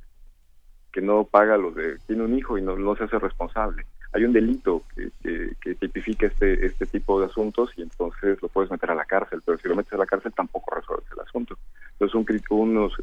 que 0.90 1.02
no 1.02 1.24
paga 1.24 1.58
los 1.58 1.74
de... 1.74 1.98
tiene 2.06 2.22
un 2.22 2.38
hijo 2.38 2.56
y 2.56 2.62
no, 2.62 2.76
no 2.76 2.96
se 2.96 3.04
hace 3.04 3.18
responsable 3.18 3.84
hay 4.16 4.24
un 4.24 4.32
delito 4.32 4.82
que, 4.94 5.74
tipifica 5.74 6.26
este, 6.26 6.64
este 6.64 6.86
tipo 6.86 7.20
de 7.20 7.26
asuntos 7.26 7.70
y 7.76 7.82
entonces 7.82 8.40
lo 8.40 8.48
puedes 8.48 8.70
meter 8.70 8.90
a 8.90 8.94
la 8.94 9.04
cárcel, 9.04 9.42
pero 9.44 9.58
si 9.58 9.68
lo 9.68 9.76
metes 9.76 9.92
a 9.92 9.98
la 9.98 10.06
cárcel 10.06 10.32
tampoco 10.32 10.74
resuelves 10.74 11.06
el 11.12 11.20
asunto. 11.20 11.58
Entonces 11.92 12.14
un, 12.14 12.58
unos, 12.58 12.94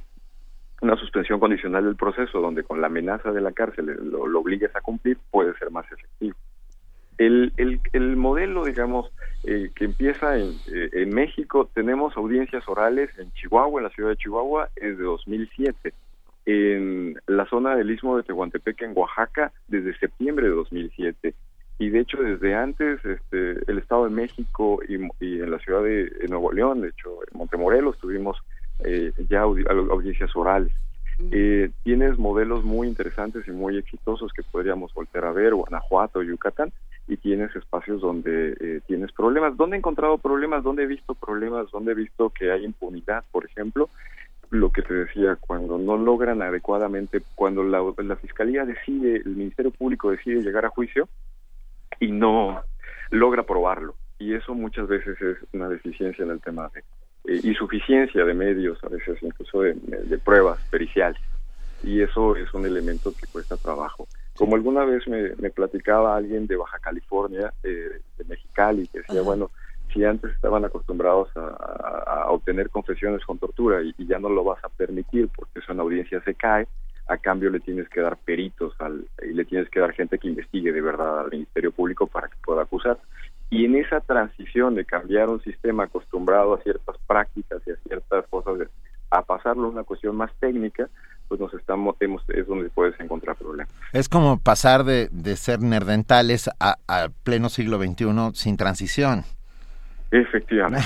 una 0.82 0.98
suspensión 0.98 1.40
condicional 1.40 1.85
del 1.85 1.95
proceso 1.95 2.42
donde 2.42 2.64
con 2.64 2.82
la 2.82 2.88
amenaza 2.88 3.32
de 3.32 3.42
la 3.42 3.51
cárcel 3.51 3.85
lo, 4.11 4.24
obligues 4.40 4.75
a 4.75 4.82
cumplir 4.82 5.19
puede 5.30 5.53
ser 5.59 5.69
más 5.69 5.85
efectivo. 5.92 6.35
El, 7.19 7.53
el, 7.58 7.80
el 7.93 8.16
modelo, 8.16 8.66
digamos, 8.66 9.11
eh, 9.43 9.69
que 9.75 9.85
empieza 9.85 10.40
en, 10.40 10.50
eh, 10.74 10.90
en 10.93 11.14
México, 11.14 11.69
tenemos 11.75 12.17
audiencias 12.17 12.67
orales 12.67 13.11
en 13.19 13.32
Chihuahua, 13.33 13.82
en 13.82 13.83
la 13.83 13.93
ciudad 13.93 14.09
de 14.09 14.17
Chihuahua, 14.17 14.69
es 14.75 14.98
de 14.98 15.03
2007. 15.03 15.93
En 16.45 17.17
la 17.27 17.45
zona 17.45 17.75
del 17.75 17.91
Istmo 17.91 18.17
de 18.17 18.23
Tehuantepec, 18.23 18.81
en 18.81 18.93
Oaxaca, 18.95 19.51
desde 19.67 19.97
septiembre 19.97 20.49
de 20.49 20.55
2007 20.55 21.33
y 21.80 21.89
de 21.89 21.99
hecho 21.99 22.17
desde 22.22 22.53
antes 22.53 23.03
este, 23.03 23.59
el 23.72 23.77
Estado 23.80 24.03
de 24.05 24.11
México 24.11 24.80
y, 24.88 24.95
y 25.25 25.41
en 25.41 25.51
la 25.51 25.59
ciudad 25.59 25.83
de, 25.83 26.11
Nuevo 26.30 26.51
León, 26.51 26.81
de 26.81 26.89
hecho 26.89 27.19
en 27.31 27.38
Montemorelos 27.38 27.97
tuvimos 27.97 28.38
eh, 28.83 29.11
ya 29.30 29.43
audi- 29.43 29.65
audiencias 29.69 30.35
orales. 30.35 30.72
Eh, 31.31 31.69
tienes 31.83 32.17
modelos 32.17 32.63
muy 32.63 32.88
interesantes 32.88 33.47
y 33.47 33.51
muy 33.51 33.77
exitosos 33.77 34.33
que 34.33 34.41
podríamos 34.43 34.93
volver 34.93 35.25
a 35.25 35.31
ver, 35.31 35.53
Guanajuato, 35.53 36.23
Yucatán, 36.23 36.72
y 37.07 37.17
tienes 37.17 37.55
espacios 37.55 38.01
donde 38.01 38.55
eh, 38.59 38.81
tienes 38.88 39.11
problemas. 39.11 39.55
¿Dónde 39.55 39.75
he 39.75 39.80
encontrado 39.80 40.17
problemas? 40.17 40.63
¿Dónde 40.63 40.83
he 40.83 40.88
visto 40.88 41.13
problemas? 41.13 41.69
¿Dónde 41.72 41.91
he 41.91 41.95
visto 41.95 42.30
que 42.31 42.51
hay 42.51 42.65
impunidad, 42.65 43.23
por 43.31 43.45
ejemplo? 43.45 43.89
Lo 44.53 44.69
que 44.69 44.83
te 44.83 44.93
decía, 44.93 45.35
cuando 45.35 45.80
no 45.80 45.98
logran 45.98 46.43
adecuadamente, 46.43 47.23
cuando 47.33 47.64
la, 47.64 47.82
la 48.03 48.15
Fiscalía 48.17 48.65
decide, 48.65 49.15
el 49.15 49.35
Ministerio 49.35 49.72
Público 49.72 50.11
decide 50.11 50.43
llegar 50.43 50.64
a 50.64 50.69
juicio 50.69 51.09
y 51.99 52.11
no 52.11 52.61
logra 53.09 53.41
probarlo. 53.41 53.95
Y 54.19 54.35
eso 54.35 54.53
muchas 54.53 54.88
veces 54.88 55.19
es 55.19 55.38
una 55.53 55.67
deficiencia 55.69 56.23
en 56.23 56.30
el 56.30 56.40
tema 56.40 56.69
de 56.72 56.82
eh, 57.33 57.40
insuficiencia 57.43 58.23
de 58.23 58.33
medios, 58.35 58.77
a 58.83 58.90
veces 58.90 59.17
incluso 59.23 59.61
de, 59.61 59.73
de 59.73 60.17
pruebas 60.19 60.59
periciales. 60.69 61.19
Y 61.82 62.01
eso 62.01 62.35
es 62.35 62.53
un 62.53 62.67
elemento 62.67 63.11
que 63.11 63.25
cuesta 63.25 63.57
trabajo. 63.57 64.07
Como 64.35 64.56
alguna 64.56 64.85
vez 64.85 65.07
me, 65.07 65.35
me 65.38 65.49
platicaba 65.49 66.15
alguien 66.15 66.45
de 66.45 66.57
Baja 66.57 66.77
California, 66.77 67.51
eh, 67.64 68.01
de 68.19 68.23
Mexicali, 68.25 68.88
que 68.88 68.99
decía, 68.99 69.23
bueno, 69.23 69.49
si 69.93 70.03
antes 70.03 70.31
estaban 70.31 70.65
acostumbrados 70.65 71.30
a, 71.35 72.27
obtener 72.30 72.69
confesiones 72.69 73.23
con 73.25 73.38
tortura 73.38 73.81
y, 73.83 73.93
ya 74.07 74.17
no 74.17 74.30
lo 74.30 74.43
vas 74.43 74.63
a 74.63 74.69
permitir 74.69 75.30
porque 75.35 75.59
eso 75.59 75.72
en 75.72 75.80
audiencia 75.80 76.22
se 76.23 76.33
cae, 76.33 76.67
a 77.07 77.17
cambio 77.17 77.49
le 77.51 77.59
tienes 77.59 77.88
que 77.89 78.01
dar 78.01 78.17
peritos 78.17 78.73
al, 78.80 79.05
y 79.22 79.33
le 79.33 79.45
tienes 79.45 79.69
que 79.69 79.80
dar 79.80 79.93
gente 79.93 80.17
que 80.17 80.27
investigue 80.27 80.72
de 80.72 80.81
verdad 80.81 81.19
al 81.19 81.31
Ministerio 81.31 81.72
Público 81.72 82.07
para 82.07 82.27
que 82.27 82.35
pueda 82.43 82.63
acusar. 82.63 82.97
Y 83.49 83.65
en 83.65 83.75
esa 83.75 83.99
transición 83.99 84.73
de 84.73 84.85
cambiar 84.85 85.30
un 85.30 85.41
sistema 85.43 85.83
acostumbrado 85.83 86.55
a 86.55 86.61
ciertas 86.61 86.95
prácticas 87.05 87.61
y 87.67 87.72
a 87.72 87.75
ciertas 87.88 88.25
cosas, 88.30 88.67
a 89.11 89.22
pasarlo 89.22 89.65
a 89.67 89.69
una 89.69 89.83
cuestión 89.83 90.15
más 90.15 90.31
técnica, 90.39 90.89
pues 91.27 91.39
nos 91.39 91.53
estamos, 91.53 91.95
hemos- 91.99 92.27
es 92.30 92.47
donde 92.47 92.69
puedes 92.69 92.99
encontrar 92.99 93.35
problemas. 93.35 93.73
Es 93.91 94.09
como 94.09 94.39
pasar 94.39 94.83
de, 94.85 95.09
de 95.11 95.35
ser 95.35 95.61
nerdentales 95.61 96.49
a, 96.59 96.77
a 96.88 97.09
pleno 97.23 97.49
siglo 97.49 97.77
XXI 97.77 98.31
sin 98.33 98.57
transición. 98.57 99.23
Efectivamente. 100.14 100.85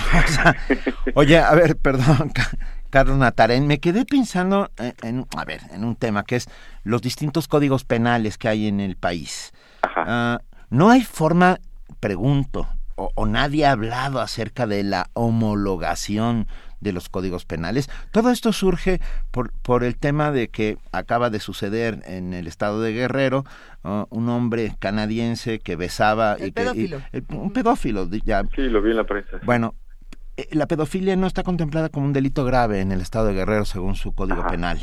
Oye, 1.15 1.37
a 1.37 1.53
ver, 1.53 1.75
perdón, 1.77 2.29
Ca- 2.33 2.49
Carlos 2.89 3.17
Natarén, 3.17 3.67
me 3.67 3.79
quedé 3.79 4.05
pensando 4.05 4.71
en, 4.77 4.93
en- 5.03 5.25
a 5.35 5.43
ver, 5.45 5.61
en 5.71 5.83
un 5.83 5.95
tema 5.95 6.23
que 6.23 6.37
es 6.37 6.47
los 6.83 7.01
distintos 7.01 7.47
códigos 7.47 7.83
penales 7.83 8.37
que 8.37 8.47
hay 8.47 8.67
en 8.67 8.79
el 8.79 8.95
país. 8.95 9.51
Ah, 9.83 10.39
no 10.69 10.89
hay 10.89 11.01
forma, 11.03 11.59
pregunto, 11.99 12.67
o, 12.95 13.11
o 13.15 13.25
nadie 13.25 13.65
ha 13.65 13.71
hablado 13.71 14.21
acerca 14.21 14.65
de 14.65 14.83
la 14.83 15.09
homologación 15.13 16.47
de 16.79 16.93
los 16.93 17.09
códigos 17.09 17.45
penales. 17.45 17.89
Todo 18.11 18.29
esto 18.31 18.53
surge 18.53 18.99
por, 19.31 19.51
por 19.51 19.83
el 19.83 19.95
tema 19.97 20.31
de 20.31 20.47
que 20.49 20.77
acaba 20.91 21.29
de 21.29 21.39
suceder 21.39 22.01
en 22.05 22.33
el 22.33 22.47
estado 22.47 22.81
de 22.81 22.93
Guerrero 22.93 23.45
ah, 23.83 24.05
un 24.09 24.29
hombre 24.29 24.75
canadiense 24.79 25.59
que 25.59 25.75
besaba 25.75 26.33
El 26.33 26.47
y 26.47 26.51
que 26.51 26.61
y- 26.61 26.65
pedófilo. 26.65 27.01
eh, 27.13 27.21
un 27.29 27.51
pedófilo 27.53 28.09
ya 28.25 28.43
Sí, 28.55 28.63
lo 28.69 28.81
vi 28.81 28.91
en 28.91 28.97
la 28.97 29.03
prensa. 29.05 29.39
bueno, 29.43 29.73
eh, 30.37 30.47
la 30.51 30.67
pedofilia 30.67 31.15
no 31.15 31.25
está 31.27 31.41
contemplada 31.43 31.89
como 31.89 32.05
un 32.05 32.13
delito 32.13 32.45
grave 32.45 32.81
en 32.81 32.91
el 32.91 33.01
estado 33.01 33.25
de 33.27 33.33
Guerrero 33.33 33.65
según 33.65 33.95
su 33.95 34.11
código 34.13 34.45
penal. 34.47 34.79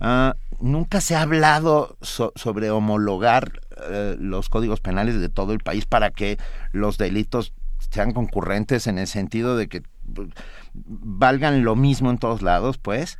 Ah, 0.00 0.34
nunca 0.60 1.00
se 1.00 1.14
ha 1.14 1.22
hablado 1.22 1.96
so- 2.00 2.32
sobre 2.36 2.70
homologar 2.70 3.60
eh, 3.90 4.16
los 4.18 4.48
códigos 4.48 4.80
penales 4.80 5.20
de 5.20 5.28
todo 5.28 5.52
el 5.52 5.58
país 5.60 5.84
para 5.84 6.10
que 6.10 6.38
los 6.72 6.96
delitos 6.96 7.52
sean 7.90 8.12
concurrentes 8.12 8.86
en 8.86 8.98
el 8.98 9.06
sentido 9.06 9.56
de 9.58 9.68
que 9.68 9.82
pues, 10.14 10.28
valgan 10.74 11.64
lo 11.64 11.76
mismo 11.76 12.10
en 12.10 12.18
todos 12.18 12.42
lados, 12.42 12.78
pues. 12.78 13.18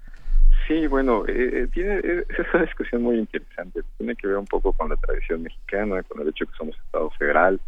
Sí, 0.66 0.86
bueno, 0.86 1.24
eh, 1.28 1.68
eh, 1.74 2.00
eh, 2.04 2.24
es 2.28 2.54
una 2.54 2.64
discusión 2.64 3.02
muy 3.02 3.18
interesante. 3.18 3.82
Tiene 3.98 4.16
que 4.16 4.26
ver 4.26 4.38
un 4.38 4.46
poco 4.46 4.72
con 4.72 4.88
la 4.88 4.96
tradición 4.96 5.42
mexicana, 5.42 6.02
con 6.04 6.22
el 6.22 6.28
hecho 6.28 6.46
que 6.46 6.56
somos 6.56 6.76
Estado 6.78 7.10
federal, 7.10 7.60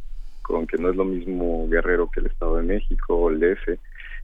con 0.43 0.67
que 0.67 0.79
no 0.79 0.91
es 0.91 0.97
lo 0.97 1.05
mismo 1.05 1.69
Guerrero 1.69 2.11
que 2.11 2.21
el 2.21 2.27
Estado 2.27 2.57
de 2.57 2.63
México 2.63 3.17
o 3.17 3.31
el 3.31 3.41
DF. 3.41 3.79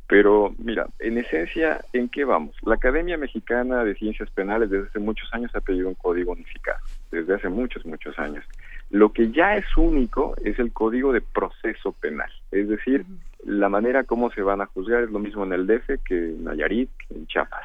Pero 0.08 0.54
mira, 0.58 0.86
en 0.98 1.18
esencia, 1.18 1.80
¿en 1.92 2.08
qué 2.08 2.24
vamos? 2.24 2.56
La 2.62 2.74
Academia 2.74 3.16
Mexicana 3.16 3.84
de 3.84 3.94
Ciencias 3.94 4.30
Penales 4.30 4.70
desde 4.70 4.88
hace 4.88 4.98
muchos 4.98 5.28
años 5.32 5.50
ha 5.54 5.60
pedido 5.60 5.88
un 5.88 5.94
código 5.94 6.32
unificado, 6.32 6.80
desde 7.10 7.34
hace 7.34 7.48
muchos, 7.48 7.84
muchos 7.86 8.18
años. 8.18 8.44
Lo 8.92 9.10
que 9.10 9.32
ya 9.32 9.56
es 9.56 9.64
único 9.78 10.36
es 10.44 10.58
el 10.58 10.70
código 10.70 11.14
de 11.14 11.22
proceso 11.22 11.92
penal, 11.92 12.30
es 12.50 12.68
decir, 12.68 13.06
la 13.42 13.70
manera 13.70 14.04
como 14.04 14.30
se 14.30 14.42
van 14.42 14.60
a 14.60 14.66
juzgar 14.66 15.02
es 15.02 15.10
lo 15.10 15.18
mismo 15.18 15.44
en 15.44 15.54
el 15.54 15.66
DF 15.66 16.04
que 16.04 16.14
en 16.14 16.44
Nayarit, 16.44 16.90
en 17.08 17.26
Chiapas. 17.26 17.64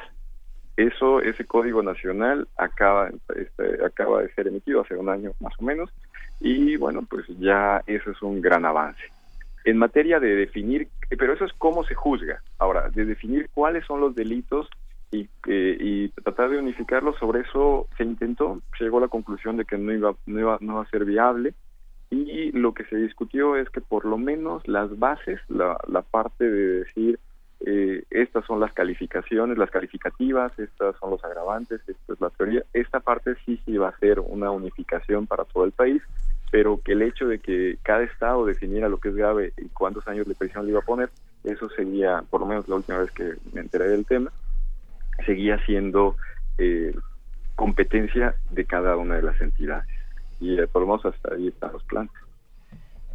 Eso, 0.78 1.20
ese 1.20 1.44
código 1.44 1.82
nacional 1.82 2.48
acaba, 2.56 3.10
este, 3.36 3.84
acaba 3.84 4.22
de 4.22 4.32
ser 4.32 4.48
emitido 4.48 4.80
hace 4.80 4.96
un 4.96 5.10
año 5.10 5.32
más 5.40 5.52
o 5.58 5.64
menos 5.64 5.90
y 6.40 6.76
bueno, 6.76 7.04
pues 7.08 7.26
ya 7.38 7.82
eso 7.86 8.10
es 8.10 8.22
un 8.22 8.40
gran 8.40 8.64
avance. 8.64 9.02
En 9.66 9.76
materia 9.76 10.20
de 10.20 10.34
definir, 10.34 10.88
pero 11.10 11.34
eso 11.34 11.44
es 11.44 11.52
cómo 11.58 11.84
se 11.84 11.94
juzga. 11.94 12.40
Ahora, 12.58 12.88
de 12.88 13.04
definir 13.04 13.50
cuáles 13.52 13.84
son 13.84 14.00
los 14.00 14.14
delitos 14.14 14.66
y, 15.10 15.28
eh, 15.46 15.76
y 15.80 16.08
tratar 16.22 16.50
de 16.50 16.58
unificarlos, 16.58 17.16
sobre 17.16 17.40
eso 17.40 17.88
se 17.96 18.04
intentó, 18.04 18.60
llegó 18.78 18.98
a 18.98 19.02
la 19.02 19.08
conclusión 19.08 19.56
de 19.56 19.64
que 19.64 19.78
no 19.78 19.92
iba, 19.92 20.14
no 20.26 20.40
iba, 20.40 20.58
no 20.60 20.72
iba 20.74 20.82
a 20.82 20.90
ser 20.90 21.04
viable. 21.04 21.54
Y 22.10 22.52
lo 22.52 22.72
que 22.72 22.84
se 22.84 22.96
discutió 22.96 23.56
es 23.56 23.68
que 23.68 23.82
por 23.82 24.06
lo 24.06 24.16
menos 24.16 24.66
las 24.66 24.98
bases, 24.98 25.40
la, 25.48 25.78
la 25.88 26.00
parte 26.00 26.48
de 26.48 26.80
decir 26.80 27.18
eh, 27.60 28.04
estas 28.10 28.46
son 28.46 28.60
las 28.60 28.72
calificaciones, 28.72 29.58
las 29.58 29.70
calificativas, 29.70 30.56
estas 30.58 30.96
son 30.98 31.10
los 31.10 31.24
agravantes, 31.24 31.80
esta 31.86 32.12
es 32.12 32.20
la 32.20 32.30
teoría, 32.30 32.62
esta 32.72 33.00
parte 33.00 33.34
sí 33.44 33.60
sí 33.64 33.76
va 33.76 33.88
a 33.88 33.98
ser 33.98 34.20
una 34.20 34.50
unificación 34.50 35.26
para 35.26 35.44
todo 35.44 35.64
el 35.64 35.72
país, 35.72 36.00
pero 36.52 36.80
que 36.82 36.92
el 36.92 37.02
hecho 37.02 37.26
de 37.26 37.40
que 37.40 37.76
cada 37.82 38.04
estado 38.04 38.46
definiera 38.46 38.88
lo 38.88 38.98
que 38.98 39.08
es 39.08 39.16
grave 39.16 39.52
y 39.58 39.68
cuántos 39.70 40.06
años 40.06 40.26
de 40.26 40.36
prisión 40.36 40.64
le 40.64 40.70
iba 40.70 40.80
a 40.80 40.84
poner, 40.84 41.10
eso 41.42 41.68
seguía, 41.70 42.22
por 42.30 42.40
lo 42.40 42.46
menos 42.46 42.68
la 42.68 42.76
última 42.76 42.98
vez 42.98 43.10
que 43.10 43.34
me 43.52 43.60
enteré 43.60 43.88
del 43.88 44.06
tema, 44.06 44.30
seguía 45.24 45.58
siendo 45.64 46.16
eh, 46.58 46.94
competencia 47.54 48.34
de 48.50 48.64
cada 48.64 48.96
una 48.96 49.16
de 49.16 49.22
las 49.22 49.40
entidades. 49.40 49.86
Y 50.40 50.56
por 50.66 50.82
lo 50.82 50.88
menos 50.88 51.06
hasta 51.06 51.34
ahí 51.34 51.48
están 51.48 51.72
los 51.72 51.82
planes. 51.84 52.12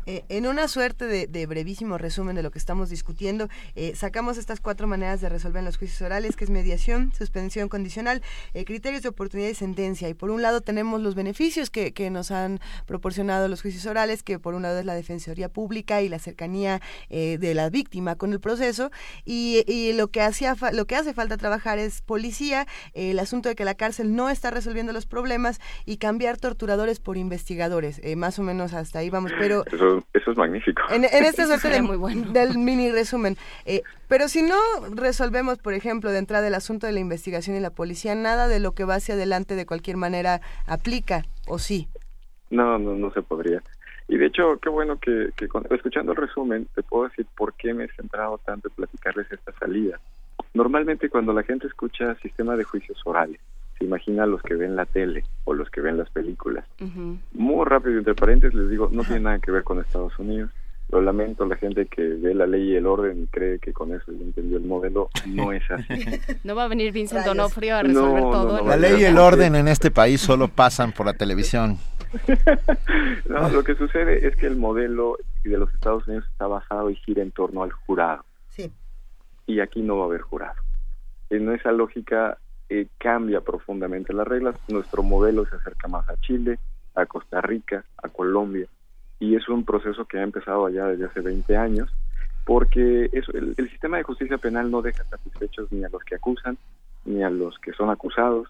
Eh, 0.05 0.23
en 0.29 0.47
una 0.47 0.67
suerte 0.67 1.05
de, 1.05 1.27
de 1.27 1.45
brevísimo 1.45 1.97
resumen 1.97 2.35
de 2.35 2.43
lo 2.43 2.51
que 2.51 2.59
estamos 2.59 2.89
discutiendo, 2.89 3.49
eh, 3.75 3.93
sacamos 3.95 4.37
estas 4.37 4.59
cuatro 4.59 4.87
maneras 4.87 5.21
de 5.21 5.29
resolver 5.29 5.63
los 5.63 5.77
juicios 5.77 6.01
orales, 6.01 6.35
que 6.35 6.43
es 6.43 6.49
mediación, 6.49 7.13
suspensión 7.17 7.69
condicional, 7.69 8.21
eh, 8.53 8.65
criterios 8.65 9.03
de 9.03 9.09
oportunidad 9.09 9.49
y 9.49 9.55
sentencia. 9.55 10.09
Y 10.09 10.13
por 10.13 10.29
un 10.29 10.41
lado 10.41 10.61
tenemos 10.61 11.01
los 11.01 11.15
beneficios 11.15 11.69
que, 11.69 11.93
que 11.93 12.09
nos 12.09 12.31
han 12.31 12.59
proporcionado 12.85 13.47
los 13.47 13.61
juicios 13.61 13.85
orales, 13.85 14.23
que 14.23 14.39
por 14.39 14.53
un 14.53 14.63
lado 14.63 14.79
es 14.79 14.85
la 14.85 14.95
defensoría 14.95 15.49
pública 15.49 16.01
y 16.01 16.09
la 16.09 16.19
cercanía 16.19 16.81
eh, 17.09 17.37
de 17.39 17.53
la 17.53 17.69
víctima 17.69 18.15
con 18.15 18.33
el 18.33 18.39
proceso. 18.39 18.91
Y, 19.25 19.63
y 19.67 19.93
lo 19.93 20.09
que 20.09 20.21
hacía 20.21 20.55
lo 20.73 20.85
que 20.85 20.95
hace 20.95 21.13
falta 21.13 21.37
trabajar 21.37 21.79
es 21.79 22.01
policía, 22.01 22.67
eh, 22.93 23.11
el 23.11 23.19
asunto 23.19 23.49
de 23.49 23.55
que 23.55 23.65
la 23.65 23.75
cárcel 23.75 24.15
no 24.15 24.29
está 24.29 24.51
resolviendo 24.51 24.93
los 24.93 25.05
problemas 25.05 25.59
y 25.85 25.97
cambiar 25.97 26.37
torturadores 26.37 26.99
por 26.99 27.17
investigadores. 27.17 28.01
Más 28.15 28.39
o 28.39 28.43
menos 28.43 28.73
hasta 28.73 28.99
ahí 28.99 29.09
vamos. 29.09 29.31
Pero 29.39 29.63
eso 30.13 30.31
es 30.31 30.37
magnífico. 30.37 30.81
en, 30.89 31.03
en 31.05 31.25
esta 31.25 31.45
suerte 31.45 31.69
de- 31.69 31.81
muy 31.81 31.97
bueno. 31.97 32.31
del 32.31 32.57
mini 32.57 32.91
resumen. 32.91 33.37
Eh, 33.65 33.81
pero 34.07 34.27
si 34.27 34.41
no 34.41 34.55
resolvemos, 34.93 35.57
por 35.59 35.73
ejemplo, 35.73 36.11
de 36.11 36.19
entrada 36.19 36.47
el 36.47 36.55
asunto 36.55 36.87
de 36.87 36.93
la 36.93 36.99
investigación 36.99 37.55
y 37.55 37.59
la 37.59 37.69
policía, 37.69 38.15
nada 38.15 38.47
de 38.47 38.59
lo 38.59 38.71
que 38.73 38.83
va 38.83 38.95
hacia 38.95 39.15
adelante 39.15 39.55
de 39.55 39.65
cualquier 39.65 39.97
manera 39.97 40.41
aplica, 40.67 41.25
¿o 41.47 41.59
sí? 41.59 41.87
No, 42.49 42.77
no, 42.77 42.93
no 42.95 43.11
se 43.11 43.21
podría. 43.21 43.61
Y 44.07 44.17
de 44.17 44.25
hecho, 44.27 44.59
qué 44.61 44.69
bueno 44.69 44.99
que, 44.99 45.29
que 45.35 45.47
con- 45.47 45.65
escuchando 45.71 46.11
el 46.11 46.17
resumen, 46.17 46.67
te 46.75 46.83
puedo 46.83 47.07
decir 47.09 47.25
por 47.37 47.53
qué 47.53 47.73
me 47.73 47.85
he 47.85 47.91
centrado 47.93 48.37
tanto 48.45 48.67
en 48.67 48.75
platicarles 48.75 49.31
esta 49.31 49.51
salida. 49.59 49.99
Normalmente 50.53 51.09
cuando 51.09 51.33
la 51.33 51.41
gente 51.43 51.67
escucha 51.67 52.13
sistema 52.21 52.55
de 52.55 52.63
juicios 52.63 53.01
orales, 53.05 53.39
se 53.77 53.85
imagina 53.85 54.25
los 54.25 54.41
que 54.41 54.55
ven 54.55 54.75
la 54.75 54.85
tele 54.85 55.23
o 55.45 55.53
los 55.53 55.69
que 55.69 55.81
ven 55.81 55.97
las 55.97 56.09
películas. 56.09 56.65
Muy 57.33 57.65
rápido, 57.65 57.97
entre 57.97 58.15
paréntesis, 58.15 58.57
les 58.57 58.69
digo, 58.69 58.89
no 58.91 59.03
tiene 59.03 59.21
nada 59.21 59.39
que 59.39 59.51
ver 59.51 59.63
con 59.63 59.79
Estados 59.79 60.17
Unidos. 60.19 60.51
Lo 60.91 61.01
lamento, 61.01 61.45
la 61.45 61.55
gente 61.55 61.87
que 61.87 62.01
ve 62.03 62.35
la 62.35 62.45
ley 62.45 62.71
y 62.71 62.75
el 62.75 62.85
orden 62.85 63.23
y 63.23 63.27
cree 63.27 63.57
que 63.57 63.73
con 63.73 63.93
eso 63.93 64.11
ya 64.11 64.21
entendió 64.23 64.57
el 64.57 64.65
modelo, 64.65 65.09
no 65.27 65.51
es 65.51 65.63
así. 65.71 66.05
No 66.43 66.55
va 66.55 66.65
a 66.65 66.67
venir 66.67 66.91
Vincent 66.91 67.21
Rayos. 67.21 67.35
Donofrio 67.35 67.77
a 67.77 67.83
resolver 67.83 68.21
No, 68.21 68.29
todo. 68.31 68.51
no, 68.51 68.59
en 68.59 68.63
no, 68.65 68.69
La 68.69 68.77
ley 68.77 69.01
y 69.01 69.05
el 69.05 69.17
orden 69.17 69.55
en 69.55 69.67
este 69.67 69.89
país 69.89 70.21
solo 70.21 70.49
pasan 70.49 70.91
por 70.91 71.05
la 71.07 71.13
televisión. 71.13 71.77
no, 73.27 73.49
lo 73.49 73.63
que 73.63 73.75
sucede 73.75 74.27
es 74.27 74.35
que 74.35 74.45
el 74.45 74.55
modelo 74.55 75.17
de 75.43 75.57
los 75.57 75.73
Estados 75.73 76.07
Unidos 76.07 76.25
está 76.31 76.47
basado 76.47 76.89
y 76.89 76.95
gira 76.97 77.23
en 77.23 77.31
torno 77.31 77.63
al 77.63 77.71
jurado. 77.71 78.23
Sí. 78.49 78.71
Y 79.47 79.61
aquí 79.61 79.81
no 79.81 79.97
va 79.97 80.03
a 80.03 80.07
haber 80.07 80.21
jurado. 80.21 80.55
En 81.29 81.51
esa 81.53 81.71
lógica 81.71 82.37
eh, 82.69 82.87
cambia 82.97 83.41
profundamente 83.41 84.13
las 84.13 84.27
reglas. 84.27 84.55
Nuestro 84.67 85.03
modelo 85.03 85.45
se 85.45 85.55
acerca 85.55 85.87
más 85.87 86.07
a 86.09 86.17
Chile, 86.17 86.59
a 86.95 87.05
Costa 87.05 87.41
Rica, 87.41 87.83
a 88.01 88.09
Colombia. 88.09 88.67
Y 89.19 89.35
es 89.35 89.47
un 89.47 89.63
proceso 89.63 90.05
que 90.05 90.19
ha 90.19 90.23
empezado 90.23 90.65
allá 90.65 90.87
desde 90.87 91.05
hace 91.05 91.21
20 91.21 91.55
años, 91.55 91.89
porque 92.45 93.09
eso, 93.13 93.31
el, 93.31 93.55
sistema 93.69 93.97
de 93.97 94.03
justicia 94.03 94.37
penal 94.37 94.69
no 94.69 94.81
deja 94.81 95.03
satisfechos 95.05 95.71
ni 95.71 95.83
a 95.83 95.89
los 95.89 96.03
que 96.03 96.15
acusan, 96.15 96.57
ni 97.05 97.23
a 97.23 97.29
los 97.29 97.57
que 97.59 97.73
son 97.73 97.89
acusados, 97.89 98.49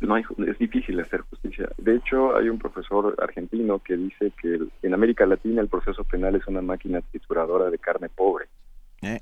no 0.00 0.14
hay, 0.14 0.24
es 0.46 0.58
difícil 0.58 1.00
hacer 1.00 1.22
justicia. 1.22 1.68
De 1.76 1.96
hecho, 1.96 2.36
hay 2.36 2.48
un 2.48 2.58
profesor 2.58 3.16
argentino 3.20 3.80
que 3.80 3.96
dice 3.96 4.32
que 4.40 4.60
en 4.82 4.94
América 4.94 5.26
Latina 5.26 5.60
el 5.60 5.68
proceso 5.68 6.04
penal 6.04 6.36
es 6.36 6.46
una 6.46 6.62
máquina 6.62 7.00
trituradora 7.00 7.70
de 7.70 7.78
carne 7.78 8.08
pobre, 8.08 8.46
Eh, 9.00 9.20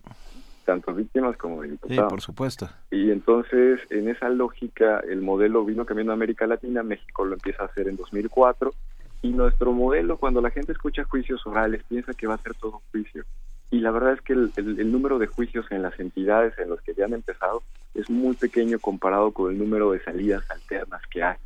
tanto 0.67 0.93
víctimas 0.93 1.36
como 1.39 1.62
de 1.62 1.70
sí, 1.70 1.97
por 2.11 2.20
supuesto. 2.20 2.69
Y 2.91 3.11
entonces, 3.11 3.81
en 3.89 4.09
esa 4.11 4.28
lógica, 4.28 5.01
el 5.09 5.23
modelo 5.23 5.65
vino 5.65 5.86
cambiando 5.86 6.12
a 6.12 6.17
América 6.17 6.47
Latina, 6.47 6.83
México 6.83 7.25
lo 7.25 7.35
empieza 7.35 7.62
a 7.62 7.67
hacer 7.67 7.89
en 7.89 7.97
2004, 7.97 8.75
y 9.23 9.31
nuestro 9.31 9.73
modelo, 9.73 10.19
cuando 10.19 10.43
la 10.43 10.51
gente 10.51 10.73
escucha 10.73 11.05
juicios 11.05 11.47
orales, 11.47 11.83
piensa 11.89 12.12
que 12.12 12.27
va 12.27 12.35
a 12.35 12.39
ser 12.43 12.53
todo 12.55 12.83
juicio. 12.93 13.25
Y 13.70 13.81
la 13.81 13.91
verdad 13.91 14.12
es 14.12 14.20
que 14.20 14.35
el, 14.35 14.53
el- 14.57 14.78
el 14.78 14.93
número 14.93 15.19
de 15.19 15.27
juicios 15.27 15.67
en 15.70 15.83
las 15.83 15.99
entidades 15.99 16.53
en 16.59 16.69
los 16.69 16.81
que 16.83 16.95
ya 16.95 17.07
han 17.07 17.15
empezado 17.15 17.62
es 17.95 18.11
muy 18.11 18.35
pequeño 18.36 18.78
comparado 18.78 19.33
con 19.33 19.51
el 19.51 19.59
número 19.59 19.91
de 19.93 20.01
salidas 20.05 20.45
alternas 20.51 21.01
que 21.11 21.23
hay. 21.23 21.36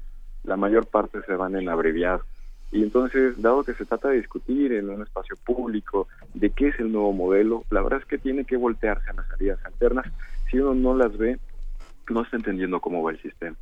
La 0.45 0.57
mayor 0.57 0.87
parte 0.87 1.21
se 1.27 1.35
van 1.37 1.55
en 1.57 1.69
abreviado. 1.69 2.23
Y 2.73 2.83
entonces, 2.85 3.41
dado 3.43 3.65
que 3.65 3.75
se 3.75 3.85
trata 3.85 4.09
de 4.09 4.19
discutir 4.19 4.73
en 4.73 4.91
un 4.91 5.03
espacio 5.03 5.37
público 5.45 6.07
de 6.35 6.51
qué 6.51 6.69
es 6.69 6.79
el 6.79 6.93
nuevo 6.93 7.13
modelo, 7.13 7.65
la 7.71 7.83
verdad 7.83 8.01
es 8.01 8.07
que 8.07 8.19
tiene 8.19 8.45
que 8.45 8.57
voltearse 8.57 9.11
a 9.11 9.15
las 9.15 9.27
salidas 9.27 9.59
alternas. 9.65 10.07
Si 10.51 10.59
uno 10.59 10.75
no 10.75 10.97
las 10.97 11.17
ve, 11.19 11.39
no 12.09 12.23
está 12.23 12.37
entendiendo 12.37 12.81
cómo 12.81 13.03
va 13.03 13.11
el 13.11 13.21
sistema. 13.23 13.57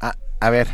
Ah, 0.00 0.14
a 0.40 0.50
ver, 0.50 0.66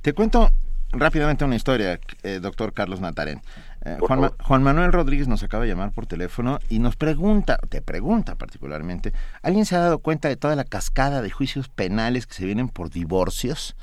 te 0.00 0.14
cuento 0.14 0.48
rápidamente 0.92 1.44
una 1.44 1.56
historia, 1.56 2.00
eh, 2.22 2.38
doctor 2.40 2.72
Carlos 2.72 3.00
Natarén. 3.00 3.42
Eh, 3.84 3.98
Juan, 4.00 4.20
Ma- 4.20 4.28
favor. 4.28 4.44
Juan 4.46 4.62
Manuel 4.62 4.92
Rodríguez 4.92 5.28
nos 5.28 5.42
acaba 5.42 5.64
de 5.64 5.70
llamar 5.70 5.92
por 5.92 6.06
teléfono 6.06 6.60
y 6.70 6.78
nos 6.78 6.96
pregunta, 6.96 7.58
te 7.68 7.82
pregunta 7.82 8.36
particularmente, 8.36 9.12
¿alguien 9.42 9.66
se 9.66 9.76
ha 9.76 9.80
dado 9.80 9.98
cuenta 9.98 10.28
de 10.28 10.36
toda 10.36 10.56
la 10.56 10.64
cascada 10.64 11.20
de 11.20 11.30
juicios 11.30 11.68
penales 11.68 12.26
que 12.26 12.34
se 12.34 12.46
vienen 12.46 12.68
por 12.70 12.88
divorcios? 12.88 13.76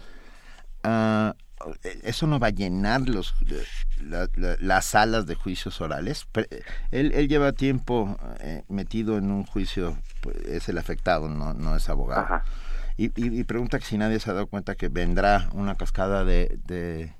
Ah, 0.83 1.35
¿Eso 2.03 2.27
no 2.27 2.39
va 2.39 2.47
a 2.47 2.51
llenar 2.51 3.01
los, 3.07 3.33
la- 4.03 4.27
la- 4.35 4.57
las 4.59 4.85
salas 4.85 5.25
de 5.25 5.35
juicios 5.35 5.81
orales? 5.81 6.25
Pre- 6.31 6.47
Él, 6.91 7.11
él 7.13 7.27
lleva 7.27 7.51
tiempo 7.53 8.17
eh, 8.39 8.63
metido 8.69 9.17
en 9.17 9.31
un 9.31 9.43
juicio, 9.45 9.97
pues, 10.21 10.35
es 10.45 10.69
el 10.69 10.77
afectado, 10.77 11.29
no, 11.29 11.53
no 11.53 11.75
es 11.75 11.89
abogado. 11.89 12.41
Y, 12.97 13.05
y- 13.15 13.39
y 13.39 13.43
pregunta 13.43 13.79
que 13.79 13.85
si 13.85 13.97
nadie 13.97 14.19
se 14.19 14.29
ha 14.29 14.33
dado 14.33 14.47
cuenta 14.47 14.75
que 14.75 14.89
vendrá 14.89 15.49
una 15.53 15.75
cascada 15.75 16.23
de, 16.25 16.57
de, 16.65 17.11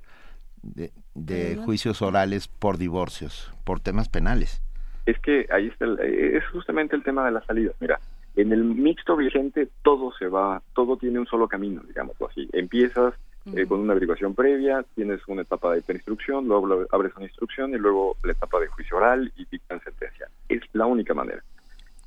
de- 1.16 1.58
juicios 1.58 2.02
orales 2.02 2.48
por 2.48 2.78
divorcios, 2.78 3.52
por 3.64 3.80
temas 3.80 4.10
penales. 4.10 4.62
Es 5.06 5.18
que 5.20 5.48
ahí 5.52 5.68
está, 5.68 5.86
el- 5.86 6.00
eh, 6.00 6.38
es 6.38 6.44
justamente 6.52 6.96
el 6.96 7.04
tema 7.04 7.26
de 7.26 7.32
las 7.32 7.46
salidas. 7.46 7.76
Mira, 7.80 8.00
en 8.36 8.52
el 8.54 8.64
mixto 8.64 9.16
vigente 9.18 9.70
todo 9.84 10.14
se 10.18 10.28
va, 10.28 10.62
todo 10.74 10.98
tiene 10.98 11.20
un 11.20 11.26
solo 11.26 11.48
camino, 11.48 11.82
digámoslo 11.88 12.30
así. 12.30 12.48
Empiezas 12.54 13.14
eh, 13.46 13.66
con 13.66 13.80
una 13.80 13.94
averiguación 13.94 14.36
previa, 14.36 14.86
tienes 14.96 15.20
una 15.28 15.42
etapa 15.42 15.74
de 15.74 15.84
instrucción, 15.94 16.48
luego 16.48 16.86
abres 16.92 17.16
una 17.16 17.26
instrucción 17.26 17.74
y 17.74 17.78
luego 17.78 18.16
la 18.24 18.34
etapa 18.34 18.60
de 18.60 18.68
juicio 18.68 18.98
oral 18.98 19.32
y 19.36 19.46
dictan 19.46 19.82
sentencia. 19.82 20.28
Es 20.48 20.62
la 20.74 20.86
única 20.86 21.14
manera. 21.14 21.42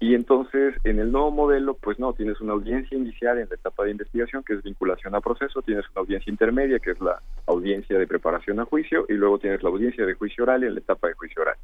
Y 0.00 0.14
entonces, 0.14 0.74
en 0.84 0.98
el 0.98 1.10
nuevo 1.10 1.30
modelo, 1.30 1.74
pues 1.74 1.98
no, 1.98 2.12
tienes 2.12 2.40
una 2.40 2.52
audiencia 2.52 2.96
inicial 2.96 3.38
en 3.38 3.48
la 3.48 3.54
etapa 3.54 3.84
de 3.84 3.92
investigación, 3.92 4.44
que 4.44 4.54
es 4.54 4.62
vinculación 4.62 5.14
a 5.14 5.20
proceso, 5.20 5.62
tienes 5.62 5.86
una 5.92 6.02
audiencia 6.02 6.30
intermedia, 6.30 6.78
que 6.78 6.90
es 6.90 7.00
la 7.00 7.20
audiencia 7.46 7.98
de 7.98 8.06
preparación 8.06 8.60
a 8.60 8.64
juicio, 8.64 9.06
y 9.08 9.14
luego 9.14 9.38
tienes 9.38 9.62
la 9.62 9.70
audiencia 9.70 10.04
de 10.04 10.14
juicio 10.14 10.44
oral 10.44 10.64
en 10.64 10.74
la 10.74 10.80
etapa 10.80 11.08
de 11.08 11.14
juicio 11.14 11.42
oral. 11.42 11.56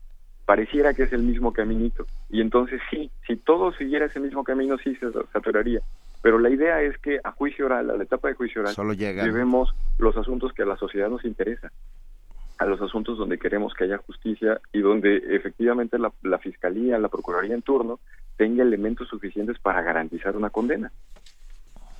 Pareciera 0.46 0.94
que 0.94 1.02
es 1.02 1.12
el 1.12 1.22
mismo 1.22 1.52
caminito. 1.52 2.06
Y 2.28 2.40
entonces 2.40 2.80
sí, 2.90 3.10
si 3.26 3.36
todo 3.36 3.72
siguiera 3.72 4.06
ese 4.06 4.20
mismo 4.20 4.42
camino, 4.42 4.78
sí 4.78 4.96
se 4.96 5.08
saturaría. 5.32 5.80
Pero 6.22 6.38
la 6.38 6.50
idea 6.50 6.82
es 6.82 6.98
que 6.98 7.18
a 7.22 7.32
juicio 7.32 7.66
oral, 7.66 7.90
a 7.90 7.96
la 7.96 8.02
etapa 8.02 8.28
de 8.28 8.34
juicio 8.34 8.60
oral, 8.60 8.74
Solo 8.74 8.92
llevemos 8.92 9.74
los 9.98 10.16
asuntos 10.16 10.52
que 10.52 10.62
a 10.62 10.66
la 10.66 10.76
sociedad 10.76 11.08
nos 11.08 11.24
interesa 11.24 11.70
a 12.60 12.66
los 12.66 12.80
asuntos 12.82 13.16
donde 13.16 13.38
queremos 13.38 13.72
que 13.72 13.84
haya 13.84 13.96
justicia 13.96 14.60
y 14.70 14.80
donde 14.80 15.16
efectivamente 15.30 15.98
la, 15.98 16.12
la 16.22 16.38
fiscalía, 16.38 16.98
la 16.98 17.08
procuraduría 17.08 17.54
en 17.54 17.62
turno 17.62 18.00
tenga 18.36 18.62
elementos 18.62 19.08
suficientes 19.08 19.58
para 19.58 19.80
garantizar 19.80 20.36
una 20.36 20.50
condena. 20.50 20.92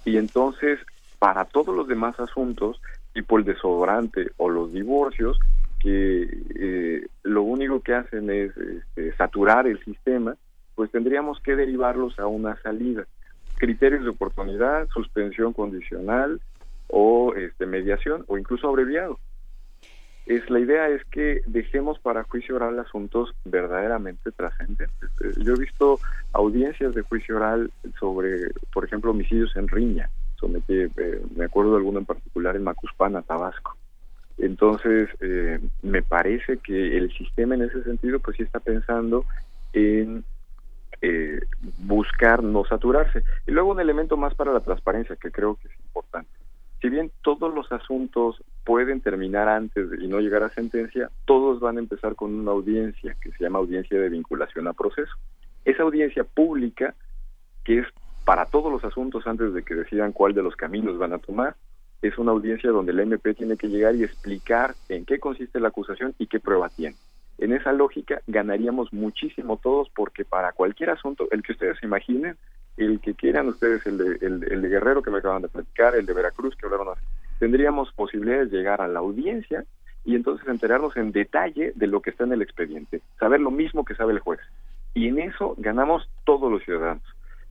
Y 0.05 0.19
entonces, 0.19 0.79
para 1.19 1.47
todos 1.47 1.75
los 1.75 1.89
demás 1.89 2.21
asuntos, 2.21 2.81
tipo 3.15 3.39
el 3.39 3.45
desodorante 3.45 4.33
o 4.37 4.51
los 4.51 4.71
divorcios, 4.73 5.39
que 5.81 6.29
eh, 6.55 7.07
lo 7.23 7.43
único 7.43 7.81
que 7.81 7.95
hacen 7.95 8.29
es 8.29 8.55
este, 8.57 9.17
saturar 9.17 9.67
el 9.67 9.83
sistema, 9.83 10.37
pues 10.75 10.91
tendríamos 10.91 11.41
que 11.41 11.57
derivarlos 11.57 12.19
a 12.19 12.27
una 12.27 12.61
salida. 12.63 13.07
Criterios 13.61 14.03
de 14.05 14.11
oportunidad, 14.11 14.89
suspensión 14.89 15.53
condicional 15.53 16.41
o 16.89 17.35
este, 17.35 17.67
mediación 17.67 18.25
o 18.27 18.39
incluso 18.39 18.67
abreviado 18.69 19.19
es 20.31 20.49
la 20.49 20.61
idea 20.61 20.89
es 20.89 21.03
que 21.07 21.43
dejemos 21.47 21.99
para 21.99 22.23
juicio 22.23 22.55
oral 22.55 22.79
asuntos 22.79 23.35
verdaderamente 23.45 24.31
trascendentes. 24.31 25.11
Eh, 25.25 25.33
Yo 25.39 25.55
he 25.55 25.59
visto 25.59 25.99
audiencias 26.33 26.95
de 26.95 27.03
juicio 27.03 27.37
oral 27.37 27.73
sobre, 27.99 28.53
por 28.73 28.85
ejemplo, 28.85 29.11
homicidios 29.11 29.57
en 29.57 29.67
riña. 29.67 30.09
Sometí, 30.39 30.73
eh, 30.75 31.23
me 31.35 31.47
acuerdo 31.47 31.73
de 31.73 31.79
alguno 31.79 31.99
en 31.99 32.07
particular 32.07 32.55
en 32.55 32.63
Macuspana, 32.63 33.23
Tabasco. 33.23 33.77
Entonces, 34.39 35.09
eh, 35.21 35.59
me 35.83 36.03
parece 36.03 36.59
que 36.59 36.97
el 36.97 37.13
sistema 37.13 37.57
en 37.57 37.63
ese 37.63 37.83
sentido, 37.83 38.21
pues 38.21 38.37
sí 38.37 38.45
está 38.45 38.61
pensando 38.61 39.25
en 39.73 40.25
eh, 41.03 41.41
buscar 41.79 42.43
no 42.43 42.65
saturarse. 42.65 43.23
Y 43.47 43.53
luego 43.53 43.71
un 43.71 43.81
elemento 43.81 44.17
más 44.17 44.35
para 44.35 44.53
la 44.53 44.61
transparencia 44.61 45.17
que 45.17 45.31
creo 45.31 45.57
que 45.57 45.69
es 45.69 45.75
importante. 45.81 46.31
Si 46.81 46.89
bien 46.89 47.11
todos 47.23 47.53
los 47.55 47.71
asuntos 47.73 48.43
pueden 48.65 49.01
terminar 49.01 49.49
antes 49.49 49.87
y 50.01 50.09
no 50.09 50.21
llegar 50.21 50.43
a 50.43 50.51
sentencia, 50.51 51.11
todos 51.27 51.61
van 51.61 51.77
a 51.77 51.81
empezar 51.81 52.15
con 52.15 52.35
una 52.35 52.53
audiencia 52.53 53.17
que 53.21 53.31
se 53.33 53.45
llama 53.45 53.59
audiencia 53.59 54.01
de 54.01 54.09
vinculación 54.09 54.67
a 54.67 54.73
proceso. 54.73 55.13
Esa 55.65 55.83
audiencia 55.83 56.25
pública, 56.25 56.95
que 57.65 57.81
es 57.81 57.87
para 58.25 58.47
todos 58.47 58.73
los 58.73 58.83
asuntos 58.85 59.27
antes 59.27 59.53
de 59.53 59.63
que 59.63 59.75
decidan 59.75 60.13
cuál 60.13 60.33
de 60.33 60.43
los 60.43 60.57
caminos 60.57 60.97
van 60.97 61.13
a 61.13 61.19
tomar, 61.19 61.57
es 62.01 62.17
una 62.17 62.33
audiencia 62.33 62.71
donde 62.71 62.93
el 62.93 63.01
MP 63.01 63.35
tiene 63.35 63.57
que 63.59 63.69
llegar 63.69 63.95
y 63.95 64.05
explicar 64.05 64.75
en 64.89 65.05
qué 65.05 65.19
consiste 65.19 65.61
la 65.61 65.69
acusación 65.69 66.15
y 66.19 66.27
qué 66.29 66.41
prueba 66.41 66.71
tiene. 66.71 66.97
En 67.41 67.55
esa 67.55 67.73
lógica 67.73 68.21
ganaríamos 68.27 68.93
muchísimo 68.93 69.57
todos 69.57 69.89
porque 69.97 70.27
para 70.27 70.53
cualquier 70.53 70.91
asunto, 70.91 71.27
el 71.31 71.43
que 71.43 71.53
ustedes 71.53 71.83
imaginen, 71.83 72.37
el 72.77 73.01
que 73.01 73.15
quieran 73.15 73.49
ustedes, 73.49 73.87
el 73.87 73.97
de, 73.97 74.27
el, 74.27 74.61
de 74.61 74.69
Guerrero 74.69 75.03
que 75.03 75.11
me 75.11 75.19
acaban 75.19 75.41
de 75.41 75.49
platicar, 75.49 75.95
el 75.95 76.05
de 76.05 76.13
Veracruz 76.13 76.55
que 76.55 76.67
hablaron 76.67 76.91
hace, 76.91 77.01
tendríamos 77.39 77.91
posibilidades 77.95 78.51
de 78.51 78.59
llegar 78.59 78.83
a 78.83 78.89
la 78.89 78.99
audiencia 78.99 79.65
y 80.05 80.17
entonces 80.17 80.47
enterarnos 80.49 80.95
en 80.99 81.13
detalle 81.13 81.73
de 81.75 81.87
lo 81.87 82.03
que 82.03 82.11
está 82.11 82.25
en 82.25 82.35
el 82.35 82.43
expediente, 82.43 83.01
saber 83.19 83.41
lo 83.41 83.51
mismo 83.51 83.87
que 83.87 83.95
sabe 83.95 84.13
el 84.13 84.19
juez. 84.19 84.41
Y 84.93 85.09
en 85.09 85.19
eso 85.19 85.55
ganamos 85.57 86.11
todos 86.25 86.53
los 86.53 86.63
ciudadanos. 86.63 87.05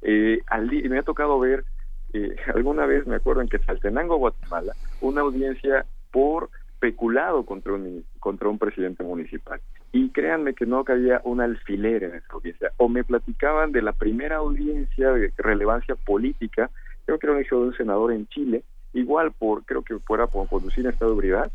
Eh, 0.03 0.39
al 0.45 0.69
me 0.69 0.99
ha 0.99 1.03
tocado 1.03 1.39
ver, 1.39 1.65
eh, 2.13 2.35
alguna 2.53 2.85
vez 2.85 3.07
me 3.07 3.15
acuerdo 3.15 3.41
en 3.41 3.49
Quetzaltenango, 3.49 4.17
Guatemala, 4.17 4.73
una 5.01 5.21
audiencia 5.21 5.87
por 6.11 6.51
peculado 6.79 7.43
contra 7.43 7.73
un, 7.73 8.05
contra 8.19 8.49
un 8.49 8.59
presidente 8.59 9.03
municipal. 9.03 9.59
Y 9.91 10.09
créanme 10.09 10.53
que 10.53 10.65
no 10.65 10.83
cabía 10.83 11.19
un 11.23 11.41
alfiler 11.41 12.03
en 12.03 12.15
esa 12.15 12.33
audiencia. 12.33 12.71
O 12.77 12.89
me 12.89 13.03
platicaban 13.03 13.71
de 13.71 13.81
la 13.81 13.93
primera 13.93 14.37
audiencia 14.37 15.11
de 15.13 15.33
relevancia 15.37 15.95
política, 15.95 16.69
creo 17.05 17.17
que 17.17 17.25
era 17.25 17.35
un 17.35 17.41
hijo 17.41 17.59
de 17.61 17.67
un 17.69 17.75
senador 17.75 18.11
en 18.11 18.27
Chile, 18.27 18.63
igual 18.93 19.31
por, 19.31 19.63
creo 19.65 19.81
que 19.81 19.97
fuera 19.99 20.27
por 20.27 20.47
conducir 20.47 20.85
estado 20.85 21.11
de 21.11 21.17
ebriedad, 21.17 21.51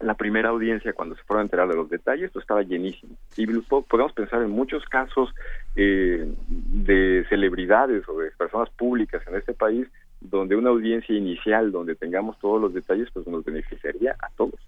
la 0.00 0.14
primera 0.14 0.50
audiencia 0.50 0.92
cuando 0.92 1.16
se 1.16 1.22
fueron 1.24 1.40
a 1.40 1.46
enterar 1.46 1.68
de 1.68 1.74
los 1.74 1.90
detalles, 1.90 2.30
estaba 2.36 2.62
llenísimo. 2.62 3.16
Y 3.36 3.46
po- 3.62 3.82
podemos 3.82 4.12
pensar 4.12 4.40
en 4.42 4.50
muchos 4.50 4.84
casos 4.84 5.34
eh, 5.74 6.32
de 6.46 7.26
celebridades 7.28 8.08
o 8.08 8.16
de 8.20 8.30
personas 8.30 8.70
públicas 8.70 9.20
en 9.26 9.34
este 9.34 9.54
país 9.54 9.88
donde 10.20 10.54
una 10.54 10.70
audiencia 10.70 11.16
inicial, 11.16 11.72
donde 11.72 11.96
tengamos 11.96 12.38
todos 12.38 12.60
los 12.60 12.72
detalles, 12.72 13.08
pues 13.12 13.26
nos 13.26 13.44
beneficiaría 13.44 14.16
a 14.20 14.30
todos. 14.36 14.60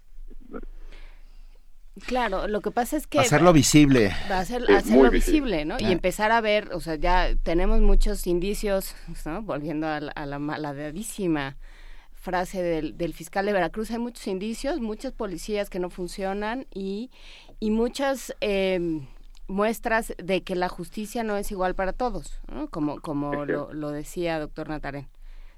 Claro, 2.05 2.47
lo 2.47 2.61
que 2.61 2.71
pasa 2.71 2.95
es 2.95 3.05
que... 3.05 3.19
Hacerlo 3.19 3.51
visible. 3.51 4.13
Va 4.29 4.37
a 4.37 4.39
hacerlo 4.39 4.67
visible, 4.67 5.09
visible. 5.09 5.65
¿no? 5.65 5.75
Ah. 5.75 5.81
Y 5.81 5.91
empezar 5.91 6.31
a 6.31 6.39
ver, 6.39 6.69
o 6.73 6.79
sea, 6.79 6.95
ya 6.95 7.35
tenemos 7.43 7.81
muchos 7.81 8.27
indicios, 8.27 8.95
¿no? 9.25 9.41
Volviendo 9.41 9.87
a 9.87 9.99
la, 9.99 10.11
a 10.11 10.25
la 10.25 10.39
malhadadísima 10.39 11.57
frase 12.13 12.61
del, 12.61 12.97
del, 12.97 13.13
fiscal 13.13 13.45
de 13.45 13.53
Veracruz, 13.53 13.91
hay 13.91 13.97
muchos 13.97 14.27
indicios, 14.27 14.79
muchas 14.79 15.11
policías 15.11 15.69
que 15.69 15.79
no 15.79 15.89
funcionan 15.89 16.67
y, 16.73 17.09
y 17.59 17.71
muchas 17.71 18.35
eh, 18.41 19.01
muestras 19.47 20.13
de 20.17 20.43
que 20.43 20.55
la 20.55 20.69
justicia 20.69 21.23
no 21.23 21.35
es 21.35 21.51
igual 21.51 21.75
para 21.75 21.93
todos, 21.93 22.39
¿no? 22.47 22.69
como, 22.69 23.01
como 23.01 23.45
lo, 23.45 23.73
lo, 23.73 23.89
decía 23.91 24.39
doctor 24.39 24.69
Natarén. 24.69 25.09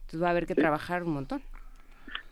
Entonces 0.01 0.23
va 0.23 0.27
a 0.27 0.31
haber 0.31 0.47
que 0.47 0.55
sí. 0.55 0.61
trabajar 0.61 1.03
un 1.03 1.11
montón. 1.11 1.43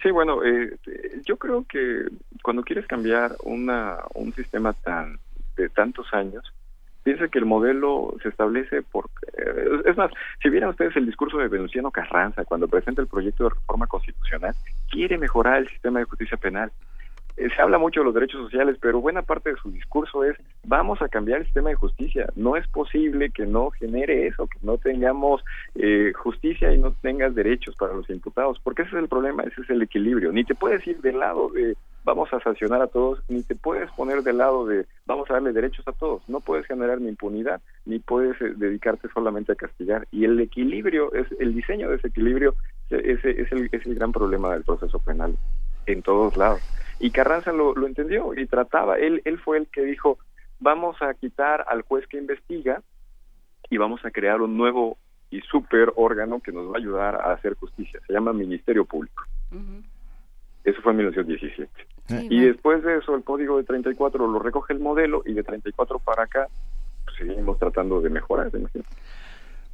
Sí, 0.01 0.09
bueno, 0.09 0.43
eh, 0.43 0.77
yo 1.25 1.38
creo 1.38 1.65
que 1.67 2.05
cuando 2.41 2.63
quieres 2.63 2.88
cambiar 2.88 3.35
una, 3.43 3.97
un 4.15 4.33
sistema 4.33 4.73
tan 4.73 5.19
de 5.55 5.69
tantos 5.69 6.11
años, 6.13 6.43
piensa 7.03 7.27
que 7.27 7.39
el 7.39 7.45
modelo 7.45 8.15
se 8.21 8.30
establece 8.30 8.81
por... 8.81 9.09
Eh, 9.38 9.81
es 9.85 9.97
más, 9.97 10.11
si 10.41 10.49
vieran 10.49 10.71
ustedes 10.71 10.95
el 10.95 11.05
discurso 11.05 11.38
de 11.38 11.47
Venustiano 11.47 11.91
Carranza 11.91 12.45
cuando 12.45 12.67
presenta 12.67 13.01
el 13.01 13.07
proyecto 13.07 13.43
de 13.43 13.51
reforma 13.51 13.88
constitucional, 13.88 14.55
quiere 14.89 15.17
mejorar 15.17 15.57
el 15.57 15.69
sistema 15.69 15.99
de 15.99 16.05
justicia 16.05 16.38
penal. 16.38 16.71
Eh, 17.41 17.49
se 17.55 17.61
habla 17.61 17.79
mucho 17.79 18.01
de 18.01 18.05
los 18.05 18.13
derechos 18.13 18.39
sociales, 18.43 18.77
pero 18.79 19.01
buena 19.01 19.23
parte 19.23 19.49
de 19.49 19.55
su 19.55 19.71
discurso 19.71 20.23
es 20.23 20.37
vamos 20.63 21.01
a 21.01 21.09
cambiar 21.09 21.39
el 21.39 21.45
sistema 21.45 21.69
de 21.69 21.75
justicia. 21.75 22.27
No 22.35 22.55
es 22.55 22.67
posible 22.67 23.31
que 23.31 23.47
no 23.47 23.71
genere 23.71 24.27
eso, 24.27 24.45
que 24.45 24.59
no 24.61 24.77
tengamos 24.77 25.43
eh, 25.73 26.13
justicia 26.15 26.71
y 26.71 26.77
no 26.77 26.93
tengas 27.01 27.33
derechos 27.33 27.75
para 27.75 27.93
los 27.93 28.07
imputados, 28.11 28.59
porque 28.63 28.83
ese 28.83 28.95
es 28.95 29.01
el 29.01 29.09
problema, 29.09 29.41
ese 29.41 29.61
es 29.61 29.69
el 29.71 29.81
equilibrio. 29.81 30.31
Ni 30.31 30.43
te 30.43 30.53
puedes 30.53 30.85
ir 30.85 31.01
del 31.01 31.17
lado 31.17 31.49
de 31.49 31.75
vamos 32.03 32.31
a 32.31 32.39
sancionar 32.41 32.83
a 32.83 32.87
todos, 32.87 33.23
ni 33.27 33.41
te 33.41 33.55
puedes 33.55 33.89
poner 33.91 34.21
del 34.21 34.37
lado 34.37 34.67
de 34.67 34.85
vamos 35.07 35.27
a 35.31 35.33
darle 35.33 35.51
derechos 35.51 35.87
a 35.87 35.93
todos. 35.93 36.21
No 36.29 36.41
puedes 36.41 36.67
generar 36.67 37.01
ni 37.01 37.09
impunidad, 37.09 37.59
ni 37.85 37.97
puedes 37.97 38.39
eh, 38.39 38.53
dedicarte 38.55 39.07
solamente 39.15 39.53
a 39.53 39.55
castigar. 39.55 40.07
Y 40.11 40.25
el 40.25 40.39
equilibrio, 40.39 41.11
es 41.13 41.25
el 41.39 41.55
diseño 41.55 41.89
de 41.89 41.95
ese 41.95 42.09
equilibrio, 42.09 42.53
ese 42.91 43.41
es 43.41 43.51
el, 43.51 43.67
es 43.71 43.83
el 43.87 43.95
gran 43.95 44.11
problema 44.11 44.53
del 44.53 44.63
proceso 44.63 44.99
penal 44.99 45.35
en 45.85 46.01
todos 46.01 46.37
lados. 46.37 46.61
Y 46.99 47.11
Carranza 47.11 47.51
lo, 47.51 47.73
lo 47.73 47.87
entendió 47.87 48.33
y 48.35 48.45
trataba, 48.45 48.97
él, 48.97 49.21
él 49.25 49.39
fue 49.39 49.57
el 49.57 49.67
que 49.67 49.81
dijo, 49.81 50.19
vamos 50.59 51.01
a 51.01 51.13
quitar 51.15 51.65
al 51.67 51.81
juez 51.81 52.07
que 52.07 52.17
investiga 52.17 52.81
y 53.69 53.77
vamos 53.77 54.03
a 54.05 54.11
crear 54.11 54.41
un 54.41 54.57
nuevo 54.57 54.97
y 55.31 55.41
super 55.41 55.91
órgano 55.95 56.41
que 56.41 56.51
nos 56.51 56.67
va 56.67 56.75
a 56.75 56.79
ayudar 56.79 57.15
a 57.15 57.33
hacer 57.33 57.55
justicia. 57.55 57.99
Se 58.05 58.13
llama 58.13 58.33
Ministerio 58.33 58.85
Público. 58.85 59.23
Uh 59.51 59.55
-huh. 59.55 59.83
Eso 60.63 60.81
fue 60.81 60.91
en 60.91 60.97
1917. 60.97 61.71
Sí, 62.07 62.27
y 62.29 62.41
después 62.41 62.83
de 62.83 62.97
eso, 62.97 63.15
el 63.15 63.23
código 63.23 63.57
de 63.57 63.63
34 63.63 64.27
lo 64.27 64.39
recoge 64.39 64.73
el 64.73 64.79
modelo 64.79 65.23
y 65.25 65.33
de 65.33 65.43
34 65.43 65.99
para 65.99 66.23
acá 66.23 66.47
pues, 67.05 67.17
seguimos 67.17 67.57
tratando 67.57 68.01
de 68.01 68.09
mejorar. 68.09 68.47
Imagínate. 68.53 68.89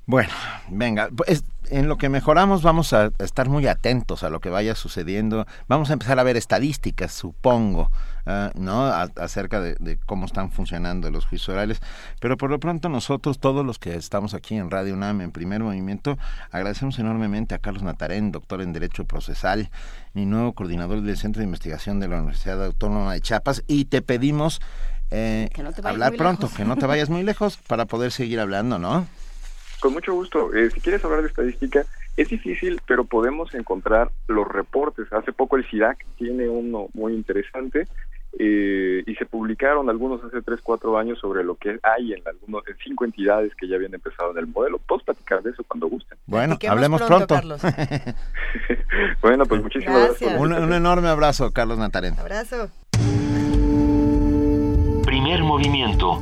Bueno, 0.07 0.29
venga, 0.69 1.09
pues 1.13 1.43
en 1.69 1.89
lo 1.89 1.97
que 1.97 2.07
mejoramos 2.07 2.61
vamos 2.61 2.93
a 2.93 3.11
estar 3.19 3.49
muy 3.49 3.67
atentos 3.67 4.23
a 4.23 4.29
lo 4.29 4.39
que 4.39 4.49
vaya 4.49 4.73
sucediendo. 4.73 5.45
Vamos 5.67 5.89
a 5.89 5.93
empezar 5.93 6.17
a 6.17 6.23
ver 6.23 6.37
estadísticas, 6.37 7.11
supongo, 7.11 7.91
uh, 8.25 8.57
¿no? 8.57 8.85
A, 8.85 9.09
acerca 9.17 9.59
de, 9.59 9.75
de, 9.81 9.97
cómo 9.97 10.25
están 10.25 10.49
funcionando 10.49 11.11
los 11.11 11.25
juicios 11.25 11.49
orales. 11.49 11.81
Pero 12.21 12.37
por 12.37 12.49
lo 12.49 12.57
pronto 12.57 12.87
nosotros, 12.87 13.39
todos 13.39 13.65
los 13.65 13.79
que 13.79 13.95
estamos 13.95 14.33
aquí 14.33 14.55
en 14.55 14.71
Radio 14.71 14.93
UNAM, 14.93 15.19
en 15.19 15.31
primer 15.31 15.61
movimiento, 15.61 16.17
agradecemos 16.51 16.97
enormemente 16.99 17.53
a 17.53 17.59
Carlos 17.59 17.83
Natarén, 17.83 18.31
doctor 18.31 18.61
en 18.61 18.71
Derecho 18.71 19.03
Procesal 19.03 19.69
y 20.15 20.25
nuevo 20.25 20.53
coordinador 20.53 21.01
del 21.01 21.17
Centro 21.17 21.41
de 21.41 21.47
Investigación 21.47 21.99
de 21.99 22.07
la 22.07 22.15
Universidad 22.19 22.63
Autónoma 22.63 23.11
de 23.11 23.19
Chiapas. 23.19 23.61
Y 23.67 23.83
te 23.83 24.01
pedimos 24.01 24.61
eh, 25.11 25.49
no 25.57 25.89
hablar 25.89 26.13
pronto, 26.15 26.43
lejos. 26.43 26.57
que 26.57 26.63
no 26.63 26.77
te 26.77 26.85
vayas 26.85 27.09
muy 27.09 27.23
lejos 27.23 27.57
para 27.67 27.83
poder 27.83 28.13
seguir 28.13 28.39
hablando, 28.39 28.79
¿no? 28.79 29.05
Con 29.79 29.93
mucho 29.93 30.13
gusto. 30.13 30.53
Eh, 30.53 30.71
si 30.71 30.81
quieres 30.81 31.03
hablar 31.05 31.21
de 31.21 31.27
estadística, 31.27 31.85
es 32.15 32.29
difícil, 32.29 32.81
pero 32.87 33.05
podemos 33.05 33.53
encontrar 33.53 34.11
los 34.27 34.47
reportes. 34.47 35.11
Hace 35.13 35.31
poco 35.31 35.55
el 35.55 35.65
CIDAC 35.65 36.05
tiene 36.17 36.49
uno 36.49 36.87
muy 36.93 37.13
interesante 37.13 37.87
eh, 38.39 39.03
y 39.05 39.15
se 39.15 39.25
publicaron 39.25 39.89
algunos 39.89 40.23
hace 40.23 40.41
3, 40.41 40.59
4 40.61 40.97
años 40.97 41.19
sobre 41.19 41.43
lo 41.43 41.55
que 41.55 41.79
hay 41.83 42.13
en, 42.13 42.21
algunos, 42.27 42.67
en 42.67 42.75
cinco 42.83 43.05
entidades 43.05 43.53
que 43.55 43.67
ya 43.67 43.75
habían 43.75 43.93
empezado 43.93 44.31
en 44.31 44.39
el 44.39 44.47
modelo. 44.47 44.79
Puedo 44.79 45.01
platicar 45.03 45.41
de 45.43 45.51
eso 45.51 45.63
cuando 45.67 45.87
gusten. 45.87 46.17
Bueno, 46.25 46.57
hablemos 46.67 47.01
pronto. 47.03 47.27
pronto. 47.27 47.57
bueno, 49.21 49.45
pues 49.45 49.61
muchísimas 49.61 49.97
gracias. 49.97 50.31
gracias 50.31 50.41
un, 50.41 50.53
un 50.53 50.73
enorme 50.73 51.07
abrazo, 51.07 51.51
Carlos 51.51 51.77
Natarén. 51.77 52.17
Abrazo. 52.19 52.69
Primer 55.05 55.41
movimiento 55.41 56.21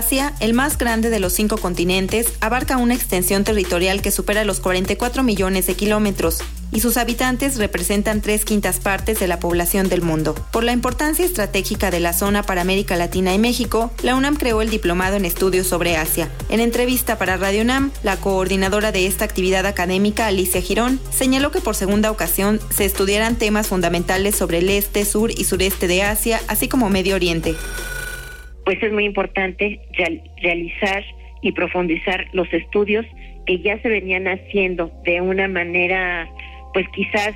Asia, 0.00 0.32
el 0.40 0.54
más 0.54 0.78
grande 0.78 1.10
de 1.10 1.20
los 1.20 1.34
cinco 1.34 1.58
continentes, 1.58 2.32
abarca 2.40 2.78
una 2.78 2.94
extensión 2.94 3.44
territorial 3.44 4.00
que 4.00 4.10
supera 4.10 4.44
los 4.44 4.58
44 4.58 5.22
millones 5.22 5.66
de 5.66 5.74
kilómetros 5.74 6.38
y 6.72 6.80
sus 6.80 6.96
habitantes 6.96 7.58
representan 7.58 8.22
tres 8.22 8.46
quintas 8.46 8.78
partes 8.80 9.20
de 9.20 9.28
la 9.28 9.38
población 9.40 9.90
del 9.90 10.00
mundo. 10.00 10.34
Por 10.52 10.64
la 10.64 10.72
importancia 10.72 11.22
estratégica 11.22 11.90
de 11.90 12.00
la 12.00 12.14
zona 12.14 12.42
para 12.42 12.62
América 12.62 12.96
Latina 12.96 13.34
y 13.34 13.38
México, 13.38 13.90
la 14.02 14.14
UNAM 14.14 14.36
creó 14.36 14.62
el 14.62 14.70
Diplomado 14.70 15.16
en 15.16 15.26
Estudios 15.26 15.66
sobre 15.66 15.98
Asia. 15.98 16.30
En 16.48 16.60
entrevista 16.60 17.18
para 17.18 17.36
Radio 17.36 17.60
UNAM, 17.60 17.90
la 18.02 18.16
coordinadora 18.16 18.92
de 18.92 19.06
esta 19.06 19.26
actividad 19.26 19.66
académica, 19.66 20.28
Alicia 20.28 20.62
Girón, 20.62 20.98
señaló 21.10 21.50
que 21.50 21.60
por 21.60 21.76
segunda 21.76 22.10
ocasión 22.10 22.58
se 22.74 22.86
estudiarán 22.86 23.36
temas 23.36 23.66
fundamentales 23.66 24.34
sobre 24.34 24.60
el 24.60 24.70
este, 24.70 25.04
sur 25.04 25.30
y 25.30 25.44
sureste 25.44 25.88
de 25.88 26.04
Asia, 26.04 26.40
así 26.48 26.68
como 26.68 26.88
Medio 26.88 27.16
Oriente 27.16 27.54
pues 28.70 28.84
es 28.84 28.92
muy 28.92 29.04
importante 29.04 29.80
realizar 30.40 31.04
y 31.42 31.50
profundizar 31.50 32.28
los 32.32 32.46
estudios 32.52 33.04
que 33.44 33.58
ya 33.58 33.82
se 33.82 33.88
venían 33.88 34.28
haciendo 34.28 34.92
de 35.04 35.20
una 35.20 35.48
manera, 35.48 36.30
pues 36.72 36.86
quizás 36.90 37.34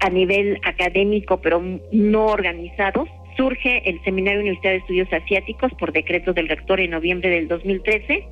a 0.00 0.10
nivel 0.10 0.60
académico, 0.64 1.40
pero 1.40 1.62
no 1.90 2.26
organizados. 2.26 3.08
Surge 3.34 3.80
el 3.88 3.98
Seminario 4.04 4.40
Universitario 4.40 4.76
de 4.76 4.80
Estudios 4.80 5.08
Asiáticos 5.10 5.72
por 5.78 5.92
decreto 5.92 6.34
del 6.34 6.50
rector 6.50 6.80
en 6.80 6.90
noviembre 6.90 7.30
del 7.30 7.48
2013 7.48 8.26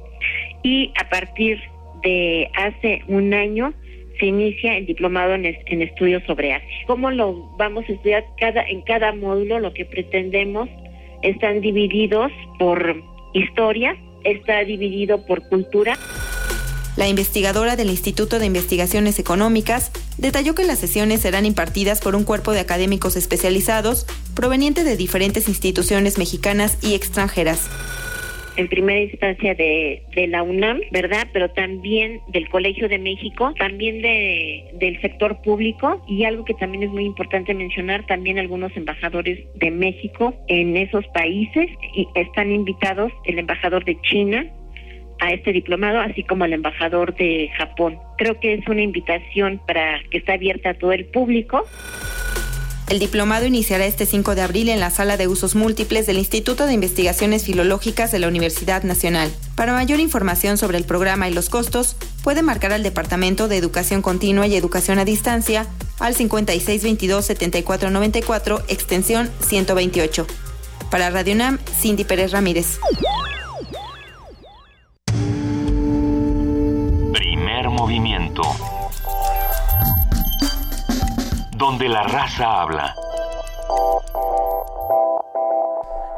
y 0.62 0.92
a 1.00 1.08
partir 1.08 1.58
de 2.02 2.50
hace 2.52 3.00
un 3.08 3.32
año 3.32 3.72
se 4.20 4.26
inicia 4.26 4.76
el 4.76 4.84
diplomado 4.84 5.32
en, 5.32 5.46
en, 5.46 5.80
estudios 5.80 6.22
sobre 6.24 6.52
Asia. 6.52 6.68
¿Cómo 6.86 7.10
lo 7.10 7.56
vamos 7.56 7.86
a 7.88 7.92
estudiar 7.92 8.26
cada, 8.38 8.62
en 8.62 8.82
cada 8.82 9.14
módulo? 9.14 9.58
Lo 9.58 9.72
que 9.72 9.86
pretendemos 9.86 10.68
están 11.26 11.60
divididos 11.60 12.30
por 12.58 13.02
historia, 13.34 13.96
está 14.24 14.64
dividido 14.64 15.24
por 15.26 15.46
cultura. 15.48 15.98
La 16.96 17.08
investigadora 17.08 17.76
del 17.76 17.90
Instituto 17.90 18.38
de 18.38 18.46
Investigaciones 18.46 19.18
Económicas 19.18 19.90
detalló 20.16 20.54
que 20.54 20.64
las 20.64 20.78
sesiones 20.78 21.20
serán 21.20 21.44
impartidas 21.44 22.00
por 22.00 22.14
un 22.14 22.24
cuerpo 22.24 22.52
de 22.52 22.60
académicos 22.60 23.16
especializados 23.16 24.06
proveniente 24.34 24.82
de 24.82 24.96
diferentes 24.96 25.48
instituciones 25.48 26.16
mexicanas 26.16 26.78
y 26.82 26.94
extranjeras 26.94 27.68
en 28.56 28.68
primera 28.68 29.00
instancia 29.00 29.54
de, 29.54 30.02
de, 30.14 30.26
la 30.26 30.42
UNAM, 30.42 30.80
¿verdad? 30.90 31.28
Pero 31.32 31.50
también 31.50 32.20
del 32.28 32.48
Colegio 32.48 32.88
de 32.88 32.98
México, 32.98 33.54
también 33.58 34.02
de, 34.02 34.64
del 34.74 35.00
sector 35.00 35.40
público 35.42 36.02
y 36.08 36.24
algo 36.24 36.44
que 36.44 36.54
también 36.54 36.84
es 36.84 36.90
muy 36.90 37.04
importante 37.04 37.54
mencionar, 37.54 38.06
también 38.06 38.38
algunos 38.38 38.76
embajadores 38.76 39.40
de 39.56 39.70
México 39.70 40.34
en 40.48 40.76
esos 40.76 41.06
países 41.08 41.68
y 41.94 42.08
están 42.14 42.50
invitados 42.50 43.12
el 43.24 43.38
embajador 43.38 43.84
de 43.84 44.00
China 44.02 44.46
a 45.18 45.32
este 45.32 45.52
diplomado, 45.52 46.00
así 46.00 46.22
como 46.24 46.44
el 46.44 46.52
embajador 46.52 47.14
de 47.14 47.50
Japón. 47.56 47.98
Creo 48.18 48.38
que 48.40 48.54
es 48.54 48.66
una 48.68 48.82
invitación 48.82 49.60
para 49.66 50.00
que 50.10 50.18
está 50.18 50.34
abierta 50.34 50.70
a 50.70 50.74
todo 50.74 50.92
el 50.92 51.06
público. 51.06 51.64
El 52.88 53.00
diplomado 53.00 53.46
iniciará 53.46 53.84
este 53.84 54.06
5 54.06 54.36
de 54.36 54.42
abril 54.42 54.68
en 54.68 54.78
la 54.78 54.90
sala 54.90 55.16
de 55.16 55.26
usos 55.26 55.56
múltiples 55.56 56.06
del 56.06 56.18
Instituto 56.18 56.66
de 56.66 56.72
Investigaciones 56.72 57.42
Filológicas 57.42 58.12
de 58.12 58.20
la 58.20 58.28
Universidad 58.28 58.84
Nacional. 58.84 59.28
Para 59.56 59.72
mayor 59.72 59.98
información 59.98 60.56
sobre 60.56 60.78
el 60.78 60.84
programa 60.84 61.28
y 61.28 61.34
los 61.34 61.48
costos, 61.48 61.96
puede 62.22 62.42
marcar 62.42 62.72
al 62.72 62.84
Departamento 62.84 63.48
de 63.48 63.56
Educación 63.56 64.02
Continua 64.02 64.46
y 64.46 64.54
Educación 64.54 65.00
a 65.00 65.04
Distancia 65.04 65.66
al 65.98 66.14
5622-7494, 66.14 68.62
extensión 68.68 69.32
128. 69.40 70.24
Para 70.88 71.10
Radio 71.10 71.34
UNAM, 71.34 71.58
Cindy 71.80 72.04
Pérez 72.04 72.30
Ramírez. 72.30 72.78
Primer 77.12 77.68
movimiento 77.70 78.42
donde 81.56 81.88
la 81.88 82.02
raza 82.02 82.60
habla. 82.62 82.94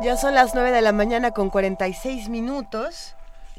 Ya 0.00 0.17
son 0.17 0.34
las 0.34 0.55
9 0.55 0.70
de 0.70 0.83
la 0.83 0.92
mañana 0.92 1.33
con 1.33 1.50
46 1.50 2.28
minutos. 2.28 3.15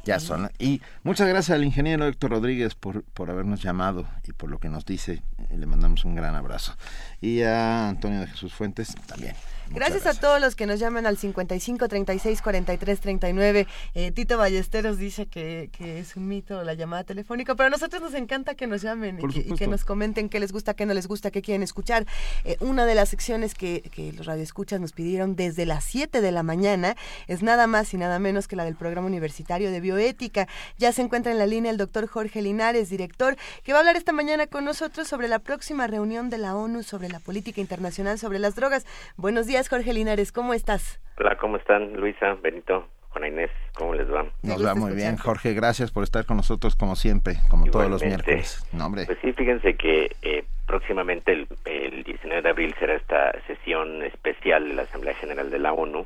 Ya 0.05 0.19
son. 0.19 0.49
Y 0.57 0.81
muchas 1.03 1.27
gracias 1.27 1.55
al 1.55 1.63
ingeniero 1.63 2.05
Héctor 2.07 2.31
Rodríguez 2.31 2.75
por, 2.75 3.03
por 3.03 3.29
habernos 3.29 3.61
llamado 3.61 4.07
y 4.27 4.31
por 4.33 4.49
lo 4.49 4.59
que 4.59 4.69
nos 4.69 4.85
dice. 4.85 5.21
Le 5.53 5.65
mandamos 5.65 6.05
un 6.05 6.15
gran 6.15 6.35
abrazo. 6.35 6.75
Y 7.21 7.41
a 7.41 7.89
Antonio 7.89 8.21
de 8.21 8.27
Jesús 8.27 8.53
Fuentes 8.53 8.95
también. 9.07 9.35
Gracias, 9.71 10.05
a 10.05 10.13
todos 10.13 10.41
los 10.41 10.55
que 10.55 10.65
nos 10.65 10.79
llaman 10.79 11.05
al 11.05 11.17
55 11.17 11.87
36 11.87 12.41
43 12.41 12.99
39. 12.99 13.67
Eh, 13.93 14.11
Tito 14.11 14.37
Ballesteros 14.37 14.97
dice 14.97 15.27
que, 15.27 15.69
que, 15.71 15.99
es 15.99 16.15
un 16.15 16.27
mito 16.27 16.63
la 16.63 16.73
llamada 16.73 17.03
telefónica, 17.03 17.55
pero 17.55 17.67
a 17.67 17.69
nosotros 17.69 18.01
nos 18.01 18.13
encanta 18.13 18.55
que 18.55 18.67
nos 18.67 18.81
llamen 18.81 19.19
y 19.21 19.55
que, 19.55 19.67
nos 19.67 19.85
comenten 19.85 20.29
qué 20.29 20.39
les 20.39 20.51
gusta, 20.51 20.73
qué 20.73 20.85
no 20.85 20.93
les 20.93 21.07
gusta, 21.07 21.31
qué 21.31 21.41
quieren 21.41 21.63
escuchar. 21.63 22.05
Eh, 22.45 22.57
una 22.59 22.85
de 22.85 22.95
las 22.95 23.09
secciones 23.09 23.53
que, 23.53 23.81
que 23.81 24.13
los 24.13 24.25
radioescuchas 24.25 24.79
nos 24.79 24.91
pidieron 24.91 25.35
desde 25.35 25.65
las 25.65 25.83
7 25.83 26.21
de 26.21 26.31
la 26.31 26.43
mañana 26.43 26.95
es 27.27 27.43
nada 27.43 27.67
más 27.67 27.93
y 27.93 27.97
nada 27.97 28.19
menos 28.19 28.47
que 28.47 28.55
la 28.55 28.65
del 28.65 28.75
programa 28.75 29.07
universitario 29.07 29.71
de 29.71 29.81
bioética. 29.81 30.47
Ya 30.77 30.91
se 30.91 31.01
encuentra 31.01 31.31
en 31.31 31.37
la 31.37 31.45
línea 31.45 31.71
el 31.71 31.77
doctor 31.77 32.07
Jorge 32.07 32.41
Linares, 32.41 32.89
director, 32.89 33.37
que 33.63 33.73
va 33.73 33.79
a 33.79 33.81
hablar 33.81 33.97
esta 33.97 34.13
mañana 34.13 34.47
con 34.47 34.65
nosotros 34.65 35.07
sobre 35.07 35.27
la 35.27 35.39
próxima 35.39 35.87
reunión 35.87 36.29
de 36.29 36.37
la 36.37 36.55
ONU 36.55 36.83
sobre 36.83 37.09
la 37.09 37.19
política 37.19 37.61
internacional 37.61 38.17
sobre 38.17 38.39
las 38.39 38.55
drogas. 38.55 38.85
Buenos 39.17 39.45
días, 39.45 39.58
Jorge 39.67 39.93
Linares, 39.93 40.31
¿cómo 40.31 40.53
estás? 40.53 41.01
Hola, 41.17 41.35
¿cómo 41.37 41.57
están? 41.57 41.93
Luisa, 41.93 42.35
Benito, 42.35 42.87
Juana 43.09 43.27
Inés, 43.27 43.51
¿cómo 43.73 43.93
les 43.93 44.09
va? 44.09 44.25
Nos 44.43 44.65
va 44.65 44.75
muy 44.75 44.93
bien, 44.93 45.17
Jorge, 45.17 45.53
gracias 45.53 45.91
por 45.91 46.03
estar 46.03 46.25
con 46.25 46.37
nosotros 46.37 46.75
como 46.75 46.95
siempre, 46.95 47.37
como 47.49 47.65
todos 47.65 47.89
los 47.89 48.03
miércoles. 48.03 48.65
No, 48.71 48.89
Pues 48.91 49.17
sí, 49.21 49.33
fíjense 49.33 49.75
que 49.75 50.15
eh, 50.21 50.45
próximamente 50.65 51.33
el, 51.33 51.47
el 51.65 52.03
19 52.03 52.41
de 52.41 52.49
abril 52.49 52.75
será 52.79 52.95
esta 52.95 53.33
sesión 53.47 54.03
especial 54.03 54.67
de 54.69 54.75
la 54.75 54.83
Asamblea 54.83 55.15
General 55.15 55.49
de 55.49 55.59
la 55.59 55.73
ONU, 55.73 56.05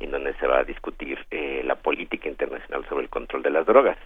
en 0.00 0.10
donde 0.10 0.34
se 0.34 0.46
va 0.46 0.60
a 0.60 0.64
discutir 0.64 1.18
eh, 1.30 1.62
la 1.64 1.74
política 1.76 2.28
internacional 2.28 2.86
sobre 2.88 3.04
el 3.04 3.10
control 3.10 3.42
de 3.42 3.50
las 3.50 3.66
drogas. 3.66 3.98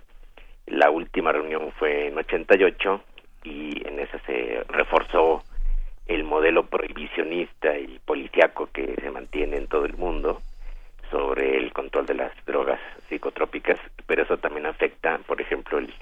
La 0.66 0.90
última 0.90 1.32
reunión 1.32 1.72
fue 1.78 2.08
en 2.08 2.16
88 2.16 3.02
y 3.44 3.86
en 3.86 3.98
esa 3.98 4.18
se 4.20 4.64
reforzó 4.68 5.42
el 6.14 6.24
modelo 6.24 6.66
prohibicionista 6.66 7.78
y 7.78 7.98
policiaco 8.04 8.68
que 8.72 8.94
se 9.00 9.10
mantiene 9.10 9.56
en 9.56 9.66
todo 9.66 9.84
el 9.84 9.96
mundo 9.96 10.42
sobre 11.10 11.58
el 11.58 11.72
control 11.72 12.06
de 12.06 12.14
las 12.14 12.32
drogas 12.46 12.80
psicotrópicas, 13.08 13.78
pero 14.06 14.22
eso 14.22 14.38
también 14.38 14.66
afecta, 14.66 15.18
por 15.26 15.40
ejemplo, 15.40 15.78
el, 15.78 15.92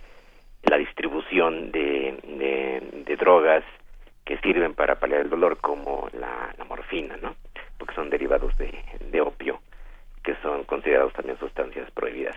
la 0.63 0.79
distribución 0.79 1.73
de, 1.73 2.17
de, 2.23 3.17
drogas 3.17 3.63
que 4.25 4.39
sirven 4.39 4.73
para 4.73 4.99
paliar 4.99 5.21
el 5.21 5.29
dolor, 5.31 5.59
como 5.59 6.09
la, 6.13 6.55
morfina, 6.67 7.17
¿no? 7.19 7.35
Porque 7.77 7.95
son 7.95 8.09
derivados 8.09 8.57
de, 8.57 8.73
de 9.11 9.21
opio, 9.21 9.61
que 10.23 10.35
son 10.37 10.65
considerados 10.65 11.13
también 11.13 11.39
sustancias 11.39 11.91
prohibidas. 11.91 12.37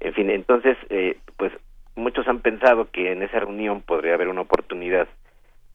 En 0.00 0.14
fin, 0.14 0.30
entonces, 0.30 0.76
eh, 0.88 1.18
pues 1.36 1.52
muchos 1.94 2.26
han 2.26 2.40
pensado 2.40 2.90
que 2.90 3.12
en 3.12 3.22
esa 3.22 3.40
reunión 3.40 3.82
podría 3.82 4.14
haber 4.14 4.28
una 4.28 4.40
oportunidad 4.40 5.06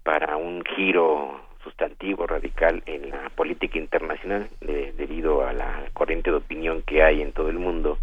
para 0.03 0.37
un 0.37 0.63
giro 0.63 1.41
sustantivo 1.63 2.25
radical 2.25 2.81
en 2.85 3.09
la 3.09 3.29
política 3.29 3.77
internacional 3.77 4.49
debido 4.61 5.45
a 5.45 5.53
la 5.53 5.85
corriente 5.93 6.31
de 6.31 6.37
opinión 6.37 6.81
que 6.83 7.03
hay 7.03 7.21
en 7.21 7.33
todo 7.33 7.49
el 7.49 7.59
mundo 7.59 7.99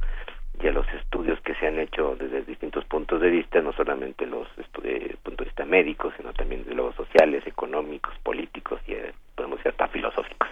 y 0.61 0.67
a 0.67 0.73
los 0.73 0.87
estudios 0.95 1.41
que 1.41 1.55
se 1.55 1.67
han 1.67 1.79
hecho 1.79 2.17
desde 2.17 2.43
distintos 2.43 2.85
puntos 2.85 3.21
de 3.21 3.31
vista, 3.31 3.61
no 3.61 3.73
solamente 3.73 4.27
los 4.27 4.49
desde 4.57 5.11
el 5.11 5.17
punto 5.19 5.45
de 5.45 5.51
vista 5.51 5.65
médico, 5.65 6.13
sino 6.17 6.33
también 6.33 6.65
de 6.65 6.75
los 6.75 6.95
sociales, 6.97 7.47
económicos, 7.47 8.15
políticos 8.23 8.81
y 8.87 8.93
eh, 8.93 9.13
podemos 9.35 9.59
decir 9.59 9.71
hasta 9.73 9.89
filosóficos. 9.89 10.49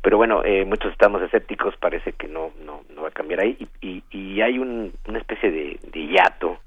Pero 0.00 0.16
bueno, 0.16 0.42
eh, 0.44 0.64
muchos 0.64 0.92
estamos 0.92 1.22
escépticos, 1.22 1.76
parece 1.76 2.12
que 2.12 2.26
no 2.26 2.52
no, 2.64 2.82
no 2.94 3.02
va 3.02 3.08
a 3.08 3.12
cambiar 3.12 3.40
ahí 3.40 3.68
y, 3.80 4.02
y, 4.10 4.40
hay 4.40 4.58
un, 4.58 4.92
una 5.06 5.18
especie 5.18 5.50
de, 5.50 5.78
de 5.92 6.06
hiato 6.06 6.58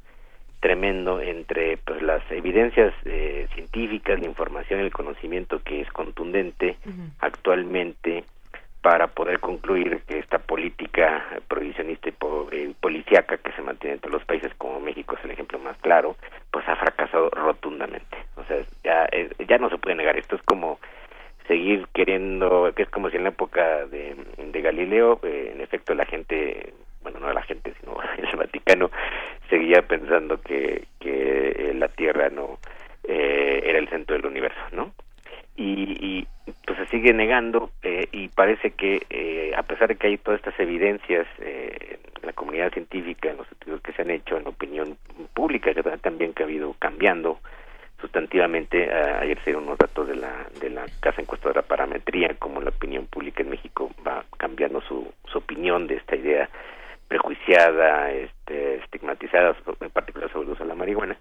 tremendo 0.59 1.21
entre 1.21 1.77
pues 1.77 2.01
las 2.01 2.21
evidencias 2.31 2.93
eh, 3.05 3.47
científicas, 3.53 4.19
la 4.19 4.27
información, 4.27 4.79
el 4.79 4.91
conocimiento 4.91 5.61
que 5.63 5.81
es 5.81 5.89
contundente 5.91 6.77
actualmente 7.19 8.23
para 8.85 9.07
poder 9.07 9.39
concluir 9.39 10.01
que 10.07 10.19
esta 10.19 10.37
política 10.37 11.23
prohibicionista 11.47 12.07
y 12.07 12.67
policíaca 12.79 13.37
que 13.37 13.51
se 13.53 13.63
mantiene 13.63 13.95
en 13.95 13.99
todos 13.99 14.13
los 14.13 14.25
países 14.25 14.53
como 14.59 14.79
México 14.79 15.15
es 15.17 15.25
el 15.25 15.31
ejemplo 15.31 15.57
más 15.57 15.75
claro, 15.77 16.15
pues 16.51 16.67
ha 16.67 16.75
fracasado 16.75 17.31
rotundamente. 17.31 18.15
O 18.35 18.43
sea, 18.43 18.57
ya, 18.83 19.07
eh, 19.11 19.31
ya 19.47 19.57
no 19.57 19.71
se 19.71 19.79
puede 19.79 19.95
negar. 19.95 20.17
Esto 20.17 20.35
es 20.35 20.41
como 20.43 20.79
seguir 21.47 21.87
queriendo, 21.95 22.71
que 22.75 22.83
es 22.83 22.89
como 22.89 23.09
si 23.09 23.17
en 23.17 23.23
la 23.23 23.29
época 23.29 23.87
de, 23.87 24.15
de 24.37 24.61
Galileo, 24.61 25.19
eh, 25.23 25.53
en 25.55 25.61
efecto 25.61 25.95
la 25.95 26.05
gente 26.05 26.73
bueno, 27.05 27.19
no 27.19 27.31
la 27.31 27.43
gente, 27.43 27.71
sino 27.79 27.97
el 28.17 28.35
Vaticano, 28.35 28.89
seguía 29.47 29.83
pensando 29.83 30.41
que, 30.41 30.85
que 30.99 31.71
la 31.75 31.87
Tierra 31.87 32.29
no 32.29 32.57
eh, 33.03 33.61
era 33.63 33.77
el 33.77 33.87
centro 33.89 34.15
del 34.15 34.25
universo, 34.25 34.59
¿no? 34.71 34.91
Y, 35.55 36.27
pues 36.65 36.77
se 36.79 36.87
sigue 36.87 37.13
negando 37.13 37.69
eh, 37.83 38.07
y 38.11 38.27
parece 38.29 38.71
que 38.71 39.03
eh, 39.09 39.51
a 39.55 39.63
pesar 39.63 39.87
de 39.87 39.95
que 39.95 40.07
hay 40.07 40.17
todas 40.17 40.39
estas 40.39 40.59
evidencias 40.59 41.27
en 41.39 41.99
la 42.23 42.33
comunidad 42.33 42.71
científica, 42.71 43.29
en 43.29 43.37
los 43.37 43.51
estudios 43.51 43.81
que 43.81 43.93
se 43.93 44.01
han 44.01 44.09
hecho, 44.09 44.37
en 44.37 44.43
la 44.43 44.49
opinión 44.49 44.97
pública 45.33 45.73
que 45.73 45.83
también 45.83 46.33
que 46.33 46.43
ha 46.43 46.45
habido 46.45 46.75
cambiando 46.79 47.39
sustantivamente, 48.01 48.91
ayer 48.91 49.37
se 49.39 49.45
dieron 49.45 49.65
unos 49.65 49.77
datos 49.77 50.07
de 50.07 50.15
la, 50.15 50.47
de 50.59 50.69
la 50.69 50.85
Casa 50.99 51.21
Encuestadora 51.21 51.61
Parametría, 51.61 52.35
como 52.39 52.61
la 52.61 52.69
opinión 52.69 53.05
pública 53.05 53.43
en 53.43 53.49
México 53.49 53.91
va 54.05 54.25
cambiando 54.37 54.81
su, 54.81 55.11
su 55.31 55.37
opinión 55.37 55.87
de 55.87 55.95
esta 55.95 56.15
idea 56.15 56.49
prejuiciada, 57.07 58.11
este, 58.11 58.75
estigmatizada, 58.75 59.55
en 59.79 59.89
particular 59.91 60.31
sobre 60.31 60.45
el 60.45 60.53
uso 60.53 60.63
de 60.63 60.69
la 60.69 60.75
marihuana. 60.75 61.17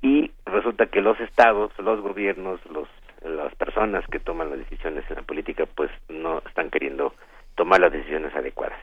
Y 0.00 0.32
resulta 0.46 0.86
que 0.86 1.00
los 1.00 1.18
estados, 1.20 1.70
los 1.78 2.00
gobiernos, 2.00 2.60
los, 2.66 2.88
las 3.22 3.54
personas 3.54 4.04
que 4.08 4.18
toman 4.18 4.50
las 4.50 4.58
decisiones 4.58 5.04
en 5.08 5.16
la 5.16 5.22
política, 5.22 5.64
pues 5.66 5.90
no 6.08 6.42
están 6.46 6.70
queriendo 6.70 7.14
tomar 7.54 7.80
las 7.80 7.92
decisiones 7.92 8.34
adecuadas. 8.34 8.78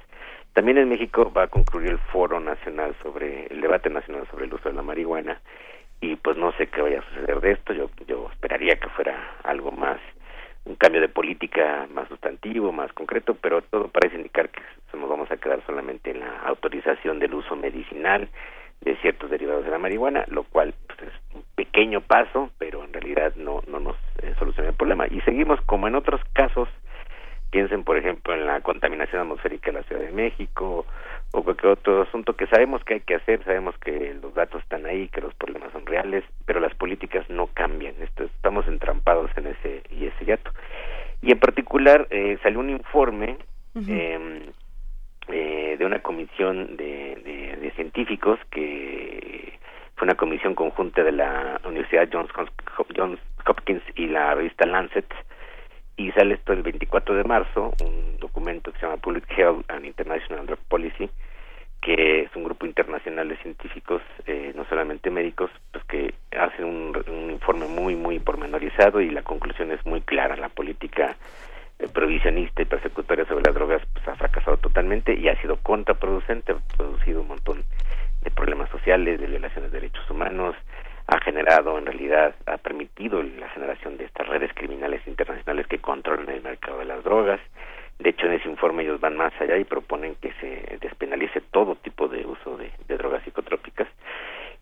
También 0.54 0.78
en 0.78 0.90
México 0.90 1.32
va 1.32 1.44
a 1.44 1.48
concluir 1.48 1.92
el 1.92 2.00
foro 2.00 2.40
nacional 2.40 2.96
sobre 3.04 3.48
el 3.48 3.62
debate 3.62 3.90
nacional 3.90 4.28
sobre 4.32 4.46
el 4.46 4.54
uso 4.54 4.70
de 4.70 4.76
la 4.76 4.82
marihuana 4.82 5.40
y 6.02 6.16
pues 6.16 6.38
no 6.38 6.52
sé 6.54 6.68
qué 6.68 6.82
vaya 6.82 7.00
a 7.00 7.10
suceder 7.10 7.40
de 7.42 7.52
esto. 7.52 7.74
Yo 7.74 7.90
yo 8.08 8.30
esperaría 8.32 8.80
que 8.80 8.90
fuera 8.90 9.36
algo 9.44 9.72
más 9.72 10.00
un 10.66 10.76
cambio 10.76 11.02
de 11.02 11.10
política 11.10 11.88
más 11.94 12.08
sustantivo, 12.10 12.72
más 12.72 12.92
concreto, 12.94 13.36
pero 13.36 13.62
todo 13.62 13.88
parece 13.88 14.18
indicar 14.18 14.50
que 14.50 14.62
nos 14.94 15.10
vamos 15.10 15.32
a 15.32 15.38
quedar 15.38 15.64
solamente 15.66 16.12
en 16.12 16.20
la 16.20 16.40
autorización 16.46 17.20
del 17.20 17.34
uso 17.34 17.56
medicinal 17.56 18.30
de 18.82 18.96
ciertos 18.98 19.30
derivados 19.30 19.66
de 19.66 19.72
la 19.72 19.78
marihuana, 19.78 20.26
lo 20.28 20.44
cual 20.44 20.74
pues, 20.88 21.10
es 21.10 21.36
un 21.36 21.44
pequeño 21.56 22.02
paso, 22.02 22.50
pero 22.58 22.84
en 22.84 22.94
realidad 22.94 23.34
no, 23.36 23.62
no 23.68 23.80
nos 23.80 23.98
eh, 24.22 24.34
soluciona 24.40 24.70
el 24.70 24.76
problema. 24.76 25.08
Y 25.08 25.22
seguimos 25.22 25.60
como 25.62 25.88
en 25.88 25.96
otros 25.96 26.22
casos, 26.34 26.70
piensen 27.52 27.84
por 27.84 27.98
ejemplo 27.98 28.34
en 28.34 28.46
la 28.46 28.62
contaminación 28.62 29.22
atmosférica 29.22 29.72
de 29.72 29.80
la 29.80 29.84
Ciudad 29.84 30.02
de 30.04 30.12
México 30.12 30.86
o 31.32 31.44
cualquier 31.44 31.74
otro 31.74 32.04
asunto 32.04 32.36
que 32.36 32.48
sabemos 32.48 32.84
que 32.84 32.96
hay 32.96 33.00
que 33.02 33.16
hacer, 33.16 33.44
sabemos 33.44 33.78
que 33.80 34.16
los 34.22 34.34
datos 34.34 34.62
están 34.64 34.86
ahí, 34.86 35.10
que 35.10 35.22
los 35.22 35.34
problemas 35.36 35.72
son 35.74 35.86
reales, 35.86 36.24
pero 36.46 36.60
las 36.60 36.74
políticas 36.76 37.30
no 37.30 37.48
cambian, 37.48 37.96
estamos 38.02 38.68
entrampados 38.68 38.89
en 39.40 39.48
ese 39.48 39.84
y 39.90 40.06
ese 40.06 40.26
hiato. 40.26 40.52
Y 41.22 41.32
en 41.32 41.40
particular 41.40 42.08
eh, 42.12 42.38
salió 42.44 42.60
un 42.60 42.70
informe 42.70 43.38
eh, 43.88 44.52
eh, 45.28 45.76
de 45.78 45.86
una 45.86 46.02
comisión 46.02 46.78
de, 46.78 47.58
de, 47.60 47.72
científicos 47.76 48.40
que 48.52 49.58
fue 49.96 50.06
una 50.06 50.16
comisión 50.16 50.56
conjunta 50.56 51.04
de 51.04 51.12
la 51.12 51.62
Universidad 51.66 52.10
Johns, 52.12 52.30
Johns 52.96 53.20
Hopkins 53.46 53.84
y 53.96 54.08
la 54.08 54.34
revista 54.34 54.66
Lancet 54.66 55.06
y 56.00 56.12
sale 56.14 56.36
esto 56.36 56.54
el 56.54 56.64
24 56.64 57.14
de 57.14 57.24
marzo, 57.26 57.74
un 57.84 58.18
documento 58.20 58.72
que 58.72 58.80
se 58.80 58.86
llama 58.86 59.02
Public 59.02 59.26
Health 59.38 59.70
and 59.70 59.86
International 59.86 60.46
Drug 60.46 60.60
Policy, 60.70 61.10
que 61.82 62.22
es 62.22 62.36
un 62.38 62.46
grupo 62.46 62.66
internacional 62.66 63.28
de 63.28 63.36
científicos, 63.38 64.02
eh, 64.26 64.54
no 64.56 64.66
solamente 64.70 65.10
médicos, 65.10 65.52
hacen 66.40 66.66
un, 66.66 67.04
un, 67.08 67.32
informe 67.32 67.68
muy, 67.68 67.96
muy 67.96 68.20
pormenorizado 68.20 69.02
y 69.02 69.10
la 69.10 69.22
conclusión 69.24 69.72
es 69.72 69.86
muy 69.86 70.02
clara. 70.02 70.36
La 70.36 70.50
política 70.50 71.16
eh, 71.80 71.88
provisionista 71.94 72.62
y 72.62 72.66
persecutoria 72.66 73.26
sobre 73.26 73.44
las 73.44 73.56
drogas 73.56 73.82
pues 73.94 74.08
ha 74.08 74.16
fracasado 74.16 74.58
totalmente 74.58 75.14
y 75.14 75.30
ha 75.30 75.40
sido 75.42 75.58
contraproducente, 75.58 76.52
ha 76.52 76.78
producido 76.78 77.22
un 77.22 77.30
montón 77.30 77.64
de 78.22 78.32
problemas 78.32 78.70
sociales, 78.70 79.20
de 79.20 79.28
violaciones 79.28 79.72
de 79.72 79.80
derechos 79.80 80.10
humanos, 80.10 80.56
ha 81.08 81.20
generado 81.22 81.78
en 81.78 81.86
realidad, 81.86 82.36
ha 82.46 82.58
permitido 82.58 83.24
la 83.24 83.50
generación 83.50 83.98
de 83.98 84.06
estas 84.06 84.28
redes 84.28 84.52
criminales 84.54 85.02
internacionales 85.08 85.66
que 85.68 85.80
controlan 85.80 86.30
el 86.30 86.44
mercado 86.44 86.80
de 86.80 86.86
las 86.86 87.04
drogas. 87.04 87.40
De 87.98 88.12
hecho, 88.12 88.28
en 88.28 88.34
ese 88.34 88.48
informe 88.48 88.84
ellos 88.84 89.00
van 89.00 89.18
más 89.18 89.34
allá 89.42 89.58
y 89.58 89.64
proponen 89.64 90.16
que 90.16 90.32
se 90.34 90.78
despenalice 90.80 91.42
todo 91.52 91.76
tipo 91.76 92.08
de 92.08 92.26
uso 92.26 92.58
de, 92.58 92.72
drogas 92.96 93.24
psicotrópicas. 93.24 93.88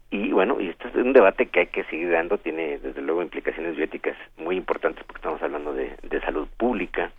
Y 0.09 0.31
bueno, 0.31 0.59
y 0.59 0.69
esto 0.69 0.87
es 0.87 0.95
un 0.95 1.13
debate 1.13 1.47
que 1.47 1.61
hay 1.61 1.67
que 1.67 1.83
seguir 1.85 2.11
dando, 2.11 2.37
tiene 2.37 2.79
desde 2.79 3.01
luego 3.01 3.21
implicaciones 3.21 3.75
bióticas 3.75 4.15
muy 4.37 4.55
importantes 4.55 5.03
porque 5.03 5.19
estamos 5.19 5.41
hablando 5.41 5.73
de, 5.73 5.95
de 6.01 6.21
salud 6.21 6.47
pública, 6.57 7.11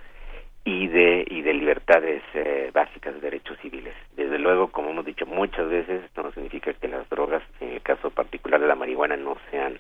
y 0.69 0.87
de 0.89 1.25
y 1.31 1.41
de 1.41 1.55
libertades 1.55 2.23
eh, 2.35 2.71
básicas 2.75 3.15
de 3.15 3.21
derechos 3.21 3.57
civiles. 3.63 3.95
Desde 4.17 4.39
luego, 4.39 4.69
como 4.69 4.91
hemos 4.91 5.07
dicho 5.07 5.25
muchas 5.25 5.67
veces, 5.69 6.05
esto 6.05 6.23
no 6.23 6.33
significa 6.33 6.75
que 6.75 6.89
las 6.89 7.09
drogas, 7.09 7.43
en 7.61 7.73
el 7.73 7.81
caso 7.81 8.11
particular 8.11 8.61
de 8.61 8.67
la 8.67 8.75
marihuana, 8.75 9.17
no 9.17 9.39
sean 9.51 9.79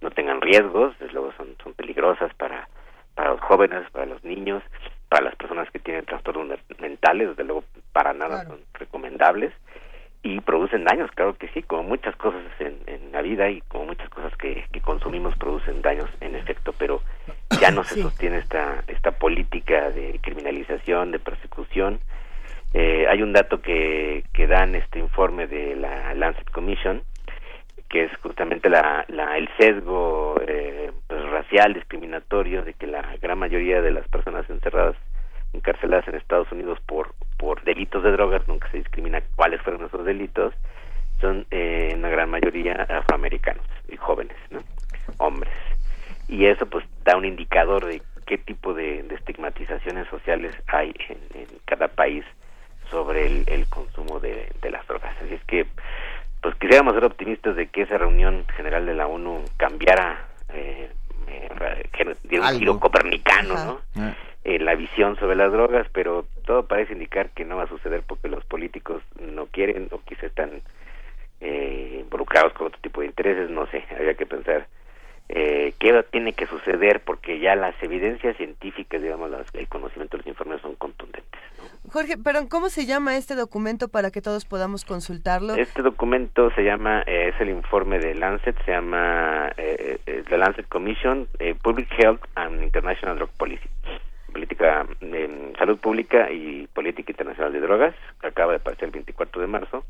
no 0.00 0.10
tengan 0.12 0.40
riesgos, 0.40 0.96
desde 1.00 1.14
luego 1.14 1.32
son 1.36 1.56
son 1.62 1.74
peligrosas 1.74 2.32
para 2.34 2.68
para 3.16 3.30
los 3.30 3.40
jóvenes, 3.40 3.90
para 3.90 4.06
los 4.06 4.22
niños, 4.22 4.62
para 5.08 5.24
las 5.24 5.34
personas 5.34 5.68
que 5.72 5.80
tienen 5.80 6.04
trastornos 6.04 6.60
mentales, 6.78 7.30
desde 7.30 7.44
luego 7.44 7.64
para 7.92 8.12
nada 8.12 8.44
son 8.44 8.60
recomendables 8.74 9.52
y 10.22 10.40
producen 10.40 10.84
daños, 10.84 11.10
claro 11.12 11.34
que 11.34 11.48
sí, 11.48 11.62
como 11.62 11.82
muchas 11.84 12.14
cosas 12.16 12.42
en, 12.58 12.76
en 12.86 13.10
la 13.12 13.22
vida 13.22 13.48
y 13.48 13.62
como 13.62 13.86
muchas 13.86 14.08
cosas 14.10 14.36
que, 14.36 14.64
que, 14.70 14.80
consumimos 14.80 15.34
producen 15.36 15.80
daños 15.80 16.10
en 16.20 16.36
efecto, 16.36 16.74
pero 16.78 17.00
ya 17.60 17.70
no 17.70 17.84
se 17.84 18.02
sostiene 18.02 18.38
esta, 18.38 18.84
esta 18.86 19.12
política 19.12 19.90
de 19.90 20.18
criminalización, 20.22 21.10
de 21.12 21.20
persecución. 21.20 22.00
Eh, 22.74 23.06
hay 23.08 23.22
un 23.22 23.32
dato 23.32 23.62
que, 23.62 24.24
que 24.32 24.46
da 24.46 24.64
en 24.64 24.74
este 24.74 24.98
informe 24.98 25.46
de 25.46 25.74
la 25.74 26.14
Lancet 26.14 26.50
Commission, 26.50 27.02
que 27.88 28.04
es 28.04 28.16
justamente 28.18 28.68
la, 28.68 29.04
la 29.08 29.38
el 29.38 29.48
sesgo 29.58 30.36
eh, 30.46 30.92
pues, 31.08 31.22
racial 31.30 31.74
discriminatorio 31.74 32.62
de 32.62 32.74
que 32.74 32.86
la 32.86 33.16
gran 33.20 33.38
mayoría 33.38 33.80
de 33.80 33.90
las 33.90 34.06
personas 34.08 34.48
encerradas 34.50 34.96
encarceladas 35.52 36.06
en 36.08 36.14
Estados 36.16 36.50
Unidos 36.52 36.78
por 36.86 37.14
por 37.38 37.62
delitos 37.64 38.02
de 38.02 38.12
drogas 38.12 38.46
nunca 38.48 38.70
se 38.70 38.78
discrimina 38.78 39.22
cuáles 39.34 39.62
fueron 39.62 39.84
esos 39.86 40.04
delitos 40.04 40.52
son 41.20 41.46
eh, 41.50 41.90
en 41.92 42.02
la 42.02 42.08
gran 42.08 42.30
mayoría 42.30 42.86
afroamericanos 42.88 43.64
y 43.88 43.96
jóvenes 43.96 44.36
no 44.50 44.60
hombres. 45.18 45.52
Y 46.28 46.46
eso 46.46 46.66
pues 46.66 46.84
da 47.04 47.16
un 47.16 47.24
indicador 47.24 47.84
de 47.86 48.02
qué 48.26 48.38
tipo 48.38 48.74
de, 48.74 49.02
de 49.02 49.14
estigmatizaciones 49.16 50.06
sociales 50.08 50.54
hay 50.68 50.94
en, 51.08 51.18
en, 51.34 51.46
cada 51.64 51.88
país 51.88 52.24
sobre 52.90 53.26
el, 53.26 53.44
el 53.46 53.66
consumo 53.68 54.20
de, 54.20 54.48
de 54.60 54.70
las 54.70 54.86
drogas. 54.86 55.14
Así 55.22 55.34
es 55.34 55.44
que 55.44 55.66
pues 56.40 56.54
quisiéramos 56.56 56.94
ser 56.94 57.04
optimistas 57.04 57.56
de 57.56 57.66
que 57.66 57.82
esa 57.82 57.98
reunión 57.98 58.44
general 58.56 58.86
de 58.86 58.94
la 58.94 59.06
ONU 59.06 59.44
cambiara 59.56 60.26
eh, 60.54 60.90
eh, 61.28 62.16
diera 62.22 62.50
un 62.50 62.58
giro 62.58 62.80
copernicano, 62.80 63.80
¿no? 63.94 64.12
Eh, 64.44 64.58
la 64.58 64.74
visión 64.74 65.16
sobre 65.16 65.36
las 65.36 65.52
drogas, 65.52 65.86
pero 65.92 66.24
todo 66.46 66.66
parece 66.66 66.94
indicar 66.94 67.30
que 67.30 67.44
no 67.44 67.56
va 67.56 67.64
a 67.64 67.68
suceder 67.68 68.02
porque 68.06 68.28
los 68.28 68.44
políticos 68.44 69.02
no 69.20 69.46
quieren 69.46 69.88
o 69.90 70.00
quizá 70.00 70.26
están 70.26 70.62
eh, 71.40 71.98
involucrados 72.00 72.52
con 72.54 72.68
otro 72.68 72.80
tipo 72.80 73.00
de 73.00 73.08
intereses, 73.08 73.50
no 73.50 73.66
sé, 73.66 73.84
habría 73.90 74.14
que 74.14 74.26
pensar 74.26 74.66
eh, 75.32 75.74
qué 75.78 76.04
tiene 76.10 76.32
que 76.32 76.46
suceder 76.46 77.00
porque 77.00 77.38
ya 77.38 77.54
las 77.54 77.80
evidencias 77.82 78.36
científicas, 78.36 79.00
digamos, 79.00 79.30
las, 79.30 79.46
el 79.54 79.68
conocimiento 79.68 80.16
de 80.16 80.22
los 80.22 80.26
informes 80.26 80.60
son 80.60 80.74
contundentes. 80.74 81.40
¿no? 81.58 81.92
Jorge, 81.92 82.16
pero 82.18 82.48
¿cómo 82.48 82.68
se 82.68 82.84
llama 82.84 83.16
este 83.16 83.36
documento 83.36 83.88
para 83.88 84.10
que 84.10 84.20
todos 84.20 84.44
podamos 84.44 84.84
consultarlo? 84.84 85.54
Este 85.54 85.82
documento 85.82 86.50
se 86.56 86.64
llama, 86.64 87.02
eh, 87.06 87.32
es 87.32 87.40
el 87.40 87.50
informe 87.50 88.00
de 88.00 88.14
Lancet, 88.16 88.56
se 88.64 88.72
llama 88.72 89.52
eh, 89.56 90.00
eh, 90.06 90.24
The 90.28 90.36
Lancet 90.36 90.66
Commission, 90.68 91.28
eh, 91.38 91.54
Public 91.62 91.88
Health 91.96 92.22
and 92.34 92.62
International 92.62 93.16
Drug 93.16 93.30
Policy, 93.38 93.68
política 94.30 94.86
de 95.00 95.52
salud 95.58 95.78
pública 95.78 96.30
y 96.30 96.66
política 96.68 97.12
internacional 97.12 97.52
de 97.52 97.60
drogas, 97.60 97.94
que 98.20 98.26
acaba 98.26 98.52
de 98.52 98.58
aparecer 98.58 98.86
el 98.86 98.92
24 98.92 99.40
de 99.40 99.46
marzo, 99.46 99.84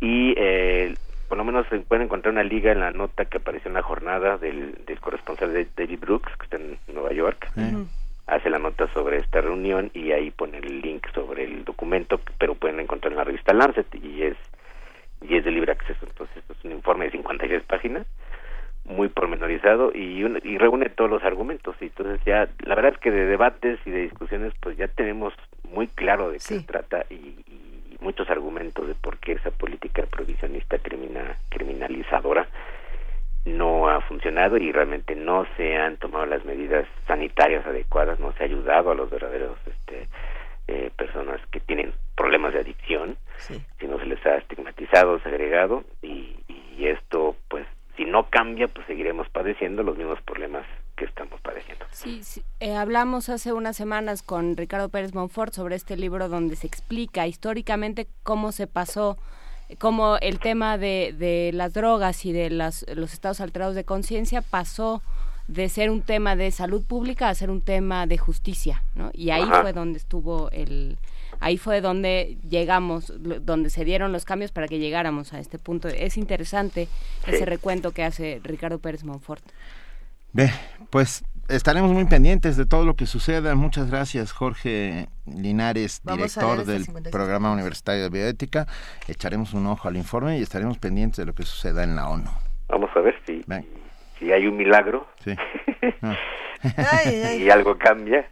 y 0.00 0.34
eh, 0.36 0.94
por 1.28 1.38
lo 1.38 1.44
menos 1.44 1.66
se 1.68 1.78
puede 1.80 2.04
encontrar 2.04 2.32
una 2.32 2.42
liga 2.42 2.72
en 2.72 2.80
la 2.80 2.90
nota 2.90 3.24
que 3.24 3.38
apareció 3.38 3.68
en 3.68 3.74
la 3.74 3.82
jornada 3.82 4.36
del, 4.38 4.84
del 4.84 5.00
corresponsal 5.00 5.52
de 5.52 5.66
David 5.76 6.00
Brooks, 6.00 6.36
que 6.36 6.44
está 6.44 6.56
en 6.56 6.78
Nueva 6.92 7.12
York. 7.12 7.48
Eh, 7.56 7.84
Hace 8.26 8.48
la 8.48 8.58
nota 8.58 8.90
sobre 8.94 9.18
esta 9.18 9.42
reunión 9.42 9.90
y 9.92 10.12
ahí 10.12 10.30
pone 10.30 10.56
el 10.56 10.80
link 10.80 11.06
sobre 11.14 11.44
el 11.44 11.62
documento, 11.62 12.18
pero 12.38 12.54
pueden 12.54 12.80
encontrar 12.80 13.12
en 13.12 13.18
la 13.18 13.24
revista 13.24 13.52
Lancet 13.52 13.86
y 13.96 14.22
es 14.22 14.36
y 15.20 15.36
es 15.36 15.44
de 15.44 15.50
libre 15.50 15.72
acceso. 15.72 16.06
Entonces, 16.06 16.38
esto 16.38 16.54
es 16.54 16.64
un 16.64 16.72
informe 16.72 17.06
de 17.06 17.12
56 17.12 17.62
páginas, 17.64 18.06
muy 18.84 19.08
pormenorizado 19.08 19.92
y, 19.94 20.22
un- 20.24 20.40
y 20.44 20.58
reúne 20.58 20.88
todos 20.90 21.10
los 21.10 21.22
argumentos. 21.24 21.74
Y 21.80 21.84
entonces 21.86 22.20
ya, 22.26 22.48
la 22.66 22.74
verdad 22.74 22.92
es 22.94 22.98
que 22.98 23.10
de 23.10 23.26
debates 23.26 23.78
y 23.86 23.90
de 23.90 24.02
discusiones, 24.02 24.52
pues 24.60 24.76
ya 24.76 24.88
tenemos 24.88 25.32
muy 25.72 25.86
claro 25.88 26.28
de 26.30 26.34
qué 26.36 26.40
se 26.40 26.66
trata 26.66 27.04
y, 27.10 27.14
y 27.14 27.96
muchos 28.00 28.28
argumentos 28.28 28.86
de 28.86 28.94
por 28.94 29.16
qué 29.18 29.32
esa 29.32 29.50
política 29.50 30.02
prohibicionista 30.10 30.78
crimina, 30.78 31.36
criminalizadora 31.48 32.46
no 33.46 33.88
ha 33.90 34.00
funcionado 34.02 34.56
y 34.56 34.72
realmente 34.72 35.14
no 35.14 35.46
se 35.56 35.76
han 35.76 35.96
tomado 35.98 36.24
las 36.26 36.44
medidas 36.46 36.86
sanitarias 37.06 37.66
adecuadas, 37.66 38.18
no 38.18 38.32
se 38.32 38.42
ha 38.42 38.46
ayudado 38.46 38.90
a 38.90 38.94
los 38.94 39.10
verdaderos 39.10 39.58
este, 39.66 40.08
eh, 40.68 40.90
personas 40.96 41.40
que 41.50 41.60
tienen 41.60 41.92
problemas 42.16 42.54
de 42.54 42.60
adicción, 42.60 43.16
sino 43.78 43.98
se 43.98 44.06
les 44.06 44.24
ha 44.24 44.36
estigmatizado, 44.36 45.18
segregado 45.20 45.84
y, 46.00 46.36
y 46.48 46.86
esto 46.86 47.36
pues 47.48 47.66
si 47.96 48.04
no 48.04 48.28
cambia 48.30 48.68
pues 48.68 48.86
seguiremos 48.86 49.28
padeciendo 49.28 49.82
los 49.82 49.96
mismos 49.96 50.20
problemas 50.22 50.66
que 50.96 51.04
estamos 51.04 51.40
padeciendo. 51.40 51.84
Sí, 51.90 52.22
sí. 52.22 52.42
Eh, 52.60 52.74
hablamos 52.74 53.28
hace 53.28 53.52
unas 53.52 53.76
semanas 53.76 54.22
con 54.22 54.56
Ricardo 54.56 54.88
Pérez 54.88 55.14
Monfort 55.14 55.52
sobre 55.52 55.76
este 55.76 55.96
libro 55.96 56.28
donde 56.28 56.56
se 56.56 56.66
explica 56.66 57.26
históricamente 57.26 58.06
cómo 58.22 58.52
se 58.52 58.66
pasó, 58.66 59.18
cómo 59.78 60.16
el 60.20 60.38
tema 60.38 60.78
de, 60.78 61.14
de 61.16 61.50
las 61.52 61.72
drogas 61.72 62.24
y 62.24 62.32
de 62.32 62.50
las, 62.50 62.86
los 62.94 63.12
estados 63.12 63.40
alterados 63.40 63.74
de 63.74 63.84
conciencia 63.84 64.42
pasó 64.42 65.02
de 65.48 65.68
ser 65.68 65.90
un 65.90 66.02
tema 66.02 66.36
de 66.36 66.50
salud 66.50 66.84
pública 66.84 67.28
a 67.28 67.34
ser 67.34 67.50
un 67.50 67.60
tema 67.60 68.06
de 68.06 68.16
justicia, 68.16 68.82
¿no? 68.94 69.10
Y 69.12 69.30
ahí 69.30 69.42
Ajá. 69.42 69.62
fue 69.62 69.72
donde 69.72 69.98
estuvo 69.98 70.50
el, 70.50 70.96
ahí 71.40 71.58
fue 71.58 71.80
donde 71.80 72.38
llegamos, 72.48 73.12
donde 73.18 73.70
se 73.70 73.84
dieron 73.84 74.12
los 74.12 74.24
cambios 74.24 74.52
para 74.52 74.68
que 74.68 74.78
llegáramos 74.78 75.32
a 75.32 75.40
este 75.40 75.58
punto. 75.58 75.88
Es 75.88 76.16
interesante 76.16 76.88
ese 77.26 77.44
recuento 77.44 77.92
que 77.92 78.04
hace 78.04 78.40
Ricardo 78.42 78.78
Pérez 78.78 79.04
Monfort. 79.04 79.42
Ve, 80.32 80.50
pues 80.90 81.24
estaremos 81.48 81.92
muy 81.92 82.06
pendientes 82.06 82.56
de 82.56 82.66
todo 82.66 82.84
lo 82.84 82.94
que 82.94 83.06
suceda. 83.06 83.54
Muchas 83.54 83.90
gracias, 83.90 84.32
Jorge 84.32 85.08
Linares, 85.26 86.02
director 86.04 86.64
del 86.64 86.84
56. 86.84 87.12
Programa 87.12 87.52
Universitario 87.52 88.02
de 88.02 88.08
Bioética. 88.10 88.66
Echaremos 89.06 89.54
un 89.54 89.66
ojo 89.66 89.88
al 89.88 89.96
informe 89.96 90.38
y 90.38 90.42
estaremos 90.42 90.78
pendientes 90.78 91.18
de 91.18 91.26
lo 91.26 91.34
que 91.34 91.44
suceda 91.44 91.84
en 91.84 91.94
la 91.96 92.08
ONU. 92.08 92.30
Vamos 92.68 92.90
a 92.96 93.00
ver 93.00 93.14
si, 93.26 93.42
Ven. 93.46 93.66
si 94.18 94.32
hay 94.32 94.46
un 94.46 94.56
milagro 94.56 95.06
Sí. 95.22 95.36
y 97.38 97.50
algo 97.50 97.76
cambia 97.78 98.26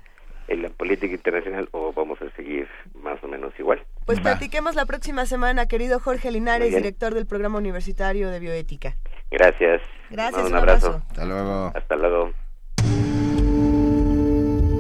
en 0.53 0.63
la 0.63 0.69
política 0.69 1.15
internacional 1.15 1.69
o 1.73 1.93
vamos 1.93 2.21
a 2.21 2.31
seguir 2.37 2.69
más 3.03 3.23
o 3.25 3.29
menos 3.29 3.53
igual. 3.59 3.83
Pues 4.05 4.21
platiquemos 4.21 4.75
la 4.75 4.85
próxima 4.85 5.25
semana, 5.27 5.67
querido 5.67 5.99
Jorge 5.99 6.31
Linares, 6.31 6.75
director 6.75 7.15
del 7.15 7.27
Programa 7.27 7.59
Universitario 7.59 8.31
de 8.31 8.39
Bioética. 8.39 8.97
Gracias. 9.31 9.81
Gracias, 10.11 10.43
Un 10.43 10.49
un 10.53 10.55
abrazo. 10.57 10.87
abrazo. 10.89 11.07
Hasta 11.09 11.25
luego. 11.25 11.73
Hasta 11.75 11.97
luego. 11.97 12.33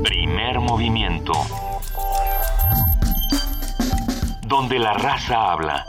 Primer 0.05 0.60
movimiento. 0.60 1.33
Donde 4.47 4.78
la 4.78 4.92
raza 4.92 5.52
habla. 5.52 5.84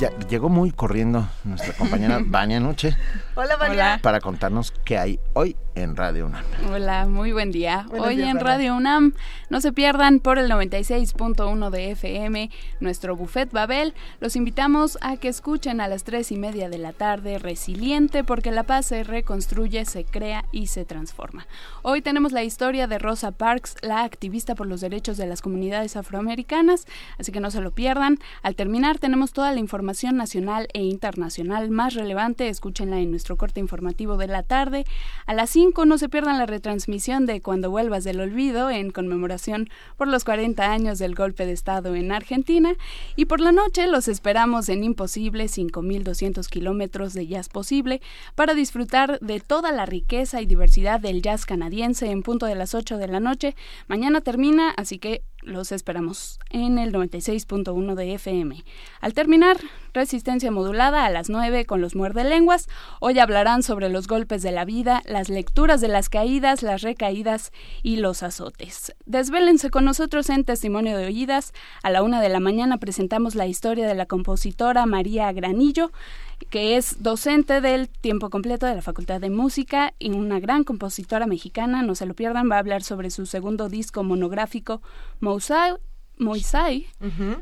Ya, 0.00 0.10
llegó 0.30 0.48
muy 0.48 0.70
corriendo 0.70 1.28
nuestra 1.44 1.74
compañera 1.74 2.20
Vania 2.24 2.58
Noche 2.58 2.96
Hola, 3.34 3.56
Vania. 3.56 4.00
para 4.02 4.18
contarnos 4.20 4.72
qué 4.82 4.96
hay 4.96 5.20
hoy 5.34 5.56
en 5.74 5.94
Radio 5.94 6.26
UNAM. 6.26 6.44
Hola, 6.72 7.06
muy 7.06 7.32
buen 7.32 7.52
día. 7.52 7.86
Buenos 7.88 8.08
Hoy 8.08 8.16
días, 8.16 8.30
en. 8.30 8.40
Radio 8.40 8.74
UNAM, 8.74 9.14
no 9.50 9.60
se 9.60 9.72
pierdan 9.72 10.18
por 10.18 10.38
el 10.38 10.50
96.1 10.50 11.70
de 11.70 11.90
FM 11.92 12.50
nuestro 12.80 13.14
Buffet 13.14 13.50
Babel. 13.52 13.94
Los 14.20 14.36
invitamos 14.36 14.98
a 15.00 15.16
que 15.16 15.28
escuchen 15.28 15.80
a 15.80 15.88
las 15.88 16.04
tres 16.04 16.32
y 16.32 16.36
media 16.36 16.68
de 16.68 16.78
la 16.78 16.92
tarde 16.92 17.38
Resiliente, 17.38 18.24
porque 18.24 18.50
la 18.50 18.64
paz 18.64 18.86
se 18.86 19.04
reconstruye, 19.04 19.84
se 19.84 20.04
crea 20.04 20.44
y 20.50 20.66
se 20.66 20.84
transforma. 20.84 21.46
Hoy 21.82 22.02
tenemos 22.02 22.32
la 22.32 22.42
historia 22.42 22.86
de 22.86 22.98
Rosa 22.98 23.32
Parks, 23.32 23.76
la 23.82 24.02
activista 24.02 24.54
por 24.54 24.66
los 24.66 24.80
derechos 24.80 25.16
de 25.16 25.26
las 25.26 25.40
comunidades 25.40 25.96
afroamericanas, 25.96 26.86
así 27.18 27.32
que 27.32 27.40
no 27.40 27.50
se 27.50 27.60
lo 27.60 27.70
pierdan. 27.70 28.18
Al 28.42 28.54
terminar 28.54 28.98
tenemos 28.98 29.32
toda 29.32 29.52
la 29.52 29.60
información 29.60 29.89
nacional 30.16 30.68
e 30.72 30.82
internacional 30.82 31.70
más 31.70 31.94
relevante, 31.94 32.48
escúchenla 32.48 33.00
en 33.00 33.10
nuestro 33.10 33.36
corte 33.36 33.60
informativo 33.60 34.16
de 34.16 34.26
la 34.26 34.42
tarde. 34.42 34.84
A 35.26 35.34
las 35.34 35.50
5 35.50 35.84
no 35.84 35.98
se 35.98 36.08
pierdan 36.08 36.38
la 36.38 36.46
retransmisión 36.46 37.26
de 37.26 37.40
Cuando 37.40 37.70
vuelvas 37.70 38.04
del 38.04 38.20
olvido 38.20 38.70
en 38.70 38.90
conmemoración 38.90 39.68
por 39.96 40.08
los 40.08 40.24
40 40.24 40.70
años 40.70 40.98
del 40.98 41.14
golpe 41.14 41.44
de 41.44 41.52
Estado 41.52 41.94
en 41.94 42.12
Argentina. 42.12 42.74
Y 43.16 43.24
por 43.24 43.40
la 43.40 43.52
noche 43.52 43.86
los 43.86 44.08
esperamos 44.08 44.68
en 44.68 44.84
Imposible 44.84 45.48
5200 45.48 46.48
kilómetros 46.48 47.12
de 47.12 47.26
jazz 47.26 47.48
posible 47.48 48.00
para 48.34 48.54
disfrutar 48.54 49.18
de 49.20 49.40
toda 49.40 49.72
la 49.72 49.86
riqueza 49.86 50.40
y 50.40 50.46
diversidad 50.46 51.00
del 51.00 51.22
jazz 51.22 51.46
canadiense 51.46 52.10
en 52.10 52.22
punto 52.22 52.46
de 52.46 52.54
las 52.54 52.74
8 52.74 52.96
de 52.96 53.08
la 53.08 53.20
noche. 53.20 53.56
Mañana 53.88 54.20
termina, 54.20 54.70
así 54.70 54.98
que 54.98 55.22
los 55.42 55.72
esperamos 55.72 56.38
en 56.50 56.78
el 56.78 56.92
96.1 56.92 57.94
de 57.94 58.14
FM. 58.14 58.64
Al 59.00 59.14
terminar, 59.14 59.58
resistencia 59.92 60.50
modulada 60.50 61.04
a 61.04 61.10
las 61.10 61.30
9 61.30 61.64
con 61.64 61.80
los 61.80 61.94
muerde 61.94 62.24
lenguas. 62.24 62.68
Hoy 63.00 63.18
hablarán 63.18 63.62
sobre 63.62 63.88
los 63.88 64.06
golpes 64.06 64.42
de 64.42 64.52
la 64.52 64.64
vida, 64.64 65.02
las 65.06 65.28
lecturas 65.28 65.80
de 65.80 65.88
las 65.88 66.08
caídas, 66.08 66.62
las 66.62 66.82
recaídas 66.82 67.52
y 67.82 67.96
los 67.96 68.22
azotes. 68.22 68.94
Desvélense 69.06 69.70
con 69.70 69.84
nosotros 69.84 70.30
en 70.30 70.44
Testimonio 70.44 70.96
de 70.96 71.06
Oídas. 71.06 71.52
A 71.82 71.90
la 71.90 72.02
una 72.02 72.20
de 72.20 72.28
la 72.28 72.40
mañana 72.40 72.78
presentamos 72.78 73.34
la 73.34 73.46
historia 73.46 73.86
de 73.86 73.94
la 73.94 74.06
compositora 74.06 74.86
María 74.86 75.32
Granillo 75.32 75.92
que 76.48 76.76
es 76.76 77.02
docente 77.02 77.60
del 77.60 77.88
tiempo 77.88 78.30
completo 78.30 78.66
de 78.66 78.74
la 78.74 78.82
Facultad 78.82 79.20
de 79.20 79.30
Música 79.30 79.94
y 79.98 80.10
una 80.10 80.40
gran 80.40 80.64
compositora 80.64 81.26
mexicana, 81.26 81.82
no 81.82 81.94
se 81.94 82.06
lo 82.06 82.14
pierdan, 82.14 82.50
va 82.50 82.56
a 82.56 82.60
hablar 82.60 82.82
sobre 82.82 83.10
su 83.10 83.26
segundo 83.26 83.68
disco 83.68 84.02
monográfico, 84.02 84.80
Mosaic, 85.20 85.78
Moisai. 86.20 86.86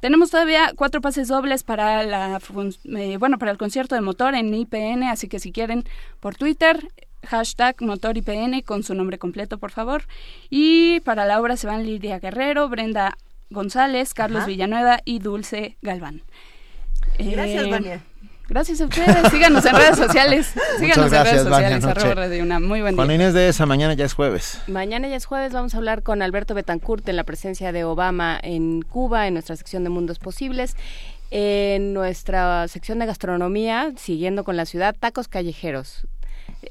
Tenemos 0.02 0.32
todavía 0.32 0.74
cuatro 0.76 1.00
pases 1.00 1.30
dobles 1.30 1.64
para 1.64 2.04
la 2.04 2.40
eh, 2.96 3.18
bueno 3.18 3.38
para 3.38 3.52
el 3.52 3.58
concierto 3.58 3.96
de 3.96 4.02
motor 4.02 4.36
en 4.36 4.54
IPN, 4.54 5.04
así 5.04 5.30
que 5.30 5.40
si 5.40 5.52
quieren 5.54 5.86
por 6.20 6.36
Twitter 6.36 6.86
hashtag 7.24 7.82
motor 7.82 8.18
IPN 8.18 8.62
con 8.62 8.82
su 8.84 8.94
nombre 8.96 9.18
completo 9.20 9.60
por 9.60 9.72
favor 9.72 10.04
y 10.50 11.00
para 11.02 11.26
la 11.26 11.40
obra 11.40 11.56
se 11.56 11.68
van 11.68 11.86
Lidia 11.86 12.20
Guerrero, 12.20 12.68
Brenda 12.68 13.16
González, 13.52 14.14
Carlos 14.14 14.40
Ajá. 14.40 14.48
Villanueva 14.48 15.00
y 15.06 15.20
Dulce 15.20 15.78
Galván. 15.82 16.24
Gracias, 17.20 17.66
Eh, 17.66 17.70
Vania. 17.70 18.02
Gracias 18.52 18.82
a 18.82 18.86
ustedes. 18.86 19.32
Síganos 19.32 19.66
en 19.66 19.76
redes 19.76 19.96
sociales. 19.98 20.48
Síganos 20.78 21.06
Muchas 21.06 21.20
en 21.20 21.24
redes 21.24 21.24
gracias, 21.24 21.44
sociales. 21.44 21.84
Noche. 21.86 22.00
arroba 22.02 22.16
Radio 22.16 22.44
UNAM. 22.44 22.64
Muy 22.68 22.82
buen 22.82 22.96
Juan 22.96 23.08
día. 23.08 23.16
Inés 23.16 23.34
de 23.34 23.48
esa 23.48 23.66
mañana 23.66 23.94
ya 23.94 24.04
es 24.04 24.14
jueves. 24.14 24.60
Mañana 24.68 25.08
ya 25.08 25.16
es 25.16 25.26
jueves, 25.26 25.54
vamos 25.54 25.74
a 25.74 25.78
hablar 25.78 26.04
con 26.04 26.22
Alberto 26.22 26.54
Betancourt 26.54 27.08
en 27.08 27.16
la 27.16 27.24
presencia 27.24 27.72
de 27.72 27.86
Obama 27.86 28.38
en 28.44 28.82
Cuba, 28.82 29.28
en 29.28 29.36
nuestra 29.36 29.56
sección 29.56 29.86
de 29.86 29.90
Mundos 29.90 30.20
Posibles. 30.20 30.76
En 31.32 31.94
nuestra 31.94 32.68
sección 32.68 33.00
de 33.00 33.06
gastronomía, 33.06 33.94
siguiendo 33.96 34.44
con 34.44 34.58
la 34.58 34.66
ciudad, 34.66 34.94
tacos 35.00 35.30
callejeros. 35.30 36.06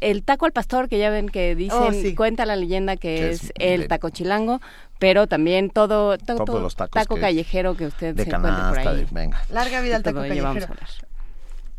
El 0.02 0.22
taco 0.22 0.44
al 0.44 0.52
pastor, 0.52 0.86
que 0.90 0.98
ya 0.98 1.08
ven 1.08 1.30
que 1.30 1.54
dicen, 1.54 1.78
Oh, 1.80 1.92
sí. 1.92 2.14
cuenta 2.14 2.44
la 2.44 2.56
leyenda 2.56 2.96
que, 2.96 3.16
Que 3.16 3.30
es, 3.30 3.44
es 3.44 3.52
el 3.58 3.80
de- 3.82 3.88
taco 3.88 4.10
chilango, 4.10 4.60
pero 4.98 5.26
también 5.26 5.70
todo, 5.70 6.18
todo 6.18 6.60
los 6.60 6.76
tacos 6.76 6.90
taco 7.02 7.14
que- 7.14 7.22
callejero 7.22 7.74
que 7.74 7.86
usted 7.86 8.14
De 8.14 8.24
se 8.24 8.28
encuentre 8.28 8.50
por 8.52 8.60
canasta, 8.74 8.90
ahí. 8.90 8.96
de, 8.98 9.06
venga. 9.10 9.42
Larga 9.48 9.80
vida 9.80 9.96
al 9.96 10.02
De 10.02 10.10
taco 10.12 10.20
callejero. 10.20 10.66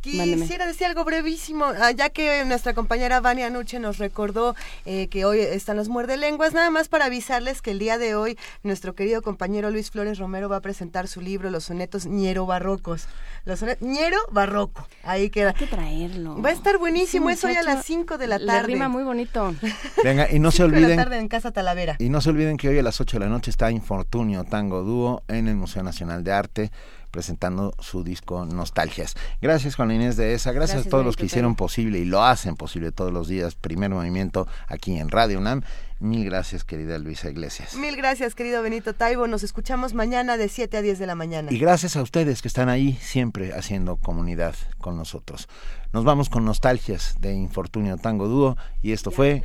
Mándeme. 0.09 0.41
Quisiera 0.41 0.65
decir 0.65 0.87
algo 0.87 1.03
brevísimo, 1.03 1.65
ah, 1.65 1.91
ya 1.91 2.09
que 2.09 2.43
nuestra 2.45 2.73
compañera 2.73 3.19
Vania 3.21 3.49
Nuche 3.49 3.79
nos 3.79 3.97
recordó 3.97 4.55
eh, 4.85 5.07
que 5.07 5.25
hoy 5.25 5.39
están 5.39 5.77
los 5.77 5.89
muerde 5.89 6.17
lenguas, 6.17 6.53
nada 6.53 6.69
más 6.69 6.89
para 6.89 7.05
avisarles 7.05 7.61
que 7.61 7.71
el 7.71 7.79
día 7.79 7.97
de 7.97 8.15
hoy 8.15 8.37
nuestro 8.63 8.95
querido 8.95 9.21
compañero 9.21 9.69
Luis 9.69 9.91
Flores 9.91 10.17
Romero 10.17 10.49
va 10.49 10.57
a 10.57 10.61
presentar 10.61 11.07
su 11.07 11.21
libro 11.21 11.49
Los 11.49 11.65
sonetos 11.65 12.05
ñero 12.05 12.45
barrocos. 12.45 13.07
Los 13.45 13.59
sonetos 13.59 13.87
ñero 13.87 14.17
barroco. 14.31 14.87
Ahí 15.03 15.29
queda. 15.29 15.49
Hay 15.49 15.55
que 15.55 15.67
traerlo. 15.67 16.41
Va 16.41 16.49
a 16.49 16.53
estar 16.53 16.77
buenísimo, 16.77 17.29
es 17.29 17.43
hoy 17.43 17.55
a 17.55 17.63
las 17.63 17.85
5 17.85 18.17
de 18.17 18.27
la 18.27 18.37
le 18.39 18.45
tarde. 18.45 18.67
rima 18.67 18.89
muy 18.89 19.03
bonito. 19.03 19.53
Venga, 20.03 20.27
y 20.31 20.39
no 20.39 20.51
se 20.51 20.57
Cinco 20.57 20.71
de 20.71 20.79
la 20.79 20.85
olviden 20.87 20.97
tarde 20.97 21.17
en 21.19 21.27
Casa 21.27 21.51
Talavera. 21.51 21.95
Y 21.99 22.09
no 22.09 22.21
se 22.21 22.29
olviden 22.29 22.57
que 22.57 22.69
hoy 22.69 22.79
a 22.79 22.83
las 22.83 22.99
8 22.99 23.17
de 23.17 23.25
la 23.25 23.29
noche 23.29 23.51
está 23.51 23.71
Infortunio 23.71 24.43
Tango 24.43 24.83
Dúo 24.83 25.23
en 25.27 25.47
el 25.47 25.55
Museo 25.55 25.83
Nacional 25.83 26.23
de 26.23 26.31
Arte 26.31 26.71
presentando 27.11 27.73
su 27.79 28.03
disco 28.03 28.45
Nostalgias. 28.45 29.15
Gracias 29.41 29.75
Juan 29.75 29.91
Inés 29.91 30.17
de 30.17 30.33
esa, 30.33 30.51
gracias, 30.51 30.77
Gracias, 30.77 30.87
a 30.87 30.89
todos 30.89 31.05
los 31.05 31.17
que 31.17 31.25
hicieron 31.25 31.55
posible 31.55 31.99
y 31.99 32.05
lo 32.05 32.23
hacen 32.23 32.55
posible 32.55 32.91
todos 32.91 33.11
los 33.11 33.27
días, 33.27 33.55
primer 33.55 33.91
movimiento 33.91 34.47
aquí 34.67 34.97
en 34.97 35.09
Radio 35.09 35.37
UNAM. 35.37 35.61
Mil 35.99 36.25
gracias 36.25 36.63
querida 36.63 36.97
Luisa 36.97 37.29
Iglesias. 37.29 37.75
Mil 37.75 37.95
gracias, 37.95 38.33
querido 38.33 38.63
Benito 38.63 38.95
Taibo. 38.95 39.27
Nos 39.27 39.43
escuchamos 39.43 39.93
mañana 39.93 40.35
de 40.35 40.49
7 40.49 40.77
a 40.77 40.81
10 40.81 40.97
de 40.97 41.05
la 41.05 41.13
mañana. 41.13 41.51
Y 41.51 41.59
gracias 41.59 41.95
a 41.95 42.01
ustedes 42.01 42.41
que 42.41 42.47
están 42.47 42.69
ahí 42.69 42.97
siempre 42.99 43.53
haciendo 43.53 43.97
comunidad 43.97 44.55
con 44.79 44.97
nosotros. 44.97 45.47
Nos 45.93 46.03
vamos 46.03 46.29
con 46.29 46.43
Nostalgias 46.43 47.17
de 47.19 47.35
Infortunio 47.35 47.97
Tango 47.97 48.27
Dúo 48.27 48.57
y 48.81 48.93
esto 48.93 49.11
fue, 49.11 49.43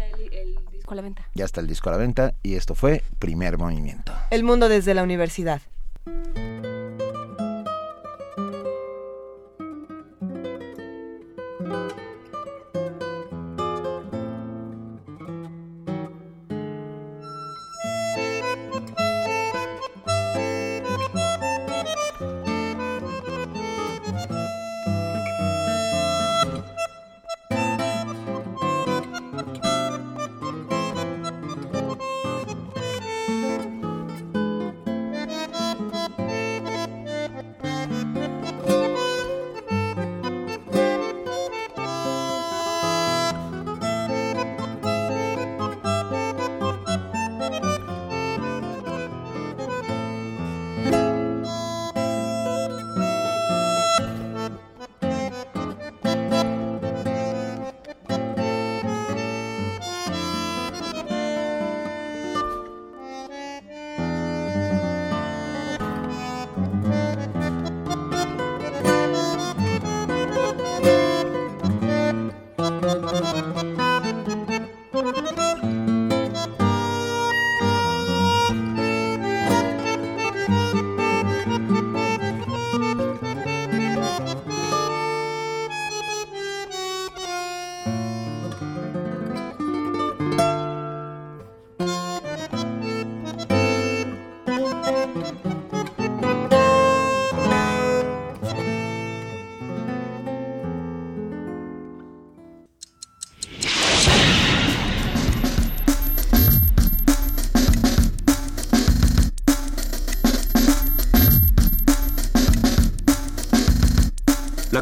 Disco 0.72 0.92
a 0.92 0.96
la 0.96 1.02
venta. 1.02 1.28
ya 1.34 1.44
está 1.44 1.60
el 1.60 1.66
disco 1.66 1.90
a 1.90 1.92
la 1.92 1.98
venta 1.98 2.32
y 2.42 2.54
esto 2.54 2.74
fue 2.74 3.02
Primer 3.18 3.58
Movimiento. 3.58 4.12
El 4.30 4.42
mundo 4.42 4.70
desde 4.70 4.94
la 4.94 5.02
universidad. 5.02 5.60